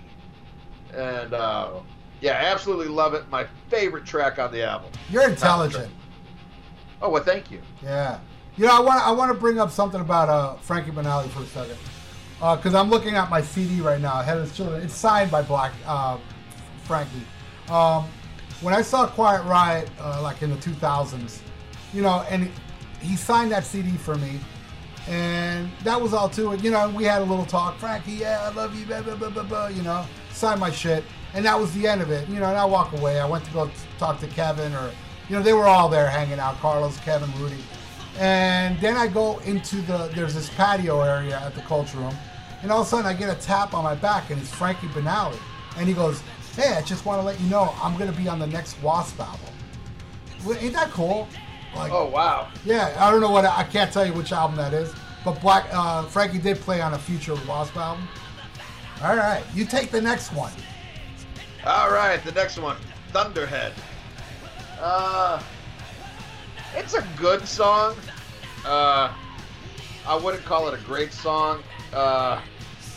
And 0.94 1.32
uh, 1.32 1.80
yeah, 2.20 2.32
absolutely 2.32 2.88
love 2.88 3.14
it. 3.14 3.28
My 3.30 3.46
favorite 3.68 4.04
track 4.04 4.38
on 4.38 4.52
the 4.52 4.62
album. 4.62 4.90
You're 5.10 5.28
intelligent. 5.28 5.92
Oh 7.00 7.08
well, 7.10 7.22
thank 7.22 7.50
you. 7.50 7.62
Yeah. 7.82 8.18
You 8.58 8.66
know, 8.66 8.76
I 8.76 8.80
want 8.80 9.06
I 9.06 9.12
want 9.12 9.32
to 9.32 9.38
bring 9.38 9.60
up 9.60 9.70
something 9.70 10.00
about 10.00 10.28
uh, 10.28 10.56
Frankie 10.56 10.90
Banali 10.90 11.28
for 11.28 11.42
a 11.42 11.46
second, 11.46 11.78
because 12.40 12.74
uh, 12.74 12.80
I'm 12.80 12.90
looking 12.90 13.14
at 13.14 13.30
my 13.30 13.40
CD 13.40 13.80
right 13.80 14.00
now, 14.00 14.20
Head 14.20 14.38
of 14.38 14.52
Children. 14.52 14.82
It's 14.82 14.94
signed 14.94 15.30
by 15.30 15.42
Black 15.42 15.72
uh, 15.86 16.18
Frankie. 16.82 17.22
Um, 17.70 18.04
when 18.60 18.74
I 18.74 18.82
saw 18.82 19.06
Quiet 19.06 19.44
Riot, 19.44 19.88
uh, 20.00 20.20
like 20.22 20.42
in 20.42 20.50
the 20.50 20.56
2000s, 20.56 21.38
you 21.94 22.02
know, 22.02 22.26
and 22.28 22.50
he 23.00 23.14
signed 23.14 23.52
that 23.52 23.64
CD 23.64 23.96
for 23.96 24.16
me, 24.16 24.40
and 25.06 25.70
that 25.84 26.00
was 26.00 26.12
all 26.12 26.28
to 26.30 26.52
it. 26.52 26.64
You 26.64 26.72
know, 26.72 26.90
we 26.90 27.04
had 27.04 27.22
a 27.22 27.24
little 27.24 27.46
talk. 27.46 27.78
Frankie, 27.78 28.12
yeah, 28.12 28.40
I 28.42 28.52
love 28.52 28.74
you, 28.74 28.84
blah 28.86 29.02
blah 29.02 29.14
blah 29.14 29.30
blah 29.30 29.44
blah. 29.44 29.66
You 29.68 29.82
know, 29.82 30.04
sign 30.32 30.58
my 30.58 30.72
shit 30.72 31.04
and 31.34 31.44
that 31.44 31.58
was 31.58 31.72
the 31.74 31.86
end 31.86 32.00
of 32.00 32.10
it. 32.10 32.28
You 32.28 32.40
know, 32.40 32.46
and 32.46 32.56
I 32.56 32.64
walk 32.64 32.92
away. 32.92 33.20
I 33.20 33.26
went 33.26 33.44
to 33.44 33.52
go 33.52 33.70
talk 33.98 34.18
to 34.20 34.26
Kevin, 34.26 34.74
or 34.74 34.90
you 35.28 35.36
know, 35.36 35.42
they 35.42 35.52
were 35.52 35.66
all 35.66 35.88
there 35.88 36.08
hanging 36.08 36.38
out. 36.38 36.56
Carlos, 36.58 36.98
Kevin, 37.00 37.30
Rudy, 37.40 37.62
and 38.18 38.78
then 38.80 38.96
I 38.96 39.06
go 39.06 39.38
into 39.40 39.76
the 39.82 40.10
there's 40.14 40.34
this 40.34 40.50
patio 40.50 41.02
area 41.02 41.38
at 41.38 41.54
the 41.54 41.60
culture 41.62 41.98
room, 41.98 42.14
and 42.62 42.72
all 42.72 42.80
of 42.80 42.86
a 42.86 42.90
sudden 42.90 43.06
I 43.06 43.12
get 43.14 43.30
a 43.30 43.40
tap 43.40 43.74
on 43.74 43.84
my 43.84 43.94
back, 43.94 44.30
and 44.30 44.40
it's 44.40 44.52
Frankie 44.52 44.88
Banali, 44.88 45.38
and 45.76 45.86
he 45.86 45.94
goes, 45.94 46.20
"Hey, 46.56 46.74
I 46.74 46.82
just 46.82 47.04
want 47.06 47.20
to 47.20 47.24
let 47.24 47.40
you 47.40 47.48
know 47.48 47.74
I'm 47.82 47.96
gonna 47.96 48.12
be 48.12 48.28
on 48.28 48.38
the 48.38 48.46
next 48.46 48.80
Wasp 48.82 49.20
album." 49.20 49.40
Well, 50.44 50.58
ain't 50.60 50.74
that 50.74 50.90
cool? 50.90 51.28
Like, 51.76 51.92
oh 51.92 52.06
wow! 52.06 52.48
Yeah, 52.64 52.94
I 52.98 53.10
don't 53.10 53.20
know 53.20 53.30
what 53.30 53.44
I 53.44 53.62
can't 53.64 53.92
tell 53.92 54.04
you 54.04 54.12
which 54.12 54.32
album 54.32 54.56
that 54.56 54.72
is, 54.72 54.92
but 55.24 55.40
Black 55.40 55.66
uh, 55.72 56.04
Frankie 56.04 56.38
did 56.38 56.58
play 56.58 56.80
on 56.80 56.94
a 56.94 56.98
future 56.98 57.36
Wasp 57.46 57.76
album. 57.76 58.08
All 59.02 59.14
right, 59.14 59.44
you 59.54 59.64
take 59.64 59.90
the 59.92 60.00
next 60.00 60.32
one. 60.32 60.52
All 61.64 61.90
right, 61.90 62.22
the 62.24 62.32
next 62.32 62.58
one, 62.58 62.76
Thunderhead. 63.12 63.72
Uh, 64.80 65.40
it's 66.74 66.94
a 66.94 67.06
good 67.16 67.46
song. 67.46 67.96
Uh, 68.64 69.12
I 70.06 70.16
wouldn't 70.16 70.44
call 70.44 70.68
it 70.68 70.74
a 70.74 70.82
great 70.84 71.12
song. 71.12 71.62
Uh, 71.92 72.40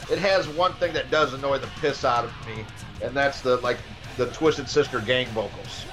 it 0.09 0.19
has 0.19 0.47
one 0.47 0.73
thing 0.73 0.93
that 0.93 1.11
does 1.11 1.33
annoy 1.33 1.57
the 1.57 1.69
piss 1.79 2.03
out 2.03 2.25
of 2.25 2.33
me, 2.47 2.65
and 3.01 3.15
that's 3.15 3.41
the 3.41 3.57
like 3.57 3.77
the 4.17 4.27
Twisted 4.27 4.67
Sister 4.69 4.99
gang 4.99 5.27
vocals. 5.27 5.85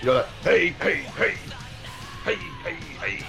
You 0.00 0.06
know, 0.06 0.14
the, 0.14 0.26
hey, 0.42 0.68
hey, 0.68 0.96
hey, 1.16 1.34
hey, 2.24 2.36
hey, 2.64 2.76
hey. 3.00 3.26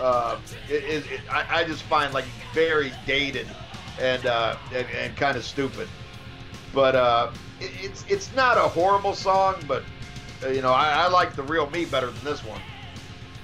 Uh, 0.00 0.38
it, 0.68 0.84
it, 0.84 1.12
it, 1.12 1.20
I, 1.30 1.60
I 1.60 1.64
just 1.64 1.82
find 1.84 2.14
like 2.14 2.24
very 2.54 2.92
dated 3.06 3.46
and 4.00 4.26
uh, 4.26 4.56
and, 4.74 4.86
and 4.90 5.16
kind 5.16 5.36
of 5.36 5.44
stupid. 5.44 5.88
But 6.72 6.94
uh, 6.94 7.30
it, 7.60 7.70
it's 7.80 8.04
it's 8.08 8.34
not 8.34 8.56
a 8.56 8.62
horrible 8.62 9.14
song, 9.14 9.56
but 9.66 9.82
uh, 10.44 10.48
you 10.48 10.62
know 10.62 10.72
I, 10.72 11.04
I, 11.04 11.08
like 11.08 11.34
the 11.34 11.42
real 11.42 11.68
me 11.70 11.84
better 11.84 12.10
than 12.10 12.24
this 12.24 12.44
one, 12.44 12.60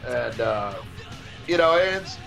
and 0.06 0.40
uh, 0.40 0.74
you 1.46 1.56
know 1.56 1.76
it's 1.76 2.18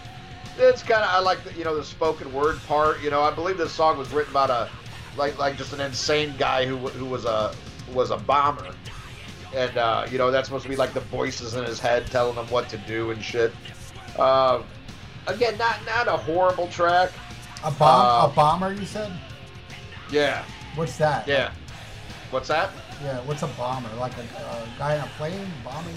it's 0.58 0.82
kind 0.82 1.04
of 1.04 1.10
I 1.10 1.20
like 1.20 1.44
the, 1.44 1.54
you 1.54 1.64
know 1.64 1.76
the 1.76 1.84
spoken 1.84 2.32
word 2.34 2.60
part. 2.68 3.02
You 3.02 3.10
know 3.10 3.22
I 3.22 3.32
believe 3.32 3.58
this 3.58 3.72
song 3.72 3.98
was 3.98 4.12
written 4.12 4.32
about 4.32 4.50
a 4.50 4.70
like 5.18 5.38
like 5.38 5.58
just 5.58 5.74
an 5.74 5.82
insane 5.82 6.34
guy 6.38 6.66
who 6.66 6.78
who 6.78 7.06
was 7.06 7.26
a 7.26 7.54
was 7.94 8.12
a 8.12 8.18
bomber, 8.18 8.74
and 9.56 9.78
uh, 9.78 10.08
you 10.12 10.18
know 10.18 10.32
that's 10.32 10.48
supposed 10.48 10.64
to 10.64 10.70
be 10.70 10.76
like 10.76 10.94
the 10.94 11.02
voices 11.02 11.56
in 11.56 11.64
his 11.64 11.80
head 11.80 12.08
telling 12.08 12.36
him 12.36 12.46
what 12.48 12.70
to 12.70 12.78
do 12.80 13.12
and 13.12 13.24
shit. 13.24 13.52
Uh, 14.18 14.64
again, 15.28 15.58
not 15.58 15.78
not 15.86 16.08
a 16.08 16.18
horrible 16.18 16.68
track. 16.68 17.12
A 17.64 17.72
bomb, 17.72 18.06
a 18.06 18.32
uh, 18.32 18.36
bomber, 18.36 18.72
you 18.74 18.86
said? 18.86 19.12
Yeah. 20.12 20.44
What's 20.76 20.98
that? 20.98 21.28
Yeah. 21.28 21.52
What's 22.30 22.50
that? 22.50 22.72
Yeah, 23.04 23.20
what's 23.22 23.44
a 23.44 23.48
bomber? 23.48 23.90
Like 24.00 24.14
a, 24.18 24.22
a 24.22 24.68
guy 24.78 24.96
in 24.96 25.02
a 25.02 25.08
plane 25.18 25.52
bombing? 25.64 25.96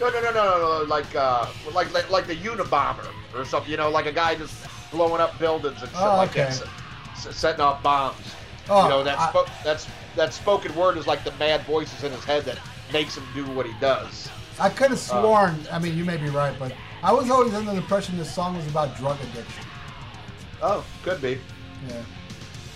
No, 0.00 0.08
no, 0.08 0.20
no, 0.20 0.32
no, 0.32 0.44
no, 0.44 0.78
no. 0.78 0.84
Like, 0.84 1.14
uh, 1.14 1.46
like, 1.74 1.92
like, 1.92 2.08
like 2.10 2.26
the 2.26 2.36
Unabomber 2.36 3.06
or 3.34 3.44
something. 3.44 3.70
You 3.70 3.76
know, 3.76 3.90
like 3.90 4.06
a 4.06 4.12
guy 4.12 4.34
just 4.34 4.54
blowing 4.90 5.20
up 5.20 5.38
buildings 5.38 5.82
and 5.82 5.90
shit 5.90 6.00
oh, 6.00 6.16
like 6.16 6.32
that, 6.32 6.62
setting 7.16 7.60
off 7.60 7.82
bombs. 7.82 8.16
Oh, 8.68 8.84
you 8.84 8.88
know, 8.88 9.04
that 9.04 9.18
I, 9.18 9.44
that's 9.62 9.86
that 10.16 10.32
spoken 10.32 10.74
word 10.74 10.96
is 10.96 11.06
like 11.06 11.22
the 11.24 11.32
mad 11.32 11.62
voices 11.62 12.02
in 12.02 12.12
his 12.12 12.24
head 12.24 12.44
that 12.44 12.58
makes 12.92 13.16
him 13.16 13.24
do 13.34 13.44
what 13.50 13.66
he 13.66 13.72
does. 13.80 14.30
I 14.58 14.68
could 14.68 14.90
have 14.90 14.92
uh, 14.92 15.22
sworn. 15.22 15.50
Uh, 15.50 15.72
I 15.72 15.78
mean, 15.78 15.96
you 15.96 16.04
may 16.04 16.16
be 16.16 16.28
right, 16.28 16.54
but 16.58 16.72
I 17.02 17.12
was 17.12 17.30
always 17.30 17.52
under 17.54 17.70
the 17.70 17.76
impression 17.76 18.16
this 18.16 18.34
song 18.34 18.56
was 18.56 18.66
about 18.66 18.96
drug 18.96 19.18
addiction. 19.20 19.64
Oh, 20.62 20.84
could 21.02 21.20
be. 21.20 21.38
Yeah. 21.88 22.02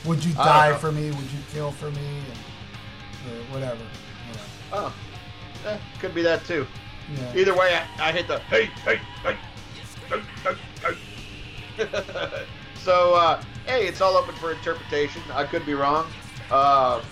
Would 0.04 0.24
you 0.24 0.34
die 0.34 0.76
for 0.76 0.92
me? 0.92 1.06
Would 1.10 1.16
you 1.16 1.38
kill 1.52 1.70
for 1.70 1.90
me? 1.90 2.00
And, 2.06 3.32
or 3.32 3.54
whatever. 3.54 3.80
You 3.80 4.34
know. 4.34 4.40
Oh, 4.72 4.94
eh, 5.66 5.78
could 6.00 6.14
be 6.14 6.22
that 6.22 6.44
too. 6.44 6.66
Yeah. 7.12 7.36
Either 7.36 7.54
way, 7.56 7.78
I, 7.98 8.08
I 8.08 8.12
hit 8.12 8.28
the 8.28 8.38
hey, 8.40 8.66
hey, 8.84 9.00
hey, 9.22 9.36
hey, 10.08 10.22
hey, 10.42 10.96
hey. 11.76 12.46
so, 12.76 13.14
uh, 13.14 13.42
hey, 13.66 13.86
it's 13.86 14.00
all 14.00 14.16
open 14.16 14.34
for 14.36 14.52
interpretation. 14.52 15.22
I 15.32 15.44
could 15.44 15.66
be 15.66 15.74
wrong. 15.74 16.06
Uh, 16.50 17.02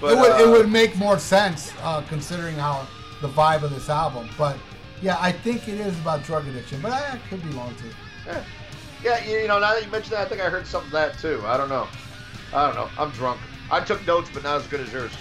but, 0.00 0.12
it 0.12 0.20
would 0.20 0.30
uh, 0.30 0.44
it 0.44 0.48
would 0.48 0.70
make 0.70 0.96
more 0.96 1.18
sense 1.18 1.72
uh, 1.82 2.02
considering 2.02 2.54
how 2.56 2.86
the 3.20 3.28
vibe 3.28 3.62
of 3.62 3.70
this 3.70 3.88
album. 3.88 4.28
But 4.38 4.56
yeah, 5.02 5.16
I 5.20 5.32
think 5.32 5.68
it 5.68 5.80
is 5.80 5.98
about 6.00 6.24
drug 6.24 6.46
addiction, 6.46 6.80
but 6.80 6.92
I, 6.92 7.14
I 7.14 7.18
could 7.28 7.42
be 7.42 7.50
wrong 7.50 7.74
too. 7.76 7.90
Yeah. 8.26 8.44
yeah, 9.02 9.24
you 9.24 9.48
know, 9.48 9.58
now 9.58 9.74
that 9.74 9.84
you 9.84 9.90
mentioned 9.90 10.12
that, 10.14 10.26
I 10.26 10.28
think 10.28 10.40
I 10.40 10.48
heard 10.48 10.66
something 10.66 10.88
of 10.88 10.92
that 10.92 11.18
too. 11.18 11.42
I 11.46 11.56
don't 11.56 11.68
know. 11.68 11.88
I 12.52 12.66
don't 12.66 12.76
know. 12.76 12.88
I'm 12.98 13.10
drunk. 13.10 13.40
I 13.70 13.80
took 13.80 14.04
notes, 14.06 14.30
but 14.32 14.42
not 14.42 14.60
as 14.60 14.66
good 14.66 14.80
as 14.80 14.92
yours. 14.92 15.12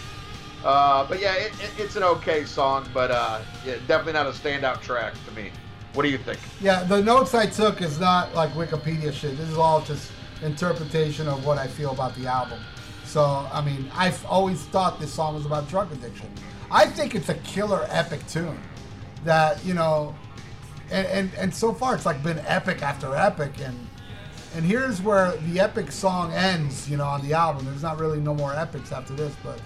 Uh, 0.63 1.05
but 1.07 1.19
yeah, 1.19 1.33
it, 1.35 1.51
it, 1.61 1.71
it's 1.77 1.95
an 1.95 2.03
okay 2.03 2.43
song, 2.43 2.87
but 2.93 3.11
uh, 3.11 3.41
yeah, 3.65 3.75
definitely 3.87 4.13
not 4.13 4.25
a 4.25 4.31
standout 4.31 4.81
track 4.81 5.13
to 5.25 5.31
me. 5.33 5.51
What 5.93 6.03
do 6.03 6.09
you 6.09 6.17
think? 6.17 6.39
Yeah, 6.61 6.83
the 6.83 7.01
notes 7.01 7.33
I 7.33 7.45
took 7.45 7.81
is 7.81 7.99
not 7.99 8.33
like 8.35 8.51
Wikipedia 8.51 9.13
shit. 9.13 9.37
This 9.37 9.49
is 9.49 9.57
all 9.57 9.81
just 9.81 10.11
interpretation 10.43 11.27
of 11.27 11.45
what 11.45 11.57
I 11.57 11.67
feel 11.67 11.91
about 11.91 12.15
the 12.15 12.27
album. 12.27 12.59
So, 13.05 13.23
I 13.51 13.61
mean, 13.61 13.89
I've 13.95 14.23
always 14.25 14.61
thought 14.65 14.99
this 14.99 15.13
song 15.13 15.35
was 15.35 15.45
about 15.45 15.69
drug 15.69 15.91
addiction. 15.91 16.29
I 16.69 16.85
think 16.85 17.15
it's 17.15 17.29
a 17.29 17.35
killer 17.35 17.87
epic 17.89 18.25
tune 18.27 18.59
that, 19.23 19.63
you 19.65 19.73
know, 19.73 20.13
and, 20.91 21.07
and, 21.07 21.31
and 21.37 21.53
so 21.53 21.73
far 21.73 21.95
it's 21.95 22.05
like 22.05 22.21
been 22.21 22.39
epic 22.39 22.81
after 22.81 23.15
epic 23.15 23.53
and 23.61 23.77
and 24.55 24.65
here's 24.65 25.01
where 25.01 25.35
the 25.37 25.59
epic 25.59 25.91
song 25.91 26.33
ends, 26.33 26.89
you 26.89 26.97
know, 26.97 27.05
on 27.05 27.21
the 27.21 27.33
album. 27.33 27.65
There's 27.65 27.83
not 27.83 27.99
really 27.99 28.19
no 28.19 28.33
more 28.33 28.53
epics 28.53 28.91
after 28.91 29.13
this, 29.13 29.35
but 29.43 29.59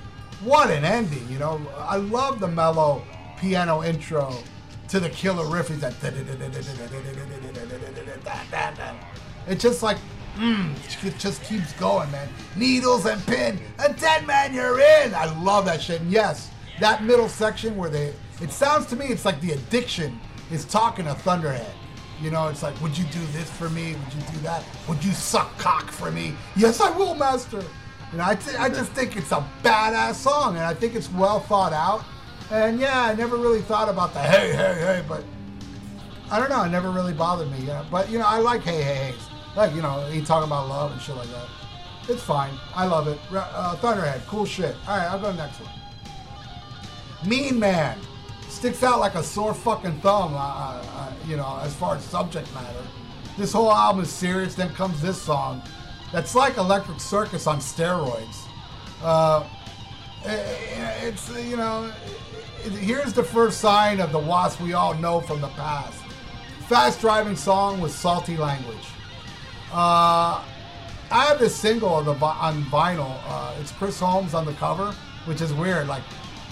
what 0.43 0.69
an 0.69 0.83
ending, 0.83 1.27
you 1.29 1.39
know. 1.39 1.61
I 1.77 1.97
love 1.97 2.39
the 2.39 2.47
mellow 2.47 3.03
piano 3.37 3.83
intro 3.83 4.33
to 4.87 4.99
the 4.99 5.09
killer 5.09 5.45
riff. 5.45 5.69
Is 5.69 5.81
that 5.81 5.93
it's 9.47 9.61
just 9.61 9.83
like 9.83 9.97
mm, 10.37 11.05
it 11.05 11.17
just 11.17 11.43
keeps 11.43 11.73
going, 11.73 12.11
man. 12.11 12.27
Needles 12.55 13.05
and 13.05 13.25
pin, 13.25 13.59
a 13.79 13.93
dead 13.93 14.25
man, 14.25 14.53
you're 14.53 14.79
in. 14.79 15.13
I 15.13 15.25
love 15.41 15.65
that 15.65 15.81
shit. 15.81 16.01
And 16.01 16.11
yes, 16.11 16.49
that 16.79 17.03
middle 17.03 17.29
section 17.29 17.75
where 17.77 17.89
they, 17.89 18.13
it 18.41 18.51
sounds 18.51 18.85
to 18.87 18.95
me, 18.95 19.07
it's 19.07 19.25
like 19.25 19.39
the 19.41 19.51
addiction 19.51 20.19
is 20.51 20.65
talking 20.65 21.05
to 21.05 21.13
Thunderhead. 21.13 21.73
You 22.21 22.29
know, 22.29 22.49
it's 22.49 22.61
like, 22.61 22.79
would 22.81 22.95
you 22.95 23.05
do 23.05 23.19
this 23.31 23.49
for 23.49 23.69
me? 23.69 23.93
Would 23.93 24.13
you 24.13 24.21
do 24.31 24.39
that? 24.39 24.63
Would 24.87 25.03
you 25.03 25.11
suck 25.11 25.57
cock 25.57 25.89
for 25.89 26.11
me? 26.11 26.35
Yes, 26.55 26.79
I 26.79 26.95
will, 26.95 27.15
master. 27.15 27.63
You 28.11 28.17
know, 28.17 28.25
I, 28.25 28.35
just 28.35 28.91
think 28.91 29.15
it's 29.15 29.31
a 29.31 29.47
badass 29.63 30.15
song, 30.15 30.57
and 30.57 30.65
I 30.65 30.73
think 30.73 30.95
it's 30.95 31.09
well 31.11 31.39
thought 31.39 31.71
out. 31.71 32.03
And 32.51 32.79
yeah, 32.79 33.03
I 33.03 33.15
never 33.15 33.37
really 33.37 33.61
thought 33.61 33.87
about 33.87 34.13
the 34.13 34.19
hey, 34.19 34.51
hey, 34.51 34.75
hey, 34.79 35.03
but 35.07 35.23
I 36.29 36.39
don't 36.39 36.49
know. 36.49 36.63
It 36.63 36.69
never 36.69 36.91
really 36.91 37.13
bothered 37.13 37.49
me. 37.49 37.59
Yeah, 37.59 37.85
but 37.89 38.09
you 38.09 38.19
know, 38.19 38.25
I 38.25 38.39
like 38.39 38.63
hey, 38.63 38.81
hey, 38.81 38.95
hey. 38.95 39.13
Like 39.55 39.73
you 39.73 39.81
know, 39.81 40.05
he 40.11 40.21
talking 40.21 40.47
about 40.47 40.67
love 40.67 40.91
and 40.91 41.01
shit 41.01 41.15
like 41.15 41.29
that. 41.29 41.47
It's 42.09 42.21
fine. 42.23 42.53
I 42.75 42.85
love 42.85 43.07
it. 43.07 43.19
Uh, 43.31 43.75
Thunderhead, 43.77 44.23
cool 44.27 44.45
shit. 44.45 44.75
All 44.87 44.97
right, 44.97 45.07
I'll 45.09 45.19
go 45.19 45.31
next 45.31 45.59
one. 45.61 45.71
Mean 47.25 47.59
Man 47.59 47.97
sticks 48.49 48.83
out 48.83 48.99
like 48.99 49.15
a 49.15 49.23
sore 49.23 49.53
fucking 49.53 49.99
thumb. 50.01 50.33
Uh, 50.33 50.37
uh, 50.37 51.13
you 51.25 51.37
know, 51.37 51.59
as 51.61 51.73
far 51.75 51.95
as 51.95 52.03
subject 52.03 52.53
matter. 52.53 52.83
This 53.37 53.53
whole 53.53 53.71
album 53.71 54.03
is 54.03 54.09
serious. 54.09 54.55
Then 54.55 54.73
comes 54.73 55.01
this 55.01 55.21
song, 55.21 55.61
that's 56.11 56.35
like 56.35 56.57
Electric 56.57 56.99
Circus 56.99 57.47
on 57.47 57.59
steroids. 57.59 58.45
Uh, 59.01 59.43
it's 60.23 61.29
you 61.43 61.57
know, 61.57 61.91
here's 62.63 63.13
the 63.13 63.23
first 63.23 63.59
sign 63.59 63.99
of 63.99 64.11
the 64.11 64.19
wasp 64.19 64.61
we 64.61 64.73
all 64.73 64.93
know 64.95 65.19
from 65.19 65.41
the 65.41 65.47
past. 65.49 66.01
Fast 66.67 67.01
driving 67.01 67.35
song 67.35 67.81
with 67.81 67.91
salty 67.91 68.37
language. 68.37 68.87
Uh, 69.71 70.43
I 71.11 71.25
have 71.25 71.39
this 71.39 71.55
single 71.55 71.89
on 71.89 72.05
the 72.05 72.13
on 72.13 72.63
vinyl. 72.65 73.17
Uh, 73.25 73.55
it's 73.59 73.71
Chris 73.71 73.99
Holmes 73.99 74.33
on 74.33 74.45
the 74.45 74.53
cover, 74.53 74.93
which 75.25 75.41
is 75.41 75.53
weird. 75.53 75.87
Like 75.87 76.03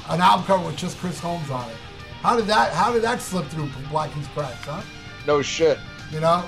an 0.09 0.21
album 0.21 0.45
cover 0.45 0.65
with 0.65 0.77
just 0.77 0.97
Chris 0.97 1.19
Holmes 1.19 1.49
on 1.49 1.69
it. 1.69 1.75
How 2.21 2.35
did 2.35 2.47
that 2.47 2.73
How 2.73 2.91
did 2.91 3.01
that 3.03 3.21
slip 3.21 3.45
through 3.47 3.69
Blackie's 3.89 4.27
cracks, 4.29 4.65
huh? 4.65 4.81
No 5.27 5.41
shit. 5.41 5.79
You 6.11 6.19
know, 6.19 6.43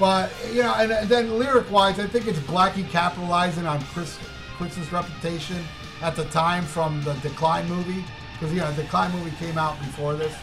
but 0.00 0.32
you 0.52 0.62
know, 0.62 0.74
and, 0.74 0.90
and 0.90 1.08
then 1.08 1.38
lyric-wise, 1.38 2.00
I 2.00 2.06
think 2.06 2.26
it's 2.26 2.38
Blackie 2.40 2.88
capitalizing 2.88 3.66
on 3.66 3.80
Chris 3.92 4.18
Chris's 4.56 4.90
reputation 4.90 5.62
at 6.02 6.16
the 6.16 6.24
time 6.26 6.64
from 6.64 7.02
the 7.04 7.12
Decline 7.14 7.68
movie, 7.68 8.04
because 8.32 8.52
you 8.52 8.60
know, 8.60 8.72
the 8.72 8.82
Decline 8.82 9.12
movie 9.12 9.36
came 9.36 9.58
out 9.58 9.78
before 9.78 10.14
this. 10.14 10.34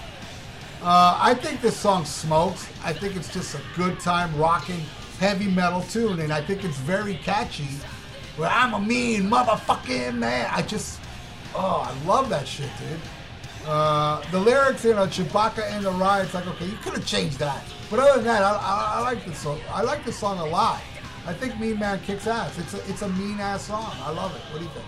Uh, 0.83 1.17
I 1.19 1.33
think 1.33 1.61
this 1.61 1.75
song 1.75 2.05
smokes. 2.05 2.69
I 2.83 2.93
think 2.93 3.15
it's 3.15 3.33
just 3.33 3.55
a 3.55 3.61
good 3.75 3.99
time 3.99 4.35
rocking 4.37 4.81
heavy 5.19 5.49
metal 5.49 5.81
tune, 5.81 6.19
and 6.19 6.31
I 6.31 6.41
think 6.41 6.63
it's 6.63 6.77
very 6.77 7.15
catchy. 7.15 7.67
Well, 8.37 8.51
I'm 8.53 8.75
a 8.75 8.79
mean 8.79 9.23
motherfucking 9.23 10.15
man. 10.15 10.47
I 10.51 10.61
just, 10.61 10.99
oh, 11.55 11.89
I 11.89 12.07
love 12.07 12.29
that 12.29 12.47
shit, 12.47 12.69
dude. 12.77 12.99
Uh, 13.67 14.21
the 14.31 14.39
lyrics, 14.39 14.85
you 14.85 14.93
know, 14.93 15.05
Chewbacca 15.05 15.75
in 15.75 15.83
the 15.83 15.91
ride. 15.91 16.25
It's 16.25 16.33
like, 16.33 16.47
okay, 16.47 16.65
you 16.65 16.77
could 16.77 16.93
have 16.93 17.05
changed 17.05 17.37
that. 17.39 17.61
But 17.89 17.99
other 17.99 18.15
than 18.15 18.25
that, 18.25 18.41
I, 18.41 18.55
I, 18.55 18.93
I 18.97 19.01
like 19.01 19.25
this 19.25 19.39
song. 19.39 19.59
I 19.69 19.81
like 19.81 20.05
this 20.05 20.17
song 20.17 20.39
a 20.39 20.45
lot. 20.45 20.81
I 21.25 21.33
think 21.33 21.59
Mean 21.59 21.77
Man 21.77 21.99
kicks 21.99 22.25
ass. 22.27 22.57
It's 22.57 22.73
a, 22.73 22.89
it's 22.89 23.01
a 23.01 23.09
mean 23.09 23.41
ass 23.41 23.67
song. 23.67 23.93
I 24.01 24.11
love 24.11 24.33
it. 24.33 24.41
What 24.53 24.59
do 24.59 24.63
you 24.63 24.71
think? 24.71 24.85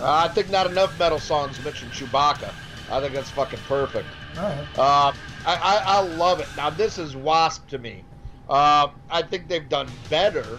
Uh, 0.00 0.24
I 0.24 0.28
think 0.28 0.50
not 0.50 0.66
enough 0.66 0.98
metal 0.98 1.18
songs 1.18 1.62
mention 1.62 1.90
Chewbacca. 1.90 2.52
I 2.90 3.00
think 3.00 3.12
that's 3.12 3.30
fucking 3.30 3.58
perfect. 3.68 4.06
All 4.38 4.42
right. 4.44 4.78
Uh, 4.78 5.12
I, 5.44 5.54
I, 5.56 5.82
I 5.86 6.00
love 6.00 6.40
it. 6.40 6.48
Now 6.56 6.70
this 6.70 6.96
is 6.98 7.16
Wasp 7.16 7.66
to 7.68 7.78
me. 7.78 8.04
Uh, 8.48 8.88
I 9.10 9.22
think 9.22 9.48
they've 9.48 9.68
done 9.68 9.88
better, 10.08 10.58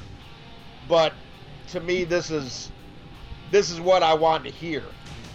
but 0.87 1.13
to 1.69 1.79
me 1.79 2.03
this 2.03 2.29
is 2.31 2.71
this 3.49 3.71
is 3.71 3.79
what 3.79 4.03
I 4.03 4.13
want 4.13 4.43
to 4.43 4.51
hear. 4.51 4.83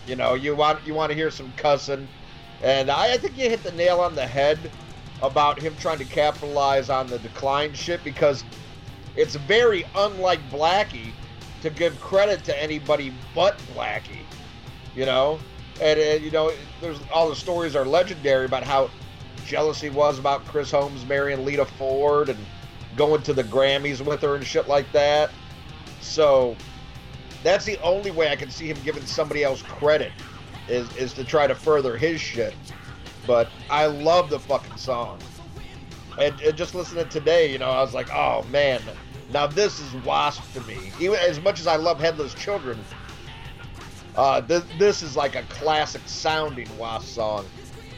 You 0.06 0.16
know, 0.16 0.34
you 0.34 0.56
want 0.56 0.84
you 0.86 0.94
want 0.94 1.10
to 1.10 1.16
hear 1.16 1.30
some 1.30 1.52
cussing, 1.56 2.08
and 2.62 2.90
I, 2.90 3.12
I 3.12 3.16
think 3.16 3.36
you 3.36 3.48
hit 3.48 3.62
the 3.62 3.72
nail 3.72 4.00
on 4.00 4.14
the 4.14 4.26
head 4.26 4.58
about 5.22 5.60
him 5.60 5.76
trying 5.76 5.98
to 5.98 6.04
capitalize 6.04 6.90
on 6.90 7.06
the 7.06 7.18
decline 7.20 7.72
shit 7.72 8.02
because 8.02 8.44
it's 9.14 9.36
very 9.36 9.84
unlike 9.94 10.40
Blackie 10.50 11.12
to 11.60 11.70
give 11.70 11.98
credit 12.00 12.42
to 12.44 12.62
anybody 12.62 13.12
but 13.34 13.56
Blackie. 13.74 14.24
You 14.96 15.06
know, 15.06 15.38
and, 15.80 15.98
and 15.98 16.22
you 16.22 16.30
know, 16.30 16.52
there's 16.80 16.98
all 17.12 17.28
the 17.28 17.36
stories 17.36 17.76
are 17.76 17.84
legendary 17.84 18.46
about 18.46 18.64
how 18.64 18.90
jealous 19.46 19.80
he 19.80 19.90
was 19.90 20.18
about 20.18 20.44
Chris 20.46 20.70
Holmes 20.70 21.06
marrying 21.06 21.44
Lita 21.44 21.64
Ford 21.64 22.28
and 22.28 22.38
going 22.96 23.22
to 23.22 23.32
the 23.32 23.44
Grammys 23.44 24.04
with 24.04 24.20
her 24.22 24.34
and 24.34 24.44
shit 24.44 24.68
like 24.68 24.90
that. 24.92 25.30
So 26.00 26.56
that's 27.42 27.64
the 27.64 27.78
only 27.82 28.10
way 28.10 28.30
I 28.30 28.36
can 28.36 28.50
see 28.50 28.66
him 28.68 28.78
giving 28.84 29.04
somebody 29.06 29.44
else 29.44 29.62
credit 29.62 30.12
is 30.68 30.94
is 30.96 31.12
to 31.14 31.24
try 31.24 31.46
to 31.46 31.54
further 31.54 31.96
his 31.96 32.20
shit. 32.20 32.54
But 33.26 33.50
I 33.70 33.86
love 33.86 34.30
the 34.30 34.38
fucking 34.38 34.76
song. 34.76 35.18
And, 36.18 36.38
and 36.40 36.56
just 36.56 36.74
listening 36.74 37.08
today, 37.08 37.50
you 37.50 37.58
know, 37.58 37.70
I 37.70 37.80
was 37.80 37.94
like, 37.94 38.12
oh 38.12 38.44
man, 38.50 38.80
now 39.32 39.46
this 39.46 39.80
is 39.80 39.94
Wasp 40.04 40.42
to 40.54 40.60
me. 40.62 40.76
Even 41.00 41.18
as 41.20 41.40
much 41.40 41.60
as 41.60 41.66
I 41.66 41.76
love 41.76 42.00
Headless 42.00 42.34
Children, 42.34 42.78
uh, 44.16 44.40
this, 44.40 44.64
this 44.78 45.02
is 45.02 45.16
like 45.16 45.36
a 45.36 45.42
classic 45.44 46.02
sounding 46.06 46.68
Wasp 46.76 47.08
song. 47.08 47.46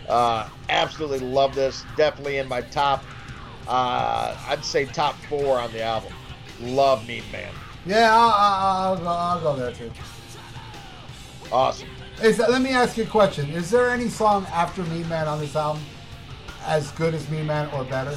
Uh, 0.09 0.49
absolutely 0.69 1.19
love 1.21 1.55
this. 1.55 1.85
Definitely 1.97 2.39
in 2.39 2.49
my 2.49 2.61
top, 2.61 3.03
uh, 3.67 4.37
I'd 4.47 4.65
say 4.65 4.85
top 4.85 5.17
four 5.29 5.59
on 5.59 5.73
the 5.73 5.83
album. 5.83 6.13
Love 6.61 7.07
Mean 7.09 7.25
Man. 7.33 7.53
Yeah, 7.87 8.11
I'll, 8.15 8.31
I'll, 8.31 9.09
I'll, 9.09 9.09
I'll 9.09 9.41
go 9.41 9.57
there 9.57 9.73
too. 9.73 9.91
Awesome. 11.53 11.89
Is 12.23 12.37
that, 12.39 12.51
let 12.51 12.63
me 12.63 12.71
ask 12.71 12.97
you 12.97 13.05
a 13.05 13.07
question. 13.07 13.51
Is 13.51 13.71
there 13.71 13.91
any 13.91 14.09
song 14.09 14.47
after 14.53 14.83
Mean 14.85 15.09
Man 15.09 15.29
on 15.29 15.39
this 15.39 15.57
album 15.57 15.83
as 16.65 16.91
good 16.93 17.15
as 17.15 17.29
Mean 17.29 17.47
Man 17.47 17.69
or 17.75 17.85
better? 17.85 18.17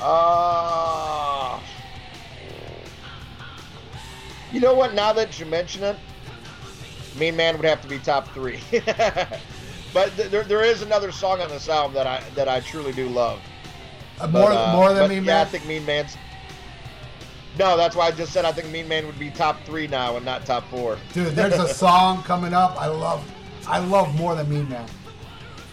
Uh, 0.00 1.58
you 4.52 4.60
know 4.60 4.74
what? 4.74 4.94
Now 4.94 5.12
that 5.12 5.38
you 5.38 5.46
mention 5.46 5.82
it, 5.82 5.96
Mean 7.18 7.36
Man 7.36 7.56
would 7.56 7.66
have 7.66 7.82
to 7.82 7.88
be 7.88 7.98
top 7.98 8.28
three. 8.28 8.60
but 9.92 10.14
th- 10.16 10.30
there, 10.30 10.44
there 10.44 10.62
is 10.62 10.82
another 10.82 11.10
song 11.12 11.40
on 11.40 11.48
this 11.48 11.68
album 11.68 11.94
that 11.94 12.06
I 12.06 12.22
that 12.34 12.48
I 12.48 12.60
truly 12.60 12.92
do 12.92 13.08
love. 13.08 13.40
Uh, 14.20 14.28
more, 14.28 14.50
But, 14.50 14.56
uh, 14.56 14.72
more 14.72 14.88
than 14.92 15.04
but 15.04 15.08
Mean 15.08 15.24
yeah, 15.24 15.34
Man. 15.34 15.46
I 15.46 15.50
think 15.50 15.66
Mean 15.66 15.84
Man's. 15.84 16.16
No, 17.58 17.76
that's 17.76 17.96
why 17.96 18.06
I 18.08 18.10
just 18.10 18.32
said 18.32 18.44
I 18.44 18.52
think 18.52 18.68
Mean 18.70 18.86
Man 18.88 19.06
would 19.06 19.18
be 19.18 19.30
top 19.30 19.62
three 19.64 19.86
now 19.86 20.16
and 20.16 20.24
not 20.24 20.44
top 20.44 20.68
four. 20.68 20.98
Dude, 21.12 21.34
there's 21.34 21.54
a 21.58 21.68
song 21.74 22.22
coming 22.22 22.52
up. 22.52 22.80
I 22.80 22.86
love. 22.86 23.24
I 23.66 23.78
love 23.78 24.14
more 24.16 24.34
than 24.34 24.48
Mean 24.50 24.68
Man. 24.68 24.86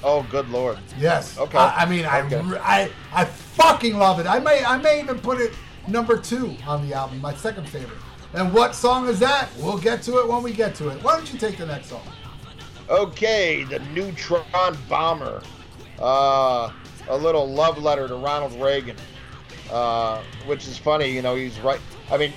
Oh, 0.03 0.23
good 0.29 0.49
lord. 0.49 0.77
Yes. 0.97 1.37
Okay. 1.37 1.57
I, 1.57 1.83
I 1.83 1.85
mean, 1.85 2.05
I, 2.05 2.21
Okay. 2.21 2.41
re- 2.41 2.57
I, 2.61 2.89
I 3.13 3.25
fucking 3.25 3.97
love 3.97 4.19
it. 4.19 4.27
I 4.27 4.39
may, 4.39 4.63
I 4.63 4.77
may 4.77 4.99
even 4.99 5.17
put 5.19 5.39
it 5.39 5.53
number 5.87 6.17
two 6.17 6.55
on 6.67 6.87
the 6.87 6.93
album, 6.93 7.21
my 7.21 7.33
second 7.35 7.69
favorite. 7.69 7.97
And 8.33 8.51
what 8.53 8.75
song 8.75 9.07
is 9.07 9.19
that? 9.19 9.49
We'll 9.59 9.77
get 9.77 10.01
to 10.03 10.17
it 10.19 10.27
when 10.27 10.43
we 10.43 10.51
get 10.51 10.75
to 10.75 10.89
it. 10.89 11.01
Why 11.03 11.15
don't 11.15 11.31
you 11.31 11.39
take 11.39 11.57
the 11.57 11.65
next 11.65 11.87
song? 11.89 12.01
Okay, 12.89 13.63
the 13.63 13.79
neutron 13.93 14.43
bomber. 14.89 15.41
Uh, 15.99 16.71
a 17.09 17.15
little 17.17 17.47
love 17.49 17.77
letter 17.77 18.07
to 18.07 18.15
Ronald 18.15 18.53
Reagan, 18.59 18.97
uh, 19.73 20.21
which 20.45 20.67
is 20.67 20.77
funny. 20.77 21.07
You 21.07 21.21
know, 21.21 21.35
he's 21.35 21.59
right. 21.59 21.81
I 22.11 22.17
mean, 22.17 22.31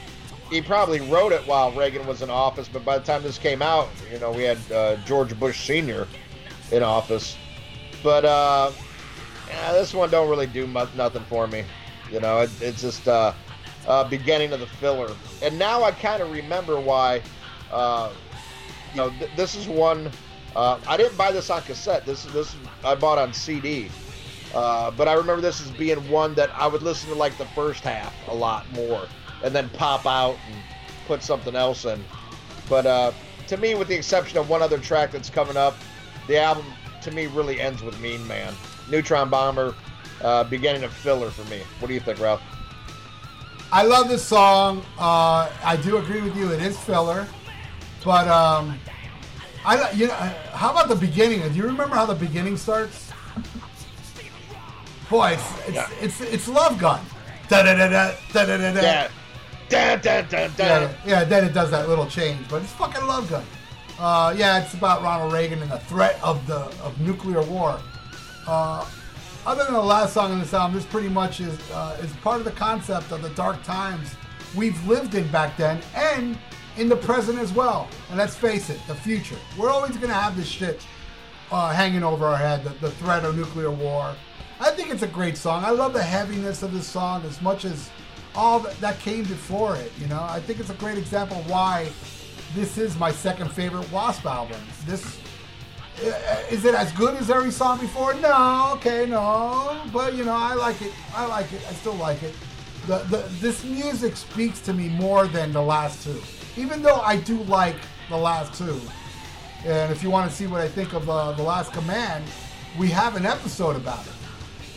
he 0.50 0.62
probably 0.62 1.00
wrote 1.00 1.32
it 1.32 1.46
while 1.46 1.70
Reagan 1.72 2.06
was 2.06 2.22
in 2.22 2.30
office, 2.30 2.68
but 2.68 2.84
by 2.84 2.98
the 2.98 3.04
time 3.04 3.22
this 3.22 3.38
came 3.38 3.62
out, 3.62 3.88
you 4.10 4.18
know, 4.18 4.32
we 4.32 4.42
had 4.44 4.58
uh, 4.72 4.96
George 5.04 5.38
Bush 5.38 5.66
Sr. 5.66 6.08
in 6.72 6.82
office. 6.82 7.36
But 8.02 8.24
uh, 8.24 8.72
yeah, 9.48 9.72
this 9.72 9.92
one 9.92 10.10
don't 10.10 10.30
really 10.30 10.46
do 10.46 10.66
much, 10.66 10.88
nothing 10.94 11.24
for 11.24 11.46
me. 11.46 11.64
You 12.10 12.20
know, 12.20 12.40
it, 12.40 12.50
it's 12.60 12.80
just 12.80 13.06
uh, 13.06 13.34
uh, 13.86 14.08
beginning 14.08 14.52
of 14.52 14.60
the 14.60 14.66
filler. 14.66 15.14
And 15.42 15.58
now 15.58 15.82
I 15.84 15.90
kind 15.92 16.22
of 16.22 16.32
remember 16.32 16.80
why. 16.80 17.22
Uh, 17.70 18.12
you 18.92 18.96
know, 18.98 19.10
th- 19.10 19.30
this 19.36 19.54
is 19.54 19.68
one 19.68 20.10
I 20.54 20.96
didn't 20.96 21.18
buy 21.18 21.32
this 21.32 21.50
on 21.50 21.60
cassette. 21.62 22.06
This 22.06 22.24
this 22.26 22.56
I 22.82 22.94
bought 22.94 23.18
on 23.18 23.34
CD. 23.34 23.90
Uh, 24.56 24.90
but 24.90 25.06
I 25.06 25.12
remember 25.12 25.42
this 25.42 25.60
as 25.60 25.70
being 25.72 25.98
one 26.08 26.32
that 26.34 26.50
I 26.54 26.66
would 26.66 26.80
listen 26.80 27.10
to 27.10 27.14
like 27.14 27.36
the 27.36 27.44
first 27.44 27.84
half 27.84 28.14
a 28.28 28.34
lot 28.34 28.64
more, 28.72 29.06
and 29.44 29.54
then 29.54 29.68
pop 29.68 30.06
out 30.06 30.38
and 30.50 30.56
put 31.06 31.22
something 31.22 31.54
else 31.54 31.84
in. 31.84 32.02
But 32.66 32.86
uh, 32.86 33.12
to 33.48 33.58
me, 33.58 33.74
with 33.74 33.88
the 33.88 33.94
exception 33.94 34.38
of 34.38 34.48
one 34.48 34.62
other 34.62 34.78
track 34.78 35.12
that's 35.12 35.28
coming 35.28 35.58
up, 35.58 35.76
the 36.26 36.38
album 36.38 36.64
to 37.02 37.10
me 37.10 37.26
really 37.26 37.60
ends 37.60 37.82
with 37.82 38.00
Mean 38.00 38.26
Man. 38.26 38.54
Neutron 38.88 39.28
Bomber, 39.28 39.74
uh, 40.22 40.44
beginning 40.44 40.84
of 40.84 40.92
filler 40.92 41.28
for 41.28 41.44
me. 41.50 41.60
What 41.78 41.88
do 41.88 41.94
you 41.94 42.00
think, 42.00 42.18
Ralph? 42.18 42.40
I 43.70 43.82
love 43.82 44.08
this 44.08 44.24
song. 44.24 44.86
Uh, 44.98 45.52
I 45.62 45.78
do 45.82 45.98
agree 45.98 46.22
with 46.22 46.34
you. 46.34 46.50
It 46.52 46.62
is 46.62 46.78
filler, 46.78 47.28
but 48.02 48.26
um, 48.26 48.78
I 49.66 49.90
you 49.90 50.06
know 50.06 50.14
how 50.14 50.70
about 50.70 50.88
the 50.88 50.96
beginning? 50.96 51.46
Do 51.46 51.54
you 51.56 51.64
remember 51.64 51.94
how 51.94 52.06
the 52.06 52.14
beginning 52.14 52.56
starts? 52.56 53.05
Boy, 55.10 55.32
it's 55.32 55.66
it's 55.68 55.74
Yeah. 55.74 55.88
it's, 56.00 56.20
it's 56.20 56.48
Love 56.48 56.78
Gun. 56.78 57.00
Da 57.48 57.62
da 57.62 57.74
da 57.74 57.88
da 57.88 58.12
da 58.32 58.44
da 58.44 58.72
da. 58.72 58.80
Yeah. 58.80 59.08
Dun, 59.68 60.00
dun, 60.00 60.26
dun, 60.28 60.50
dun. 60.56 60.58
Yeah, 60.58 60.92
yeah, 61.04 61.24
then 61.24 61.44
it 61.44 61.52
does 61.52 61.70
that 61.72 61.88
little 61.88 62.06
change, 62.06 62.48
but 62.48 62.62
it's 62.62 62.72
fucking 62.72 63.04
Love 63.06 63.28
Gun. 63.28 63.44
Uh, 63.98 64.34
yeah, 64.36 64.62
it's 64.62 64.74
about 64.74 65.02
Ronald 65.02 65.32
Reagan 65.32 65.60
and 65.62 65.70
the 65.70 65.78
threat 65.80 66.18
of 66.22 66.46
the 66.46 66.58
of 66.84 67.00
nuclear 67.00 67.42
war. 67.42 67.80
Uh, 68.46 68.86
other 69.46 69.64
than 69.64 69.74
the 69.74 69.80
last 69.82 70.12
song 70.12 70.32
on 70.32 70.38
this 70.40 70.52
album, 70.54 70.76
this 70.76 70.84
pretty 70.86 71.08
much 71.08 71.40
is 71.40 71.58
uh, 71.70 71.96
is 72.00 72.12
part 72.16 72.38
of 72.38 72.44
the 72.44 72.52
concept 72.52 73.10
of 73.12 73.22
the 73.22 73.30
dark 73.30 73.62
times 73.62 74.14
we've 74.54 74.86
lived 74.86 75.14
in 75.14 75.26
back 75.28 75.56
then 75.56 75.80
and 75.94 76.38
in 76.76 76.88
the 76.88 76.96
present 76.96 77.38
as 77.38 77.52
well. 77.52 77.88
And 78.08 78.18
let's 78.18 78.36
face 78.36 78.70
it, 78.70 78.80
the 78.86 78.94
future. 78.94 79.36
We're 79.56 79.70
always 79.70 79.96
gonna 79.96 80.14
have 80.14 80.36
this 80.36 80.46
shit 80.48 80.84
uh, 81.50 81.70
hanging 81.70 82.02
over 82.02 82.26
our 82.26 82.36
head, 82.36 82.64
the, 82.64 82.70
the 82.80 82.90
threat 82.92 83.24
of 83.24 83.36
nuclear 83.36 83.70
war. 83.70 84.14
I 84.58 84.70
think 84.70 84.90
it's 84.90 85.02
a 85.02 85.08
great 85.08 85.36
song. 85.36 85.64
I 85.64 85.70
love 85.70 85.92
the 85.92 86.02
heaviness 86.02 86.62
of 86.62 86.72
this 86.72 86.86
song 86.86 87.22
as 87.24 87.42
much 87.42 87.64
as 87.64 87.90
all 88.34 88.60
that, 88.60 88.98
came 89.00 89.24
before 89.24 89.76
it. 89.76 89.92
You 89.98 90.06
know, 90.06 90.22
I 90.22 90.40
think 90.40 90.60
it's 90.60 90.70
a 90.70 90.74
great 90.74 90.98
example 90.98 91.42
why 91.46 91.90
this 92.54 92.78
is 92.78 92.98
my 92.98 93.12
second 93.12 93.50
favorite 93.50 93.90
Wasp 93.92 94.24
album. 94.24 94.60
This 94.86 95.18
is 96.50 96.64
it 96.64 96.74
as 96.74 96.92
good 96.92 97.14
as 97.14 97.30
every 97.30 97.50
song 97.50 97.80
before? 97.80 98.14
No, 98.14 98.72
okay, 98.74 99.06
no, 99.06 99.80
but 99.92 100.14
you 100.14 100.24
know, 100.24 100.34
I 100.36 100.54
like 100.54 100.80
it. 100.82 100.92
I 101.14 101.26
like 101.26 101.50
it. 101.52 101.62
I 101.68 101.72
still 101.72 101.94
like 101.94 102.22
it. 102.22 102.34
The, 102.86 102.98
the 102.98 103.24
this 103.40 103.64
music 103.64 104.16
speaks 104.16 104.60
to 104.60 104.72
me 104.72 104.88
more 104.88 105.26
than 105.26 105.52
the 105.52 105.62
last 105.62 106.04
two, 106.04 106.20
even 106.56 106.82
though 106.82 107.00
I 107.00 107.16
do 107.16 107.42
like 107.44 107.76
the 108.08 108.16
last 108.16 108.58
two. 108.58 108.80
And 109.64 109.90
if 109.90 110.02
you 110.02 110.10
want 110.10 110.30
to 110.30 110.36
see 110.36 110.46
what 110.46 110.60
I 110.60 110.68
think 110.68 110.92
of 110.92 111.08
uh, 111.10 111.32
the 111.32 111.42
Last 111.42 111.72
Command, 111.72 112.24
we 112.78 112.88
have 112.88 113.16
an 113.16 113.26
episode 113.26 113.74
about 113.74 114.06
it. 114.06 114.12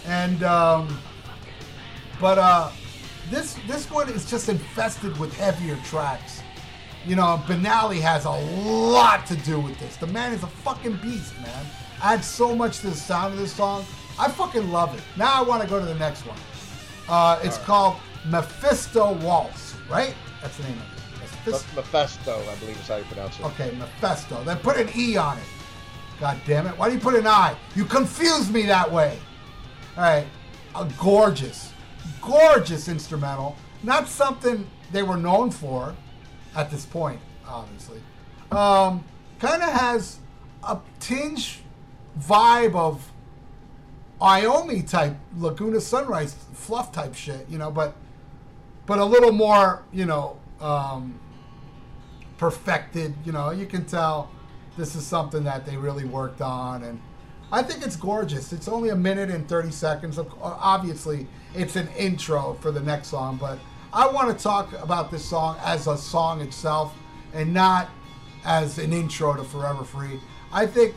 And 0.09 0.41
um, 0.41 0.97
but 2.19 2.39
uh, 2.39 2.71
this 3.29 3.55
this 3.67 3.89
one 3.91 4.09
is 4.09 4.27
just 4.29 4.49
infested 4.49 5.15
with 5.19 5.35
heavier 5.37 5.77
tracks. 5.85 6.41
You 7.05 7.15
know, 7.15 7.41
Banali 7.45 8.01
has 8.01 8.25
a 8.25 8.31
lot 8.31 9.27
to 9.27 9.35
do 9.37 9.59
with 9.59 9.79
this. 9.79 9.97
The 9.97 10.07
man 10.07 10.33
is 10.33 10.41
a 10.41 10.47
fucking 10.47 10.97
beast, 10.97 11.39
man. 11.41 11.65
Adds 12.01 12.25
so 12.25 12.55
much 12.55 12.79
to 12.79 12.87
the 12.89 12.95
sound 12.95 13.35
of 13.35 13.39
this 13.39 13.53
song. 13.53 13.85
I 14.17 14.29
fucking 14.29 14.71
love 14.71 14.97
it. 14.97 15.03
Now 15.15 15.31
I 15.33 15.43
want 15.43 15.61
to 15.61 15.69
go 15.69 15.79
to 15.79 15.85
the 15.85 15.95
next 15.95 16.25
one. 16.25 16.37
Uh, 17.07 17.39
it's 17.43 17.59
called 17.59 17.97
Mephisto 18.25 19.13
Waltz, 19.19 19.75
right? 19.89 20.15
That's 20.41 20.57
the 20.57 20.63
name 20.63 20.73
of 20.73 20.97
it. 20.97 21.21
Mephisto. 21.21 21.75
Mephisto, 21.75 22.51
I 22.51 22.55
believe 22.55 22.79
is 22.79 22.87
how 22.87 22.95
you 22.97 23.03
pronounce 23.05 23.39
it. 23.39 23.45
Okay, 23.45 23.71
Mephisto. 23.77 24.43
Then 24.43 24.57
put 24.57 24.75
an 24.77 24.89
E 24.95 25.17
on 25.17 25.37
it. 25.37 25.43
God 26.19 26.37
damn 26.47 26.65
it. 26.65 26.77
Why 26.77 26.89
do 26.89 26.95
you 26.95 26.99
put 26.99 27.15
an 27.15 27.27
I? 27.27 27.55
You 27.75 27.85
confuse 27.85 28.51
me 28.51 28.63
that 28.63 28.91
way. 28.91 29.19
All 29.97 30.03
right. 30.03 30.27
A 30.75 30.87
gorgeous, 30.99 31.73
gorgeous 32.21 32.87
instrumental. 32.87 33.55
Not 33.83 34.07
something 34.07 34.67
they 34.91 35.03
were 35.03 35.17
known 35.17 35.51
for 35.51 35.95
at 36.55 36.69
this 36.69 36.85
point, 36.85 37.19
obviously. 37.47 38.01
Um, 38.51 39.03
kind 39.39 39.61
of 39.61 39.69
has 39.69 40.19
a 40.63 40.79
tinge 40.99 41.61
vibe 42.19 42.75
of 42.75 43.11
Iommi 44.21 44.87
type 44.89 45.15
Laguna 45.37 45.79
Sunrise 45.79 46.35
fluff 46.53 46.91
type 46.91 47.15
shit, 47.15 47.47
you 47.49 47.57
know, 47.57 47.71
but 47.71 47.95
but 48.85 48.99
a 48.99 49.05
little 49.05 49.31
more, 49.31 49.83
you 49.93 50.05
know, 50.05 50.37
um, 50.59 51.19
perfected. 52.37 53.13
You 53.23 53.31
know, 53.31 53.51
you 53.51 53.65
can 53.65 53.85
tell 53.85 54.29
this 54.77 54.95
is 54.95 55.05
something 55.05 55.43
that 55.43 55.65
they 55.65 55.77
really 55.77 56.05
worked 56.05 56.41
on, 56.41 56.83
and 56.83 56.99
I 57.51 57.63
think 57.63 57.83
it's 57.83 57.95
gorgeous. 57.95 58.53
It's 58.53 58.67
only 58.67 58.89
a 58.89 58.95
minute 58.95 59.29
and 59.29 59.47
thirty 59.47 59.71
seconds. 59.71 60.19
Uh, 60.19 60.25
obviously, 60.41 61.27
it's 61.55 61.75
an 61.75 61.87
intro 61.97 62.53
for 62.61 62.71
the 62.71 62.81
next 62.81 63.07
song, 63.07 63.37
but 63.41 63.57
I 63.91 64.07
want 64.07 64.35
to 64.35 64.43
talk 64.43 64.71
about 64.81 65.09
this 65.09 65.25
song 65.25 65.57
as 65.63 65.87
a 65.87 65.97
song 65.97 66.41
itself, 66.41 66.93
and 67.33 67.53
not 67.53 67.89
as 68.45 68.77
an 68.77 68.93
intro 68.93 69.35
to 69.35 69.43
Forever 69.43 69.83
Free. 69.83 70.19
I 70.51 70.65
think 70.67 70.93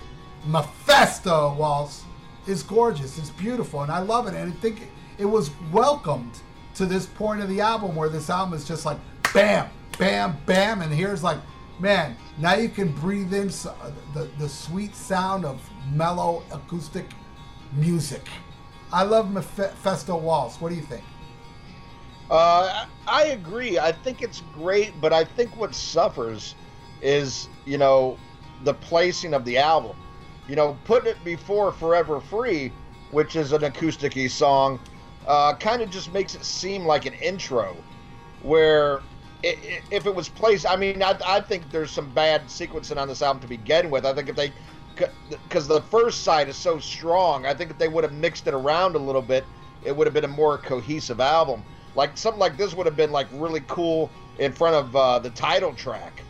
Mephisto 0.46 1.54
Waltz 1.54 2.04
is 2.46 2.62
gorgeous. 2.62 3.18
It's 3.18 3.30
beautiful, 3.30 3.82
and 3.82 3.90
I 3.90 4.00
love 4.00 4.26
it. 4.26 4.34
And 4.34 4.52
I 4.52 4.56
think 4.56 4.90
it 5.18 5.24
was 5.24 5.50
welcomed 5.72 6.40
to 6.74 6.86
this 6.86 7.06
point 7.06 7.40
of 7.42 7.48
the 7.48 7.60
album 7.60 7.94
where 7.94 8.08
this 8.08 8.28
album 8.28 8.54
is 8.54 8.66
just 8.66 8.84
like 8.84 8.98
bam, 9.32 9.68
bam, 9.98 10.36
bam, 10.46 10.82
and 10.82 10.92
here's 10.92 11.22
like, 11.22 11.38
man, 11.82 12.16
now 12.38 12.54
you 12.54 12.68
can 12.68 12.92
breathe 12.92 13.34
in 13.34 13.48
s- 13.48 13.66
the 14.14 14.30
the 14.38 14.48
sweet 14.48 14.94
sound 14.94 15.44
of 15.44 15.60
mellow 15.92 16.42
acoustic 16.52 17.06
music. 17.72 18.26
I 18.92 19.02
love 19.02 19.30
Mephisto 19.30 20.16
Waltz. 20.16 20.60
What 20.60 20.68
do 20.70 20.76
you 20.76 20.82
think? 20.82 21.02
Uh, 22.30 22.86
I 23.06 23.24
agree. 23.24 23.78
I 23.78 23.92
think 23.92 24.22
it's 24.22 24.42
great, 24.54 24.98
but 25.00 25.12
I 25.12 25.24
think 25.24 25.54
what 25.56 25.74
suffers 25.74 26.54
is, 27.02 27.48
you 27.66 27.78
know, 27.78 28.16
the 28.64 28.74
placing 28.74 29.34
of 29.34 29.44
the 29.44 29.58
album. 29.58 29.96
You 30.48 30.56
know, 30.56 30.76
putting 30.84 31.10
it 31.10 31.22
before 31.24 31.72
Forever 31.72 32.20
Free, 32.20 32.72
which 33.10 33.36
is 33.36 33.52
an 33.52 33.64
acoustic 33.64 34.16
song, 34.30 34.78
uh, 35.26 35.54
kind 35.54 35.82
of 35.82 35.90
just 35.90 36.12
makes 36.12 36.34
it 36.34 36.44
seem 36.44 36.84
like 36.84 37.06
an 37.06 37.14
intro. 37.14 37.76
Where 38.42 39.00
if 39.42 40.06
it 40.06 40.14
was 40.14 40.28
placed, 40.28 40.66
I 40.68 40.76
mean, 40.76 41.02
I, 41.02 41.18
I 41.26 41.40
think 41.40 41.70
there's 41.70 41.90
some 41.90 42.10
bad 42.10 42.46
sequencing 42.46 42.96
on 42.96 43.08
this 43.08 43.22
album 43.22 43.40
to 43.42 43.48
begin 43.48 43.90
with. 43.90 44.06
I 44.06 44.14
think 44.14 44.28
if 44.28 44.36
they, 44.36 44.52
because 45.30 45.66
the 45.66 45.80
first 45.82 46.22
side 46.22 46.48
is 46.48 46.56
so 46.56 46.78
strong, 46.78 47.46
I 47.46 47.54
think 47.54 47.70
if 47.70 47.78
they 47.78 47.88
would 47.88 48.04
have 48.04 48.12
mixed 48.12 48.46
it 48.46 48.54
around 48.54 48.94
a 48.94 48.98
little 48.98 49.22
bit, 49.22 49.44
it 49.84 49.96
would 49.96 50.06
have 50.06 50.14
been 50.14 50.24
a 50.24 50.28
more 50.28 50.58
cohesive 50.58 51.20
album. 51.20 51.64
Like 51.94 52.16
something 52.16 52.38
like 52.40 52.56
this 52.56 52.74
would 52.74 52.86
have 52.86 52.96
been 52.96 53.10
like 53.12 53.26
really 53.32 53.60
cool 53.66 54.10
in 54.38 54.52
front 54.52 54.76
of 54.76 54.94
uh, 54.96 55.18
the 55.18 55.30
title 55.30 55.74
track. 55.74 56.22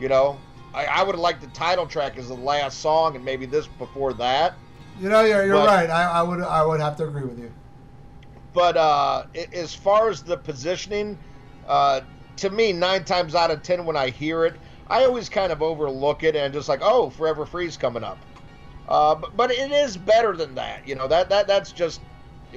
You 0.00 0.08
know, 0.08 0.38
I, 0.74 0.86
I 0.86 1.02
would 1.02 1.14
have 1.14 1.20
liked 1.20 1.40
the 1.42 1.46
title 1.48 1.86
track 1.86 2.18
as 2.18 2.28
the 2.28 2.34
last 2.34 2.80
song, 2.80 3.14
and 3.14 3.24
maybe 3.24 3.46
this 3.46 3.66
before 3.66 4.12
that. 4.14 4.54
You 5.00 5.08
know, 5.08 5.24
you're, 5.24 5.46
you're 5.46 5.54
But- 5.54 5.66
right. 5.66 5.90
I, 5.90 6.04
I 6.04 6.22
would 6.22 6.40
I 6.42 6.64
would 6.66 6.80
have 6.80 6.96
to 6.96 7.04
agree 7.04 7.24
with 7.24 7.38
you. 7.38 7.52
But 8.52 8.76
uh, 8.76 9.24
a- 9.34 9.54
as 9.56 9.74
far 9.74 10.10
as 10.10 10.22
the 10.22 10.36
positioning, 10.36 11.16
uh, 11.66 12.00
to 12.36 12.50
me, 12.50 12.72
nine 12.72 13.04
times 13.04 13.34
out 13.34 13.50
of 13.50 13.62
ten, 13.62 13.84
when 13.84 13.96
I 13.96 14.10
hear 14.10 14.44
it, 14.44 14.56
I 14.88 15.04
always 15.04 15.28
kind 15.28 15.52
of 15.52 15.62
overlook 15.62 16.22
it 16.22 16.36
and 16.36 16.52
just 16.52 16.68
like, 16.68 16.80
oh, 16.82 17.10
Forever 17.10 17.46
Free's 17.46 17.76
coming 17.76 18.04
up. 18.04 18.18
Uh, 18.88 19.14
but, 19.14 19.36
but 19.36 19.50
it 19.50 19.70
is 19.70 19.96
better 19.96 20.36
than 20.36 20.54
that. 20.56 20.86
You 20.86 20.94
know 20.94 21.08
that 21.08 21.30
that 21.30 21.46
that's 21.46 21.72
just 21.72 22.00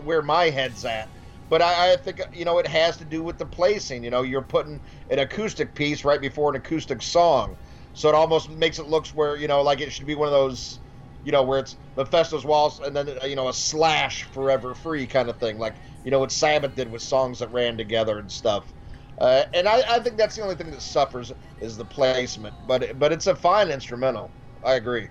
where 0.04 0.22
my 0.22 0.50
head's 0.50 0.84
at. 0.86 1.10
But 1.50 1.62
I, 1.62 1.94
I 1.94 1.96
think 1.98 2.22
you 2.34 2.46
know 2.46 2.58
it 2.58 2.68
has 2.68 2.98
to 2.98 3.06
do 3.06 3.24
with 3.24 3.38
the 3.38 3.46
placing. 3.46 4.04
You 4.04 4.10
know, 4.10 4.24
you're 4.24 4.42
putting 4.42 4.82
an 5.10 5.20
acoustic 5.20 5.76
piece 5.76 6.04
right 6.04 6.20
before 6.20 6.50
an 6.50 6.58
acoustic 6.58 7.02
song, 7.02 7.56
so 7.94 8.10
it 8.10 8.16
almost 8.16 8.50
makes 8.50 8.80
it 8.80 8.88
looks 8.88 9.14
where 9.14 9.38
you 9.38 9.48
know 9.48 9.62
like 9.62 9.82
it 9.82 9.92
should 9.92 10.08
be 10.08 10.16
one 10.16 10.28
of 10.28 10.34
those, 10.34 10.80
you 11.24 11.32
know, 11.32 11.44
where 11.44 11.60
it's 11.60 11.78
the 11.96 12.04
Mephisto 12.04 12.42
Waltz 12.46 12.80
and 12.80 12.96
then 12.96 13.10
uh, 13.24 13.26
you 13.28 13.36
know 13.36 13.48
a 13.48 13.54
slash 13.54 14.24
Forever 14.24 14.74
Free 14.74 15.08
kind 15.08 15.30
of 15.30 15.40
thing, 15.40 15.60
like 15.60 15.76
you 16.04 16.12
know 16.12 16.20
what 16.20 16.32
Sabbath 16.32 16.76
did 16.76 16.92
with 16.92 17.04
songs 17.04 17.40
that 17.40 17.52
ran 17.52 17.78
together 17.78 18.20
and 18.20 18.32
stuff. 18.32 18.75
Uh, 19.20 19.46
and 19.54 19.68
I, 19.68 19.82
I 19.88 20.00
think 20.00 20.18
that's 20.18 20.36
the 20.36 20.42
only 20.42 20.56
thing 20.56 20.72
that 20.72 20.82
suffers 20.82 21.32
is 21.62 21.78
the 21.78 21.86
placement. 21.86 22.54
But 22.68 23.00
but 23.00 23.12
it's 23.12 23.28
a 23.28 23.36
fine 23.36 23.70
instrumental. 23.70 24.30
I 24.64 24.74
agree. 24.74 25.08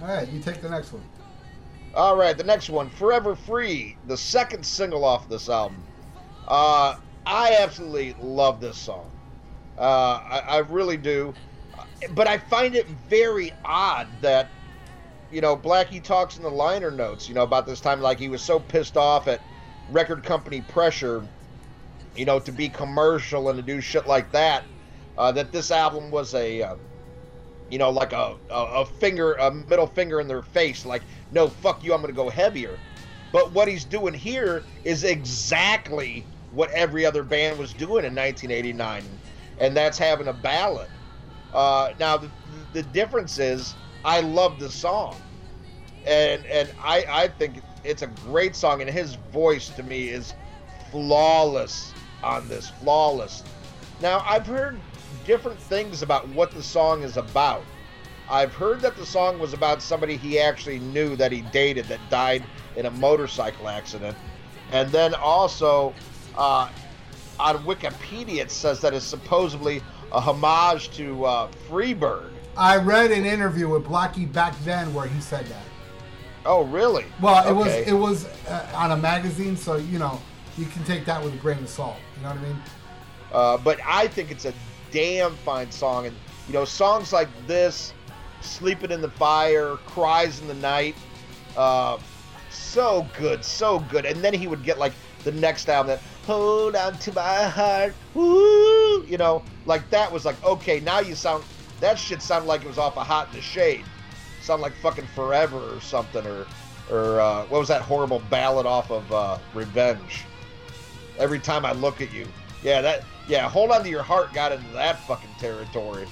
All 0.00 0.08
right, 0.08 0.28
you 0.28 0.40
take 0.40 0.60
the 0.60 0.68
next 0.68 0.92
one. 0.92 1.02
All 1.94 2.16
right, 2.16 2.36
the 2.36 2.44
next 2.44 2.70
one, 2.70 2.90
Forever 2.90 3.36
Free, 3.36 3.96
the 4.06 4.16
second 4.16 4.66
single 4.66 5.04
off 5.04 5.28
this 5.28 5.48
album. 5.48 5.82
Uh, 6.48 6.96
I 7.24 7.56
absolutely 7.60 8.14
love 8.20 8.60
this 8.60 8.76
song. 8.76 9.10
Uh, 9.78 10.20
I, 10.28 10.42
I 10.48 10.58
really 10.58 10.96
do. 10.96 11.32
But 12.10 12.26
I 12.26 12.38
find 12.38 12.74
it 12.74 12.86
very 13.08 13.52
odd 13.64 14.08
that, 14.20 14.48
you 15.30 15.40
know, 15.40 15.56
Blackie 15.56 16.02
talks 16.02 16.36
in 16.36 16.42
the 16.42 16.50
liner 16.50 16.90
notes, 16.90 17.28
you 17.28 17.34
know, 17.34 17.42
about 17.42 17.66
this 17.66 17.80
time, 17.80 18.00
like 18.00 18.18
he 18.18 18.28
was 18.28 18.42
so 18.42 18.60
pissed 18.60 18.96
off 18.96 19.26
at 19.28 19.40
record 19.90 20.22
company 20.22 20.60
pressure, 20.62 21.26
you 22.16 22.24
know, 22.24 22.38
to 22.40 22.52
be 22.52 22.68
commercial 22.68 23.48
and 23.48 23.56
to 23.56 23.62
do 23.62 23.80
shit 23.80 24.06
like 24.06 24.30
that, 24.32 24.64
uh, 25.18 25.32
that 25.32 25.52
this 25.52 25.70
album 25.70 26.10
was 26.10 26.34
a. 26.34 26.62
Uh, 26.62 26.76
you 27.70 27.78
know, 27.78 27.88
like 27.88 28.12
a, 28.12 28.36
a, 28.50 28.54
a 28.54 28.86
finger, 28.86 29.32
a 29.34 29.50
middle 29.50 29.86
finger 29.86 30.20
in 30.20 30.28
their 30.28 30.42
face, 30.42 30.84
like, 30.84 31.00
no, 31.32 31.48
fuck 31.48 31.82
you, 31.82 31.94
I'm 31.94 32.02
to 32.02 32.12
go 32.12 32.28
heavier. 32.28 32.78
But 33.32 33.52
what 33.52 33.68
he's 33.68 33.84
doing 33.84 34.12
here 34.14 34.62
is 34.84 35.02
exactly 35.02 36.26
what 36.52 36.70
every 36.70 37.04
other 37.06 37.22
band 37.22 37.58
was 37.58 37.72
doing 37.72 38.04
in 38.04 38.14
1989, 38.14 39.02
and 39.58 39.76
that's 39.76 39.98
having 39.98 40.28
a 40.28 40.32
ballad. 40.32 40.88
Uh, 41.54 41.94
now, 41.98 42.16
the, 42.16 42.30
the 42.72 42.82
difference 42.82 43.38
is, 43.38 43.74
I 44.04 44.20
love 44.20 44.60
the 44.60 44.70
song, 44.70 45.16
and 46.06 46.44
and 46.46 46.70
I 46.82 47.04
I 47.08 47.28
think 47.28 47.62
it's 47.84 48.02
a 48.02 48.06
great 48.06 48.54
song, 48.54 48.82
and 48.82 48.90
his 48.90 49.14
voice 49.32 49.70
to 49.70 49.82
me 49.82 50.08
is 50.08 50.34
flawless 50.90 51.93
on 52.24 52.48
this, 52.48 52.70
flawless. 52.82 53.42
Now, 54.00 54.24
I've 54.26 54.46
heard 54.46 54.78
different 55.26 55.58
things 55.58 56.02
about 56.02 56.28
what 56.30 56.50
the 56.50 56.62
song 56.62 57.02
is 57.02 57.16
about. 57.16 57.62
I've 58.28 58.54
heard 58.54 58.80
that 58.80 58.96
the 58.96 59.06
song 59.06 59.38
was 59.38 59.52
about 59.52 59.82
somebody 59.82 60.16
he 60.16 60.40
actually 60.40 60.78
knew 60.78 61.14
that 61.16 61.30
he 61.30 61.42
dated 61.52 61.84
that 61.86 62.00
died 62.10 62.42
in 62.76 62.86
a 62.86 62.90
motorcycle 62.90 63.68
accident. 63.68 64.16
And 64.72 64.90
then 64.90 65.14
also, 65.14 65.94
uh, 66.36 66.68
on 67.38 67.58
Wikipedia, 67.64 68.40
it 68.40 68.50
says 68.50 68.80
that 68.80 68.94
it's 68.94 69.04
supposedly 69.04 69.82
a 70.10 70.20
homage 70.20 70.90
to 70.96 71.24
uh, 71.24 71.50
Freebird. 71.68 72.30
I 72.56 72.76
read 72.76 73.10
an 73.10 73.24
interview 73.26 73.68
with 73.68 73.84
Blackie 73.84 74.32
back 74.32 74.54
then 74.64 74.92
where 74.94 75.06
he 75.06 75.20
said 75.20 75.44
that. 75.46 75.62
Oh, 76.46 76.62
really? 76.62 77.04
Well, 77.20 77.46
it 77.46 77.50
Okay. 77.50 77.54
was 77.54 77.88
it 77.88 77.92
was 77.92 78.26
uh, 78.48 78.72
on 78.74 78.92
a 78.92 78.96
magazine, 78.96 79.56
so 79.56 79.76
you 79.76 79.98
know 79.98 80.20
you 80.56 80.66
can 80.66 80.84
take 80.84 81.04
that 81.06 81.22
with 81.22 81.34
a 81.34 81.36
grain 81.38 81.58
of 81.58 81.68
salt. 81.68 81.96
You 82.16 82.22
know 82.22 82.28
what 82.30 82.38
I 82.38 82.42
mean? 82.42 82.62
Uh, 83.32 83.56
but 83.58 83.78
I 83.86 84.06
think 84.08 84.30
it's 84.30 84.44
a 84.44 84.54
damn 84.90 85.36
fine 85.38 85.70
song, 85.70 86.06
and 86.06 86.16
you 86.46 86.52
know, 86.52 86.64
songs 86.64 87.12
like 87.12 87.28
this, 87.46 87.92
"Sleeping 88.40 88.90
in 88.90 89.00
the 89.00 89.10
Fire," 89.10 89.76
"Cries 89.86 90.40
in 90.40 90.46
the 90.46 90.54
Night," 90.54 90.94
uh, 91.56 91.98
so 92.50 93.08
good, 93.18 93.44
so 93.44 93.80
good. 93.80 94.06
And 94.06 94.22
then 94.22 94.32
he 94.34 94.46
would 94.46 94.62
get 94.62 94.78
like 94.78 94.92
the 95.24 95.32
next 95.32 95.68
album 95.68 95.88
that 95.88 96.02
"Hold 96.26 96.76
On 96.76 96.96
to 96.98 97.12
My 97.12 97.44
Heart," 97.48 97.96
woo, 98.14 99.04
you 99.06 99.18
know, 99.18 99.42
like 99.66 99.90
that 99.90 100.10
was 100.12 100.24
like 100.24 100.42
okay, 100.44 100.78
now 100.80 101.00
you 101.00 101.14
sound 101.14 101.44
that 101.80 101.98
shit 101.98 102.22
sounded 102.22 102.46
like 102.46 102.62
it 102.62 102.68
was 102.68 102.78
off 102.78 102.96
a 102.96 103.02
Hot 103.02 103.28
in 103.30 103.34
the 103.34 103.42
Shade, 103.42 103.84
sound 104.40 104.62
like 104.62 104.74
fucking 104.76 105.08
Forever 105.08 105.74
or 105.74 105.80
something, 105.80 106.24
or 106.24 106.46
or 106.88 107.20
uh, 107.20 107.46
what 107.46 107.58
was 107.58 107.68
that 107.68 107.82
horrible 107.82 108.22
ballad 108.30 108.66
off 108.66 108.90
of 108.90 109.10
uh, 109.10 109.38
Revenge? 109.54 110.24
Every 111.18 111.38
time 111.38 111.64
I 111.64 111.72
look 111.72 112.00
at 112.00 112.12
you. 112.12 112.26
Yeah, 112.62 112.80
that 112.80 113.04
yeah, 113.28 113.48
hold 113.48 113.70
on 113.70 113.82
to 113.82 113.88
your 113.88 114.02
heart 114.02 114.32
got 114.32 114.52
into 114.52 114.68
that 114.72 114.98
fucking 115.00 115.30
territory. 115.38 116.06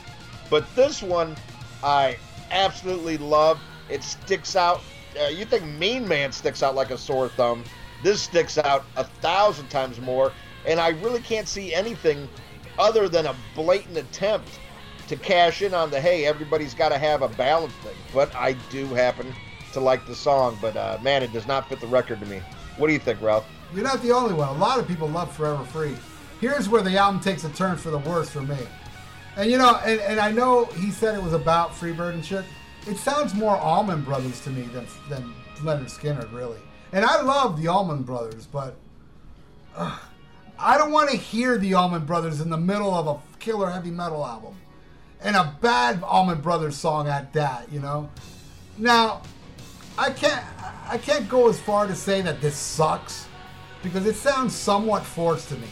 But 0.50 0.64
this 0.74 1.02
one 1.02 1.36
I 1.82 2.16
absolutely 2.50 3.18
love. 3.18 3.60
It 3.88 4.02
sticks 4.02 4.56
out. 4.56 4.82
Uh, 5.20 5.28
you 5.28 5.44
think 5.44 5.64
Mean 5.64 6.06
Man 6.06 6.32
sticks 6.32 6.62
out 6.62 6.74
like 6.74 6.90
a 6.90 6.98
sore 6.98 7.28
thumb. 7.28 7.64
This 8.02 8.22
sticks 8.22 8.58
out 8.58 8.84
a 8.96 9.04
thousand 9.04 9.68
times 9.68 10.00
more, 10.00 10.32
and 10.66 10.80
I 10.80 10.88
really 10.88 11.20
can't 11.20 11.48
see 11.48 11.74
anything 11.74 12.28
other 12.78 13.08
than 13.08 13.26
a 13.26 13.36
blatant 13.54 13.96
attempt 13.96 14.58
to 15.08 15.16
cash 15.16 15.62
in 15.62 15.74
on 15.74 15.90
the 15.90 16.00
hey, 16.00 16.24
everybody's 16.24 16.74
got 16.74 16.88
to 16.90 16.98
have 16.98 17.22
a 17.22 17.28
ballad 17.28 17.72
thing. 17.82 17.96
But 18.14 18.34
I 18.34 18.52
do 18.70 18.86
happen 18.86 19.32
to 19.72 19.80
like 19.80 20.06
the 20.06 20.14
song, 20.14 20.58
but 20.60 20.76
uh, 20.76 20.98
man, 21.02 21.22
it 21.22 21.32
does 21.32 21.46
not 21.46 21.68
fit 21.68 21.80
the 21.80 21.86
record 21.86 22.20
to 22.20 22.26
me. 22.26 22.40
What 22.76 22.86
do 22.86 22.92
you 22.92 22.98
think, 22.98 23.20
Ralph? 23.20 23.46
You're 23.74 23.84
not 23.84 24.02
the 24.02 24.12
only 24.12 24.34
one. 24.34 24.48
A 24.48 24.58
lot 24.58 24.78
of 24.78 24.86
people 24.86 25.08
love 25.08 25.34
Forever 25.34 25.64
Free. 25.64 25.96
Here's 26.40 26.68
where 26.68 26.82
the 26.82 26.96
album 26.96 27.20
takes 27.20 27.44
a 27.44 27.48
turn 27.50 27.76
for 27.76 27.90
the 27.90 27.98
worse 27.98 28.28
for 28.28 28.42
me. 28.42 28.58
And 29.36 29.50
you 29.50 29.56
know, 29.56 29.76
and, 29.84 30.00
and 30.00 30.20
I 30.20 30.30
know 30.30 30.66
he 30.66 30.90
said 30.90 31.14
it 31.14 31.22
was 31.22 31.32
about 31.32 31.70
Freebird 31.70 32.14
and 32.14 32.24
shit. 32.24 32.44
It 32.86 32.96
sounds 32.96 33.34
more 33.34 33.56
Allman 33.56 34.02
Brothers 34.02 34.40
to 34.40 34.50
me 34.50 34.62
than 34.62 34.86
than 35.08 35.34
Lynyrd 35.56 35.86
Skynyrd, 35.86 36.32
really. 36.32 36.58
And 36.92 37.04
I 37.04 37.22
love 37.22 37.60
the 37.60 37.68
Allman 37.68 38.02
Brothers, 38.02 38.46
but 38.46 38.76
uh, 39.74 39.98
I 40.58 40.76
don't 40.76 40.90
want 40.90 41.10
to 41.10 41.16
hear 41.16 41.56
the 41.56 41.74
Allman 41.74 42.04
Brothers 42.04 42.40
in 42.40 42.50
the 42.50 42.58
middle 42.58 42.92
of 42.92 43.06
a 43.06 43.38
killer 43.38 43.70
heavy 43.70 43.90
metal 43.90 44.26
album, 44.26 44.56
and 45.22 45.34
a 45.34 45.56
bad 45.62 46.02
Allman 46.02 46.42
Brothers 46.42 46.76
song 46.76 47.08
at 47.08 47.32
that. 47.32 47.72
You 47.72 47.80
know. 47.80 48.10
Now, 48.76 49.22
I 49.96 50.10
can't 50.10 50.44
I 50.88 50.98
can't 50.98 51.28
go 51.28 51.48
as 51.48 51.58
far 51.58 51.86
to 51.86 51.94
say 51.94 52.20
that 52.20 52.42
this 52.42 52.56
sucks 52.56 53.26
because 53.82 54.06
it 54.06 54.14
sounds 54.14 54.54
somewhat 54.54 55.04
forced 55.04 55.48
to 55.48 55.56
me. 55.56 55.68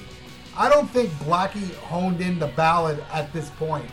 I 0.56 0.68
don't 0.68 0.90
think 0.90 1.10
Blackie 1.12 1.74
honed 1.76 2.20
in 2.20 2.38
the 2.38 2.48
ballad 2.48 3.02
at 3.12 3.32
this 3.32 3.50
point. 3.50 3.88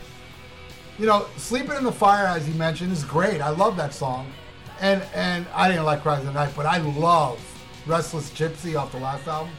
You 0.98 1.06
know, 1.06 1.26
"Sleeping 1.36 1.76
in 1.76 1.84
the 1.84 1.92
Fire," 1.92 2.26
as 2.26 2.48
you 2.48 2.54
mentioned, 2.54 2.92
is 2.92 3.04
great. 3.04 3.40
I 3.40 3.50
love 3.50 3.76
that 3.76 3.94
song, 3.94 4.30
and 4.80 5.02
and 5.14 5.46
I 5.54 5.68
didn't 5.68 5.84
like 5.84 6.02
"Cries 6.02 6.20
of 6.20 6.26
the 6.26 6.32
Night," 6.32 6.52
but 6.56 6.66
I 6.66 6.78
love 6.78 7.38
"Restless 7.86 8.30
Gypsy" 8.30 8.78
off 8.78 8.92
the 8.92 8.98
last 8.98 9.26
album, 9.28 9.52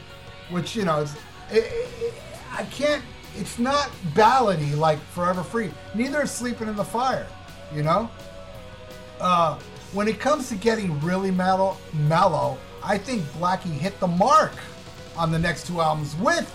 which 0.50 0.76
you 0.76 0.84
know, 0.84 1.00
it's 1.00 1.14
it, 1.50 1.64
it, 2.00 2.14
I 2.52 2.64
can't. 2.64 3.02
It's 3.36 3.58
not 3.58 3.90
ballady 4.14 4.76
like 4.76 4.98
"Forever 5.12 5.42
Free." 5.42 5.70
Neither 5.94 6.22
is 6.22 6.30
"Sleeping 6.30 6.68
in 6.68 6.76
the 6.76 6.84
Fire." 6.84 7.26
You 7.74 7.82
know, 7.84 8.10
uh, 9.20 9.58
when 9.92 10.08
it 10.08 10.20
comes 10.20 10.48
to 10.50 10.56
getting 10.56 11.00
really 11.00 11.30
mellow, 11.30 11.76
mellow, 11.92 12.58
I 12.82 12.98
think 12.98 13.22
Blackie 13.38 13.70
hit 13.72 13.98
the 14.00 14.06
mark 14.06 14.52
on 15.16 15.30
the 15.32 15.38
next 15.38 15.66
two 15.66 15.80
albums 15.80 16.16
with 16.16 16.52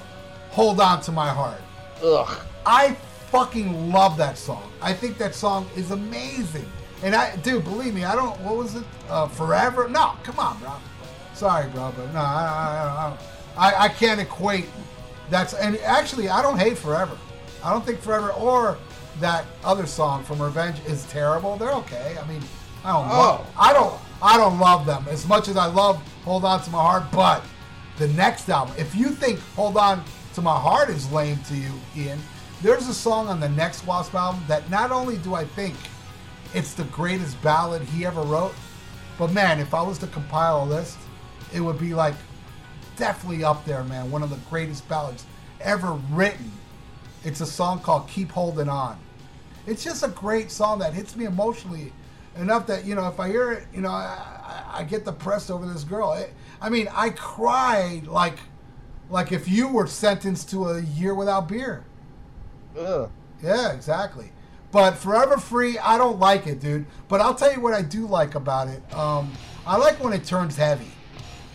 "Hold 0.51 0.79
On 0.79 1.01
to 1.01 1.11
My 1.11 1.29
Heart." 1.29 1.61
Ugh. 2.03 2.41
I 2.65 2.93
fucking 3.31 3.91
love 3.91 4.17
that 4.17 4.37
song. 4.37 4.71
I 4.81 4.93
think 4.93 5.17
that 5.17 5.35
song 5.35 5.67
is 5.75 5.91
amazing. 5.91 6.65
And 7.03 7.13
I, 7.13 7.35
dude, 7.37 7.63
believe 7.63 7.93
me, 7.93 8.03
I 8.05 8.15
don't. 8.15 8.39
What 8.41 8.55
was 8.57 8.75
it? 8.75 8.83
Uh, 9.09 9.27
Forever? 9.27 9.87
No, 9.89 10.13
come 10.23 10.39
on, 10.39 10.57
bro. 10.59 10.71
Sorry, 11.33 11.69
bro, 11.69 11.93
but 11.97 12.13
no, 12.13 12.19
I, 12.21 13.17
I, 13.57 13.67
I, 13.71 13.83
I 13.85 13.89
can't 13.89 14.21
equate. 14.21 14.65
That's 15.29 15.53
and 15.53 15.77
actually, 15.79 16.29
I 16.29 16.41
don't 16.41 16.57
hate 16.57 16.77
Forever. 16.77 17.17
I 17.63 17.71
don't 17.71 17.85
think 17.85 17.99
Forever 17.99 18.31
or 18.31 18.77
that 19.19 19.45
other 19.63 19.85
song 19.85 20.23
from 20.23 20.41
Revenge 20.41 20.77
is 20.87 21.05
terrible. 21.07 21.57
They're 21.57 21.73
okay. 21.73 22.15
I 22.21 22.27
mean, 22.27 22.41
I 22.83 22.93
don't. 22.93 23.07
Love, 23.09 23.41
Oh. 23.47 23.53
I 23.59 23.73
don't. 23.73 23.99
I 24.21 24.37
don't 24.37 24.59
love 24.59 24.85
them 24.85 25.05
as 25.09 25.27
much 25.27 25.47
as 25.47 25.57
I 25.57 25.65
love 25.65 26.01
Hold 26.23 26.45
On 26.45 26.61
to 26.61 26.69
My 26.69 26.81
Heart. 26.81 27.11
But 27.11 27.43
the 27.97 28.07
next 28.09 28.49
album, 28.49 28.75
if 28.77 28.95
you 28.95 29.09
think 29.09 29.39
Hold 29.55 29.77
On 29.77 30.03
to 30.33 30.41
My 30.41 30.57
Heart 30.57 30.89
is 30.89 31.11
lame 31.11 31.39
to 31.47 31.55
you, 31.55 31.71
Ian, 31.95 32.19
there's 32.61 32.87
a 32.87 32.93
song 32.93 33.27
on 33.27 33.39
the 33.39 33.49
next 33.49 33.85
Wasp 33.85 34.15
album 34.15 34.43
that 34.47 34.69
not 34.69 34.91
only 34.91 35.17
do 35.17 35.35
I 35.35 35.45
think 35.45 35.75
it's 36.53 36.73
the 36.73 36.85
greatest 36.85 37.41
ballad 37.41 37.81
he 37.81 38.05
ever 38.05 38.21
wrote, 38.21 38.53
but 39.17 39.31
man, 39.31 39.59
if 39.59 39.73
I 39.73 39.81
was 39.81 39.97
to 39.99 40.07
compile 40.07 40.63
a 40.63 40.65
list, 40.65 40.97
it 41.53 41.59
would 41.59 41.79
be 41.79 41.93
like 41.93 42.15
definitely 42.97 43.43
up 43.43 43.65
there, 43.65 43.83
man. 43.83 44.09
One 44.09 44.23
of 44.23 44.29
the 44.29 44.39
greatest 44.49 44.87
ballads 44.87 45.25
ever 45.61 45.93
written. 46.11 46.51
It's 47.23 47.41
a 47.41 47.45
song 47.45 47.79
called 47.79 48.07
Keep 48.07 48.31
Holding 48.31 48.69
On. 48.69 48.97
It's 49.67 49.83
just 49.83 50.03
a 50.03 50.09
great 50.09 50.51
song 50.51 50.79
that 50.79 50.93
hits 50.93 51.15
me 51.15 51.25
emotionally 51.25 51.91
enough 52.37 52.67
that, 52.67 52.85
you 52.85 52.95
know, 52.95 53.07
if 53.07 53.19
I 53.19 53.29
hear 53.29 53.51
it, 53.53 53.67
you 53.73 53.81
know, 53.81 53.89
I, 53.89 54.63
I, 54.73 54.83
get 54.83 55.05
depressed 55.05 55.49
over 55.49 55.65
this 55.65 55.83
girl. 55.83 56.13
It, 56.13 56.33
I 56.61 56.69
mean, 56.69 56.87
I 56.93 57.09
cried 57.09 58.07
like 58.07 58.37
like 59.09 59.31
if 59.31 59.47
you 59.47 59.67
were 59.67 59.87
sentenced 59.87 60.49
to 60.49 60.69
a 60.69 60.81
year 60.81 61.13
without 61.13 61.47
beer. 61.47 61.85
Ugh. 62.77 63.09
Yeah, 63.43 63.73
exactly. 63.73 64.31
But 64.71 64.97
Forever 64.97 65.37
Free, 65.37 65.77
I 65.77 65.97
don't 65.97 66.19
like 66.19 66.47
it, 66.47 66.59
dude. 66.59 66.85
But 67.07 67.21
I'll 67.21 67.35
tell 67.35 67.53
you 67.53 67.61
what 67.61 67.73
I 67.73 67.81
do 67.81 68.07
like 68.07 68.35
about 68.35 68.67
it. 68.67 68.81
Um, 68.93 69.31
I 69.65 69.77
like 69.77 70.03
when 70.03 70.11
it 70.11 70.25
turns 70.25 70.57
heavy. 70.57 70.91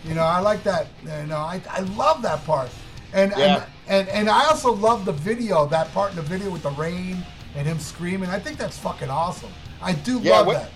You 0.03 0.15
know, 0.15 0.23
I 0.23 0.39
like 0.39 0.63
that. 0.63 0.87
You 1.03 1.27
know, 1.27 1.37
I, 1.37 1.61
I 1.69 1.81
love 1.81 2.21
that 2.23 2.43
part. 2.45 2.69
And, 3.13 3.31
Yeah. 3.37 3.55
and 3.55 3.63
and 3.87 4.09
and 4.09 4.29
I 4.29 4.45
also 4.45 4.71
love 4.71 5.05
the 5.05 5.11
video, 5.11 5.67
that 5.67 5.91
part 5.93 6.11
in 6.11 6.15
the 6.15 6.21
video 6.21 6.49
with 6.49 6.63
the 6.63 6.71
rain 6.71 7.23
and 7.55 7.67
him 7.67 7.77
screaming. 7.77 8.29
I 8.29 8.39
think 8.39 8.57
that's 8.57 8.77
fucking 8.77 9.09
awesome. 9.09 9.51
I 9.81 9.93
do 9.93 10.19
Yeah, 10.19 10.37
love 10.37 10.47
way, 10.47 10.53
that. 10.55 10.69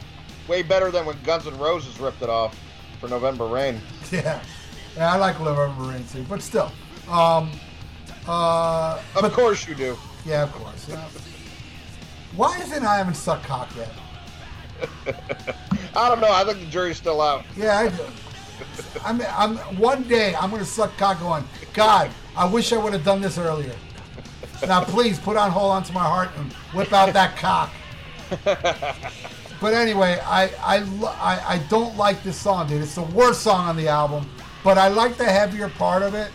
way 0.48 0.62
better 0.64 0.92
than 0.92 1.06
when 1.06 1.16
Guns 1.24 1.48
N' 1.48 1.58
Roses 1.58 2.00
ripped 2.00 2.22
it 2.22 2.30
off 2.30 2.58
for 3.00 3.08
November 3.08 3.46
Rain. 3.48 3.82
Yeah. 4.12 4.42
Yeah, 4.96 5.14
I 5.14 5.18
like 5.18 5.40
November 5.40 5.84
Rain 5.84 6.06
too. 6.12 6.24
But 6.30 6.42
still. 6.42 6.72
Um, 7.10 7.52
uh, 8.28 9.02
Of 9.16 9.34
course 9.34 9.68
you 9.68 9.76
do. 9.76 9.98
yeah, 10.26 10.44
of 10.44 10.54
course. 10.54 10.88
Yeah. 10.88 11.04
Why 12.36 12.58
isn't 12.60 12.84
I 12.86 12.98
haven't 12.98 13.16
sucked 13.16 13.46
cock 13.46 13.70
yet? 13.76 13.92
I 15.96 16.10
don't 16.10 16.22
know. 16.22 16.32
I 16.32 16.44
think 16.44 16.60
the 16.60 16.66
jury's 16.68 16.98
still 16.98 17.22
out. 17.22 17.44
Yeah, 17.58 17.78
I 17.80 17.90
do. 17.90 18.04
I'm, 19.04 19.22
I'm 19.38 19.58
one 19.78 20.04
day 20.04 20.34
I'm 20.36 20.50
gonna 20.50 20.66
suck 20.66 20.96
cock 20.98 21.20
going. 21.20 21.44
God, 21.74 22.10
I 22.38 22.46
wish 22.46 22.72
I 22.74 22.78
would 22.78 22.94
have 22.94 23.04
done 23.04 23.22
this 23.22 23.38
earlier. 23.38 23.76
Now 24.66 24.84
please 24.84 25.20
put 25.20 25.36
on 25.38 25.52
hold 25.52 25.72
on 25.72 25.84
to 25.84 25.94
my 25.94 26.04
heart 26.04 26.30
and 26.38 26.52
whip 26.74 26.92
out 26.94 27.12
that 27.14 27.38
cock. 27.38 27.70
But 29.62 29.74
anyway, 29.74 30.20
I 30.24 30.50
I, 30.62 30.78
I 31.06 31.54
I 31.56 31.58
don't 31.70 31.96
like 31.98 32.22
this 32.24 32.38
song, 32.38 32.68
dude. 32.68 32.82
It's 32.82 32.96
the 32.96 33.02
worst 33.02 33.42
song 33.42 33.68
on 33.68 33.76
the 33.78 33.88
album. 33.88 34.30
But 34.64 34.78
I 34.78 34.90
like 34.90 35.18
the 35.18 35.26
heavier 35.26 35.70
part 35.70 36.04
of 36.04 36.14
it. 36.14 36.32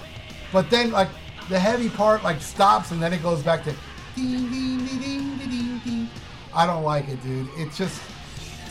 But 0.52 0.70
then 0.70 0.90
like 0.90 1.08
the 1.48 1.58
heavy 1.58 1.88
part 1.88 2.22
like 2.24 2.40
stops 2.40 2.90
and 2.92 3.02
then 3.02 3.12
it 3.12 3.22
goes 3.22 3.42
back 3.42 3.64
to 3.64 3.74
ding 4.16 4.50
ding 4.50 4.86
ding 4.86 4.98
ding 4.98 5.38
ding 5.38 5.78
ding. 5.84 6.10
I 6.54 6.66
don't 6.66 6.82
like 6.82 7.08
it, 7.08 7.22
dude. 7.22 7.48
It's 7.56 7.76
just 7.76 8.00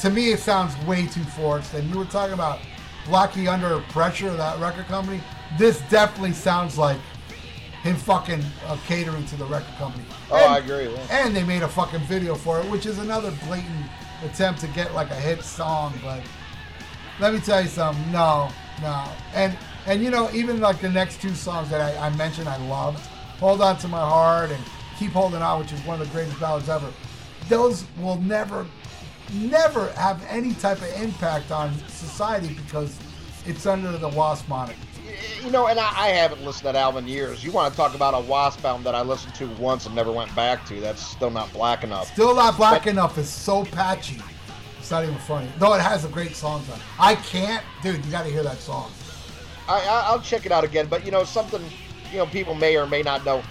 to 0.01 0.09
me 0.09 0.31
it 0.31 0.39
sounds 0.39 0.75
way 0.85 1.05
too 1.05 1.23
forced. 1.23 1.73
And 1.73 1.89
you 1.89 1.97
were 1.97 2.05
talking 2.05 2.33
about 2.33 2.59
Blackie 3.05 3.51
under 3.51 3.79
pressure, 3.89 4.29
of 4.29 4.37
that 4.37 4.59
record 4.59 4.85
company. 4.87 5.21
This 5.57 5.81
definitely 5.89 6.33
sounds 6.33 6.77
like 6.77 6.97
him 7.83 7.95
fucking 7.95 8.43
uh, 8.67 8.77
catering 8.87 9.25
to 9.27 9.35
the 9.37 9.45
record 9.45 9.73
company. 9.77 10.03
Oh, 10.31 10.35
And- 10.37 10.45
I 10.53 10.57
agree. 10.59 10.91
Yeah. 10.93 11.25
And 11.25 11.35
they 11.35 11.43
made 11.43 11.61
a 11.63 11.67
fucking 11.67 12.01
video 12.01 12.35
for 12.35 12.59
it, 12.59 12.69
which 12.69 12.85
is 12.85 12.97
another 12.99 13.31
blatant 13.45 13.85
attempt 14.23 14.59
to 14.61 14.67
get 14.67 14.93
like 14.93 15.09
a 15.11 15.15
hit 15.15 15.43
song. 15.43 15.93
But 16.03 16.21
let 17.19 17.33
me 17.33 17.39
tell 17.39 17.61
you 17.61 17.67
something. 17.67 18.11
No, 18.11 18.49
no. 18.81 19.05
And 19.33 19.57
and 19.85 20.03
you 20.03 20.09
know, 20.11 20.29
even 20.33 20.59
like 20.59 20.81
the 20.81 20.89
next 20.89 21.21
two 21.21 21.33
songs 21.33 21.69
that 21.69 21.81
I, 21.81 22.07
I 22.07 22.09
mentioned, 22.15 22.49
I 22.49 22.57
loved. 22.67 22.99
Hold 23.39 23.61
on 23.61 23.77
to 23.79 23.87
my 23.87 23.99
heart 24.01 24.51
and 24.51 24.61
keep 24.97 25.11
holding 25.11 25.41
on, 25.41 25.59
which 25.59 25.71
is 25.71 25.79
one 25.85 26.01
of 26.01 26.07
the 26.07 26.13
greatest 26.13 26.37
ballads 26.39 26.67
ever. 26.67 26.91
Those 27.47 27.85
will 27.99 28.17
never, 28.17 28.67
never 29.33 29.89
have 29.93 30.21
any 30.29 30.53
type 30.55 30.79
of 30.81 30.91
impact 31.01 31.49
on 31.51 31.73
society 31.87 32.53
because 32.65 32.99
it's 33.45 33.65
under 33.65 33.93
the 33.97 34.09
Wasp 34.09 34.47
moniker. 34.49 34.77
You 35.43 35.51
know, 35.51 35.67
and 35.67 35.79
I, 35.79 35.91
I 35.95 36.07
haven't 36.09 36.43
listened 36.43 36.59
to 36.59 36.63
that 36.65 36.75
album 36.75 37.05
in 37.05 37.09
years. 37.09 37.43
You 37.43 37.51
want 37.51 37.73
to 37.73 37.77
talk 37.77 37.95
about 37.95 38.13
a 38.13 38.19
Wasp 38.19 38.63
album 38.63 38.83
that 38.83 38.95
I 38.95 39.01
listened 39.01 39.35
to 39.35 39.47
once 39.55 39.85
and 39.85 39.95
never 39.95 40.11
went 40.11 40.33
back 40.35 40.65
to? 40.67 40.79
That's 40.79 41.01
still 41.01 41.29
not 41.29 41.51
black 41.53 41.83
enough. 41.83 42.11
Still 42.13 42.35
not 42.35 42.57
black 42.57 42.87
enough 42.87 43.17
is 43.17 43.29
so 43.29 43.65
patchy. 43.65 44.21
It's 44.79 44.91
not 44.91 45.03
even 45.03 45.17
funny. 45.19 45.47
Though 45.57 45.73
it 45.73 45.81
has 45.81 46.05
a 46.05 46.09
great 46.09 46.35
songs 46.35 46.69
on. 46.69 46.77
it. 46.77 46.83
I 46.99 47.15
can't, 47.15 47.63
dude. 47.83 48.03
You 48.05 48.11
got 48.11 48.23
to 48.23 48.29
hear 48.29 48.43
that 48.43 48.57
song. 48.57 48.91
I, 49.67 49.79
I, 49.81 50.03
I'll 50.07 50.21
check 50.21 50.45
it 50.45 50.51
out 50.51 50.63
again. 50.63 50.87
But 50.87 51.05
you 51.05 51.11
know, 51.11 51.23
something 51.23 51.61
you 52.11 52.17
know 52.17 52.25
people 52.25 52.55
may 52.55 52.75
or 52.77 52.87
may 52.87 53.01
not 53.01 53.23
know. 53.25 53.43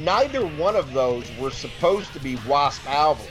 Neither 0.00 0.44
one 0.44 0.74
of 0.74 0.92
those 0.92 1.30
were 1.38 1.50
supposed 1.52 2.12
to 2.12 2.20
be 2.20 2.36
Wasp 2.48 2.84
albums. 2.88 3.28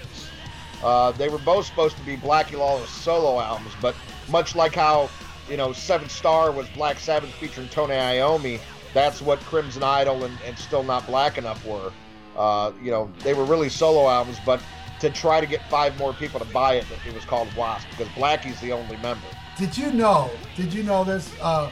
Uh, 0.84 1.11
they 1.11 1.30
were 1.30 1.40
both 1.40 1.65
supposed 1.65 1.98
to 1.98 2.03
be 2.03 2.15
Blackie 2.18 2.57
Lawless 2.57 2.90
solo 2.90 3.40
albums, 3.40 3.73
but 3.81 3.95
much 4.30 4.56
like 4.56 4.76
how 4.76 5.10
you 5.49 5.57
know 5.57 5.74
Seventh 5.74 6.11
Star 6.11 6.52
was 6.52 6.68
Black 6.70 6.99
Sabbath 6.99 7.32
featuring 7.34 7.68
Tony 7.70 7.94
Iommi, 7.94 8.60
that's 8.94 9.22
what 9.22 9.40
Crimson 9.41 9.84
Idol 9.84 10.24
and, 10.24 10.38
and 10.45 10.57
Still 10.57 10.84
Not 10.84 11.06
Black 11.07 11.38
Enough 11.38 11.65
were. 11.65 11.91
Uh, 12.38 12.72
you 12.82 12.91
know, 12.91 13.11
they 13.20 13.34
were 13.34 13.44
really 13.44 13.70
solo 13.70 14.10
albums, 14.10 14.38
but 14.45 14.61
to 14.99 15.10
try 15.10 15.40
to 15.40 15.45
get 15.45 15.68
five 15.70 15.98
more 15.99 16.14
people 16.14 16.40
to 16.40 16.45
buy 16.48 16.76
it, 16.76 16.86
it 17.07 17.14
was 17.14 17.26
called 17.26 17.48
Wasp 17.56 17.88
because 17.91 18.07
Blackie's 18.10 18.60
the 18.61 18.72
only 18.72 18.98
member. 18.98 19.26
Did 19.57 19.78
you 19.78 19.91
know? 19.91 20.30
Did 20.56 20.74
you 20.74 20.84
know 20.84 21.03
this? 21.03 21.32
Uh, 21.41 21.72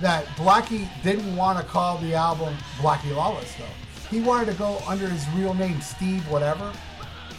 that 0.00 0.26
Blackie 0.36 0.88
didn't 1.02 1.36
want 1.36 1.58
to 1.58 1.64
call 1.64 1.98
the 1.98 2.14
album 2.14 2.54
Blackie 2.78 3.14
Lawless 3.14 3.54
though. 3.54 3.64
He 4.10 4.20
wanted 4.20 4.46
to 4.52 4.58
go 4.58 4.78
under 4.86 5.08
his 5.08 5.26
real 5.30 5.54
name, 5.54 5.80
Steve 5.80 6.28
whatever. 6.28 6.72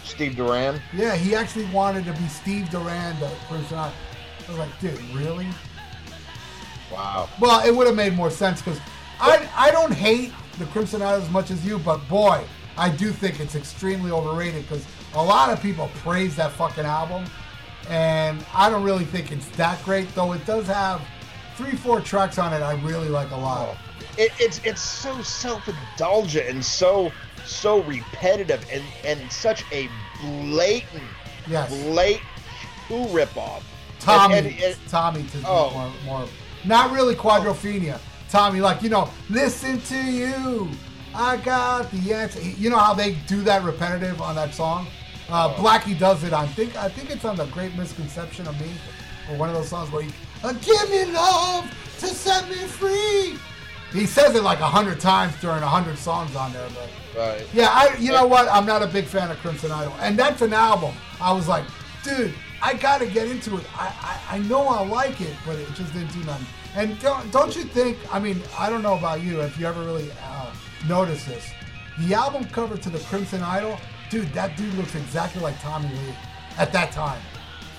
Steve 0.04 0.34
Duren. 0.34 0.80
Yeah, 0.94 1.16
he 1.16 1.36
actually 1.36 1.66
wanted 1.66 2.06
to 2.06 2.14
be 2.14 2.28
Steve 2.28 2.66
Duren, 2.66 3.20
the 3.20 3.28
person. 3.48 3.92
I 4.48 4.52
was 4.52 4.60
like, 4.60 4.80
dude, 4.80 5.00
really? 5.14 5.48
Wow. 6.92 7.30
Well, 7.40 7.66
it 7.66 7.76
would 7.76 7.88
have 7.88 7.96
made 7.96 8.14
more 8.14 8.30
sense 8.30 8.62
because 8.62 8.80
I 9.20 9.48
I 9.56 9.72
don't 9.72 9.94
hate 9.94 10.32
the 10.60 10.66
Crimson 10.66 11.02
Idol 11.02 11.22
as 11.22 11.30
much 11.30 11.52
as 11.52 11.66
you, 11.66 11.80
but 11.80 11.98
boy, 12.08 12.44
I 12.78 12.90
do 12.90 13.12
think 13.12 13.40
it's 13.40 13.56
extremely 13.56 14.12
overrated 14.12 14.64
because 14.64 14.86
a 15.16 15.24
lot 15.24 15.50
of 15.52 15.62
people 15.62 15.90
praise 15.96 16.36
that 16.36 16.52
fucking 16.52 16.86
album, 16.86 17.26
and 17.90 18.46
I 18.54 18.70
don't 18.70 18.84
really 18.84 19.06
think 19.06 19.32
it's 19.32 19.48
that 19.58 19.84
great. 19.84 20.14
Though 20.14 20.34
it 20.34 20.46
does 20.46 20.68
have 20.68 21.02
three, 21.56 21.72
four 21.72 22.02
tracks 22.02 22.38
on 22.38 22.54
it 22.54 22.62
I 22.62 22.76
really 22.82 23.10
like 23.10 23.32
a 23.32 23.38
lot. 23.38 23.70
Oh. 23.70 23.78
It, 24.18 24.32
it's 24.40 24.62
it's 24.64 24.82
so 24.82 25.22
self-indulgent 25.22 26.48
and 26.48 26.64
so 26.64 27.12
so 27.46 27.82
repetitive 27.84 28.66
and 28.72 28.84
and 29.04 29.32
such 29.32 29.64
a 29.72 29.90
blatant 30.22 31.04
Yes, 31.48 31.70
blatant 31.84 32.24
who 32.88 33.06
ripoff. 33.08 33.62
Tommy, 34.00 34.38
And- 34.38 34.48
and- 34.48 34.60
and- 34.64 34.76
Tommy 34.90 35.24
to 35.24 35.38
be 35.38 35.44
Oh. 35.48 35.72
more, 35.72 35.92
more, 36.20 36.28
not 36.64 36.92
really 36.92 37.16
Quadrophenia. 37.16 38.00
Tommy, 38.30 38.60
like 38.62 38.82
you 38.82 38.90
know, 38.90 39.10
listen 39.30 39.82
to 39.84 39.98
you. 39.98 40.70
I 41.14 41.38
got 41.38 41.90
the 41.92 42.14
answer. 42.14 42.42
You 42.42 42.70
know 42.70 42.78
how 42.78 42.94
they 42.94 43.14
do 43.28 43.42
that 43.44 43.64
repetitive 43.64 44.22
on 44.22 44.36
that 44.36 44.54
song. 44.54 44.88
Uh, 45.30 45.54
Oh. 45.56 45.62
Blackie 45.62 45.98
does 45.98 46.24
it 46.24 46.34
on. 46.34 46.48
Think 46.50 46.76
I 46.76 46.90
think 46.90 47.10
it's 47.10 47.24
on 47.26 47.36
the 47.38 47.46
Great 47.46 47.76
Misconception 47.76 48.48
of 48.48 48.60
Me, 48.60 48.68
or 49.30 49.38
one 49.38 49.50
of 49.50 49.56
those 49.56 49.70
songs 49.70 49.92
where 49.92 50.04
he 50.04 50.12
uh, 50.44 50.52
give 50.54 50.90
me 50.90 51.06
love 51.06 51.72
to 52.00 52.08
set 52.08 52.48
me 52.50 52.56
free. 52.56 53.38
He 53.94 54.06
says 54.06 54.36
it 54.36 54.44
like 54.44 54.60
a 54.60 54.66
hundred 54.68 55.00
times 55.00 55.34
during 55.40 55.64
a 55.64 55.68
hundred 55.68 55.98
songs 55.98 56.36
on 56.36 56.52
there, 56.52 56.68
but. 56.76 56.90
Right. 57.18 57.48
Yeah, 57.54 57.70
I 57.72 57.96
you 57.98 58.12
know 58.12 58.26
what? 58.28 58.50
I'm 58.52 58.66
not 58.66 58.82
a 58.84 58.88
big 58.88 59.06
fan 59.06 59.32
of 59.32 59.38
Crimson 59.38 59.72
Idol, 59.72 59.94
and 60.02 60.20
that's 60.20 60.42
an 60.42 60.52
album. 60.52 60.94
I 61.22 61.32
was 61.32 61.48
like, 61.48 61.64
dude, 62.04 62.34
I 62.62 62.74
gotta 62.74 63.06
get 63.06 63.28
into 63.28 63.58
it. 63.58 63.66
I 63.76 64.20
I, 64.30 64.36
I 64.36 64.40
know 64.40 64.68
I 64.68 64.86
like 64.86 65.22
it, 65.22 65.36
but 65.46 65.58
it 65.58 65.68
just 65.74 65.94
didn't 65.94 66.14
do 66.14 66.24
nothing. 66.24 66.48
And 66.76 67.00
don't 67.00 67.32
don't 67.32 67.56
you 67.56 67.64
think? 67.64 67.98
I 68.14 68.20
mean, 68.20 68.42
I 68.58 68.70
don't 68.70 68.82
know 68.82 68.98
about 68.98 69.22
you 69.22 69.42
if 69.42 69.58
you 69.60 69.66
ever 69.66 69.84
really 69.84 70.12
uh, 70.24 70.54
noticed 70.88 71.28
this. 71.28 71.52
The 72.00 72.14
album 72.14 72.46
cover 72.46 72.78
to 72.78 72.90
the 72.90 73.00
Crimson 73.00 73.42
Idol, 73.42 73.80
dude, 74.10 74.32
that 74.34 74.58
dude 74.58 74.74
looks 74.74 74.96
exactly 74.96 75.42
like 75.42 75.60
Tommy 75.62 75.88
Lee 75.90 76.16
at 76.58 76.74
that 76.74 76.92
time. 76.92 77.22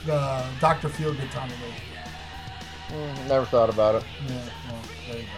The 0.07 0.45
Dr. 0.61 0.89
Feelgood 0.89 1.31
Tommy 1.31 1.53
Lee. 1.53 3.29
Never 3.29 3.45
thought 3.45 3.69
about 3.69 3.97
it. 3.97 4.05
Yeah, 4.27 4.35
well, 4.71 4.81
there 5.09 5.17
you 5.19 5.23
go. 5.23 5.29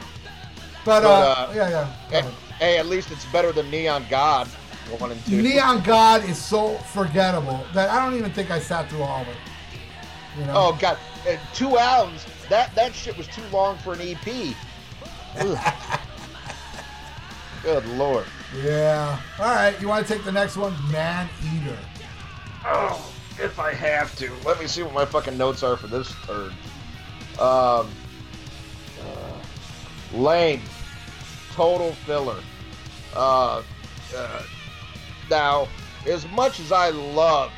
But, 0.85 1.03
But, 1.03 1.05
uh, 1.05 1.09
uh, 1.09 1.53
yeah, 1.55 1.71
yeah. 1.71 1.87
Hey, 2.23 2.31
hey, 2.59 2.79
at 2.79 2.87
least 2.87 3.11
it's 3.11 3.25
better 3.27 3.53
than 3.53 3.71
Neon 3.71 4.05
God 4.11 4.49
one 4.97 5.13
and 5.13 5.25
two. 5.27 5.43
Neon 5.43 5.83
God 5.83 6.25
is 6.29 6.39
so 6.39 6.75
forgettable 6.79 7.65
that 7.75 7.91
I 7.91 8.05
don't 8.05 8.19
even 8.19 8.33
think 8.33 8.51
I 8.51 8.59
sat 8.59 8.89
through 8.89 9.03
all 9.03 9.23
of 9.23 9.29
it. 9.29 9.37
You 10.39 10.47
know? 10.47 10.53
Oh 10.55 10.79
God, 10.81 10.99
uh, 11.29 11.37
two 11.55 11.79
albums. 11.79 12.27
That 12.49 12.75
that 12.75 12.95
shit 12.95 13.17
was 13.17 13.27
too 13.29 13.43
long 13.53 13.77
for 13.79 13.93
an 13.93 14.01
EP. 14.01 14.55
Good 17.63 17.87
lord. 17.87 18.25
Yeah. 18.63 19.21
All 19.39 19.55
right. 19.55 19.79
You 19.81 19.89
want 19.89 20.07
to 20.07 20.13
take 20.13 20.25
the 20.25 20.33
next 20.33 20.57
one? 20.57 20.75
Man 20.91 21.29
Eater. 21.43 21.77
Oh, 22.65 23.13
if 23.41 23.59
I 23.59 23.73
have 23.73 24.17
to. 24.17 24.33
Let 24.45 24.61
me 24.61 24.67
see 24.67 24.83
what 24.83 24.95
my 24.95 25.05
fucking 25.05 25.37
notes 25.37 25.63
are 25.63 25.77
for 25.77 25.87
this 25.87 26.15
turd. 26.25 26.53
Um, 27.39 27.91
uh, 29.03 29.39
lame. 30.15 30.63
Total 31.53 31.93
filler. 31.93 32.41
Uh, 33.15 33.63
uh, 34.17 34.43
now, 35.31 35.69
as 36.07 36.27
much 36.29 36.61
as 36.61 36.73
I 36.73 36.91
love 36.91 37.53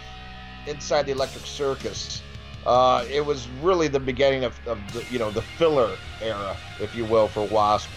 Inside 0.66 1.06
the 1.06 1.12
Electric 1.12 1.46
Circus, 1.46 2.22
uh, 2.66 3.04
it 3.10 3.24
was 3.24 3.48
really 3.62 3.88
the 3.88 4.00
beginning 4.00 4.44
of, 4.44 4.58
of 4.66 4.78
the, 4.92 5.04
you 5.10 5.18
know, 5.18 5.30
the 5.30 5.42
filler 5.42 5.96
era, 6.20 6.56
if 6.80 6.94
you 6.94 7.04
will, 7.04 7.28
for 7.28 7.46
Wasp. 7.46 7.88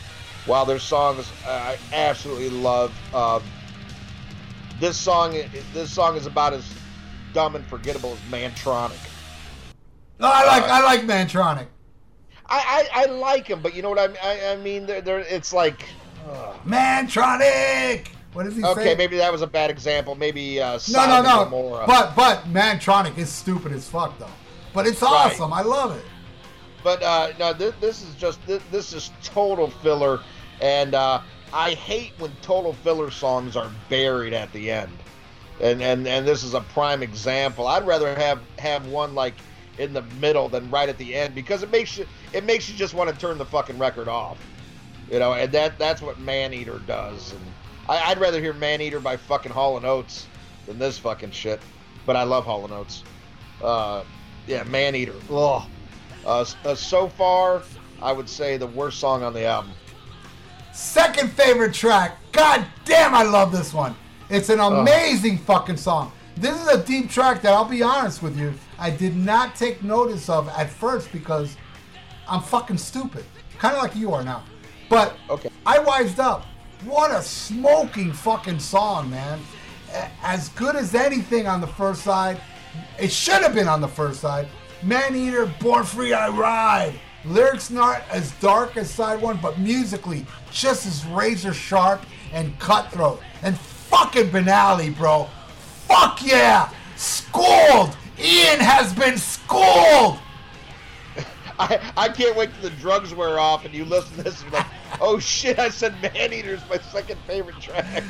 While 0.46 0.66
their 0.66 0.80
songs 0.80 1.32
I 1.48 1.78
absolutely 1.94 2.50
love, 2.50 2.94
um, 3.14 3.42
this 4.80 4.98
song 4.98 5.38
this 5.74 5.92
song 5.92 6.18
is 6.18 6.26
about 6.26 6.54
as 6.54 6.70
dumb 7.34 7.56
and 7.56 7.66
forgettable 7.66 8.12
as 8.14 8.20
Mantronic. 8.32 9.00
No, 10.20 10.28
I 10.28 10.46
like 10.46 10.64
Uh, 10.64 10.68
I 10.68 10.84
like 10.84 11.02
Mantronic. 11.02 11.68
I, 12.46 12.88
I, 12.94 13.04
I 13.04 13.06
like 13.06 13.48
him, 13.48 13.62
but 13.62 13.74
you 13.74 13.82
know 13.82 13.90
what 13.90 14.00
I 14.00 14.08
mean? 14.08 14.18
I, 14.22 14.52
I 14.52 14.56
mean, 14.58 14.86
they're, 14.86 15.02
they're, 15.02 15.20
it's 15.20 15.54
like. 15.54 15.86
Mantronic. 16.66 18.08
What 18.34 18.46
does 18.46 18.56
he 18.56 18.64
okay, 18.64 18.96
maybe 18.96 19.18
that 19.18 19.32
was 19.32 19.44
a 19.44 19.48
bad 19.48 19.70
example. 19.70 20.16
Maybe 20.16 20.60
uh, 20.60 20.80
no, 20.92 21.06
no, 21.06 21.22
no. 21.22 21.84
But 21.86 22.16
but 22.16 22.44
Mantronic 22.52 23.18
is 23.18 23.30
stupid 23.30 23.72
as 23.72 23.88
fuck 23.88 24.18
though. 24.18 24.28
But 24.74 24.88
it's 24.88 25.04
awesome. 25.04 25.54
I 25.54 25.62
love 25.62 25.96
it. 25.96 26.04
But 26.84 27.02
uh, 27.02 27.32
no, 27.40 27.54
this, 27.54 27.74
this 27.80 28.02
is 28.02 28.16
just 28.16 28.46
this, 28.46 28.62
this 28.72 28.94
is 28.94 29.12
total 29.24 29.70
filler, 29.70 30.20
and 30.62 30.96
uh, 30.96 31.22
I 31.54 31.76
hate 31.76 32.12
when 32.18 32.32
total 32.42 32.74
filler 32.74 33.12
songs 33.12 33.56
are 33.56 33.72
buried 33.88 34.34
at 34.34 34.52
the 34.52 34.72
end, 34.72 34.92
and 35.62 35.82
and 35.82 36.08
and 36.08 36.28
this 36.28 36.44
is 36.44 36.56
a 36.56 36.62
prime 36.62 37.04
example. 37.04 37.68
I'd 37.68 37.86
rather 37.86 38.14
have 38.16 38.42
have 38.58 38.88
one 38.88 39.16
like 39.16 39.36
in 39.78 39.94
the 39.94 40.02
middle 40.20 40.50
than 40.50 40.70
right 40.70 40.90
at 40.90 40.98
the 40.98 41.16
end 41.16 41.34
because 41.34 41.64
it 41.64 41.72
makes 41.72 41.98
you 41.98 42.06
it 42.34 42.44
makes 42.44 42.70
you 42.70 42.76
just 42.76 42.94
want 42.94 43.10
to 43.10 43.16
turn 43.16 43.38
the 43.38 43.46
fucking 43.46 43.78
record 43.78 44.08
off, 44.08 44.40
you 45.10 45.20
know. 45.20 45.34
And 45.34 45.52
that 45.52 45.78
that's 45.78 46.02
what 46.02 46.20
Man 46.20 46.54
Eater 46.54 46.80
does, 46.80 47.32
and 47.32 47.42
I, 47.90 48.12
I'd 48.12 48.20
rather 48.20 48.40
hear 48.40 48.54
Man 48.54 48.82
Eater 48.82 49.00
by 49.00 49.18
fucking 49.18 49.52
Hall 49.52 49.78
and 49.78 49.86
Oates 49.86 50.28
than 50.66 50.80
this 50.80 50.98
fucking 50.98 51.32
shit. 51.32 51.62
But 52.06 52.16
I 52.16 52.24
love 52.24 52.46
Hall 52.46 52.64
and 52.64 52.74
Oates. 52.74 53.04
Uh, 53.62 54.04
yeah, 54.48 54.64
Man 54.64 54.96
Eater. 54.96 55.16
Ugh. 55.32 55.64
Uh, 56.26 56.46
uh, 56.66 56.76
so 56.76 57.08
far, 57.10 57.64
I 58.02 58.12
would 58.12 58.30
say 58.30 58.58
the 58.58 58.68
worst 58.68 59.00
song 59.00 59.24
on 59.24 59.34
the 59.34 59.46
album. 59.46 59.72
Second 60.74 61.32
favorite 61.32 61.74
track. 61.74 62.18
God 62.32 62.66
damn, 62.86 63.14
I 63.14 63.24
love 63.24 63.52
this 63.52 63.74
one. 63.74 63.96
It's 64.30 64.50
an 64.50 64.60
amazing 64.60 65.38
fucking 65.38 65.78
song. 65.78 66.12
This 66.36 66.60
is 66.60 66.68
a 66.68 66.84
deep 66.84 67.10
track 67.12 67.42
that 67.44 67.54
I'll 67.54 67.66
be 67.66 67.84
honest 67.84 68.24
with 68.24 68.38
you, 68.40 68.54
I 68.80 68.90
did 68.90 69.16
not 69.16 69.56
take 69.56 69.84
notice 69.84 70.30
of 70.30 70.50
at 70.50 70.70
first 70.70 71.12
because 71.12 71.56
I'm 72.28 72.42
fucking 72.42 72.78
stupid. 72.80 73.24
Kind 73.60 73.76
of 73.76 73.84
like 73.84 73.96
you 73.96 74.14
are 74.14 74.24
now. 74.24 74.44
But 74.90 75.16
Okay. 75.30 75.50
I 75.66 75.80
wised 75.80 76.20
up. 76.20 76.46
What 76.86 77.12
a 77.12 77.22
smoking 77.22 78.12
fucking 78.12 78.60
song, 78.60 79.10
man. 79.10 79.40
as 80.22 80.50
good 80.50 80.76
as 80.76 80.96
anything 80.96 81.48
on 81.48 81.62
the 81.62 81.68
first 81.68 82.02
side. 82.02 82.42
It 83.00 83.12
should 83.12 83.42
have 83.42 83.54
been 83.54 83.68
on 83.68 83.80
the 83.80 83.88
first 83.88 84.20
side. 84.20 84.48
Man 84.82 85.16
Eater, 85.16 85.46
Born 85.62 85.86
Free 85.86 86.14
I 86.14 86.28
Ride. 86.30 87.00
Lyrics 87.26 87.70
not 87.70 88.02
as 88.10 88.32
dark 88.34 88.76
as 88.76 88.90
side 88.90 89.22
one, 89.22 89.40
but 89.42 89.60
musically 89.60 90.26
just 90.52 90.86
as 90.86 91.06
razor 91.06 91.54
sharp 91.54 92.06
and 92.34 92.58
cutthroat. 92.60 93.22
And 93.44 93.58
fucking 93.58 94.30
Banali, 94.30 94.96
bro. 94.98 95.30
Fuck 95.88 96.26
yeah! 96.26 96.70
Schooled! 96.98 97.96
Ian 98.20 98.60
has 98.60 98.94
been 98.94 99.18
schooled! 99.18 100.20
I, 101.60 101.94
I 101.96 102.10
can't 102.10 102.36
wait 102.36 102.50
till 102.60 102.70
the 102.70 102.76
drugs 102.78 103.14
wear 103.14 103.40
off 103.40 103.64
and 103.64 103.74
you 103.74 103.86
listen 103.86 104.18
to 104.18 104.24
this 104.24 104.42
and 104.44 104.52
like, 104.52 104.66
oh 105.02 105.20
shit, 105.20 105.60
I 105.60 105.70
said 105.70 106.00
Man 106.02 106.34
Eater's 106.34 106.62
my 106.70 106.78
second 106.78 107.20
favorite 107.28 107.60
track. 107.60 108.04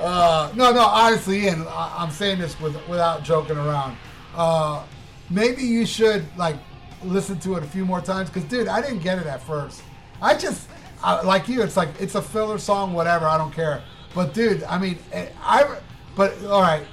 Uh, 0.00 0.50
no, 0.54 0.72
no, 0.72 0.80
honestly, 0.80 1.44
Ian, 1.44 1.66
I- 1.68 1.94
I'm 1.98 2.10
saying 2.10 2.38
this 2.40 2.58
with, 2.60 2.76
without 2.88 3.22
joking 3.22 3.56
around. 3.56 3.96
Uh, 4.34 4.84
maybe 5.30 5.62
you 5.62 5.86
should 5.86 6.24
like 6.36 6.56
listen 7.04 7.38
to 7.40 7.56
it 7.56 7.62
a 7.62 7.66
few 7.66 7.84
more 7.84 8.00
times 8.00 8.30
because, 8.30 8.48
dude, 8.48 8.68
I 8.68 8.80
didn't 8.80 9.00
get 9.00 9.18
it 9.18 9.26
at 9.26 9.42
first. 9.42 9.82
I 10.20 10.36
just 10.36 10.68
uh, 11.02 11.22
like 11.24 11.48
you. 11.48 11.62
It's 11.62 11.76
like 11.76 11.88
it's 12.00 12.14
a 12.14 12.22
filler 12.22 12.58
song, 12.58 12.92
whatever. 12.94 13.26
I 13.26 13.36
don't 13.36 13.52
care. 13.52 13.82
But, 14.14 14.34
dude, 14.34 14.62
I 14.64 14.78
mean, 14.78 14.98
eh, 15.12 15.28
I. 15.42 15.78
But 16.14 16.42
all 16.44 16.60
right, 16.60 16.84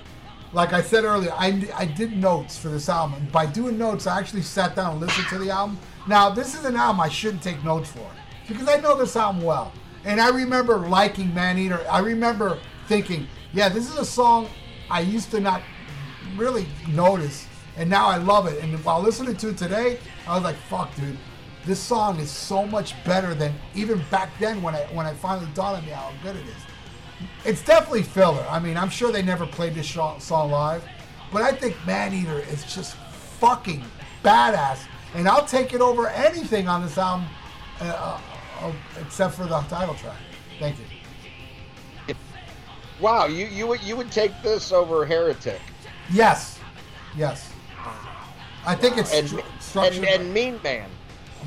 like 0.53 0.73
I 0.73 0.81
said 0.81 1.03
earlier, 1.03 1.31
I, 1.33 1.67
I 1.75 1.85
did 1.85 2.15
notes 2.17 2.57
for 2.57 2.69
this 2.69 2.89
album. 2.89 3.19
And 3.19 3.31
by 3.31 3.45
doing 3.45 3.77
notes, 3.77 4.07
I 4.07 4.17
actually 4.17 4.41
sat 4.41 4.75
down 4.75 4.93
and 4.93 5.01
listened 5.01 5.27
to 5.27 5.37
the 5.37 5.49
album. 5.49 5.77
Now, 6.07 6.29
this 6.29 6.57
is 6.57 6.65
an 6.65 6.75
album 6.75 7.01
I 7.01 7.09
shouldn't 7.09 7.43
take 7.43 7.63
notes 7.63 7.91
for 7.91 8.09
because 8.49 8.67
I 8.67 8.77
know 8.77 8.97
this 8.97 9.15
album 9.15 9.43
well. 9.43 9.71
And 10.03 10.19
I 10.19 10.29
remember 10.29 10.77
liking 10.77 11.33
Man 11.33 11.57
Eater. 11.57 11.85
I 11.89 11.99
remember 11.99 12.59
thinking, 12.87 13.27
yeah, 13.53 13.69
this 13.69 13.89
is 13.89 13.97
a 13.97 14.05
song 14.05 14.49
I 14.89 15.01
used 15.01 15.31
to 15.31 15.39
not 15.39 15.61
really 16.35 16.67
notice. 16.89 17.47
And 17.77 17.89
now 17.89 18.07
I 18.07 18.17
love 18.17 18.47
it. 18.47 18.61
And 18.61 18.73
while 18.83 19.01
listening 19.01 19.37
to 19.37 19.49
it 19.49 19.57
today, 19.57 19.99
I 20.27 20.35
was 20.35 20.43
like, 20.43 20.57
fuck, 20.69 20.93
dude. 20.95 21.17
This 21.65 21.79
song 21.79 22.19
is 22.19 22.31
so 22.31 22.65
much 22.65 23.01
better 23.03 23.33
than 23.33 23.53
even 23.75 24.03
back 24.09 24.31
then 24.39 24.61
when 24.61 24.75
I 24.75 24.83
when 24.93 25.05
I 25.05 25.13
finally 25.13 25.47
dawned 25.53 25.77
on 25.77 25.85
me 25.85 25.91
how 25.91 26.11
good 26.23 26.35
it 26.35 26.45
is 26.47 26.65
it's 27.45 27.63
definitely 27.63 28.03
filler. 28.03 28.45
I 28.49 28.59
mean, 28.59 28.77
I'm 28.77 28.89
sure 28.89 29.11
they 29.11 29.21
never 29.21 29.45
played 29.45 29.75
this 29.75 29.89
song 29.89 30.51
live, 30.51 30.83
but 31.31 31.41
I 31.41 31.51
think 31.51 31.75
Man 31.85 32.13
Eater 32.13 32.39
is 32.39 32.63
just 32.73 32.95
fucking 32.95 33.83
badass, 34.23 34.79
and 35.15 35.27
I'll 35.27 35.45
take 35.45 35.73
it 35.73 35.81
over 35.81 36.07
anything 36.09 36.67
on 36.67 36.83
this 36.83 36.97
album, 36.97 37.27
uh, 37.81 38.19
uh, 38.61 38.71
except 39.01 39.35
for 39.35 39.43
the 39.45 39.59
title 39.61 39.95
track. 39.95 40.17
Thank 40.59 40.77
you. 40.79 40.85
Wow, 42.99 43.27
you, 43.27 43.45
you, 43.45 43.65
would, 43.67 43.81
you 43.81 43.95
would 43.95 44.11
take 44.11 44.31
this 44.43 44.71
over 44.73 45.05
Heretic. 45.05 45.61
Yes, 46.11 46.59
yes. 47.15 47.51
I 48.65 48.75
think 48.75 48.97
it's 48.97 49.13
And, 49.13 49.27
stru- 49.27 49.87
and, 49.95 50.05
and 50.05 50.33
Mean 50.33 50.59
Man. 50.63 50.89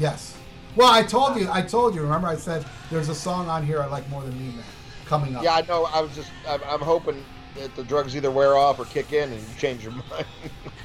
yes. 0.00 0.36
Well, 0.76 0.90
I 0.90 1.02
told 1.02 1.36
you. 1.38 1.48
I 1.52 1.60
told 1.60 1.94
you. 1.94 2.00
Remember, 2.00 2.26
I 2.26 2.36
said 2.36 2.64
there's 2.90 3.10
a 3.10 3.14
song 3.14 3.48
on 3.50 3.66
here 3.66 3.82
I 3.82 3.86
like 3.86 4.08
more 4.08 4.22
than 4.22 4.32
Me 4.38 4.54
Man 4.54 4.64
coming 5.04 5.36
up. 5.36 5.44
Yeah, 5.44 5.56
I 5.56 5.60
know. 5.62 5.84
I 5.84 6.00
was 6.00 6.14
just, 6.14 6.30
I'm, 6.48 6.60
I'm 6.66 6.80
hoping 6.80 7.22
that 7.56 7.76
the 7.76 7.84
drugs 7.84 8.16
either 8.16 8.30
wear 8.30 8.56
off 8.56 8.78
or 8.78 8.86
kick 8.86 9.12
in 9.12 9.30
and 9.30 9.38
you 9.38 9.46
change 9.58 9.82
your 9.82 9.92
mind. 9.92 10.24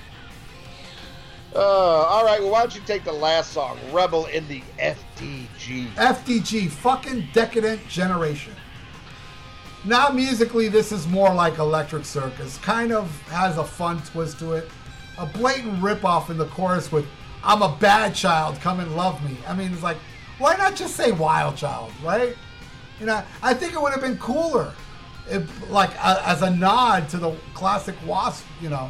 uh, 1.57 1.59
all 1.59 2.23
right, 2.23 2.39
well, 2.39 2.51
why 2.51 2.59
don't 2.59 2.75
you 2.75 2.81
take 2.85 3.03
the 3.03 3.11
last 3.11 3.51
song, 3.51 3.79
Rebel 3.91 4.27
in 4.27 4.47
the 4.47 4.61
FDG? 4.79 5.87
FDG, 5.95 6.69
fucking 6.69 7.29
decadent 7.33 7.85
generation. 7.87 8.53
Now 9.83 10.09
musically, 10.09 10.67
this 10.67 10.91
is 10.91 11.07
more 11.07 11.33
like 11.33 11.57
Electric 11.57 12.05
Circus. 12.05 12.57
Kind 12.59 12.91
of 12.91 13.09
has 13.29 13.57
a 13.57 13.63
fun 13.63 14.01
twist 14.03 14.37
to 14.39 14.53
it. 14.53 14.69
A 15.17 15.25
blatant 15.25 15.79
ripoff 15.81 16.29
in 16.29 16.37
the 16.37 16.45
chorus 16.47 16.91
with 16.91 17.05
"I'm 17.43 17.61
a 17.61 17.75
bad 17.79 18.13
child, 18.13 18.59
come 18.61 18.79
and 18.79 18.95
love 18.95 19.23
me." 19.27 19.37
I 19.47 19.55
mean, 19.55 19.71
it's 19.71 19.81
like, 19.81 19.97
why 20.37 20.55
not 20.57 20.75
just 20.75 20.95
say 20.95 21.11
"Wild 21.11 21.55
Child," 21.55 21.91
right? 22.03 22.35
You 22.99 23.05
know, 23.07 23.23
I 23.41 23.53
think 23.53 23.73
it 23.73 23.81
would 23.81 23.93
have 23.93 24.01
been 24.01 24.17
cooler, 24.17 24.73
if, 25.29 25.69
like 25.69 25.91
as 26.05 26.41
a 26.41 26.49
nod 26.49 27.09
to 27.09 27.17
the 27.17 27.31
classic 27.53 27.95
Wasp, 28.05 28.45
you 28.61 28.69
know, 28.69 28.89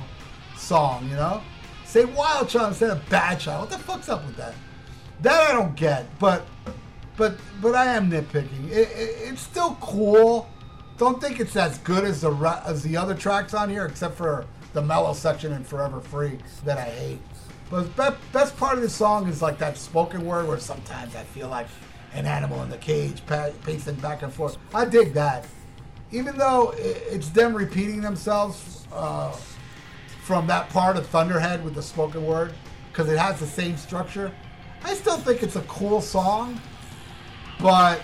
song. 0.58 1.08
You 1.10 1.16
know, 1.16 1.42
say 1.88 2.06
"Wild 2.06 2.50
Child" 2.50 2.70
instead 2.70 2.92
of 2.92 3.10
"Bad 3.10 3.40
Child." 3.40 3.70
What 3.70 3.78
the 3.78 3.84
fuck's 3.84 4.10
up 4.10 4.26
with 4.26 4.36
that? 4.38 4.54
That 5.22 5.50
I 5.50 5.54
don't 5.54 5.76
get, 5.76 6.06
but 6.20 6.46
but 7.16 7.38
but 7.62 7.76
I 7.76 7.86
am 7.86 8.12
nitpicking. 8.12 8.70
It, 8.70 8.90
it, 8.90 9.16
it's 9.30 9.42
still 9.42 9.78
cool. 9.82 10.48
Don't 10.98 11.22
think 11.22 11.40
it's 11.40 11.56
as 11.56 11.78
good 11.80 12.04
as 12.04 12.22
the 12.22 12.62
as 12.66 12.84
the 12.84 12.98
other 12.98 13.16
tracks 13.16 13.54
on 13.54 13.70
here, 13.70 13.86
except 13.86 14.16
for 14.16 14.46
the 14.74 14.82
mellow 14.82 15.14
section 15.14 15.54
and 15.54 15.66
Forever 15.66 16.00
Free 16.00 16.38
that 16.66 16.78
I 16.78 16.84
hate. 16.84 17.20
But 17.70 17.96
the 17.96 18.12
be- 18.12 18.18
best 18.32 18.56
part 18.58 18.78
of 18.78 18.84
the 18.84 18.90
song 18.90 19.28
is 19.28 19.42
like 19.42 19.58
that 19.58 19.78
spoken 19.78 20.26
word 20.26 20.48
where 20.48 20.60
sometimes 20.60 21.16
I 21.16 21.24
feel 21.24 21.50
like 21.50 21.68
an 22.14 22.26
animal 22.26 22.64
in 22.64 22.70
the 22.70 22.78
cage, 22.78 23.22
pacing 23.64 23.96
back 23.96 24.22
and 24.22 24.32
forth. 24.32 24.58
I 24.74 24.86
dig 24.86 25.14
that, 25.14 25.46
even 26.12 26.38
though 26.38 26.74
it's 26.78 27.30
them 27.30 27.54
repeating 27.54 28.02
themselves 28.02 28.88
uh, 28.94 29.36
from 30.28 30.46
that 30.46 30.70
part 30.70 30.98
of 30.98 31.08
Thunderhead 31.08 31.64
with 31.64 31.74
the 31.74 31.82
spoken 31.82 32.26
word 32.26 32.54
because 32.92 33.10
it 33.10 33.18
has 33.18 33.40
the 33.40 33.48
same 33.48 33.78
structure. 33.78 34.30
I 34.84 34.94
still 34.94 35.18
think 35.18 35.42
it's 35.42 35.56
a 35.56 35.62
cool 35.62 36.02
song, 36.02 36.60
but 37.62 38.02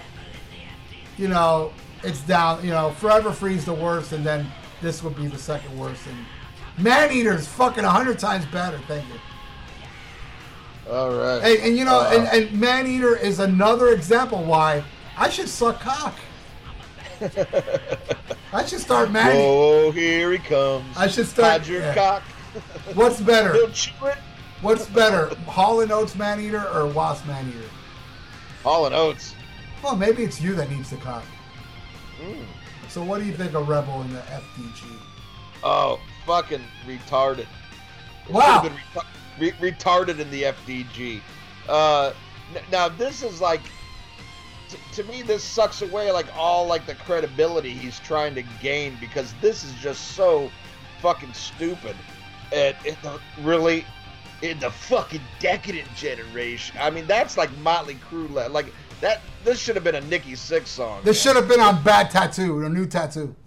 you 1.17 1.27
know, 1.27 1.73
it's 2.01 2.21
down. 2.21 2.63
You 2.63 2.71
know, 2.71 2.91
Forever 2.91 3.33
Free's 3.33 3.65
the 3.65 3.73
worst, 3.73 4.13
and 4.13 4.25
then 4.25 4.47
this 4.81 5.03
would 5.03 5.17
be 5.17 5.27
the 5.27 5.37
second 5.37 5.77
worst. 5.77 6.01
And 6.07 6.81
Man 6.81 7.11
Eater's 7.11 7.45
fucking 7.45 7.83
a 7.83 7.89
hundred 7.89 8.19
times 8.19 8.45
better. 8.45 8.79
Thank 8.87 9.05
you. 9.09 9.19
All 10.89 11.11
right. 11.11 11.39
And, 11.43 11.59
and 11.67 11.77
you 11.77 11.83
know, 11.83 11.99
Uh, 11.99 12.13
and, 12.15 12.45
and 12.45 12.57
Man 12.57 12.87
Eater 12.87 13.17
is 13.17 13.39
another 13.39 13.89
example 13.89 14.41
why 14.45 14.81
I 15.17 15.29
should 15.29 15.49
suck 15.49 15.81
cock. 15.81 16.15
I 18.53 18.65
should 18.65 18.79
start 18.79 19.11
Man. 19.11 19.31
Oh, 19.35 19.91
here 19.91 20.31
he 20.31 20.37
comes. 20.37 20.85
I 20.95 21.07
should 21.07 21.25
start- 21.27 21.61
Hide 21.61 21.67
your 21.67 21.81
yeah. 21.81 21.95
cock. 21.95 22.23
What's 22.93 23.19
better? 23.19 23.53
He'll 23.53 23.71
chew 23.71 24.05
it. 24.05 24.17
What's 24.61 24.85
better, 24.85 25.33
Hall 25.47 25.81
and 25.81 25.91
Oates 25.91 26.15
Man 26.15 26.39
Eater 26.39 26.65
or 26.69 26.87
Wasp 26.87 27.25
Man 27.25 27.49
Eater? 27.49 27.69
Hall 28.63 28.85
and 28.85 28.95
Oates. 28.95 29.35
Well, 29.83 29.95
maybe 29.95 30.23
it's 30.23 30.39
you 30.39 30.55
that 30.55 30.69
needs 30.71 30.89
the 30.89 30.95
cock. 30.97 31.23
Mm. 32.21 32.45
So, 32.87 33.03
what 33.03 33.19
do 33.19 33.25
you 33.25 33.33
think 33.33 33.55
of 33.55 33.67
Rebel 33.67 34.01
in 34.03 34.13
the 34.13 34.19
FDG? 34.19 34.83
Oh, 35.63 35.99
fucking 36.25 36.61
retarded. 36.87 37.47
Wow. 38.29 38.69
re- 39.39 39.51
retarded 39.53 40.19
in 40.19 40.29
the 40.31 40.43
FDG. 40.43 41.19
Uh, 41.67 42.13
n- 42.55 42.63
now 42.71 42.87
this 42.87 43.21
is 43.23 43.41
like, 43.41 43.61
to 44.93 45.03
me, 45.05 45.21
this 45.21 45.43
sucks 45.43 45.81
away 45.81 46.11
like 46.11 46.27
all 46.35 46.65
like 46.67 46.85
the 46.85 46.95
credibility 46.95 47.71
he's 47.71 47.99
trying 47.99 48.35
to 48.35 48.43
gain 48.61 48.97
because 48.99 49.33
this 49.41 49.63
is 49.63 49.73
just 49.75 50.09
so 50.09 50.51
fucking 51.01 51.33
stupid. 51.33 51.95
And 52.51 52.75
it 52.85 53.01
the, 53.01 53.19
really, 53.41 53.85
in 54.41 54.59
the 54.59 54.69
fucking 54.69 55.21
decadent 55.39 55.93
generation. 55.95 56.77
I 56.79 56.89
mean, 56.89 57.07
that's 57.07 57.37
like 57.37 57.55
Motley 57.57 57.97
Crue. 58.09 58.51
Like 58.51 58.67
that. 59.01 59.21
This 59.43 59.59
should 59.59 59.75
have 59.75 59.83
been 59.83 59.95
a 59.95 60.01
Nikki 60.01 60.33
Sixx 60.33 60.67
song. 60.67 61.01
This 61.03 61.21
should 61.21 61.35
have 61.35 61.49
been 61.49 61.59
on 61.59 61.83
Bad 61.83 62.09
Tattoo, 62.09 62.63
a 62.65 62.69
new 62.69 62.85
tattoo. 62.85 63.35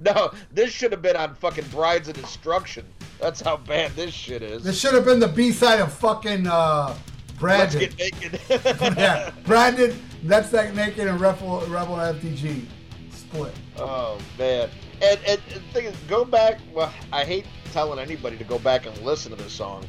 No, 0.00 0.32
this 0.52 0.70
should 0.70 0.92
have 0.92 1.00
been 1.00 1.16
on 1.16 1.34
fucking 1.34 1.64
Brides 1.70 2.06
of 2.06 2.14
Destruction. 2.14 2.84
That's 3.18 3.40
how 3.40 3.56
bad 3.56 3.92
this 3.92 4.12
shit 4.12 4.42
is. 4.42 4.62
This 4.62 4.78
should 4.78 4.92
have 4.92 5.04
been 5.04 5.18
the 5.18 5.28
B 5.28 5.50
side 5.50 5.80
of 5.80 5.92
fucking 5.94 6.46
uh, 6.46 6.88
Let's 6.88 7.74
Brandon. 7.74 7.80
get 7.80 7.98
naked. 7.98 8.40
yeah, 8.98 9.30
Brandon. 9.44 9.98
That's 10.22 10.50
that 10.50 10.74
naked 10.74 11.08
and 11.08 11.20
Rebel, 11.20 11.60
Rebel 11.68 11.96
FDG 11.96 12.64
split. 13.10 13.52
Oh 13.76 14.18
man. 14.38 14.68
And 15.02 15.18
and 15.26 15.40
the 15.52 15.60
thing 15.72 15.86
is, 15.86 15.96
go 16.08 16.24
back. 16.24 16.60
Well, 16.72 16.92
I 17.12 17.24
hate 17.24 17.46
telling 17.72 17.98
anybody 17.98 18.36
to 18.36 18.44
go 18.44 18.58
back 18.58 18.86
and 18.86 18.96
listen 18.98 19.30
to 19.36 19.42
this 19.42 19.52
song, 19.52 19.84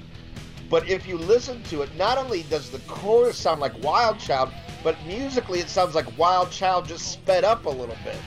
but 0.70 0.88
if 0.90 1.08
you 1.08 1.18
listen 1.18 1.62
to 1.64 1.82
it, 1.82 1.96
not 1.96 2.18
only 2.18 2.44
does 2.44 2.70
the 2.72 2.80
chorus 2.80 3.38
sound 3.38 3.62
like 3.62 3.74
Wild 3.84 4.18
Child, 4.20 4.52
but 4.84 4.96
musically 5.06 5.60
it 5.60 5.70
sounds 5.70 5.94
like 5.94 6.18
Wild 6.18 6.50
Child 6.50 6.88
just 6.88 7.12
sped 7.12 7.44
up 7.44 7.66
a 7.66 7.70
little 7.70 7.98
bit. 8.04 8.18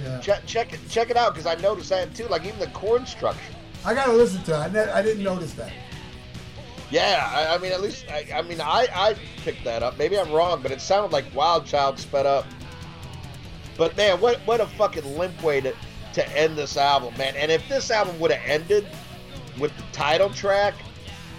Yeah, 0.00 0.20
Check 0.20 0.46
check 0.46 0.72
it 0.72 0.80
check 0.88 1.10
it 1.10 1.16
out 1.16 1.34
because 1.34 1.46
I 1.46 1.56
noticed 1.56 1.90
that 1.90 2.14
too. 2.14 2.26
Like 2.26 2.44
even 2.44 2.60
the 2.60 2.68
chord 2.68 3.08
structure. 3.08 3.40
I 3.84 3.94
gotta 3.94 4.12
listen 4.12 4.42
to 4.44 4.52
it. 4.52 4.56
I, 4.56 4.68
ne- 4.68 4.92
I 4.92 5.02
didn't 5.02 5.24
notice 5.24 5.54
that. 5.54 5.72
Yeah, 6.90 7.30
I, 7.34 7.54
I 7.54 7.58
mean, 7.58 7.72
at 7.72 7.80
least 7.82 8.06
I, 8.10 8.26
I 8.34 8.42
mean, 8.42 8.60
I, 8.60 8.86
I 8.94 9.14
picked 9.44 9.64
that 9.64 9.82
up. 9.82 9.98
Maybe 9.98 10.18
I'm 10.18 10.32
wrong, 10.32 10.62
but 10.62 10.70
it 10.70 10.80
sounded 10.80 11.12
like 11.12 11.24
Wild 11.34 11.66
Child 11.66 11.98
sped 11.98 12.24
up. 12.26 12.46
But 13.76 13.96
man, 13.96 14.20
what 14.20 14.38
what 14.40 14.60
a 14.60 14.66
fucking 14.66 15.18
limp 15.18 15.42
way 15.42 15.60
to 15.60 15.74
to 16.14 16.36
end 16.36 16.56
this 16.56 16.76
album, 16.76 17.16
man. 17.18 17.36
And 17.36 17.52
if 17.52 17.68
this 17.68 17.90
album 17.90 18.18
would 18.20 18.30
have 18.30 18.42
ended 18.44 18.86
with 19.58 19.76
the 19.76 19.84
title 19.92 20.30
track, 20.30 20.74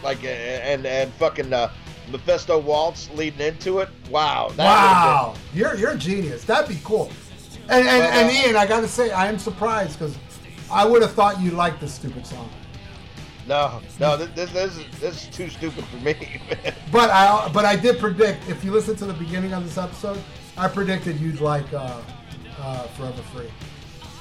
like 0.04 0.24
and 0.24 0.86
and 0.86 1.12
fucking 1.14 1.52
uh, 1.52 1.72
Mephisto 2.12 2.60
Waltz 2.60 3.10
leading 3.16 3.42
into 3.42 3.80
it, 3.80 3.90
wow, 4.10 4.52
Wow, 4.58 5.36
you're 5.54 5.76
you're 5.76 5.92
a 5.92 5.98
genius. 5.98 6.44
That'd 6.44 6.70
be 6.70 6.80
cool. 6.84 7.12
And 7.70 7.88
and, 7.88 8.04
and 8.04 8.30
uh, 8.30 8.48
Ian, 8.48 8.56
I 8.56 8.66
gotta 8.68 8.88
say, 8.88 9.12
I 9.12 9.28
am 9.28 9.40
surprised 9.40 10.00
because 10.00 10.16
I 10.72 10.86
would 10.86 11.02
have 11.02 11.14
thought 11.14 11.42
you 11.42 11.52
liked 11.52 11.82
this 11.82 11.94
stupid 11.94 12.26
song. 12.26 12.50
No, 13.50 13.82
no, 14.00 14.16
this, 14.16 14.30
this, 14.36 14.52
this, 14.52 14.78
is, 14.78 15.00
this 15.00 15.24
is 15.24 15.36
too 15.36 15.50
stupid 15.50 15.84
for 15.86 15.98
me. 15.98 16.16
But 16.92 17.10
I 17.10 17.50
but 17.54 17.66
I 17.66 17.76
did 17.76 18.00
predict 18.00 18.48
if 18.50 18.64
you 18.64 18.72
listen 18.72 18.96
to 18.98 19.06
the 19.06 19.14
beginning 19.14 19.54
of 19.54 19.64
this 19.64 19.78
episode, 19.78 20.20
I 20.58 20.68
predicted 20.68 21.20
you'd 21.20 21.42
like 21.42 21.72
uh, 21.74 22.02
uh, 22.60 22.84
Forever 22.96 23.22
Free. 23.34 23.50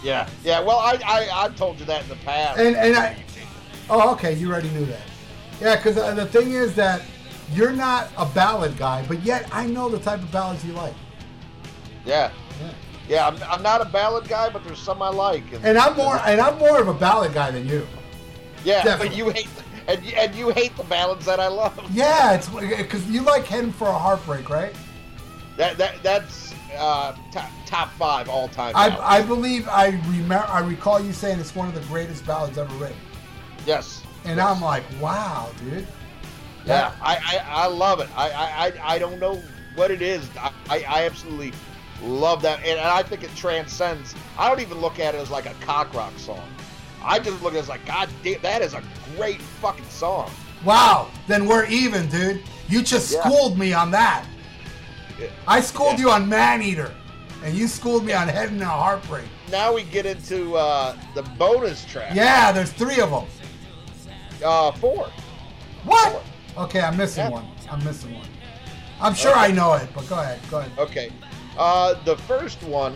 yeah, 0.02 0.28
yeah. 0.44 0.60
Well, 0.60 0.78
I, 0.78 0.98
I 1.06 1.44
I 1.44 1.48
told 1.50 1.78
you 1.78 1.84
that 1.86 2.02
in 2.02 2.08
the 2.08 2.16
past. 2.24 2.58
And 2.58 2.74
and 2.76 2.96
I 2.96 3.16
oh 3.90 4.12
okay, 4.12 4.32
you 4.34 4.50
already 4.50 4.70
knew 4.70 4.86
that. 4.86 5.06
Yeah, 5.60 5.76
because 5.76 5.96
the 5.96 6.26
thing 6.26 6.52
is 6.52 6.74
that 6.76 7.02
you're 7.52 7.72
not 7.72 8.08
a 8.16 8.26
ballad 8.26 8.76
guy, 8.78 9.04
but 9.08 9.22
yet 9.22 9.48
I 9.52 9.66
know 9.66 9.88
the 9.88 9.98
type 9.98 10.20
of 10.22 10.30
ballads 10.32 10.64
you 10.64 10.72
like. 10.72 10.94
yeah, 12.06 12.30
Yeah. 12.60 12.70
yeah. 13.08 13.26
I'm, 13.28 13.36
I'm 13.50 13.62
not 13.62 13.80
a 13.80 13.86
ballad 13.86 14.28
guy, 14.28 14.48
but 14.50 14.62
there's 14.64 14.78
some 14.78 15.02
I 15.02 15.08
like. 15.10 15.44
And, 15.52 15.64
And 15.64 15.78
I'm 15.78 15.96
more 15.96 16.16
and 16.16 16.40
I'm 16.40 16.58
more 16.58 16.80
of 16.80 16.88
a 16.88 16.94
ballad 16.94 17.32
guy 17.34 17.50
than 17.50 17.66
you. 17.68 17.86
Yeah, 18.64 18.82
definitely. 18.84 19.08
but 19.08 19.16
you 19.16 19.30
hate 19.30 19.48
and 19.88 20.04
you, 20.04 20.12
and 20.16 20.34
you 20.34 20.50
hate 20.50 20.76
the 20.76 20.84
ballads 20.84 21.24
that 21.26 21.40
I 21.40 21.48
love. 21.48 21.78
Yeah, 21.92 22.34
it's 22.34 22.48
because 22.48 23.08
you 23.10 23.22
like 23.22 23.44
Heading 23.44 23.72
for 23.72 23.88
a 23.88 23.98
Heartbreak, 23.98 24.50
right? 24.50 24.74
That 25.56 25.78
that 25.78 26.02
that's 26.02 26.54
uh, 26.76 27.16
top, 27.32 27.50
top 27.66 27.90
five 27.92 28.28
all 28.28 28.48
time. 28.48 28.74
I, 28.76 28.96
I 28.98 29.22
believe 29.22 29.66
I 29.68 29.88
remember 30.06 30.46
I 30.48 30.60
recall 30.60 31.00
you 31.00 31.12
saying 31.12 31.40
it's 31.40 31.54
one 31.54 31.68
of 31.68 31.74
the 31.74 31.80
greatest 31.82 32.26
ballads 32.26 32.58
ever 32.58 32.72
written, 32.74 32.96
yes. 33.66 34.02
and 34.24 34.36
yes. 34.36 34.46
I'm 34.46 34.60
like, 34.60 34.84
wow, 35.00 35.50
dude. 35.58 35.86
Yeah, 36.64 36.92
I, 37.00 37.16
I, 37.16 37.62
I 37.64 37.66
love 37.66 38.00
it. 38.00 38.10
I, 38.14 38.30
I, 38.30 38.66
I- 38.66 38.94
I 38.94 38.98
don't 38.98 39.18
know 39.18 39.42
what 39.74 39.90
it 39.90 40.02
is. 40.02 40.28
I, 40.38 40.52
I, 40.68 40.84
I 40.86 41.04
absolutely 41.06 41.52
love 42.02 42.42
that, 42.42 42.58
and, 42.58 42.78
and 42.78 42.80
I 42.80 43.02
think 43.02 43.22
it 43.22 43.34
transcends. 43.34 44.14
I 44.36 44.48
don't 44.48 44.60
even 44.60 44.78
look 44.78 44.98
at 45.00 45.14
it 45.14 45.18
as 45.18 45.30
like 45.30 45.46
a 45.46 45.54
cock 45.60 45.94
rock 45.94 46.12
song. 46.18 46.46
I 47.08 47.18
just 47.18 47.42
look 47.42 47.54
at 47.54 47.56
it 47.56 47.60
as 47.60 47.68
like, 47.70 47.84
God 47.86 48.10
damn, 48.22 48.40
that 48.42 48.60
is 48.60 48.74
a 48.74 48.82
great 49.16 49.40
fucking 49.40 49.86
song. 49.86 50.30
Wow, 50.62 51.08
then 51.26 51.46
we're 51.46 51.64
even, 51.66 52.06
dude. 52.08 52.42
You 52.68 52.82
just 52.82 53.12
Yeah. 53.12 53.22
schooled 53.22 53.58
me 53.58 53.72
on 53.72 53.90
that. 53.92 54.24
Yeah. 55.18 55.28
I 55.46 55.62
schooled 55.62 55.94
Yeah. 55.94 55.98
you 56.00 56.10
on 56.10 56.28
Man 56.28 56.60
Eater, 56.60 56.94
and 57.42 57.56
you 57.56 57.66
schooled 57.66 58.04
me 58.04 58.12
on 58.12 58.28
Heading 58.28 58.58
to 58.58 58.64
a 58.64 58.68
Heartbreak. 58.68 59.24
Now 59.50 59.72
we 59.72 59.84
get 59.84 60.04
into 60.04 60.54
uh, 60.56 60.94
the 61.14 61.22
bonus 61.22 61.84
track. 61.86 62.14
Yeah, 62.14 62.52
there's 62.52 62.72
three 62.72 63.00
of 63.00 63.10
them. 63.10 63.24
Uh, 64.44 64.72
four. 64.72 65.08
What? 65.84 66.22
Okay, 66.58 66.80
I'm 66.80 66.96
missing 66.98 67.30
one. 67.30 67.46
I'm 67.70 67.82
missing 67.84 68.14
one. 68.14 68.26
I'm 69.00 69.14
sure 69.14 69.34
I 69.34 69.50
know 69.50 69.72
it, 69.74 69.88
but 69.94 70.06
go 70.10 70.18
ahead. 70.18 70.40
Go 70.50 70.58
ahead. 70.58 70.72
Okay. 70.78 71.10
Uh, 71.56 71.94
the 72.04 72.16
first 72.16 72.62
one 72.64 72.94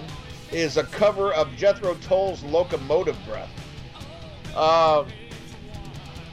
is 0.50 0.76
a 0.76 0.84
cover 0.84 1.32
of 1.32 1.48
Jethro 1.56 1.94
Tull's 1.94 2.42
"Locomotive 2.42 3.16
Breath." 3.26 3.48
Um, 4.56 5.06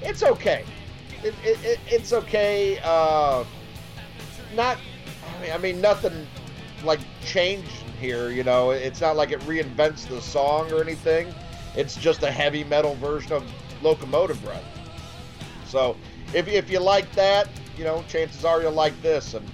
it's 0.01 0.23
okay. 0.23 0.65
It, 1.23 1.33
it, 1.43 1.63
it, 1.63 1.79
it's 1.87 2.13
okay. 2.13 2.79
Uh, 2.83 3.43
not. 4.55 4.77
I 5.37 5.41
mean, 5.41 5.51
I 5.51 5.57
mean, 5.57 5.81
nothing 5.81 6.27
like 6.83 6.99
changed 7.25 7.69
here. 7.99 8.29
You 8.29 8.43
know, 8.43 8.71
it's 8.71 9.01
not 9.01 9.15
like 9.15 9.31
it 9.31 9.39
reinvents 9.41 10.07
the 10.07 10.21
song 10.21 10.71
or 10.71 10.81
anything. 10.81 11.33
It's 11.75 11.95
just 11.95 12.23
a 12.23 12.31
heavy 12.31 12.63
metal 12.63 12.95
version 12.95 13.33
of 13.33 13.43
"Locomotive 13.81 14.41
Breath." 14.43 14.63
So, 15.67 15.95
if 16.33 16.47
if 16.47 16.69
you 16.69 16.79
like 16.79 17.11
that, 17.13 17.47
you 17.77 17.83
know, 17.83 18.03
chances 18.07 18.45
are 18.45 18.61
you'll 18.61 18.71
like 18.71 18.99
this, 19.01 19.33
and 19.33 19.47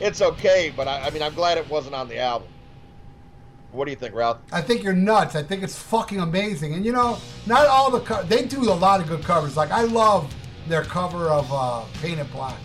it's 0.00 0.22
okay. 0.22 0.72
But 0.74 0.88
I, 0.88 1.06
I 1.06 1.10
mean, 1.10 1.22
I'm 1.22 1.34
glad 1.34 1.58
it 1.58 1.68
wasn't 1.68 1.94
on 1.94 2.08
the 2.08 2.18
album. 2.18 2.48
What 3.72 3.84
do 3.84 3.90
you 3.90 3.96
think, 3.96 4.14
Ralph? 4.14 4.38
I 4.52 4.60
think 4.60 4.82
you're 4.82 4.92
nuts. 4.92 5.36
I 5.36 5.42
think 5.42 5.62
it's 5.62 5.78
fucking 5.80 6.20
amazing. 6.20 6.74
And 6.74 6.84
you 6.84 6.92
know, 6.92 7.18
not 7.46 7.66
all 7.66 7.90
the 7.90 8.00
co- 8.00 8.22
they 8.24 8.44
do 8.44 8.62
a 8.70 8.74
lot 8.74 9.00
of 9.00 9.06
good 9.08 9.22
covers. 9.24 9.56
Like 9.56 9.70
I 9.70 9.82
love 9.82 10.32
their 10.66 10.82
cover 10.84 11.28
of 11.28 11.48
uh, 11.52 11.82
Paint 12.02 12.18
It 12.20 12.30
Black. 12.32 12.58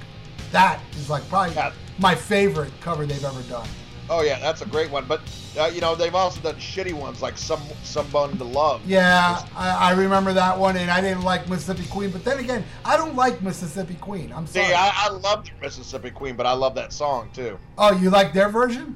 That 0.51 0.79
is 0.93 1.09
like 1.09 1.27
probably 1.29 1.55
Yeah. 1.55 1.71
my 1.99 2.15
favorite 2.15 2.71
cover 2.81 3.05
they've 3.05 3.23
ever 3.23 3.41
done. 3.43 3.67
Oh 4.07 4.21
yeah, 4.21 4.37
that's 4.39 4.61
a 4.61 4.67
great 4.67 4.91
one. 4.91 5.05
But 5.07 5.21
uh, 5.59 5.65
you 5.73 5.81
know, 5.81 5.95
they've 5.95 6.13
also 6.13 6.39
done 6.41 6.55
shitty 6.55 6.93
ones 6.93 7.21
like 7.23 7.37
some 7.37 7.61
someone 7.83 8.37
to 8.37 8.43
love. 8.43 8.81
Yeah, 8.85 9.43
I, 9.55 9.69
I 9.89 9.91
remember 9.93 10.31
that 10.33 10.57
one, 10.57 10.77
and 10.77 10.91
I 10.91 11.01
didn't 11.01 11.23
like 11.23 11.49
Mississippi 11.49 11.87
Queen. 11.89 12.11
But 12.11 12.23
then 12.23 12.37
again, 12.39 12.63
I 12.83 12.97
don't 12.97 13.15
like 13.15 13.41
Mississippi 13.41 13.95
Queen. 13.95 14.31
I'm 14.31 14.45
See, 14.45 14.61
sorry. 14.61 14.73
I, 14.75 14.91
I 14.95 15.09
love 15.09 15.45
Mississippi 15.61 16.11
Queen, 16.11 16.35
but 16.35 16.45
I 16.45 16.53
love 16.53 16.75
that 16.75 16.93
song 16.93 17.29
too. 17.33 17.57
oh, 17.79 17.93
you 17.97 18.09
like 18.11 18.31
their 18.33 18.49
version? 18.49 18.95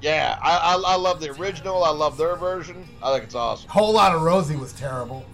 Yeah, 0.00 0.38
I, 0.42 0.56
I, 0.56 0.92
I 0.92 0.96
love 0.96 1.20
the 1.20 1.30
original. 1.32 1.84
I 1.84 1.90
love 1.90 2.16
their 2.16 2.36
version. 2.36 2.88
I 3.02 3.12
think 3.12 3.24
it's 3.24 3.34
awesome. 3.34 3.68
Whole 3.68 3.92
lot 3.92 4.14
of 4.14 4.22
Rosie 4.22 4.56
was 4.56 4.72
terrible. 4.72 5.24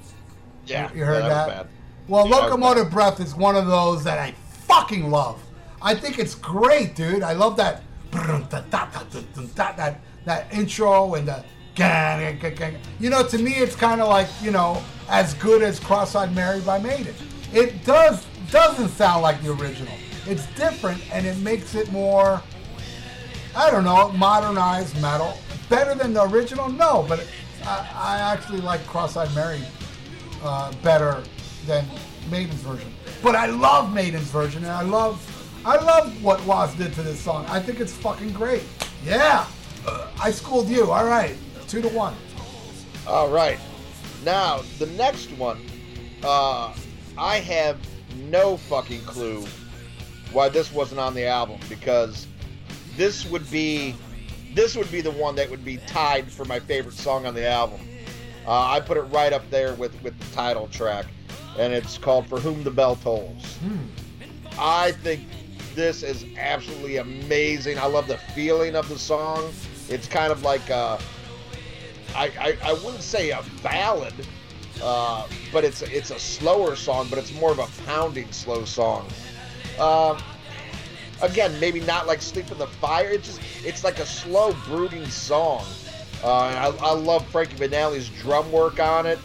Yeah, 0.66 0.92
You 0.92 1.04
heard 1.04 1.22
yeah, 1.22 1.28
that? 1.28 1.48
bad. 1.48 1.68
Well, 2.08 2.28
Yeah, 2.28 2.36
that 2.36 2.42
Locomotive 2.44 2.90
Breath 2.90 3.20
is 3.20 3.34
one 3.34 3.56
of 3.56 3.66
those 3.66 4.02
that 4.04 4.18
I 4.18 4.32
fucking 4.66 5.10
love. 5.10 5.40
I 5.80 5.94
think 5.94 6.18
it's 6.18 6.34
great, 6.34 6.96
dude. 6.96 7.22
I 7.22 7.32
love 7.32 7.56
that 7.56 7.82
that 8.10 10.00
that 10.24 10.52
intro 10.52 11.14
and 11.14 11.28
the 11.28 11.44
you 12.98 13.10
know, 13.10 13.26
to 13.26 13.38
me, 13.38 13.52
it's 13.52 13.76
kind 13.76 14.00
of 14.00 14.08
like 14.08 14.28
you 14.40 14.50
know, 14.50 14.82
as 15.08 15.34
good 15.34 15.62
as 15.62 15.78
Cross-Eyed 15.78 16.34
Mary 16.34 16.60
by 16.60 16.78
Maiden. 16.78 17.14
It 17.52 17.84
does 17.84 18.26
doesn't 18.50 18.88
sound 18.88 19.22
like 19.22 19.42
the 19.42 19.52
original. 19.52 19.92
It's 20.26 20.46
different, 20.54 21.02
and 21.12 21.26
it 21.26 21.36
makes 21.38 21.74
it 21.74 21.90
more. 21.92 22.42
I 23.56 23.70
don't 23.70 23.84
know, 23.84 24.10
modernized 24.12 25.00
metal. 25.00 25.38
Better 25.70 25.94
than 25.94 26.12
the 26.12 26.24
original? 26.24 26.68
No, 26.68 27.06
but 27.08 27.26
I, 27.64 27.90
I 27.94 28.18
actually 28.18 28.60
like 28.60 28.86
Cross-Eyed 28.86 29.34
Mary 29.34 29.62
uh, 30.42 30.72
better 30.82 31.22
than 31.66 31.86
Maiden's 32.30 32.60
version. 32.60 32.92
But 33.22 33.34
I 33.34 33.46
love 33.46 33.94
Maiden's 33.94 34.30
version, 34.30 34.62
and 34.62 34.72
I 34.72 34.82
love, 34.82 35.18
I 35.64 35.76
love 35.76 36.22
what 36.22 36.44
Woz 36.44 36.74
did 36.74 36.92
to 36.94 37.02
this 37.02 37.18
song. 37.18 37.46
I 37.46 37.58
think 37.58 37.80
it's 37.80 37.92
fucking 37.92 38.32
great. 38.34 38.62
Yeah, 39.02 39.46
I 40.20 40.30
schooled 40.30 40.68
you. 40.68 40.92
All 40.92 41.06
right, 41.06 41.34
two 41.66 41.80
to 41.80 41.88
one. 41.88 42.14
All 43.06 43.30
right. 43.30 43.58
Now, 44.22 44.60
the 44.78 44.86
next 44.86 45.30
one, 45.32 45.64
uh, 46.22 46.74
I 47.16 47.38
have 47.38 47.78
no 48.28 48.58
fucking 48.58 49.00
clue 49.02 49.46
why 50.32 50.48
this 50.50 50.72
wasn't 50.72 51.00
on 51.00 51.14
the 51.14 51.24
album 51.24 51.58
because 51.68 52.26
this 52.96 53.26
would 53.26 53.48
be 53.50 53.94
this 54.54 54.74
would 54.74 54.90
be 54.90 55.00
the 55.00 55.10
one 55.10 55.34
that 55.36 55.50
would 55.50 55.64
be 55.64 55.76
tied 55.86 56.30
for 56.30 56.44
my 56.46 56.58
favorite 56.58 56.94
song 56.94 57.26
on 57.26 57.34
the 57.34 57.46
album. 57.46 57.80
Uh, 58.46 58.70
I 58.70 58.80
put 58.80 58.96
it 58.96 59.02
right 59.02 59.32
up 59.32 59.48
there 59.50 59.74
with 59.74 60.00
with 60.02 60.18
the 60.18 60.34
title 60.34 60.68
track, 60.68 61.06
and 61.58 61.72
it's 61.72 61.98
called 61.98 62.26
"For 62.26 62.40
Whom 62.40 62.64
the 62.64 62.70
Bell 62.70 62.96
Tolls." 62.96 63.58
I 64.58 64.92
think 64.92 65.22
this 65.74 66.02
is 66.02 66.24
absolutely 66.38 66.96
amazing. 66.96 67.78
I 67.78 67.86
love 67.86 68.08
the 68.08 68.18
feeling 68.34 68.74
of 68.76 68.88
the 68.88 68.98
song. 68.98 69.52
It's 69.88 70.08
kind 70.08 70.32
of 70.32 70.42
like 70.42 70.70
uh, 70.70 70.98
I, 72.14 72.30
I, 72.40 72.58
I 72.64 72.72
wouldn't 72.72 73.02
say 73.02 73.30
a 73.30 73.42
ballad, 73.62 74.14
uh, 74.82 75.26
but 75.52 75.64
it's 75.64 75.82
it's 75.82 76.10
a 76.10 76.18
slower 76.18 76.76
song, 76.76 77.08
but 77.10 77.18
it's 77.18 77.32
more 77.34 77.50
of 77.50 77.58
a 77.58 77.68
pounding 77.84 78.32
slow 78.32 78.64
song. 78.64 79.06
Um, 79.78 80.18
again, 81.22 81.58
maybe 81.60 81.80
not 81.80 82.06
like 82.06 82.22
"Sleep 82.22 82.50
in 82.50 82.58
the 82.58 82.66
Fire." 82.66 83.08
It's 83.08 83.26
just 83.26 83.40
it's 83.64 83.84
like 83.84 83.98
a 83.98 84.06
slow, 84.06 84.54
brooding 84.66 85.06
song. 85.06 85.64
Uh, 86.22 86.32
I, 86.32 86.74
I 86.80 86.92
love 86.92 87.26
Frankie 87.28 87.56
Banali's 87.56 88.08
drum 88.08 88.50
work 88.50 88.80
on 88.80 89.06
it, 89.06 89.18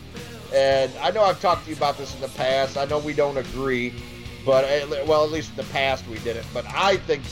and 0.53 0.91
I 1.01 1.11
know 1.11 1.23
I've 1.23 1.41
talked 1.41 1.63
to 1.65 1.69
you 1.69 1.75
about 1.75 1.97
this 1.97 2.13
in 2.15 2.21
the 2.21 2.29
past. 2.29 2.77
I 2.77 2.85
know 2.85 2.99
we 2.99 3.13
don't 3.13 3.37
agree, 3.37 3.93
but 4.45 4.65
uh, 4.65 5.03
well, 5.05 5.23
at 5.23 5.31
least 5.31 5.51
in 5.51 5.55
the 5.57 5.71
past 5.71 6.07
we 6.07 6.19
didn't. 6.19 6.45
But 6.53 6.65
I 6.67 6.97
think 6.97 7.23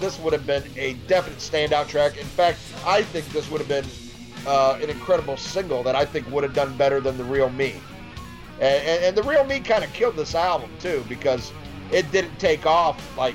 this 0.00 0.18
would 0.20 0.32
have 0.32 0.46
been 0.46 0.64
a 0.76 0.94
definite 1.06 1.38
standout 1.38 1.88
track. 1.88 2.16
In 2.16 2.26
fact, 2.26 2.58
I 2.84 3.02
think 3.02 3.26
this 3.28 3.50
would 3.50 3.60
have 3.60 3.68
been 3.68 3.86
uh, 4.46 4.78
an 4.82 4.90
incredible 4.90 5.36
single 5.36 5.82
that 5.82 5.94
I 5.94 6.04
think 6.04 6.30
would 6.30 6.42
have 6.42 6.54
done 6.54 6.76
better 6.76 7.00
than 7.00 7.16
the 7.16 7.24
Real 7.24 7.50
Me. 7.50 7.74
And, 8.60 8.86
and, 8.86 9.04
and 9.04 9.16
the 9.16 9.22
Real 9.22 9.44
Me 9.44 9.60
kind 9.60 9.84
of 9.84 9.92
killed 9.92 10.16
this 10.16 10.34
album 10.34 10.70
too 10.80 11.04
because 11.08 11.52
it 11.92 12.10
didn't 12.12 12.38
take 12.38 12.66
off 12.66 13.16
like 13.16 13.34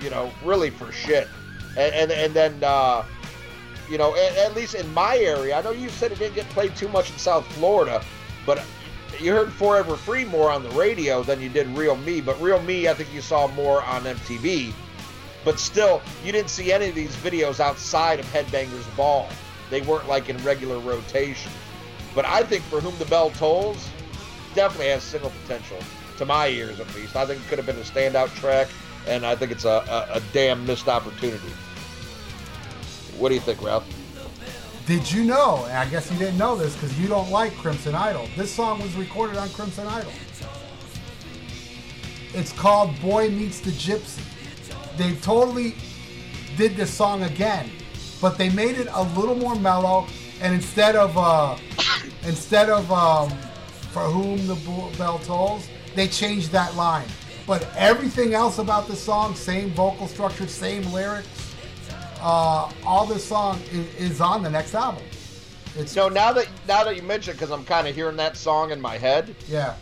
you 0.00 0.10
know 0.10 0.32
really 0.42 0.70
for 0.70 0.92
shit. 0.92 1.28
And 1.76 1.94
and, 1.94 2.12
and 2.12 2.34
then 2.34 2.62
uh, 2.62 3.04
you 3.88 3.98
know 3.98 4.14
at, 4.16 4.36
at 4.36 4.54
least 4.54 4.74
in 4.74 4.92
my 4.94 5.16
area, 5.18 5.56
I 5.56 5.62
know 5.62 5.70
you 5.70 5.88
said 5.88 6.12
it 6.12 6.18
didn't 6.18 6.34
get 6.34 6.48
played 6.50 6.74
too 6.76 6.88
much 6.88 7.10
in 7.10 7.18
South 7.18 7.46
Florida, 7.54 8.02
but 8.46 8.62
you 9.20 9.32
heard 9.32 9.52
Forever 9.52 9.96
Free 9.96 10.24
more 10.24 10.50
on 10.50 10.62
the 10.62 10.70
radio 10.70 11.22
than 11.22 11.40
you 11.40 11.48
did 11.48 11.66
Real 11.68 11.96
Me. 11.96 12.20
But 12.20 12.40
Real 12.40 12.62
Me, 12.62 12.88
I 12.88 12.94
think 12.94 13.12
you 13.12 13.20
saw 13.20 13.48
more 13.48 13.82
on 13.82 14.02
MTV. 14.02 14.72
But 15.44 15.58
still, 15.58 16.02
you 16.24 16.32
didn't 16.32 16.50
see 16.50 16.72
any 16.72 16.88
of 16.88 16.94
these 16.94 17.14
videos 17.16 17.60
outside 17.60 18.20
of 18.20 18.26
Headbangers 18.26 18.84
Ball. 18.96 19.28
They 19.70 19.80
weren't 19.82 20.08
like 20.08 20.28
in 20.28 20.36
regular 20.38 20.78
rotation. 20.78 21.52
But 22.14 22.24
I 22.26 22.42
think 22.42 22.62
For 22.64 22.80
Whom 22.80 22.96
the 22.98 23.04
Bell 23.06 23.30
Tolls 23.30 23.88
definitely 24.54 24.88
has 24.88 25.02
single 25.02 25.32
potential, 25.42 25.78
to 26.16 26.24
my 26.24 26.48
ears 26.48 26.80
at 26.80 26.92
least. 26.94 27.16
I 27.16 27.26
think 27.26 27.40
it 27.40 27.48
could 27.48 27.58
have 27.58 27.66
been 27.66 27.76
a 27.76 27.80
standout 27.80 28.34
track, 28.36 28.68
and 29.08 29.24
I 29.24 29.34
think 29.34 29.50
it's 29.50 29.64
a, 29.64 30.08
a, 30.12 30.18
a 30.18 30.22
damn 30.32 30.66
missed 30.66 30.88
opportunity. 30.88 31.48
What 33.18 33.30
do 33.30 33.34
you 33.34 33.40
think, 33.40 33.62
Ralph? 33.62 33.86
Did 34.86 35.10
you 35.10 35.24
know? 35.24 35.66
I 35.70 35.86
guess 35.86 36.10
you 36.10 36.18
didn't 36.18 36.38
know 36.38 36.56
this 36.56 36.74
because 36.74 36.98
you 36.98 37.08
don't 37.08 37.30
like 37.30 37.54
Crimson 37.56 37.94
Idol. 37.94 38.28
This 38.36 38.54
song 38.54 38.80
was 38.80 38.94
recorded 38.94 39.36
on 39.36 39.48
Crimson 39.50 39.86
Idol. 39.86 40.12
It's 42.34 42.52
called 42.52 42.98
Boy 43.00 43.30
Meets 43.30 43.60
the 43.60 43.70
Gypsy. 43.70 44.22
They 44.96 45.14
totally 45.16 45.74
did 46.56 46.76
this 46.76 46.92
song 46.92 47.22
again, 47.22 47.70
but 48.20 48.38
they 48.38 48.50
made 48.50 48.76
it 48.78 48.88
a 48.92 49.02
little 49.18 49.34
more 49.34 49.54
mellow. 49.56 50.06
And 50.40 50.54
instead 50.54 50.96
of 50.96 51.16
uh, 51.16 51.56
instead 52.24 52.70
of 52.70 52.90
um, 52.92 53.30
for 53.92 54.02
whom 54.02 54.46
the 54.46 54.54
bell 54.96 55.18
tolls, 55.20 55.68
they 55.94 56.08
changed 56.08 56.50
that 56.52 56.74
line. 56.76 57.06
But 57.48 57.66
everything 57.76 58.34
else 58.34 58.58
about 58.58 58.88
the 58.88 58.94
song, 58.94 59.34
same 59.34 59.70
vocal 59.70 60.06
structure, 60.06 60.46
same 60.46 60.82
lyrics, 60.92 61.54
uh, 62.20 62.70
all 62.84 63.06
this 63.06 63.24
song 63.24 63.58
is, 63.72 63.94
is 63.94 64.20
on 64.20 64.42
the 64.42 64.50
next 64.50 64.74
album. 64.74 65.02
It's 65.74 65.96
No, 65.96 66.10
now 66.10 66.30
that 66.34 66.46
now 66.66 66.84
that 66.84 66.94
you 66.94 67.02
mention, 67.02 67.32
because 67.32 67.50
I'm 67.50 67.64
kind 67.64 67.88
of 67.88 67.94
hearing 67.94 68.16
that 68.16 68.36
song 68.36 68.70
in 68.70 68.78
my 68.78 68.98
head. 68.98 69.34
yeah, 69.48 69.76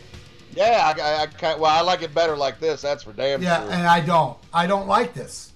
Yeah, 0.55 0.95
I, 0.97 1.01
I, 1.01 1.23
I 1.23 1.27
kind 1.27 1.61
well, 1.61 1.73
I 1.73 1.81
like 1.81 2.03
it 2.03 2.15
better 2.15 2.37
like 2.37 2.61
this. 2.61 2.83
That's 2.83 3.03
for 3.03 3.13
damn 3.13 3.43
yeah, 3.43 3.63
sure. 3.63 3.73
and 3.73 3.85
I 3.85 4.01
don't, 4.01 4.39
I 4.55 4.69
don't 4.69 4.87
like 4.87 5.13
this. 5.13 5.53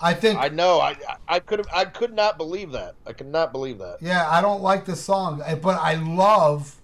I 0.00 0.14
think 0.14 0.38
I 0.38 0.48
know. 0.48 0.80
I 0.80 0.96
I 1.28 1.38
could 1.38 1.58
have. 1.58 1.68
I 1.72 1.84
could 1.84 2.14
not 2.14 2.38
believe 2.38 2.72
that. 2.72 2.94
I 3.06 3.12
could 3.12 3.26
not 3.26 3.52
believe 3.52 3.78
that. 3.78 3.98
Yeah, 4.00 4.26
I 4.28 4.40
don't 4.40 4.62
like 4.62 4.86
this 4.86 5.02
song, 5.02 5.42
eh, 5.44 5.54
but 5.54 5.78
I 5.78 5.94
love 5.96 6.80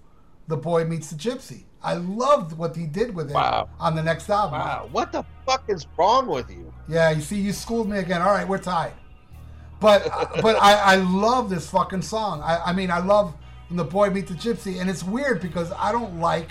The 0.46 0.58
Boy 0.58 0.84
Meets 0.84 1.08
the 1.10 1.16
Gypsy. 1.16 1.62
I 1.82 1.94
loved 1.94 2.52
what 2.58 2.74
he 2.74 2.86
did 2.86 3.14
with 3.14 3.30
it 3.30 3.34
Wow. 3.34 3.68
on 3.78 3.94
the 3.94 4.02
next 4.02 4.28
album. 4.30 4.58
Wow, 4.58 4.88
what 4.90 5.12
the 5.12 5.24
fuck 5.46 5.64
is 5.68 5.86
wrong 5.96 6.26
with 6.26 6.50
you? 6.50 6.72
Yeah, 6.88 7.10
you 7.10 7.20
see, 7.20 7.36
you 7.40 7.52
schooled 7.52 7.88
me 7.88 7.98
again. 7.98 8.20
All 8.20 8.32
right, 8.32 8.46
we're 8.48 8.58
tied. 8.58 8.92
But 9.80 10.08
but 10.42 10.56
I, 10.60 10.74
I 10.74 10.96
love 10.96 11.50
this 11.50 11.70
fucking 11.70 12.02
song. 12.02 12.42
I, 12.42 12.58
I 12.66 12.72
mean, 12.72 12.90
I 12.90 12.98
love 12.98 13.34
when 13.68 13.76
The 13.76 13.84
Boy 13.84 14.10
Meets 14.10 14.30
the 14.30 14.36
Gypsy, 14.36 14.80
and 14.80 14.90
it's 14.90 15.04
weird 15.04 15.40
because 15.40 15.70
I 15.72 15.92
don't 15.92 16.18
like 16.18 16.50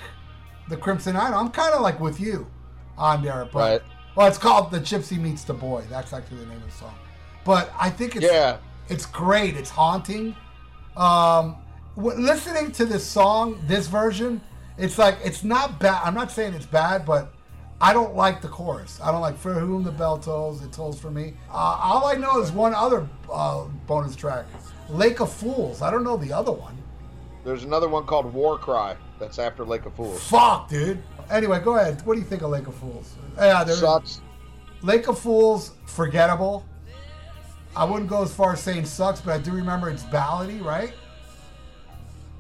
the 0.70 0.78
Crimson 0.78 1.16
Idol. 1.18 1.40
I'm 1.40 1.50
kind 1.50 1.74
of 1.74 1.82
like 1.82 2.00
with 2.00 2.20
you 2.22 2.48
on 2.98 3.22
there, 3.24 3.48
but 3.52 3.82
Right. 3.82 3.82
well, 4.16 4.28
it's 4.28 4.38
called 4.38 4.72
The 4.72 4.80
Gypsy 4.80 5.18
Meets 5.20 5.44
the 5.44 5.54
Boy. 5.54 5.84
That's 5.90 6.14
actually 6.14 6.38
the 6.38 6.46
name 6.46 6.58
of 6.58 6.66
the 6.72 6.78
song. 6.78 6.96
But 7.44 7.72
I 7.78 7.90
think 7.90 8.16
it's 8.16 8.26
Yeah, 8.26 8.58
it's 8.88 9.06
great. 9.06 9.58
It's 9.58 9.70
haunting. 9.70 10.34
Um, 10.96 11.58
w- 11.98 12.18
listening 12.18 12.72
to 12.74 12.86
this 12.86 13.06
song, 13.06 13.60
this 13.68 13.88
version, 13.88 14.42
it's 14.78 14.98
like 14.98 15.18
it's 15.24 15.44
not 15.44 15.80
bad. 15.80 16.02
I'm 16.04 16.14
not 16.14 16.32
saying 16.32 16.54
it's 16.54 16.66
bad, 16.66 17.06
but 17.06 17.34
I 17.80 17.94
don't 17.94 18.16
like 18.16 18.42
the 18.42 18.48
chorus. 18.48 19.00
I 19.04 19.12
don't 19.12 19.22
like 19.22 19.38
"For 19.38 19.54
whom 19.54 19.84
the 19.84 19.92
bell 19.92 20.18
tolls, 20.18 20.64
it 20.64 20.72
tolls 20.72 21.00
for 21.00 21.12
me." 21.12 21.34
Uh, 21.50 21.80
all 21.82 22.06
I 22.08 22.16
know 22.16 22.42
is 22.42 22.52
one 22.52 22.74
other 22.74 23.08
uh, 23.32 23.66
bonus 23.86 24.16
track, 24.16 24.46
"Lake 24.90 25.20
of 25.20 25.32
Fools." 25.32 25.82
I 25.82 25.92
don't 25.92 26.04
know 26.04 26.18
the 26.18 26.34
other 26.34 26.52
one. 26.52 26.76
there's 27.44 27.64
another 27.64 27.88
one 27.88 28.06
called 28.06 28.32
War 28.34 28.58
Cry. 28.58 28.96
That's 29.20 29.40
after 29.40 29.66
Lake 29.66 29.86
of 29.86 29.94
Fools. 29.96 30.22
Fuck, 30.28 30.70
dude. 30.70 31.02
Anyway, 31.30 31.60
go 31.60 31.76
ahead. 31.78 32.06
What 32.06 32.14
do 32.16 32.20
you 32.20 32.26
think 32.26 32.42
of 32.42 32.50
Lake 32.52 32.68
of 32.68 32.76
Fools? 32.76 33.14
Yeah, 33.38 33.64
there. 33.64 33.76
Sucks. 33.76 34.22
Lake 34.84 35.08
of 35.08 35.18
Fools, 35.20 35.72
forgettable. 35.86 36.64
I 37.76 37.84
wouldn't 37.84 38.10
go 38.10 38.22
as 38.24 38.34
far 38.34 38.54
as 38.54 38.60
saying 38.62 38.86
sucks, 38.86 39.22
but 39.22 39.34
I 39.34 39.38
do 39.40 39.52
remember 39.52 39.90
it's 39.90 40.04
ballady, 40.04 40.64
right? 40.64 40.94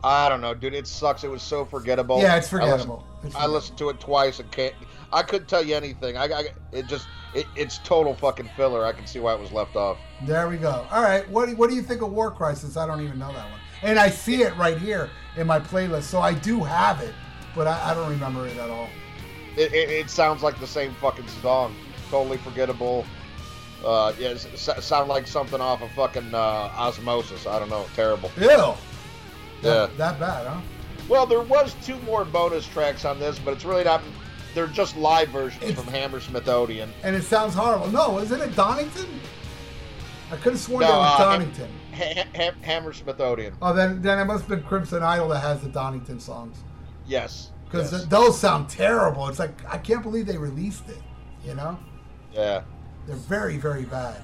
I 0.04 0.30
don't 0.30 0.42
know, 0.42 0.54
dude. 0.54 0.74
It 0.74 0.88
sucks. 0.88 1.24
It 1.24 1.30
was 1.32 1.42
so 1.42 1.66
forgettable. 1.66 2.22
Yeah, 2.22 2.36
it's 2.38 2.54
I 2.54 2.58
listened- 2.58 2.92
forgettable. 2.92 3.04
I 3.36 3.48
listened 3.48 3.78
to 3.80 3.90
it 3.90 4.00
twice 4.00 4.40
and 4.40 4.50
can't. 4.52 4.74
I 5.12 5.24
couldn't 5.24 5.48
tell 5.48 5.64
you 5.64 5.76
anything. 5.76 6.18
I, 6.18 6.26
I 6.26 6.44
it 6.72 6.88
just 6.88 7.08
it, 7.34 7.46
it's 7.56 7.80
total 7.80 8.14
fucking 8.14 8.50
filler. 8.56 8.86
I 8.86 8.92
can 8.94 9.08
see 9.08 9.20
why 9.20 9.34
it 9.34 9.40
was 9.40 9.52
left 9.52 9.76
off. 9.76 9.98
There 10.26 10.48
we 10.48 10.58
go. 10.58 10.86
All 10.92 11.02
right. 11.02 11.28
What 11.30 11.48
do, 11.50 11.56
what 11.56 11.70
do 11.70 11.76
you 11.76 11.82
think 11.82 12.02
of 12.02 12.12
War 12.12 12.32
Crisis? 12.32 12.78
I 12.78 12.86
don't 12.86 13.02
even 13.02 13.18
know 13.20 13.32
that 13.34 13.50
one. 13.50 13.60
And 13.84 14.00
I 14.00 14.10
see 14.10 14.44
it 14.44 14.56
right 14.58 14.78
here 14.78 15.10
in 15.36 15.46
my 15.48 15.60
playlist, 15.60 16.04
so 16.04 16.20
I 16.20 16.34
do 16.34 16.64
have 16.64 17.02
it, 17.02 17.14
but 17.56 17.68
I, 17.68 17.92
I 17.92 17.94
don't 17.94 18.10
remember 18.10 18.48
it 18.48 18.58
at 18.58 18.70
all. 18.70 18.90
It, 19.56 19.74
it, 19.74 19.90
it 19.90 20.10
sounds 20.10 20.42
like 20.42 20.60
the 20.60 20.68
same 20.68 20.94
fucking 20.96 21.28
song. 21.28 21.76
Totally 22.10 22.38
forgettable. 22.38 23.06
Uh, 23.86 24.14
yeah, 24.18 24.30
it 24.30 24.40
sound 24.40 25.10
like 25.10 25.28
something 25.28 25.62
off 25.62 25.82
of 25.82 25.92
fucking 25.92 26.34
uh, 26.34 26.38
Osmosis. 26.76 27.46
I 27.46 27.60
don't 27.60 27.70
know. 27.70 27.86
Terrible. 27.96 28.32
Ew. 28.38 28.74
Yeah. 29.62 29.70
That, 29.72 29.98
that 29.98 30.20
bad, 30.20 30.48
huh? 30.48 30.62
Well, 31.10 31.26
there 31.26 31.42
was 31.42 31.76
two 31.84 31.98
more 32.00 32.26
bonus 32.26 32.68
tracks 32.68 33.06
on 33.06 33.20
this, 33.20 33.40
but 33.40 33.54
it's 33.54 33.66
really 33.66 33.84
not. 33.84 34.02
They're 34.54 34.68
just 34.68 34.98
live 34.98 35.30
versions 35.30 35.64
It's- 35.64 35.80
from 35.80 35.92
Hammersmith 35.94 36.48
Odeon. 36.48 36.92
And 37.04 37.16
it 37.16 37.24
sounds 37.24 37.54
horrible. 37.54 37.88
No, 37.90 38.20
isn't 38.20 38.42
it 38.42 38.56
Donington? 38.56 39.08
I 40.32 40.36
could 40.36 40.54
have 40.54 40.60
sworn 40.60 40.82
No, 40.82 40.88
it 40.88 40.98
was 40.98 41.20
uh, 41.20 41.24
Donington. 41.24 41.70
Ha- 41.94 42.26
ha- 42.36 42.52
Hammersmith 42.62 43.20
Odeon. 43.22 43.56
Oh, 43.62 43.74
then 43.74 44.02
then 44.02 44.20
it 44.20 44.26
must 44.26 44.42
have 44.42 44.50
been 44.50 44.64
Crimson 44.64 45.02
Idol 45.04 45.30
that 45.30 45.40
has 45.42 45.62
the 45.62 45.70
Donington 45.70 46.20
songs. 46.20 46.58
Yes. 47.08 47.52
Because 47.66 47.92
yes. 47.92 48.06
those 48.06 48.38
sound 48.40 48.68
terrible. 48.70 49.28
It's 49.28 49.40
like, 49.40 49.62
I 49.72 49.78
can't 49.78 50.04
believe 50.04 50.26
they 50.26 50.38
released 50.38 50.90
it. 50.90 51.02
You 51.46 51.56
know? 51.56 51.80
yeah. 52.34 52.62
They're 53.06 53.16
very, 53.16 53.58
very 53.58 53.84
bad. 53.84 54.22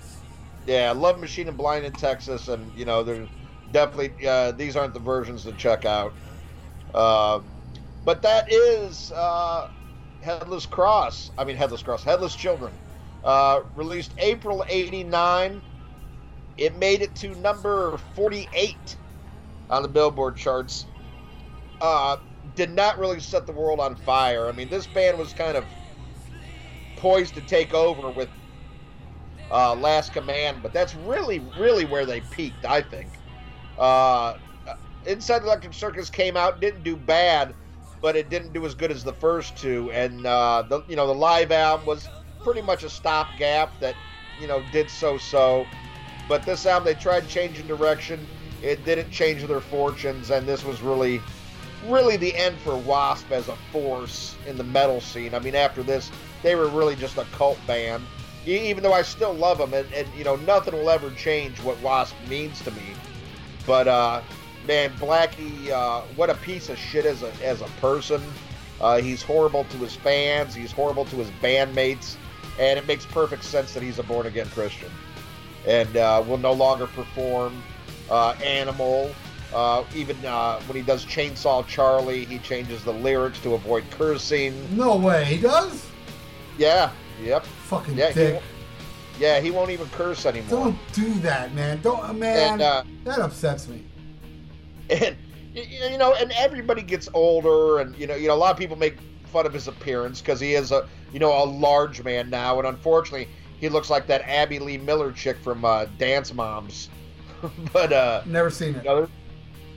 Yeah, 0.67 0.91
Love 0.91 1.19
Machine 1.19 1.47
and 1.47 1.57
Blind 1.57 1.85
in 1.85 1.93
Texas, 1.93 2.47
and 2.49 2.69
you 2.77 2.83
know, 2.85 3.01
there's 3.03 3.27
definitely 3.73 4.25
uh, 4.25 4.51
these 4.53 4.77
aren't 4.77 4.93
the 4.93 4.99
versions 4.99 5.43
to 5.43 5.51
check 5.53 5.83
out. 5.83 6.13
Uh, 6.93 7.41
but 8.05 8.21
that 8.21 8.51
is 8.51 9.11
uh, 9.11 9.69
Headless 10.21 10.65
Cross. 10.65 11.31
I 11.37 11.43
mean, 11.43 11.57
Headless 11.57 11.83
Cross, 11.83 12.03
Headless 12.03 12.35
Children, 12.35 12.71
uh, 13.25 13.61
released 13.75 14.13
April 14.19 14.63
'89. 14.69 15.61
It 16.55 16.77
made 16.77 17.01
it 17.01 17.15
to 17.15 17.33
number 17.39 17.97
48 18.15 18.95
on 19.71 19.81
the 19.81 19.87
Billboard 19.89 20.37
charts. 20.37 20.85
Uh, 21.81 22.17
did 22.55 22.69
not 22.69 22.99
really 22.99 23.19
set 23.19 23.47
the 23.47 23.51
world 23.51 23.79
on 23.79 23.95
fire. 23.95 24.47
I 24.47 24.51
mean, 24.51 24.69
this 24.69 24.85
band 24.85 25.17
was 25.17 25.33
kind 25.33 25.57
of 25.57 25.65
poised 26.97 27.33
to 27.35 27.41
take 27.41 27.73
over 27.73 28.09
with 28.09 28.29
uh, 29.49 29.73
Last 29.73 30.13
Command, 30.13 30.59
but 30.61 30.73
that's 30.73 30.93
really, 30.93 31.39
really 31.57 31.85
where 31.85 32.05
they 32.05 32.21
peaked, 32.21 32.65
I 32.65 32.81
think. 32.81 33.09
Uh, 33.77 34.37
Inside 35.05 35.43
Electric 35.43 35.73
Circus 35.73 36.09
came 36.09 36.37
out, 36.37 36.61
didn't 36.61 36.83
do 36.83 36.95
bad, 36.95 37.53
but 38.01 38.15
it 38.15 38.29
didn't 38.29 38.53
do 38.53 38.65
as 38.65 38.73
good 38.75 38.91
as 38.91 39.03
the 39.03 39.13
first 39.13 39.57
two. 39.57 39.91
And 39.91 40.25
uh, 40.25 40.63
the 40.67 40.83
you 40.87 40.95
know 40.95 41.07
the 41.07 41.15
live 41.15 41.51
album 41.51 41.85
was 41.85 42.07
pretty 42.43 42.61
much 42.61 42.83
a 42.83 42.89
stopgap 42.89 43.77
that 43.79 43.95
you 44.39 44.47
know 44.47 44.63
did 44.71 44.89
so-so. 44.89 45.65
But 46.29 46.43
this 46.43 46.65
album, 46.65 46.85
they 46.85 46.99
tried 46.99 47.27
changing 47.27 47.67
direction. 47.67 48.25
It 48.61 48.85
didn't 48.85 49.11
change 49.11 49.45
their 49.45 49.59
fortunes, 49.59 50.29
and 50.29 50.47
this 50.47 50.63
was 50.63 50.81
really, 50.81 51.21
really 51.87 52.15
the 52.15 52.33
end 52.33 52.57
for 52.59 52.77
Wasp 52.77 53.29
as 53.31 53.49
a 53.49 53.57
force 53.73 54.35
in 54.47 54.57
the 54.57 54.63
metal 54.63 55.01
scene. 55.01 55.33
I 55.33 55.39
mean, 55.39 55.55
after 55.55 55.83
this, 55.83 56.09
they 56.43 56.55
were 56.55 56.69
really 56.69 56.95
just 56.95 57.17
a 57.17 57.25
cult 57.33 57.59
band. 57.67 58.03
Even 58.45 58.83
though 58.83 58.93
I 58.93 59.01
still 59.01 59.33
love 59.33 59.57
them, 59.57 59.73
and, 59.73 59.91
and 59.93 60.07
you 60.17 60.23
know, 60.23 60.37
nothing 60.37 60.73
will 60.73 60.89
ever 60.89 61.09
change 61.11 61.59
what 61.61 61.79
Wasp 61.81 62.15
means 62.29 62.61
to 62.61 62.71
me. 62.71 62.83
But 63.65 63.87
uh, 63.87 64.21
man, 64.67 64.91
Blackie, 64.97 65.69
uh, 65.69 66.01
what 66.15 66.29
a 66.29 66.35
piece 66.35 66.69
of 66.69 66.77
shit 66.77 67.05
as 67.05 67.23
a 67.23 67.31
as 67.43 67.61
a 67.61 67.67
person. 67.81 68.21
Uh, 68.81 68.99
he's 69.01 69.21
horrible 69.21 69.63
to 69.65 69.77
his 69.77 69.95
fans. 69.95 70.53
He's 70.53 70.71
horrible 70.71 71.05
to 71.05 71.15
his 71.15 71.29
bandmates, 71.41 72.15
and 72.59 72.77
it 72.77 72.85
makes 72.87 73.05
perfect 73.05 73.43
sense 73.43 73.73
that 73.73 73.83
he's 73.83 73.99
a 73.99 74.03
born 74.03 74.25
again 74.27 74.47
Christian, 74.49 74.91
and 75.65 75.95
uh, 75.95 76.23
will 76.27 76.37
no 76.37 76.51
longer 76.51 76.87
perform 76.87 77.61
uh, 78.09 78.31
Animal. 78.43 79.13
Uh, 79.53 79.83
even 79.95 80.17
uh, 80.25 80.59
when 80.61 80.75
he 80.75 80.81
does 80.81 81.05
Chainsaw 81.05 81.65
Charlie, 81.67 82.25
he 82.25 82.39
changes 82.39 82.83
the 82.83 82.91
lyrics 82.91 83.37
to 83.41 83.53
avoid 83.53 83.83
cursing. 83.91 84.53
No 84.75 84.95
way. 84.97 85.25
He 85.25 85.37
does? 85.37 85.85
Yeah, 86.57 86.89
yep, 87.23 87.45
Fucking 87.45 87.95
Yeah, 87.95 88.11
dick. 88.13 88.33
won't- 88.33 88.45
yeah. 89.19 89.39
He 89.39 89.51
won't 89.51 89.69
even 89.71 89.87
curse 89.89 90.25
anymore. 90.25 90.49
Don't 90.49 90.77
do 90.93 91.13
that, 91.21 91.53
man. 91.53 91.81
Don't, 91.81 92.17
man. 92.19 92.53
And, 92.53 92.61
uh, 92.61 92.83
that 93.05 93.19
upsets 93.19 93.67
me. 93.67 93.83
and 94.89 95.15
you 95.53 95.97
know, 95.97 96.13
and 96.15 96.31
everybody 96.31 96.81
gets 96.81 97.07
older, 97.13 97.79
and 97.79 97.95
you 97.95 98.07
know, 98.07 98.15
you 98.15 98.27
know, 98.27 98.33
a 98.33 98.35
lot 98.35 98.51
of 98.51 98.57
people 98.57 98.75
make 98.75 98.97
fun 99.25 99.45
of 99.45 99.53
his 99.53 99.67
appearance 99.67 100.19
because 100.21 100.39
he 100.39 100.55
is 100.55 100.71
a, 100.71 100.87
you 101.11 101.19
know, 101.19 101.43
a 101.43 101.45
large 101.45 102.03
man 102.03 102.29
now, 102.29 102.57
and 102.59 102.67
unfortunately, 102.67 103.27
he 103.59 103.69
looks 103.69 103.89
like 103.89 104.07
that 104.07 104.21
Abby 104.27 104.59
Lee 104.59 104.77
Miller 104.77 105.11
chick 105.11 105.37
from 105.37 105.63
uh, 105.63 105.85
Dance 105.97 106.33
Moms. 106.33 106.89
but 107.73 107.93
uh, 107.93 108.23
Never 108.25 108.49
seen 108.49 108.69
it. 108.75 108.77
you 108.77 108.83
know, 108.89 108.95
there- 109.01 109.09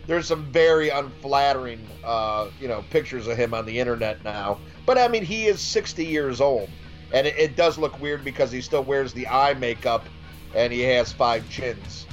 there's 0.07 0.29
some 0.29 0.45
very 0.53 0.89
unflattering, 0.89 1.85
uh, 2.05 2.49
you 2.61 2.69
know, 2.69 2.85
pictures 2.91 3.27
of 3.27 3.37
him 3.37 3.53
on 3.53 3.67
the 3.67 3.77
internet 3.81 4.23
now. 4.23 4.57
But 4.87 4.99
I 4.99 5.09
mean, 5.09 5.25
he 5.25 5.47
is 5.47 5.61
60 5.61 6.05
years 6.07 6.41
old, 6.41 6.71
and 7.12 7.27
it, 7.27 7.37
it 7.39 7.57
does 7.57 7.78
look 7.78 8.01
weird 8.01 8.24
because 8.24 8.51
he 8.51 8.61
still 8.61 8.85
wears 8.85 9.12
the 9.12 9.27
eye 9.28 9.55
makeup, 9.55 10.05
and 10.55 10.73
he 10.73 10.81
has 10.81 11.12
five 11.12 11.49
chins, 11.49 12.07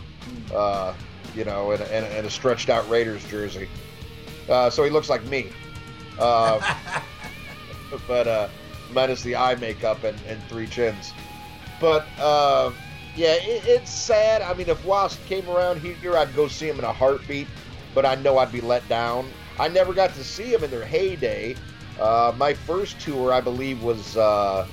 uh, 0.53 0.93
you 1.35 1.45
know, 1.45 1.71
and, 1.71 1.81
and, 1.83 2.05
and 2.05 2.25
a 2.25 2.29
stretched 2.29 2.69
out 2.69 2.87
Raiders 2.89 3.23
jersey. 3.27 3.67
Uh, 4.49 4.69
so 4.69 4.83
he 4.83 4.89
looks 4.89 5.09
like 5.09 5.23
me, 5.25 5.49
uh, 6.19 6.59
but 8.07 8.27
uh, 8.27 8.47
minus 8.91 9.23
the 9.23 9.35
eye 9.35 9.55
makeup 9.55 10.03
and, 10.03 10.19
and 10.27 10.41
three 10.43 10.67
chins. 10.67 11.13
But 11.79 12.05
uh, 12.19 12.71
yeah, 13.15 13.33
it, 13.33 13.63
it's 13.65 13.91
sad. 13.91 14.41
I 14.41 14.53
mean, 14.53 14.69
if 14.69 14.83
Wasp 14.85 15.23
came 15.25 15.49
around 15.49 15.81
here, 15.81 16.17
I'd 16.17 16.35
go 16.35 16.47
see 16.47 16.67
him 16.67 16.79
in 16.79 16.85
a 16.85 16.93
heartbeat, 16.93 17.47
but 17.93 18.05
I 18.05 18.15
know 18.15 18.37
I'd 18.37 18.51
be 18.51 18.61
let 18.61 18.87
down. 18.89 19.29
I 19.59 19.67
never 19.67 19.93
got 19.93 20.13
to 20.15 20.23
see 20.23 20.53
him 20.53 20.63
in 20.63 20.71
their 20.71 20.85
heyday. 20.85 21.55
Uh, 21.99 22.33
my 22.37 22.53
first 22.53 22.99
tour, 22.99 23.31
I 23.31 23.39
believe, 23.39 23.83
was 23.83 24.17
uh, 24.17 24.67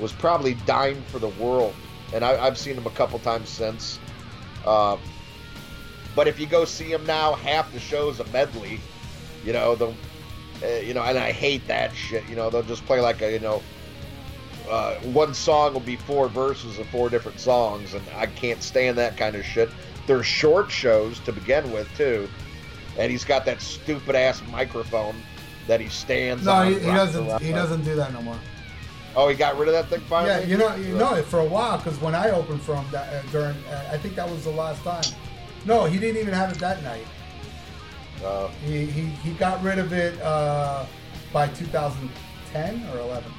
was 0.00 0.12
probably 0.12 0.54
dying 0.66 1.02
for 1.08 1.18
the 1.18 1.28
World, 1.28 1.74
and 2.14 2.24
I, 2.24 2.44
I've 2.44 2.58
seen 2.58 2.76
him 2.76 2.86
a 2.86 2.90
couple 2.90 3.18
times 3.20 3.48
since. 3.48 3.98
Uh, 4.64 4.96
but 6.16 6.26
if 6.26 6.40
you 6.40 6.46
go 6.46 6.64
see 6.64 6.90
him 6.92 7.04
now, 7.06 7.34
half 7.34 7.72
the 7.72 7.80
show's 7.80 8.20
a 8.20 8.24
medley. 8.26 8.80
You 9.44 9.52
know 9.52 9.74
the, 9.74 9.88
uh, 10.62 10.66
you 10.80 10.92
know, 10.94 11.02
and 11.02 11.18
I 11.18 11.32
hate 11.32 11.66
that 11.68 11.94
shit. 11.94 12.28
You 12.28 12.36
know, 12.36 12.50
they'll 12.50 12.62
just 12.62 12.84
play 12.86 13.00
like 13.00 13.22
a 13.22 13.32
you 13.32 13.38
know 13.38 13.62
uh, 14.70 14.94
one 14.96 15.34
song 15.34 15.72
will 15.72 15.80
be 15.80 15.96
four 15.96 16.28
verses 16.28 16.78
of 16.78 16.86
four 16.88 17.08
different 17.10 17.40
songs, 17.40 17.94
and 17.94 18.02
I 18.16 18.26
can't 18.26 18.62
stand 18.62 18.96
that 18.98 19.16
kind 19.16 19.34
of 19.34 19.44
shit. 19.44 19.68
They're 20.06 20.22
short 20.22 20.70
shows 20.70 21.18
to 21.20 21.32
begin 21.32 21.70
with, 21.72 21.88
too, 21.96 22.28
and 22.98 23.10
he's 23.10 23.24
got 23.24 23.44
that 23.46 23.60
stupid 23.60 24.14
ass 24.14 24.42
microphone 24.50 25.16
that 25.66 25.80
he 25.80 25.88
stands 25.88 26.44
No, 26.44 26.52
on. 26.52 26.66
he, 26.68 26.74
he 26.74 26.86
doesn't. 26.86 27.42
He 27.42 27.52
doesn't 27.52 27.84
do 27.84 27.94
that 27.96 28.12
no 28.12 28.22
more. 28.22 28.38
Oh, 29.16 29.28
he 29.28 29.34
got 29.34 29.58
rid 29.58 29.68
of 29.68 29.74
that 29.74 29.88
thing 29.88 30.00
finally. 30.08 30.30
Yeah, 30.42 30.46
you 30.46 30.56
know, 30.56 30.74
you 30.76 30.94
know 30.96 31.14
it 31.14 31.24
for 31.24 31.40
a 31.40 31.44
while 31.44 31.78
because 31.78 32.00
when 32.00 32.14
I 32.14 32.30
opened 32.30 32.62
for 32.62 32.76
him 32.76 32.84
that, 32.92 33.12
uh, 33.12 33.22
during, 33.32 33.56
uh, 33.64 33.90
I 33.92 33.98
think 33.98 34.14
that 34.14 34.28
was 34.28 34.44
the 34.44 34.50
last 34.50 34.82
time. 34.84 35.02
No, 35.66 35.84
he 35.84 35.98
didn't 35.98 36.20
even 36.20 36.32
have 36.32 36.52
it 36.52 36.58
that 36.58 36.82
night. 36.84 37.04
Uh, 38.24 38.48
He 38.64 38.86
he, 38.86 39.02
he 39.06 39.32
got 39.32 39.62
rid 39.62 39.78
of 39.78 39.92
it 39.92 40.20
uh, 40.22 40.84
by 41.32 41.48
2010 41.48 42.86
or 42.92 42.98
11. 43.00 43.32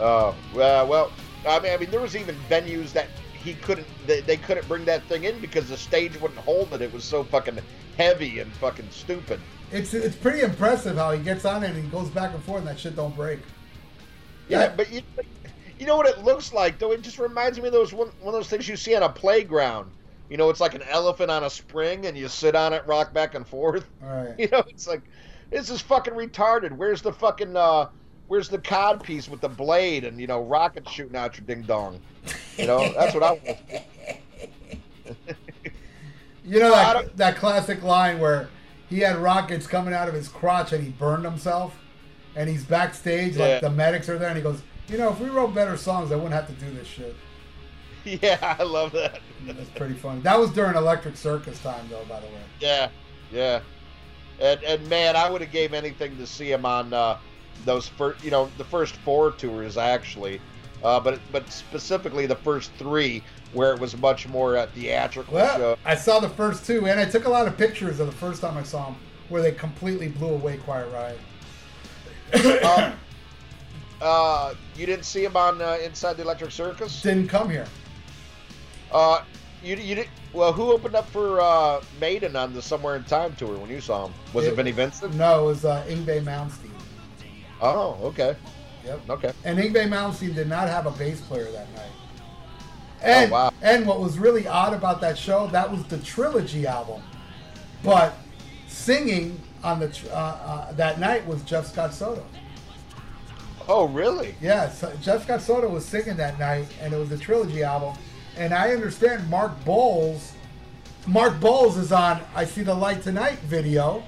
uh, 0.00 0.32
well, 0.54 0.86
well, 0.86 1.12
I 1.48 1.58
mean, 1.60 1.72
I 1.72 1.76
mean, 1.76 1.90
there 1.90 2.00
was 2.00 2.14
even 2.16 2.36
venues 2.48 2.92
that 2.92 3.08
he 3.32 3.54
couldn't, 3.54 3.86
they, 4.06 4.20
they 4.20 4.36
couldn't 4.36 4.66
bring 4.68 4.84
that 4.84 5.02
thing 5.04 5.24
in 5.24 5.38
because 5.40 5.68
the 5.68 5.76
stage 5.76 6.20
wouldn't 6.20 6.40
hold 6.40 6.72
it. 6.72 6.82
It 6.82 6.92
was 6.92 7.04
so 7.04 7.24
fucking 7.24 7.58
heavy 7.96 8.40
and 8.40 8.52
fucking 8.54 8.88
stupid. 8.90 9.40
It's 9.70 9.92
it's 9.92 10.16
pretty 10.16 10.40
impressive 10.40 10.96
how 10.96 11.12
he 11.12 11.22
gets 11.22 11.44
on 11.44 11.62
it 11.62 11.70
and 11.70 11.84
he 11.84 11.90
goes 11.90 12.08
back 12.08 12.32
and 12.34 12.42
forth 12.44 12.60
and 12.60 12.68
that 12.68 12.78
shit 12.80 12.96
don't 12.96 13.14
break. 13.14 13.40
Yeah, 14.48 14.72
but 14.76 14.90
you, 14.90 15.02
you 15.78 15.86
know 15.86 15.96
what 15.96 16.06
it 16.06 16.24
looks 16.24 16.52
like 16.52 16.78
though. 16.78 16.92
It 16.92 17.02
just 17.02 17.18
reminds 17.18 17.58
me 17.58 17.66
of 17.66 17.72
those 17.72 17.92
one, 17.92 18.08
one 18.20 18.34
of 18.34 18.40
those 18.40 18.48
things 18.48 18.68
you 18.68 18.76
see 18.76 18.94
on 18.94 19.02
a 19.02 19.08
playground. 19.08 19.90
You 20.28 20.36
know, 20.36 20.50
it's 20.50 20.60
like 20.60 20.74
an 20.74 20.82
elephant 20.82 21.30
on 21.30 21.44
a 21.44 21.50
spring, 21.50 22.06
and 22.06 22.16
you 22.16 22.28
sit 22.28 22.54
on 22.54 22.72
it, 22.72 22.86
rock 22.86 23.14
back 23.14 23.34
and 23.34 23.46
forth. 23.46 23.86
All 24.02 24.08
right. 24.08 24.34
You 24.38 24.48
know, 24.48 24.62
it's 24.68 24.86
like 24.86 25.02
this 25.50 25.70
is 25.70 25.80
fucking 25.80 26.14
retarded. 26.14 26.72
Where's 26.72 27.02
the 27.02 27.12
fucking 27.12 27.56
uh, 27.56 27.88
where's 28.28 28.48
the 28.48 28.58
cod 28.58 29.02
piece 29.02 29.28
with 29.28 29.40
the 29.40 29.48
blade 29.48 30.04
and 30.04 30.20
you 30.20 30.26
know 30.26 30.42
rockets 30.42 30.90
shooting 30.90 31.16
out 31.16 31.36
your 31.38 31.46
ding 31.46 31.62
dong? 31.62 32.00
You 32.56 32.66
know, 32.66 32.92
that's 32.92 33.14
what 33.14 33.22
I 33.22 33.32
want. 33.32 33.58
You 36.44 36.60
know 36.60 36.70
that, 36.70 37.14
that 37.18 37.36
classic 37.36 37.82
line 37.82 38.18
where 38.20 38.48
he 38.88 39.00
had 39.00 39.16
rockets 39.18 39.66
coming 39.66 39.92
out 39.92 40.08
of 40.08 40.14
his 40.14 40.28
crotch 40.28 40.72
and 40.72 40.82
he 40.82 40.88
burned 40.88 41.26
himself, 41.26 41.78
and 42.36 42.48
he's 42.48 42.64
backstage 42.64 43.36
Yeah. 43.36 43.46
like 43.46 43.60
the 43.62 43.70
medics 43.70 44.08
are 44.08 44.18
there 44.18 44.28
and 44.28 44.36
he 44.36 44.42
goes, 44.42 44.60
you 44.88 44.96
know, 44.98 45.10
if 45.10 45.20
we 45.20 45.28
wrote 45.28 45.54
better 45.54 45.76
songs, 45.76 46.12
I 46.12 46.16
wouldn't 46.16 46.32
have 46.34 46.46
to 46.46 46.52
do 46.64 46.70
this 46.72 46.86
shit. 46.86 47.14
Yeah, 48.04 48.56
I 48.58 48.62
love 48.62 48.92
that. 48.92 49.20
That's 49.44 49.68
pretty 49.70 49.92
funny. 49.94 50.20
That 50.22 50.38
was 50.38 50.50
during 50.52 50.76
Electric 50.76 51.14
Circus 51.16 51.60
time, 51.62 51.86
though, 51.90 52.04
by 52.08 52.20
the 52.20 52.26
way. 52.26 52.40
Yeah, 52.58 52.88
yeah. 53.30 53.60
And 54.40 54.62
and 54.62 54.88
man, 54.88 55.14
I 55.14 55.28
would 55.28 55.42
have 55.42 55.50
gave 55.50 55.74
anything 55.74 56.16
to 56.16 56.26
see 56.26 56.50
him 56.50 56.64
on 56.64 56.94
uh, 56.94 57.18
those 57.66 57.86
first, 57.88 58.24
you 58.24 58.30
know, 58.30 58.48
the 58.56 58.64
first 58.64 58.94
four 58.96 59.32
tours 59.32 59.76
actually, 59.76 60.40
uh, 60.82 60.98
but 61.00 61.20
but 61.32 61.50
specifically 61.50 62.24
the 62.24 62.36
first 62.36 62.70
three 62.78 63.22
where 63.52 63.74
it 63.74 63.80
was 63.80 63.94
much 63.98 64.26
more 64.28 64.56
uh, 64.56 64.66
theatrical 64.74 65.34
Well, 65.34 65.56
show. 65.58 65.76
I 65.84 65.94
saw 65.96 66.18
the 66.20 66.28
first 66.30 66.64
two, 66.64 66.86
and 66.86 66.98
I 67.00 67.04
took 67.04 67.26
a 67.26 67.30
lot 67.30 67.46
of 67.48 67.58
pictures 67.58 67.98
of 68.00 68.06
the 68.06 68.12
first 68.16 68.40
time 68.40 68.56
I 68.56 68.62
saw 68.62 68.86
them, 68.86 68.96
where 69.28 69.42
they 69.42 69.52
completely 69.52 70.08
blew 70.08 70.28
away 70.30 70.56
Quiet 70.58 70.90
Riot. 70.92 71.18
Uh, 72.34 72.92
uh, 74.02 74.54
you 74.76 74.86
didn't 74.86 75.04
see 75.04 75.24
him 75.24 75.36
on 75.36 75.60
uh, 75.60 75.78
Inside 75.82 76.14
the 76.16 76.22
Electric 76.22 76.50
Circus. 76.50 77.02
Didn't 77.02 77.28
come 77.28 77.50
here. 77.50 77.66
Uh, 78.92 79.22
you 79.62 79.76
you 79.76 79.94
did 79.96 80.08
well. 80.32 80.52
Who 80.52 80.72
opened 80.72 80.94
up 80.94 81.08
for 81.10 81.40
uh, 81.40 81.82
Maiden 82.00 82.36
on 82.36 82.54
the 82.54 82.62
Somewhere 82.62 82.96
in 82.96 83.04
Time 83.04 83.34
tour 83.36 83.56
when 83.58 83.68
you 83.70 83.80
saw 83.80 84.06
him? 84.06 84.14
Was 84.32 84.46
it, 84.46 84.52
It- 84.52 84.56
Vinnie 84.56 84.70
Vincent? 84.72 85.14
No, 85.14 85.42
it 85.42 85.46
was 85.46 85.64
uh, 85.64 85.84
Yngwie 85.88 86.22
Malmsteen. 86.22 86.70
Oh, 87.60 87.98
okay, 88.04 88.36
Yep. 88.84 89.00
okay. 89.10 89.32
And 89.44 89.58
Yngwie 89.58 89.88
Malmsteen 89.88 90.34
did 90.34 90.48
not 90.48 90.68
have 90.68 90.86
a 90.86 90.92
bass 90.92 91.20
player 91.20 91.50
that 91.50 91.68
night. 91.74 91.90
And, 93.02 93.30
Oh, 93.30 93.34
wow. 93.34 93.52
and 93.62 93.84
what 93.86 94.00
was 94.00 94.16
really 94.18 94.46
odd 94.46 94.74
about 94.74 95.00
that 95.00 95.18
show, 95.18 95.48
that 95.48 95.70
was 95.70 95.82
the 95.84 95.98
Trilogy 95.98 96.66
album. 96.68 97.02
But 97.82 98.14
singing 98.68 99.40
on 99.64 99.80
the 99.80 99.86
uh, 100.12 100.14
uh, 100.16 100.72
that 100.72 100.98
night 101.00 101.26
was 101.26 101.42
Jeff 101.42 101.66
Scott 101.66 101.92
Soto. 101.94 102.24
Oh, 103.68 103.86
really? 103.86 104.34
Yeah, 104.40 104.70
so 104.70 104.92
Jeff 105.02 105.24
Scott 105.24 105.42
Soto 105.42 105.68
was 105.68 105.84
singing 105.84 106.16
that 106.16 106.38
night, 106.38 106.66
and 106.80 106.92
it 106.92 106.96
was 106.96 107.10
the 107.10 107.18
Trilogy 107.18 107.62
album. 107.62 107.96
And 108.36 108.54
I 108.54 108.70
understand 108.70 109.28
Mark 109.28 109.52
Boals. 109.64 110.32
Mark 111.06 111.34
Boals 111.40 111.76
is 111.76 111.92
on 111.92 112.20
"I 112.34 112.44
See 112.44 112.62
the 112.62 112.74
Light 112.74 113.02
Tonight" 113.02 113.38
video. 113.40 114.02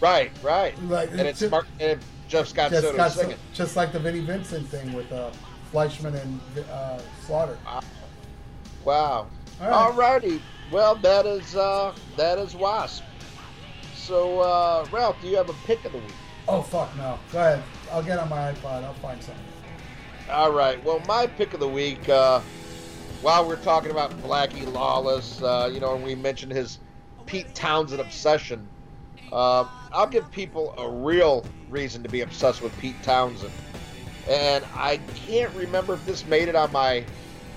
Right, 0.00 0.30
right. 0.42 0.80
Like, 0.84 1.10
and 1.10 1.20
it's 1.20 1.42
it's- 1.42 1.50
Mark 1.50 1.66
and 1.80 2.00
Jeff 2.28 2.48
Scott 2.48 2.70
Just, 2.70 2.84
Soto 2.86 3.08
so- 3.08 3.20
singing. 3.22 3.36
just 3.52 3.76
like 3.76 3.92
the 3.92 3.98
Vinnie 3.98 4.20
Vincent 4.20 4.66
thing 4.68 4.92
with 4.92 5.10
uh, 5.12 5.30
Fleischman 5.72 6.20
and 6.22 6.40
uh, 6.70 6.98
Slaughter. 7.26 7.58
Wow. 8.84 9.26
All 9.60 9.92
Alrighty. 9.92 10.40
Well, 10.70 10.94
that 10.96 11.26
is 11.26 11.54
uh, 11.56 11.94
that 12.16 12.38
is 12.38 12.54
Wasp. 12.54 13.02
So, 14.06 14.40
uh, 14.40 14.86
Ralph, 14.92 15.18
do 15.22 15.28
you 15.28 15.36
have 15.36 15.48
a 15.48 15.54
pick 15.64 15.82
of 15.86 15.92
the 15.92 15.98
week? 15.98 16.12
Oh 16.46 16.60
fuck 16.60 16.94
no! 16.98 17.18
Go 17.32 17.38
ahead. 17.38 17.62
I'll 17.90 18.02
get 18.02 18.18
on 18.18 18.28
my 18.28 18.52
iPod. 18.52 18.84
I'll 18.84 18.92
find 18.94 19.22
something. 19.22 19.42
All 20.30 20.52
right. 20.52 20.82
Well, 20.84 21.00
my 21.08 21.26
pick 21.26 21.54
of 21.54 21.60
the 21.60 21.68
week. 21.68 22.06
Uh, 22.06 22.42
while 23.22 23.48
we're 23.48 23.56
talking 23.56 23.90
about 23.90 24.10
Blackie 24.22 24.70
Lawless, 24.70 25.40
uh, 25.40 25.70
you 25.72 25.80
know, 25.80 25.94
and 25.94 26.04
we 26.04 26.14
mentioned 26.14 26.52
his 26.52 26.80
Pete 27.24 27.54
Townshend 27.54 28.02
obsession. 28.02 28.68
Uh, 29.32 29.66
I'll 29.90 30.06
give 30.06 30.30
people 30.30 30.74
a 30.76 30.86
real 30.86 31.46
reason 31.70 32.02
to 32.02 32.10
be 32.10 32.20
obsessed 32.20 32.60
with 32.60 32.76
Pete 32.80 33.02
Townshend, 33.02 33.52
and 34.28 34.66
I 34.74 34.98
can't 35.14 35.54
remember 35.54 35.94
if 35.94 36.04
this 36.04 36.26
made 36.26 36.48
it 36.48 36.54
on 36.54 36.70
my 36.72 37.06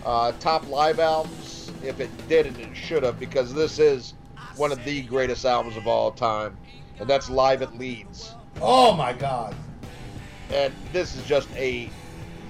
uh, 0.05 0.31
top 0.39 0.65
live 0.69 1.01
albums. 1.01 1.73
If 1.83 1.99
it 1.99 2.09
didn't, 2.29 2.57
it 2.57 2.73
should 2.73 3.03
have 3.03 3.19
because 3.19 3.53
this 3.53 3.79
is 3.79 4.13
one 4.57 4.71
of 4.71 4.83
the 4.83 5.01
greatest 5.03 5.45
albums 5.45 5.77
of 5.77 5.87
all 5.87 6.11
time, 6.11 6.57
and 6.99 7.07
that's 7.07 7.29
Live 7.29 7.61
at 7.61 7.77
Leeds 7.77 8.35
Oh 8.61 8.93
my 8.95 9.13
god! 9.13 9.55
and 10.51 10.73
this 10.93 11.15
is 11.15 11.25
just 11.25 11.49
a 11.55 11.89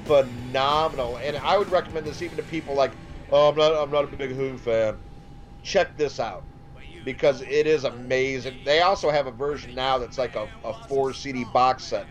phenomenal. 0.06 1.18
And 1.18 1.38
I 1.38 1.58
would 1.58 1.70
recommend 1.72 2.06
this 2.06 2.22
even 2.22 2.38
to 2.38 2.44
people 2.44 2.76
like, 2.76 2.92
oh, 3.32 3.50
I'm 3.50 3.56
not, 3.56 3.74
I'm 3.74 3.92
not 3.92 4.04
a 4.06 4.08
big 4.08 4.32
Who 4.32 4.58
fan. 4.58 4.98
Check 5.64 5.98
this 5.98 6.20
out 6.20 6.44
because 7.04 7.42
it 7.42 7.68
is 7.68 7.84
amazing. 7.84 8.60
They 8.64 8.82
also 8.82 9.10
have 9.10 9.28
a 9.28 9.32
version 9.32 9.76
now 9.76 9.98
that's 9.98 10.18
like 10.18 10.36
a, 10.36 10.48
a 10.64 10.74
four 10.88 11.14
CD 11.14 11.44
box 11.54 11.84
set 11.84 12.08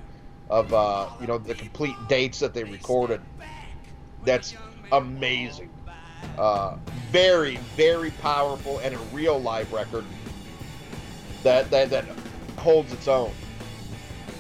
of, 0.51 0.73
uh, 0.73 1.09
you 1.21 1.27
know, 1.27 1.39
the 1.39 1.55
complete 1.55 1.97
dates 2.09 2.39
that 2.41 2.55
they 2.55 2.65
recorded. 2.65 3.21
That's 4.25 4.55
amazing. 4.93 5.71
Uh, 6.39 6.77
very, 7.11 7.57
very 7.77 8.11
powerful 8.11 8.79
and 8.79 8.95
a 8.95 8.99
real 9.13 9.41
live 9.41 9.73
record 9.73 10.05
that 11.43 11.71
that, 11.71 11.91
that 11.91 12.05
holds 12.59 12.93
its 12.93 13.09
own 13.09 13.33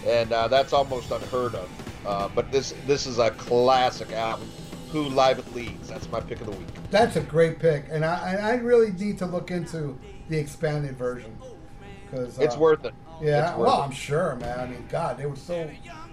and 0.06 0.32
uh, 0.32 0.48
that's 0.48 0.72
almost 0.72 1.10
unheard 1.10 1.54
of. 1.54 1.68
Uh, 2.06 2.28
but 2.34 2.50
this 2.52 2.72
this 2.86 3.06
is 3.06 3.18
a 3.18 3.30
classic 3.32 4.12
album. 4.12 4.48
Who 4.92 5.02
live 5.02 5.40
at 5.40 5.54
Leeds? 5.54 5.88
That's 5.88 6.08
my 6.10 6.20
pick 6.20 6.40
of 6.40 6.46
the 6.46 6.52
week. 6.52 6.68
That's 6.90 7.16
a 7.16 7.20
great 7.20 7.58
pick, 7.58 7.86
and 7.90 8.04
I, 8.04 8.36
I 8.36 8.54
really 8.54 8.92
need 8.92 9.18
to 9.18 9.26
look 9.26 9.50
into 9.50 9.98
the 10.28 10.38
expanded 10.38 10.96
version 10.96 11.36
because 12.04 12.38
It's 12.38 12.56
worth 12.56 12.84
it. 12.84 12.94
Yeah, 13.20 13.56
worth 13.56 13.66
well, 13.66 13.82
it. 13.82 13.84
I'm 13.86 13.90
sure, 13.90 14.36
man. 14.36 14.60
I 14.60 14.66
mean, 14.66 14.86
God, 14.88 15.18
they 15.18 15.26
were 15.26 15.36
so. 15.36 15.68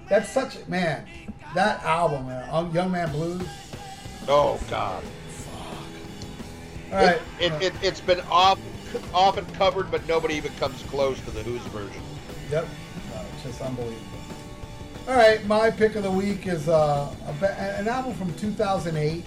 That's 0.09 0.29
such 0.29 0.67
man. 0.67 1.05
That 1.53 1.83
album, 1.83 2.27
man, 2.27 2.73
Young 2.73 2.91
Man 2.91 3.11
Blues. 3.11 3.47
Oh 4.27 4.59
God. 4.69 5.03
All 6.93 6.99
right, 7.05 7.21
It, 7.39 7.51
it, 7.53 7.61
it, 7.61 7.73
it's 7.81 8.01
been 8.01 8.21
off, 8.31 8.59
often 9.13 9.45
covered, 9.53 9.89
but 9.91 10.07
nobody 10.07 10.35
even 10.35 10.53
comes 10.55 10.81
close 10.83 11.19
to 11.21 11.31
the 11.31 11.41
Who's 11.43 11.61
version. 11.63 12.01
Yep. 12.51 12.67
No, 13.13 13.21
it's 13.33 13.43
just 13.43 13.61
unbelievable. 13.61 13.97
All 15.07 15.15
right, 15.15 15.45
my 15.47 15.69
pick 15.71 15.95
of 15.95 16.03
the 16.03 16.11
week 16.11 16.47
is 16.47 16.69
uh, 16.69 17.13
a 17.27 17.33
ba- 17.33 17.57
an 17.77 17.87
album 17.87 18.13
from 18.13 18.33
2008. 18.35 19.23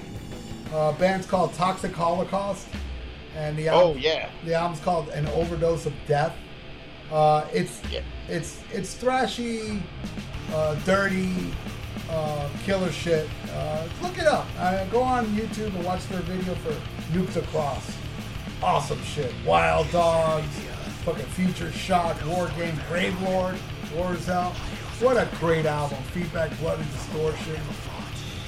Uh, 0.73 0.93
band's 0.93 1.27
called 1.27 1.53
Toxic 1.55 1.93
Holocaust, 1.93 2.67
and 3.37 3.57
the 3.59 3.69
Oh 3.69 3.95
yeah. 3.95 4.31
the 4.45 4.55
album's 4.55 4.81
called 4.81 5.09
An 5.11 5.27
Overdose 5.29 5.85
of 5.87 5.93
Death. 6.07 6.35
Uh, 7.13 7.47
it's 7.53 7.83
Yeah. 7.91 8.01
it's 8.29 8.61
it's 8.73 8.95
thrashy, 8.95 9.81
uh, 10.53 10.75
dirty, 10.87 11.53
uh, 12.11 12.49
killer 12.65 12.91
shit. 12.91 13.29
Uh, 13.53 13.87
look 14.03 14.17
it 14.19 14.27
up. 14.27 14.47
Uh, 14.59 14.85
go 14.87 15.03
on 15.03 15.27
YouTube 15.27 15.75
and 15.75 15.85
watch 15.85 16.07
their 16.09 16.21
video 16.23 16.55
for 16.57 16.75
Nukes 17.13 17.37
Across. 17.37 17.97
Awesome 18.63 19.03
shit. 19.03 19.33
Wild 19.45 19.91
Dogs, 19.91 20.47
fucking 21.05 21.27
Future 21.27 21.71
Shock, 21.73 22.17
War 22.27 22.51
Game, 22.57 22.79
Grave 22.89 23.21
Lord, 23.23 23.57
War 23.95 24.15
is 24.15 24.27
Hell. 24.27 24.51
What 25.01 25.17
a 25.17 25.29
great 25.39 25.67
album. 25.67 26.03
Feedback, 26.13 26.59
Blood 26.59 26.81
and 26.81 26.91
Distortion. 26.93 27.61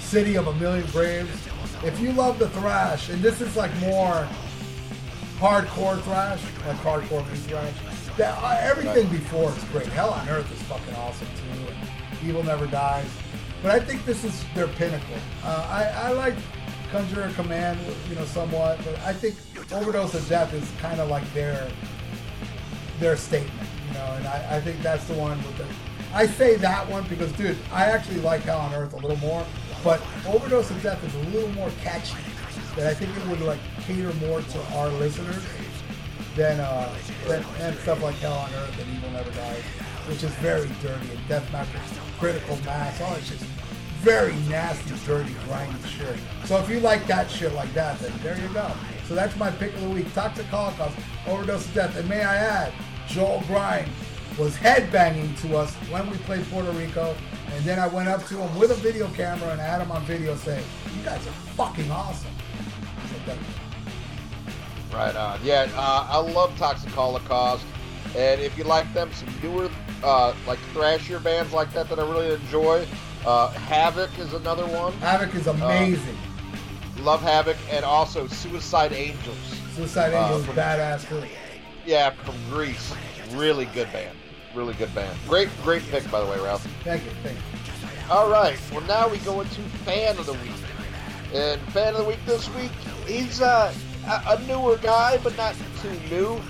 City 0.00 0.36
of 0.36 0.46
a 0.46 0.54
Million 0.54 0.86
Graves. 0.90 1.30
If 1.84 2.00
you 2.00 2.12
love 2.12 2.38
the 2.38 2.48
thrash, 2.50 3.10
and 3.10 3.20
this 3.22 3.40
is 3.40 3.54
like 3.56 3.74
more 3.76 4.26
hardcore 5.38 6.00
thrash, 6.02 6.40
like 6.66 6.76
hardcore 6.78 7.24
thrash, 7.26 7.74
that, 8.16 8.36
uh, 8.42 8.58
everything 8.60 9.06
before 9.08 9.50
is 9.50 9.64
great. 9.64 9.86
Hell 9.88 10.10
on 10.10 10.28
Earth 10.28 10.50
is 10.52 10.60
fucking 10.62 10.94
awesome 10.94 11.28
too. 11.36 11.72
And 11.72 12.28
Evil 12.28 12.42
Never 12.42 12.66
Dies. 12.66 13.06
But 13.62 13.72
I 13.72 13.80
think 13.80 14.04
this 14.04 14.24
is 14.24 14.44
their 14.54 14.68
pinnacle. 14.68 15.16
Uh, 15.44 15.68
I, 15.70 16.08
I 16.08 16.12
like 16.12 16.34
Conjure 16.90 17.22
and 17.22 17.34
Command, 17.34 17.78
you 18.08 18.14
know, 18.14 18.24
somewhat, 18.24 18.78
but 18.84 18.98
I 19.00 19.12
think 19.12 19.36
Overdose 19.72 20.14
of 20.14 20.28
Death 20.28 20.52
is 20.54 20.70
kind 20.80 21.00
of 21.00 21.08
like 21.08 21.30
their 21.34 21.70
their 22.98 23.16
statement, 23.16 23.68
you 23.86 23.94
know, 23.94 24.14
and 24.16 24.26
I, 24.26 24.56
I 24.56 24.60
think 24.60 24.82
that's 24.82 25.04
the 25.04 25.14
one 25.14 25.38
with 25.44 25.58
the. 25.58 25.66
I 26.12 26.26
say 26.26 26.56
that 26.56 26.88
one 26.88 27.06
because, 27.08 27.30
dude, 27.32 27.56
I 27.70 27.84
actually 27.84 28.20
like 28.20 28.42
Hell 28.42 28.58
on 28.58 28.74
Earth 28.74 28.94
a 28.94 28.96
little 28.96 29.18
more, 29.18 29.46
but 29.84 30.02
Overdose 30.26 30.70
of 30.70 30.82
Death 30.82 31.02
is 31.04 31.14
a 31.14 31.30
little 31.30 31.50
more 31.50 31.70
catchy. 31.82 32.16
That 32.76 32.86
I 32.86 32.94
think 32.94 33.16
it 33.16 33.26
would 33.28 33.40
like 33.40 33.60
cater 33.82 34.12
more 34.14 34.40
to 34.40 34.62
our 34.76 34.88
listeners 34.88 35.44
than 36.36 36.60
uh 36.60 36.94
than, 37.26 37.76
stuff 37.78 38.02
like 38.02 38.14
Hell 38.16 38.32
on 38.32 38.52
Earth 38.54 38.80
and 38.80 38.96
Evil 38.96 39.10
Never 39.10 39.30
Dies, 39.32 39.62
which 40.06 40.22
is 40.22 40.30
very 40.36 40.68
dirty 40.80 41.10
and 41.10 41.28
Death 41.28 41.50
Mattress, 41.52 41.98
Critical 42.18 42.56
Mass, 42.64 43.00
all 43.00 43.12
that 43.14 43.24
shit's 43.24 43.44
very 44.08 44.34
nasty, 44.48 44.94
dirty, 45.04 45.34
grimy 45.44 45.74
shit. 45.82 46.16
So 46.46 46.56
if 46.56 46.70
you 46.70 46.80
like 46.80 47.06
that 47.08 47.30
shit 47.30 47.52
like 47.52 47.70
that, 47.74 47.98
then 47.98 48.10
there 48.22 48.40
you 48.40 48.48
go. 48.54 48.70
So 49.06 49.14
that's 49.14 49.36
my 49.36 49.50
pick 49.50 49.74
of 49.74 49.82
the 49.82 49.90
week. 49.90 50.10
Toxic 50.14 50.46
Holocaust, 50.46 50.96
Overdose 51.26 51.66
of 51.66 51.74
Death. 51.74 51.94
And 51.94 52.08
may 52.08 52.22
I 52.22 52.36
add, 52.36 52.72
Joel 53.06 53.42
Grind 53.46 53.86
was 54.38 54.56
headbanging 54.56 55.38
to 55.42 55.58
us 55.58 55.74
when 55.90 56.08
we 56.10 56.16
played 56.18 56.42
Puerto 56.50 56.70
Rico. 56.70 57.14
And 57.52 57.64
then 57.66 57.78
I 57.78 57.86
went 57.86 58.08
up 58.08 58.24
to 58.28 58.38
him 58.38 58.58
with 58.58 58.70
a 58.70 58.76
video 58.76 59.08
camera 59.08 59.50
and 59.50 59.60
I 59.60 59.64
had 59.64 59.82
him 59.82 59.90
on 59.90 60.02
video 60.06 60.36
saying, 60.36 60.64
you 60.96 61.02
guys 61.04 61.26
are 61.26 61.32
fucking 61.58 61.90
awesome. 61.90 62.30
Right 64.90 65.14
on. 65.16 65.38
Yeah, 65.44 65.68
uh, 65.76 66.08
I 66.10 66.16
love 66.18 66.56
Toxic 66.56 66.90
Holocaust, 66.92 67.66
and 68.16 68.40
if 68.40 68.56
you 68.56 68.64
like 68.64 68.90
them, 68.94 69.12
some 69.12 69.28
newer, 69.42 69.70
uh, 70.02 70.34
like 70.46 70.58
thrashier 70.72 71.22
bands 71.22 71.52
like 71.52 71.74
that 71.74 71.90
that 71.90 71.98
I 71.98 72.02
really 72.02 72.32
enjoy. 72.32 72.86
Uh, 73.26 73.50
Havok 73.52 74.18
is 74.18 74.32
another 74.32 74.66
one. 74.66 74.92
Havok 74.94 75.34
is 75.34 75.46
amazing. 75.46 76.16
Love 77.00 77.20
Havok, 77.20 77.56
and 77.70 77.84
also 77.84 78.26
Suicide 78.26 78.92
Angels. 78.92 79.36
Suicide 79.74 80.14
uh, 80.14 80.24
Angels, 80.24 80.46
from- 80.46 80.56
badass 80.56 81.08
too. 81.08 81.22
Yeah, 81.84 82.10
from 82.10 82.34
Greece. 82.50 82.94
Really 83.32 83.66
good 83.66 83.90
band. 83.92 84.16
Really 84.54 84.74
good 84.74 84.94
band. 84.94 85.16
Great, 85.28 85.48
great 85.62 85.82
pick 85.90 86.10
by 86.10 86.20
the 86.20 86.26
way, 86.30 86.38
Ralph. 86.40 86.66
Thank 86.84 87.04
you, 87.04 87.10
thank 87.22 87.36
you. 87.36 87.42
All 88.10 88.30
right. 88.30 88.58
Well, 88.72 88.80
now 88.82 89.08
we 89.08 89.18
go 89.18 89.40
into 89.40 89.60
fan 89.84 90.16
of 90.18 90.26
the 90.26 90.32
week. 90.32 90.52
And 91.34 91.60
fan 91.72 91.94
of 91.94 91.98
the 91.98 92.04
week 92.04 92.18
this 92.24 92.48
week, 92.54 92.70
he's 93.06 93.42
uh, 93.42 93.72
a, 94.06 94.36
a 94.36 94.46
newer 94.46 94.78
guy, 94.78 95.18
but 95.22 95.36
not 95.36 95.54
too 95.82 95.92
new. 96.10 96.40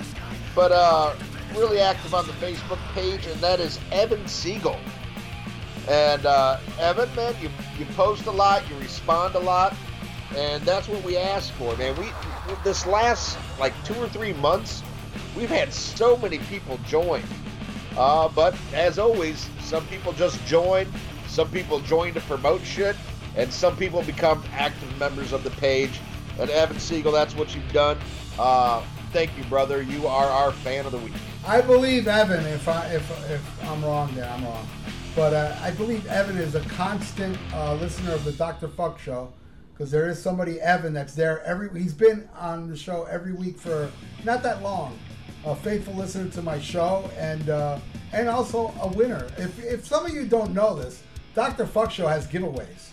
But 0.54 0.70
uh, 0.72 1.14
really 1.56 1.80
active 1.80 2.14
on 2.14 2.26
the 2.26 2.32
Facebook 2.34 2.78
page, 2.94 3.26
and 3.26 3.40
that 3.40 3.58
is 3.58 3.78
Evan 3.90 4.26
Siegel. 4.28 4.78
And 5.88 6.26
uh, 6.26 6.58
Evan, 6.78 7.14
man, 7.16 7.34
you 7.40 7.48
you 7.78 7.86
post 7.94 8.26
a 8.26 8.30
lot, 8.30 8.68
you 8.68 8.76
respond 8.78 9.34
a 9.34 9.38
lot, 9.38 9.74
and 10.36 10.62
that's 10.64 10.86
what 10.86 11.02
we 11.02 11.16
ask 11.16 11.52
for, 11.54 11.74
man. 11.76 11.96
We 11.96 12.08
this 12.62 12.86
last 12.86 13.38
like 13.58 13.72
two 13.84 13.94
or 13.94 14.08
three 14.08 14.34
months, 14.34 14.82
we've 15.34 15.48
had 15.48 15.72
so 15.72 16.16
many 16.18 16.38
people 16.40 16.78
join. 16.86 17.22
Uh, 17.96 18.28
but 18.28 18.54
as 18.74 18.98
always, 18.98 19.48
some 19.60 19.84
people 19.86 20.12
just 20.12 20.44
join, 20.46 20.86
some 21.26 21.50
people 21.50 21.80
join 21.80 22.12
to 22.14 22.20
promote 22.20 22.62
shit, 22.62 22.94
and 23.36 23.50
some 23.50 23.74
people 23.76 24.02
become 24.02 24.44
active 24.52 24.98
members 24.98 25.32
of 25.32 25.42
the 25.42 25.50
page. 25.52 26.00
And 26.38 26.50
Evan 26.50 26.78
Siegel, 26.78 27.12
that's 27.12 27.34
what 27.34 27.54
you've 27.54 27.72
done. 27.72 27.98
Uh, 28.38 28.82
thank 29.12 29.36
you, 29.38 29.44
brother. 29.44 29.82
You 29.82 30.06
are 30.06 30.26
our 30.26 30.52
fan 30.52 30.84
of 30.84 30.92
the 30.92 30.98
week. 30.98 31.14
I 31.46 31.62
believe 31.62 32.06
Evan. 32.06 32.44
If 32.46 32.68
I 32.68 32.86
if 32.88 33.30
if 33.30 33.64
I'm 33.64 33.82
wrong, 33.82 34.14
then 34.14 34.30
I'm 34.30 34.44
wrong. 34.44 34.68
But 35.18 35.34
uh, 35.34 35.56
I 35.60 35.72
believe 35.72 36.06
Evan 36.06 36.38
is 36.38 36.54
a 36.54 36.60
constant 36.60 37.36
uh, 37.52 37.74
listener 37.74 38.12
of 38.12 38.22
the 38.24 38.30
Dr. 38.30 38.68
Fuck 38.68 39.00
show 39.00 39.32
because 39.72 39.90
there 39.90 40.08
is 40.08 40.22
somebody 40.22 40.60
Evan 40.60 40.92
that's 40.92 41.12
there 41.16 41.42
every. 41.42 41.76
He's 41.76 41.92
been 41.92 42.28
on 42.38 42.68
the 42.70 42.76
show 42.76 43.02
every 43.10 43.32
week 43.32 43.58
for 43.58 43.90
not 44.22 44.44
that 44.44 44.62
long. 44.62 44.96
A 45.44 45.56
faithful 45.56 45.94
listener 45.94 46.30
to 46.30 46.42
my 46.42 46.60
show 46.60 47.10
and 47.18 47.50
uh, 47.50 47.80
and 48.12 48.28
also 48.28 48.72
a 48.80 48.86
winner. 48.92 49.26
If 49.36 49.58
if 49.64 49.84
some 49.84 50.06
of 50.06 50.14
you 50.14 50.24
don't 50.24 50.54
know 50.54 50.76
this, 50.76 51.02
Dr. 51.34 51.66
Fuck 51.66 51.90
show 51.90 52.06
has 52.06 52.28
giveaways. 52.28 52.92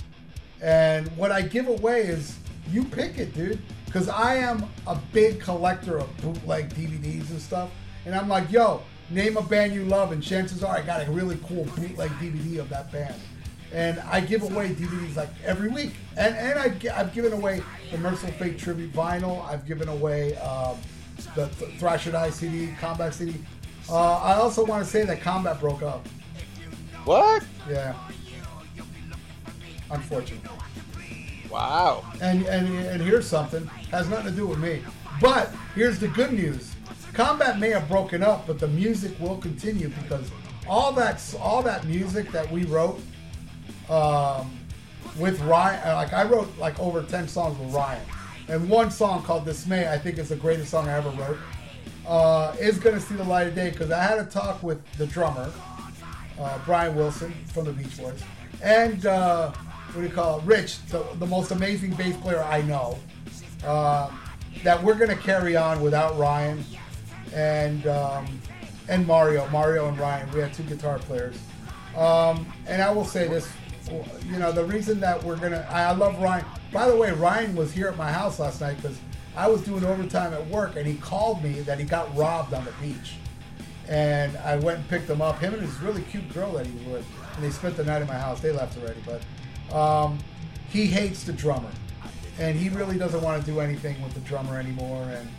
And 0.64 1.08
what 1.18 1.32
I 1.32 1.44
give 1.44 1.68
away 1.68 2.08
is 2.08 2.40
you 2.72 2.86
pick 2.86 3.20
it, 3.20 3.36
dude. 3.36 3.62
Because 3.86 4.10
I 4.10 4.38
am 4.38 4.66
a 4.88 4.98
big 5.14 5.42
collector 5.42 6.00
of 6.00 6.18
bootleg 6.18 6.74
DVDs 6.74 7.30
and 7.30 7.40
stuff. 7.40 7.70
And 8.08 8.16
I'm 8.16 8.28
like, 8.28 8.52
yo, 8.52 8.82
name 9.10 9.38
a 9.38 9.42
band 9.42 9.74
you 9.74 9.86
love, 9.86 10.12
and 10.12 10.22
chances 10.22 10.64
are 10.64 10.76
I 10.76 10.82
got 10.82 11.08
a 11.08 11.12
really 11.12 11.38
cool 11.48 11.66
bootleg 11.76 12.10
DVD 12.12 12.60
of 12.60 12.70
that 12.70 12.92
band. 12.92 13.16
And 13.74 14.00
I 14.00 14.22
give 14.22 14.44
away 14.44 14.70
DVDs 14.70 15.16
like 15.16 15.30
every 15.44 15.70
week. 15.70 15.94
And 16.18 16.36
and 16.36 16.58
I've, 16.58 16.86
I've 16.94 17.14
given 17.14 17.34
away 17.34 17.62
the 17.92 17.98
Mercyful 17.98 18.32
Fate 18.34 18.58
tribute 18.58 18.94
vinyl. 18.94 19.44
I've 19.46 19.66
given 19.66 19.90
away 19.90 20.36
um, 20.38 20.78
the 21.36 21.48
Th- 21.48 21.78
Thrash 21.80 22.08
or 22.08 22.12
Die 22.12 22.30
CD, 22.30 22.74
Combat 22.80 23.14
CD. 23.14 23.36
Uh, 23.90 24.18
I 24.18 24.36
also 24.36 24.66
want 24.66 24.84
to 24.84 24.90
say 24.90 25.04
that 25.06 25.22
Combat 25.22 25.60
broke 25.60 25.84
up. 25.84 26.08
What? 27.04 27.44
Yeah. 27.70 27.96
Unfortunately. 29.92 30.50
Wow. 31.50 32.04
And, 32.22 32.46
and 32.48 32.68
and 32.68 33.02
here's 33.02 33.28
something 33.28 33.66
has 33.92 34.10
nothing 34.10 34.26
to 34.26 34.32
do 34.32 34.48
with 34.48 34.60
me. 34.60 34.82
But 35.22 35.54
here's 35.74 36.00
the 36.00 36.08
good 36.10 36.34
news: 36.34 36.75
combat 37.16 37.60
may 37.60 37.70
have 37.70 37.88
broken 37.88 38.22
up, 38.22 38.46
but 38.46 38.60
the 38.60 38.68
music 38.68 39.18
will 39.20 39.38
continue 39.38 39.90
because 39.90 40.30
all 40.68 40.92
that 40.94 41.22
all 41.40 41.64
that 41.64 41.86
music 41.86 42.32
that 42.32 42.50
we 42.52 42.66
wrote 42.66 43.00
um, 43.90 44.60
with 45.18 45.40
Ryan, 45.42 45.80
uh, 45.88 45.96
like 45.96 46.14
I 46.14 46.24
wrote 46.24 46.56
like 46.58 46.80
over 46.80 47.02
ten 47.04 47.28
songs 47.28 47.58
with 47.58 47.74
Ryan, 47.74 48.02
and 48.50 48.70
one 48.70 48.92
song 48.92 49.24
called 49.24 49.46
"Dismay" 49.46 49.92
I 49.92 49.98
think 49.98 50.18
is 50.18 50.30
the 50.30 50.36
greatest 50.36 50.72
song 50.72 50.88
I 50.88 50.98
ever 50.98 51.10
wrote. 51.12 51.38
Uh, 52.06 52.56
is 52.60 52.78
gonna 52.78 53.00
see 53.00 53.16
the 53.16 53.24
light 53.24 53.48
of 53.48 53.56
day 53.56 53.72
because 53.72 53.90
I 53.92 54.04
had 54.04 54.20
a 54.20 54.26
talk 54.26 54.62
with 54.62 54.80
the 54.98 55.08
drummer, 55.08 55.52
uh, 56.40 56.60
Brian 56.66 56.96
Wilson 56.96 57.34
from 57.48 57.66
the 57.66 57.72
Beach 57.72 57.98
Boys, 57.98 58.22
and 58.62 59.06
uh, 59.06 59.52
what 59.52 60.02
do 60.02 60.08
you 60.08 60.14
call 60.14 60.40
it, 60.40 60.46
Rich, 60.46 60.86
the, 60.88 61.04
the 61.16 61.26
most 61.26 61.52
amazing 61.52 61.94
bass 61.96 62.16
player 62.18 62.44
I 62.44 62.62
know. 62.64 63.00
Uh, 63.64 64.12
that 64.64 64.82
we're 64.82 64.96
gonna 64.96 65.16
carry 65.16 65.56
on 65.56 65.82
without 65.82 66.18
Ryan 66.18 66.64
and 67.36 67.86
um, 67.86 68.40
and 68.90 69.06
Mario, 69.06 69.48
Mario 69.50 69.88
and 69.88 69.98
Ryan. 70.00 70.32
We 70.32 70.40
had 70.40 70.54
two 70.54 70.64
guitar 70.64 70.98
players, 70.98 71.38
um, 71.96 72.46
and 72.66 72.82
I 72.82 72.92
will 72.92 73.06
say 73.06 73.28
this, 73.28 73.48
you 74.26 74.40
know, 74.40 74.52
the 74.52 74.66
reason 74.66 75.00
that 75.02 75.24
we're 75.24 75.38
gonna, 75.38 75.68
I, 75.70 75.84
I 75.84 75.92
love 75.92 76.20
Ryan. 76.20 76.46
By 76.72 76.88
the 76.88 76.96
way, 76.96 77.12
Ryan 77.12 77.56
was 77.56 77.72
here 77.72 77.88
at 77.88 77.98
my 77.98 78.12
house 78.12 78.40
last 78.40 78.62
night 78.62 78.78
because 78.78 78.98
I 79.36 79.48
was 79.48 79.62
doing 79.62 79.84
overtime 79.84 80.34
at 80.34 80.48
work, 80.48 80.76
and 80.76 80.88
he 80.88 80.96
called 80.96 81.44
me 81.44 81.62
that 81.62 81.78
he 81.78 81.86
got 81.86 82.16
robbed 82.18 82.54
on 82.54 82.66
the 82.66 82.74
beach 82.82 83.16
and 83.88 84.36
I 84.38 84.56
went 84.56 84.80
and 84.80 84.90
picked 84.90 85.08
him 85.08 85.22
up. 85.22 85.38
Him 85.38 85.54
and 85.54 85.62
his 85.62 85.80
really 85.80 86.02
cute 86.02 86.34
girl 86.34 86.54
that 86.54 86.66
he 86.66 86.90
was 86.90 87.06
and 87.36 87.44
they 87.44 87.52
spent 87.52 87.76
the 87.76 87.84
night 87.84 88.02
at 88.02 88.08
my 88.08 88.18
house. 88.18 88.40
They 88.40 88.52
left 88.52 88.78
already, 88.78 89.02
but 89.06 89.76
um, 89.76 90.18
he 90.70 90.86
hates 90.86 91.24
the 91.24 91.34
drummer, 91.34 91.70
and 92.40 92.58
he 92.58 92.70
really 92.70 92.98
doesn't 92.98 93.22
want 93.22 93.44
to 93.44 93.52
do 93.52 93.60
anything 93.60 94.02
with 94.02 94.14
the 94.14 94.22
drummer 94.22 94.58
anymore, 94.58 95.04
and 95.10 95.30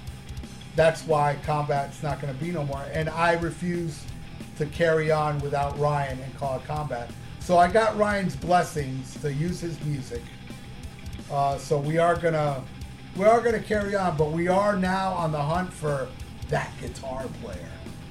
that's 0.76 1.02
why 1.04 1.36
combat's 1.44 2.02
not 2.02 2.20
going 2.20 2.32
to 2.32 2.44
be 2.44 2.52
no 2.52 2.64
more. 2.64 2.84
And 2.92 3.08
I 3.08 3.32
refuse 3.34 4.04
to 4.58 4.66
carry 4.66 5.10
on 5.10 5.38
without 5.40 5.78
Ryan 5.78 6.20
and 6.20 6.36
call 6.36 6.58
it 6.58 6.64
combat. 6.64 7.10
So 7.40 7.58
I 7.58 7.68
got 7.68 7.96
Ryan's 7.96 8.36
blessings 8.36 9.16
to 9.22 9.32
use 9.32 9.60
his 9.60 9.80
music. 9.84 10.22
Uh, 11.30 11.58
so 11.58 11.78
we 11.78 11.98
are 11.98 12.16
gonna 12.16 12.62
we 13.16 13.24
are 13.24 13.40
gonna 13.40 13.60
carry 13.60 13.96
on, 13.96 14.16
but 14.16 14.32
we 14.32 14.48
are 14.48 14.76
now 14.76 15.12
on 15.14 15.32
the 15.32 15.40
hunt 15.40 15.72
for 15.72 16.08
that 16.48 16.70
guitar 16.80 17.24
player. 17.42 17.68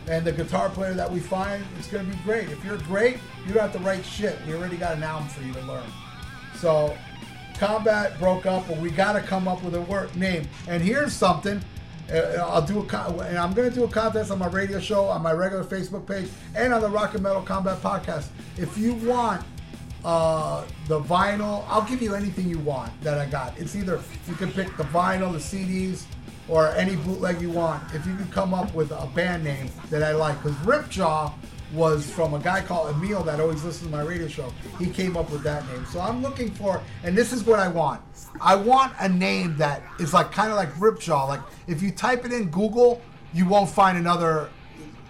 And 0.08 0.26
the 0.26 0.32
guitar 0.32 0.70
player 0.70 0.94
that 0.94 1.12
we 1.12 1.20
find, 1.20 1.64
it's 1.78 1.88
gonna 1.88 2.04
be 2.04 2.18
great. 2.24 2.50
If 2.50 2.64
you're 2.64 2.78
great, 2.80 3.18
you 3.46 3.54
don't 3.54 3.64
have 3.64 3.74
to 3.74 3.80
write 3.80 4.06
shit. 4.06 4.38
We 4.48 4.54
already 4.54 4.78
got 4.78 4.98
an 4.98 5.04
album 5.04 5.28
for 5.30 5.44
you 5.44 5.54
to 5.54 5.62
learn. 5.62 5.86
So 6.58 6.96
combat 7.58 8.18
broke 8.20 8.46
up, 8.46 8.68
but 8.68 8.78
we 8.78 8.90
gotta 8.90 9.22
come 9.22 9.48
up 9.48 9.64
with 9.64 9.76
a 9.76 9.82
word 9.82 10.16
name. 10.16 10.48
And 10.68 10.82
here's 10.82 11.14
something. 11.14 11.62
Uh, 12.12 12.46
I'll 12.50 12.62
do 12.62 12.80
a 12.80 12.86
con- 12.86 13.20
and 13.22 13.38
I'm 13.38 13.54
gonna 13.54 13.72
do 13.72 13.84
a 13.84 13.88
contest 13.88 14.32
on 14.32 14.40
my 14.40 14.48
radio 14.48 14.80
show, 14.80 15.06
on 15.06 15.22
my 15.22 15.32
regular 15.32 15.64
Facebook 15.64 16.08
page, 16.08 16.30
and 16.56 16.74
on 16.74 16.82
the 16.82 16.90
Rock 16.90 17.14
and 17.16 17.24
Metal 17.24 17.42
Combat 17.42 17.82
podcast. 17.82 18.28
If 18.58 18.78
you 18.78 18.94
want 18.94 19.44
uh, 20.06 20.64
the 20.88 21.02
vinyl. 21.02 21.66
I'll 21.68 21.82
give 21.82 22.02
you 22.02 22.14
anything 22.14 22.48
you 22.48 22.60
want 22.60 22.92
that 23.02 23.18
I 23.18 23.26
got. 23.26 23.58
It's 23.58 23.76
either 23.76 24.00
you 24.28 24.36
can 24.36 24.52
pick 24.52 24.78
the 24.78 24.84
vinyl, 24.84 25.34
the 25.34 25.40
CDs, 25.40 26.04
or 26.48 26.68
any 26.76 26.96
bootleg 26.96 27.42
you 27.42 27.50
want. 27.50 27.84
If 27.94 28.06
you 28.06 28.16
can 28.16 28.28
come 28.28 28.54
up 28.54 28.74
with 28.76 28.92
a 28.92 29.10
band 29.16 29.44
name 29.44 29.70
that 29.90 30.04
I 30.04 30.12
like, 30.12 30.42
because 30.42 30.56
Ripjaw 30.58 31.34
was 31.74 32.10
from 32.10 32.34
a 32.34 32.40
guy 32.40 32.62
called 32.62 32.96
Emil 32.96 33.24
that 33.24 33.40
always 33.40 33.64
listens 33.64 33.90
to 33.90 33.96
my 33.96 34.04
radio 34.04 34.28
show. 34.28 34.54
He 34.80 34.88
came 34.88 35.18
up 35.18 35.32
with 35.32 35.44
that 35.44 35.68
name. 35.68 35.86
So 35.86 36.00
I'm 36.00 36.22
looking 36.22 36.52
for, 36.52 36.82
and 37.04 37.18
this 37.18 37.34
is 37.34 37.44
what 37.44 37.60
I 37.60 37.68
want. 37.68 38.02
I 38.42 38.56
want 38.56 38.94
a 39.00 39.10
name 39.10 39.58
that 39.58 39.82
is 40.00 40.14
like 40.14 40.32
kind 40.32 40.52
of 40.52 40.58
like 40.58 40.72
Ripjaw. 40.74 41.28
Like 41.28 41.42
if 41.68 41.82
you 41.82 41.92
type 41.92 42.26
it 42.26 42.32
in 42.32 42.50
Google, 42.50 43.02
you 43.34 43.46
won't 43.46 43.70
find 43.70 43.98
another 43.98 44.50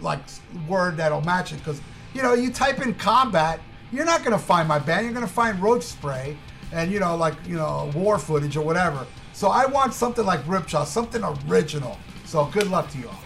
like 0.02 0.20
word 0.68 0.98
that'll 0.98 1.22
match 1.22 1.54
it 1.54 1.58
because 1.58 1.82
you 2.14 2.22
know 2.22 2.34
you 2.34 2.52
type 2.52 2.86
in 2.86 2.94
combat 2.96 3.62
you're 3.94 4.06
not 4.06 4.20
to 4.34 4.38
find 4.38 4.68
my 4.68 4.78
band 4.78 5.06
you're 5.06 5.14
to 5.26 5.34
find 5.34 5.58
roach 5.62 5.84
spray 5.84 6.38
and 6.74 6.92
you 6.92 7.00
know 7.00 7.16
like 7.16 7.34
you 7.48 7.56
know 7.56 7.90
war 7.96 8.20
footage 8.20 8.58
or 8.58 8.66
whatever 8.66 9.08
so 9.32 9.48
i 9.48 9.66
want 9.66 9.94
something 9.94 10.26
like 10.26 10.42
ripjaw 10.42 10.86
something 10.86 11.24
original 11.48 11.98
so 12.26 12.46
good 12.48 12.70
luck 12.70 12.90
to 12.90 12.98
you 12.98 13.08
all 13.08 13.26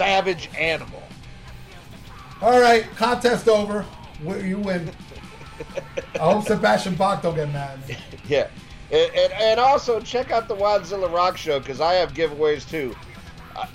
Savage 0.00 0.48
animal. 0.56 1.02
All 2.42 2.60
right 2.60 2.84
contest 2.96 3.48
over 3.48 3.84
you 4.24 4.58
win 4.58 4.90
i 6.14 6.18
hope 6.18 6.44
sebastian 6.44 6.94
bach 6.94 7.22
don't 7.22 7.34
get 7.34 7.50
mad 7.52 7.78
Yeah. 8.28 8.48
And, 8.92 9.12
and, 9.14 9.32
and 9.32 9.60
also 9.60 10.00
check 10.00 10.30
out 10.30 10.48
the 10.48 10.54
Wadzilla 10.56 11.12
Rock 11.12 11.36
Show 11.36 11.58
because 11.60 11.80
I 11.80 11.94
have 11.94 12.12
giveaways 12.12 12.68
too. 12.68 12.94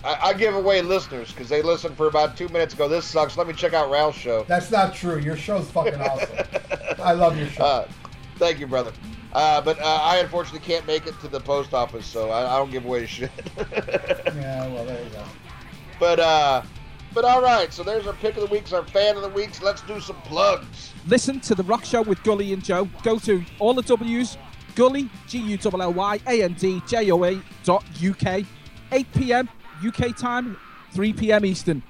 I, 0.04 0.18
I, 0.24 0.34
give 0.34 0.56
away 0.56 0.82
listeners 0.82 1.32
because 1.32 1.48
they 1.50 1.62
listen 1.62 1.94
for 1.96 2.08
about 2.08 2.36
two 2.38 2.48
minutes 2.50 2.74
ago. 2.74 2.88
This 2.88 3.06
sucks. 3.06 3.38
Let 3.38 3.48
me 3.48 3.54
check 3.54 3.74
out 3.74 3.90
Ralph's 3.92 4.18
show. 4.18 4.44
that's 4.48 4.72
not 4.72 4.94
true 4.96 5.20
your 5.20 5.36
show's 5.38 5.70
fucking 5.72 6.02
awesome 6.02 6.46
i 7.00 7.12
love 7.12 7.38
your 7.38 7.48
show 7.48 7.64
Uh, 7.64 7.88
thank 8.38 8.60
you, 8.60 8.68
brother. 8.68 8.92
Uh, 9.34 9.62
but 9.62 9.78
uh, 9.80 10.00
I 10.02 10.18
unfortunately 10.18 10.66
can't 10.66 10.88
make 10.88 11.06
it 11.08 11.20
to 11.22 11.28
the 11.28 11.40
post 11.42 11.74
office, 11.74 12.06
so 12.06 12.30
I, 12.30 12.54
I 12.54 12.58
don't 12.58 12.72
give 12.72 12.86
away 12.86 13.06
shit. 13.06 13.32
yeah 13.58 14.68
well 14.68 14.86
there 14.86 15.04
you 15.04 15.10
go 15.10 15.24
but 16.00 16.20
uh, 16.20 16.62
but 17.16 17.26
all 17.26 17.42
right. 17.42 17.74
So 17.74 17.82
there's 17.82 18.06
our 18.06 18.14
pick 18.14 18.36
of 18.36 18.42
the 18.42 18.54
weeks, 18.54 18.74
our 18.74 18.84
fan 18.84 19.16
of 19.16 19.24
the 19.24 19.30
weeks. 19.30 19.64
Let's 19.64 19.82
do 19.82 20.00
some 20.00 20.18
plugs. 20.24 20.94
Listen 21.08 21.40
to 21.40 21.56
The 21.56 21.64
Rock 21.64 21.86
Show 21.86 22.02
with 22.04 22.22
Gully 22.24 22.54
and 22.54 22.64
Joe. 22.64 22.88
Go 23.02 23.18
to 23.20 23.44
all 23.58 23.74
the 23.74 23.82
W's, 23.82 24.38
Gully, 24.76 25.10
G 25.28 25.40
U 25.40 25.58
L 25.64 25.82
L 25.82 25.94
Y 25.94 26.20
A 26.28 26.44
N 26.44 26.54
D 26.54 26.82
J 26.86 27.10
O 27.12 27.24
A 27.24 27.42
dot 27.64 27.84
UK, 28.06 28.46
8 28.92 29.08
p.m. 29.14 29.50
UK 29.86 30.16
time, 30.16 30.58
3 30.92 31.14
p.m. 31.14 31.46
Eastern. 31.46 31.82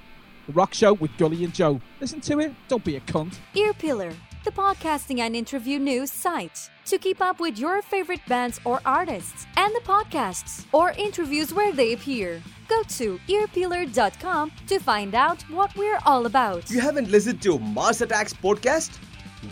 The 0.47 0.53
Rock 0.53 0.75
Show 0.75 0.93
with 0.93 1.09
Gully 1.17 1.43
and 1.43 1.53
Joe. 1.53 1.81
Listen 1.99 2.21
to 2.21 2.39
it, 2.39 2.53
don't 2.67 2.83
be 2.83 2.95
a 2.95 3.01
cunt. 3.01 3.39
Earpillar, 3.55 4.13
the 4.45 4.51
podcasting 4.51 5.21
and 5.21 5.35
interview 5.35 5.79
news 5.79 6.11
site. 6.11 6.69
To 6.85 6.99
keep 6.99 7.19
up 7.19 7.39
with 7.39 7.57
your 7.57 7.81
favorite 7.81 8.21
bands 8.27 8.61
or 8.63 8.79
artists 8.85 9.47
and 9.57 9.73
the 9.73 9.79
podcasts 9.79 10.65
or 10.71 10.91
interviews 10.91 11.51
where 11.51 11.73
they 11.73 11.93
appear, 11.93 12.43
go 12.67 12.83
to 12.83 13.19
earpillar.com 13.27 14.51
to 14.67 14.79
find 14.79 15.15
out 15.15 15.41
what 15.49 15.75
we're 15.75 15.97
all 16.05 16.27
about. 16.27 16.69
You 16.69 16.79
haven't 16.79 17.09
listened 17.09 17.41
to 17.41 17.57
Mars 17.57 18.01
Attacks 18.01 18.35
podcast? 18.35 18.97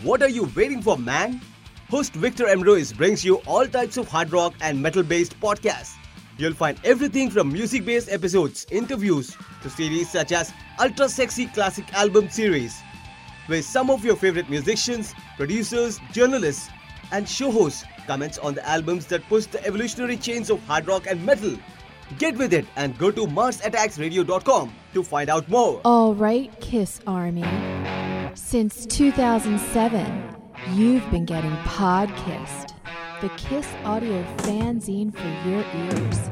What 0.04 0.22
are 0.22 0.28
you 0.28 0.48
waiting 0.54 0.80
for, 0.80 0.96
man? 0.96 1.40
Host 1.90 2.12
Victor 2.14 2.46
Ambrose 2.46 2.92
brings 2.92 3.24
you 3.24 3.36
all 3.48 3.66
types 3.66 3.96
of 3.96 4.06
hard 4.06 4.32
rock 4.32 4.54
and 4.60 4.80
metal 4.80 5.02
based 5.02 5.38
podcasts. 5.40 5.94
You'll 6.38 6.54
find 6.54 6.78
everything 6.84 7.30
from 7.30 7.52
music 7.52 7.84
based 7.84 8.12
episodes, 8.12 8.64
interviews, 8.70 9.36
to 9.62 9.70
series 9.70 10.08
such 10.10 10.30
as 10.30 10.52
Ultra 10.78 11.08
Sexy 11.08 11.46
Classic 11.46 11.92
Album 11.94 12.28
Series, 12.30 12.80
where 13.46 13.62
some 13.62 13.90
of 13.90 14.04
your 14.04 14.16
favorite 14.16 14.48
musicians, 14.50 15.14
producers, 15.36 16.00
journalists, 16.12 16.68
and 17.12 17.28
show 17.28 17.50
hosts 17.50 17.84
comments 18.06 18.38
on 18.38 18.54
the 18.54 18.68
albums 18.68 19.06
that 19.06 19.26
push 19.28 19.46
the 19.46 19.64
evolutionary 19.66 20.16
chains 20.16 20.50
of 20.50 20.62
hard 20.64 20.86
rock 20.86 21.06
and 21.06 21.24
metal. 21.24 21.56
Get 22.18 22.36
with 22.36 22.52
it 22.52 22.66
and 22.76 22.96
go 22.98 23.10
to 23.10 23.26
MarsAttacksRadio.com 23.26 24.72
to 24.92 25.02
find 25.02 25.30
out 25.30 25.48
more. 25.48 25.80
All 25.84 26.14
right, 26.14 26.50
Kiss 26.60 27.00
Army. 27.06 27.44
Since 28.34 28.86
2007, 28.86 30.36
you've 30.72 31.08
been 31.10 31.24
getting 31.24 31.54
Podkissed, 31.64 32.74
the 33.20 33.28
Kiss 33.30 33.66
audio 33.84 34.22
fanzine 34.38 35.12
for 35.12 35.48
your 35.48 35.64
ears. 35.74 36.30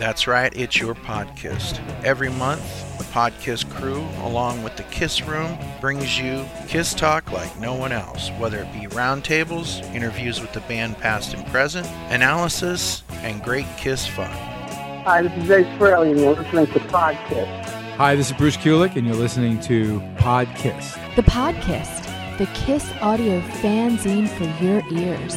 That's 0.00 0.26
right, 0.26 0.50
it's 0.56 0.80
your 0.80 0.94
podcast. 0.94 1.78
Every 2.02 2.30
month, 2.30 2.62
the 2.96 3.04
Podkiss 3.04 3.70
crew, 3.76 4.00
along 4.22 4.62
with 4.62 4.74
the 4.78 4.82
Kiss 4.84 5.20
Room, 5.26 5.58
brings 5.78 6.18
you 6.18 6.46
Kiss 6.66 6.94
Talk 6.94 7.30
like 7.32 7.54
no 7.60 7.74
one 7.74 7.92
else, 7.92 8.30
whether 8.38 8.60
it 8.60 8.72
be 8.72 8.86
roundtables, 8.86 9.84
interviews 9.94 10.40
with 10.40 10.54
the 10.54 10.60
band 10.60 10.96
past 10.96 11.34
and 11.34 11.46
present, 11.48 11.86
analysis, 12.08 13.02
and 13.10 13.42
great 13.42 13.66
Kiss 13.76 14.06
fun. 14.06 14.30
Hi, 15.04 15.20
this 15.20 15.44
is 15.44 15.50
Ace 15.50 15.66
Frehley, 15.78 16.12
and 16.12 16.20
you're 16.20 16.34
listening 16.34 16.66
to 16.68 16.80
Podkiss. 16.88 17.64
Hi, 17.96 18.14
this 18.14 18.30
is 18.30 18.36
Bruce 18.38 18.56
Kulick, 18.56 18.96
and 18.96 19.06
you're 19.06 19.16
listening 19.16 19.60
to 19.60 20.00
Podkiss. 20.16 21.14
The 21.14 21.24
Podkissed, 21.24 22.38
the 22.38 22.46
Kiss 22.54 22.90
audio 23.02 23.42
fanzine 23.42 24.30
for 24.30 24.64
your 24.64 24.82
ears. 24.98 25.36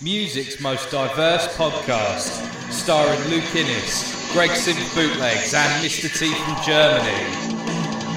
Music's 0.00 0.60
most 0.60 0.90
diverse 0.90 1.48
podcast, 1.56 2.30
starring 2.72 3.20
Luke 3.30 3.54
Innes, 3.54 4.30
Greg 4.32 4.50
Simp 4.52 4.78
Bootlegs, 4.94 5.52
and 5.54 5.84
Mr. 5.84 6.08
T 6.08 6.32
from 6.32 6.56
Germany. 6.64 7.58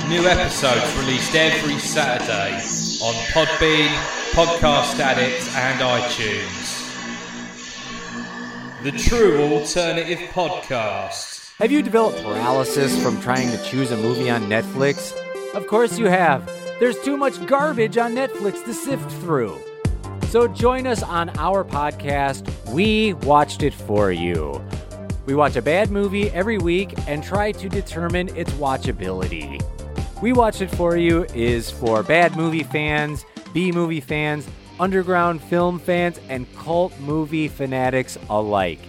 New 0.08 0.28
episodes 0.28 0.95
released 0.99 1.34
every 1.36 1.80
Saturday 1.80 2.53
on 3.03 3.14
Podbean, 3.34 3.88
Podcast 4.32 4.99
Addict, 4.99 5.41
and 5.56 5.80
iTunes. 5.82 6.78
The 8.84 8.91
True 8.91 9.41
Alternative 9.41 10.20
Podcast. 10.30 11.53
Have 11.58 11.72
you 11.72 11.82
developed 11.82 12.22
paralysis 12.24 13.02
from 13.02 13.20
trying 13.22 13.49
to 13.49 13.64
choose 13.64 13.91
a 13.91 13.98
movie 13.98 14.30
on 14.30 14.44
Netflix? 14.44 15.14
Of 15.56 15.68
course 15.68 15.98
you 15.98 16.06
have. 16.06 16.45
There's 16.80 16.99
too 16.99 17.18
much 17.18 17.45
garbage 17.48 17.98
on 17.98 18.14
Netflix 18.16 18.64
to 18.66 18.74
sift 18.74 19.12
through. 19.14 19.60
So 20.32 20.48
join 20.48 20.88
us 20.88 21.03
on 21.03 21.30
our 21.38 21.66
podcast, 21.66 22.48
We 22.72 23.16
Watched 23.16 23.64
It 23.64 23.74
For 23.74 24.14
You. 24.14 24.66
We 25.26 25.36
watch 25.36 25.58
a 25.58 25.62
bad 25.62 25.91
movie 25.91 26.30
every 26.30 26.58
week 26.58 26.94
and 27.06 27.22
try 27.22 27.52
to 27.52 27.68
determine 27.68 28.34
its 28.38 28.49
watchability. 28.52 29.62
We 30.22 30.32
Watched 30.32 30.62
It 30.62 30.72
For 30.72 30.95
You 30.95 31.26
is 31.36 31.70
for 31.70 32.02
bad 32.02 32.38
movie 32.38 32.64
fans, 32.64 33.26
B 33.52 33.74
movie 33.74 33.99
fans, 33.99 34.48
underground 34.80 35.44
film 35.44 35.80
fans, 35.80 36.18
and 36.30 36.48
cult 36.56 36.98
movie 37.02 37.49
fanatics 37.49 38.18
alike. 38.30 38.80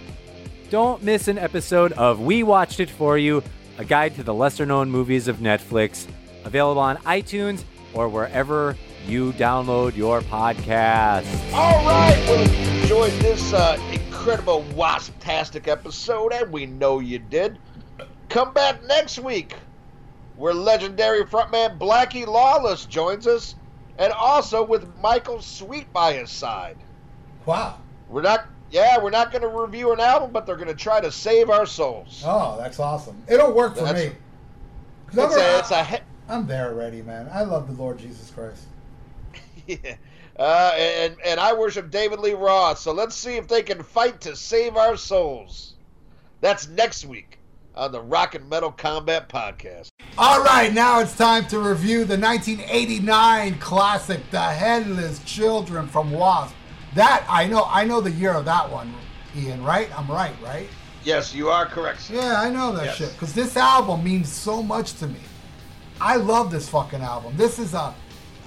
Don't 0.70 1.02
miss 1.02 1.26
an 1.26 1.38
episode 1.38 1.90
of 1.94 2.20
We 2.20 2.44
Watched 2.44 2.78
It 2.78 2.88
For 2.88 3.18
You, 3.18 3.42
a 3.78 3.84
guide 3.84 4.14
to 4.14 4.22
the 4.22 4.32
lesser 4.32 4.64
known 4.64 4.92
movies 4.92 5.26
of 5.26 5.38
Netflix, 5.38 6.06
available 6.44 6.82
on 6.82 6.98
iTunes 6.98 7.64
or 7.94 8.08
wherever 8.08 8.76
you 9.06 9.32
download 9.34 9.96
your 9.96 10.20
podcast. 10.22 11.52
All 11.52 11.84
right, 11.84 12.16
well, 12.28 12.40
if 12.40 12.52
you 12.60 12.80
enjoyed 12.82 13.12
this 13.20 13.52
uh, 13.52 13.78
incredible 13.92 14.62
wasp-tastic 14.74 15.68
episode, 15.68 16.32
and 16.32 16.52
we 16.52 16.66
know 16.66 17.00
you 17.00 17.18
did, 17.18 17.58
come 18.28 18.52
back 18.52 18.82
next 18.84 19.18
week 19.18 19.54
where 20.36 20.54
legendary 20.54 21.24
frontman 21.24 21.78
Blackie 21.78 22.26
Lawless 22.26 22.86
joins 22.86 23.26
us, 23.26 23.54
and 23.98 24.12
also 24.14 24.64
with 24.64 24.88
Michael 25.00 25.40
Sweet 25.42 25.92
by 25.92 26.14
his 26.14 26.30
side. 26.30 26.76
Wow. 27.44 27.78
We're 28.08 28.22
not, 28.22 28.46
yeah, 28.70 28.98
we're 29.02 29.10
not 29.10 29.30
going 29.30 29.42
to 29.42 29.48
review 29.48 29.92
an 29.92 30.00
album, 30.00 30.30
but 30.32 30.46
they're 30.46 30.56
going 30.56 30.68
to 30.68 30.74
try 30.74 31.00
to 31.00 31.12
save 31.12 31.50
our 31.50 31.66
souls. 31.66 32.22
Oh, 32.26 32.56
that's 32.58 32.80
awesome. 32.80 33.22
It'll 33.28 33.52
work 33.52 33.74
for 33.76 33.82
me. 33.82 33.86
That's- 33.92 34.08
me. 34.10 34.16
'Cause 35.08 35.18
It's 35.18 35.34
I'm, 35.34 35.40
a, 35.54 35.58
it's 35.58 35.70
a 35.70 35.84
he- 35.84 36.02
I'm 36.30 36.46
there 36.46 36.68
already, 36.70 37.02
man. 37.02 37.28
I 37.30 37.42
love 37.42 37.66
the 37.66 37.74
Lord 37.74 37.98
Jesus 37.98 38.30
Christ. 38.30 38.62
Yeah. 39.84 39.96
Uh, 40.38 40.72
and 40.78 41.14
and 41.26 41.38
I 41.38 41.52
worship 41.52 41.90
David 41.90 42.18
Lee 42.18 42.32
Roth. 42.32 42.78
So 42.78 42.90
let's 42.92 43.14
see 43.14 43.36
if 43.36 43.46
they 43.46 43.62
can 43.62 43.82
fight 43.82 44.18
to 44.22 44.34
save 44.34 44.78
our 44.78 44.96
souls. 44.96 45.74
That's 46.40 46.68
next 46.68 47.04
week 47.04 47.38
on 47.74 47.92
the 47.92 48.00
Rock 48.00 48.34
and 48.34 48.48
Metal 48.48 48.72
Combat 48.72 49.28
Podcast. 49.28 49.88
All 50.16 50.42
right, 50.42 50.72
now 50.72 51.00
it's 51.00 51.14
time 51.14 51.46
to 51.48 51.58
review 51.58 52.06
the 52.06 52.16
1989 52.18 53.58
classic, 53.58 54.20
The 54.30 54.40
Headless 54.40 55.18
Children 55.24 55.86
from 55.86 56.10
Wasp. 56.10 56.54
That 56.94 57.24
I 57.28 57.46
know, 57.46 57.64
I 57.68 57.84
know 57.84 58.00
the 58.00 58.10
year 58.10 58.32
of 58.32 58.46
that 58.46 58.68
one, 58.70 58.92
Ian. 59.36 59.62
Right? 59.62 59.88
I'm 59.96 60.10
right, 60.10 60.34
right? 60.42 60.66
Yes, 61.04 61.34
you 61.34 61.50
are 61.50 61.66
correct. 61.66 62.00
sir. 62.00 62.14
Yeah, 62.14 62.40
I 62.40 62.48
know 62.48 62.72
that 62.72 62.86
Yes. 62.86 62.96
shit 62.96 63.12
because 63.12 63.34
this 63.34 63.56
album 63.56 64.02
means 64.02 64.32
so 64.32 64.62
much 64.62 64.94
to 64.94 65.06
me. 65.06 65.20
I 66.00 66.16
love 66.16 66.50
this 66.50 66.70
fucking 66.70 67.02
album. 67.02 67.36
This 67.36 67.58
is 67.58 67.74
a 67.74 67.94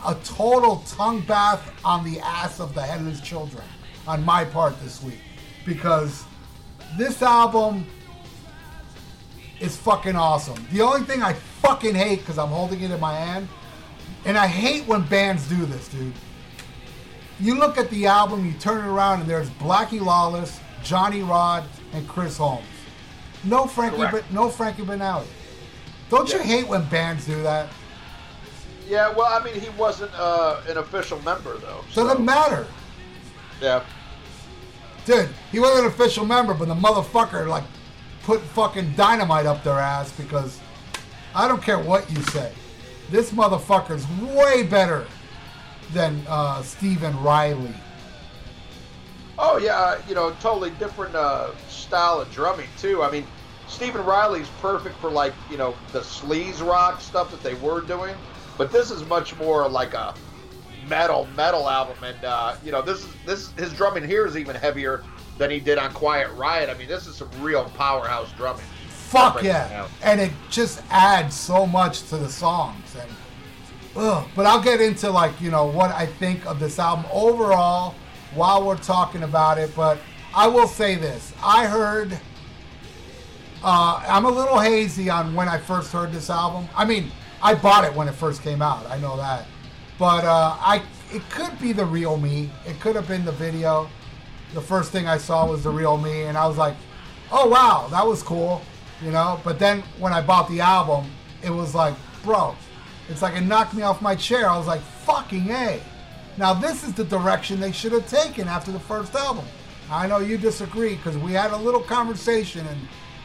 a 0.06 0.16
total 0.24 0.84
tongue 0.88 1.22
bath 1.22 1.72
on 1.84 2.04
the 2.04 2.20
ass 2.20 2.60
of 2.60 2.74
the 2.74 2.82
Headless 2.82 3.22
Children 3.22 3.64
on 4.08 4.24
my 4.24 4.46
part 4.46 4.80
this 4.82 5.02
week 5.02 5.20
because 5.66 6.24
this 6.98 7.22
album 7.22 7.86
is 9.60 9.76
fucking 9.78 10.16
awesome. 10.16 10.66
The 10.72 10.82
only 10.82 11.02
thing 11.02 11.24
I 11.24 11.34
fucking 11.34 11.96
hate 11.96 12.20
because 12.20 12.38
I'm 12.38 12.50
holding 12.50 12.82
it 12.82 12.92
in 12.92 13.00
my 13.00 13.14
hand, 13.14 13.48
and 14.26 14.38
I 14.38 14.48
hate 14.48 14.86
when 14.88 15.04
bands 15.08 15.48
do 15.48 15.66
this, 15.66 15.88
dude. 15.88 16.14
You 17.40 17.56
look 17.56 17.78
at 17.78 17.90
the 17.90 18.06
album, 18.06 18.46
you 18.46 18.54
turn 18.54 18.86
it 18.86 18.88
around, 18.88 19.22
and 19.22 19.30
there's 19.30 19.50
Blackie 19.52 20.00
Lawless, 20.00 20.60
Johnny 20.84 21.22
Rod, 21.22 21.66
and 21.94 22.08
Chris 22.08 22.38
Holmes. 22.38 22.66
No 23.44 23.66
Frankie, 23.66 23.98
but 23.98 24.24
no 24.32 24.50
Frankie 24.50 24.84
Banali. 24.84 25.26
Don't 26.10 26.32
you 26.32 26.40
hate 26.40 26.68
when 26.68 26.88
bands 26.90 27.26
do 27.26 27.42
that? 27.44 27.70
Yeah, 28.88 29.12
well, 29.14 29.26
I 29.28 29.44
mean, 29.44 29.60
he 29.60 29.70
wasn't 29.72 30.12
uh, 30.16 30.62
an 30.70 30.78
official 30.78 31.20
member, 31.22 31.58
though. 31.58 31.84
so- 31.92 32.08
Doesn't 32.08 32.24
matter, 32.24 32.68
Yeah. 33.62 33.84
dude. 35.06 35.30
He 35.52 35.60
wasn't 35.60 35.80
an 35.82 35.86
official 35.88 36.26
member, 36.26 36.54
but 36.54 36.68
the 36.68 36.76
motherfucker 36.76 37.48
like 37.48 37.64
put 38.24 38.42
fucking 38.42 38.94
dynamite 38.96 39.46
up 39.46 39.64
their 39.64 39.80
ass 39.80 40.12
because 40.12 40.60
I 41.34 41.48
don't 41.48 41.62
care 41.64 41.80
what 41.80 42.10
you 42.12 42.22
say. 42.24 42.52
This 43.10 43.32
motherfucker's 43.32 44.06
way 44.36 44.64
better 44.64 45.06
than 45.94 46.22
uh, 46.28 46.62
Steven 46.64 47.20
Riley. 47.24 47.74
Oh 49.38 49.58
yeah, 49.58 49.76
uh, 49.78 50.02
you 50.08 50.16
know, 50.16 50.32
totally 50.42 50.72
different 50.80 51.14
uh, 51.16 51.56
style 51.68 52.22
of 52.22 52.32
drumming 52.32 52.68
too. 52.80 53.04
I 53.04 53.12
mean, 53.12 53.26
Steven 53.68 54.04
Riley's 54.06 54.48
perfect 54.62 54.96
for 55.00 55.10
like 55.10 55.34
you 55.52 55.58
know 55.58 55.76
the 55.92 56.00
sleaze 56.00 56.66
rock 56.66 57.02
stuff 57.02 57.32
that 57.32 57.44
they 57.44 57.54
were 57.56 57.82
doing, 57.82 58.16
but 58.58 58.72
this 58.72 58.92
is 58.92 59.04
much 59.06 59.36
more 59.38 59.68
like 59.68 59.94
a 59.94 60.14
metal 60.88 61.28
metal 61.36 61.70
album, 61.70 61.98
and 62.04 62.24
uh, 62.24 62.56
you 62.64 62.72
know 62.72 62.82
this 62.82 63.04
is 63.04 63.14
this 63.26 63.52
his 63.52 63.74
drumming 63.74 64.08
here 64.08 64.26
is 64.26 64.38
even 64.38 64.56
heavier 64.56 65.04
than 65.38 65.52
he 65.52 65.60
did 65.60 65.78
on 65.78 65.94
Quiet 65.94 66.32
Riot. 66.34 66.70
I 66.70 66.76
mean, 66.76 66.88
this 66.88 67.08
is 67.08 67.16
some 67.16 67.30
real 67.42 67.66
powerhouse 67.76 68.32
drumming. 68.34 68.66
Fuck 68.88 69.44
yeah. 69.44 69.88
And 70.02 70.20
it 70.20 70.32
just 70.50 70.82
adds 70.90 71.36
so 71.36 71.66
much 71.66 72.04
to 72.10 72.18
the 72.18 72.30
songs. 72.30 72.96
And 73.00 73.10
ugh. 73.96 74.28
But 74.36 74.46
I'll 74.46 74.62
get 74.62 74.82
into 74.82 75.10
like, 75.10 75.40
you 75.40 75.52
know, 75.52 75.66
what 75.66 75.92
I 75.92 76.06
think 76.06 76.46
of 76.46 76.60
this 76.60 76.80
album 76.80 77.06
overall 77.12 77.96
while 78.34 78.66
we're 78.66 78.78
talking 78.78 79.24
about 79.24 79.58
it. 79.58 79.76
But 79.76 80.00
I 80.34 80.48
will 80.48 80.68
say 80.68 80.96
this. 80.96 81.34
I 81.44 81.66
heard 81.66 82.18
uh, 83.64 84.04
I'm 84.08 84.26
a 84.26 84.30
little 84.30 84.60
hazy 84.60 85.10
on 85.10 85.34
when 85.34 85.48
I 85.48 85.58
first 85.58 85.92
heard 85.92 86.12
this 86.12 86.30
album. 86.30 86.68
I 86.76 86.86
mean, 86.86 87.12
I 87.42 87.54
bought 87.56 87.84
it 87.84 87.94
when 87.94 88.08
it 88.08 88.14
first 88.14 88.42
came 88.42 88.62
out. 88.62 88.86
I 88.90 88.98
know 88.98 89.18
that. 89.18 89.46
But 89.98 90.26
uh, 90.26 90.56
I 90.60 90.82
it 91.12 91.22
could 91.30 91.58
be 91.60 91.72
the 91.72 91.86
real 91.86 92.18
me. 92.18 92.50
It 92.68 92.80
could 92.80 92.96
have 92.96 93.08
been 93.08 93.26
the 93.26 93.32
video. 93.32 93.90
The 94.54 94.62
first 94.62 94.92
thing 94.92 95.08
I 95.08 95.18
saw 95.18 95.50
was 95.50 95.64
the 95.64 95.70
real 95.70 95.98
me, 95.98 96.24
and 96.24 96.38
I 96.38 96.48
was 96.48 96.58
like, 96.58 96.76
"Oh 97.32 97.48
wow, 97.48 97.88
that 97.92 98.06
was 98.06 98.22
cool," 98.22 98.62
you 99.02 99.12
know. 99.12 99.40
But 99.44 99.60
then 99.60 99.84
when 100.00 100.14
I 100.14 100.22
bought 100.22 100.50
the 100.50 100.62
album, 100.62 101.10
it 101.42 101.50
was 101.50 101.74
like, 101.74 101.94
bro, 102.24 102.56
it's 103.10 103.22
like 103.22 103.36
it 103.36 103.42
knocked 103.42 103.74
me 103.74 103.84
off 103.84 104.02
my 104.02 104.16
chair. 104.16 104.50
I 104.50 104.58
was 104.58 104.68
like, 104.68 104.82
"Fucking 104.82 105.50
a!" 105.50 105.82
Now 106.38 106.54
this 106.54 106.84
is 106.84 106.94
the 106.94 107.06
direction 107.06 107.60
they 107.60 107.72
should 107.72 107.94
have 107.94 108.10
taken 108.10 108.48
after 108.48 108.72
the 108.72 108.80
first 108.80 109.16
album. 109.16 109.46
I 109.90 110.08
know 110.08 110.18
you 110.18 110.38
disagree 110.38 110.96
because 110.96 111.18
we 111.18 111.32
had 111.32 111.52
a 111.52 111.58
little 111.58 111.82
conversation, 111.82 112.66
and 112.68 112.80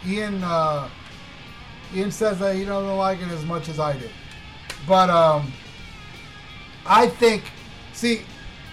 Ian 0.06 0.42
uh, 0.44 0.88
Ian 1.94 2.10
says 2.10 2.38
that 2.38 2.54
he 2.56 2.64
doesn't 2.64 2.96
like 2.96 3.20
it 3.20 3.28
as 3.28 3.44
much 3.44 3.68
as 3.68 3.80
I 3.80 3.98
do. 3.98 4.08
But 4.86 5.10
um, 5.10 5.52
I 6.86 7.08
think, 7.08 7.44
see, 7.92 8.22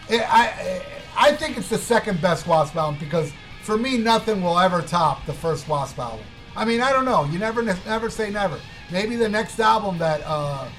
I, 0.10 0.20
I 0.20 0.82
I 1.20 1.36
think 1.36 1.58
it's 1.58 1.70
the 1.70 1.80
second 1.80 2.22
best 2.22 2.46
Wasp 2.46 2.76
album 2.76 3.00
because 3.00 3.34
for 3.64 3.78
me, 3.78 3.98
nothing 3.98 4.42
will 4.44 4.60
ever 4.60 4.82
top 4.84 5.26
the 5.26 5.34
first 5.34 5.68
Wasp 5.68 5.98
album. 5.98 6.26
I 6.56 6.64
mean, 6.64 6.80
I 6.80 6.92
don't 6.94 7.06
know. 7.06 7.26
You 7.26 7.40
never 7.40 7.64
never 7.64 8.10
say 8.10 8.30
never. 8.30 8.60
Maybe 8.92 9.16
the 9.16 9.28
next 9.28 9.60
album 9.60 9.98
that 9.98 10.22
uh, 10.26 10.70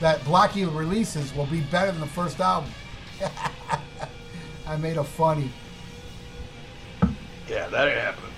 that 0.00 0.20
Blackie 0.20 0.66
releases 0.74 1.34
will 1.34 1.46
be 1.46 1.60
better 1.60 1.92
than 1.92 2.00
the 2.00 2.06
first 2.06 2.40
album. 2.40 2.70
I 4.66 4.76
made 4.76 4.96
a 4.96 5.04
funny. 5.04 5.50
Yeah, 7.48 7.68
that 7.68 7.92
happened. 7.92 8.32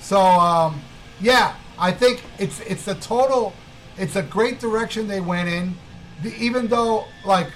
So 0.00 0.20
um, 0.20 0.80
yeah, 1.20 1.54
I 1.78 1.92
think 1.92 2.22
it's 2.38 2.60
it's 2.60 2.88
a 2.88 2.94
total, 2.94 3.52
it's 3.96 4.16
a 4.16 4.22
great 4.22 4.60
direction 4.60 5.08
they 5.08 5.20
went 5.20 5.48
in. 5.48 5.76
The, 6.22 6.34
even 6.36 6.68
though 6.68 7.06
like, 7.24 7.48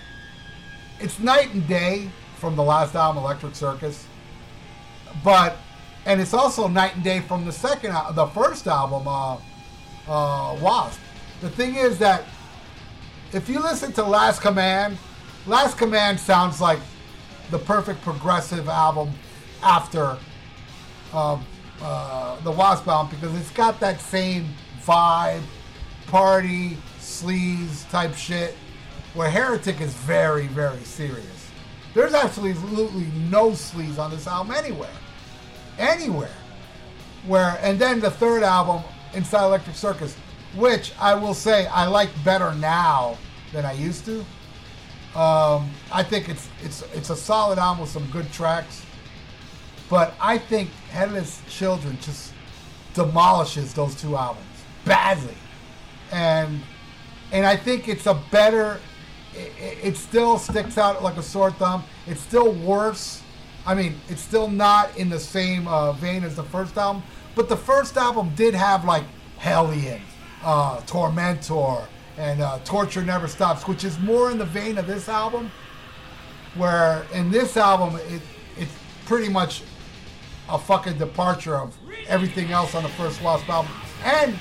it's 1.00 1.18
night 1.18 1.54
and 1.54 1.66
day 1.68 2.10
from 2.36 2.56
the 2.56 2.62
last 2.62 2.94
album, 2.94 3.22
Electric 3.22 3.54
Circus, 3.54 4.06
but 5.22 5.56
and 6.06 6.20
it's 6.20 6.34
also 6.34 6.68
night 6.68 6.94
and 6.94 7.04
day 7.04 7.20
from 7.20 7.44
the 7.44 7.52
second, 7.52 7.94
the 8.14 8.26
first 8.28 8.66
album, 8.66 9.06
uh, 9.06 9.34
uh, 10.08 10.56
Wasp. 10.60 11.00
The 11.40 11.50
thing 11.50 11.76
is 11.76 11.98
that 11.98 12.24
if 13.32 13.48
you 13.48 13.60
listen 13.60 13.92
to 13.92 14.02
Last 14.02 14.40
Command, 14.40 14.96
Last 15.46 15.76
Command 15.76 16.18
sounds 16.18 16.60
like 16.60 16.80
the 17.50 17.58
perfect 17.58 18.00
progressive 18.02 18.68
album 18.68 19.10
after 19.62 20.16
um, 21.12 21.44
uh, 21.82 22.40
the 22.40 22.50
Wasp 22.50 22.86
album 22.88 23.14
because 23.14 23.36
it's 23.38 23.50
got 23.50 23.80
that 23.80 24.00
same 24.00 24.48
vibe, 24.82 25.42
party, 26.06 26.76
sleaze 26.98 27.88
type 27.90 28.14
shit, 28.14 28.54
where 29.14 29.30
Heretic 29.30 29.80
is 29.80 29.94
very, 29.94 30.46
very 30.48 30.80
serious. 30.80 31.50
There's 31.94 32.14
absolutely 32.14 33.06
no 33.30 33.50
sleaze 33.50 33.98
on 33.98 34.10
this 34.10 34.26
album 34.26 34.54
anywhere. 34.54 34.90
Anywhere. 35.78 36.30
Where, 37.26 37.58
and 37.62 37.78
then 37.78 38.00
the 38.00 38.10
third 38.10 38.42
album, 38.42 38.82
Inside 39.14 39.44
Electric 39.44 39.76
Circus, 39.76 40.14
which 40.56 40.92
I 40.98 41.14
will 41.14 41.34
say 41.34 41.66
I 41.66 41.86
like 41.86 42.10
better 42.24 42.54
now 42.54 43.16
than 43.52 43.64
I 43.64 43.72
used 43.72 44.04
to. 44.06 44.20
Um, 45.18 45.70
I 45.90 46.02
think 46.02 46.28
it's 46.28 46.48
it's 46.62 46.82
it's 46.94 47.10
a 47.10 47.16
solid 47.16 47.58
album 47.58 47.80
with 47.80 47.90
some 47.90 48.08
good 48.10 48.30
tracks. 48.30 48.84
But 49.88 50.14
I 50.20 50.38
think 50.38 50.70
Headless 50.90 51.40
Children 51.48 51.98
just 52.00 52.32
demolishes 52.94 53.72
those 53.72 53.94
two 53.94 54.16
albums 54.16 54.44
badly, 54.84 55.36
and 56.12 56.60
and 57.32 57.46
I 57.46 57.56
think 57.56 57.88
it's 57.88 58.06
a 58.06 58.20
better. 58.30 58.80
It, 59.34 59.78
it 59.82 59.96
still 59.96 60.38
sticks 60.38 60.78
out 60.78 61.02
like 61.02 61.16
a 61.16 61.22
sore 61.22 61.52
thumb. 61.52 61.84
It's 62.06 62.20
still 62.20 62.52
worse. 62.52 63.22
I 63.66 63.74
mean, 63.74 64.00
it's 64.08 64.22
still 64.22 64.48
not 64.48 64.96
in 64.96 65.10
the 65.10 65.20
same 65.20 65.68
uh, 65.68 65.92
vein 65.92 66.24
as 66.24 66.36
the 66.36 66.42
first 66.42 66.76
album, 66.76 67.02
but 67.34 67.48
the 67.48 67.56
first 67.56 67.96
album 67.96 68.32
did 68.34 68.54
have 68.54 68.84
like 68.84 69.04
Hellion, 69.36 70.00
uh, 70.42 70.80
Tormentor, 70.86 71.86
and 72.16 72.40
uh, 72.40 72.58
Torture 72.64 73.04
Never 73.04 73.28
Stops, 73.28 73.68
which 73.68 73.84
is 73.84 73.98
more 74.00 74.30
in 74.30 74.38
the 74.38 74.44
vein 74.44 74.76
of 74.78 74.86
this 74.86 75.08
album. 75.08 75.50
Where 76.56 77.04
in 77.12 77.30
this 77.30 77.56
album, 77.56 78.00
it 78.08 78.22
it's 78.56 78.72
pretty 79.04 79.28
much 79.28 79.62
a 80.48 80.58
fucking 80.58 80.98
departure 80.98 81.56
of 81.56 81.76
everything 82.06 82.50
else 82.50 82.74
on 82.74 82.82
the 82.82 82.88
first 82.90 83.22
Wasp 83.22 83.48
album 83.48 83.70
and 84.04 84.38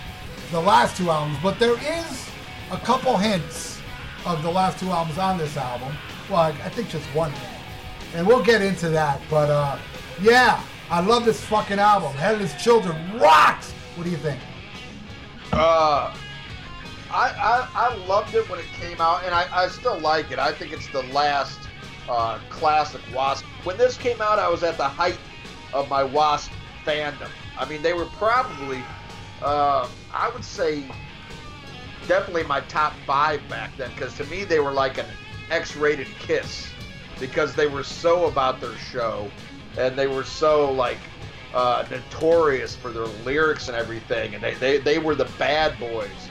the 0.52 0.60
last 0.60 0.96
two 0.98 1.10
albums. 1.10 1.38
But 1.44 1.60
there 1.60 1.78
is 1.78 2.30
a 2.72 2.78
couple 2.78 3.18
hints 3.18 3.80
of 4.26 4.42
the 4.44 4.52
last 4.52 4.80
two 4.80 4.90
albums 4.90 5.18
on 5.18 5.38
this 5.38 5.58
album. 5.58 5.94
Well, 6.30 6.40
I, 6.40 6.50
I 6.50 6.70
think 6.70 6.90
just 6.90 7.06
one. 7.16 7.32
And 8.16 8.26
we'll 8.26 8.44
get 8.44 8.62
into 8.62 8.90
that. 8.90 9.22
But 9.30 9.50
uh, 9.50 9.78
yeah, 10.22 10.64
I 10.90 11.02
love 11.02 11.26
this 11.26 11.44
fucking 11.46 11.80
album. 11.80 12.14
Headless 12.14 12.62
Children 12.62 13.20
rocks. 13.20 13.72
What 13.96 14.04
do 14.06 14.10
you 14.10 14.18
think? 14.18 14.40
Uh, 15.52 16.16
I, 17.10 17.30
I 17.30 17.70
I 17.74 17.96
loved 18.06 18.36
it 18.36 18.50
when 18.50 18.60
it 18.60 18.66
came 18.80 19.00
out, 19.00 19.24
and 19.24 19.34
I, 19.34 19.48
I 19.52 19.68
still 19.70 19.98
like 20.00 20.32
it. 20.32 20.40
I 20.40 20.52
think 20.52 20.74
it's 20.74 20.88
the 20.90 21.04
last 21.04 21.60
uh, 22.10 22.40
classic 22.50 23.02
Wasp. 23.14 23.46
When 23.64 23.78
this 23.78 23.98
came 23.98 24.22
out, 24.22 24.40
I 24.40 24.50
was 24.50 24.64
at 24.64 24.78
the 24.78 24.88
height 24.88 25.18
of 25.74 25.90
my 25.90 26.04
Wasp 26.04 26.52
fandom. 26.86 27.30
I 27.58 27.68
mean, 27.68 27.82
they 27.82 27.94
were 27.94 28.06
probably, 28.06 28.82
uh, 29.42 29.88
I 30.14 30.30
would 30.30 30.44
say, 30.44 30.86
definitely 32.08 32.44
my 32.44 32.62
top 32.62 32.94
five 33.06 33.48
back 33.50 33.76
then. 33.78 33.92
Because 33.96 34.16
to 34.18 34.26
me, 34.26 34.44
they 34.44 34.60
were 34.60 34.72
like 34.72 34.98
an 34.98 35.06
X-rated 35.50 36.08
Kiss, 36.20 36.70
because 37.20 37.56
they 37.56 37.68
were 37.68 37.84
so 37.84 38.26
about 38.26 38.62
their 38.62 38.78
show, 38.78 39.30
and 39.78 39.98
they 39.98 40.08
were 40.08 40.24
so 40.24 40.72
like 40.72 41.00
uh, 41.54 41.86
notorious 41.90 42.76
for 42.76 42.92
their 42.92 43.08
lyrics 43.26 43.68
and 43.68 43.78
everything, 43.78 44.36
and 44.36 44.44
they, 44.44 44.54
they, 44.56 44.78
they 44.78 45.00
were 45.00 45.16
the 45.16 45.30
bad 45.38 45.80
boys. 45.80 46.30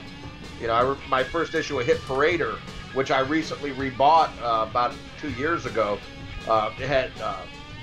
You 0.61 0.67
know, 0.67 0.73
I 0.73 1.09
my 1.09 1.23
first 1.23 1.53
issue 1.53 1.79
of 1.79 1.85
Hit 1.85 1.97
Parader, 2.01 2.57
which 2.93 3.11
I 3.11 3.19
recently 3.19 3.71
rebought 3.71 4.31
uh, 4.41 4.67
about 4.69 4.93
two 5.19 5.29
years 5.31 5.65
ago, 5.65 5.99
uh, 6.47 6.71
it 6.79 6.87
had 6.87 7.11
uh, 7.21 7.35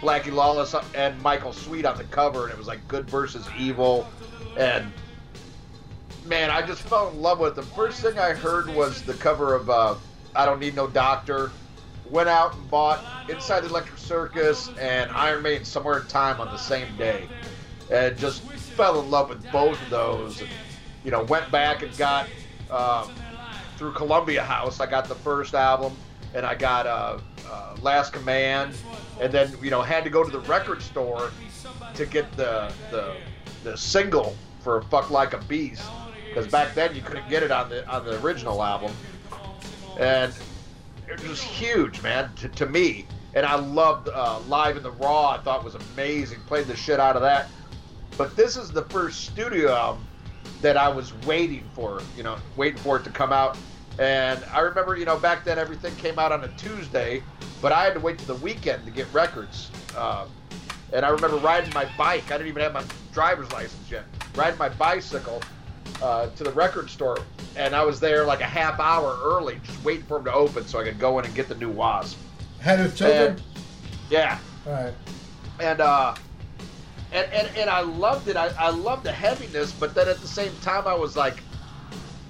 Blackie 0.04 0.32
Lawless 0.32 0.74
and 0.94 1.18
Michael 1.22 1.54
Sweet 1.54 1.86
on 1.86 1.96
the 1.96 2.04
cover, 2.04 2.44
and 2.44 2.52
it 2.52 2.58
was 2.58 2.66
like 2.66 2.86
good 2.88 3.08
versus 3.08 3.48
evil, 3.58 4.06
and 4.58 4.92
man, 6.26 6.50
I 6.50 6.60
just 6.60 6.82
fell 6.82 7.08
in 7.08 7.22
love 7.22 7.40
with 7.40 7.56
them. 7.56 7.64
First 7.64 8.02
thing 8.02 8.18
I 8.18 8.34
heard 8.34 8.68
was 8.68 9.00
the 9.02 9.14
cover 9.14 9.54
of 9.54 9.70
uh, 9.70 9.94
"I 10.36 10.44
Don't 10.44 10.60
Need 10.60 10.76
No 10.76 10.86
Doctor." 10.86 11.50
Went 12.10 12.28
out 12.28 12.54
and 12.54 12.70
bought 12.70 13.02
Inside 13.30 13.60
the 13.60 13.68
Electric 13.68 13.96
Circus 13.96 14.68
and 14.78 15.10
Iron 15.12 15.42
Maiden 15.42 15.64
Somewhere 15.64 16.00
in 16.00 16.06
Time 16.06 16.38
on 16.38 16.48
the 16.48 16.58
same 16.58 16.94
day, 16.98 17.26
and 17.90 18.14
just 18.18 18.42
fell 18.42 19.00
in 19.00 19.10
love 19.10 19.30
with 19.30 19.50
both 19.50 19.80
of 19.80 19.88
those. 19.88 20.42
And, 20.42 20.50
you 21.02 21.10
know, 21.10 21.22
went 21.24 21.50
back 21.50 21.82
and 21.82 21.96
got 21.96 22.28
um, 22.70 23.10
through 23.78 23.92
Columbia 23.92 24.42
House. 24.42 24.80
I 24.80 24.86
got 24.86 25.08
the 25.08 25.14
first 25.14 25.54
album, 25.54 25.96
and 26.34 26.44
I 26.44 26.54
got 26.54 26.86
uh, 26.86 27.18
uh, 27.50 27.76
Last 27.82 28.12
Command, 28.12 28.74
and 29.20 29.32
then 29.32 29.52
you 29.62 29.70
know 29.70 29.82
had 29.82 30.04
to 30.04 30.10
go 30.10 30.24
to 30.24 30.30
the 30.30 30.40
record 30.40 30.82
store 30.82 31.30
to 31.94 32.06
get 32.06 32.30
the 32.36 32.72
the, 32.90 33.16
the 33.62 33.76
single 33.76 34.36
for 34.60 34.82
"Fuck 34.82 35.10
Like 35.10 35.32
a 35.32 35.38
Beast" 35.38 35.84
because 36.28 36.50
back 36.50 36.74
then 36.74 36.94
you 36.94 37.02
couldn't 37.02 37.28
get 37.28 37.42
it 37.42 37.50
on 37.50 37.68
the 37.68 37.88
on 37.88 38.04
the 38.04 38.20
original 38.20 38.62
album, 38.62 38.92
and 39.98 40.32
it 41.08 41.28
was 41.28 41.40
huge, 41.40 42.02
man, 42.02 42.30
to, 42.36 42.48
to 42.48 42.66
me. 42.66 43.06
And 43.34 43.44
I 43.44 43.56
loved 43.56 44.08
uh, 44.08 44.38
Live 44.48 44.76
in 44.76 44.82
the 44.82 44.92
Raw. 44.92 45.30
I 45.30 45.38
thought 45.38 45.64
was 45.64 45.74
amazing. 45.74 46.40
Played 46.46 46.66
the 46.66 46.76
shit 46.76 47.00
out 47.00 47.16
of 47.16 47.22
that. 47.22 47.48
But 48.16 48.36
this 48.36 48.56
is 48.56 48.70
the 48.70 48.82
first 48.84 49.24
studio 49.24 49.72
album 49.72 50.06
that 50.60 50.76
I 50.76 50.88
was 50.88 51.12
waiting 51.26 51.64
for. 51.74 52.00
You 52.16 52.22
know, 52.22 52.36
waiting 52.56 52.78
for 52.78 52.96
it 52.96 53.04
to 53.04 53.10
come 53.10 53.32
out. 53.32 53.56
And 53.98 54.42
I 54.52 54.60
remember, 54.60 54.96
you 54.96 55.04
know, 55.04 55.18
back 55.18 55.44
then 55.44 55.58
everything 55.58 55.94
came 55.96 56.18
out 56.18 56.32
on 56.32 56.44
a 56.44 56.48
Tuesday, 56.56 57.22
but 57.60 57.72
I 57.72 57.84
had 57.84 57.94
to 57.94 58.00
wait 58.00 58.18
to 58.18 58.26
the 58.26 58.34
weekend 58.36 58.84
to 58.84 58.90
get 58.90 59.12
records. 59.12 59.70
Uh, 59.96 60.26
and 60.92 61.04
I 61.04 61.08
remember 61.08 61.36
riding 61.38 61.72
my 61.74 61.86
bike. 61.96 62.30
I 62.30 62.36
didn't 62.38 62.48
even 62.48 62.62
have 62.62 62.72
my 62.72 62.84
driver's 63.12 63.50
license 63.52 63.90
yet. 63.90 64.04
Riding 64.36 64.58
my 64.58 64.68
bicycle 64.68 65.42
uh, 66.02 66.28
to 66.30 66.44
the 66.44 66.52
record 66.52 66.90
store, 66.90 67.18
and 67.56 67.74
I 67.74 67.84
was 67.84 68.00
there 68.00 68.24
like 68.24 68.40
a 68.40 68.46
half 68.46 68.78
hour 68.80 69.18
early, 69.22 69.60
just 69.64 69.82
waiting 69.84 70.04
for 70.06 70.18
them 70.18 70.24
to 70.26 70.32
open 70.32 70.66
so 70.66 70.80
I 70.80 70.84
could 70.84 70.98
go 70.98 71.18
in 71.18 71.24
and 71.24 71.34
get 71.34 71.48
the 71.48 71.54
new 71.54 71.70
Wasp. 71.70 72.18
Headless 72.60 72.96
Children. 72.96 73.32
And, 73.32 73.42
yeah, 74.10 74.38
All 74.66 74.72
right. 74.72 74.92
and 75.60 75.80
uh, 75.80 76.14
and 77.12 77.32
and, 77.32 77.48
and 77.56 77.70
I 77.70 77.80
loved 77.80 78.28
it. 78.28 78.36
I, 78.36 78.48
I 78.58 78.70
loved 78.70 79.04
the 79.04 79.12
heaviness, 79.12 79.72
but 79.72 79.94
then 79.94 80.08
at 80.08 80.18
the 80.20 80.28
same 80.28 80.52
time, 80.62 80.86
I 80.86 80.94
was 80.94 81.16
like, 81.16 81.42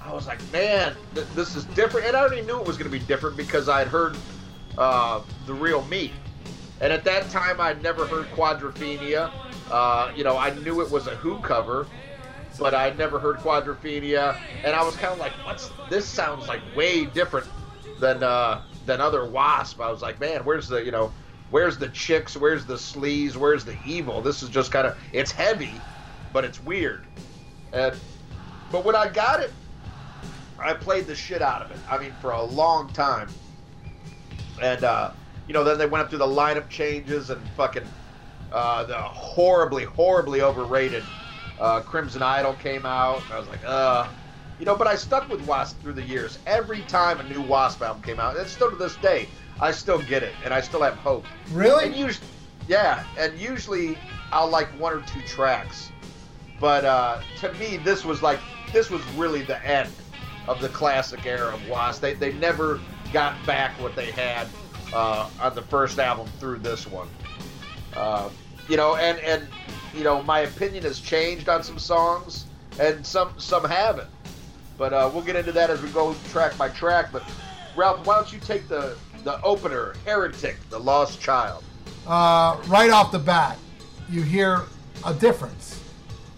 I 0.01 0.13
was 0.13 0.27
like, 0.27 0.41
man, 0.53 0.95
th- 1.15 1.27
this 1.35 1.57
is 1.57 1.65
different. 1.67 2.07
And 2.07 2.17
I 2.17 2.21
already 2.21 2.43
knew 2.43 2.59
it 2.61 2.67
was 2.67 2.77
going 2.77 2.91
to 2.91 2.97
be 2.99 3.05
different 3.05 3.37
because 3.37 3.69
I'd 3.69 3.89
heard 3.89 4.17
uh, 4.79 5.23
the 5.47 5.55
real 5.55 5.85
me, 5.87 6.13
and 6.81 6.93
at 6.93 7.05
that 7.05 7.31
time, 7.31 7.61
I'd 7.61 7.83
never 7.83 8.07
heard 8.07 8.27
Quadrophenia. 8.27 9.31
Uh, 9.71 10.13
you 10.15 10.25
know, 10.25 10.37
I 10.37 10.51
knew 10.51 10.81
it 10.81 10.91
was 10.91 11.07
a 11.07 11.15
Who 11.17 11.39
cover, 11.39 11.87
but 12.59 12.75
I'd 12.75 12.99
never 12.99 13.19
heard 13.19 13.37
Quadrophenia, 13.37 14.37
and 14.65 14.75
I 14.75 14.83
was 14.83 14.97
kind 14.97 15.13
of 15.13 15.19
like, 15.19 15.33
what's 15.45 15.71
this? 15.89 16.07
Sounds 16.07 16.49
like 16.49 16.61
way 16.77 17.07
different 17.07 17.47
than 18.01 18.23
uh, 18.23 18.63
than 18.87 19.01
other 19.01 19.25
Wasp. 19.25 19.81
I 19.81 19.91
was 19.91 20.03
like, 20.03 20.21
man, 20.21 20.45
where's 20.45 20.69
the 20.69 20.85
you 20.85 20.91
know, 20.91 21.13
where's 21.51 21.79
the 21.79 21.89
chicks? 21.89 22.37
Where's 22.37 22.65
the 22.67 22.75
sleaze? 22.75 23.37
Where's 23.37 23.65
the 23.65 23.77
evil? 23.87 24.21
This 24.21 24.43
is 24.43 24.49
just 24.49 24.73
kind 24.73 24.87
of 24.87 24.97
it's 25.13 25.31
heavy, 25.31 25.73
but 26.33 26.45
it's 26.45 26.63
weird. 26.63 27.07
And 27.73 27.95
but 28.71 28.85
when 28.85 28.97
I 28.97 29.09
got 29.09 29.41
it, 29.41 29.53
I 30.59 30.75
played 30.75 31.07
the 31.07 31.15
shit 31.15 31.43
out 31.43 31.63
of 31.63 31.71
it. 31.71 31.79
I 31.89 31.99
mean, 31.99 32.13
for 32.21 32.33
a 32.33 32.43
long 32.43 32.93
time. 32.93 33.29
And 34.63 34.85
uh, 34.85 35.13
you 35.47 35.55
know, 35.55 35.65
then 35.65 35.79
they 35.79 35.87
went 35.87 36.03
up 36.05 36.11
through 36.11 36.19
the 36.19 36.27
lineup 36.27 36.69
changes 36.69 37.31
and 37.31 37.41
fucking 37.57 37.87
uh, 38.53 38.85
the 38.85 38.97
horribly, 38.97 39.85
horribly 39.85 40.43
overrated 40.43 41.03
uh, 41.59 41.81
Crimson 41.81 42.23
Idol 42.23 42.55
came 42.55 42.87
out. 42.87 43.23
I 43.31 43.39
was 43.39 43.49
like, 43.49 43.65
uh, 43.65 44.07
you 44.59 44.65
know, 44.65 44.77
but 44.77 44.87
I 44.87 44.95
stuck 44.95 45.29
with 45.29 45.45
Wasp 45.47 45.81
through 45.83 45.95
the 45.95 46.03
years. 46.03 46.39
Every 46.47 46.81
time 46.83 47.21
a 47.21 47.25
new 47.25 47.43
Wasp 47.43 47.83
album 47.83 48.03
came 48.03 48.21
out, 48.21 48.37
and 48.37 48.49
still 48.49 48.71
to 48.71 48.77
this 48.77 48.97
day, 48.97 49.29
I 49.61 49.71
still 49.73 50.01
get 50.03 50.23
it, 50.23 50.35
and 50.45 50.55
I 50.55 50.61
still 50.61 50.83
have 50.83 50.95
hope. 50.95 51.25
Really? 51.51 51.87
And 51.87 51.97
usually, 51.97 52.27
yeah, 52.69 53.05
and 53.19 53.39
usually 53.39 53.99
I'll 54.33 54.49
like 54.49 54.69
one 54.81 54.93
or 54.93 55.01
two 55.03 55.21
tracks, 55.23 55.91
but 56.61 56.85
uh, 56.85 57.21
to 57.41 57.53
me, 57.55 57.77
this 57.79 58.05
was 58.05 58.23
like 58.23 58.41
this 58.73 58.91
was 58.91 59.03
really 59.17 59.43
the 59.43 59.65
end 59.67 59.91
of 60.49 60.61
the 60.61 60.69
classic 60.69 61.27
era 61.27 61.53
of 61.53 61.69
Wasp. 61.69 62.01
They 62.01 62.15
they 62.15 62.33
never 62.35 62.81
got 63.15 63.47
back 63.47 63.71
what 63.81 63.95
they 63.95 64.11
had 64.11 64.49
uh, 64.93 65.31
on 65.41 65.55
the 65.55 65.63
first 65.63 66.01
album 66.01 66.27
through 66.41 66.59
this 66.59 66.87
one. 66.87 67.09
Uh, 67.97 68.29
you 68.69 68.77
know, 68.77 68.97
and 68.97 69.19
and 69.21 69.47
you 69.95 70.03
know, 70.03 70.23
my 70.25 70.41
opinion 70.41 70.83
has 70.83 70.99
changed 71.01 71.49
on 71.49 71.63
some 71.63 71.79
songs, 71.79 72.47
and 72.81 73.07
some 73.07 73.33
some 73.39 73.65
haven't. 73.65 74.11
But 74.77 74.93
uh, 74.93 75.09
we'll 75.15 75.23
get 75.23 75.37
into 75.37 75.53
that 75.53 75.71
as 75.71 75.81
we 75.81 75.91
go 75.91 76.15
track 76.31 76.59
by 76.59 76.69
track. 76.71 77.11
But 77.13 77.23
Ralph, 77.77 78.05
why 78.05 78.17
don't 78.17 78.33
you 78.33 78.41
take 78.41 78.69
the 78.69 78.99
the 79.23 79.41
opener, 79.43 79.95
"Heretic," 80.05 80.57
the 80.69 80.79
Lost 80.79 81.21
Child? 81.21 81.63
uh, 82.07 82.61
right 82.67 82.91
off 82.91 83.13
the 83.13 83.19
bat, 83.19 83.57
you 84.11 84.23
hear 84.23 84.63
a 85.07 85.15
difference. 85.15 85.81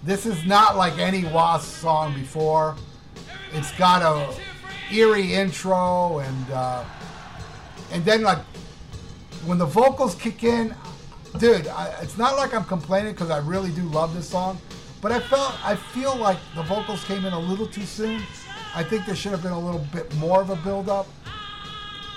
This 0.04 0.26
is 0.26 0.44
not 0.44 0.76
like 0.76 0.98
any 0.98 1.24
Wasp 1.24 1.80
song 1.80 2.14
before. 2.14 2.76
It's 3.52 3.72
got 3.72 4.02
a 4.02 4.32
eerie 4.92 5.34
intro, 5.34 6.18
and 6.18 6.50
uh, 6.50 6.84
and 7.92 8.04
then 8.04 8.22
like 8.22 8.38
when 9.44 9.58
the 9.58 9.66
vocals 9.66 10.14
kick 10.14 10.44
in, 10.44 10.74
dude, 11.38 11.66
I, 11.68 11.94
it's 12.02 12.18
not 12.18 12.36
like 12.36 12.54
I'm 12.54 12.64
complaining 12.64 13.12
because 13.12 13.30
I 13.30 13.38
really 13.38 13.70
do 13.70 13.82
love 13.82 14.14
this 14.14 14.28
song, 14.28 14.58
but 15.00 15.12
I 15.12 15.20
felt 15.20 15.54
I 15.64 15.76
feel 15.76 16.16
like 16.16 16.38
the 16.54 16.62
vocals 16.62 17.04
came 17.04 17.24
in 17.24 17.32
a 17.32 17.38
little 17.38 17.66
too 17.66 17.84
soon. 17.84 18.22
I 18.74 18.84
think 18.84 19.06
there 19.06 19.16
should 19.16 19.32
have 19.32 19.42
been 19.42 19.52
a 19.52 19.60
little 19.60 19.86
bit 19.92 20.14
more 20.16 20.42
of 20.42 20.50
a 20.50 20.56
build 20.56 20.90
up 20.90 21.06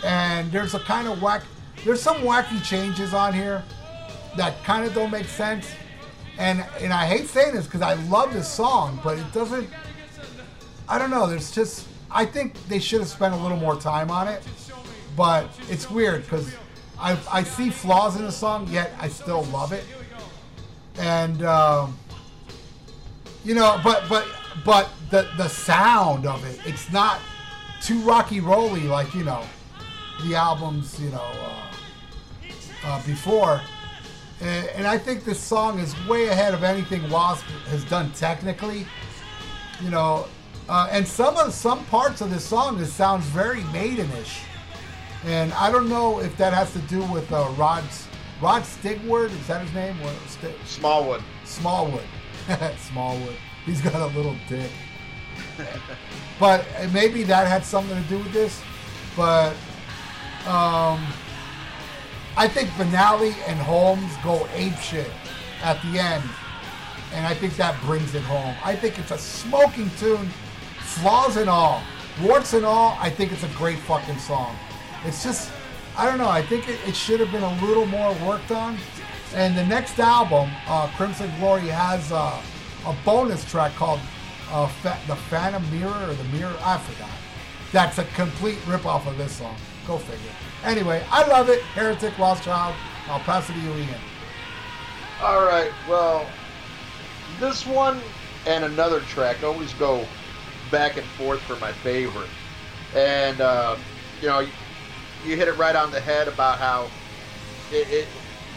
and 0.04 0.52
there's 0.52 0.76
a 0.76 0.80
kind 0.80 1.08
of 1.08 1.22
whack 1.22 1.44
there's 1.86 2.02
some 2.02 2.18
wacky 2.18 2.64
changes 2.64 3.14
on 3.14 3.34
here 3.34 3.64
that 4.38 4.62
kind 4.64 4.86
of 4.86 4.94
don't 4.94 5.12
make 5.12 5.26
sense 5.26 5.72
and 6.38 6.66
and 6.80 6.94
i 6.94 7.06
hate 7.06 7.28
saying 7.28 7.54
this 7.54 7.66
because 7.66 7.82
i 7.82 7.94
love 8.06 8.34
this 8.34 8.48
song 8.48 9.00
but 9.04 9.18
it 9.18 9.32
doesn't 9.34 9.68
i 10.88 10.98
don't 10.98 11.10
know 11.10 11.28
there's 11.28 11.52
just 11.52 11.88
i 12.12 12.26
think 12.26 12.54
they 12.68 12.80
should 12.80 13.00
have 13.00 13.10
spent 13.10 13.34
a 13.34 13.38
little 13.38 13.58
more 13.58 13.76
time 13.76 14.10
on 14.12 14.28
it 14.28 14.44
but 15.16 15.50
it's 15.70 15.90
weird 15.90 16.24
because 16.24 16.54
I, 17.00 17.18
I 17.32 17.44
see 17.44 17.70
flaws 17.70 18.16
in 18.16 18.24
the 18.24 18.32
song 18.32 18.68
yet 18.70 18.94
i 19.00 19.08
still 19.08 19.44
love 19.46 19.72
it 19.72 19.84
and 20.98 21.44
um, 21.44 21.98
you 23.44 23.56
know 23.56 23.80
but 23.84 24.04
but 24.10 24.28
but 24.66 24.90
the 25.10 25.28
the 25.38 25.48
sound 25.48 26.26
of 26.26 26.46
it 26.46 26.60
it's 26.66 26.92
not 26.92 27.20
too 27.82 28.00
rocky 28.02 28.40
rolly 28.40 28.82
like 28.82 29.14
you 29.14 29.24
know 29.24 29.44
the 30.24 30.36
albums, 30.36 31.00
you 31.00 31.10
know, 31.10 31.32
uh, 31.42 31.72
uh, 32.84 33.06
before. 33.06 33.62
And, 34.42 34.68
and 34.70 34.88
I 34.88 34.98
think 34.98 35.24
this 35.24 35.40
song 35.40 35.80
is 35.80 35.96
way 36.08 36.28
ahead 36.28 36.54
of 36.54 36.64
anything 36.64 37.10
Wasp 37.10 37.46
has 37.70 37.84
done 37.86 38.12
technically. 38.14 38.86
You 39.82 39.90
know, 39.90 40.28
uh, 40.70 40.88
and 40.92 41.08
some 41.08 41.36
of 41.38 41.54
some 41.54 41.84
parts 41.86 42.22
of 42.22 42.30
this 42.30 42.46
song, 42.46 42.80
it 42.80 42.86
sounds 42.86 43.26
very 43.26 43.62
maidenish. 43.74 44.40
And 45.26 45.52
I 45.54 45.72
don't 45.72 45.90
know 45.90 46.20
if 46.20 46.38
that 46.38 46.54
has 46.54 46.72
to 46.74 46.80
do 46.80 47.04
with 47.12 47.32
uh, 47.32 47.50
Rod 47.58 47.84
Rod 48.42 48.62
Stigward. 48.62 49.32
Is 49.32 49.48
that 49.48 49.66
his 49.66 49.74
name? 49.74 50.00
What, 50.00 50.16
St- 50.28 50.56
Smallwood. 50.66 51.22
Smallwood. 51.44 52.06
Smallwood. 52.78 53.36
He's 53.66 53.82
got 53.82 53.96
a 53.96 54.16
little 54.16 54.36
dick. 54.48 54.72
but 56.40 56.66
uh, 56.78 56.88
maybe 56.94 57.24
that 57.24 57.48
had 57.48 57.66
something 57.66 58.02
to 58.02 58.10
do 58.10 58.20
with 58.20 58.32
this. 58.32 58.62
But 59.18 59.54
um, 60.46 61.06
I 62.38 62.48
think 62.48 62.70
Banali 62.72 63.34
and 63.48 63.60
Holmes 63.60 64.14
go 64.24 64.48
ape 64.54 64.78
shit 64.78 65.12
at 65.62 65.82
the 65.82 66.00
end, 66.00 66.24
and 67.14 67.28
I 67.28 67.34
think 67.34 67.58
that 67.58 67.80
brings 67.82 68.16
it 68.16 68.22
home. 68.22 68.56
I 68.64 68.76
think 68.76 68.98
it's 68.98 69.12
a 69.12 69.18
smoking 69.18 69.90
tune, 70.00 70.30
flaws 70.98 71.38
and 71.38 71.50
all, 71.50 71.82
warts 72.22 72.54
and 72.54 72.66
all. 72.66 72.98
I 73.00 73.10
think 73.10 73.32
it's 73.32 73.44
a 73.44 73.50
great 73.50 73.80
fucking 73.80 74.18
song. 74.20 74.56
It's 75.06 75.24
just, 75.24 75.52
I 75.98 76.06
don't 76.06 76.18
know. 76.18 76.30
I 76.30 76.42
think 76.42 76.68
it, 76.68 76.80
it 76.88 76.96
should 76.96 77.20
have 77.20 77.32
been 77.32 77.44
a 77.44 77.66
little 77.66 77.86
more 77.86 78.14
worked 78.26 78.52
on. 78.52 78.78
And 79.34 79.58
the 79.58 79.66
next 79.66 80.00
album, 80.00 80.50
uh, 80.68 80.88
Crimson 80.96 81.32
Glory, 81.40 81.68
has 81.68 82.12
uh, 82.12 82.42
a 82.86 82.96
bonus 83.06 83.50
track 83.50 83.76
called 83.76 84.00
uh, 84.52 84.68
Fa- 84.68 84.98
"The 85.08 85.16
Phantom 85.16 85.64
Mirror" 85.72 86.10
or 86.10 86.14
"The 86.16 86.24
Mirror." 86.36 86.56
I 86.64 86.80
forgot. 86.80 87.12
That's 87.72 88.00
a 88.00 88.04
complete 88.16 88.58
ripoff 88.66 89.06
of 89.06 89.18
this 89.20 89.34
song. 89.34 89.56
Go 89.86 90.00
figure. 90.00 90.32
Anyway, 90.64 91.04
I 91.12 91.28
love 91.28 91.50
it. 91.50 91.62
Heretic, 91.62 92.18
Lost 92.18 92.44
Child. 92.44 92.76
I'll 93.08 93.20
pass 93.20 93.48
it 93.50 93.54
to 93.54 93.60
you, 93.60 93.72
Ian. 93.74 94.00
All 95.22 95.46
right. 95.46 95.72
Well, 95.88 96.26
this 97.40 97.68
one 97.68 98.02
and 98.48 98.64
another 98.64 99.02
track 99.02 99.44
always 99.44 99.74
go 99.74 100.06
back 100.72 100.98
and 100.98 101.06
forth 101.06 101.42
for 101.42 101.56
my 101.58 101.72
favorite. 101.72 102.30
And 102.96 103.42
uh, 103.42 103.78
you 104.22 104.28
know, 104.28 104.40
you, 104.40 104.52
you 105.26 105.36
hit 105.36 105.48
it 105.48 105.58
right 105.58 105.76
on 105.76 105.92
the 105.92 106.00
head 106.00 106.28
about 106.28 106.58
how 106.58 106.90
it, 107.72 107.88
it 107.90 108.08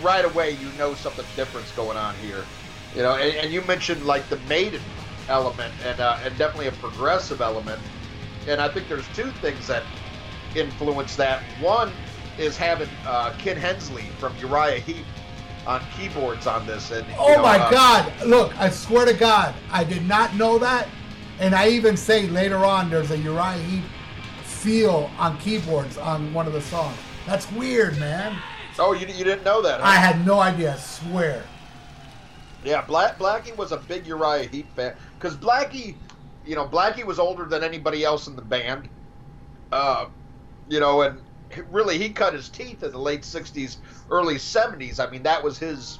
right 0.02 0.24
away 0.24 0.52
you 0.52 0.70
know 0.78 0.94
something 0.94 1.24
different's 1.36 1.72
going 1.72 1.96
on 1.96 2.14
here. 2.16 2.44
You 2.94 3.02
know, 3.02 3.14
and, 3.14 3.34
and 3.36 3.52
you 3.52 3.62
mentioned 3.62 4.04
like 4.04 4.28
the 4.28 4.38
Maiden 4.48 4.82
element 5.28 5.72
and 5.84 6.00
uh, 6.00 6.18
and 6.24 6.36
definitely 6.38 6.68
a 6.68 6.72
progressive 6.72 7.40
element. 7.40 7.80
And 8.46 8.60
I 8.60 8.68
think 8.68 8.88
there's 8.88 9.06
two 9.14 9.30
things 9.30 9.66
that 9.68 9.82
influence 10.54 11.16
that. 11.16 11.42
One 11.60 11.92
is 12.38 12.56
having 12.56 12.88
uh, 13.06 13.34
Ken 13.38 13.56
Hensley 13.56 14.04
from 14.18 14.36
Uriah 14.38 14.80
Heep 14.80 15.06
on 15.66 15.80
keyboards 15.96 16.46
on 16.46 16.66
this. 16.66 16.90
And 16.90 17.06
Oh 17.18 17.34
know, 17.36 17.42
my 17.42 17.58
uh, 17.58 17.70
God! 17.70 18.26
Look, 18.26 18.58
I 18.58 18.70
swear 18.70 19.06
to 19.06 19.14
God, 19.14 19.54
I 19.70 19.84
did 19.84 20.06
not 20.06 20.34
know 20.34 20.58
that, 20.58 20.88
and 21.40 21.54
I 21.54 21.68
even 21.68 21.96
say 21.96 22.26
later 22.28 22.58
on 22.58 22.90
there's 22.90 23.10
a 23.10 23.18
Uriah 23.18 23.58
Heep 23.58 23.84
feel 24.44 25.10
on 25.18 25.38
keyboards 25.38 25.98
on 25.98 26.32
one 26.32 26.46
of 26.46 26.52
the 26.52 26.60
songs. 26.60 26.96
That's 27.26 27.50
weird, 27.52 27.98
man. 27.98 28.36
Oh, 28.78 28.92
you, 28.92 29.06
you 29.06 29.24
didn't 29.24 29.44
know 29.44 29.60
that? 29.62 29.80
Huh? 29.80 29.86
I 29.86 29.96
had 29.96 30.24
no 30.24 30.40
idea. 30.40 30.74
I 30.74 30.78
swear. 30.78 31.44
Yeah, 32.64 32.82
Black, 32.82 33.18
Blackie 33.18 33.56
was 33.56 33.72
a 33.72 33.76
big 33.76 34.06
Uriah 34.06 34.48
Heep 34.48 34.74
fan 34.76 34.94
because 35.18 35.36
Blackie, 35.36 35.96
you 36.46 36.54
know, 36.54 36.66
Blackie 36.66 37.04
was 37.04 37.18
older 37.18 37.44
than 37.44 37.64
anybody 37.64 38.04
else 38.04 38.28
in 38.28 38.36
the 38.36 38.42
band. 38.42 38.88
Uh, 39.72 40.06
you 40.68 40.78
know, 40.78 41.02
and 41.02 41.20
really 41.70 41.98
he 41.98 42.10
cut 42.10 42.34
his 42.34 42.48
teeth 42.48 42.82
in 42.82 42.92
the 42.92 42.98
late 42.98 43.22
'60s, 43.22 43.78
early 44.10 44.36
'70s. 44.36 45.04
I 45.04 45.10
mean, 45.10 45.24
that 45.24 45.42
was 45.42 45.58
his 45.58 45.98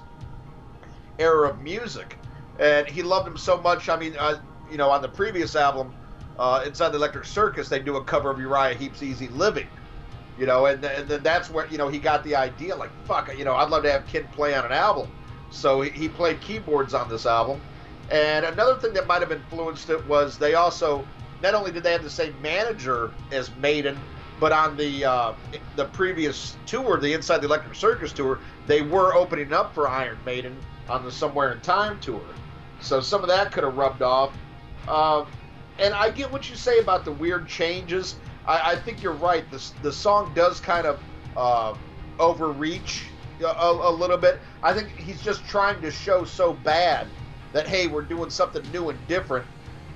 era 1.18 1.50
of 1.50 1.60
music, 1.60 2.16
and 2.60 2.86
he 2.86 3.02
loved 3.02 3.26
him 3.26 3.36
so 3.36 3.60
much. 3.60 3.88
I 3.88 3.96
mean, 3.96 4.14
uh, 4.18 4.40
you 4.72 4.78
know, 4.78 4.90
on 4.90 5.02
the 5.02 5.08
previous 5.08 5.54
album, 5.54 5.94
uh, 6.38 6.64
Inside 6.66 6.88
the 6.88 6.96
Electric 6.96 7.26
Circus, 7.26 7.68
they 7.68 7.78
do 7.78 7.96
a 7.96 8.04
cover 8.04 8.30
of 8.30 8.40
Uriah 8.40 8.74
Heep's 8.74 9.02
"Easy 9.02 9.28
Living." 9.28 9.68
You 10.38 10.46
know, 10.46 10.66
and, 10.66 10.82
and 10.82 11.06
then 11.06 11.22
that's 11.22 11.50
where 11.50 11.66
you 11.68 11.78
know 11.78 11.88
he 11.88 11.98
got 11.98 12.24
the 12.24 12.34
idea. 12.34 12.74
Like, 12.74 12.90
fuck, 13.04 13.36
you 13.36 13.44
know, 13.44 13.54
I'd 13.54 13.68
love 13.68 13.82
to 13.84 13.92
have 13.92 14.06
Kid 14.06 14.30
play 14.32 14.54
on 14.54 14.64
an 14.64 14.72
album. 14.72 15.08
So 15.50 15.82
he, 15.82 15.90
he 15.90 16.08
played 16.08 16.40
keyboards 16.40 16.94
on 16.94 17.08
this 17.10 17.26
album. 17.26 17.60
And 18.10 18.46
another 18.46 18.80
thing 18.80 18.94
that 18.94 19.06
might 19.06 19.20
have 19.20 19.30
influenced 19.30 19.90
it 19.90 20.04
was 20.06 20.38
they 20.38 20.54
also 20.54 21.06
not 21.42 21.54
only 21.54 21.70
did 21.70 21.82
they 21.82 21.92
have 21.92 22.02
the 22.02 22.10
same 22.10 22.34
manager 22.40 23.12
as 23.30 23.54
Maiden, 23.56 23.98
but 24.40 24.52
on 24.52 24.76
the 24.76 25.04
uh, 25.04 25.34
the 25.76 25.84
previous 25.86 26.56
tour, 26.66 26.98
the 26.98 27.12
Inside 27.12 27.38
the 27.38 27.46
Electric 27.46 27.74
Circus 27.74 28.12
tour, 28.12 28.40
they 28.66 28.80
were 28.82 29.14
opening 29.14 29.52
up 29.52 29.74
for 29.74 29.86
Iron 29.86 30.18
Maiden 30.24 30.56
on 30.88 31.04
the 31.04 31.12
Somewhere 31.12 31.52
in 31.52 31.60
Time 31.60 32.00
tour. 32.00 32.22
So 32.80 33.00
some 33.00 33.22
of 33.22 33.28
that 33.28 33.52
could 33.52 33.64
have 33.64 33.76
rubbed 33.76 34.02
off. 34.02 34.36
Um, 34.88 35.26
and 35.78 35.94
I 35.94 36.10
get 36.10 36.30
what 36.30 36.48
you 36.50 36.56
say 36.56 36.78
about 36.78 37.04
the 37.04 37.12
weird 37.12 37.48
changes. 37.48 38.16
I, 38.46 38.72
I 38.72 38.76
think 38.76 39.02
you're 39.02 39.12
right. 39.12 39.48
The 39.50 39.62
the 39.82 39.92
song 39.92 40.32
does 40.34 40.60
kind 40.60 40.86
of 40.86 41.00
uh, 41.36 41.74
overreach 42.18 43.04
a, 43.40 43.46
a, 43.46 43.90
a 43.90 43.92
little 43.92 44.18
bit. 44.18 44.40
I 44.62 44.72
think 44.74 44.88
he's 44.96 45.22
just 45.22 45.44
trying 45.46 45.80
to 45.82 45.90
show 45.90 46.24
so 46.24 46.52
bad 46.52 47.06
that 47.52 47.66
hey, 47.66 47.86
we're 47.86 48.02
doing 48.02 48.30
something 48.30 48.62
new 48.72 48.90
and 48.90 49.06
different. 49.08 49.46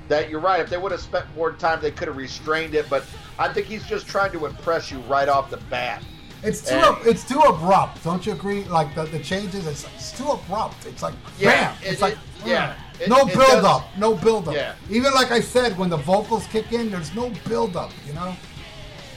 That 0.08 0.30
you're 0.30 0.40
right. 0.40 0.60
If 0.60 0.70
they 0.70 0.78
would 0.78 0.92
have 0.92 1.00
spent 1.00 1.26
more 1.34 1.52
time, 1.52 1.80
they 1.80 1.90
could 1.90 2.06
have 2.08 2.16
restrained 2.16 2.74
it. 2.74 2.88
But 2.88 3.04
I 3.38 3.52
think 3.52 3.66
he's 3.66 3.84
just 3.86 4.06
trying 4.06 4.30
to 4.32 4.46
impress 4.46 4.90
you 4.90 4.98
right 5.00 5.28
off 5.28 5.50
the 5.50 5.56
bat. 5.56 6.02
It's 6.42 6.60
too 6.60 6.74
And- 6.74 7.06
it's 7.06 7.24
too 7.24 7.40
abrupt. 7.40 8.02
Don't 8.04 8.24
you 8.26 8.32
agree? 8.32 8.64
Like 8.64 8.94
the, 8.94 9.04
the 9.04 9.18
changes, 9.20 9.66
it's, 9.66 9.84
it's 9.96 10.12
too 10.16 10.28
abrupt. 10.30 10.86
It's 10.86 11.02
like 11.02 11.14
Yeah, 11.38 11.50
bam. 11.72 11.82
it- 11.82 11.92
it's 11.92 12.02
like 12.02 12.14
it- 12.14 12.18
yeah. 12.46 12.74
It- 13.00 13.08
no 13.08 13.24
build 13.26 13.64
up. 13.64 13.88
No 13.98 14.14
build 14.14 14.48
up. 14.48 14.54
Yeah. 14.54 14.74
Even 14.90 15.12
like 15.12 15.30
I 15.30 15.40
said, 15.40 15.76
when 15.76 15.90
the 15.90 15.96
vocals 15.98 16.46
kick 16.46 16.72
in, 16.72 16.90
there's 16.90 17.14
no 17.14 17.30
build 17.48 17.76
up. 17.76 17.90
You 18.06 18.12
know. 18.14 18.36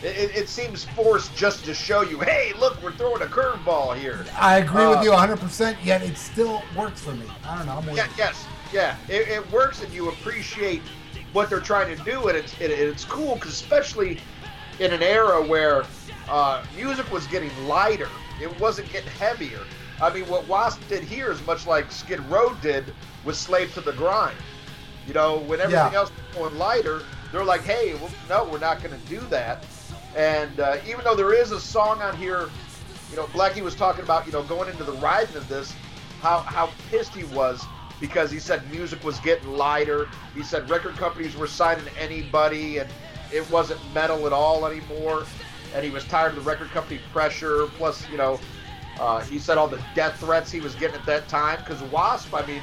It, 0.02 0.48
seems 0.48 0.86
forced 0.86 1.36
just 1.36 1.66
to 1.66 1.74
show 1.74 2.04
you, 2.04 2.20
hey, 2.20 2.54
look, 2.58 2.82
we're 2.82 2.94
throwing 2.94 3.22
a 3.22 3.26
curveball 3.26 3.98
here. 3.98 4.26
I 4.40 4.60
agree 4.60 4.84
Uh, 4.86 4.92
with 4.92 5.04
you 5.04 5.12
100. 5.12 5.42
percent 5.42 5.78
Yet 5.84 6.02
it 6.02 6.18
still 6.18 6.62
works 6.74 7.02
for 7.02 7.12
me. 7.12 7.26
I 7.46 7.58
don't 7.58 7.66
know. 7.66 7.74
I'm 7.86 7.96
Yeah, 7.98 8.08
yes, 8.18 8.46
yeah. 8.72 8.96
It, 9.10 9.28
it 9.28 9.52
works, 9.52 9.84
and 9.84 9.92
you 9.92 10.08
appreciate 10.08 10.82
what 11.34 11.50
they're 11.50 11.60
trying 11.60 11.94
to 11.98 12.02
do, 12.06 12.30
and 12.30 12.38
it's 12.38 12.54
it, 12.62 12.72
it's 12.72 13.04
cool 13.04 13.36
because 13.36 13.52
especially 13.52 14.20
in 14.80 14.94
an 14.94 15.04
era 15.04 15.46
where 15.46 15.84
uh, 16.30 16.64
music 16.76 17.12
was 17.12 17.26
getting 17.28 17.52
lighter, 17.68 18.10
it 18.42 18.60
wasn't 18.60 18.92
getting 18.92 19.10
heavier. 19.12 19.60
I 20.02 20.14
mean, 20.14 20.28
what 20.30 20.48
Wasp 20.48 20.82
did 20.88 21.04
here 21.04 21.32
is 21.32 21.46
much 21.46 21.68
like 21.68 21.92
Skid 21.92 22.20
Row 22.30 22.54
did 22.62 22.94
with 23.26 23.36
Slave 23.36 23.74
to 23.74 23.82
the 23.82 23.92
Grind. 23.94 24.38
You 25.08 25.14
know, 25.14 25.40
when 25.40 25.60
everything 25.60 25.92
Yeah. 25.92 26.00
else 26.00 26.12
was 26.12 26.36
going 26.36 26.58
lighter, 26.58 27.02
they're 27.32 27.44
like, 27.44 27.64
hey, 27.64 27.96
well, 27.96 28.12
no, 28.30 28.46
we're 28.46 28.60
not 28.60 28.82
going 28.82 28.98
to 28.98 29.08
do 29.10 29.20
that. 29.30 29.66
And 30.16 30.60
uh, 30.60 30.78
even 30.88 31.04
though 31.04 31.16
there 31.16 31.34
is 31.34 31.52
a 31.52 31.60
song 31.60 32.02
on 32.02 32.16
here, 32.16 32.50
you 33.12 33.18
know, 33.18 33.26
Blackie 33.28 33.62
was 33.62 33.76
talking 33.76 34.04
about, 34.04 34.26
you 34.26 34.32
know, 34.32 34.44
going 34.44 34.70
into 34.70 34.84
the 34.84 34.94
writing 34.94 35.36
of 35.36 35.48
this, 35.50 35.74
how 36.22 36.40
how 36.40 36.70
pissed 36.90 37.14
he 37.14 37.24
was 37.26 37.64
because 38.00 38.32
he 38.32 38.40
said 38.40 38.70
music 38.72 39.04
was 39.04 39.20
getting 39.20 39.50
lighter. 39.58 40.08
He 40.36 40.44
said 40.44 40.70
record 40.70 40.96
companies 40.96 41.36
were 41.36 41.48
signing 41.48 41.86
anybody, 42.00 42.78
and 42.80 42.90
it 43.34 43.50
wasn't 43.52 43.80
metal 43.94 44.26
at 44.26 44.34
all 44.34 44.66
anymore. 44.66 45.26
And 45.74 45.84
he 45.84 45.92
was 45.92 46.04
tired 46.06 46.30
of 46.30 46.44
the 46.44 46.50
record 46.50 46.70
company 46.70 47.00
pressure. 47.12 47.68
Plus, 47.78 48.10
you 48.10 48.18
know, 48.18 48.40
uh, 49.00 49.22
he 49.22 49.40
said 49.40 49.58
all 49.58 49.68
the 49.68 49.82
death 49.96 50.20
threats 50.20 50.52
he 50.52 50.60
was 50.60 50.76
getting 50.76 50.96
at 50.96 51.06
that 51.06 51.28
time 51.28 51.60
because 51.60 51.82
Wasp. 51.84 52.34
I 52.34 52.46
mean, 52.46 52.62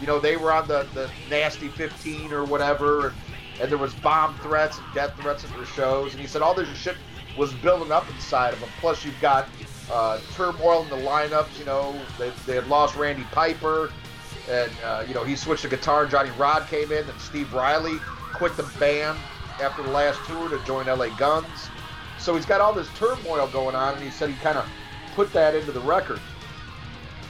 you 0.00 0.06
know, 0.06 0.18
they 0.18 0.36
were 0.36 0.52
on 0.52 0.66
the 0.66 0.86
the 0.94 1.10
nasty 1.30 1.68
15 1.68 2.32
or 2.32 2.44
whatever, 2.44 3.08
and, 3.08 3.16
and 3.60 3.70
there 3.70 3.78
was 3.78 3.94
bomb 3.94 4.34
threats 4.38 4.78
and 4.78 4.86
death 4.94 5.14
threats 5.20 5.44
at 5.44 5.50
their 5.50 5.66
shows. 5.66 6.12
And 6.12 6.20
he 6.20 6.26
said 6.26 6.42
all 6.42 6.54
this 6.54 6.68
shit 6.76 6.96
was 7.36 7.52
building 7.54 7.92
up 7.92 8.08
inside 8.10 8.52
of 8.52 8.58
him. 8.58 8.68
Plus, 8.80 9.04
you've 9.04 9.20
got 9.20 9.48
uh, 9.90 10.18
turmoil 10.34 10.82
in 10.82 10.88
the 10.88 10.96
lineups. 10.96 11.58
You 11.58 11.64
know, 11.66 11.94
they, 12.18 12.30
they 12.46 12.54
had 12.54 12.66
lost 12.66 12.96
Randy 12.96 13.24
Piper, 13.32 13.90
and 14.50 14.70
uh, 14.84 15.04
you 15.06 15.14
know 15.14 15.24
he 15.24 15.36
switched 15.36 15.62
to 15.62 15.68
guitar. 15.68 16.06
Johnny 16.06 16.30
Rod 16.30 16.66
came 16.68 16.90
in, 16.90 17.08
and 17.08 17.20
Steve 17.20 17.52
Riley 17.52 17.98
quit 18.32 18.56
the 18.56 18.68
band 18.78 19.18
after 19.60 19.82
the 19.82 19.90
last 19.90 20.20
tour 20.26 20.48
to 20.48 20.58
join 20.64 20.86
LA 20.86 21.08
Guns. 21.16 21.68
So 22.26 22.34
he's 22.34 22.44
got 22.44 22.60
all 22.60 22.72
this 22.72 22.88
turmoil 22.96 23.46
going 23.52 23.76
on, 23.76 23.94
and 23.94 24.02
he 24.02 24.10
said 24.10 24.28
he 24.30 24.34
kind 24.42 24.58
of 24.58 24.68
put 25.14 25.32
that 25.32 25.54
into 25.54 25.70
the 25.70 25.78
record. 25.78 26.18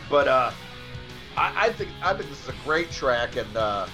But 0.09 0.27
uh, 0.27 0.53
I, 1.37 1.67
I 1.67 1.73
think 1.73 1.91
I 2.03 2.15
think 2.15 2.31
this 2.31 2.43
is 2.43 2.49
a 2.49 2.55
great 2.65 2.91
track 2.91 3.37
and 3.37 3.55
uh, 3.59 3.87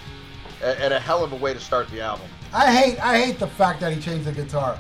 a- 0.63 0.81
and 0.81 0.95
a 0.95 1.01
hell 1.01 1.25
of 1.25 1.33
a 1.33 1.37
way 1.37 1.55
to 1.55 1.59
start 1.59 1.91
the 1.91 2.01
album. 2.01 2.29
I 2.55 2.73
hate 2.73 3.05
I 3.05 3.21
hate 3.21 3.41
the 3.41 3.49
fact 3.49 3.81
that 3.81 3.93
he 3.93 4.01
changed 4.01 4.27
the 4.27 4.33
guitar. 4.33 4.79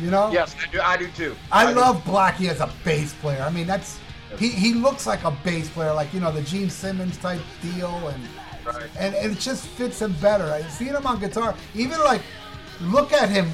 You 0.00 0.10
know. 0.10 0.30
Yes, 0.32 0.56
I 0.58 0.72
do. 0.72 0.80
I 0.80 0.96
do 0.96 1.08
too. 1.08 1.36
I, 1.52 1.70
do. 1.70 1.78
love 1.78 2.02
Blackie 2.04 2.48
as 2.48 2.60
a 2.60 2.70
bass 2.82 3.12
player. 3.12 3.42
I 3.42 3.50
mean, 3.50 3.66
that's 3.66 4.00
he, 4.38 4.48
he 4.48 4.72
looks 4.72 5.06
like 5.06 5.22
a 5.24 5.32
bass 5.44 5.68
player, 5.68 5.92
like 5.92 6.14
you 6.14 6.20
know 6.20 6.32
the 6.32 6.40
Gene 6.40 6.70
Simmons 6.70 7.18
type 7.18 7.42
deal, 7.60 8.08
and 8.08 8.22
Right. 8.64 8.88
and, 8.98 9.14
and 9.14 9.32
it 9.32 9.38
just 9.38 9.66
fits 9.66 10.00
him 10.00 10.14
better. 10.22 10.44
I 10.44 10.62
seeing 10.70 10.94
him 10.94 11.06
on 11.06 11.20
guitar, 11.20 11.54
even 11.74 11.98
like 11.98 12.22
look 12.80 13.12
at 13.12 13.28
him 13.28 13.50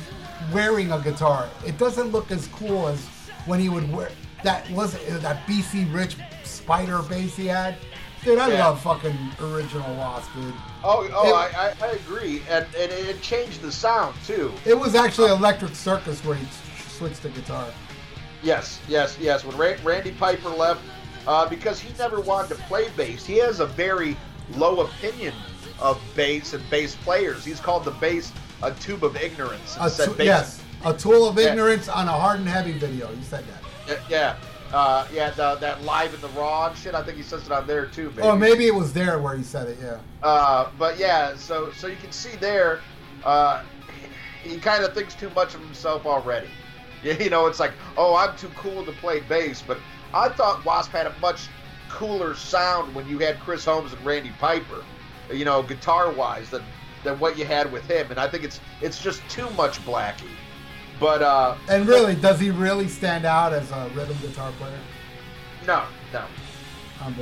wearing 0.52 0.92
a 0.92 1.00
guitar. 1.00 1.48
It 1.66 1.78
doesn't 1.78 2.08
look 2.12 2.30
as 2.30 2.46
cool 2.48 2.88
as 2.88 3.04
when 3.46 3.60
he 3.60 3.68
would 3.68 3.90
wear 3.92 4.10
that 4.44 4.68
was 4.70 4.92
that 5.20 5.46
BC 5.46 5.92
Rich 5.92 6.16
Spider 6.44 7.02
bass 7.02 7.34
he 7.36 7.46
had. 7.46 7.76
Dude, 8.24 8.38
I 8.38 8.48
Yeah. 8.50 8.66
love 8.68 8.80
fucking 8.82 9.16
original 9.40 9.94
Wasp, 9.96 10.28
dude. 10.34 10.52
Oh, 10.84 11.08
oh, 11.12 11.28
It- 11.28 11.34
I, 11.56 11.72
I, 11.80 11.86
agree, 11.92 12.42
and, 12.50 12.64
and 12.76 12.90
it 12.92 13.20
changed 13.22 13.62
the 13.62 13.70
sound 13.72 14.14
too. 14.26 14.52
It 14.64 14.78
was 14.78 14.94
actually 14.94 15.30
Electric 15.30 15.74
Circus 15.74 16.24
where 16.24 16.34
he 16.36 16.46
switched 16.88 17.22
to 17.22 17.28
guitar. 17.30 17.66
Yes, 18.42 18.80
yes, 18.88 19.16
yes. 19.20 19.44
When 19.44 19.56
Ra- 19.56 19.74
Randy 19.84 20.12
Piper 20.12 20.48
left, 20.50 20.80
uh, 21.26 21.48
because 21.48 21.80
he 21.80 21.92
never 21.98 22.20
wanted 22.20 22.56
to 22.56 22.62
play 22.64 22.88
bass, 22.96 23.24
he 23.24 23.38
has 23.38 23.60
a 23.60 23.66
very 23.66 24.16
low 24.54 24.80
opinion 24.80 25.34
of 25.80 26.00
bass 26.14 26.54
and 26.54 26.68
bass 26.70 26.94
players. 26.96 27.44
He's 27.44 27.60
called 27.60 27.84
the 27.84 27.90
bass 27.92 28.32
a 28.62 28.72
tube 28.72 29.04
of 29.04 29.16
ignorance. 29.16 29.76
A 29.80 29.88
Said 29.90 30.14
yes, 30.18 30.62
a 30.84 30.92
tool 30.94 31.28
of 31.28 31.38
Yeah. 31.38 31.50
ignorance 31.50 31.88
on 31.88 32.08
a 32.08 32.12
hard 32.12 32.40
and 32.40 32.48
heavy 32.48 32.72
video. 32.72 33.10
You 33.10 33.22
said 33.22 33.44
that. 33.46 34.00
Yeah, 34.10 34.36
yeah, 34.70 34.76
uh, 34.76 35.06
yeah. 35.12 35.30
The, 35.30 35.56
that 35.56 35.82
live 35.82 36.12
in 36.14 36.20
the 36.20 36.28
raw 36.28 36.68
and 36.68 36.76
shit. 36.76 36.94
I 36.94 37.02
think 37.02 37.16
he 37.16 37.22
says 37.22 37.46
it 37.46 37.52
on 37.52 37.66
there 37.66 37.86
too. 37.86 38.10
Maybe. 38.16 38.22
Or 38.28 38.36
maybe 38.36 38.66
it 38.66 38.74
was 38.74 38.92
there 38.92 39.18
where 39.18 39.36
he 39.36 39.42
said 39.42 39.68
it. 39.68 39.78
Yeah. 39.82 39.98
Uh, 40.22 40.68
but 40.78 40.98
yeah, 40.98 41.36
so 41.36 41.72
so 41.72 41.86
you 41.86 41.96
can 41.96 42.12
see 42.12 42.36
there, 42.36 42.80
uh, 43.24 43.62
he 44.42 44.58
kind 44.58 44.84
of 44.84 44.94
thinks 44.94 45.14
too 45.14 45.30
much 45.30 45.54
of 45.54 45.60
himself 45.60 46.06
already. 46.06 46.48
You 47.04 47.30
know, 47.30 47.46
it's 47.46 47.60
like, 47.60 47.70
oh, 47.96 48.16
I'm 48.16 48.36
too 48.36 48.50
cool 48.56 48.84
to 48.84 48.90
play 48.90 49.20
bass, 49.20 49.62
but 49.64 49.78
I 50.12 50.30
thought 50.30 50.64
Wasp 50.64 50.90
had 50.90 51.06
a 51.06 51.14
much 51.20 51.46
cooler 51.88 52.34
sound 52.34 52.92
when 52.92 53.08
you 53.08 53.20
had 53.20 53.38
Chris 53.38 53.64
Holmes 53.64 53.92
and 53.92 54.04
Randy 54.04 54.32
Piper, 54.40 54.82
you 55.32 55.44
know, 55.44 55.62
guitar 55.62 56.10
wise 56.10 56.50
than 56.50 56.64
than 57.08 57.18
what 57.18 57.38
you 57.38 57.44
had 57.44 57.72
with 57.72 57.84
him, 57.86 58.10
and 58.10 58.20
I 58.20 58.28
think 58.28 58.44
it's 58.44 58.60
it's 58.80 59.02
just 59.02 59.22
too 59.28 59.48
much 59.50 59.84
Blackie. 59.84 60.28
But 61.00 61.22
uh, 61.22 61.56
And 61.68 61.86
really, 61.86 62.14
does 62.14 62.40
he 62.40 62.50
really 62.50 62.88
stand 62.88 63.24
out 63.24 63.52
as 63.52 63.70
a 63.70 63.90
rhythm 63.94 64.16
guitar 64.20 64.52
player? 64.58 64.78
no, 65.66 65.84
no. 66.12 66.24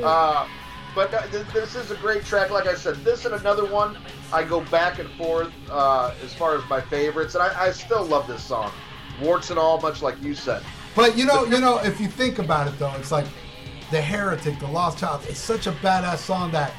Uh, 0.02 0.46
but 0.94 1.12
uh, 1.12 1.26
th- 1.26 1.46
this 1.52 1.74
is 1.74 1.90
a 1.90 1.96
great 1.96 2.24
track. 2.24 2.50
Like 2.50 2.66
I 2.66 2.74
said, 2.74 2.96
this 3.04 3.26
and 3.26 3.34
another 3.34 3.66
one, 3.66 3.98
I 4.32 4.42
go 4.44 4.60
back 4.64 4.98
and 4.98 5.10
forth 5.10 5.52
uh, 5.70 6.14
as 6.24 6.32
far 6.32 6.56
as 6.56 6.66
my 6.70 6.80
favorites, 6.80 7.34
and 7.34 7.42
I, 7.42 7.66
I 7.66 7.70
still 7.72 8.04
love 8.04 8.26
this 8.26 8.42
song, 8.42 8.72
warts 9.20 9.50
and 9.50 9.58
all, 9.58 9.78
much 9.80 10.00
like 10.00 10.20
you 10.22 10.34
said. 10.34 10.62
But 10.94 11.18
you 11.18 11.26
know, 11.26 11.44
you 11.44 11.60
know, 11.60 11.78
if 11.78 12.00
you 12.00 12.08
think 12.08 12.38
about 12.38 12.66
it 12.66 12.78
though, 12.78 12.94
it's 12.98 13.12
like 13.12 13.26
the 13.90 14.00
Heretic, 14.00 14.58
the 14.58 14.66
Lost 14.68 14.98
Child. 14.98 15.26
It's 15.28 15.38
such 15.38 15.66
a 15.66 15.72
badass 15.72 16.18
song 16.18 16.50
that, 16.52 16.72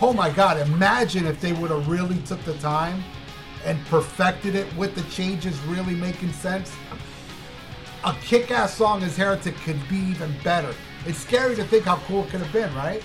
oh 0.00 0.12
my 0.12 0.30
God! 0.30 0.58
Imagine 0.58 1.26
if 1.26 1.40
they 1.40 1.52
would 1.52 1.70
have 1.70 1.88
really 1.88 2.18
took 2.22 2.42
the 2.44 2.54
time 2.54 3.02
and 3.64 3.84
perfected 3.86 4.54
it 4.54 4.72
with 4.76 4.94
the 4.94 5.02
changes 5.10 5.58
really 5.60 5.94
making 5.94 6.32
sense. 6.32 6.72
A 8.04 8.14
kick-ass 8.22 8.74
song 8.74 9.02
as 9.02 9.16
Heretic 9.16 9.56
could 9.56 9.80
be 9.88 9.96
even 9.96 10.34
better. 10.44 10.74
It's 11.06 11.18
scary 11.18 11.54
to 11.56 11.64
think 11.64 11.84
how 11.84 11.96
cool 12.06 12.24
it 12.24 12.30
could 12.30 12.40
have 12.40 12.52
been, 12.52 12.74
right? 12.74 13.02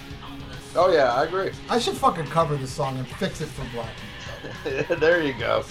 Oh 0.75 0.91
yeah, 0.91 1.13
I 1.13 1.23
agree. 1.23 1.51
I 1.69 1.79
should 1.79 1.95
fucking 1.95 2.27
cover 2.27 2.55
this 2.55 2.71
song 2.71 2.97
and 2.97 3.07
fix 3.07 3.41
it 3.41 3.47
for 3.47 3.65
Black. 3.73 3.93
there 4.99 5.23
you 5.23 5.33
go. 5.33 5.63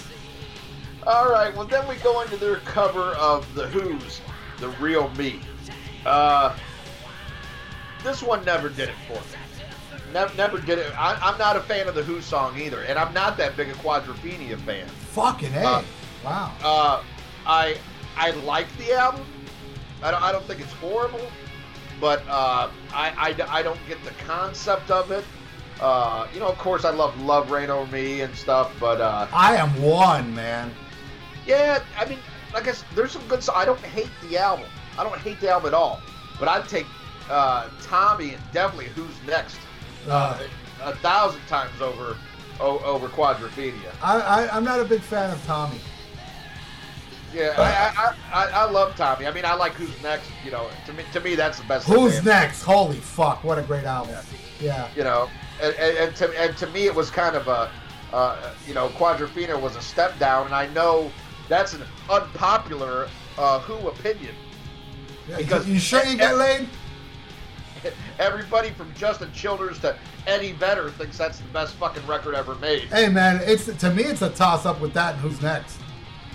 All 1.07 1.31
right, 1.31 1.55
well 1.55 1.65
then 1.65 1.87
we 1.87 1.95
go 1.97 2.21
into 2.21 2.37
their 2.37 2.57
cover 2.57 3.11
of 3.15 3.51
the 3.55 3.67
Who's 3.67 4.21
"The 4.57 4.69
Real 4.69 5.09
Me." 5.11 5.39
Uh, 6.05 6.57
this 8.03 8.21
one 8.21 8.43
never 8.45 8.69
did 8.69 8.89
it 8.89 8.95
for 9.07 9.13
me. 9.13 9.48
Never, 10.13 10.35
never 10.35 10.59
did 10.59 10.79
it. 10.79 10.91
I, 10.99 11.15
I'm 11.21 11.37
not 11.37 11.55
a 11.55 11.61
fan 11.61 11.87
of 11.87 11.95
the 11.95 12.03
Who 12.03 12.21
song 12.21 12.59
either, 12.59 12.81
and 12.83 12.97
I'm 12.97 13.13
not 13.13 13.37
that 13.37 13.55
big 13.55 13.69
a 13.69 13.73
Quadrophenia 13.73 14.57
fan. 14.61 14.87
Fucking 14.87 15.53
a! 15.53 15.59
Uh, 15.63 15.83
wow. 16.23 16.51
Uh, 16.63 17.03
I 17.45 17.77
I 18.17 18.31
like 18.31 18.67
the 18.77 18.93
album. 18.93 19.25
I 20.01 20.11
don't, 20.11 20.23
I 20.23 20.31
don't 20.31 20.45
think 20.45 20.61
it's 20.61 20.73
horrible, 20.73 21.27
but 21.99 22.21
uh, 22.27 22.69
I, 22.93 23.35
I, 23.49 23.59
I 23.59 23.61
don't 23.61 23.79
get 23.87 24.03
the 24.03 24.11
concept 24.25 24.91
of 24.91 25.11
it. 25.11 25.25
Uh, 25.81 26.27
you 26.33 26.39
know, 26.39 26.47
of 26.47 26.57
course, 26.57 26.85
I 26.85 26.89
love 26.89 27.19
Love 27.21 27.51
Reign 27.51 27.69
Over 27.69 27.89
Me 27.91 28.21
and 28.21 28.33
stuff, 28.35 28.73
but 28.79 28.99
uh, 28.99 29.27
I 29.31 29.55
am 29.55 29.69
one 29.81 30.33
man. 30.33 30.71
yeah, 31.45 31.83
I 31.97 32.05
mean, 32.05 32.19
like 32.53 32.63
I 32.63 32.65
guess 32.65 32.83
there's 32.95 33.11
some 33.11 33.25
good. 33.27 33.43
So 33.43 33.53
I 33.53 33.65
don't 33.65 33.79
hate 33.79 34.09
the 34.27 34.37
album. 34.37 34.65
I 34.97 35.03
don't 35.03 35.17
hate 35.19 35.39
the 35.39 35.49
album 35.49 35.67
at 35.67 35.73
all. 35.73 36.01
But 36.39 36.47
I'd 36.47 36.67
take 36.67 36.85
uh, 37.29 37.69
Tommy 37.81 38.33
and 38.33 38.43
definitely 38.51 38.87
Who's 38.87 39.15
Next 39.27 39.57
Uh, 40.09 40.39
a 40.83 40.95
thousand 40.97 41.41
times 41.47 41.81
over 41.81 42.17
over 42.59 43.07
Quadrophenia. 43.07 43.93
I, 44.01 44.19
I 44.19 44.55
I'm 44.55 44.63
not 44.63 44.79
a 44.79 44.85
big 44.85 45.01
fan 45.01 45.31
of 45.31 45.43
Tommy. 45.45 45.79
Yeah, 47.33 47.53
I, 47.57 48.41
I, 48.41 48.43
I, 48.43 48.49
I 48.61 48.71
love 48.71 48.95
Tommy. 48.95 49.27
I 49.27 49.31
mean, 49.31 49.45
I 49.45 49.53
like 49.53 49.73
Who's 49.73 50.01
Next. 50.01 50.29
You 50.43 50.51
know, 50.51 50.67
to 50.87 50.93
me, 50.93 51.03
to 51.13 51.19
me, 51.19 51.35
that's 51.35 51.59
the 51.59 51.67
best. 51.67 51.87
Who's 51.87 52.23
next? 52.25 52.63
Holy 52.63 52.97
fuck! 52.97 53.43
What 53.43 53.59
a 53.59 53.61
great 53.61 53.85
album. 53.85 54.15
Yeah. 54.59 54.89
You 54.95 55.03
know, 55.03 55.29
and, 55.61 55.75
and, 55.75 55.97
and 55.97 56.15
to 56.17 56.41
and 56.41 56.57
to 56.57 56.67
me, 56.67 56.85
it 56.85 56.95
was 56.95 57.09
kind 57.09 57.35
of 57.35 57.47
a, 57.47 57.69
uh, 58.11 58.53
you 58.67 58.73
know, 58.73 58.89
Quadrophenia 58.89 59.59
was 59.59 59.75
a 59.75 59.81
step 59.81 60.17
down, 60.19 60.47
and 60.47 60.55
I 60.55 60.67
know 60.73 61.11
that's 61.47 61.73
an 61.73 61.83
unpopular 62.09 63.07
uh, 63.37 63.59
Who 63.59 63.87
opinion. 63.87 64.35
Because 65.37 65.67
you 65.67 65.79
sure 65.79 66.03
you 66.05 66.17
get 66.17 66.35
laid? 66.37 66.67
Everybody 68.19 68.71
from 68.71 68.93
Justin 68.95 69.31
Childers 69.33 69.79
to 69.79 69.95
Eddie 70.27 70.53
Vedder 70.53 70.89
thinks 70.91 71.17
that's 71.17 71.39
the 71.39 71.47
best 71.49 71.73
fucking 71.75 72.05
record 72.07 72.35
ever 72.35 72.55
made. 72.55 72.83
Hey 72.89 73.09
man, 73.09 73.41
it's 73.43 73.65
to 73.65 73.93
me 73.93 74.03
it's 74.03 74.21
a 74.21 74.29
toss 74.29 74.65
up 74.65 74.79
with 74.81 74.93
that 74.93 75.13
and 75.13 75.21
who's 75.21 75.41
next. 75.41 75.79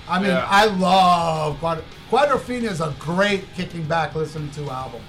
I 0.08 0.18
mean, 0.18 0.30
Yeah. 0.30 0.46
I 0.48 0.66
love 0.66 1.58
Quad- 1.60 1.84
Quadrophenia 2.10 2.70
is 2.70 2.80
a 2.80 2.94
great 2.98 3.52
kicking 3.54 3.84
back 3.84 4.14
listening 4.14 4.50
to 4.52 4.70
album. 4.70 5.00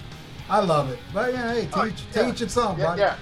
I 0.49 0.59
love 0.59 0.89
it. 0.91 0.99
But 1.13 1.33
yeah, 1.33 1.53
hey, 1.53 1.69
Oh, 1.73 1.85
teach 1.85 2.03
teach 2.13 2.41
its 2.41 2.57
own, 2.57 2.77
yeah, 2.79 2.95
yeah. 2.95 3.15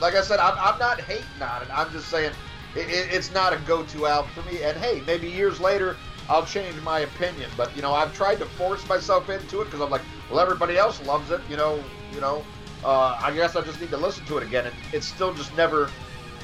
Like 0.00 0.14
I 0.14 0.20
said, 0.22 0.40
I'm, 0.40 0.56
I'm 0.58 0.78
not 0.78 1.00
hating 1.00 1.24
on 1.40 1.62
it. 1.62 1.68
I'm 1.72 1.90
just 1.90 2.08
saying 2.08 2.32
it, 2.74 2.88
it, 2.88 3.08
it's 3.14 3.32
not 3.32 3.52
a 3.54 3.56
go-to 3.66 4.06
album 4.06 4.30
for 4.34 4.42
me. 4.50 4.62
And 4.62 4.76
hey, 4.76 5.02
maybe 5.06 5.26
years 5.28 5.58
later 5.60 5.96
I'll 6.28 6.44
change 6.44 6.74
my 6.82 7.00
opinion. 7.00 7.48
But 7.56 7.74
you 7.76 7.82
know, 7.82 7.92
I've 7.94 8.14
tried 8.14 8.38
to 8.40 8.44
force 8.44 8.86
myself 8.88 9.30
into 9.30 9.60
it 9.62 9.66
because 9.66 9.80
I'm 9.80 9.90
like, 9.90 10.02
well, 10.30 10.40
everybody 10.40 10.76
else 10.76 11.00
loves 11.06 11.30
it. 11.30 11.40
You 11.48 11.56
know, 11.56 11.82
you 12.14 12.20
know. 12.20 12.44
Uh, 12.84 13.18
I 13.22 13.32
guess 13.34 13.56
I 13.56 13.62
just 13.62 13.80
need 13.80 13.90
to 13.90 13.96
listen 13.96 14.24
to 14.26 14.36
it 14.38 14.42
again. 14.44 14.66
And 14.66 14.74
it's 14.92 15.06
still 15.06 15.32
just 15.34 15.54
never, 15.56 15.90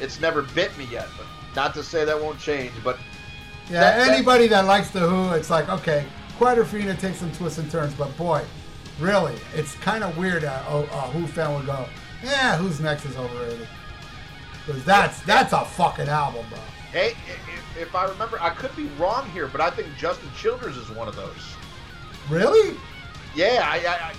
it's 0.01 0.21
never 0.21 0.43
bit 0.43 0.77
me 0.79 0.87
yet. 0.91 1.07
But 1.17 1.27
not 1.55 1.75
to 1.75 1.83
say 1.83 2.05
that 2.05 2.21
won't 2.21 2.39
change. 2.41 2.73
But 2.83 2.99
Yeah, 3.71 3.81
That- 3.81 3.99
that- 3.99 4.09
anybody 4.09 4.49
that 4.49 4.65
likes 4.65 4.91
the 4.91 5.01
Who, 5.01 5.31
it's 5.35 5.51
like 5.51 5.69
okay, 5.69 6.05
Quadrophenia 6.39 6.99
takes 6.99 7.19
some 7.19 7.31
twists 7.33 7.59
and 7.59 7.71
turns, 7.71 7.95
but 7.95 8.17
boy, 8.17 8.43
really, 8.99 9.35
it's 9.55 9.75
kind 9.77 10.03
of 10.03 10.17
weird 10.19 10.43
that 10.43 10.65
a, 10.69 10.77
a 10.79 11.01
Who 11.13 11.27
fan 11.27 11.55
would 11.55 11.67
go, 11.67 11.87
yeah, 12.25 12.57
Who's 12.57 12.81
Next 12.81 13.05
is 13.05 13.17
overrated. 13.17 13.69
Because 14.67 14.85
that's 14.85 15.21
that's 15.23 15.53
a 15.53 15.65
fucking 15.65 16.09
album, 16.09 16.45
bro. 16.49 16.59
hey, 16.93 17.11
if, 17.29 17.79
if 17.89 17.95
I 17.95 18.05
remember, 18.07 18.41
I 18.41 18.51
could 18.51 18.75
be 18.77 18.87
wrong 18.99 19.29
here, 19.31 19.47
but 19.49 19.61
I 19.61 19.71
think 19.71 19.89
Justin 19.99 20.29
Childers 20.37 20.77
is 20.77 20.91
one 20.91 21.09
of 21.09 21.17
those. 21.17 21.55
Really? 22.29 22.77
Yeah, 23.35 23.63
I, 23.65 23.77
I, 23.79 24.09
I, 24.11 24.13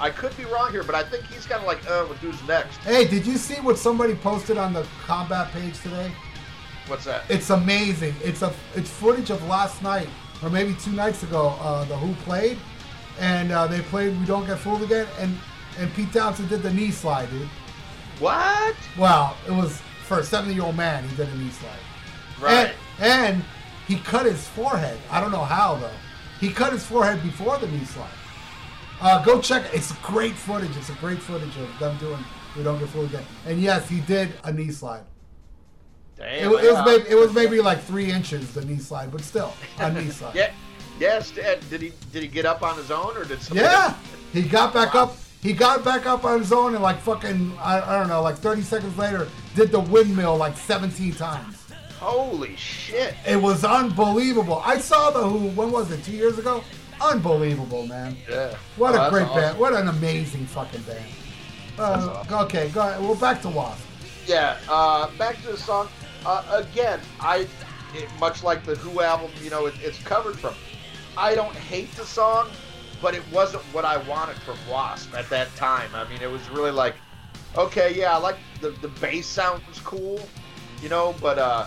I 0.00 0.08
could 0.08 0.34
be 0.36 0.46
wrong 0.46 0.72
here, 0.72 0.82
but 0.82 0.94
I 0.94 1.02
think 1.02 1.24
he's 1.26 1.44
kind 1.44 1.60
of 1.60 1.66
like, 1.66 1.88
uh, 1.88 2.06
with 2.08 2.18
who's 2.18 2.42
next? 2.48 2.78
Hey, 2.78 3.06
did 3.06 3.26
you 3.26 3.36
see 3.36 3.56
what 3.56 3.76
somebody 3.76 4.14
posted 4.14 4.56
on 4.56 4.72
the 4.72 4.86
combat 5.04 5.52
page 5.52 5.78
today? 5.82 6.10
What's 6.86 7.04
that? 7.04 7.24
It's 7.28 7.50
amazing. 7.50 8.14
It's 8.24 8.42
a 8.42 8.52
it's 8.74 8.90
footage 8.90 9.30
of 9.30 9.46
last 9.46 9.82
night 9.82 10.08
or 10.42 10.50
maybe 10.50 10.74
two 10.74 10.92
nights 10.92 11.22
ago. 11.22 11.54
Uh, 11.60 11.84
the 11.84 11.96
Who 11.96 12.14
played, 12.24 12.58
and 13.20 13.52
uh, 13.52 13.66
they 13.66 13.80
played 13.82 14.18
"We 14.18 14.26
Don't 14.26 14.46
Get 14.46 14.58
Fooled 14.58 14.82
Again," 14.82 15.06
and 15.18 15.36
and 15.78 15.92
Pete 15.94 16.12
Townshend 16.12 16.48
did 16.48 16.62
the 16.62 16.72
knee 16.72 16.90
slide, 16.90 17.30
dude. 17.30 17.48
What? 18.18 18.74
Well, 18.98 19.36
it 19.46 19.52
was 19.52 19.80
for 20.04 20.18
a 20.18 20.24
seventy 20.24 20.54
year 20.54 20.64
old 20.64 20.76
man. 20.76 21.06
He 21.08 21.16
did 21.16 21.28
a 21.28 21.36
knee 21.36 21.50
slide. 21.50 21.78
Right. 22.40 22.74
And, 22.98 23.34
and 23.34 23.44
he 23.86 23.96
cut 23.96 24.26
his 24.26 24.48
forehead. 24.48 24.98
I 25.10 25.20
don't 25.20 25.30
know 25.30 25.44
how 25.44 25.76
though. 25.76 25.90
He 26.40 26.50
cut 26.50 26.72
his 26.72 26.84
forehead 26.84 27.22
before 27.22 27.58
the 27.58 27.68
knee 27.68 27.84
slide. 27.84 28.08
Uh, 29.00 29.22
go 29.24 29.40
check 29.40 29.64
it. 29.66 29.74
It's 29.74 29.92
great 30.02 30.34
footage. 30.34 30.76
It's 30.76 30.90
a 30.90 30.94
great 30.94 31.18
footage 31.18 31.56
of 31.56 31.78
them 31.78 31.96
doing 31.98 32.22
"We 32.56 32.62
Don't 32.62 32.78
Get 32.78 32.88
Fooled 32.90 33.06
Again." 33.06 33.24
And 33.46 33.60
yes, 33.60 33.88
he 33.88 34.00
did 34.00 34.32
a 34.44 34.52
knee 34.52 34.70
slide. 34.70 35.02
It, 36.18 36.22
Damn, 36.42 36.50
wa- 36.50 36.58
it 36.58 36.72
was 36.72 36.84
maybe 36.84 37.10
it 37.10 37.14
was 37.14 37.32
maybe 37.32 37.60
like 37.60 37.80
three 37.82 38.10
inches 38.10 38.52
the 38.52 38.64
knee 38.64 38.78
slide, 38.78 39.10
but 39.10 39.22
still 39.22 39.54
a 39.78 39.90
knee 39.92 40.10
slide. 40.10 40.34
Yeah. 40.34 40.52
Yes. 40.98 41.30
Did 41.30 41.80
he 41.80 41.92
did 42.12 42.22
he 42.22 42.28
get 42.28 42.44
up 42.44 42.62
on 42.62 42.76
his 42.76 42.90
own 42.90 43.16
or 43.16 43.24
did 43.24 43.40
somebody? 43.40 43.66
Yeah, 43.66 43.94
he 44.32 44.42
got 44.42 44.74
back 44.74 44.94
up. 44.94 45.16
He 45.40 45.54
got 45.54 45.82
back 45.82 46.04
up 46.04 46.24
on 46.24 46.38
his 46.40 46.52
own 46.52 46.74
and 46.74 46.82
like 46.82 46.98
fucking 47.00 47.54
I, 47.58 47.80
I 47.80 47.98
don't 47.98 48.08
know, 48.08 48.20
like 48.20 48.36
30 48.36 48.60
seconds 48.60 48.98
later, 48.98 49.26
did 49.54 49.70
the 49.72 49.80
windmill 49.80 50.36
like 50.36 50.58
17 50.58 51.14
times. 51.14 51.56
Holy 51.98 52.54
shit! 52.56 53.14
It 53.26 53.36
was 53.36 53.64
unbelievable. 53.64 54.60
I 54.64 54.76
saw 54.78 55.10
the 55.10 55.26
Who. 55.26 55.48
When 55.48 55.70
was 55.70 55.90
it? 55.90 56.04
Two 56.04 56.12
years 56.12 56.38
ago. 56.38 56.62
Unbelievable, 57.00 57.86
man. 57.86 58.16
Yeah. 58.28 58.54
What 58.76 58.94
Oh, 58.94 59.06
a 59.06 59.10
great 59.10 59.22
awesome. 59.24 59.36
band. 59.40 59.58
What 59.58 59.72
an 59.74 59.88
amazing 59.88 60.46
fucking 60.46 60.82
band. 60.82 61.04
Uh, 61.78 62.24
Okay, 62.44 62.68
go 62.70 62.80
ahead. 62.80 63.00
Well, 63.00 63.14
back 63.14 63.40
to 63.42 63.48
Wasp. 63.48 63.82
Yeah. 64.26 64.58
Uh, 64.68 65.10
back 65.16 65.40
to 65.42 65.48
the 65.52 65.56
song. 65.56 65.88
Uh, 66.26 66.62
again, 66.70 67.00
I 67.20 67.46
it, 67.94 68.08
much 68.20 68.42
like 68.44 68.64
the 68.64 68.76
Who 68.76 69.00
album, 69.00 69.30
you 69.42 69.50
know, 69.50 69.66
it, 69.66 69.74
it's 69.82 69.98
covered 70.02 70.38
from. 70.38 70.54
I 71.16 71.34
don't 71.34 71.54
hate 71.56 71.90
the 71.92 72.04
song, 72.04 72.48
but 73.02 73.14
it 73.14 73.22
wasn't 73.32 73.62
what 73.72 73.84
I 73.84 73.96
wanted 74.08 74.36
from 74.42 74.56
Wasp 74.70 75.12
at 75.16 75.28
that 75.30 75.54
time. 75.56 75.90
I 75.94 76.06
mean, 76.08 76.20
it 76.22 76.30
was 76.30 76.48
really 76.50 76.70
like, 76.70 76.94
okay, 77.56 77.92
yeah, 77.94 78.14
I 78.14 78.18
like 78.18 78.36
the 78.60 78.70
the 78.82 78.88
bass 78.88 79.26
sounds 79.26 79.62
cool, 79.84 80.20
you 80.82 80.88
know, 80.90 81.14
but 81.20 81.38
uh, 81.38 81.66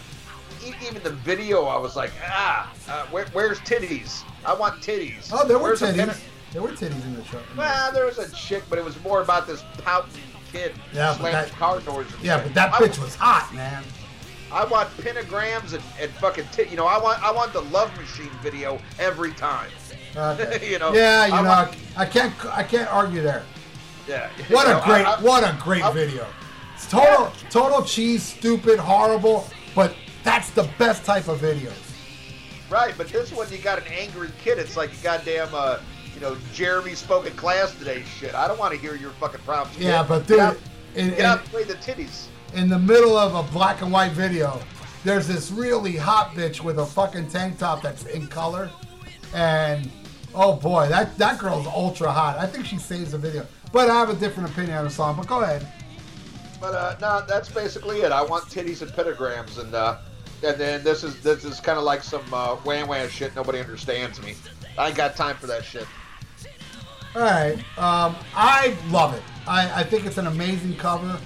even 0.66 1.02
the 1.04 1.10
video, 1.10 1.64
I 1.64 1.78
was 1.78 1.96
like, 1.98 2.12
ah, 2.24 2.72
uh, 2.88 3.06
where, 3.08 3.26
where's 3.34 3.60
titties? 3.62 4.24
I 4.46 4.54
want 4.54 4.82
titties. 4.82 5.30
Oh, 5.32 5.48
there 5.48 5.58
were 5.58 5.64
Where's 5.70 5.82
titties. 5.82 6.20
There 6.52 6.62
were 6.62 6.70
titties 6.70 7.04
in 7.06 7.16
the 7.16 7.22
truck. 7.24 7.44
Well, 7.58 7.92
there 7.92 8.06
was 8.06 8.20
a 8.20 8.30
chick, 8.36 8.64
but 8.70 8.78
it 8.78 8.86
was 8.86 9.02
more 9.04 9.22
about 9.22 9.48
this 9.48 9.64
pouting 9.84 10.22
kid 10.52 10.74
Yeah, 10.94 11.08
but 11.08 11.18
slamming 11.18 11.50
that- 11.50 11.52
car 11.58 11.80
doors. 11.80 12.08
Yeah, 12.22 12.36
shit. 12.38 12.46
but 12.46 12.54
that 12.56 12.74
I- 12.74 12.78
bitch 12.80 13.00
was 13.02 13.16
hot, 13.16 13.54
man. 13.54 13.84
I 14.52 14.66
want 14.66 14.88
pentagrams 14.98 15.74
and, 15.74 15.82
and 16.00 16.12
fucking 16.12 16.46
tit. 16.52 16.70
You 16.70 16.78
know, 16.78 16.86
I 16.86 17.00
want 17.00 17.24
I 17.24 17.32
want 17.32 17.54
the 17.54 17.62
Love 17.62 17.96
Machine 18.00 18.30
video 18.44 18.80
every 19.00 19.32
time. 19.34 19.70
Okay. 20.16 20.70
you 20.72 20.78
know. 20.78 20.94
Yeah, 20.94 21.26
you 21.26 21.34
I 21.34 21.42
know, 21.42 21.50
want- 21.50 21.76
I 21.98 22.06
can't, 22.06 22.34
I 22.56 22.62
can't 22.62 22.88
argue 22.94 23.24
there. 23.24 23.44
yeah. 24.08 24.30
What 24.50 24.68
a 24.68 24.74
know, 24.74 24.82
great, 24.86 25.06
I- 25.08 25.14
I- 25.16 25.22
what 25.22 25.44
a 25.44 25.58
great 25.60 25.84
I- 25.84 25.92
video. 25.92 26.28
It's 26.76 26.88
total, 26.88 27.32
total 27.50 27.82
cheese, 27.84 28.22
stupid, 28.22 28.78
horrible, 28.78 29.48
but 29.74 29.96
that's 30.24 30.50
the 30.52 30.70
best 30.78 31.04
type 31.06 31.28
of 31.30 31.40
videos. 31.40 31.72
Right, 32.74 32.96
but 32.98 33.08
this 33.10 33.32
one 33.32 33.48
you 33.52 33.60
got 33.60 33.78
an 33.78 33.84
angry 33.94 34.30
kid. 34.44 34.58
It's 34.58 34.76
like 34.76 34.92
a 34.92 35.04
goddamn, 35.04 35.50
uh, 35.54 35.78
you 36.16 36.20
know, 36.22 36.36
Jeremy 36.56 36.96
spoke 36.96 37.28
in 37.28 37.34
class 37.34 37.72
today. 37.78 38.02
Shit, 38.18 38.34
I 38.34 38.48
don't 38.48 38.58
want 38.58 38.74
to 38.74 38.80
hear 38.80 38.96
your 38.96 39.12
fucking 39.12 39.42
problems. 39.42 39.78
Yeah, 39.78 40.00
kid. 40.02 40.10
but 40.10 40.20
Get 40.22 40.28
dude, 40.28 40.40
out- 40.40 40.58
in- 40.96 41.10
get 41.12 41.20
in- 41.20 41.26
out 41.26 41.40
and 41.42 41.50
play 41.50 41.64
the 41.66 41.76
titties. 41.76 42.26
in 42.56 42.70
the 42.70 42.80
middle 42.80 43.16
of 43.16 43.36
a 43.36 43.44
black 43.54 43.84
and 43.84 43.92
white 43.92 44.14
video, 44.14 44.60
there's 45.04 45.28
this 45.28 45.52
really 45.52 45.96
hot 45.96 46.32
bitch 46.32 46.62
with 46.62 46.80
a 46.80 46.86
fucking 46.86 47.30
tank 47.30 47.60
top 47.60 47.84
that's 47.84 48.06
in 48.06 48.26
color, 48.26 48.72
and 49.36 49.92
oh 50.34 50.54
boy, 50.54 50.88
that 50.90 51.16
that 51.20 51.38
girl's 51.38 51.68
ultra 51.68 52.12
hot. 52.12 52.40
I 52.40 52.48
think 52.48 52.66
she 52.66 52.80
saves 52.80 53.12
the 53.12 53.20
video, 53.20 53.46
but 53.72 53.88
I 53.88 53.94
have 54.00 54.10
a 54.10 54.16
different 54.16 54.50
opinion 54.50 54.80
on 54.80 54.86
the 54.86 54.90
song. 54.90 55.16
But 55.16 55.28
go 55.28 55.42
ahead. 55.42 55.68
But 56.60 56.74
uh, 56.74 56.96
no, 57.00 57.24
that's 57.28 57.50
basically 57.50 58.02
it. 58.02 58.12
I 58.12 58.24
want 58.24 58.46
titties 58.46 58.82
and 58.82 58.90
pentagrams, 58.92 59.60
and 59.60 59.76
uh, 59.76 59.98
and 60.44 60.60
then 60.60 60.84
this 60.84 61.04
is 61.04 61.20
this 61.22 61.46
is 61.46 61.60
kind 61.60 61.78
of 61.78 61.84
like 61.84 62.04
some 62.04 62.26
uh, 62.34 62.56
wham 62.58 62.88
wham 62.88 63.10
shit. 63.10 63.36
Nobody 63.36 63.60
understands 63.60 64.22
me. 64.22 64.36
I 64.78 64.88
ain't 64.88 64.98
got 64.98 65.16
time 65.16 65.36
for 65.38 65.48
that 65.48 65.64
shit. 65.64 65.88
All 67.16 67.22
right. 67.22 67.58
Um, 67.78 68.16
I 68.36 68.76
love 68.90 69.14
it. 69.14 69.22
I, 69.48 69.82
I 69.82 69.84
think 69.84 70.06
it's 70.06 70.18
an 70.18 70.28
amazing 70.28 70.76
cover. 70.78 71.20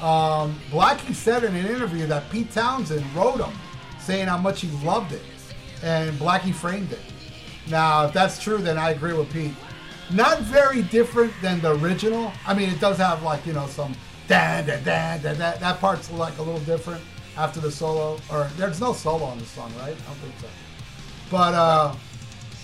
Um, 0.00 0.58
Blackie 0.70 1.14
said 1.14 1.44
in 1.44 1.54
an 1.54 1.66
interview 1.66 2.06
that 2.06 2.30
Pete 2.30 2.52
Townshend 2.52 3.04
wrote 3.14 3.40
him 3.40 3.52
saying 3.98 4.28
how 4.28 4.38
much 4.38 4.60
he 4.60 4.68
loved 4.84 5.12
it. 5.12 5.22
And 5.82 6.16
Blackie 6.18 6.54
framed 6.54 6.92
it. 6.92 7.00
Now, 7.68 8.06
if 8.06 8.12
that's 8.12 8.40
true, 8.40 8.58
then 8.58 8.78
I 8.78 8.90
agree 8.90 9.12
with 9.12 9.32
Pete. 9.32 9.54
Not 10.12 10.40
very 10.40 10.82
different 10.82 11.32
than 11.40 11.60
the 11.60 11.76
original. 11.76 12.32
I 12.46 12.54
mean, 12.54 12.68
it 12.68 12.80
does 12.80 12.98
have 12.98 13.22
like, 13.22 13.44
you 13.46 13.52
know, 13.52 13.66
some 13.66 13.94
da 14.28 14.62
da 14.62 14.76
da 14.78 15.18
da. 15.18 15.32
That 15.34 15.80
part's 15.80 16.10
like 16.12 16.38
a 16.38 16.42
little 16.42 16.60
different 16.60 17.02
after 17.36 17.60
the 17.60 17.70
solo. 17.70 18.18
Or 18.30 18.48
there's 18.56 18.80
no 18.80 18.92
solo 18.92 19.24
on 19.24 19.38
the 19.38 19.46
song, 19.46 19.72
right? 19.78 19.96
I 19.96 20.06
don't 20.06 20.16
think 20.18 20.34
so. 20.40 20.48
But, 21.30 21.54
uh, 21.54 21.94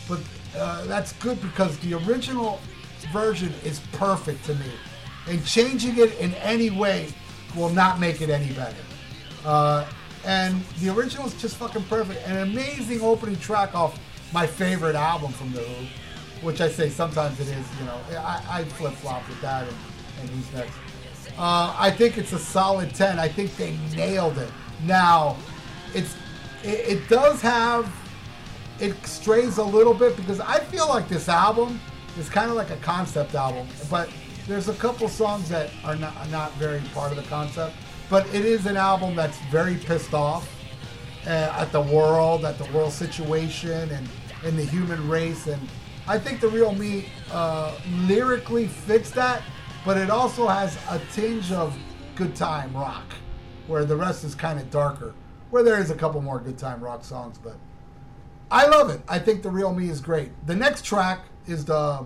but 0.09 0.21
uh, 0.57 0.85
that's 0.87 1.13
good 1.15 1.41
because 1.41 1.79
the 1.79 1.95
original 1.95 2.61
version 3.13 3.53
is 3.65 3.81
perfect 3.93 4.45
to 4.47 4.55
me, 4.55 4.71
and 5.29 5.45
changing 5.47 5.99
it 5.99 6.19
in 6.19 6.35
any 6.35 6.71
way 6.71 7.09
will 7.57 7.71
not 7.71 7.99
make 7.99 8.21
it 8.21 8.31
any 8.31 8.53
better. 8.53 8.77
Uh, 9.45 9.87
and 10.25 10.63
the 10.81 10.93
original 10.93 11.27
is 11.27 11.35
just 11.41 11.57
fucking 11.57 11.85
perfect. 11.85 12.27
An 12.27 12.39
amazing 12.39 13.01
opening 13.01 13.37
track 13.37 13.75
off 13.75 13.99
my 14.33 14.47
favorite 14.47 14.97
album 14.97 15.33
from 15.33 15.53
The 15.53 15.61
Who, 15.61 15.87
which 16.47 16.61
I 16.61 16.69
say 16.69 16.91
sometimes 16.91 17.41
it 17.41 17.49
is. 17.49 17.67
You 17.79 17.87
know, 17.87 17.99
I, 18.19 18.43
I 18.51 18.65
flip 18.65 18.95
flop 18.95 19.27
with 19.29 19.41
that. 19.41 19.67
And, 19.67 19.77
and 20.21 20.29
who's 20.31 20.53
next? 20.53 20.75
Uh, 21.39 21.75
I 21.79 21.91
think 21.91 22.19
it's 22.19 22.33
a 22.33 22.39
solid 22.39 22.95
ten. 22.95 23.19
I 23.19 23.29
think 23.29 23.57
they 23.57 23.77
nailed 23.95 24.39
it. 24.39 24.51
Now, 24.85 25.37
it's 25.95 26.17
it, 26.65 26.99
it 26.99 27.09
does 27.09 27.41
have 27.41 27.91
it 28.81 28.95
strays 29.07 29.59
a 29.59 29.65
little 29.65 29.95
bit 29.95 30.17
because 30.17 30.41
I 30.41 30.59
feel 30.59 30.89
like 30.89 31.09
this 31.09 31.29
album 31.29 31.81
is 32.19 32.29
kind 32.29 32.51
of 32.51 32.57
like 32.57 32.71
a 32.71 32.77
concept 32.77 33.35
album, 33.35 33.67
but 33.91 34.09
there's 34.47 34.69
a 34.69 34.75
couple 34.75 35.09
songs 35.09 35.49
that 35.49 35.71
are 35.85 35.97
not, 35.97 36.17
are 36.17 36.29
not 36.29 36.53
very 36.55 36.81
part 36.95 37.11
of 37.11 37.17
the 37.17 37.29
concept. 37.29 37.77
But 38.11 38.27
it 38.35 38.45
is 38.45 38.67
an 38.67 38.77
album 38.77 39.15
that's 39.15 39.39
very 39.51 39.77
pissed 39.77 40.15
off 40.15 40.49
uh, 41.27 41.29
at 41.59 41.71
the 41.73 41.81
world, 41.81 42.45
at 42.45 42.57
the 42.57 42.65
world 42.73 42.93
situation, 42.93 43.91
and, 43.91 44.09
and 44.45 44.59
the 44.59 44.65
human 44.65 45.07
race. 45.09 45.47
And 45.47 45.61
I 46.07 46.19
think 46.19 46.41
the 46.41 46.49
real 46.49 46.73
me 46.73 47.11
uh, 47.31 47.75
lyrically 48.07 48.67
fits 48.67 49.11
that, 49.11 49.43
but 49.85 49.97
it 49.97 50.11
also 50.11 50.47
has 50.47 50.77
a 50.91 51.01
tinge 51.13 51.53
of 51.53 51.77
good 52.17 52.35
time 52.35 52.75
rock, 52.75 53.15
where 53.67 53.85
the 53.85 53.97
rest 53.97 54.25
is 54.25 54.35
kind 54.35 54.59
of 54.59 54.71
darker. 54.71 55.15
Where 55.51 55.63
there 55.63 55.81
is 55.81 55.91
a 55.91 55.95
couple 55.95 56.21
more 56.21 56.39
good 56.41 56.59
time 56.59 56.83
rock 56.83 57.05
songs, 57.05 57.39
but 57.39 57.57
I 58.51 58.67
love 58.67 58.91
it. 58.91 59.01
I 59.09 59.19
think 59.19 59.43
the 59.43 59.51
real 59.51 59.75
me 59.75 59.89
is 59.89 60.01
great. 60.01 60.31
The 60.47 60.55
next 60.55 60.85
track 60.85 61.21
is 61.47 61.65
the 61.65 62.05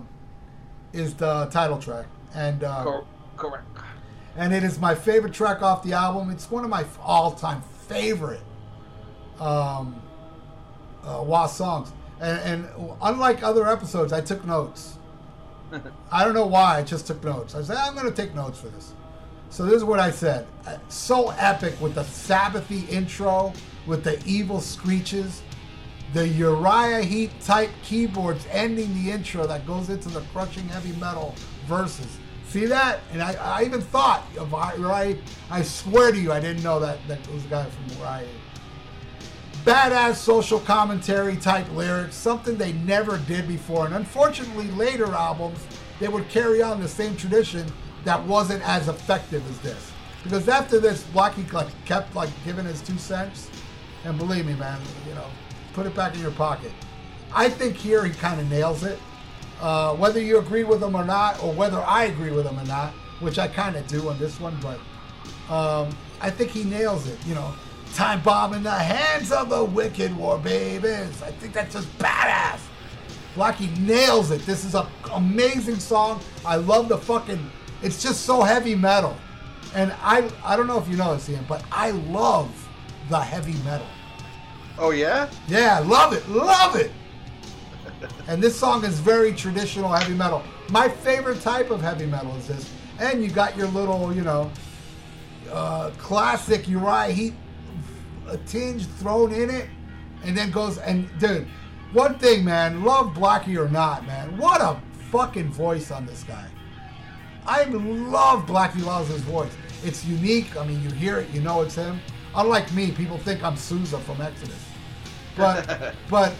is 0.92 1.14
the 1.14 1.46
title 1.46 1.78
track, 1.78 2.06
and 2.34 2.62
uh, 2.62 2.84
correct. 2.84 3.64
and 4.36 4.52
it 4.52 4.62
is 4.62 4.78
my 4.78 4.94
favorite 4.94 5.32
track 5.32 5.62
off 5.62 5.82
the 5.82 5.92
album. 5.92 6.30
It's 6.30 6.50
one 6.50 6.64
of 6.64 6.70
my 6.70 6.84
all-time 7.02 7.62
favorite 7.88 8.42
um, 9.40 10.00
uh, 11.04 11.22
Was 11.24 11.56
songs. 11.56 11.92
And, 12.20 12.38
and 12.68 12.94
unlike 13.02 13.42
other 13.42 13.66
episodes, 13.68 14.12
I 14.12 14.20
took 14.20 14.44
notes. 14.44 14.98
I 16.12 16.24
don't 16.24 16.34
know 16.34 16.46
why. 16.46 16.78
I 16.78 16.82
just 16.82 17.06
took 17.06 17.22
notes. 17.24 17.54
I 17.54 17.62
said 17.62 17.76
I'm 17.76 17.94
going 17.94 18.06
to 18.06 18.14
take 18.14 18.34
notes 18.34 18.60
for 18.60 18.68
this. 18.68 18.92
So 19.50 19.64
this 19.64 19.74
is 19.74 19.84
what 19.84 20.00
I 20.00 20.10
said. 20.10 20.46
Uh, 20.66 20.78
So 20.88 21.30
epic 21.30 21.80
with 21.80 21.94
the 21.94 22.02
Sabbathy 22.02 22.88
intro, 22.88 23.52
with 23.86 24.04
the 24.04 24.22
evil 24.26 24.60
screeches, 24.60 25.42
the 26.12 26.26
Uriah 26.26 27.02
Heep 27.02 27.30
type 27.40 27.70
keyboards 27.82 28.46
ending 28.50 28.92
the 29.02 29.10
intro 29.10 29.46
that 29.46 29.66
goes 29.66 29.88
into 29.88 30.08
the 30.08 30.20
crushing 30.32 30.68
heavy 30.68 30.92
metal 30.98 31.34
verses. 31.66 32.18
See 32.48 32.66
that? 32.66 33.00
And 33.12 33.22
I, 33.22 33.32
I 33.32 33.64
even 33.64 33.80
thought 33.80 34.24
of 34.38 34.52
Uriah. 34.78 35.16
I 35.50 35.62
swear 35.62 36.12
to 36.12 36.18
you, 36.18 36.32
I 36.32 36.40
didn't 36.40 36.62
know 36.62 36.78
that 36.80 36.98
that 37.08 37.26
was 37.28 37.44
a 37.44 37.48
guy 37.48 37.64
from 37.64 37.98
Uriah. 37.98 38.28
Badass 39.64 40.16
social 40.16 40.58
commentary 40.58 41.36
type 41.36 41.70
lyrics, 41.72 42.16
something 42.16 42.56
they 42.56 42.72
never 42.72 43.18
did 43.18 43.46
before. 43.46 43.86
And 43.86 43.94
unfortunately, 43.94 44.68
later 44.72 45.06
albums 45.06 45.64
they 46.00 46.08
would 46.08 46.28
carry 46.28 46.62
on 46.62 46.80
the 46.80 46.88
same 46.88 47.16
tradition 47.16 47.64
that 48.04 48.20
wasn't 48.26 48.66
as 48.68 48.88
effective 48.88 49.48
as 49.48 49.60
this. 49.60 49.92
Because 50.24 50.48
after 50.48 50.80
this, 50.80 51.04
Blackie 51.04 51.50
like 51.52 51.68
kept 51.84 52.14
like 52.16 52.30
giving 52.44 52.64
his 52.64 52.80
two 52.80 52.98
cents, 52.98 53.50
and 54.04 54.18
believe 54.18 54.46
me, 54.46 54.54
man, 54.54 54.80
you 55.08 55.14
know, 55.14 55.26
put 55.74 55.86
it 55.86 55.94
back 55.94 56.14
in 56.14 56.20
your 56.20 56.32
pocket. 56.32 56.72
I 57.32 57.48
think 57.48 57.76
here 57.76 58.04
he 58.04 58.12
kind 58.12 58.40
of 58.40 58.50
nails 58.50 58.82
it. 58.82 58.98
Uh, 59.60 59.94
whether 59.94 60.20
you 60.20 60.38
agree 60.38 60.64
with 60.64 60.82
him 60.82 60.96
or 60.96 61.04
not, 61.04 61.40
or 61.40 61.52
whether 61.52 61.80
I 61.82 62.04
agree 62.04 62.32
with 62.32 62.46
him 62.46 62.58
or 62.58 62.64
not, 62.64 62.90
which 63.20 63.38
I 63.38 63.46
kind 63.46 63.76
of 63.76 63.86
do 63.86 64.08
on 64.08 64.18
this 64.18 64.40
one, 64.40 64.58
but 64.60 64.78
um, 65.52 65.96
I 66.20 66.30
think 66.30 66.50
he 66.50 66.64
nails 66.64 67.06
it. 67.06 67.16
You 67.26 67.36
know, 67.36 67.54
time 67.94 68.22
bomb 68.22 68.54
in 68.54 68.62
the 68.62 68.70
hands 68.70 69.32
of 69.32 69.48
the 69.48 69.64
wicked 69.64 70.16
war 70.16 70.38
babies. 70.38 71.22
I 71.22 71.30
think 71.32 71.52
that's 71.52 71.74
just 71.74 71.98
badass. 71.98 72.60
Blackie 73.34 73.76
nails 73.78 74.30
it. 74.30 74.42
This 74.42 74.64
is 74.64 74.74
an 74.74 74.86
amazing 75.12 75.78
song. 75.78 76.20
I 76.44 76.56
love 76.56 76.88
the 76.88 76.98
fucking. 76.98 77.50
It's 77.82 78.02
just 78.02 78.24
so 78.24 78.42
heavy 78.42 78.74
metal, 78.74 79.16
and 79.74 79.92
I 80.02 80.30
I 80.44 80.56
don't 80.56 80.66
know 80.66 80.78
if 80.78 80.88
you 80.88 80.96
know 80.96 81.14
this, 81.14 81.28
Ian, 81.28 81.44
but 81.48 81.64
I 81.72 81.90
love 81.90 82.50
the 83.08 83.20
heavy 83.20 83.54
metal. 83.64 83.86
Oh 84.78 84.90
yeah? 84.90 85.28
Yeah, 85.48 85.80
love 85.80 86.12
it, 86.12 86.26
love 86.28 86.76
it. 86.76 86.92
and 88.26 88.42
this 88.42 88.58
song 88.58 88.84
is 88.84 88.98
very 88.98 89.32
traditional 89.32 89.90
heavy 89.90 90.14
metal. 90.14 90.42
My 90.70 90.88
favorite 90.88 91.40
type 91.40 91.70
of 91.70 91.80
heavy 91.80 92.06
metal 92.06 92.34
is 92.36 92.48
this. 92.48 92.72
And 92.98 93.22
you 93.22 93.30
got 93.30 93.56
your 93.56 93.68
little, 93.68 94.14
you 94.14 94.22
know, 94.22 94.50
uh, 95.50 95.90
classic 95.98 96.68
Uriah 96.68 97.12
Heep 97.12 97.34
a 98.28 98.36
tinge 98.38 98.86
thrown 98.86 99.32
in 99.32 99.50
it, 99.50 99.68
and 100.24 100.36
then 100.36 100.50
goes 100.50 100.78
and 100.78 101.08
dude, 101.18 101.46
one 101.92 102.18
thing, 102.18 102.44
man, 102.44 102.84
love 102.84 103.08
Blackie 103.14 103.58
or 103.58 103.68
not, 103.68 104.06
man, 104.06 104.36
what 104.38 104.60
a 104.60 104.80
fucking 105.10 105.50
voice 105.52 105.90
on 105.90 106.06
this 106.06 106.22
guy. 106.24 106.46
I 107.46 107.64
love 107.64 108.46
Blackie 108.46 108.84
Lawless's 108.84 109.20
voice. 109.22 109.52
It's 109.84 110.04
unique. 110.04 110.56
I 110.56 110.64
mean, 110.64 110.82
you 110.82 110.90
hear 110.90 111.18
it, 111.18 111.30
you 111.30 111.40
know 111.40 111.62
it's 111.62 111.74
him. 111.74 112.00
Unlike 112.34 112.72
me, 112.72 112.92
people 112.92 113.18
think 113.18 113.42
I'm 113.42 113.56
Souza 113.56 113.98
from 113.98 114.20
Exodus. 114.20 114.64
But 115.36 115.94
but 116.10 116.32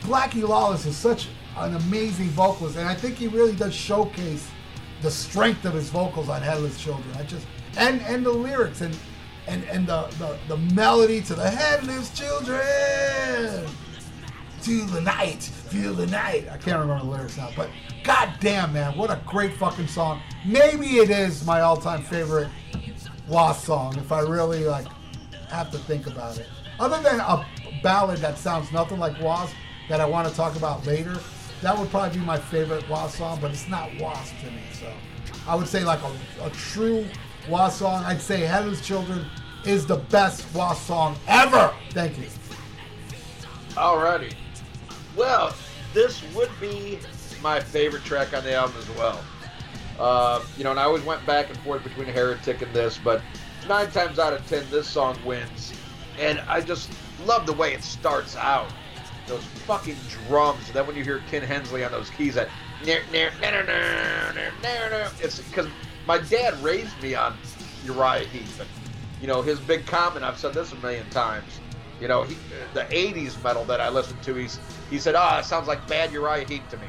Blackie 0.00 0.46
Lawless 0.46 0.86
is 0.86 0.96
such 0.96 1.28
an 1.56 1.74
amazing 1.74 2.28
vocalist, 2.28 2.76
and 2.76 2.88
I 2.88 2.94
think 2.94 3.16
he 3.16 3.26
really 3.26 3.54
does 3.54 3.74
showcase 3.74 4.48
the 5.02 5.10
strength 5.10 5.64
of 5.64 5.74
his 5.74 5.88
vocals 5.88 6.28
on 6.28 6.42
Headless 6.42 6.78
Children. 6.78 7.08
I 7.16 7.24
just 7.24 7.46
and 7.76 8.00
and 8.02 8.24
the 8.24 8.30
lyrics 8.30 8.80
and 8.80 8.96
and 9.50 9.64
and 9.64 9.86
the 9.86 10.02
the, 10.18 10.38
the 10.48 10.56
melody 10.74 11.20
to 11.22 11.34
the 11.34 11.50
Headless 11.50 12.10
Children 12.16 13.66
to 14.62 14.84
the 14.86 15.00
night, 15.00 15.42
feel 15.42 15.94
the 15.94 16.06
night. 16.06 16.46
I 16.50 16.56
can't 16.58 16.78
remember 16.78 17.04
the 17.04 17.10
lyrics 17.10 17.36
now, 17.36 17.50
but 17.56 17.70
god 18.04 18.34
damn 18.40 18.72
man, 18.72 18.96
what 18.96 19.10
a 19.10 19.20
great 19.26 19.54
fucking 19.54 19.88
song. 19.88 20.20
Maybe 20.46 20.98
it 20.98 21.10
is 21.10 21.44
my 21.44 21.62
all-time 21.62 22.02
favorite 22.02 22.48
Wasp 23.26 23.64
song 23.64 23.96
if 23.96 24.12
I 24.12 24.20
really 24.20 24.64
like 24.64 24.86
have 25.48 25.70
to 25.72 25.78
think 25.78 26.06
about 26.06 26.38
it. 26.38 26.46
Other 26.78 27.02
than 27.02 27.20
a 27.20 27.44
ballad 27.82 28.18
that 28.18 28.38
sounds 28.38 28.70
nothing 28.72 28.98
like 28.98 29.20
Wasp 29.20 29.54
that 29.88 30.00
I 30.00 30.06
want 30.06 30.28
to 30.28 30.34
talk 30.34 30.56
about 30.56 30.86
later, 30.86 31.18
that 31.62 31.76
would 31.76 31.90
probably 31.90 32.18
be 32.18 32.24
my 32.24 32.38
favorite 32.38 32.88
Wasp 32.88 33.18
song, 33.18 33.38
but 33.40 33.50
it's 33.50 33.68
not 33.68 33.88
Wasp 33.98 34.34
to 34.44 34.50
me. 34.50 34.62
So 34.72 34.92
I 35.46 35.54
would 35.54 35.66
say 35.66 35.84
like 35.84 36.00
a, 36.02 36.44
a 36.44 36.50
true 36.50 37.06
Wasp 37.48 37.78
song. 37.78 38.04
I'd 38.04 38.20
say 38.20 38.40
Headless 38.40 38.84
Children 38.84 39.26
is 39.64 39.86
the 39.86 39.96
best 39.96 40.52
Wasp 40.54 40.86
song 40.86 41.16
ever. 41.26 41.72
Thank 41.90 42.18
you. 42.18 42.26
Alrighty. 43.70 44.34
Well, 45.16 45.54
this 45.94 46.22
would 46.34 46.50
be 46.60 46.98
my 47.42 47.60
favorite 47.60 48.04
track 48.04 48.34
on 48.34 48.44
the 48.44 48.54
album 48.54 48.76
as 48.78 48.88
well. 48.90 49.20
Uh, 49.98 50.42
you 50.56 50.64
know, 50.64 50.70
and 50.70 50.80
I 50.80 50.84
always 50.84 51.04
went 51.04 51.24
back 51.26 51.48
and 51.50 51.58
forth 51.58 51.82
between 51.84 52.06
Heretic 52.06 52.62
and 52.62 52.72
this, 52.72 52.98
but 53.02 53.20
nine 53.68 53.90
times 53.90 54.18
out 54.18 54.32
of 54.32 54.46
ten, 54.46 54.64
this 54.70 54.88
song 54.88 55.18
wins. 55.24 55.72
And 56.18 56.40
I 56.40 56.60
just 56.60 56.90
love 57.26 57.46
the 57.46 57.52
way 57.52 57.74
it 57.74 57.82
starts 57.82 58.36
out. 58.36 58.68
Those 59.26 59.44
fucking 59.66 59.96
drums. 60.26 60.70
Then 60.72 60.86
when 60.86 60.96
you 60.96 61.04
hear 61.04 61.22
Ken 61.30 61.42
Hensley 61.42 61.84
on 61.84 61.92
those 61.92 62.10
keys, 62.10 62.34
that 62.34 62.48
it's 65.22 65.38
because 65.40 65.68
my 66.06 66.18
dad 66.18 66.54
raised 66.62 67.00
me 67.02 67.14
on 67.14 67.36
Uriah 67.84 68.26
Heep. 68.26 68.42
And, 68.58 68.68
you 69.20 69.26
know, 69.26 69.42
his 69.42 69.60
big 69.60 69.86
comment, 69.86 70.24
I've 70.24 70.38
said 70.38 70.54
this 70.54 70.72
a 70.72 70.76
million 70.76 71.08
times, 71.10 71.60
you 72.00 72.08
know, 72.08 72.22
he, 72.22 72.36
the 72.74 72.82
80s 72.84 73.42
metal 73.44 73.64
that 73.64 73.80
I 73.80 73.88
listened 73.88 74.22
to, 74.22 74.34
he's, 74.34 74.58
he 74.88 74.98
said, 74.98 75.14
ah, 75.14 75.38
it 75.40 75.44
sounds 75.44 75.68
like 75.68 75.86
bad 75.86 76.12
Uriah 76.12 76.46
Heep 76.46 76.68
to 76.70 76.76
me. 76.78 76.86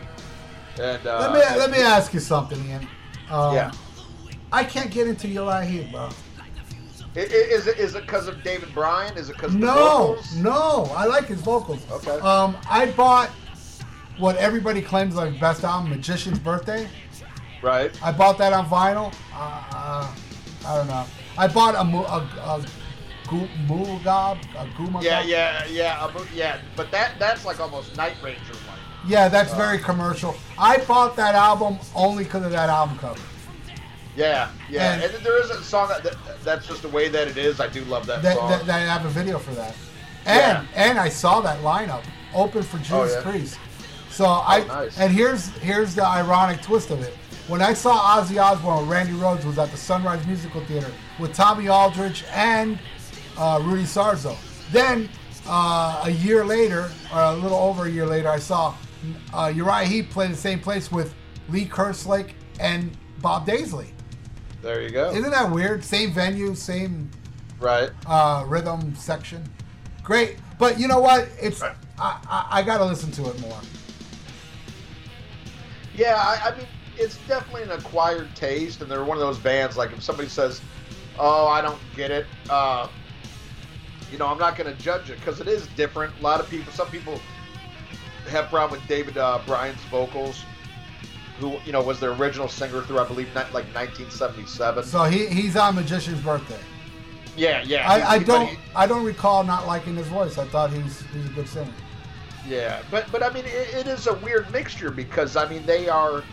And, 0.79 1.05
uh, 1.05 1.19
let 1.19 1.33
me 1.33 1.59
let 1.59 1.69
me 1.71 1.77
ask 1.79 2.13
you 2.13 2.21
something, 2.21 2.57
Ian. 2.69 2.87
Um, 3.29 3.53
Yeah. 3.55 3.71
I 4.53 4.63
can't 4.63 4.89
get 4.91 5.07
into 5.07 5.27
Uriah 5.27 5.65
Heep, 5.65 5.91
bro. 5.91 6.09
Is 7.13 7.67
it 7.67 7.77
is 7.77 7.95
it 7.95 8.01
because 8.03 8.29
of 8.29 8.41
David 8.41 8.73
Byron? 8.73 9.17
Is 9.17 9.29
it 9.29 9.33
because 9.35 9.53
No, 9.53 10.17
no, 10.37 10.89
I 10.95 11.05
like 11.05 11.25
his 11.25 11.41
vocals. 11.41 11.85
Okay. 11.91 12.17
Um, 12.21 12.55
I 12.69 12.85
bought 12.91 13.29
what 14.17 14.37
everybody 14.37 14.81
claims 14.81 15.15
like 15.15 15.37
best 15.39 15.65
album, 15.65 15.89
Magician's 15.89 16.39
Birthday. 16.39 16.87
Right. 17.61 17.91
I 18.03 18.11
bought 18.11 18.37
that 18.39 18.53
on 18.53 18.65
vinyl. 18.67 19.13
Uh, 19.33 20.13
I 20.65 20.75
don't 20.77 20.87
know. 20.87 21.05
I 21.37 21.47
bought 21.47 21.75
a 21.75 21.79
a, 21.79 22.57
a 22.57 22.65
Gu- 23.27 23.47
Mugab, 23.67 24.39
a. 24.57 25.03
Yeah, 25.03 25.21
yeah, 25.23 25.65
yeah, 25.67 26.05
a 26.05 26.35
yeah. 26.35 26.59
But 26.75 26.91
that 26.91 27.13
that's 27.19 27.45
like 27.45 27.59
almost 27.59 27.95
Night 27.95 28.15
Ranger 28.23 28.39
like. 28.53 28.79
Yeah, 29.07 29.29
that's 29.29 29.53
Uh, 29.53 29.57
very 29.57 29.79
commercial. 29.79 30.35
I 30.59 30.77
bought 30.77 31.15
that 31.15 31.33
album 31.35 31.79
only 31.95 32.23
because 32.25 32.45
of 32.45 32.51
that 32.51 32.69
album 32.69 32.97
cover. 32.99 33.19
Yeah, 34.15 34.49
yeah. 34.69 34.93
And- 34.93 35.03
And, 35.03 35.25
there 35.25 35.41
is 35.41 35.49
a 35.49 35.63
song 35.63 35.87
that, 35.89 36.15
that's 36.43 36.67
just 36.67 36.81
the 36.81 36.89
way 36.89 37.07
that 37.09 37.27
it 37.29 37.37
is. 37.37 37.59
I 37.61 37.67
do 37.67 37.83
love 37.85 38.05
that, 38.07 38.21
That, 38.21 38.35
song. 38.37 38.49
that, 38.49 38.65
that 38.65 38.75
I 38.81 38.91
have 38.91 39.05
a 39.05 39.09
video 39.09 39.39
for 39.39 39.51
that. 39.55 39.73
And 40.25 40.67
and 40.75 40.99
I 40.99 41.09
saw 41.09 41.39
that 41.41 41.59
lineup 41.61 42.03
open 42.33 42.61
for 42.63 42.77
Oh, 42.77 42.81
Judas 42.81 43.13
yeah? 43.15 43.31
Priest. 43.31 43.57
So 44.11 44.25
I 44.25 44.65
nice. 44.67 44.99
and 44.99 45.11
here's 45.11 45.47
here's 45.59 45.95
the 45.95 46.05
ironic 46.05 46.61
twist 46.61 46.91
of 46.91 47.01
it. 47.01 47.15
When 47.51 47.61
I 47.61 47.73
saw 47.73 48.17
Ozzy 48.17 48.41
Osbourne, 48.41 48.87
Randy 48.87 49.11
Rhoads 49.11 49.43
was 49.43 49.59
at 49.59 49.69
the 49.71 49.77
Sunrise 49.77 50.25
Musical 50.25 50.61
Theater 50.61 50.89
with 51.19 51.33
Tommy 51.33 51.67
Aldridge 51.67 52.23
and 52.31 52.79
uh, 53.37 53.59
Rudy 53.61 53.83
Sarzo. 53.83 54.37
Then 54.71 55.09
uh, 55.45 56.03
a 56.05 56.09
year 56.09 56.45
later, 56.45 56.89
or 57.13 57.21
a 57.21 57.33
little 57.33 57.57
over 57.57 57.87
a 57.87 57.89
year 57.89 58.05
later, 58.05 58.29
I 58.29 58.39
saw 58.39 58.73
uh, 59.33 59.51
Uriah 59.53 59.85
Heep 59.85 60.11
play 60.11 60.29
the 60.29 60.35
same 60.37 60.61
place 60.61 60.93
with 60.93 61.13
Lee 61.49 61.65
Kerslake 61.65 62.35
and 62.61 62.97
Bob 63.19 63.45
Daisley. 63.45 63.89
there 64.61 64.81
you 64.81 64.89
go. 64.89 65.11
Isn't 65.11 65.31
that 65.31 65.51
weird? 65.51 65.83
Same 65.83 66.13
venue, 66.13 66.55
same 66.55 67.11
right. 67.59 67.89
uh, 68.05 68.45
rhythm 68.47 68.95
section. 68.95 69.43
Great, 70.03 70.37
but 70.57 70.79
you 70.79 70.87
know 70.87 71.01
what? 71.01 71.27
It's 71.37 71.61
I, 71.61 71.75
I, 71.99 72.47
I 72.49 72.63
got 72.63 72.77
to 72.77 72.85
listen 72.85 73.11
to 73.11 73.29
it 73.29 73.41
more. 73.41 73.59
Yeah, 75.93 76.15
I, 76.15 76.51
I 76.51 76.57
mean, 76.57 76.67
it's 77.01 77.17
definitely 77.27 77.63
an 77.63 77.71
acquired 77.71 78.33
taste, 78.35 78.81
and 78.81 78.89
they're 78.89 79.03
one 79.03 79.17
of 79.17 79.21
those 79.21 79.37
bands. 79.39 79.77
Like 79.77 79.91
if 79.91 80.01
somebody 80.03 80.29
says, 80.29 80.61
"Oh, 81.19 81.47
I 81.47 81.61
don't 81.61 81.79
get 81.95 82.11
it," 82.11 82.25
uh, 82.49 82.87
you 84.11 84.17
know, 84.17 84.27
I'm 84.27 84.37
not 84.37 84.55
going 84.55 84.73
to 84.73 84.81
judge 84.81 85.09
it 85.09 85.17
because 85.19 85.39
it 85.39 85.47
is 85.47 85.67
different. 85.75 86.13
A 86.19 86.23
lot 86.23 86.39
of 86.39 86.49
people, 86.49 86.71
some 86.73 86.87
people 86.87 87.19
have 88.29 88.49
problem 88.49 88.79
with 88.79 88.87
David 88.87 89.17
uh, 89.17 89.39
Byron's 89.47 89.81
vocals, 89.89 90.43
who 91.39 91.57
you 91.65 91.71
know 91.71 91.81
was 91.81 91.99
their 91.99 92.11
original 92.13 92.47
singer 92.47 92.81
through 92.83 92.99
I 92.99 93.07
believe 93.07 93.27
ni- 93.29 93.41
like 93.53 93.65
1977. 93.73 94.83
So 94.85 95.03
he 95.03 95.27
he's 95.27 95.55
on 95.57 95.75
Magician's 95.75 96.21
birthday. 96.21 96.59
yeah, 97.35 97.63
yeah. 97.65 97.89
I, 97.89 97.97
he- 97.99 98.03
I 98.05 98.19
don't 98.19 98.47
he- 98.47 98.57
I 98.75 98.85
don't 98.85 99.03
recall 99.03 99.43
not 99.43 99.65
liking 99.67 99.95
his 99.95 100.07
voice. 100.07 100.37
I 100.37 100.45
thought 100.45 100.71
he's 100.71 101.01
he's 101.13 101.25
a 101.25 101.29
good 101.29 101.47
singer. 101.47 101.73
Yeah, 102.47 102.81
but 102.89 103.05
but 103.11 103.21
I 103.23 103.31
mean, 103.31 103.45
it, 103.45 103.73
it 103.73 103.87
is 103.87 104.07
a 104.07 104.13
weird 104.15 104.51
mixture 104.51 104.89
because 104.91 105.35
I 105.35 105.47
mean 105.47 105.63
they 105.67 105.87
are, 105.89 106.23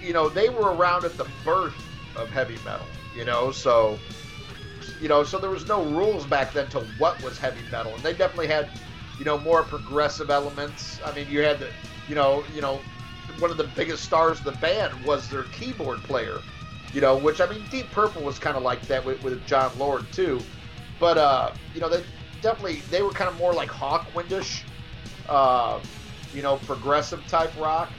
you 0.00 0.12
know, 0.12 0.28
they 0.28 0.48
were 0.48 0.74
around 0.74 1.04
at 1.04 1.16
the 1.16 1.26
birth 1.44 1.74
of 2.16 2.30
heavy 2.30 2.58
metal, 2.64 2.86
you 3.14 3.24
know, 3.24 3.50
so 3.50 3.98
you 5.00 5.08
know, 5.08 5.24
so 5.24 5.38
there 5.38 5.50
was 5.50 5.66
no 5.66 5.82
rules 5.82 6.26
back 6.26 6.52
then 6.52 6.68
to 6.68 6.80
what 6.98 7.22
was 7.22 7.38
heavy 7.38 7.62
metal, 7.70 7.94
and 7.94 8.02
they 8.02 8.12
definitely 8.12 8.48
had, 8.48 8.68
you 9.18 9.24
know, 9.24 9.38
more 9.38 9.62
progressive 9.62 10.30
elements. 10.30 11.00
I 11.04 11.14
mean, 11.14 11.26
you 11.30 11.40
had 11.40 11.58
the, 11.58 11.70
you 12.06 12.14
know, 12.14 12.44
you 12.54 12.60
know, 12.60 12.80
one 13.38 13.50
of 13.50 13.56
the 13.56 13.64
biggest 13.64 14.04
stars 14.04 14.38
of 14.38 14.44
the 14.44 14.52
band 14.52 14.92
was 15.04 15.28
their 15.30 15.44
keyboard 15.44 16.02
player, 16.02 16.40
you 16.92 17.00
know, 17.00 17.16
which 17.16 17.40
I 17.40 17.46
mean, 17.46 17.64
Deep 17.70 17.90
Purple 17.92 18.22
was 18.22 18.38
kind 18.38 18.56
of 18.56 18.62
like 18.62 18.82
that 18.82 19.04
with, 19.04 19.22
with 19.24 19.46
Jon 19.46 19.70
Lord 19.78 20.10
too, 20.12 20.40
but 20.98 21.16
uh, 21.16 21.52
you 21.74 21.80
know, 21.80 21.88
they 21.88 22.02
definitely 22.42 22.80
they 22.90 23.02
were 23.02 23.10
kind 23.10 23.30
of 23.30 23.38
more 23.38 23.54
like 23.54 23.70
Hawkwindish 23.70 24.64
uh, 25.30 25.80
you 26.34 26.42
know, 26.42 26.56
progressive 26.58 27.26
type 27.26 27.56
rock. 27.58 27.90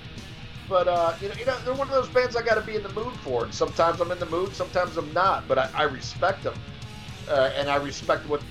But 0.71 0.87
uh, 0.87 1.15
you 1.21 1.27
know, 1.27 1.35
you 1.37 1.45
know, 1.45 1.57
they're 1.65 1.73
one 1.73 1.89
of 1.89 1.93
those 1.93 2.07
bands 2.07 2.37
I 2.37 2.41
got 2.41 2.55
to 2.55 2.61
be 2.61 2.77
in 2.77 2.81
the 2.81 2.93
mood 2.93 3.13
for. 3.17 3.43
And 3.43 3.53
sometimes 3.53 3.99
I'm 3.99 4.09
in 4.09 4.19
the 4.19 4.25
mood, 4.25 4.55
sometimes 4.55 4.95
I'm 4.95 5.13
not. 5.13 5.45
But 5.49 5.59
I, 5.59 5.69
I 5.75 5.83
respect 5.83 6.43
them, 6.43 6.53
uh, 7.27 7.49
and 7.57 7.69
I 7.69 7.75
respect 7.75 8.25
what 8.25 8.41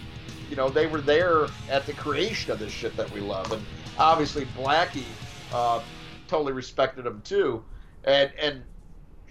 you 0.50 0.54
know. 0.54 0.68
They 0.68 0.86
were 0.86 1.00
there 1.00 1.46
at 1.70 1.86
the 1.86 1.94
creation 1.94 2.52
of 2.52 2.58
this 2.58 2.72
shit 2.72 2.94
that 2.98 3.10
we 3.10 3.20
love, 3.20 3.50
and 3.52 3.64
obviously 3.96 4.44
Blackie 4.44 5.06
uh, 5.50 5.80
totally 6.28 6.52
respected 6.52 7.06
them 7.06 7.22
too. 7.24 7.64
And 8.04 8.30
and 8.38 8.64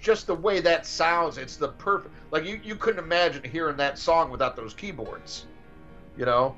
just 0.01 0.26
the 0.26 0.34
way 0.34 0.59
that 0.59 0.88
sounds, 0.88 1.38
it's 1.38 1.58
the 1.58 1.68
perfect. 1.68 2.16
Like 2.32 2.43
you, 2.43 2.59
you 2.64 2.76
couldn't 2.76 3.03
imagine 3.03 3.43
hearing 3.43 3.77
that 3.77 4.00
song 4.00 4.32
without 4.32 4.56
those 4.56 4.74
keyboards, 4.74 5.45
you 6.18 6.26
know. 6.26 6.56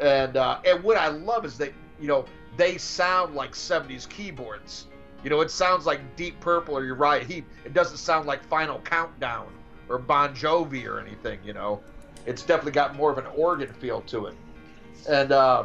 And 0.00 0.36
uh, 0.36 0.58
and 0.64 0.82
what 0.82 0.96
I 0.96 1.06
love 1.06 1.44
is 1.44 1.56
that 1.58 1.72
you 2.00 2.08
know 2.08 2.24
they 2.56 2.78
sound 2.78 3.36
like 3.36 3.52
'70s 3.52 4.08
keyboards. 4.08 4.88
You 5.24 5.30
know, 5.30 5.40
it 5.40 5.50
sounds 5.50 5.84
like 5.84 6.00
Deep 6.16 6.38
Purple 6.40 6.76
or 6.76 6.84
Uriah 6.84 7.24
Heep. 7.24 7.46
It 7.64 7.74
doesn't 7.74 7.96
sound 7.96 8.26
like 8.26 8.44
Final 8.44 8.78
Countdown 8.80 9.48
or 9.88 9.98
Bon 9.98 10.34
Jovi 10.34 10.86
or 10.86 11.00
anything. 11.00 11.40
You 11.44 11.54
know, 11.54 11.80
it's 12.26 12.42
definitely 12.42 12.72
got 12.72 12.94
more 12.94 13.10
of 13.10 13.18
an 13.18 13.26
organ 13.34 13.72
feel 13.74 14.02
to 14.02 14.26
it. 14.26 14.36
And 15.08 15.32
uh, 15.32 15.64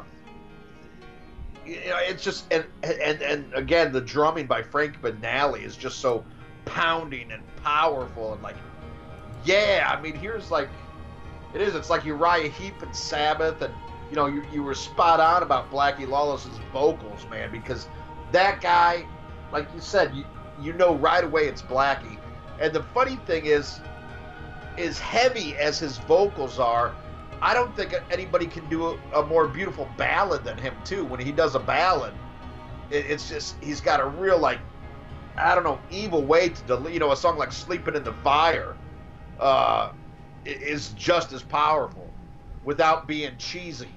you 1.65 1.75
know, 1.75 1.99
it's 2.01 2.23
just 2.23 2.51
and 2.51 2.65
and 2.83 3.21
and 3.21 3.53
again, 3.53 3.91
the 3.91 4.01
drumming 4.01 4.47
by 4.47 4.63
Frank 4.63 5.01
Banali 5.01 5.63
is 5.63 5.77
just 5.77 5.99
so 5.99 6.25
pounding 6.65 7.31
and 7.31 7.43
powerful 7.63 8.33
and 8.33 8.41
like, 8.41 8.55
yeah. 9.45 9.91
I 9.95 10.01
mean, 10.01 10.15
here's 10.15 10.49
like, 10.49 10.69
it 11.53 11.61
is. 11.61 11.75
It's 11.75 11.89
like 11.89 12.05
Uriah 12.05 12.49
Heep 12.49 12.81
and 12.81 12.95
Sabbath, 12.95 13.61
and 13.61 13.73
you 14.09 14.15
know, 14.15 14.25
you, 14.25 14.43
you 14.51 14.63
were 14.63 14.75
spot 14.75 15.19
on 15.19 15.43
about 15.43 15.71
Blackie 15.71 16.07
Lawless's 16.07 16.57
vocals, 16.71 17.25
man, 17.29 17.51
because 17.51 17.87
that 18.31 18.61
guy, 18.61 19.05
like 19.53 19.67
you 19.73 19.79
said, 19.79 20.13
you 20.13 20.25
you 20.61 20.73
know 20.73 20.95
right 20.95 21.23
away 21.23 21.47
it's 21.47 21.61
Blackie. 21.61 22.17
And 22.59 22.73
the 22.73 22.83
funny 22.83 23.15
thing 23.25 23.45
is, 23.45 23.79
as 24.77 24.99
heavy 24.99 25.55
as 25.55 25.79
his 25.79 25.97
vocals 25.99 26.59
are, 26.59 26.95
I 27.41 27.53
don't 27.53 27.75
think 27.75 27.93
anybody 28.11 28.47
can 28.47 28.67
do 28.69 28.87
a, 28.87 29.21
a 29.21 29.25
more 29.25 29.47
beautiful 29.47 29.87
ballad 29.97 30.43
than 30.43 30.57
him 30.57 30.73
too. 30.83 31.05
When 31.05 31.19
he 31.19 31.31
does 31.31 31.55
a 31.55 31.59
ballad, 31.59 32.13
it, 32.89 33.05
it's 33.07 33.29
just 33.29 33.55
he's 33.61 33.81
got 33.81 33.99
a 33.99 34.05
real 34.05 34.39
like, 34.39 34.59
I 35.37 35.55
don't 35.55 35.63
know, 35.63 35.79
evil 35.89 36.23
way 36.23 36.49
to 36.49 36.63
delete. 36.63 36.93
You 36.93 36.99
know, 36.99 37.11
a 37.11 37.17
song 37.17 37.37
like 37.37 37.51
"Sleeping 37.51 37.95
in 37.95 38.03
the 38.03 38.13
Fire" 38.13 38.75
uh, 39.39 39.91
is 40.45 40.89
just 40.89 41.31
as 41.33 41.43
powerful 41.43 42.09
without 42.63 43.07
being 43.07 43.37
cheesy. 43.37 43.89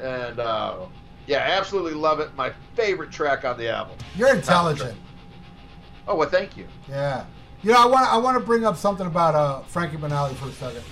And 0.00 0.38
uh, 0.38 0.86
yeah, 1.28 1.40
absolutely 1.40 1.92
love 1.92 2.20
it. 2.20 2.34
My 2.34 2.52
favorite 2.74 3.12
track 3.12 3.44
on 3.44 3.58
the 3.58 3.68
album. 3.68 3.96
You're 4.16 4.34
intelligent. 4.34 4.98
Oh 6.08 6.16
well, 6.16 6.28
thank 6.28 6.56
you. 6.56 6.66
Yeah. 6.88 7.26
You 7.62 7.72
know, 7.72 7.82
I 7.82 7.86
want 7.86 8.12
I 8.12 8.16
want 8.16 8.38
to 8.38 8.44
bring 8.44 8.64
up 8.64 8.76
something 8.76 9.06
about 9.06 9.34
uh, 9.34 9.60
Frankie 9.62 9.98
Banali 9.98 10.34
for 10.36 10.48
a 10.48 10.52
second, 10.52 10.82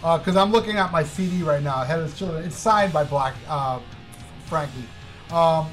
because 0.00 0.36
I'm 0.36 0.50
looking 0.50 0.76
at 0.76 0.90
my 0.90 1.04
CD 1.04 1.42
right 1.42 1.62
now, 1.62 1.84
Headless 1.84 2.18
Children. 2.18 2.44
It's 2.44 2.56
signed 2.56 2.92
by 2.92 3.04
Black 3.04 3.34
uh, 3.46 3.78
Frankie. 4.46 4.84
Um, 5.30 5.66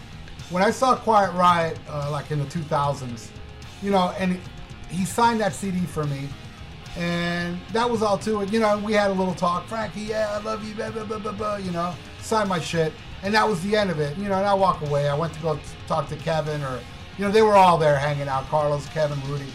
when 0.49 0.61
I 0.61 0.71
saw 0.71 0.95
Quiet 0.95 1.31
Riot, 1.33 1.79
uh, 1.87 2.09
like 2.11 2.31
in 2.31 2.39
the 2.39 2.45
2000s, 2.45 3.29
you 3.81 3.91
know, 3.91 4.13
and 4.19 4.37
he 4.89 5.05
signed 5.05 5.39
that 5.39 5.53
CD 5.53 5.85
for 5.85 6.03
me, 6.05 6.27
and 6.97 7.57
that 7.71 7.89
was 7.89 8.01
all 8.01 8.17
to 8.17 8.41
it. 8.41 8.51
You 8.51 8.59
know, 8.59 8.77
we 8.79 8.91
had 8.91 9.09
a 9.09 9.13
little 9.13 9.35
talk. 9.35 9.67
Frankie, 9.67 10.01
yeah, 10.01 10.37
I 10.37 10.43
love 10.43 10.67
you, 10.67 10.75
blah 10.75 10.89
blah 10.89 11.05
blah 11.05 11.19
blah 11.19 11.31
blah. 11.31 11.55
You 11.57 11.71
know, 11.71 11.93
signed 12.19 12.49
my 12.49 12.59
shit, 12.59 12.91
and 13.23 13.33
that 13.33 13.47
was 13.47 13.61
the 13.61 13.75
end 13.75 13.89
of 13.89 13.99
it. 13.99 14.17
You 14.17 14.25
know, 14.29 14.35
and 14.35 14.45
I 14.45 14.53
walk 14.53 14.81
away. 14.81 15.09
I 15.09 15.13
went 15.15 15.33
to 15.33 15.39
go 15.41 15.55
t- 15.55 15.61
talk 15.87 16.07
to 16.09 16.15
Kevin, 16.15 16.61
or 16.63 16.79
you 17.17 17.25
know, 17.25 17.31
they 17.31 17.41
were 17.41 17.53
all 17.55 17.77
there 17.77 17.97
hanging 17.97 18.27
out. 18.27 18.47
Carlos, 18.49 18.87
Kevin, 18.89 19.19
Rudy, 19.29 19.45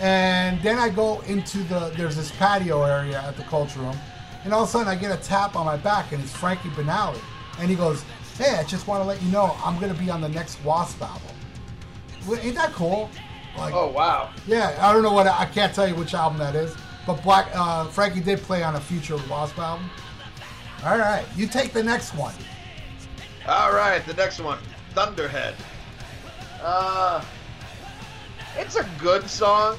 and 0.00 0.60
then 0.62 0.78
I 0.78 0.88
go 0.88 1.20
into 1.22 1.58
the 1.64 1.92
there's 1.96 2.16
this 2.16 2.30
patio 2.32 2.82
area 2.84 3.20
at 3.22 3.36
the 3.36 3.44
culture 3.44 3.80
room, 3.80 3.96
and 4.44 4.52
all 4.52 4.62
of 4.64 4.68
a 4.68 4.72
sudden 4.72 4.88
I 4.88 4.94
get 4.96 5.12
a 5.16 5.22
tap 5.22 5.56
on 5.56 5.66
my 5.66 5.76
back, 5.76 6.12
and 6.12 6.22
it's 6.22 6.32
Frankie 6.34 6.70
Banali, 6.70 7.20
and 7.58 7.70
he 7.70 7.76
goes, 7.76 8.02
"Hey, 8.38 8.56
I 8.56 8.64
just 8.64 8.86
want 8.86 9.02
to 9.02 9.06
let 9.06 9.22
you 9.22 9.30
know 9.30 9.56
I'm 9.64 9.78
gonna 9.78 9.94
be 9.94 10.10
on 10.10 10.20
the 10.20 10.28
next 10.28 10.62
Wasp 10.64 11.00
album." 11.02 11.20
Ain't 12.42 12.54
that 12.54 12.72
cool? 12.72 13.10
Like, 13.56 13.74
Oh 13.74 13.90
wow. 13.90 14.30
yeah, 14.46 14.76
I 14.80 14.92
don't 14.92 15.02
know 15.02 15.12
what 15.12 15.26
I 15.28 15.44
can't 15.44 15.72
tell 15.74 15.86
you 15.86 15.94
which 15.94 16.14
album 16.14 16.38
that 16.38 16.54
is, 16.56 16.74
but 17.06 17.22
Black 17.22 17.48
uh, 17.54 17.84
Frankie 17.86 18.20
did 18.20 18.40
play 18.40 18.62
on 18.64 18.74
a 18.76 18.80
future 18.80 19.16
Wasp 19.30 19.58
album. 19.58 19.88
All 20.84 20.98
right, 20.98 21.24
you 21.36 21.46
take 21.46 21.72
the 21.72 21.82
next 21.82 22.14
one. 22.14 22.34
All 23.46 23.72
right, 23.72 24.04
the 24.06 24.14
next 24.14 24.40
one, 24.40 24.58
Thunderhead. 24.94 25.54
Uh, 26.62 27.22
it's 28.56 28.76
a 28.76 28.88
good 28.98 29.28
song. 29.28 29.76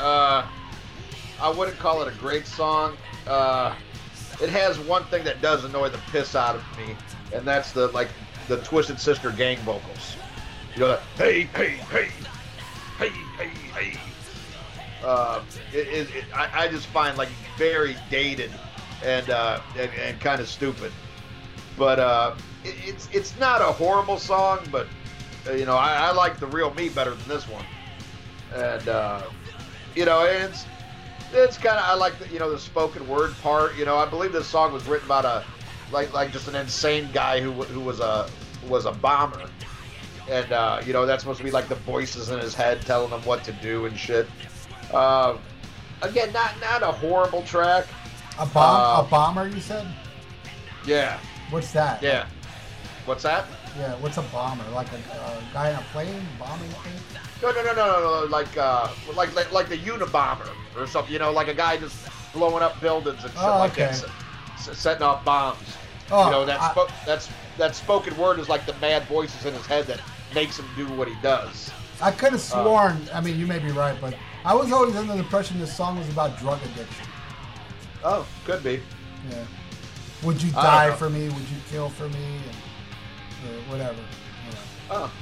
Uh, 0.00 0.46
I 1.40 1.50
wouldn't 1.50 1.78
call 1.78 2.00
it 2.00 2.08
a 2.08 2.18
great 2.18 2.46
song. 2.46 2.96
Uh, 3.26 3.74
it 4.40 4.48
has 4.48 4.78
one 4.78 5.04
thing 5.04 5.24
that 5.24 5.42
does 5.42 5.64
annoy 5.64 5.90
the 5.90 6.00
piss 6.10 6.34
out 6.34 6.56
of 6.56 6.62
me, 6.78 6.96
and 7.34 7.46
that's 7.46 7.72
the 7.72 7.88
like 7.88 8.08
the 8.48 8.58
Twisted 8.58 8.98
Sister 8.98 9.30
gang 9.30 9.58
vocals. 9.58 10.16
You 10.74 10.80
know, 10.80 10.88
that, 10.88 11.00
hey, 11.16 11.42
hey, 11.42 11.76
hey, 11.90 12.08
hey, 12.98 13.10
hey, 13.36 13.48
hey. 13.74 13.98
Uh, 15.04 15.42
it, 15.74 15.88
it, 15.88 16.16
it, 16.16 16.24
I, 16.34 16.64
I 16.64 16.68
just 16.68 16.86
find 16.86 17.18
like 17.18 17.28
very 17.58 17.94
dated 18.08 18.50
and 19.04 19.28
uh, 19.28 19.60
and, 19.78 19.90
and 20.02 20.18
kind 20.18 20.40
of 20.40 20.48
stupid. 20.48 20.92
But 21.76 21.98
uh, 21.98 22.34
it, 22.68 22.74
it's 22.88 23.08
it's 23.12 23.38
not 23.38 23.60
a 23.60 23.66
horrible 23.72 24.18
song, 24.18 24.60
but 24.70 24.86
uh, 25.48 25.52
you 25.52 25.64
know 25.66 25.76
I, 25.76 26.08
I 26.08 26.12
like 26.12 26.38
the 26.38 26.46
real 26.46 26.72
me 26.74 26.88
better 26.88 27.10
than 27.14 27.28
this 27.28 27.44
one, 27.48 27.64
and 28.54 28.88
uh, 28.88 29.22
you 29.94 30.04
know 30.04 30.22
it's 30.24 30.64
it's 31.32 31.56
kind 31.58 31.78
of 31.78 31.84
I 31.84 31.94
like 31.94 32.18
the 32.18 32.28
you 32.28 32.38
know 32.38 32.50
the 32.50 32.58
spoken 32.58 33.06
word 33.08 33.34
part. 33.42 33.76
You 33.76 33.84
know 33.84 33.96
I 33.96 34.06
believe 34.06 34.32
this 34.32 34.46
song 34.46 34.72
was 34.72 34.86
written 34.86 35.06
about 35.06 35.24
a 35.24 35.44
like 35.92 36.12
like 36.12 36.32
just 36.32 36.48
an 36.48 36.54
insane 36.56 37.08
guy 37.12 37.40
who 37.40 37.52
who 37.52 37.80
was 37.80 38.00
a 38.00 38.28
was 38.68 38.84
a 38.86 38.92
bomber, 38.92 39.48
and 40.30 40.52
uh, 40.52 40.80
you 40.84 40.92
know 40.92 41.06
that's 41.06 41.22
supposed 41.22 41.38
to 41.38 41.44
be 41.44 41.50
like 41.50 41.68
the 41.68 41.74
voices 41.76 42.30
in 42.30 42.38
his 42.40 42.54
head 42.54 42.80
telling 42.82 43.10
him 43.10 43.20
what 43.22 43.44
to 43.44 43.52
do 43.52 43.86
and 43.86 43.96
shit. 43.98 44.26
Uh, 44.92 45.36
again, 46.02 46.32
not 46.32 46.54
not 46.60 46.82
a 46.82 46.90
horrible 46.92 47.42
track. 47.42 47.86
A 48.38 48.44
bomb, 48.46 48.98
Uh, 48.98 49.06
a 49.06 49.08
bomber, 49.10 49.48
you 49.48 49.60
said? 49.62 49.86
Yeah, 50.86 51.18
What's 51.50 51.72
that? 51.72 52.02
yeah. 52.02 52.26
What's 53.06 53.22
that? 53.22 53.46
Yeah, 53.78 53.94
what's 53.96 54.16
a 54.18 54.22
bomber? 54.22 54.64
Like 54.74 54.88
a, 54.88 54.98
guy 55.52 55.70
in 55.70 55.76
a 55.76 55.82
plane 55.92 56.22
bombing 56.38 56.68
things? 56.68 57.00
No, 57.40 57.52
no, 57.52 57.62
no, 57.62 57.72
no, 57.74 57.86
no, 57.86 58.20
no. 58.24 58.26
Like, 58.26 58.56
uh, 58.56 58.88
like, 59.14 59.34
like, 59.36 59.52
like 59.52 59.68
the 59.68 59.78
Unabomber 59.78 60.48
or 60.76 60.86
something. 60.86 61.12
You 61.12 61.18
know, 61.20 61.30
like 61.30 61.48
a 61.48 61.54
guy 61.54 61.76
just 61.76 61.96
blowing 62.32 62.62
up 62.62 62.80
buildings 62.80 63.22
and 63.22 63.32
shit 63.32 63.42
Oh, 63.42 63.58
like 63.58 63.72
okay. 63.72 63.86
that, 63.86 64.74
setting 64.74 65.02
off 65.04 65.24
bombs. 65.24 65.58
Oh, 66.10 66.24
you 66.26 66.30
know, 66.32 66.44
that 66.44 66.60
I- 66.60 66.86
that's 67.04 67.28
that 67.58 67.74
spoken 67.74 68.16
word 68.16 68.38
is 68.38 68.48
like 68.48 68.66
the 68.66 68.74
mad 68.74 69.04
voices 69.04 69.44
in 69.46 69.54
his 69.54 69.64
head 69.66 69.86
that 69.86 70.00
makes 70.34 70.58
him 70.58 70.66
do 70.76 70.86
what 70.94 71.08
he 71.08 71.14
does. 71.22 71.70
I 72.02 72.10
could 72.10 72.32
have 72.32 72.40
Uh, 72.40 72.62
sworn, 72.64 73.08
I 73.14 73.20
mean, 73.20 73.38
you 73.38 73.46
may 73.46 73.58
be 73.58 73.70
right, 73.70 73.98
but 74.00 74.14
I 74.44 74.54
was 74.54 74.70
always 74.72 74.94
under 74.96 75.12
the 75.14 75.18
impression 75.20 75.58
this 75.58 75.74
song 75.74 75.98
was 75.98 76.08
about 76.10 76.38
drug 76.38 76.58
addiction. 76.64 77.06
Oh, 78.04 78.26
could 78.44 78.62
be. 78.62 78.82
Yeah. 79.30 79.36
Would 80.22 80.42
you 80.42 80.50
die 80.52 80.90
for 80.92 81.08
me? 81.10 81.24
Would 81.28 81.48
you 81.48 81.56
kill 81.70 81.88
for 81.88 82.08
me? 82.08 82.24
And, 82.24 82.56
or 83.44 83.72
whatever. 83.72 83.98
Yeah. 84.50 84.58
Oh, 84.90 85.12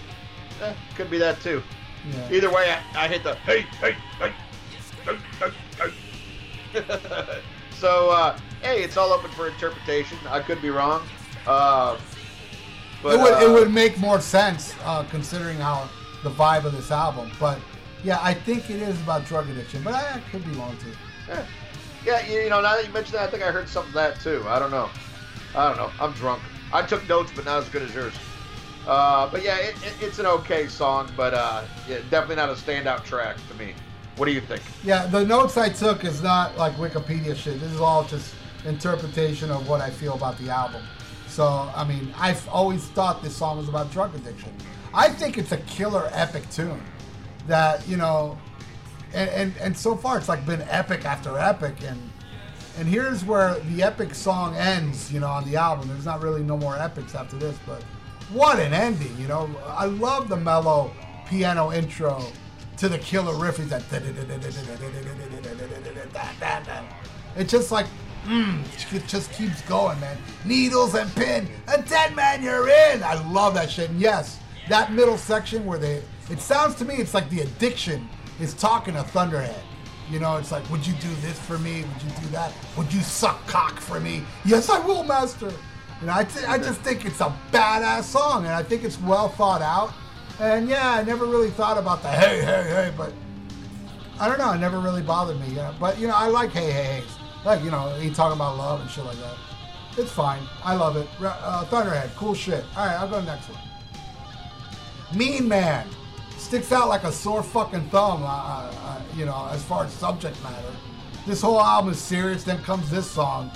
eh, 0.62 0.72
could 0.96 1.10
be 1.10 1.18
that 1.18 1.40
too. 1.40 1.62
Yeah. 2.12 2.32
Either 2.32 2.50
way, 2.52 2.70
I, 2.94 3.04
I 3.04 3.08
hit 3.08 3.22
the 3.22 3.34
hey, 3.36 3.62
hey, 3.80 3.96
hey, 4.18 4.32
hey, 5.04 5.18
hey, 5.38 5.90
hey. 6.72 7.40
so, 7.70 8.10
uh, 8.10 8.38
hey, 8.62 8.82
it's 8.82 8.96
all 8.96 9.12
open 9.12 9.30
for 9.30 9.48
interpretation. 9.48 10.18
I 10.28 10.40
could 10.40 10.60
be 10.60 10.70
wrong. 10.70 11.02
Uh, 11.46 11.98
but, 13.02 13.14
it 13.14 13.18
would 13.22 13.42
it 13.42 13.50
uh, 13.50 13.52
would 13.52 13.72
make 13.72 13.98
more 13.98 14.20
sense 14.20 14.74
uh, 14.84 15.04
considering 15.04 15.58
how 15.58 15.88
the 16.22 16.30
vibe 16.30 16.64
of 16.64 16.72
this 16.72 16.90
album. 16.90 17.30
But 17.38 17.58
yeah, 18.02 18.18
I 18.22 18.34
think 18.34 18.70
it 18.70 18.80
is 18.82 19.00
about 19.02 19.24
drug 19.26 19.48
addiction. 19.48 19.82
But 19.82 19.94
I, 19.94 20.16
I 20.16 20.20
could 20.30 20.44
be 20.44 20.52
wrong 20.52 20.76
too. 20.78 20.92
eh. 21.32 21.42
Yeah, 22.04 22.26
you 22.26 22.40
you 22.40 22.50
know, 22.50 22.60
now 22.60 22.76
that 22.76 22.86
you 22.86 22.92
mention 22.92 23.14
that, 23.14 23.22
I 23.28 23.30
think 23.30 23.42
I 23.42 23.50
heard 23.50 23.68
something 23.68 23.90
of 23.90 23.94
that 23.94 24.20
too. 24.20 24.44
I 24.46 24.58
don't 24.58 24.70
know. 24.70 24.90
I 25.54 25.68
don't 25.68 25.76
know. 25.78 25.90
I'm 26.00 26.12
drunk. 26.12 26.42
I 26.74 26.82
took 26.82 27.08
notes, 27.08 27.30
but 27.34 27.44
not 27.44 27.62
as 27.62 27.68
good 27.68 27.82
as 27.82 27.94
yours. 27.94 28.12
Uh, 28.86 29.30
but 29.30 29.44
yeah, 29.44 29.56
it, 29.58 29.76
it, 29.76 29.94
it's 30.00 30.18
an 30.18 30.26
okay 30.26 30.66
song, 30.66 31.08
but 31.16 31.32
uh, 31.32 31.62
yeah, 31.88 31.98
definitely 32.10 32.36
not 32.36 32.50
a 32.50 32.54
standout 32.54 33.04
track 33.04 33.36
to 33.48 33.54
me. 33.54 33.74
What 34.16 34.26
do 34.26 34.32
you 34.32 34.40
think? 34.40 34.60
Yeah, 34.82 35.06
the 35.06 35.24
notes 35.24 35.56
I 35.56 35.68
took 35.68 36.04
is 36.04 36.20
not 36.20 36.58
like 36.58 36.74
Wikipedia 36.74 37.36
shit. 37.36 37.60
This 37.60 37.72
is 37.72 37.80
all 37.80 38.04
just 38.04 38.34
interpretation 38.66 39.50
of 39.52 39.68
what 39.68 39.80
I 39.80 39.88
feel 39.88 40.14
about 40.14 40.36
the 40.38 40.50
album. 40.50 40.82
So, 41.28 41.70
I 41.74 41.84
mean, 41.84 42.12
I've 42.18 42.46
always 42.48 42.84
thought 42.88 43.22
this 43.22 43.36
song 43.36 43.58
was 43.58 43.68
about 43.68 43.92
drug 43.92 44.14
addiction. 44.14 44.52
I 44.92 45.08
think 45.10 45.38
it's 45.38 45.52
a 45.52 45.58
killer 45.58 46.08
epic 46.12 46.48
tune 46.50 46.82
that, 47.46 47.86
you 47.88 47.96
know, 47.96 48.36
and, 49.12 49.30
and, 49.30 49.54
and 49.60 49.76
so 49.76 49.96
far 49.96 50.18
it's 50.18 50.28
like 50.28 50.44
been 50.44 50.62
epic 50.62 51.04
after 51.04 51.38
epic 51.38 51.76
and 51.82 52.10
and 52.78 52.88
here's 52.88 53.24
where 53.24 53.58
the 53.60 53.82
epic 53.82 54.14
song 54.14 54.56
ends, 54.56 55.12
you 55.12 55.20
know, 55.20 55.28
on 55.28 55.44
the 55.48 55.56
album. 55.56 55.88
There's 55.88 56.04
not 56.04 56.22
really 56.22 56.42
no 56.42 56.56
more 56.56 56.76
epics 56.76 57.14
after 57.14 57.36
this, 57.36 57.56
but 57.66 57.82
what 58.32 58.58
an 58.58 58.72
ending, 58.72 59.16
you 59.18 59.28
know. 59.28 59.48
I 59.66 59.84
love 59.86 60.28
the 60.28 60.36
mellow 60.36 60.92
piano 61.26 61.72
intro 61.72 62.24
to 62.78 62.88
the 62.88 62.98
killer 62.98 63.36
riff. 63.36 63.60
It's 63.60 63.70
that 63.70 63.82
it 67.36 67.48
just 67.48 67.70
like 67.70 67.86
mm, 68.26 68.94
it 68.94 69.06
just 69.06 69.32
keeps 69.32 69.62
going, 69.62 69.98
man. 70.00 70.18
Needles 70.44 70.94
and 70.94 71.12
pin, 71.14 71.48
a 71.68 71.80
dead 71.82 72.16
man 72.16 72.42
you're 72.42 72.68
in. 72.68 73.02
I 73.02 73.14
love 73.30 73.54
that 73.54 73.70
shit. 73.70 73.90
And 73.90 74.00
yes, 74.00 74.40
that 74.68 74.92
middle 74.92 75.18
section 75.18 75.64
where 75.64 75.78
they 75.78 76.02
it 76.30 76.40
sounds 76.40 76.74
to 76.76 76.84
me 76.84 76.94
it's 76.94 77.14
like 77.14 77.28
the 77.30 77.40
addiction 77.40 78.08
is 78.40 78.54
talking 78.54 78.94
to 78.94 79.02
Thunderhead. 79.02 79.62
You 80.10 80.18
know, 80.18 80.36
it's 80.36 80.52
like, 80.52 80.68
would 80.70 80.86
you 80.86 80.92
do 80.94 81.08
this 81.16 81.38
for 81.38 81.58
me? 81.58 81.82
Would 81.82 82.02
you 82.02 82.10
do 82.20 82.26
that? 82.28 82.52
Would 82.76 82.92
you 82.92 83.00
suck 83.00 83.46
cock 83.46 83.80
for 83.80 84.00
me? 84.00 84.22
Yes, 84.44 84.68
I 84.68 84.78
will, 84.78 85.02
master. 85.02 85.52
Know, 86.02 86.12
I, 86.12 86.24
just 86.24 86.80
think 86.80 87.06
it's 87.06 87.20
a 87.20 87.34
badass 87.50 88.02
song, 88.02 88.44
and 88.44 88.52
I 88.52 88.62
think 88.62 88.84
it's 88.84 89.00
well 89.00 89.30
thought 89.30 89.62
out. 89.62 89.94
And 90.38 90.68
yeah, 90.68 90.90
I 90.90 91.02
never 91.02 91.24
really 91.24 91.50
thought 91.50 91.78
about 91.78 92.02
the 92.02 92.08
hey, 92.08 92.42
hey, 92.42 92.64
hey, 92.64 92.92
but 92.96 93.12
I 94.20 94.28
don't 94.28 94.38
know. 94.38 94.52
It 94.52 94.58
never 94.58 94.80
really 94.80 95.00
bothered 95.00 95.40
me. 95.40 95.48
Yeah, 95.54 95.72
but 95.80 95.98
you 95.98 96.06
know, 96.06 96.14
I 96.14 96.26
like 96.26 96.50
hey, 96.50 96.70
hey, 96.70 97.00
hey's. 97.00 97.18
Like 97.44 97.62
you 97.62 97.70
know, 97.70 97.94
he 97.98 98.10
talking 98.10 98.36
about 98.36 98.58
love 98.58 98.80
and 98.80 98.90
shit 98.90 99.04
like 99.04 99.16
that. 99.18 99.36
It's 99.96 100.10
fine. 100.10 100.42
I 100.62 100.74
love 100.74 100.96
it. 100.96 101.08
Uh, 101.22 101.64
Thunderhead, 101.66 102.10
cool 102.16 102.34
shit. 102.34 102.64
All 102.76 102.86
right, 102.86 102.96
I'll 102.96 103.08
go 103.08 103.22
next 103.22 103.48
one. 103.48 103.58
Mean 105.16 105.48
Man 105.48 105.86
sticks 106.44 106.70
out 106.72 106.88
like 106.88 107.04
a 107.04 107.12
sore 107.12 107.42
fucking 107.42 107.88
thumb. 107.90 108.22
Uh, 108.22 108.26
uh, 108.26 109.00
you 109.16 109.24
know, 109.24 109.48
as 109.50 109.62
far 109.64 109.84
as 109.84 109.92
subject 109.92 110.40
matter, 110.42 110.72
this 111.26 111.40
whole 111.40 111.60
album 111.60 111.92
is 111.92 111.98
serious. 111.98 112.44
Then 112.44 112.62
comes 112.62 112.90
this 112.90 113.10
song, 113.10 113.50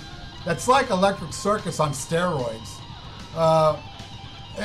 that's 0.45 0.67
like 0.69 0.91
Electric 0.91 1.33
Circus 1.33 1.81
on 1.81 1.91
steroids. 1.93 2.71
Uh, 3.37 3.77
i- 4.59 4.63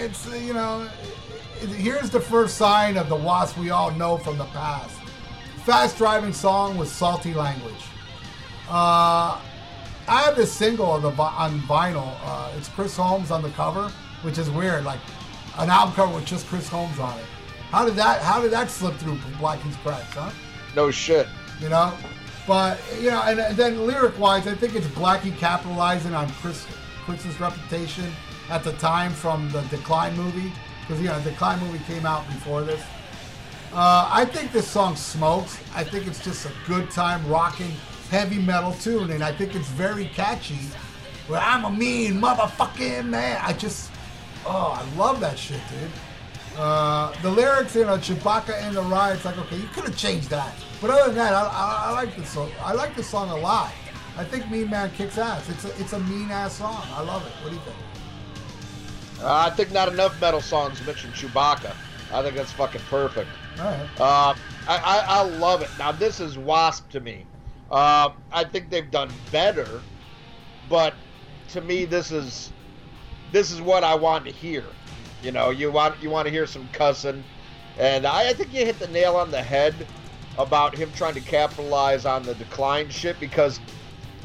it's 0.00 0.26
you 0.40 0.54
know, 0.54 0.88
it- 1.60 1.68
here's 1.68 2.10
the 2.10 2.20
first 2.20 2.56
sign 2.56 2.96
of 2.96 3.08
the 3.08 3.16
wasp 3.16 3.56
we 3.58 3.70
all 3.70 3.90
know 3.92 4.16
from 4.16 4.38
the 4.38 4.46
past. 4.46 4.96
Fast 5.64 5.96
driving 5.98 6.32
song 6.32 6.76
with 6.76 6.88
salty 6.88 7.34
language. 7.34 7.84
Uh, 8.68 9.38
I 10.08 10.22
have 10.22 10.34
this 10.34 10.50
single 10.52 10.96
of 10.96 11.02
the, 11.02 11.10
on 11.22 11.60
vinyl. 11.62 12.16
Uh, 12.24 12.50
it's 12.56 12.68
Chris 12.68 12.96
Holmes 12.96 13.30
on 13.30 13.42
the 13.42 13.50
cover, 13.50 13.88
which 14.22 14.38
is 14.38 14.50
weird. 14.50 14.84
Like 14.84 14.98
an 15.58 15.70
album 15.70 15.94
cover 15.94 16.14
with 16.14 16.24
just 16.24 16.46
Chris 16.48 16.66
Holmes 16.68 16.98
on 16.98 17.16
it. 17.18 17.24
How 17.72 17.86
did 17.86 17.94
that? 17.94 18.20
How 18.20 18.42
did 18.42 18.50
that 18.50 18.70
slip 18.70 18.94
through 18.96 19.16
Blackie's 19.40 19.76
cracks, 19.76 20.12
huh? 20.12 20.30
No 20.76 20.90
shit. 20.90 21.26
You 21.58 21.70
know, 21.70 21.94
but 22.46 22.78
you 23.00 23.10
know, 23.10 23.22
and, 23.22 23.40
and 23.40 23.56
then 23.56 23.86
lyric-wise, 23.86 24.46
I 24.46 24.54
think 24.54 24.74
it's 24.74 24.86
Blackie 24.88 25.34
capitalizing 25.38 26.14
on 26.14 26.28
Chris 26.32 26.66
Chris's 27.06 27.40
reputation 27.40 28.12
at 28.50 28.62
the 28.62 28.74
time 28.74 29.12
from 29.12 29.50
the 29.52 29.62
Decline 29.62 30.14
movie, 30.16 30.52
because 30.82 31.00
you 31.00 31.08
know, 31.08 31.18
the 31.20 31.30
Decline 31.30 31.60
movie 31.60 31.82
came 31.84 32.04
out 32.04 32.26
before 32.26 32.60
this. 32.60 32.82
Uh, 33.72 34.06
I 34.12 34.26
think 34.26 34.52
this 34.52 34.68
song 34.68 34.94
smokes. 34.94 35.58
I 35.74 35.82
think 35.82 36.06
it's 36.06 36.22
just 36.22 36.44
a 36.44 36.52
good 36.66 36.90
time 36.90 37.26
rocking 37.26 37.72
heavy 38.10 38.38
metal 38.38 38.72
tune, 38.74 39.12
and 39.12 39.24
I 39.24 39.32
think 39.32 39.54
it's 39.54 39.68
very 39.68 40.08
catchy. 40.08 40.58
Where 41.26 41.40
I'm 41.40 41.64
a 41.64 41.70
mean 41.70 42.20
motherfucking 42.20 43.06
man. 43.06 43.40
I 43.42 43.54
just, 43.54 43.90
oh, 44.44 44.78
I 44.78 44.98
love 44.98 45.20
that 45.20 45.38
shit, 45.38 45.60
dude. 45.70 45.90
Uh, 46.56 47.12
the 47.22 47.30
lyrics, 47.30 47.74
you 47.74 47.84
know, 47.84 47.96
Chewbacca 47.96 48.66
in 48.66 48.74
the 48.74 48.82
ride. 48.82 49.16
It's 49.16 49.24
like, 49.24 49.38
okay, 49.38 49.56
you 49.56 49.68
could 49.68 49.84
have 49.84 49.96
changed 49.96 50.28
that. 50.30 50.54
But 50.80 50.90
other 50.90 51.06
than 51.06 51.14
that, 51.16 51.32
I, 51.32 51.46
I, 51.46 51.82
I 51.86 51.92
like 51.92 52.14
this 52.16 52.28
song. 52.30 52.50
I 52.60 52.72
like 52.72 52.94
this 52.94 53.08
song 53.08 53.30
a 53.30 53.36
lot. 53.36 53.72
I 54.16 54.24
think 54.24 54.50
Mean 54.50 54.68
Man 54.68 54.90
kicks 54.90 55.16
ass. 55.16 55.48
It's 55.48 55.64
a, 55.64 55.80
it's 55.80 55.92
a 55.94 56.00
mean 56.00 56.30
ass 56.30 56.58
song. 56.58 56.82
I 56.92 57.02
love 57.02 57.26
it. 57.26 57.32
What 57.42 57.50
do 57.50 57.56
you 57.56 57.62
think? 57.62 57.76
Uh, 59.22 59.46
I 59.46 59.50
think 59.50 59.72
not 59.72 59.88
enough 59.88 60.20
metal 60.20 60.40
songs 60.40 60.84
mention 60.84 61.10
Chewbacca. 61.12 61.74
I 62.12 62.22
think 62.22 62.36
that's 62.36 62.52
fucking 62.52 62.82
perfect. 62.90 63.28
All 63.58 63.64
right. 63.64 64.00
Uh, 64.00 64.34
I, 64.68 64.76
I, 64.76 65.04
I 65.06 65.22
love 65.22 65.62
it. 65.62 65.70
Now 65.78 65.92
this 65.92 66.20
is 66.20 66.36
Wasp 66.36 66.90
to 66.90 67.00
me. 67.00 67.24
Uh, 67.70 68.10
I 68.30 68.44
think 68.44 68.68
they've 68.68 68.90
done 68.90 69.10
better, 69.30 69.80
but 70.68 70.94
to 71.50 71.60
me 71.62 71.86
this 71.86 72.10
is 72.10 72.52
this 73.30 73.50
is 73.50 73.62
what 73.62 73.82
I 73.82 73.94
want 73.94 74.26
to 74.26 74.30
hear. 74.30 74.64
You 75.22 75.32
know, 75.32 75.50
you 75.50 75.70
want 75.70 76.02
you 76.02 76.10
want 76.10 76.26
to 76.26 76.32
hear 76.32 76.46
some 76.46 76.68
cussing, 76.72 77.22
and 77.78 78.06
I, 78.06 78.30
I 78.30 78.32
think 78.32 78.52
you 78.52 78.64
hit 78.64 78.78
the 78.78 78.88
nail 78.88 79.16
on 79.16 79.30
the 79.30 79.42
head 79.42 79.74
about 80.38 80.76
him 80.76 80.90
trying 80.94 81.14
to 81.14 81.20
capitalize 81.20 82.06
on 82.06 82.22
the 82.22 82.34
decline 82.34 82.88
shit 82.88 83.20
because 83.20 83.60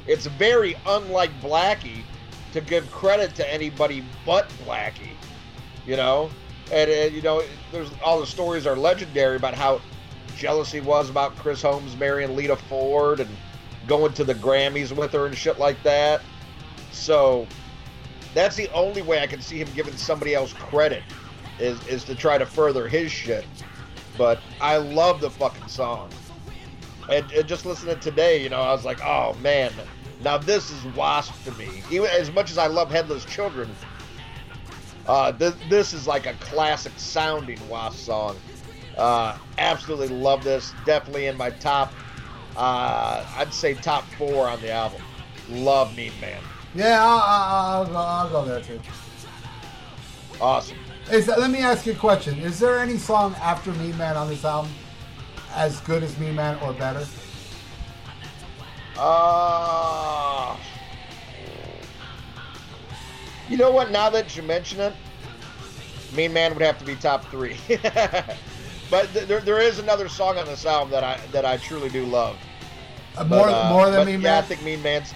it's 0.08 0.26
very 0.26 0.76
unlike 0.86 1.32
Blackie 1.42 2.04
to 2.54 2.62
give 2.62 2.90
credit 2.92 3.36
to 3.36 3.54
anybody 3.54 4.04
but 4.26 4.50
Blackie. 4.66 5.16
You 5.86 5.98
know, 5.98 6.30
and, 6.72 6.90
and 6.90 7.14
you 7.14 7.22
know, 7.22 7.44
there's 7.72 7.92
all 8.04 8.20
the 8.20 8.28
stories 8.28 8.66
are 8.66 8.76
legendary 8.76 9.36
about 9.36 9.54
how 9.54 9.82
jealous 10.36 10.72
he 10.72 10.82
was 10.82 11.10
about 11.10 11.36
Chris 11.38 11.62
Holmes 11.62 11.96
marrying 11.98 12.36
Lita 12.36 12.56
Ford 12.56 13.20
and 13.20 13.30
going 13.88 14.14
to 14.14 14.24
the 14.24 14.36
Grammys 14.36 14.96
with 14.96 15.14
her 15.14 15.26
and 15.26 15.36
shit 15.36 15.60
like 15.60 15.82
that. 15.84 16.22
So 16.92 17.48
that's 18.38 18.56
the 18.56 18.72
only 18.74 19.02
way 19.02 19.22
I 19.22 19.28
can 19.28 19.42
see 19.42 19.58
him 19.58 19.68
giving 19.76 19.96
somebody 19.96 20.36
else 20.36 20.54
credit 20.54 21.04
is 21.60 21.86
is 21.88 22.04
to 22.06 22.16
try 22.16 22.38
to 22.38 22.46
further 22.46 22.88
his 22.88 23.12
shit. 23.12 23.46
But 24.18 24.40
I 24.62 24.78
love 24.78 25.22
the 25.22 25.30
fucking 25.30 25.68
song. 25.68 26.10
And, 27.10 27.30
and 27.32 27.48
just 27.48 27.66
listening 27.66 28.00
today, 28.00 28.42
you 28.44 28.50
know, 28.50 28.62
I 28.62 28.72
was 28.74 28.84
like, 28.84 29.02
oh 29.02 29.36
man, 29.42 29.72
Now 30.24 30.38
this 30.38 30.72
is 30.72 30.84
Wasp 30.96 31.34
to 31.46 31.52
me. 31.54 31.84
Even 31.92 32.10
as 32.10 32.32
much 32.32 32.52
as 32.52 32.58
I 32.58 32.68
love 32.68 32.90
Headless 32.90 33.26
Children, 33.26 33.70
uh, 35.08 35.32
th- 35.32 35.54
this 35.70 35.94
is 35.94 36.08
like 36.08 36.26
a 36.26 36.34
classic 36.34 36.94
sounding 36.98 37.60
Wasp 37.70 37.98
song. 37.98 38.36
Uh, 38.98 39.38
absolutely 39.58 40.10
love 40.10 40.44
this. 40.44 40.74
Definitely 40.86 41.28
in 41.28 41.38
my 41.38 41.52
top. 41.52 41.94
Uh, 42.56 43.26
I'd 43.38 43.54
say 43.54 43.76
top 43.76 44.04
four 44.18 44.48
on 44.48 44.60
the 44.62 44.72
album. 44.72 45.02
Love 45.50 45.96
Mean 45.96 46.12
Man. 46.20 46.42
Yeah, 46.78 47.04
I'll, 47.04 47.20
I'll, 47.20 47.66
I'll, 47.66 47.86
go, 47.88 47.98
I'll 47.98 48.30
go 48.30 48.46
there 48.46 48.62
too. 48.62 48.80
Awesome. 50.40 50.78
Is 51.12 51.28
let 51.28 51.50
me 51.50 51.58
ask 51.58 51.88
you 51.88 51.94
a 51.94 51.96
question. 51.96 52.38
Is 52.38 52.60
there 52.60 52.78
any 52.78 52.98
song 52.98 53.34
after 53.42 53.72
Mean 53.74 53.98
Man 53.98 54.16
on 54.16 54.28
this 54.28 54.46
album 54.46 54.72
as 55.56 55.80
good 55.82 56.04
as 56.04 56.16
Mean 56.20 56.36
Man 56.36 56.60
or 56.62 56.74
better? 56.74 57.04
Uh, 58.96 60.56
you 63.50 63.58
know 63.58 63.72
what? 63.72 63.90
Now 63.90 64.12
that 64.12 64.38
you 64.38 64.44
mention 64.44 64.80
it, 64.80 64.94
Mean 66.16 66.32
Man 66.32 66.54
would 66.54 66.62
have 66.62 66.78
to 66.78 66.86
be 66.86 66.96
top 66.96 67.26
three. 67.32 67.58
but 68.92 69.12
th- 69.14 69.28
there, 69.28 69.42
there 69.42 69.60
is 69.60 69.80
another 69.80 70.10
song 70.10 70.38
on 70.38 70.46
this 70.46 70.64
album 70.68 70.92
that 70.92 71.04
I 71.04 71.20
that 71.32 71.44
I 71.44 71.58
truly 71.58 71.90
do 71.90 72.06
love. 72.06 72.38
Uh, 73.18 73.24
more, 73.24 73.48
But, 73.48 73.54
uh, 73.54 73.74
more 73.74 73.86
than 73.86 74.02
but 74.02 74.06
Mean 74.06 74.22
yeah, 74.22 74.34
Man. 74.34 74.44
I 74.44 74.46
think 74.46 74.62
Mean 74.62 74.84
Man's. 74.84 75.12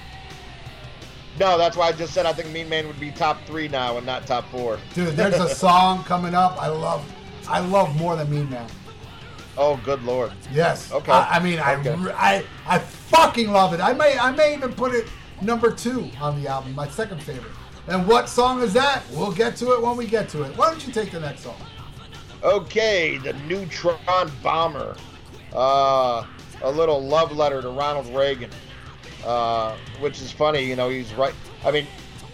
No, 1.40 1.58
that's 1.58 1.78
why 1.78 1.88
I 1.88 1.92
just 1.92 2.14
said 2.14 2.26
I 2.26 2.34
think 2.34 2.50
Mean 2.52 2.70
Man 2.70 2.88
would 2.88 3.00
be 3.00 3.12
top 3.12 3.44
three 3.46 3.68
now 3.68 3.98
and 3.98 4.06
not 4.06 4.28
top 4.28 4.50
four. 4.52 4.78
Dude, 4.94 5.16
there's 5.16 5.40
a 5.40 5.50
song 5.56 6.04
coming 6.04 6.34
up. 6.34 6.62
I 6.62 6.68
love. 6.68 7.06
I 7.48 7.60
love 7.60 7.96
more 7.98 8.16
than 8.16 8.30
Mean 8.30 8.50
Man. 8.50 8.68
Oh, 9.58 9.78
good 9.84 10.02
lord. 10.04 10.32
Yes. 10.52 10.92
Okay. 10.92 11.12
I, 11.12 11.38
I 11.38 11.40
mean, 11.40 11.60
Okay. 11.60 11.94
I, 12.14 12.38
I, 12.38 12.44
I 12.68 12.80
fucking 12.80 13.52
love 13.52 13.74
it. 13.74 13.82
I 13.82 13.94
may, 13.94 14.18
I 14.18 14.32
may 14.32 14.54
even 14.54 14.72
put 14.74 14.94
it 14.94 15.08
number 15.42 15.72
two 15.72 16.10
on 16.22 16.42
the 16.42 16.48
album, 16.50 16.74
my 16.74 16.88
second 16.88 17.22
favorite. 17.22 17.52
And 17.88 18.08
what 18.08 18.30
song 18.30 18.62
is 18.62 18.72
that? 18.74 19.04
We'll 19.12 19.32
get 19.34 19.56
to 19.58 19.74
it 19.74 19.82
when 19.82 19.98
we 19.98 20.08
get 20.08 20.30
to 20.30 20.44
it. 20.44 20.56
Why 20.56 20.70
don't 20.70 20.86
you 20.86 20.94
take 20.94 21.12
the 21.12 21.20
next 21.20 21.42
song? 21.42 21.58
Okay, 22.44 23.18
the 23.18 23.34
neutron 23.48 24.32
bomber. 24.42 24.96
Uh, 25.54 26.26
a 26.64 26.72
little 26.72 27.02
love 27.04 27.32
letter 27.36 27.62
to 27.62 27.70
Ronald 27.70 28.08
Reagan, 28.16 28.50
uh, 29.26 29.76
which 30.00 30.22
is 30.22 30.32
funny. 30.32 30.64
You 30.64 30.76
know, 30.76 30.90
he's 30.90 31.14
right. 31.14 31.34
I 31.64 31.72
mean, 31.72 31.88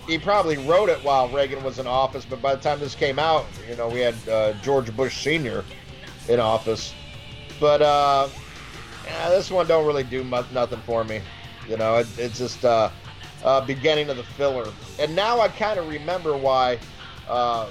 he 0.07 0.17
probably 0.17 0.57
wrote 0.57 0.89
it 0.89 1.03
while 1.03 1.27
Reagan 1.29 1.63
was 1.63 1.79
in 1.79 1.87
office, 1.87 2.25
but 2.25 2.41
by 2.41 2.55
the 2.55 2.61
time 2.61 2.79
this 2.79 2.95
came 2.95 3.19
out, 3.19 3.45
you 3.69 3.75
know, 3.75 3.89
we 3.89 3.99
had 3.99 4.15
uh, 4.29 4.53
George 4.63 4.95
Bush 4.95 5.21
Sr. 5.23 5.63
in 6.29 6.39
office. 6.39 6.93
But 7.59 7.81
uh, 7.81 8.29
yeah, 9.05 9.29
this 9.29 9.51
one 9.51 9.67
don't 9.67 9.85
really 9.85 10.03
do 10.03 10.23
much, 10.23 10.49
nothing 10.51 10.79
for 10.79 11.03
me. 11.03 11.21
You 11.67 11.77
know, 11.77 11.97
it, 11.97 12.07
it's 12.17 12.37
just 12.37 12.63
uh, 12.63 12.89
uh, 13.43 13.61
beginning 13.61 14.09
of 14.09 14.17
the 14.17 14.23
filler. 14.23 14.71
And 14.99 15.15
now 15.15 15.39
I 15.39 15.49
kind 15.49 15.79
of 15.79 15.87
remember 15.89 16.37
why. 16.37 16.79
Uh, 17.27 17.67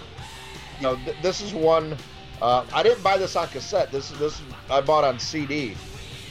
you 0.77 0.83
know, 0.83 0.97
th- 0.97 1.17
this 1.23 1.41
is 1.41 1.55
one. 1.55 1.97
Uh, 2.43 2.67
I 2.75 2.83
didn't 2.83 3.03
buy 3.03 3.17
this 3.17 3.35
on 3.37 3.49
cassette. 3.49 3.91
This 3.91 4.11
is 4.11 4.19
this 4.19 4.43
I 4.69 4.83
bought 4.83 5.05
on 5.05 5.19
CD. 5.19 5.75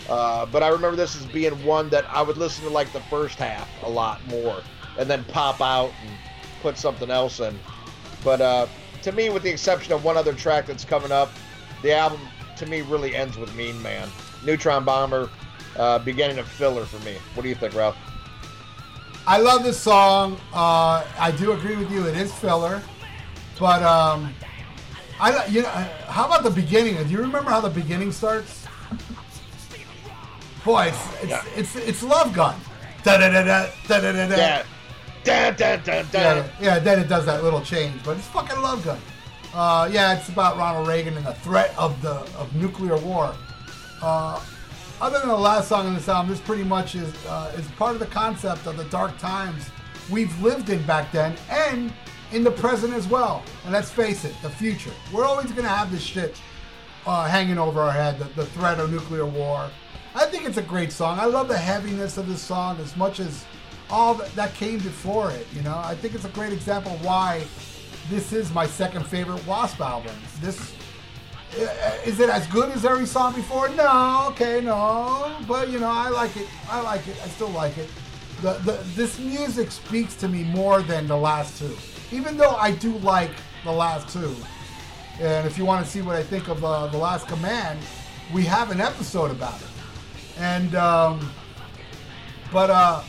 Uh, 0.09 0.45
but 0.45 0.61
I 0.61 0.67
remember 0.67 0.95
this 0.95 1.15
as 1.15 1.25
being 1.25 1.53
one 1.65 1.89
that 1.89 2.05
I 2.09 2.21
would 2.21 2.37
listen 2.37 2.63
to 2.65 2.69
like 2.69 2.91
the 2.93 3.01
first 3.01 3.39
half 3.39 3.67
a 3.83 3.89
lot 3.89 4.25
more, 4.27 4.61
and 4.99 5.09
then 5.09 5.23
pop 5.25 5.61
out 5.61 5.91
and 6.05 6.11
put 6.61 6.77
something 6.77 7.09
else 7.09 7.39
in. 7.39 7.57
But 8.23 8.41
uh, 8.41 8.67
to 9.01 9.11
me, 9.11 9.29
with 9.29 9.43
the 9.43 9.49
exception 9.49 9.93
of 9.93 10.03
one 10.03 10.17
other 10.17 10.33
track 10.33 10.67
that's 10.67 10.85
coming 10.85 11.11
up, 11.11 11.31
the 11.81 11.93
album 11.93 12.19
to 12.57 12.65
me 12.65 12.81
really 12.81 13.15
ends 13.15 13.37
with 13.37 13.53
Mean 13.55 13.81
Man, 13.81 14.07
Neutron 14.43 14.83
Bomber, 14.83 15.29
uh, 15.77 15.99
beginning 15.99 16.37
of 16.37 16.47
filler 16.47 16.85
for 16.85 17.03
me. 17.05 17.15
What 17.33 17.43
do 17.43 17.49
you 17.49 17.55
think, 17.55 17.73
Ralph? 17.73 17.97
I 19.27 19.39
love 19.39 19.63
this 19.63 19.79
song. 19.79 20.39
Uh, 20.53 21.03
I 21.17 21.33
do 21.37 21.51
agree 21.53 21.75
with 21.75 21.91
you. 21.91 22.05
It 22.05 22.15
is 22.15 22.31
filler, 22.33 22.81
but 23.59 23.81
um, 23.81 24.33
I 25.19 25.45
you 25.47 25.63
know 25.63 25.69
how 26.07 26.25
about 26.25 26.43
the 26.43 26.51
beginning? 26.51 26.95
Do 26.95 27.09
you 27.09 27.19
remember 27.19 27.49
how 27.49 27.59
the 27.59 27.69
beginning 27.69 28.11
starts? 28.11 28.64
Boy, 30.65 30.91
it's 30.91 31.23
it's 31.23 31.57
it's, 31.57 31.75
it's 31.75 32.03
Love 32.03 32.33
Gun. 32.33 32.59
Da 33.03 33.17
da 33.19 33.29
da 33.29 33.43
da 33.43 33.69
da 33.87 33.99
da 33.99 34.27
da. 34.27 34.35
Yeah. 34.35 34.63
Dun, 35.23 35.55
dun, 35.55 35.81
dun, 35.83 36.05
dun. 36.11 36.37
Yeah, 36.37 36.49
yeah, 36.59 36.79
then 36.79 36.99
it 36.99 37.07
does 37.07 37.25
that 37.27 37.43
little 37.43 37.61
change, 37.61 38.03
but 38.03 38.17
it's 38.17 38.27
fucking 38.27 38.59
Love 38.61 38.83
Gun. 38.83 38.99
Uh, 39.53 39.87
yeah, 39.91 40.17
it's 40.17 40.27
about 40.29 40.57
Ronald 40.57 40.87
Reagan 40.87 41.15
and 41.17 41.25
the 41.25 41.35
threat 41.35 41.73
of 41.77 42.01
the 42.01 42.13
of 42.37 42.53
nuclear 42.55 42.97
war. 42.97 43.33
Uh, 44.01 44.41
other 44.99 45.19
than 45.19 45.27
the 45.27 45.37
last 45.37 45.67
song 45.67 45.85
on 45.85 45.93
this 45.93 46.09
album, 46.09 46.31
this 46.31 46.41
pretty 46.41 46.63
much 46.63 46.95
is 46.95 47.13
uh, 47.27 47.53
is 47.55 47.67
part 47.71 47.93
of 47.93 47.99
the 47.99 48.07
concept 48.07 48.65
of 48.65 48.75
the 48.75 48.85
dark 48.85 49.17
times 49.19 49.69
we've 50.11 50.39
lived 50.41 50.69
in 50.69 50.81
back 50.85 51.11
then 51.11 51.35
and 51.49 51.93
in 52.31 52.43
the 52.43 52.51
present 52.51 52.93
as 52.93 53.07
well. 53.07 53.43
And 53.65 53.73
let's 53.73 53.91
face 53.91 54.25
it, 54.25 54.35
the 54.41 54.49
future. 54.49 54.91
We're 55.13 55.25
always 55.25 55.51
gonna 55.51 55.67
have 55.67 55.91
this 55.91 56.03
shit 56.03 56.41
uh, 57.05 57.27
hanging 57.27 57.59
over 57.59 57.81
our 57.81 57.91
head, 57.91 58.17
the, 58.17 58.25
the 58.35 58.45
threat 58.47 58.79
of 58.79 58.91
nuclear 58.91 59.25
war. 59.25 59.69
I 60.15 60.25
think 60.25 60.45
it's 60.45 60.57
a 60.57 60.61
great 60.61 60.93
song. 60.93 61.19
I 61.19 61.25
love 61.25 61.49
the 61.49 61.57
heaviness 61.57 62.17
of 62.17 62.25
this 62.25 62.41
song 62.41 62.79
as 62.79 62.95
much 62.95 63.19
as 63.19 63.43
all 63.89 64.13
that, 64.13 64.53
came 64.53 64.79
before 64.79 65.29
it. 65.31 65.45
You 65.53 65.61
know, 65.61 65.77
I 65.83 65.93
think 65.93 66.15
it's 66.15 66.23
a 66.23 66.29
great 66.29 66.53
example 66.53 66.93
why 67.01 67.43
this 68.09 68.31
is 68.31 68.53
my 68.53 68.65
second 68.65 69.05
favorite 69.05 69.45
Wasp 69.45 69.81
album. 69.81 70.15
This 70.39 70.73
uh, 71.59 71.97
is 72.05 72.21
it 72.21 72.29
as 72.29 72.47
good 72.47 72.69
as 72.71 72.85
every 72.85 73.05
song 73.05 73.35
before? 73.35 73.67
No, 73.69 74.27
okay, 74.29 74.61
no, 74.61 75.35
but 75.47 75.69
you 75.69 75.79
know, 75.79 75.91
I 75.91 76.07
like 76.07 76.35
it. 76.37 76.47
I 76.69 76.79
like 76.81 77.05
it. 77.07 77.17
I 77.21 77.27
still 77.27 77.49
like 77.49 77.77
it. 77.77 77.89
The, 78.41 78.53
the 78.59 78.71
this 78.95 79.19
music 79.19 79.69
speaks 79.69 80.15
to 80.15 80.29
me 80.29 80.43
more 80.45 80.81
than 80.81 81.07
the 81.07 81.17
last 81.17 81.59
two, 81.59 81.75
even 82.11 82.37
though 82.37 82.55
I 82.55 82.71
do 82.71 82.97
like 82.99 83.31
the 83.65 83.71
last 83.71 84.13
two. 84.13 84.33
And 85.19 85.45
if 85.45 85.57
you 85.57 85.65
want 85.65 85.85
to 85.85 85.91
see 85.91 86.01
what 86.01 86.15
I 86.15 86.23
think 86.23 86.47
of 86.47 86.63
uh, 86.63 86.87
the 86.87 86.97
Last 86.97 87.27
Command, 87.27 87.79
we 88.33 88.43
have 88.43 88.69
an 88.71 88.81
episode 88.81 89.31
about 89.31 89.61
it. 89.61 89.74
And 90.37 90.75
um, 90.75 91.31
but 92.51 92.69
uh, 92.69 93.01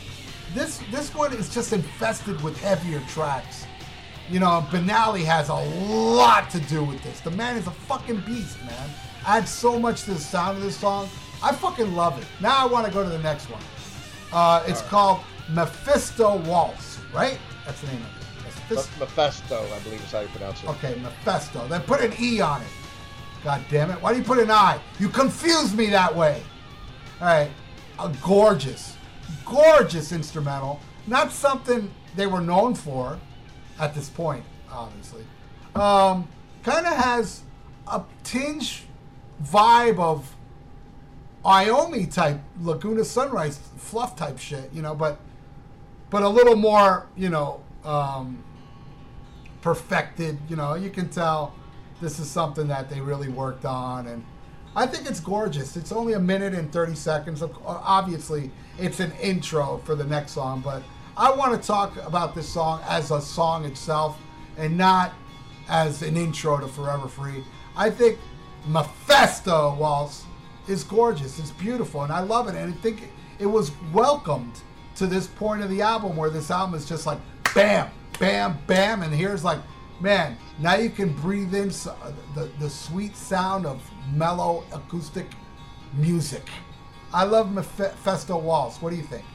this 0.53 0.79
this 0.91 1.13
one 1.13 1.33
is 1.33 1.53
just 1.53 1.73
infested 1.73 2.41
with 2.41 2.59
heavier 2.61 3.01
tracks. 3.09 3.65
You 4.29 4.39
know, 4.39 4.65
Banali 4.69 5.23
has 5.23 5.49
a 5.49 5.55
lot 5.55 6.49
to 6.51 6.59
do 6.61 6.83
with 6.83 7.01
this. 7.03 7.21
The 7.21 7.31
man 7.31 7.55
is 7.57 7.67
a 7.67 7.71
fucking 7.71 8.21
beast, 8.21 8.61
man. 8.65 8.89
Adds 9.25 9.49
so 9.49 9.79
much 9.79 10.03
to 10.03 10.13
the 10.13 10.19
sound 10.19 10.57
of 10.57 10.63
this 10.63 10.75
song. 10.77 11.09
I 11.41 11.53
fucking 11.53 11.95
love 11.95 12.19
it. 12.21 12.27
Now 12.41 12.57
I 12.57 12.65
want 12.65 12.85
to 12.87 12.91
go 12.91 13.03
to 13.03 13.09
the 13.09 13.19
next 13.19 13.49
one. 13.49 13.61
Uh, 14.33 14.63
it's 14.67 14.81
called 14.81 15.19
Mephisto 15.49 16.37
Waltz, 16.39 16.99
right? 17.13 17.39
That's 17.65 17.79
the 17.81 17.87
name 17.87 18.01
of 18.01 18.07
it. 18.07 18.45
Mephisto. 18.45 18.99
Mephisto, 18.99 19.65
I 19.73 19.79
believe 19.79 20.03
is 20.03 20.11
how 20.11 20.21
you 20.21 20.27
pronounce 20.29 20.63
it. 20.63 20.69
Okay, 20.69 20.99
Mephisto. 21.01 21.67
Then 21.67 21.81
put 21.81 22.01
an 22.01 22.13
E 22.19 22.41
on 22.41 22.61
it. 22.61 22.67
God 23.43 23.63
damn 23.69 23.91
it. 23.91 24.01
Why 24.01 24.11
do 24.11 24.19
you 24.19 24.25
put 24.25 24.39
an 24.39 24.51
I? 24.51 24.79
You 24.99 25.09
confuse 25.09 25.73
me 25.73 25.85
that 25.87 26.13
way. 26.13 26.41
All 27.19 27.27
right. 27.27 27.51
A 27.99 28.13
gorgeous, 28.23 28.95
gorgeous 29.45 30.11
instrumental. 30.11 30.79
Not 31.07 31.31
something 31.31 31.91
they 32.15 32.27
were 32.27 32.41
known 32.41 32.75
for 32.75 33.17
at 33.79 33.95
this 33.95 34.09
point, 34.09 34.43
obviously. 34.71 35.23
Um, 35.75 36.27
kind 36.63 36.85
of 36.85 36.95
has 36.95 37.41
a 37.87 38.03
tinge 38.23 38.83
vibe 39.43 39.99
of 39.99 40.35
Iommi 41.45 42.11
type, 42.13 42.39
Laguna 42.61 43.05
Sunrise 43.05 43.59
fluff 43.77 44.15
type 44.15 44.37
shit, 44.37 44.69
you 44.73 44.81
know, 44.81 44.93
but 44.93 45.19
but 46.09 46.23
a 46.23 46.29
little 46.29 46.55
more, 46.55 47.07
you 47.15 47.29
know, 47.29 47.61
um, 47.83 48.43
perfected. 49.61 50.37
You 50.49 50.55
know, 50.55 50.75
you 50.75 50.89
can 50.89 51.09
tell 51.09 51.53
this 52.01 52.19
is 52.19 52.29
something 52.29 52.67
that 52.67 52.89
they 52.89 53.01
really 53.01 53.29
worked 53.29 53.65
on, 53.65 54.07
and 54.07 54.25
I 54.77 54.85
think 54.85 55.09
it's 55.09 55.19
gorgeous. 55.19 55.75
It's 55.75 55.91
only 55.91 56.13
a 56.13 56.19
minute 56.19 56.53
and 56.53 56.71
thirty 56.71 56.93
seconds. 56.93 57.41
Uh, 57.41 57.49
obviously, 57.65 58.51
it's 58.77 58.99
an 58.99 59.11
intro 59.13 59.81
for 59.83 59.95
the 59.95 60.03
next 60.03 60.33
song, 60.33 60.61
but 60.63 60.83
I 61.17 61.31
want 61.31 61.59
to 61.59 61.67
talk 61.67 61.97
about 62.05 62.35
this 62.35 62.47
song 62.47 62.81
as 62.87 63.09
a 63.09 63.19
song 63.19 63.65
itself, 63.65 64.19
and 64.55 64.77
not 64.77 65.13
as 65.67 66.03
an 66.03 66.15
intro 66.15 66.59
to 66.59 66.67
Forever 66.67 67.07
Free. 67.07 67.43
I 67.75 67.89
think 67.89 68.19
Mephisto 68.67 69.75
Waltz 69.79 70.25
is 70.67 70.83
gorgeous. 70.83 71.39
It's 71.39 71.49
beautiful, 71.49 72.03
and 72.03 72.13
I 72.13 72.19
love 72.19 72.47
it. 72.47 72.53
And 72.53 72.71
I 72.71 72.77
think 72.77 73.09
it 73.39 73.47
was 73.47 73.71
welcomed 73.91 74.61
to 74.97 75.07
this 75.07 75.25
point 75.25 75.63
of 75.63 75.71
the 75.71 75.81
album 75.81 76.15
where 76.15 76.29
this 76.29 76.51
album 76.51 76.75
is 76.75 76.85
just 76.87 77.07
like 77.07 77.17
bam, 77.55 77.89
bam, 78.19 78.59
bam, 78.67 79.01
and 79.01 79.11
here's 79.11 79.43
like, 79.43 79.57
man, 79.99 80.37
now 80.59 80.75
you 80.75 80.89
can 80.89 81.13
breathe 81.13 81.53
in 81.55 81.69
s- 81.69 81.87
the 82.35 82.45
the 82.59 82.69
sweet 82.69 83.15
sound 83.15 83.65
of 83.65 83.81
mellow 84.13 84.63
acoustic 84.73 85.27
music. 85.93 86.47
I 87.13 87.23
love 87.23 87.51
Mephisto 87.51 88.37
Waltz. 88.37 88.81
What 88.81 88.89
do 88.91 88.95
you 88.97 89.03
think? 89.03 89.25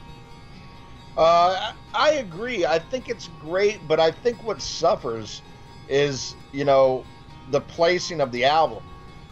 Uh, 1.17 1.73
I 1.93 2.11
agree. 2.13 2.65
I 2.65 2.79
think 2.79 3.09
it's 3.09 3.29
great, 3.41 3.79
but 3.87 3.99
I 3.99 4.11
think 4.11 4.43
what 4.43 4.61
suffers 4.61 5.41
is, 5.87 6.35
you 6.51 6.65
know, 6.65 7.03
the 7.51 7.61
placing 7.61 8.21
of 8.21 8.31
the 8.31 8.45
album. 8.45 8.83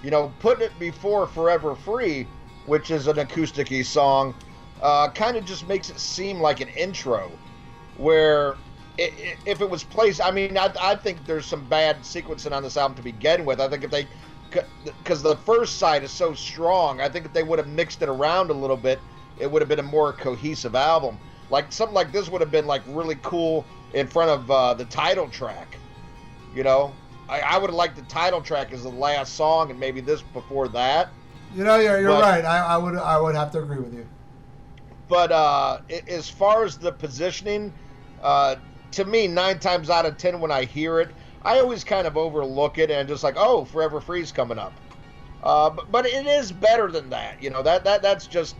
You 0.03 0.11
know, 0.11 0.31
putting 0.39 0.65
it 0.65 0.77
before 0.79 1.27
Forever 1.27 1.75
Free, 1.75 2.27
which 2.65 2.91
is 2.91 3.07
an 3.07 3.19
acoustic 3.19 3.69
song, 3.85 4.33
uh, 4.81 5.09
kind 5.09 5.37
of 5.37 5.45
just 5.45 5.67
makes 5.67 5.89
it 5.89 5.99
seem 5.99 6.39
like 6.39 6.59
an 6.59 6.69
intro, 6.69 7.31
where 7.97 8.55
if 9.45 9.61
it 9.61 9.69
was 9.69 9.83
placed, 9.83 10.21
I 10.21 10.31
mean, 10.31 10.57
I, 10.57 10.71
I 10.79 10.95
think 10.95 11.25
there's 11.25 11.45
some 11.45 11.67
bad 11.67 11.99
sequencing 12.01 12.51
on 12.51 12.63
this 12.63 12.77
album 12.77 12.95
to 12.97 13.03
begin 13.03 13.45
with. 13.45 13.59
I 13.59 13.67
think 13.67 13.83
if 13.83 13.91
they, 13.91 14.07
because 14.85 15.23
the 15.23 15.35
first 15.37 15.77
side 15.79 16.03
is 16.03 16.11
so 16.11 16.33
strong, 16.33 17.01
I 17.01 17.09
think 17.09 17.25
if 17.25 17.33
they 17.33 17.43
would 17.43 17.59
have 17.59 17.67
mixed 17.67 18.01
it 18.01 18.09
around 18.09 18.49
a 18.49 18.53
little 18.53 18.77
bit, 18.77 18.99
it 19.39 19.49
would 19.49 19.61
have 19.61 19.69
been 19.69 19.79
a 19.79 19.83
more 19.83 20.13
cohesive 20.13 20.75
album. 20.75 21.17
Like 21.49 21.71
something 21.71 21.95
like 21.95 22.11
this 22.11 22.29
would 22.29 22.41
have 22.41 22.51
been 22.51 22.67
like 22.67 22.81
really 22.87 23.17
cool 23.23 23.65
in 23.93 24.07
front 24.07 24.29
of 24.29 24.49
uh, 24.51 24.73
the 24.73 24.85
title 24.85 25.27
track. 25.29 25.77
You 26.55 26.63
know, 26.63 26.93
I, 27.29 27.39
I 27.41 27.57
would 27.57 27.69
have 27.69 27.75
liked 27.75 27.95
the 27.95 28.01
title 28.03 28.41
track 28.41 28.71
as 28.73 28.83
the 28.83 28.89
last 28.89 29.35
song, 29.35 29.71
and 29.71 29.79
maybe 29.79 30.01
this 30.01 30.21
before 30.21 30.67
that. 30.69 31.09
You 31.55 31.63
know, 31.63 31.77
you're, 31.77 31.99
you're 31.99 32.09
But- 32.11 32.21
right. 32.21 32.45
I, 32.45 32.59
I 32.59 32.77
would 32.77 32.95
I 32.95 33.19
would 33.19 33.35
have 33.35 33.51
to 33.51 33.59
agree 33.59 33.79
with 33.79 33.93
you. 33.93 34.05
But 35.07 35.31
uh, 35.33 35.79
as 36.07 36.29
far 36.29 36.63
as 36.63 36.77
the 36.77 36.91
positioning, 36.93 37.73
uh, 38.21 38.55
to 38.91 39.05
me, 39.05 39.27
nine 39.27 39.59
times 39.59 39.89
out 39.89 40.05
of 40.05 40.17
ten, 40.17 40.39
when 40.39 40.51
I 40.51 40.65
hear 40.65 40.99
it, 40.99 41.09
I 41.43 41.59
always 41.59 41.83
kind 41.83 42.07
of 42.07 42.17
overlook 42.17 42.77
it 42.77 42.91
and 42.91 43.07
just 43.07 43.23
like, 43.23 43.35
oh, 43.37 43.65
Forever 43.65 43.99
Free's 43.99 44.31
coming 44.31 44.59
up. 44.59 44.79
Uh, 45.43 45.69
but, 45.69 45.91
but 45.91 46.05
it 46.05 46.27
is 46.27 46.51
better 46.51 46.91
than 46.91 47.09
that. 47.09 47.41
You 47.41 47.49
know 47.49 47.63
that 47.63 47.83
that 47.83 48.01
that's 48.01 48.27
just 48.27 48.55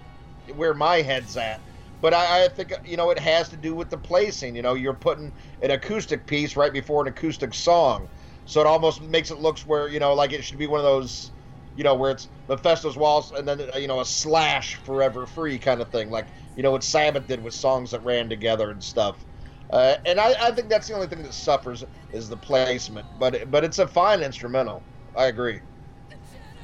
where 0.55 0.73
my 0.73 1.01
head's 1.01 1.37
at. 1.37 1.61
But 2.01 2.15
I, 2.15 2.45
I 2.45 2.47
think 2.47 2.73
you 2.83 2.97
know 2.97 3.11
it 3.11 3.19
has 3.19 3.49
to 3.49 3.57
do 3.57 3.75
with 3.75 3.89
the 3.89 3.97
placing. 3.97 4.55
You 4.55 4.63
know, 4.63 4.73
you're 4.73 4.93
putting 4.93 5.31
an 5.61 5.71
acoustic 5.71 6.25
piece 6.25 6.55
right 6.55 6.73
before 6.73 7.03
an 7.03 7.07
acoustic 7.07 7.53
song, 7.53 8.07
so 8.45 8.59
it 8.61 8.67
almost 8.67 9.01
makes 9.01 9.29
it 9.29 9.37
looks 9.39 9.65
where 9.65 9.87
you 9.87 9.99
know 9.99 10.13
like 10.15 10.33
it 10.33 10.43
should 10.43 10.57
be 10.57 10.65
one 10.65 10.79
of 10.79 10.85
those, 10.85 11.29
you 11.75 11.83
know, 11.83 11.93
where 11.93 12.11
it's 12.11 12.27
Mephisto's 12.47 12.97
Waltz 12.97 13.31
and 13.31 13.47
then 13.47 13.61
uh, 13.75 13.77
you 13.77 13.87
know 13.87 13.99
a 13.99 14.05
slash 14.05 14.75
Forever 14.75 15.27
Free 15.27 15.59
kind 15.59 15.81
of 15.81 15.91
thing, 15.91 16.09
like 16.09 16.27
you 16.55 16.63
know 16.63 16.71
what 16.71 16.83
Sabbath 16.83 17.27
did 17.27 17.43
with 17.43 17.53
songs 17.53 17.91
that 17.91 18.03
ran 18.03 18.27
together 18.29 18.71
and 18.71 18.83
stuff. 18.83 19.23
Uh, 19.71 19.95
and 20.05 20.19
I, 20.19 20.33
I 20.47 20.51
think 20.51 20.69
that's 20.69 20.87
the 20.87 20.93
only 20.93 21.07
thing 21.07 21.23
that 21.23 21.33
suffers 21.33 21.85
is 22.11 22.27
the 22.27 22.37
placement. 22.37 23.07
But 23.19 23.49
but 23.51 23.63
it's 23.63 23.79
a 23.79 23.87
fine 23.87 24.21
instrumental. 24.21 24.83
I 25.15 25.25
agree. 25.25 25.61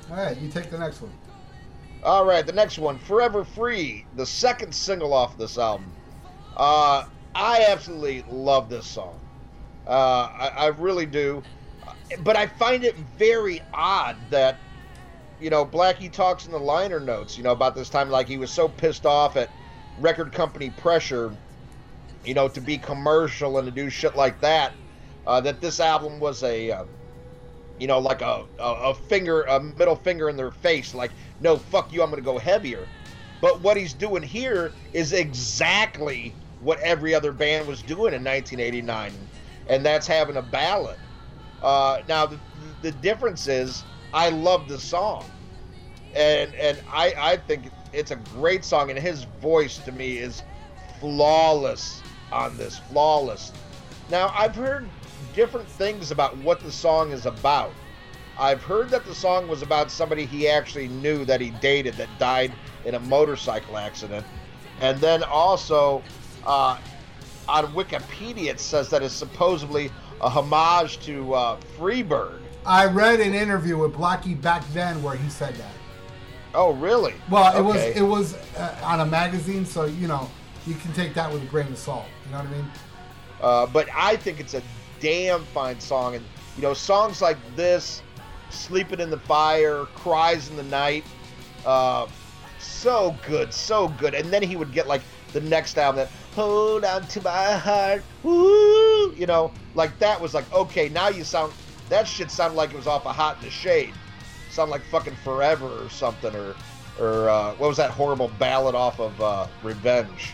All 0.10 0.18
right, 0.18 0.38
you 0.38 0.50
take 0.50 0.70
the 0.70 0.78
next 0.78 1.02
one. 1.02 1.12
All 2.04 2.26
right, 2.26 2.46
the 2.46 2.54
next 2.54 2.78
one, 2.78 2.98
Forever 3.00 3.44
Free, 3.44 4.06
the 4.16 4.26
second 4.26 4.74
single 4.74 5.14
off 5.14 5.38
this 5.38 5.58
album. 5.58 5.92
Uh, 6.56 7.06
I 7.36 7.66
absolutely 7.70 8.24
love 8.30 8.70
this 8.70 8.86
song. 8.86 9.20
Uh, 9.86 10.30
I, 10.34 10.52
I 10.56 10.68
really 10.68 11.06
do. 11.06 11.44
But 12.24 12.38
I 12.38 12.48
find 12.48 12.84
it 12.86 12.96
very 13.18 13.62
odd 13.74 14.16
that, 14.30 14.58
you 15.42 15.50
know, 15.50 15.66
Blackie 15.66 16.12
talks 16.12 16.46
in 16.46 16.52
the 16.52 16.60
liner 16.60 17.00
notes, 17.00 17.38
you 17.38 17.44
know, 17.44 17.52
about 17.52 17.76
this 17.76 17.90
time, 17.90 18.10
like 18.10 18.28
he 18.28 18.38
was 18.38 18.50
so 18.50 18.70
pissed 18.70 19.06
off 19.06 19.36
at 19.36 19.50
record 20.00 20.32
company 20.32 20.70
pressure, 20.70 21.36
you 22.28 22.34
know, 22.34 22.50
to 22.50 22.60
be 22.60 22.78
commercial 22.78 23.58
and 23.58 23.66
to 23.66 23.72
do 23.72 23.90
shit 23.90 24.18
like 24.18 24.42
that, 24.42 24.74
uh, 25.26 25.40
that 25.42 25.62
this 25.62 25.80
album 25.80 26.20
was 26.20 26.44
a. 26.44 26.72
Uh, 26.72 26.86
you 27.80 27.86
know, 27.86 28.00
like 28.00 28.24
a, 28.24 28.44
a, 28.58 28.72
a 28.86 28.94
finger, 28.96 29.44
a 29.44 29.60
middle 29.60 29.96
finger 29.96 30.30
in 30.30 30.36
their 30.36 30.50
face, 30.50 30.96
like, 30.96 31.12
no, 31.42 31.58
fuck 31.58 31.94
you, 31.94 32.02
I'm 32.02 32.10
going 32.10 32.20
to 32.20 32.26
go 32.26 32.40
heavier. 32.40 32.88
But 33.40 33.62
what 33.62 33.78
he's 33.78 33.94
doing 33.94 34.24
here 34.24 34.72
is 34.94 35.14
exactly 35.14 36.34
what 36.60 36.80
every 36.80 37.14
other 37.14 37.32
band 37.32 37.68
was 37.68 37.84
doing 37.84 38.16
in 38.16 38.24
1989, 38.24 39.14
and 39.70 39.86
that's 39.86 40.08
having 40.08 40.38
a 40.38 40.42
ballad. 40.42 40.98
Uh, 41.62 42.00
now, 42.08 42.26
the, 42.26 42.40
the 42.82 42.92
difference 42.94 43.46
is, 43.46 43.84
I 44.12 44.30
love 44.30 44.68
the 44.68 44.80
song, 44.80 45.24
and 46.16 46.56
and 46.56 46.82
I, 46.92 47.14
I 47.16 47.38
think 47.38 47.70
it's 47.94 48.10
a 48.10 48.16
great 48.16 48.66
song, 48.66 48.90
and 48.90 48.98
his 48.98 49.26
voice 49.40 49.78
to 49.86 49.92
me 49.92 50.18
is 50.18 50.42
flawless 51.00 52.02
on 52.32 52.56
this, 52.58 52.80
flawless. 52.90 53.52
Now, 54.10 54.32
I've 54.36 54.56
heard 54.56 54.88
different 55.36 55.68
things 55.68 56.12
about 56.12 56.38
what 56.38 56.60
the 56.60 56.72
song 56.72 57.12
is 57.12 57.26
about. 57.26 57.72
I've 58.40 58.62
heard 58.62 58.90
that 58.90 59.06
the 59.06 59.16
song 59.16 59.48
was 59.48 59.62
about 59.62 59.90
somebody 59.90 60.26
he 60.26 60.48
actually 60.48 60.88
knew 60.88 61.26
that 61.26 61.42
he 61.42 61.50
dated 61.52 61.96
that 61.96 62.10
died 62.20 62.54
in 62.86 62.96
a 62.96 63.00
motorcycle 63.00 63.78
accident. 63.78 64.26
And 64.80 65.00
then 65.00 65.24
also, 65.24 66.04
uh, 66.46 66.78
on 67.50 67.66
Wikipedia, 67.74 68.50
it 68.52 68.60
says 68.60 68.90
that 68.92 69.02
it's 69.02 69.14
supposedly 69.14 69.92
a 70.22 70.30
homage 70.30 71.00
to 71.06 71.34
uh, 71.34 71.60
Freebird. 71.78 72.40
I 72.66 72.86
read 72.86 73.20
an 73.20 73.34
interview 73.34 73.78
with 73.78 73.94
Blackie 73.94 74.40
back 74.40 74.64
then 74.74 75.02
where 75.02 75.16
he 75.16 75.30
said 75.30 75.56
that. 75.56 75.72
Oh, 76.54 76.74
really? 76.74 77.14
Well, 77.30 77.56
it 77.56 77.60
Okay. 77.60 77.62
was 77.64 77.98
it 77.98 78.02
was 78.02 78.34
uh, 78.58 78.80
on 78.84 79.00
a 79.02 79.06
magazine, 79.06 79.66
so 79.66 79.86
you 79.86 80.08
know 80.08 80.30
you 80.66 80.74
can 80.76 80.92
take 80.94 81.14
that 81.14 81.32
with 81.32 81.42
a 81.44 81.46
grain 81.46 81.68
of 81.68 81.78
salt. 81.78 82.06
You 82.28 82.34
know 82.34 82.40
what 82.40 82.48
I 82.48 82.52
mean? 82.52 82.72
Uh, 83.42 83.66
but 83.68 83.88
I 83.96 84.18
think 84.18 84.40
it's 84.40 84.54
a 84.54 84.62
damn 85.00 85.44
fine 85.46 85.80
song, 85.80 86.16
and 86.16 86.26
you 86.56 86.62
know, 86.62 86.74
songs 86.74 87.22
like 87.22 87.38
this, 87.56 88.02
"Sleeping 88.50 89.00
in 89.00 89.10
the 89.10 89.20
Fire," 89.20 89.86
"Cries 89.96 90.50
in 90.50 90.58
the 90.58 90.64
Night," 90.64 91.06
uh, 91.66 92.08
so 92.60 93.16
good, 93.26 93.54
so 93.54 93.88
good. 93.88 94.14
And 94.14 94.30
then 94.32 94.44
he 94.44 94.58
would 94.58 94.74
get 94.74 94.88
like 94.88 95.02
the 95.32 95.42
next 95.42 95.78
album 95.78 95.98
that 95.98 96.10
"Hold 96.36 96.84
On 96.84 97.08
to 97.08 97.22
My 97.22 97.54
Heart," 97.54 98.04
woo, 98.24 99.14
you 99.16 99.26
know, 99.26 99.54
like 99.74 99.98
that 100.00 100.20
was 100.20 100.34
like 100.34 100.52
okay, 100.54 100.90
now 100.90 101.08
you 101.08 101.24
sound 101.24 101.54
that 101.90 102.08
shit 102.08 102.30
sounded 102.30 102.58
like 102.58 102.72
it 102.72 102.76
was 102.76 102.88
off 102.88 103.06
of 103.06 103.16
Hot 103.16 103.38
in 103.38 103.46
the 103.46 103.52
Shade, 103.52 103.94
sound 104.50 104.70
like 104.70 104.84
fucking 104.86 105.16
Forever 105.24 105.68
or 105.68 105.90
something, 105.90 106.36
or 106.36 106.56
or 107.00 107.30
uh, 107.30 107.54
what 107.56 107.68
was 107.68 107.78
that 107.78 107.92
horrible 107.92 108.30
ballad 108.40 108.76
off 108.76 109.00
of 109.00 109.22
uh, 109.22 109.48
Revenge? 109.64 110.34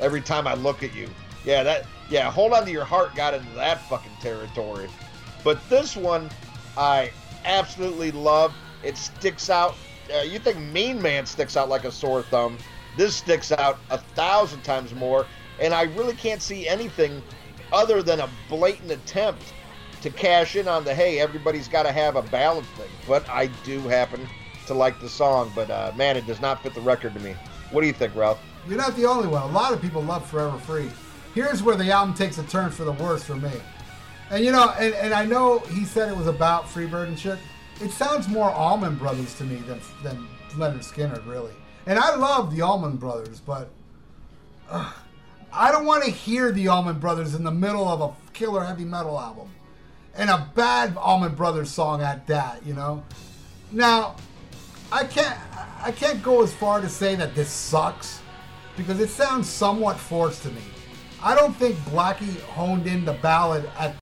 Every 0.00 0.20
time 0.20 0.46
I 0.46 0.54
look 0.54 0.82
at 0.82 0.94
you. 0.94 1.08
Yeah, 1.44 1.62
that 1.62 1.86
yeah, 2.10 2.30
hold 2.30 2.52
on 2.52 2.64
to 2.64 2.70
your 2.70 2.84
heart 2.84 3.14
got 3.14 3.34
into 3.34 3.50
that 3.54 3.80
fucking 3.82 4.12
territory. 4.20 4.88
But 5.44 5.58
this 5.70 5.96
one 5.96 6.30
I 6.76 7.10
absolutely 7.44 8.10
love. 8.10 8.54
It 8.82 8.96
sticks 8.96 9.50
out. 9.50 9.74
Uh, 10.12 10.22
you 10.22 10.38
think 10.38 10.58
Mean 10.58 11.00
Man 11.00 11.26
sticks 11.26 11.56
out 11.56 11.68
like 11.68 11.84
a 11.84 11.92
sore 11.92 12.22
thumb. 12.22 12.58
This 12.96 13.16
sticks 13.16 13.52
out 13.52 13.78
a 13.90 13.98
thousand 13.98 14.62
times 14.62 14.94
more, 14.94 15.26
and 15.60 15.72
I 15.72 15.82
really 15.82 16.14
can't 16.14 16.42
see 16.42 16.66
anything 16.66 17.22
other 17.72 18.02
than 18.02 18.20
a 18.20 18.28
blatant 18.48 18.90
attempt 18.90 19.42
to 20.02 20.10
cash 20.10 20.56
in 20.56 20.66
on 20.66 20.84
the 20.84 20.94
hey, 20.94 21.20
everybody's 21.20 21.68
got 21.68 21.84
to 21.84 21.92
have 21.92 22.16
a 22.16 22.22
ballad 22.22 22.64
thing. 22.76 22.90
But 23.06 23.28
I 23.28 23.46
do 23.64 23.80
happen 23.80 24.26
to 24.66 24.74
like 24.74 25.00
the 25.00 25.08
song, 25.08 25.52
but 25.54 25.70
uh, 25.70 25.92
man, 25.96 26.16
it 26.16 26.26
does 26.26 26.40
not 26.40 26.62
fit 26.62 26.74
the 26.74 26.80
record 26.80 27.14
to 27.14 27.20
me. 27.20 27.34
What 27.70 27.82
do 27.82 27.86
you 27.86 27.92
think, 27.92 28.14
Ralph? 28.16 28.40
You're 28.68 28.78
not 28.78 28.96
the 28.96 29.06
only 29.06 29.28
one. 29.28 29.42
A 29.42 29.46
lot 29.46 29.72
of 29.72 29.80
people 29.80 30.02
love 30.02 30.28
Forever 30.28 30.58
Free. 30.58 30.90
Here's 31.34 31.62
where 31.62 31.76
the 31.76 31.90
album 31.90 32.14
takes 32.14 32.38
a 32.38 32.42
turn 32.44 32.70
for 32.70 32.84
the 32.84 32.92
worse 32.92 33.24
for 33.24 33.36
me. 33.36 33.52
And 34.30 34.44
you 34.44 34.52
know, 34.52 34.70
and, 34.78 34.94
and 34.94 35.14
I 35.14 35.24
know 35.24 35.58
he 35.58 35.84
said 35.84 36.08
it 36.08 36.16
was 36.16 36.26
about 36.26 36.64
Freebird 36.64 37.08
and 37.08 37.18
shit. 37.18 37.38
It 37.80 37.90
sounds 37.90 38.28
more 38.28 38.50
Allman 38.50 38.96
Brothers 38.96 39.34
to 39.38 39.44
me 39.44 39.56
than 39.56 39.80
than 40.02 40.28
Lynyrd 40.50 40.84
Skynyrd, 40.84 41.26
really. 41.26 41.52
And 41.86 41.98
I 41.98 42.14
love 42.14 42.54
the 42.54 42.62
Allman 42.62 42.96
Brothers, 42.96 43.40
but 43.40 43.70
ugh, 44.68 44.92
I 45.52 45.72
don't 45.72 45.86
want 45.86 46.04
to 46.04 46.10
hear 46.10 46.52
the 46.52 46.68
Allman 46.68 46.98
Brothers 46.98 47.34
in 47.34 47.42
the 47.42 47.50
middle 47.50 47.88
of 47.88 48.00
a 48.00 48.32
killer 48.32 48.64
heavy 48.64 48.84
metal 48.84 49.18
album, 49.18 49.50
and 50.14 50.30
a 50.30 50.50
bad 50.54 50.96
Allman 50.96 51.34
Brothers 51.34 51.70
song 51.70 52.02
at 52.02 52.26
that. 52.26 52.64
You 52.64 52.74
know. 52.74 53.02
Now, 53.72 54.16
I 54.92 55.04
can't 55.04 55.38
I 55.82 55.92
can't 55.92 56.22
go 56.22 56.42
as 56.42 56.52
far 56.52 56.80
to 56.80 56.88
say 56.88 57.14
that 57.14 57.34
this 57.34 57.50
sucks 57.50 58.19
because 58.76 59.00
it 59.00 59.10
sounds 59.10 59.48
somewhat 59.48 59.98
forced 59.98 60.42
to 60.42 60.50
me. 60.50 60.62
I 61.22 61.34
don't 61.34 61.54
think 61.54 61.76
Blackie 61.80 62.40
honed 62.42 62.86
in 62.86 63.04
the 63.04 63.12
ballad 63.14 63.70
at 63.78 63.98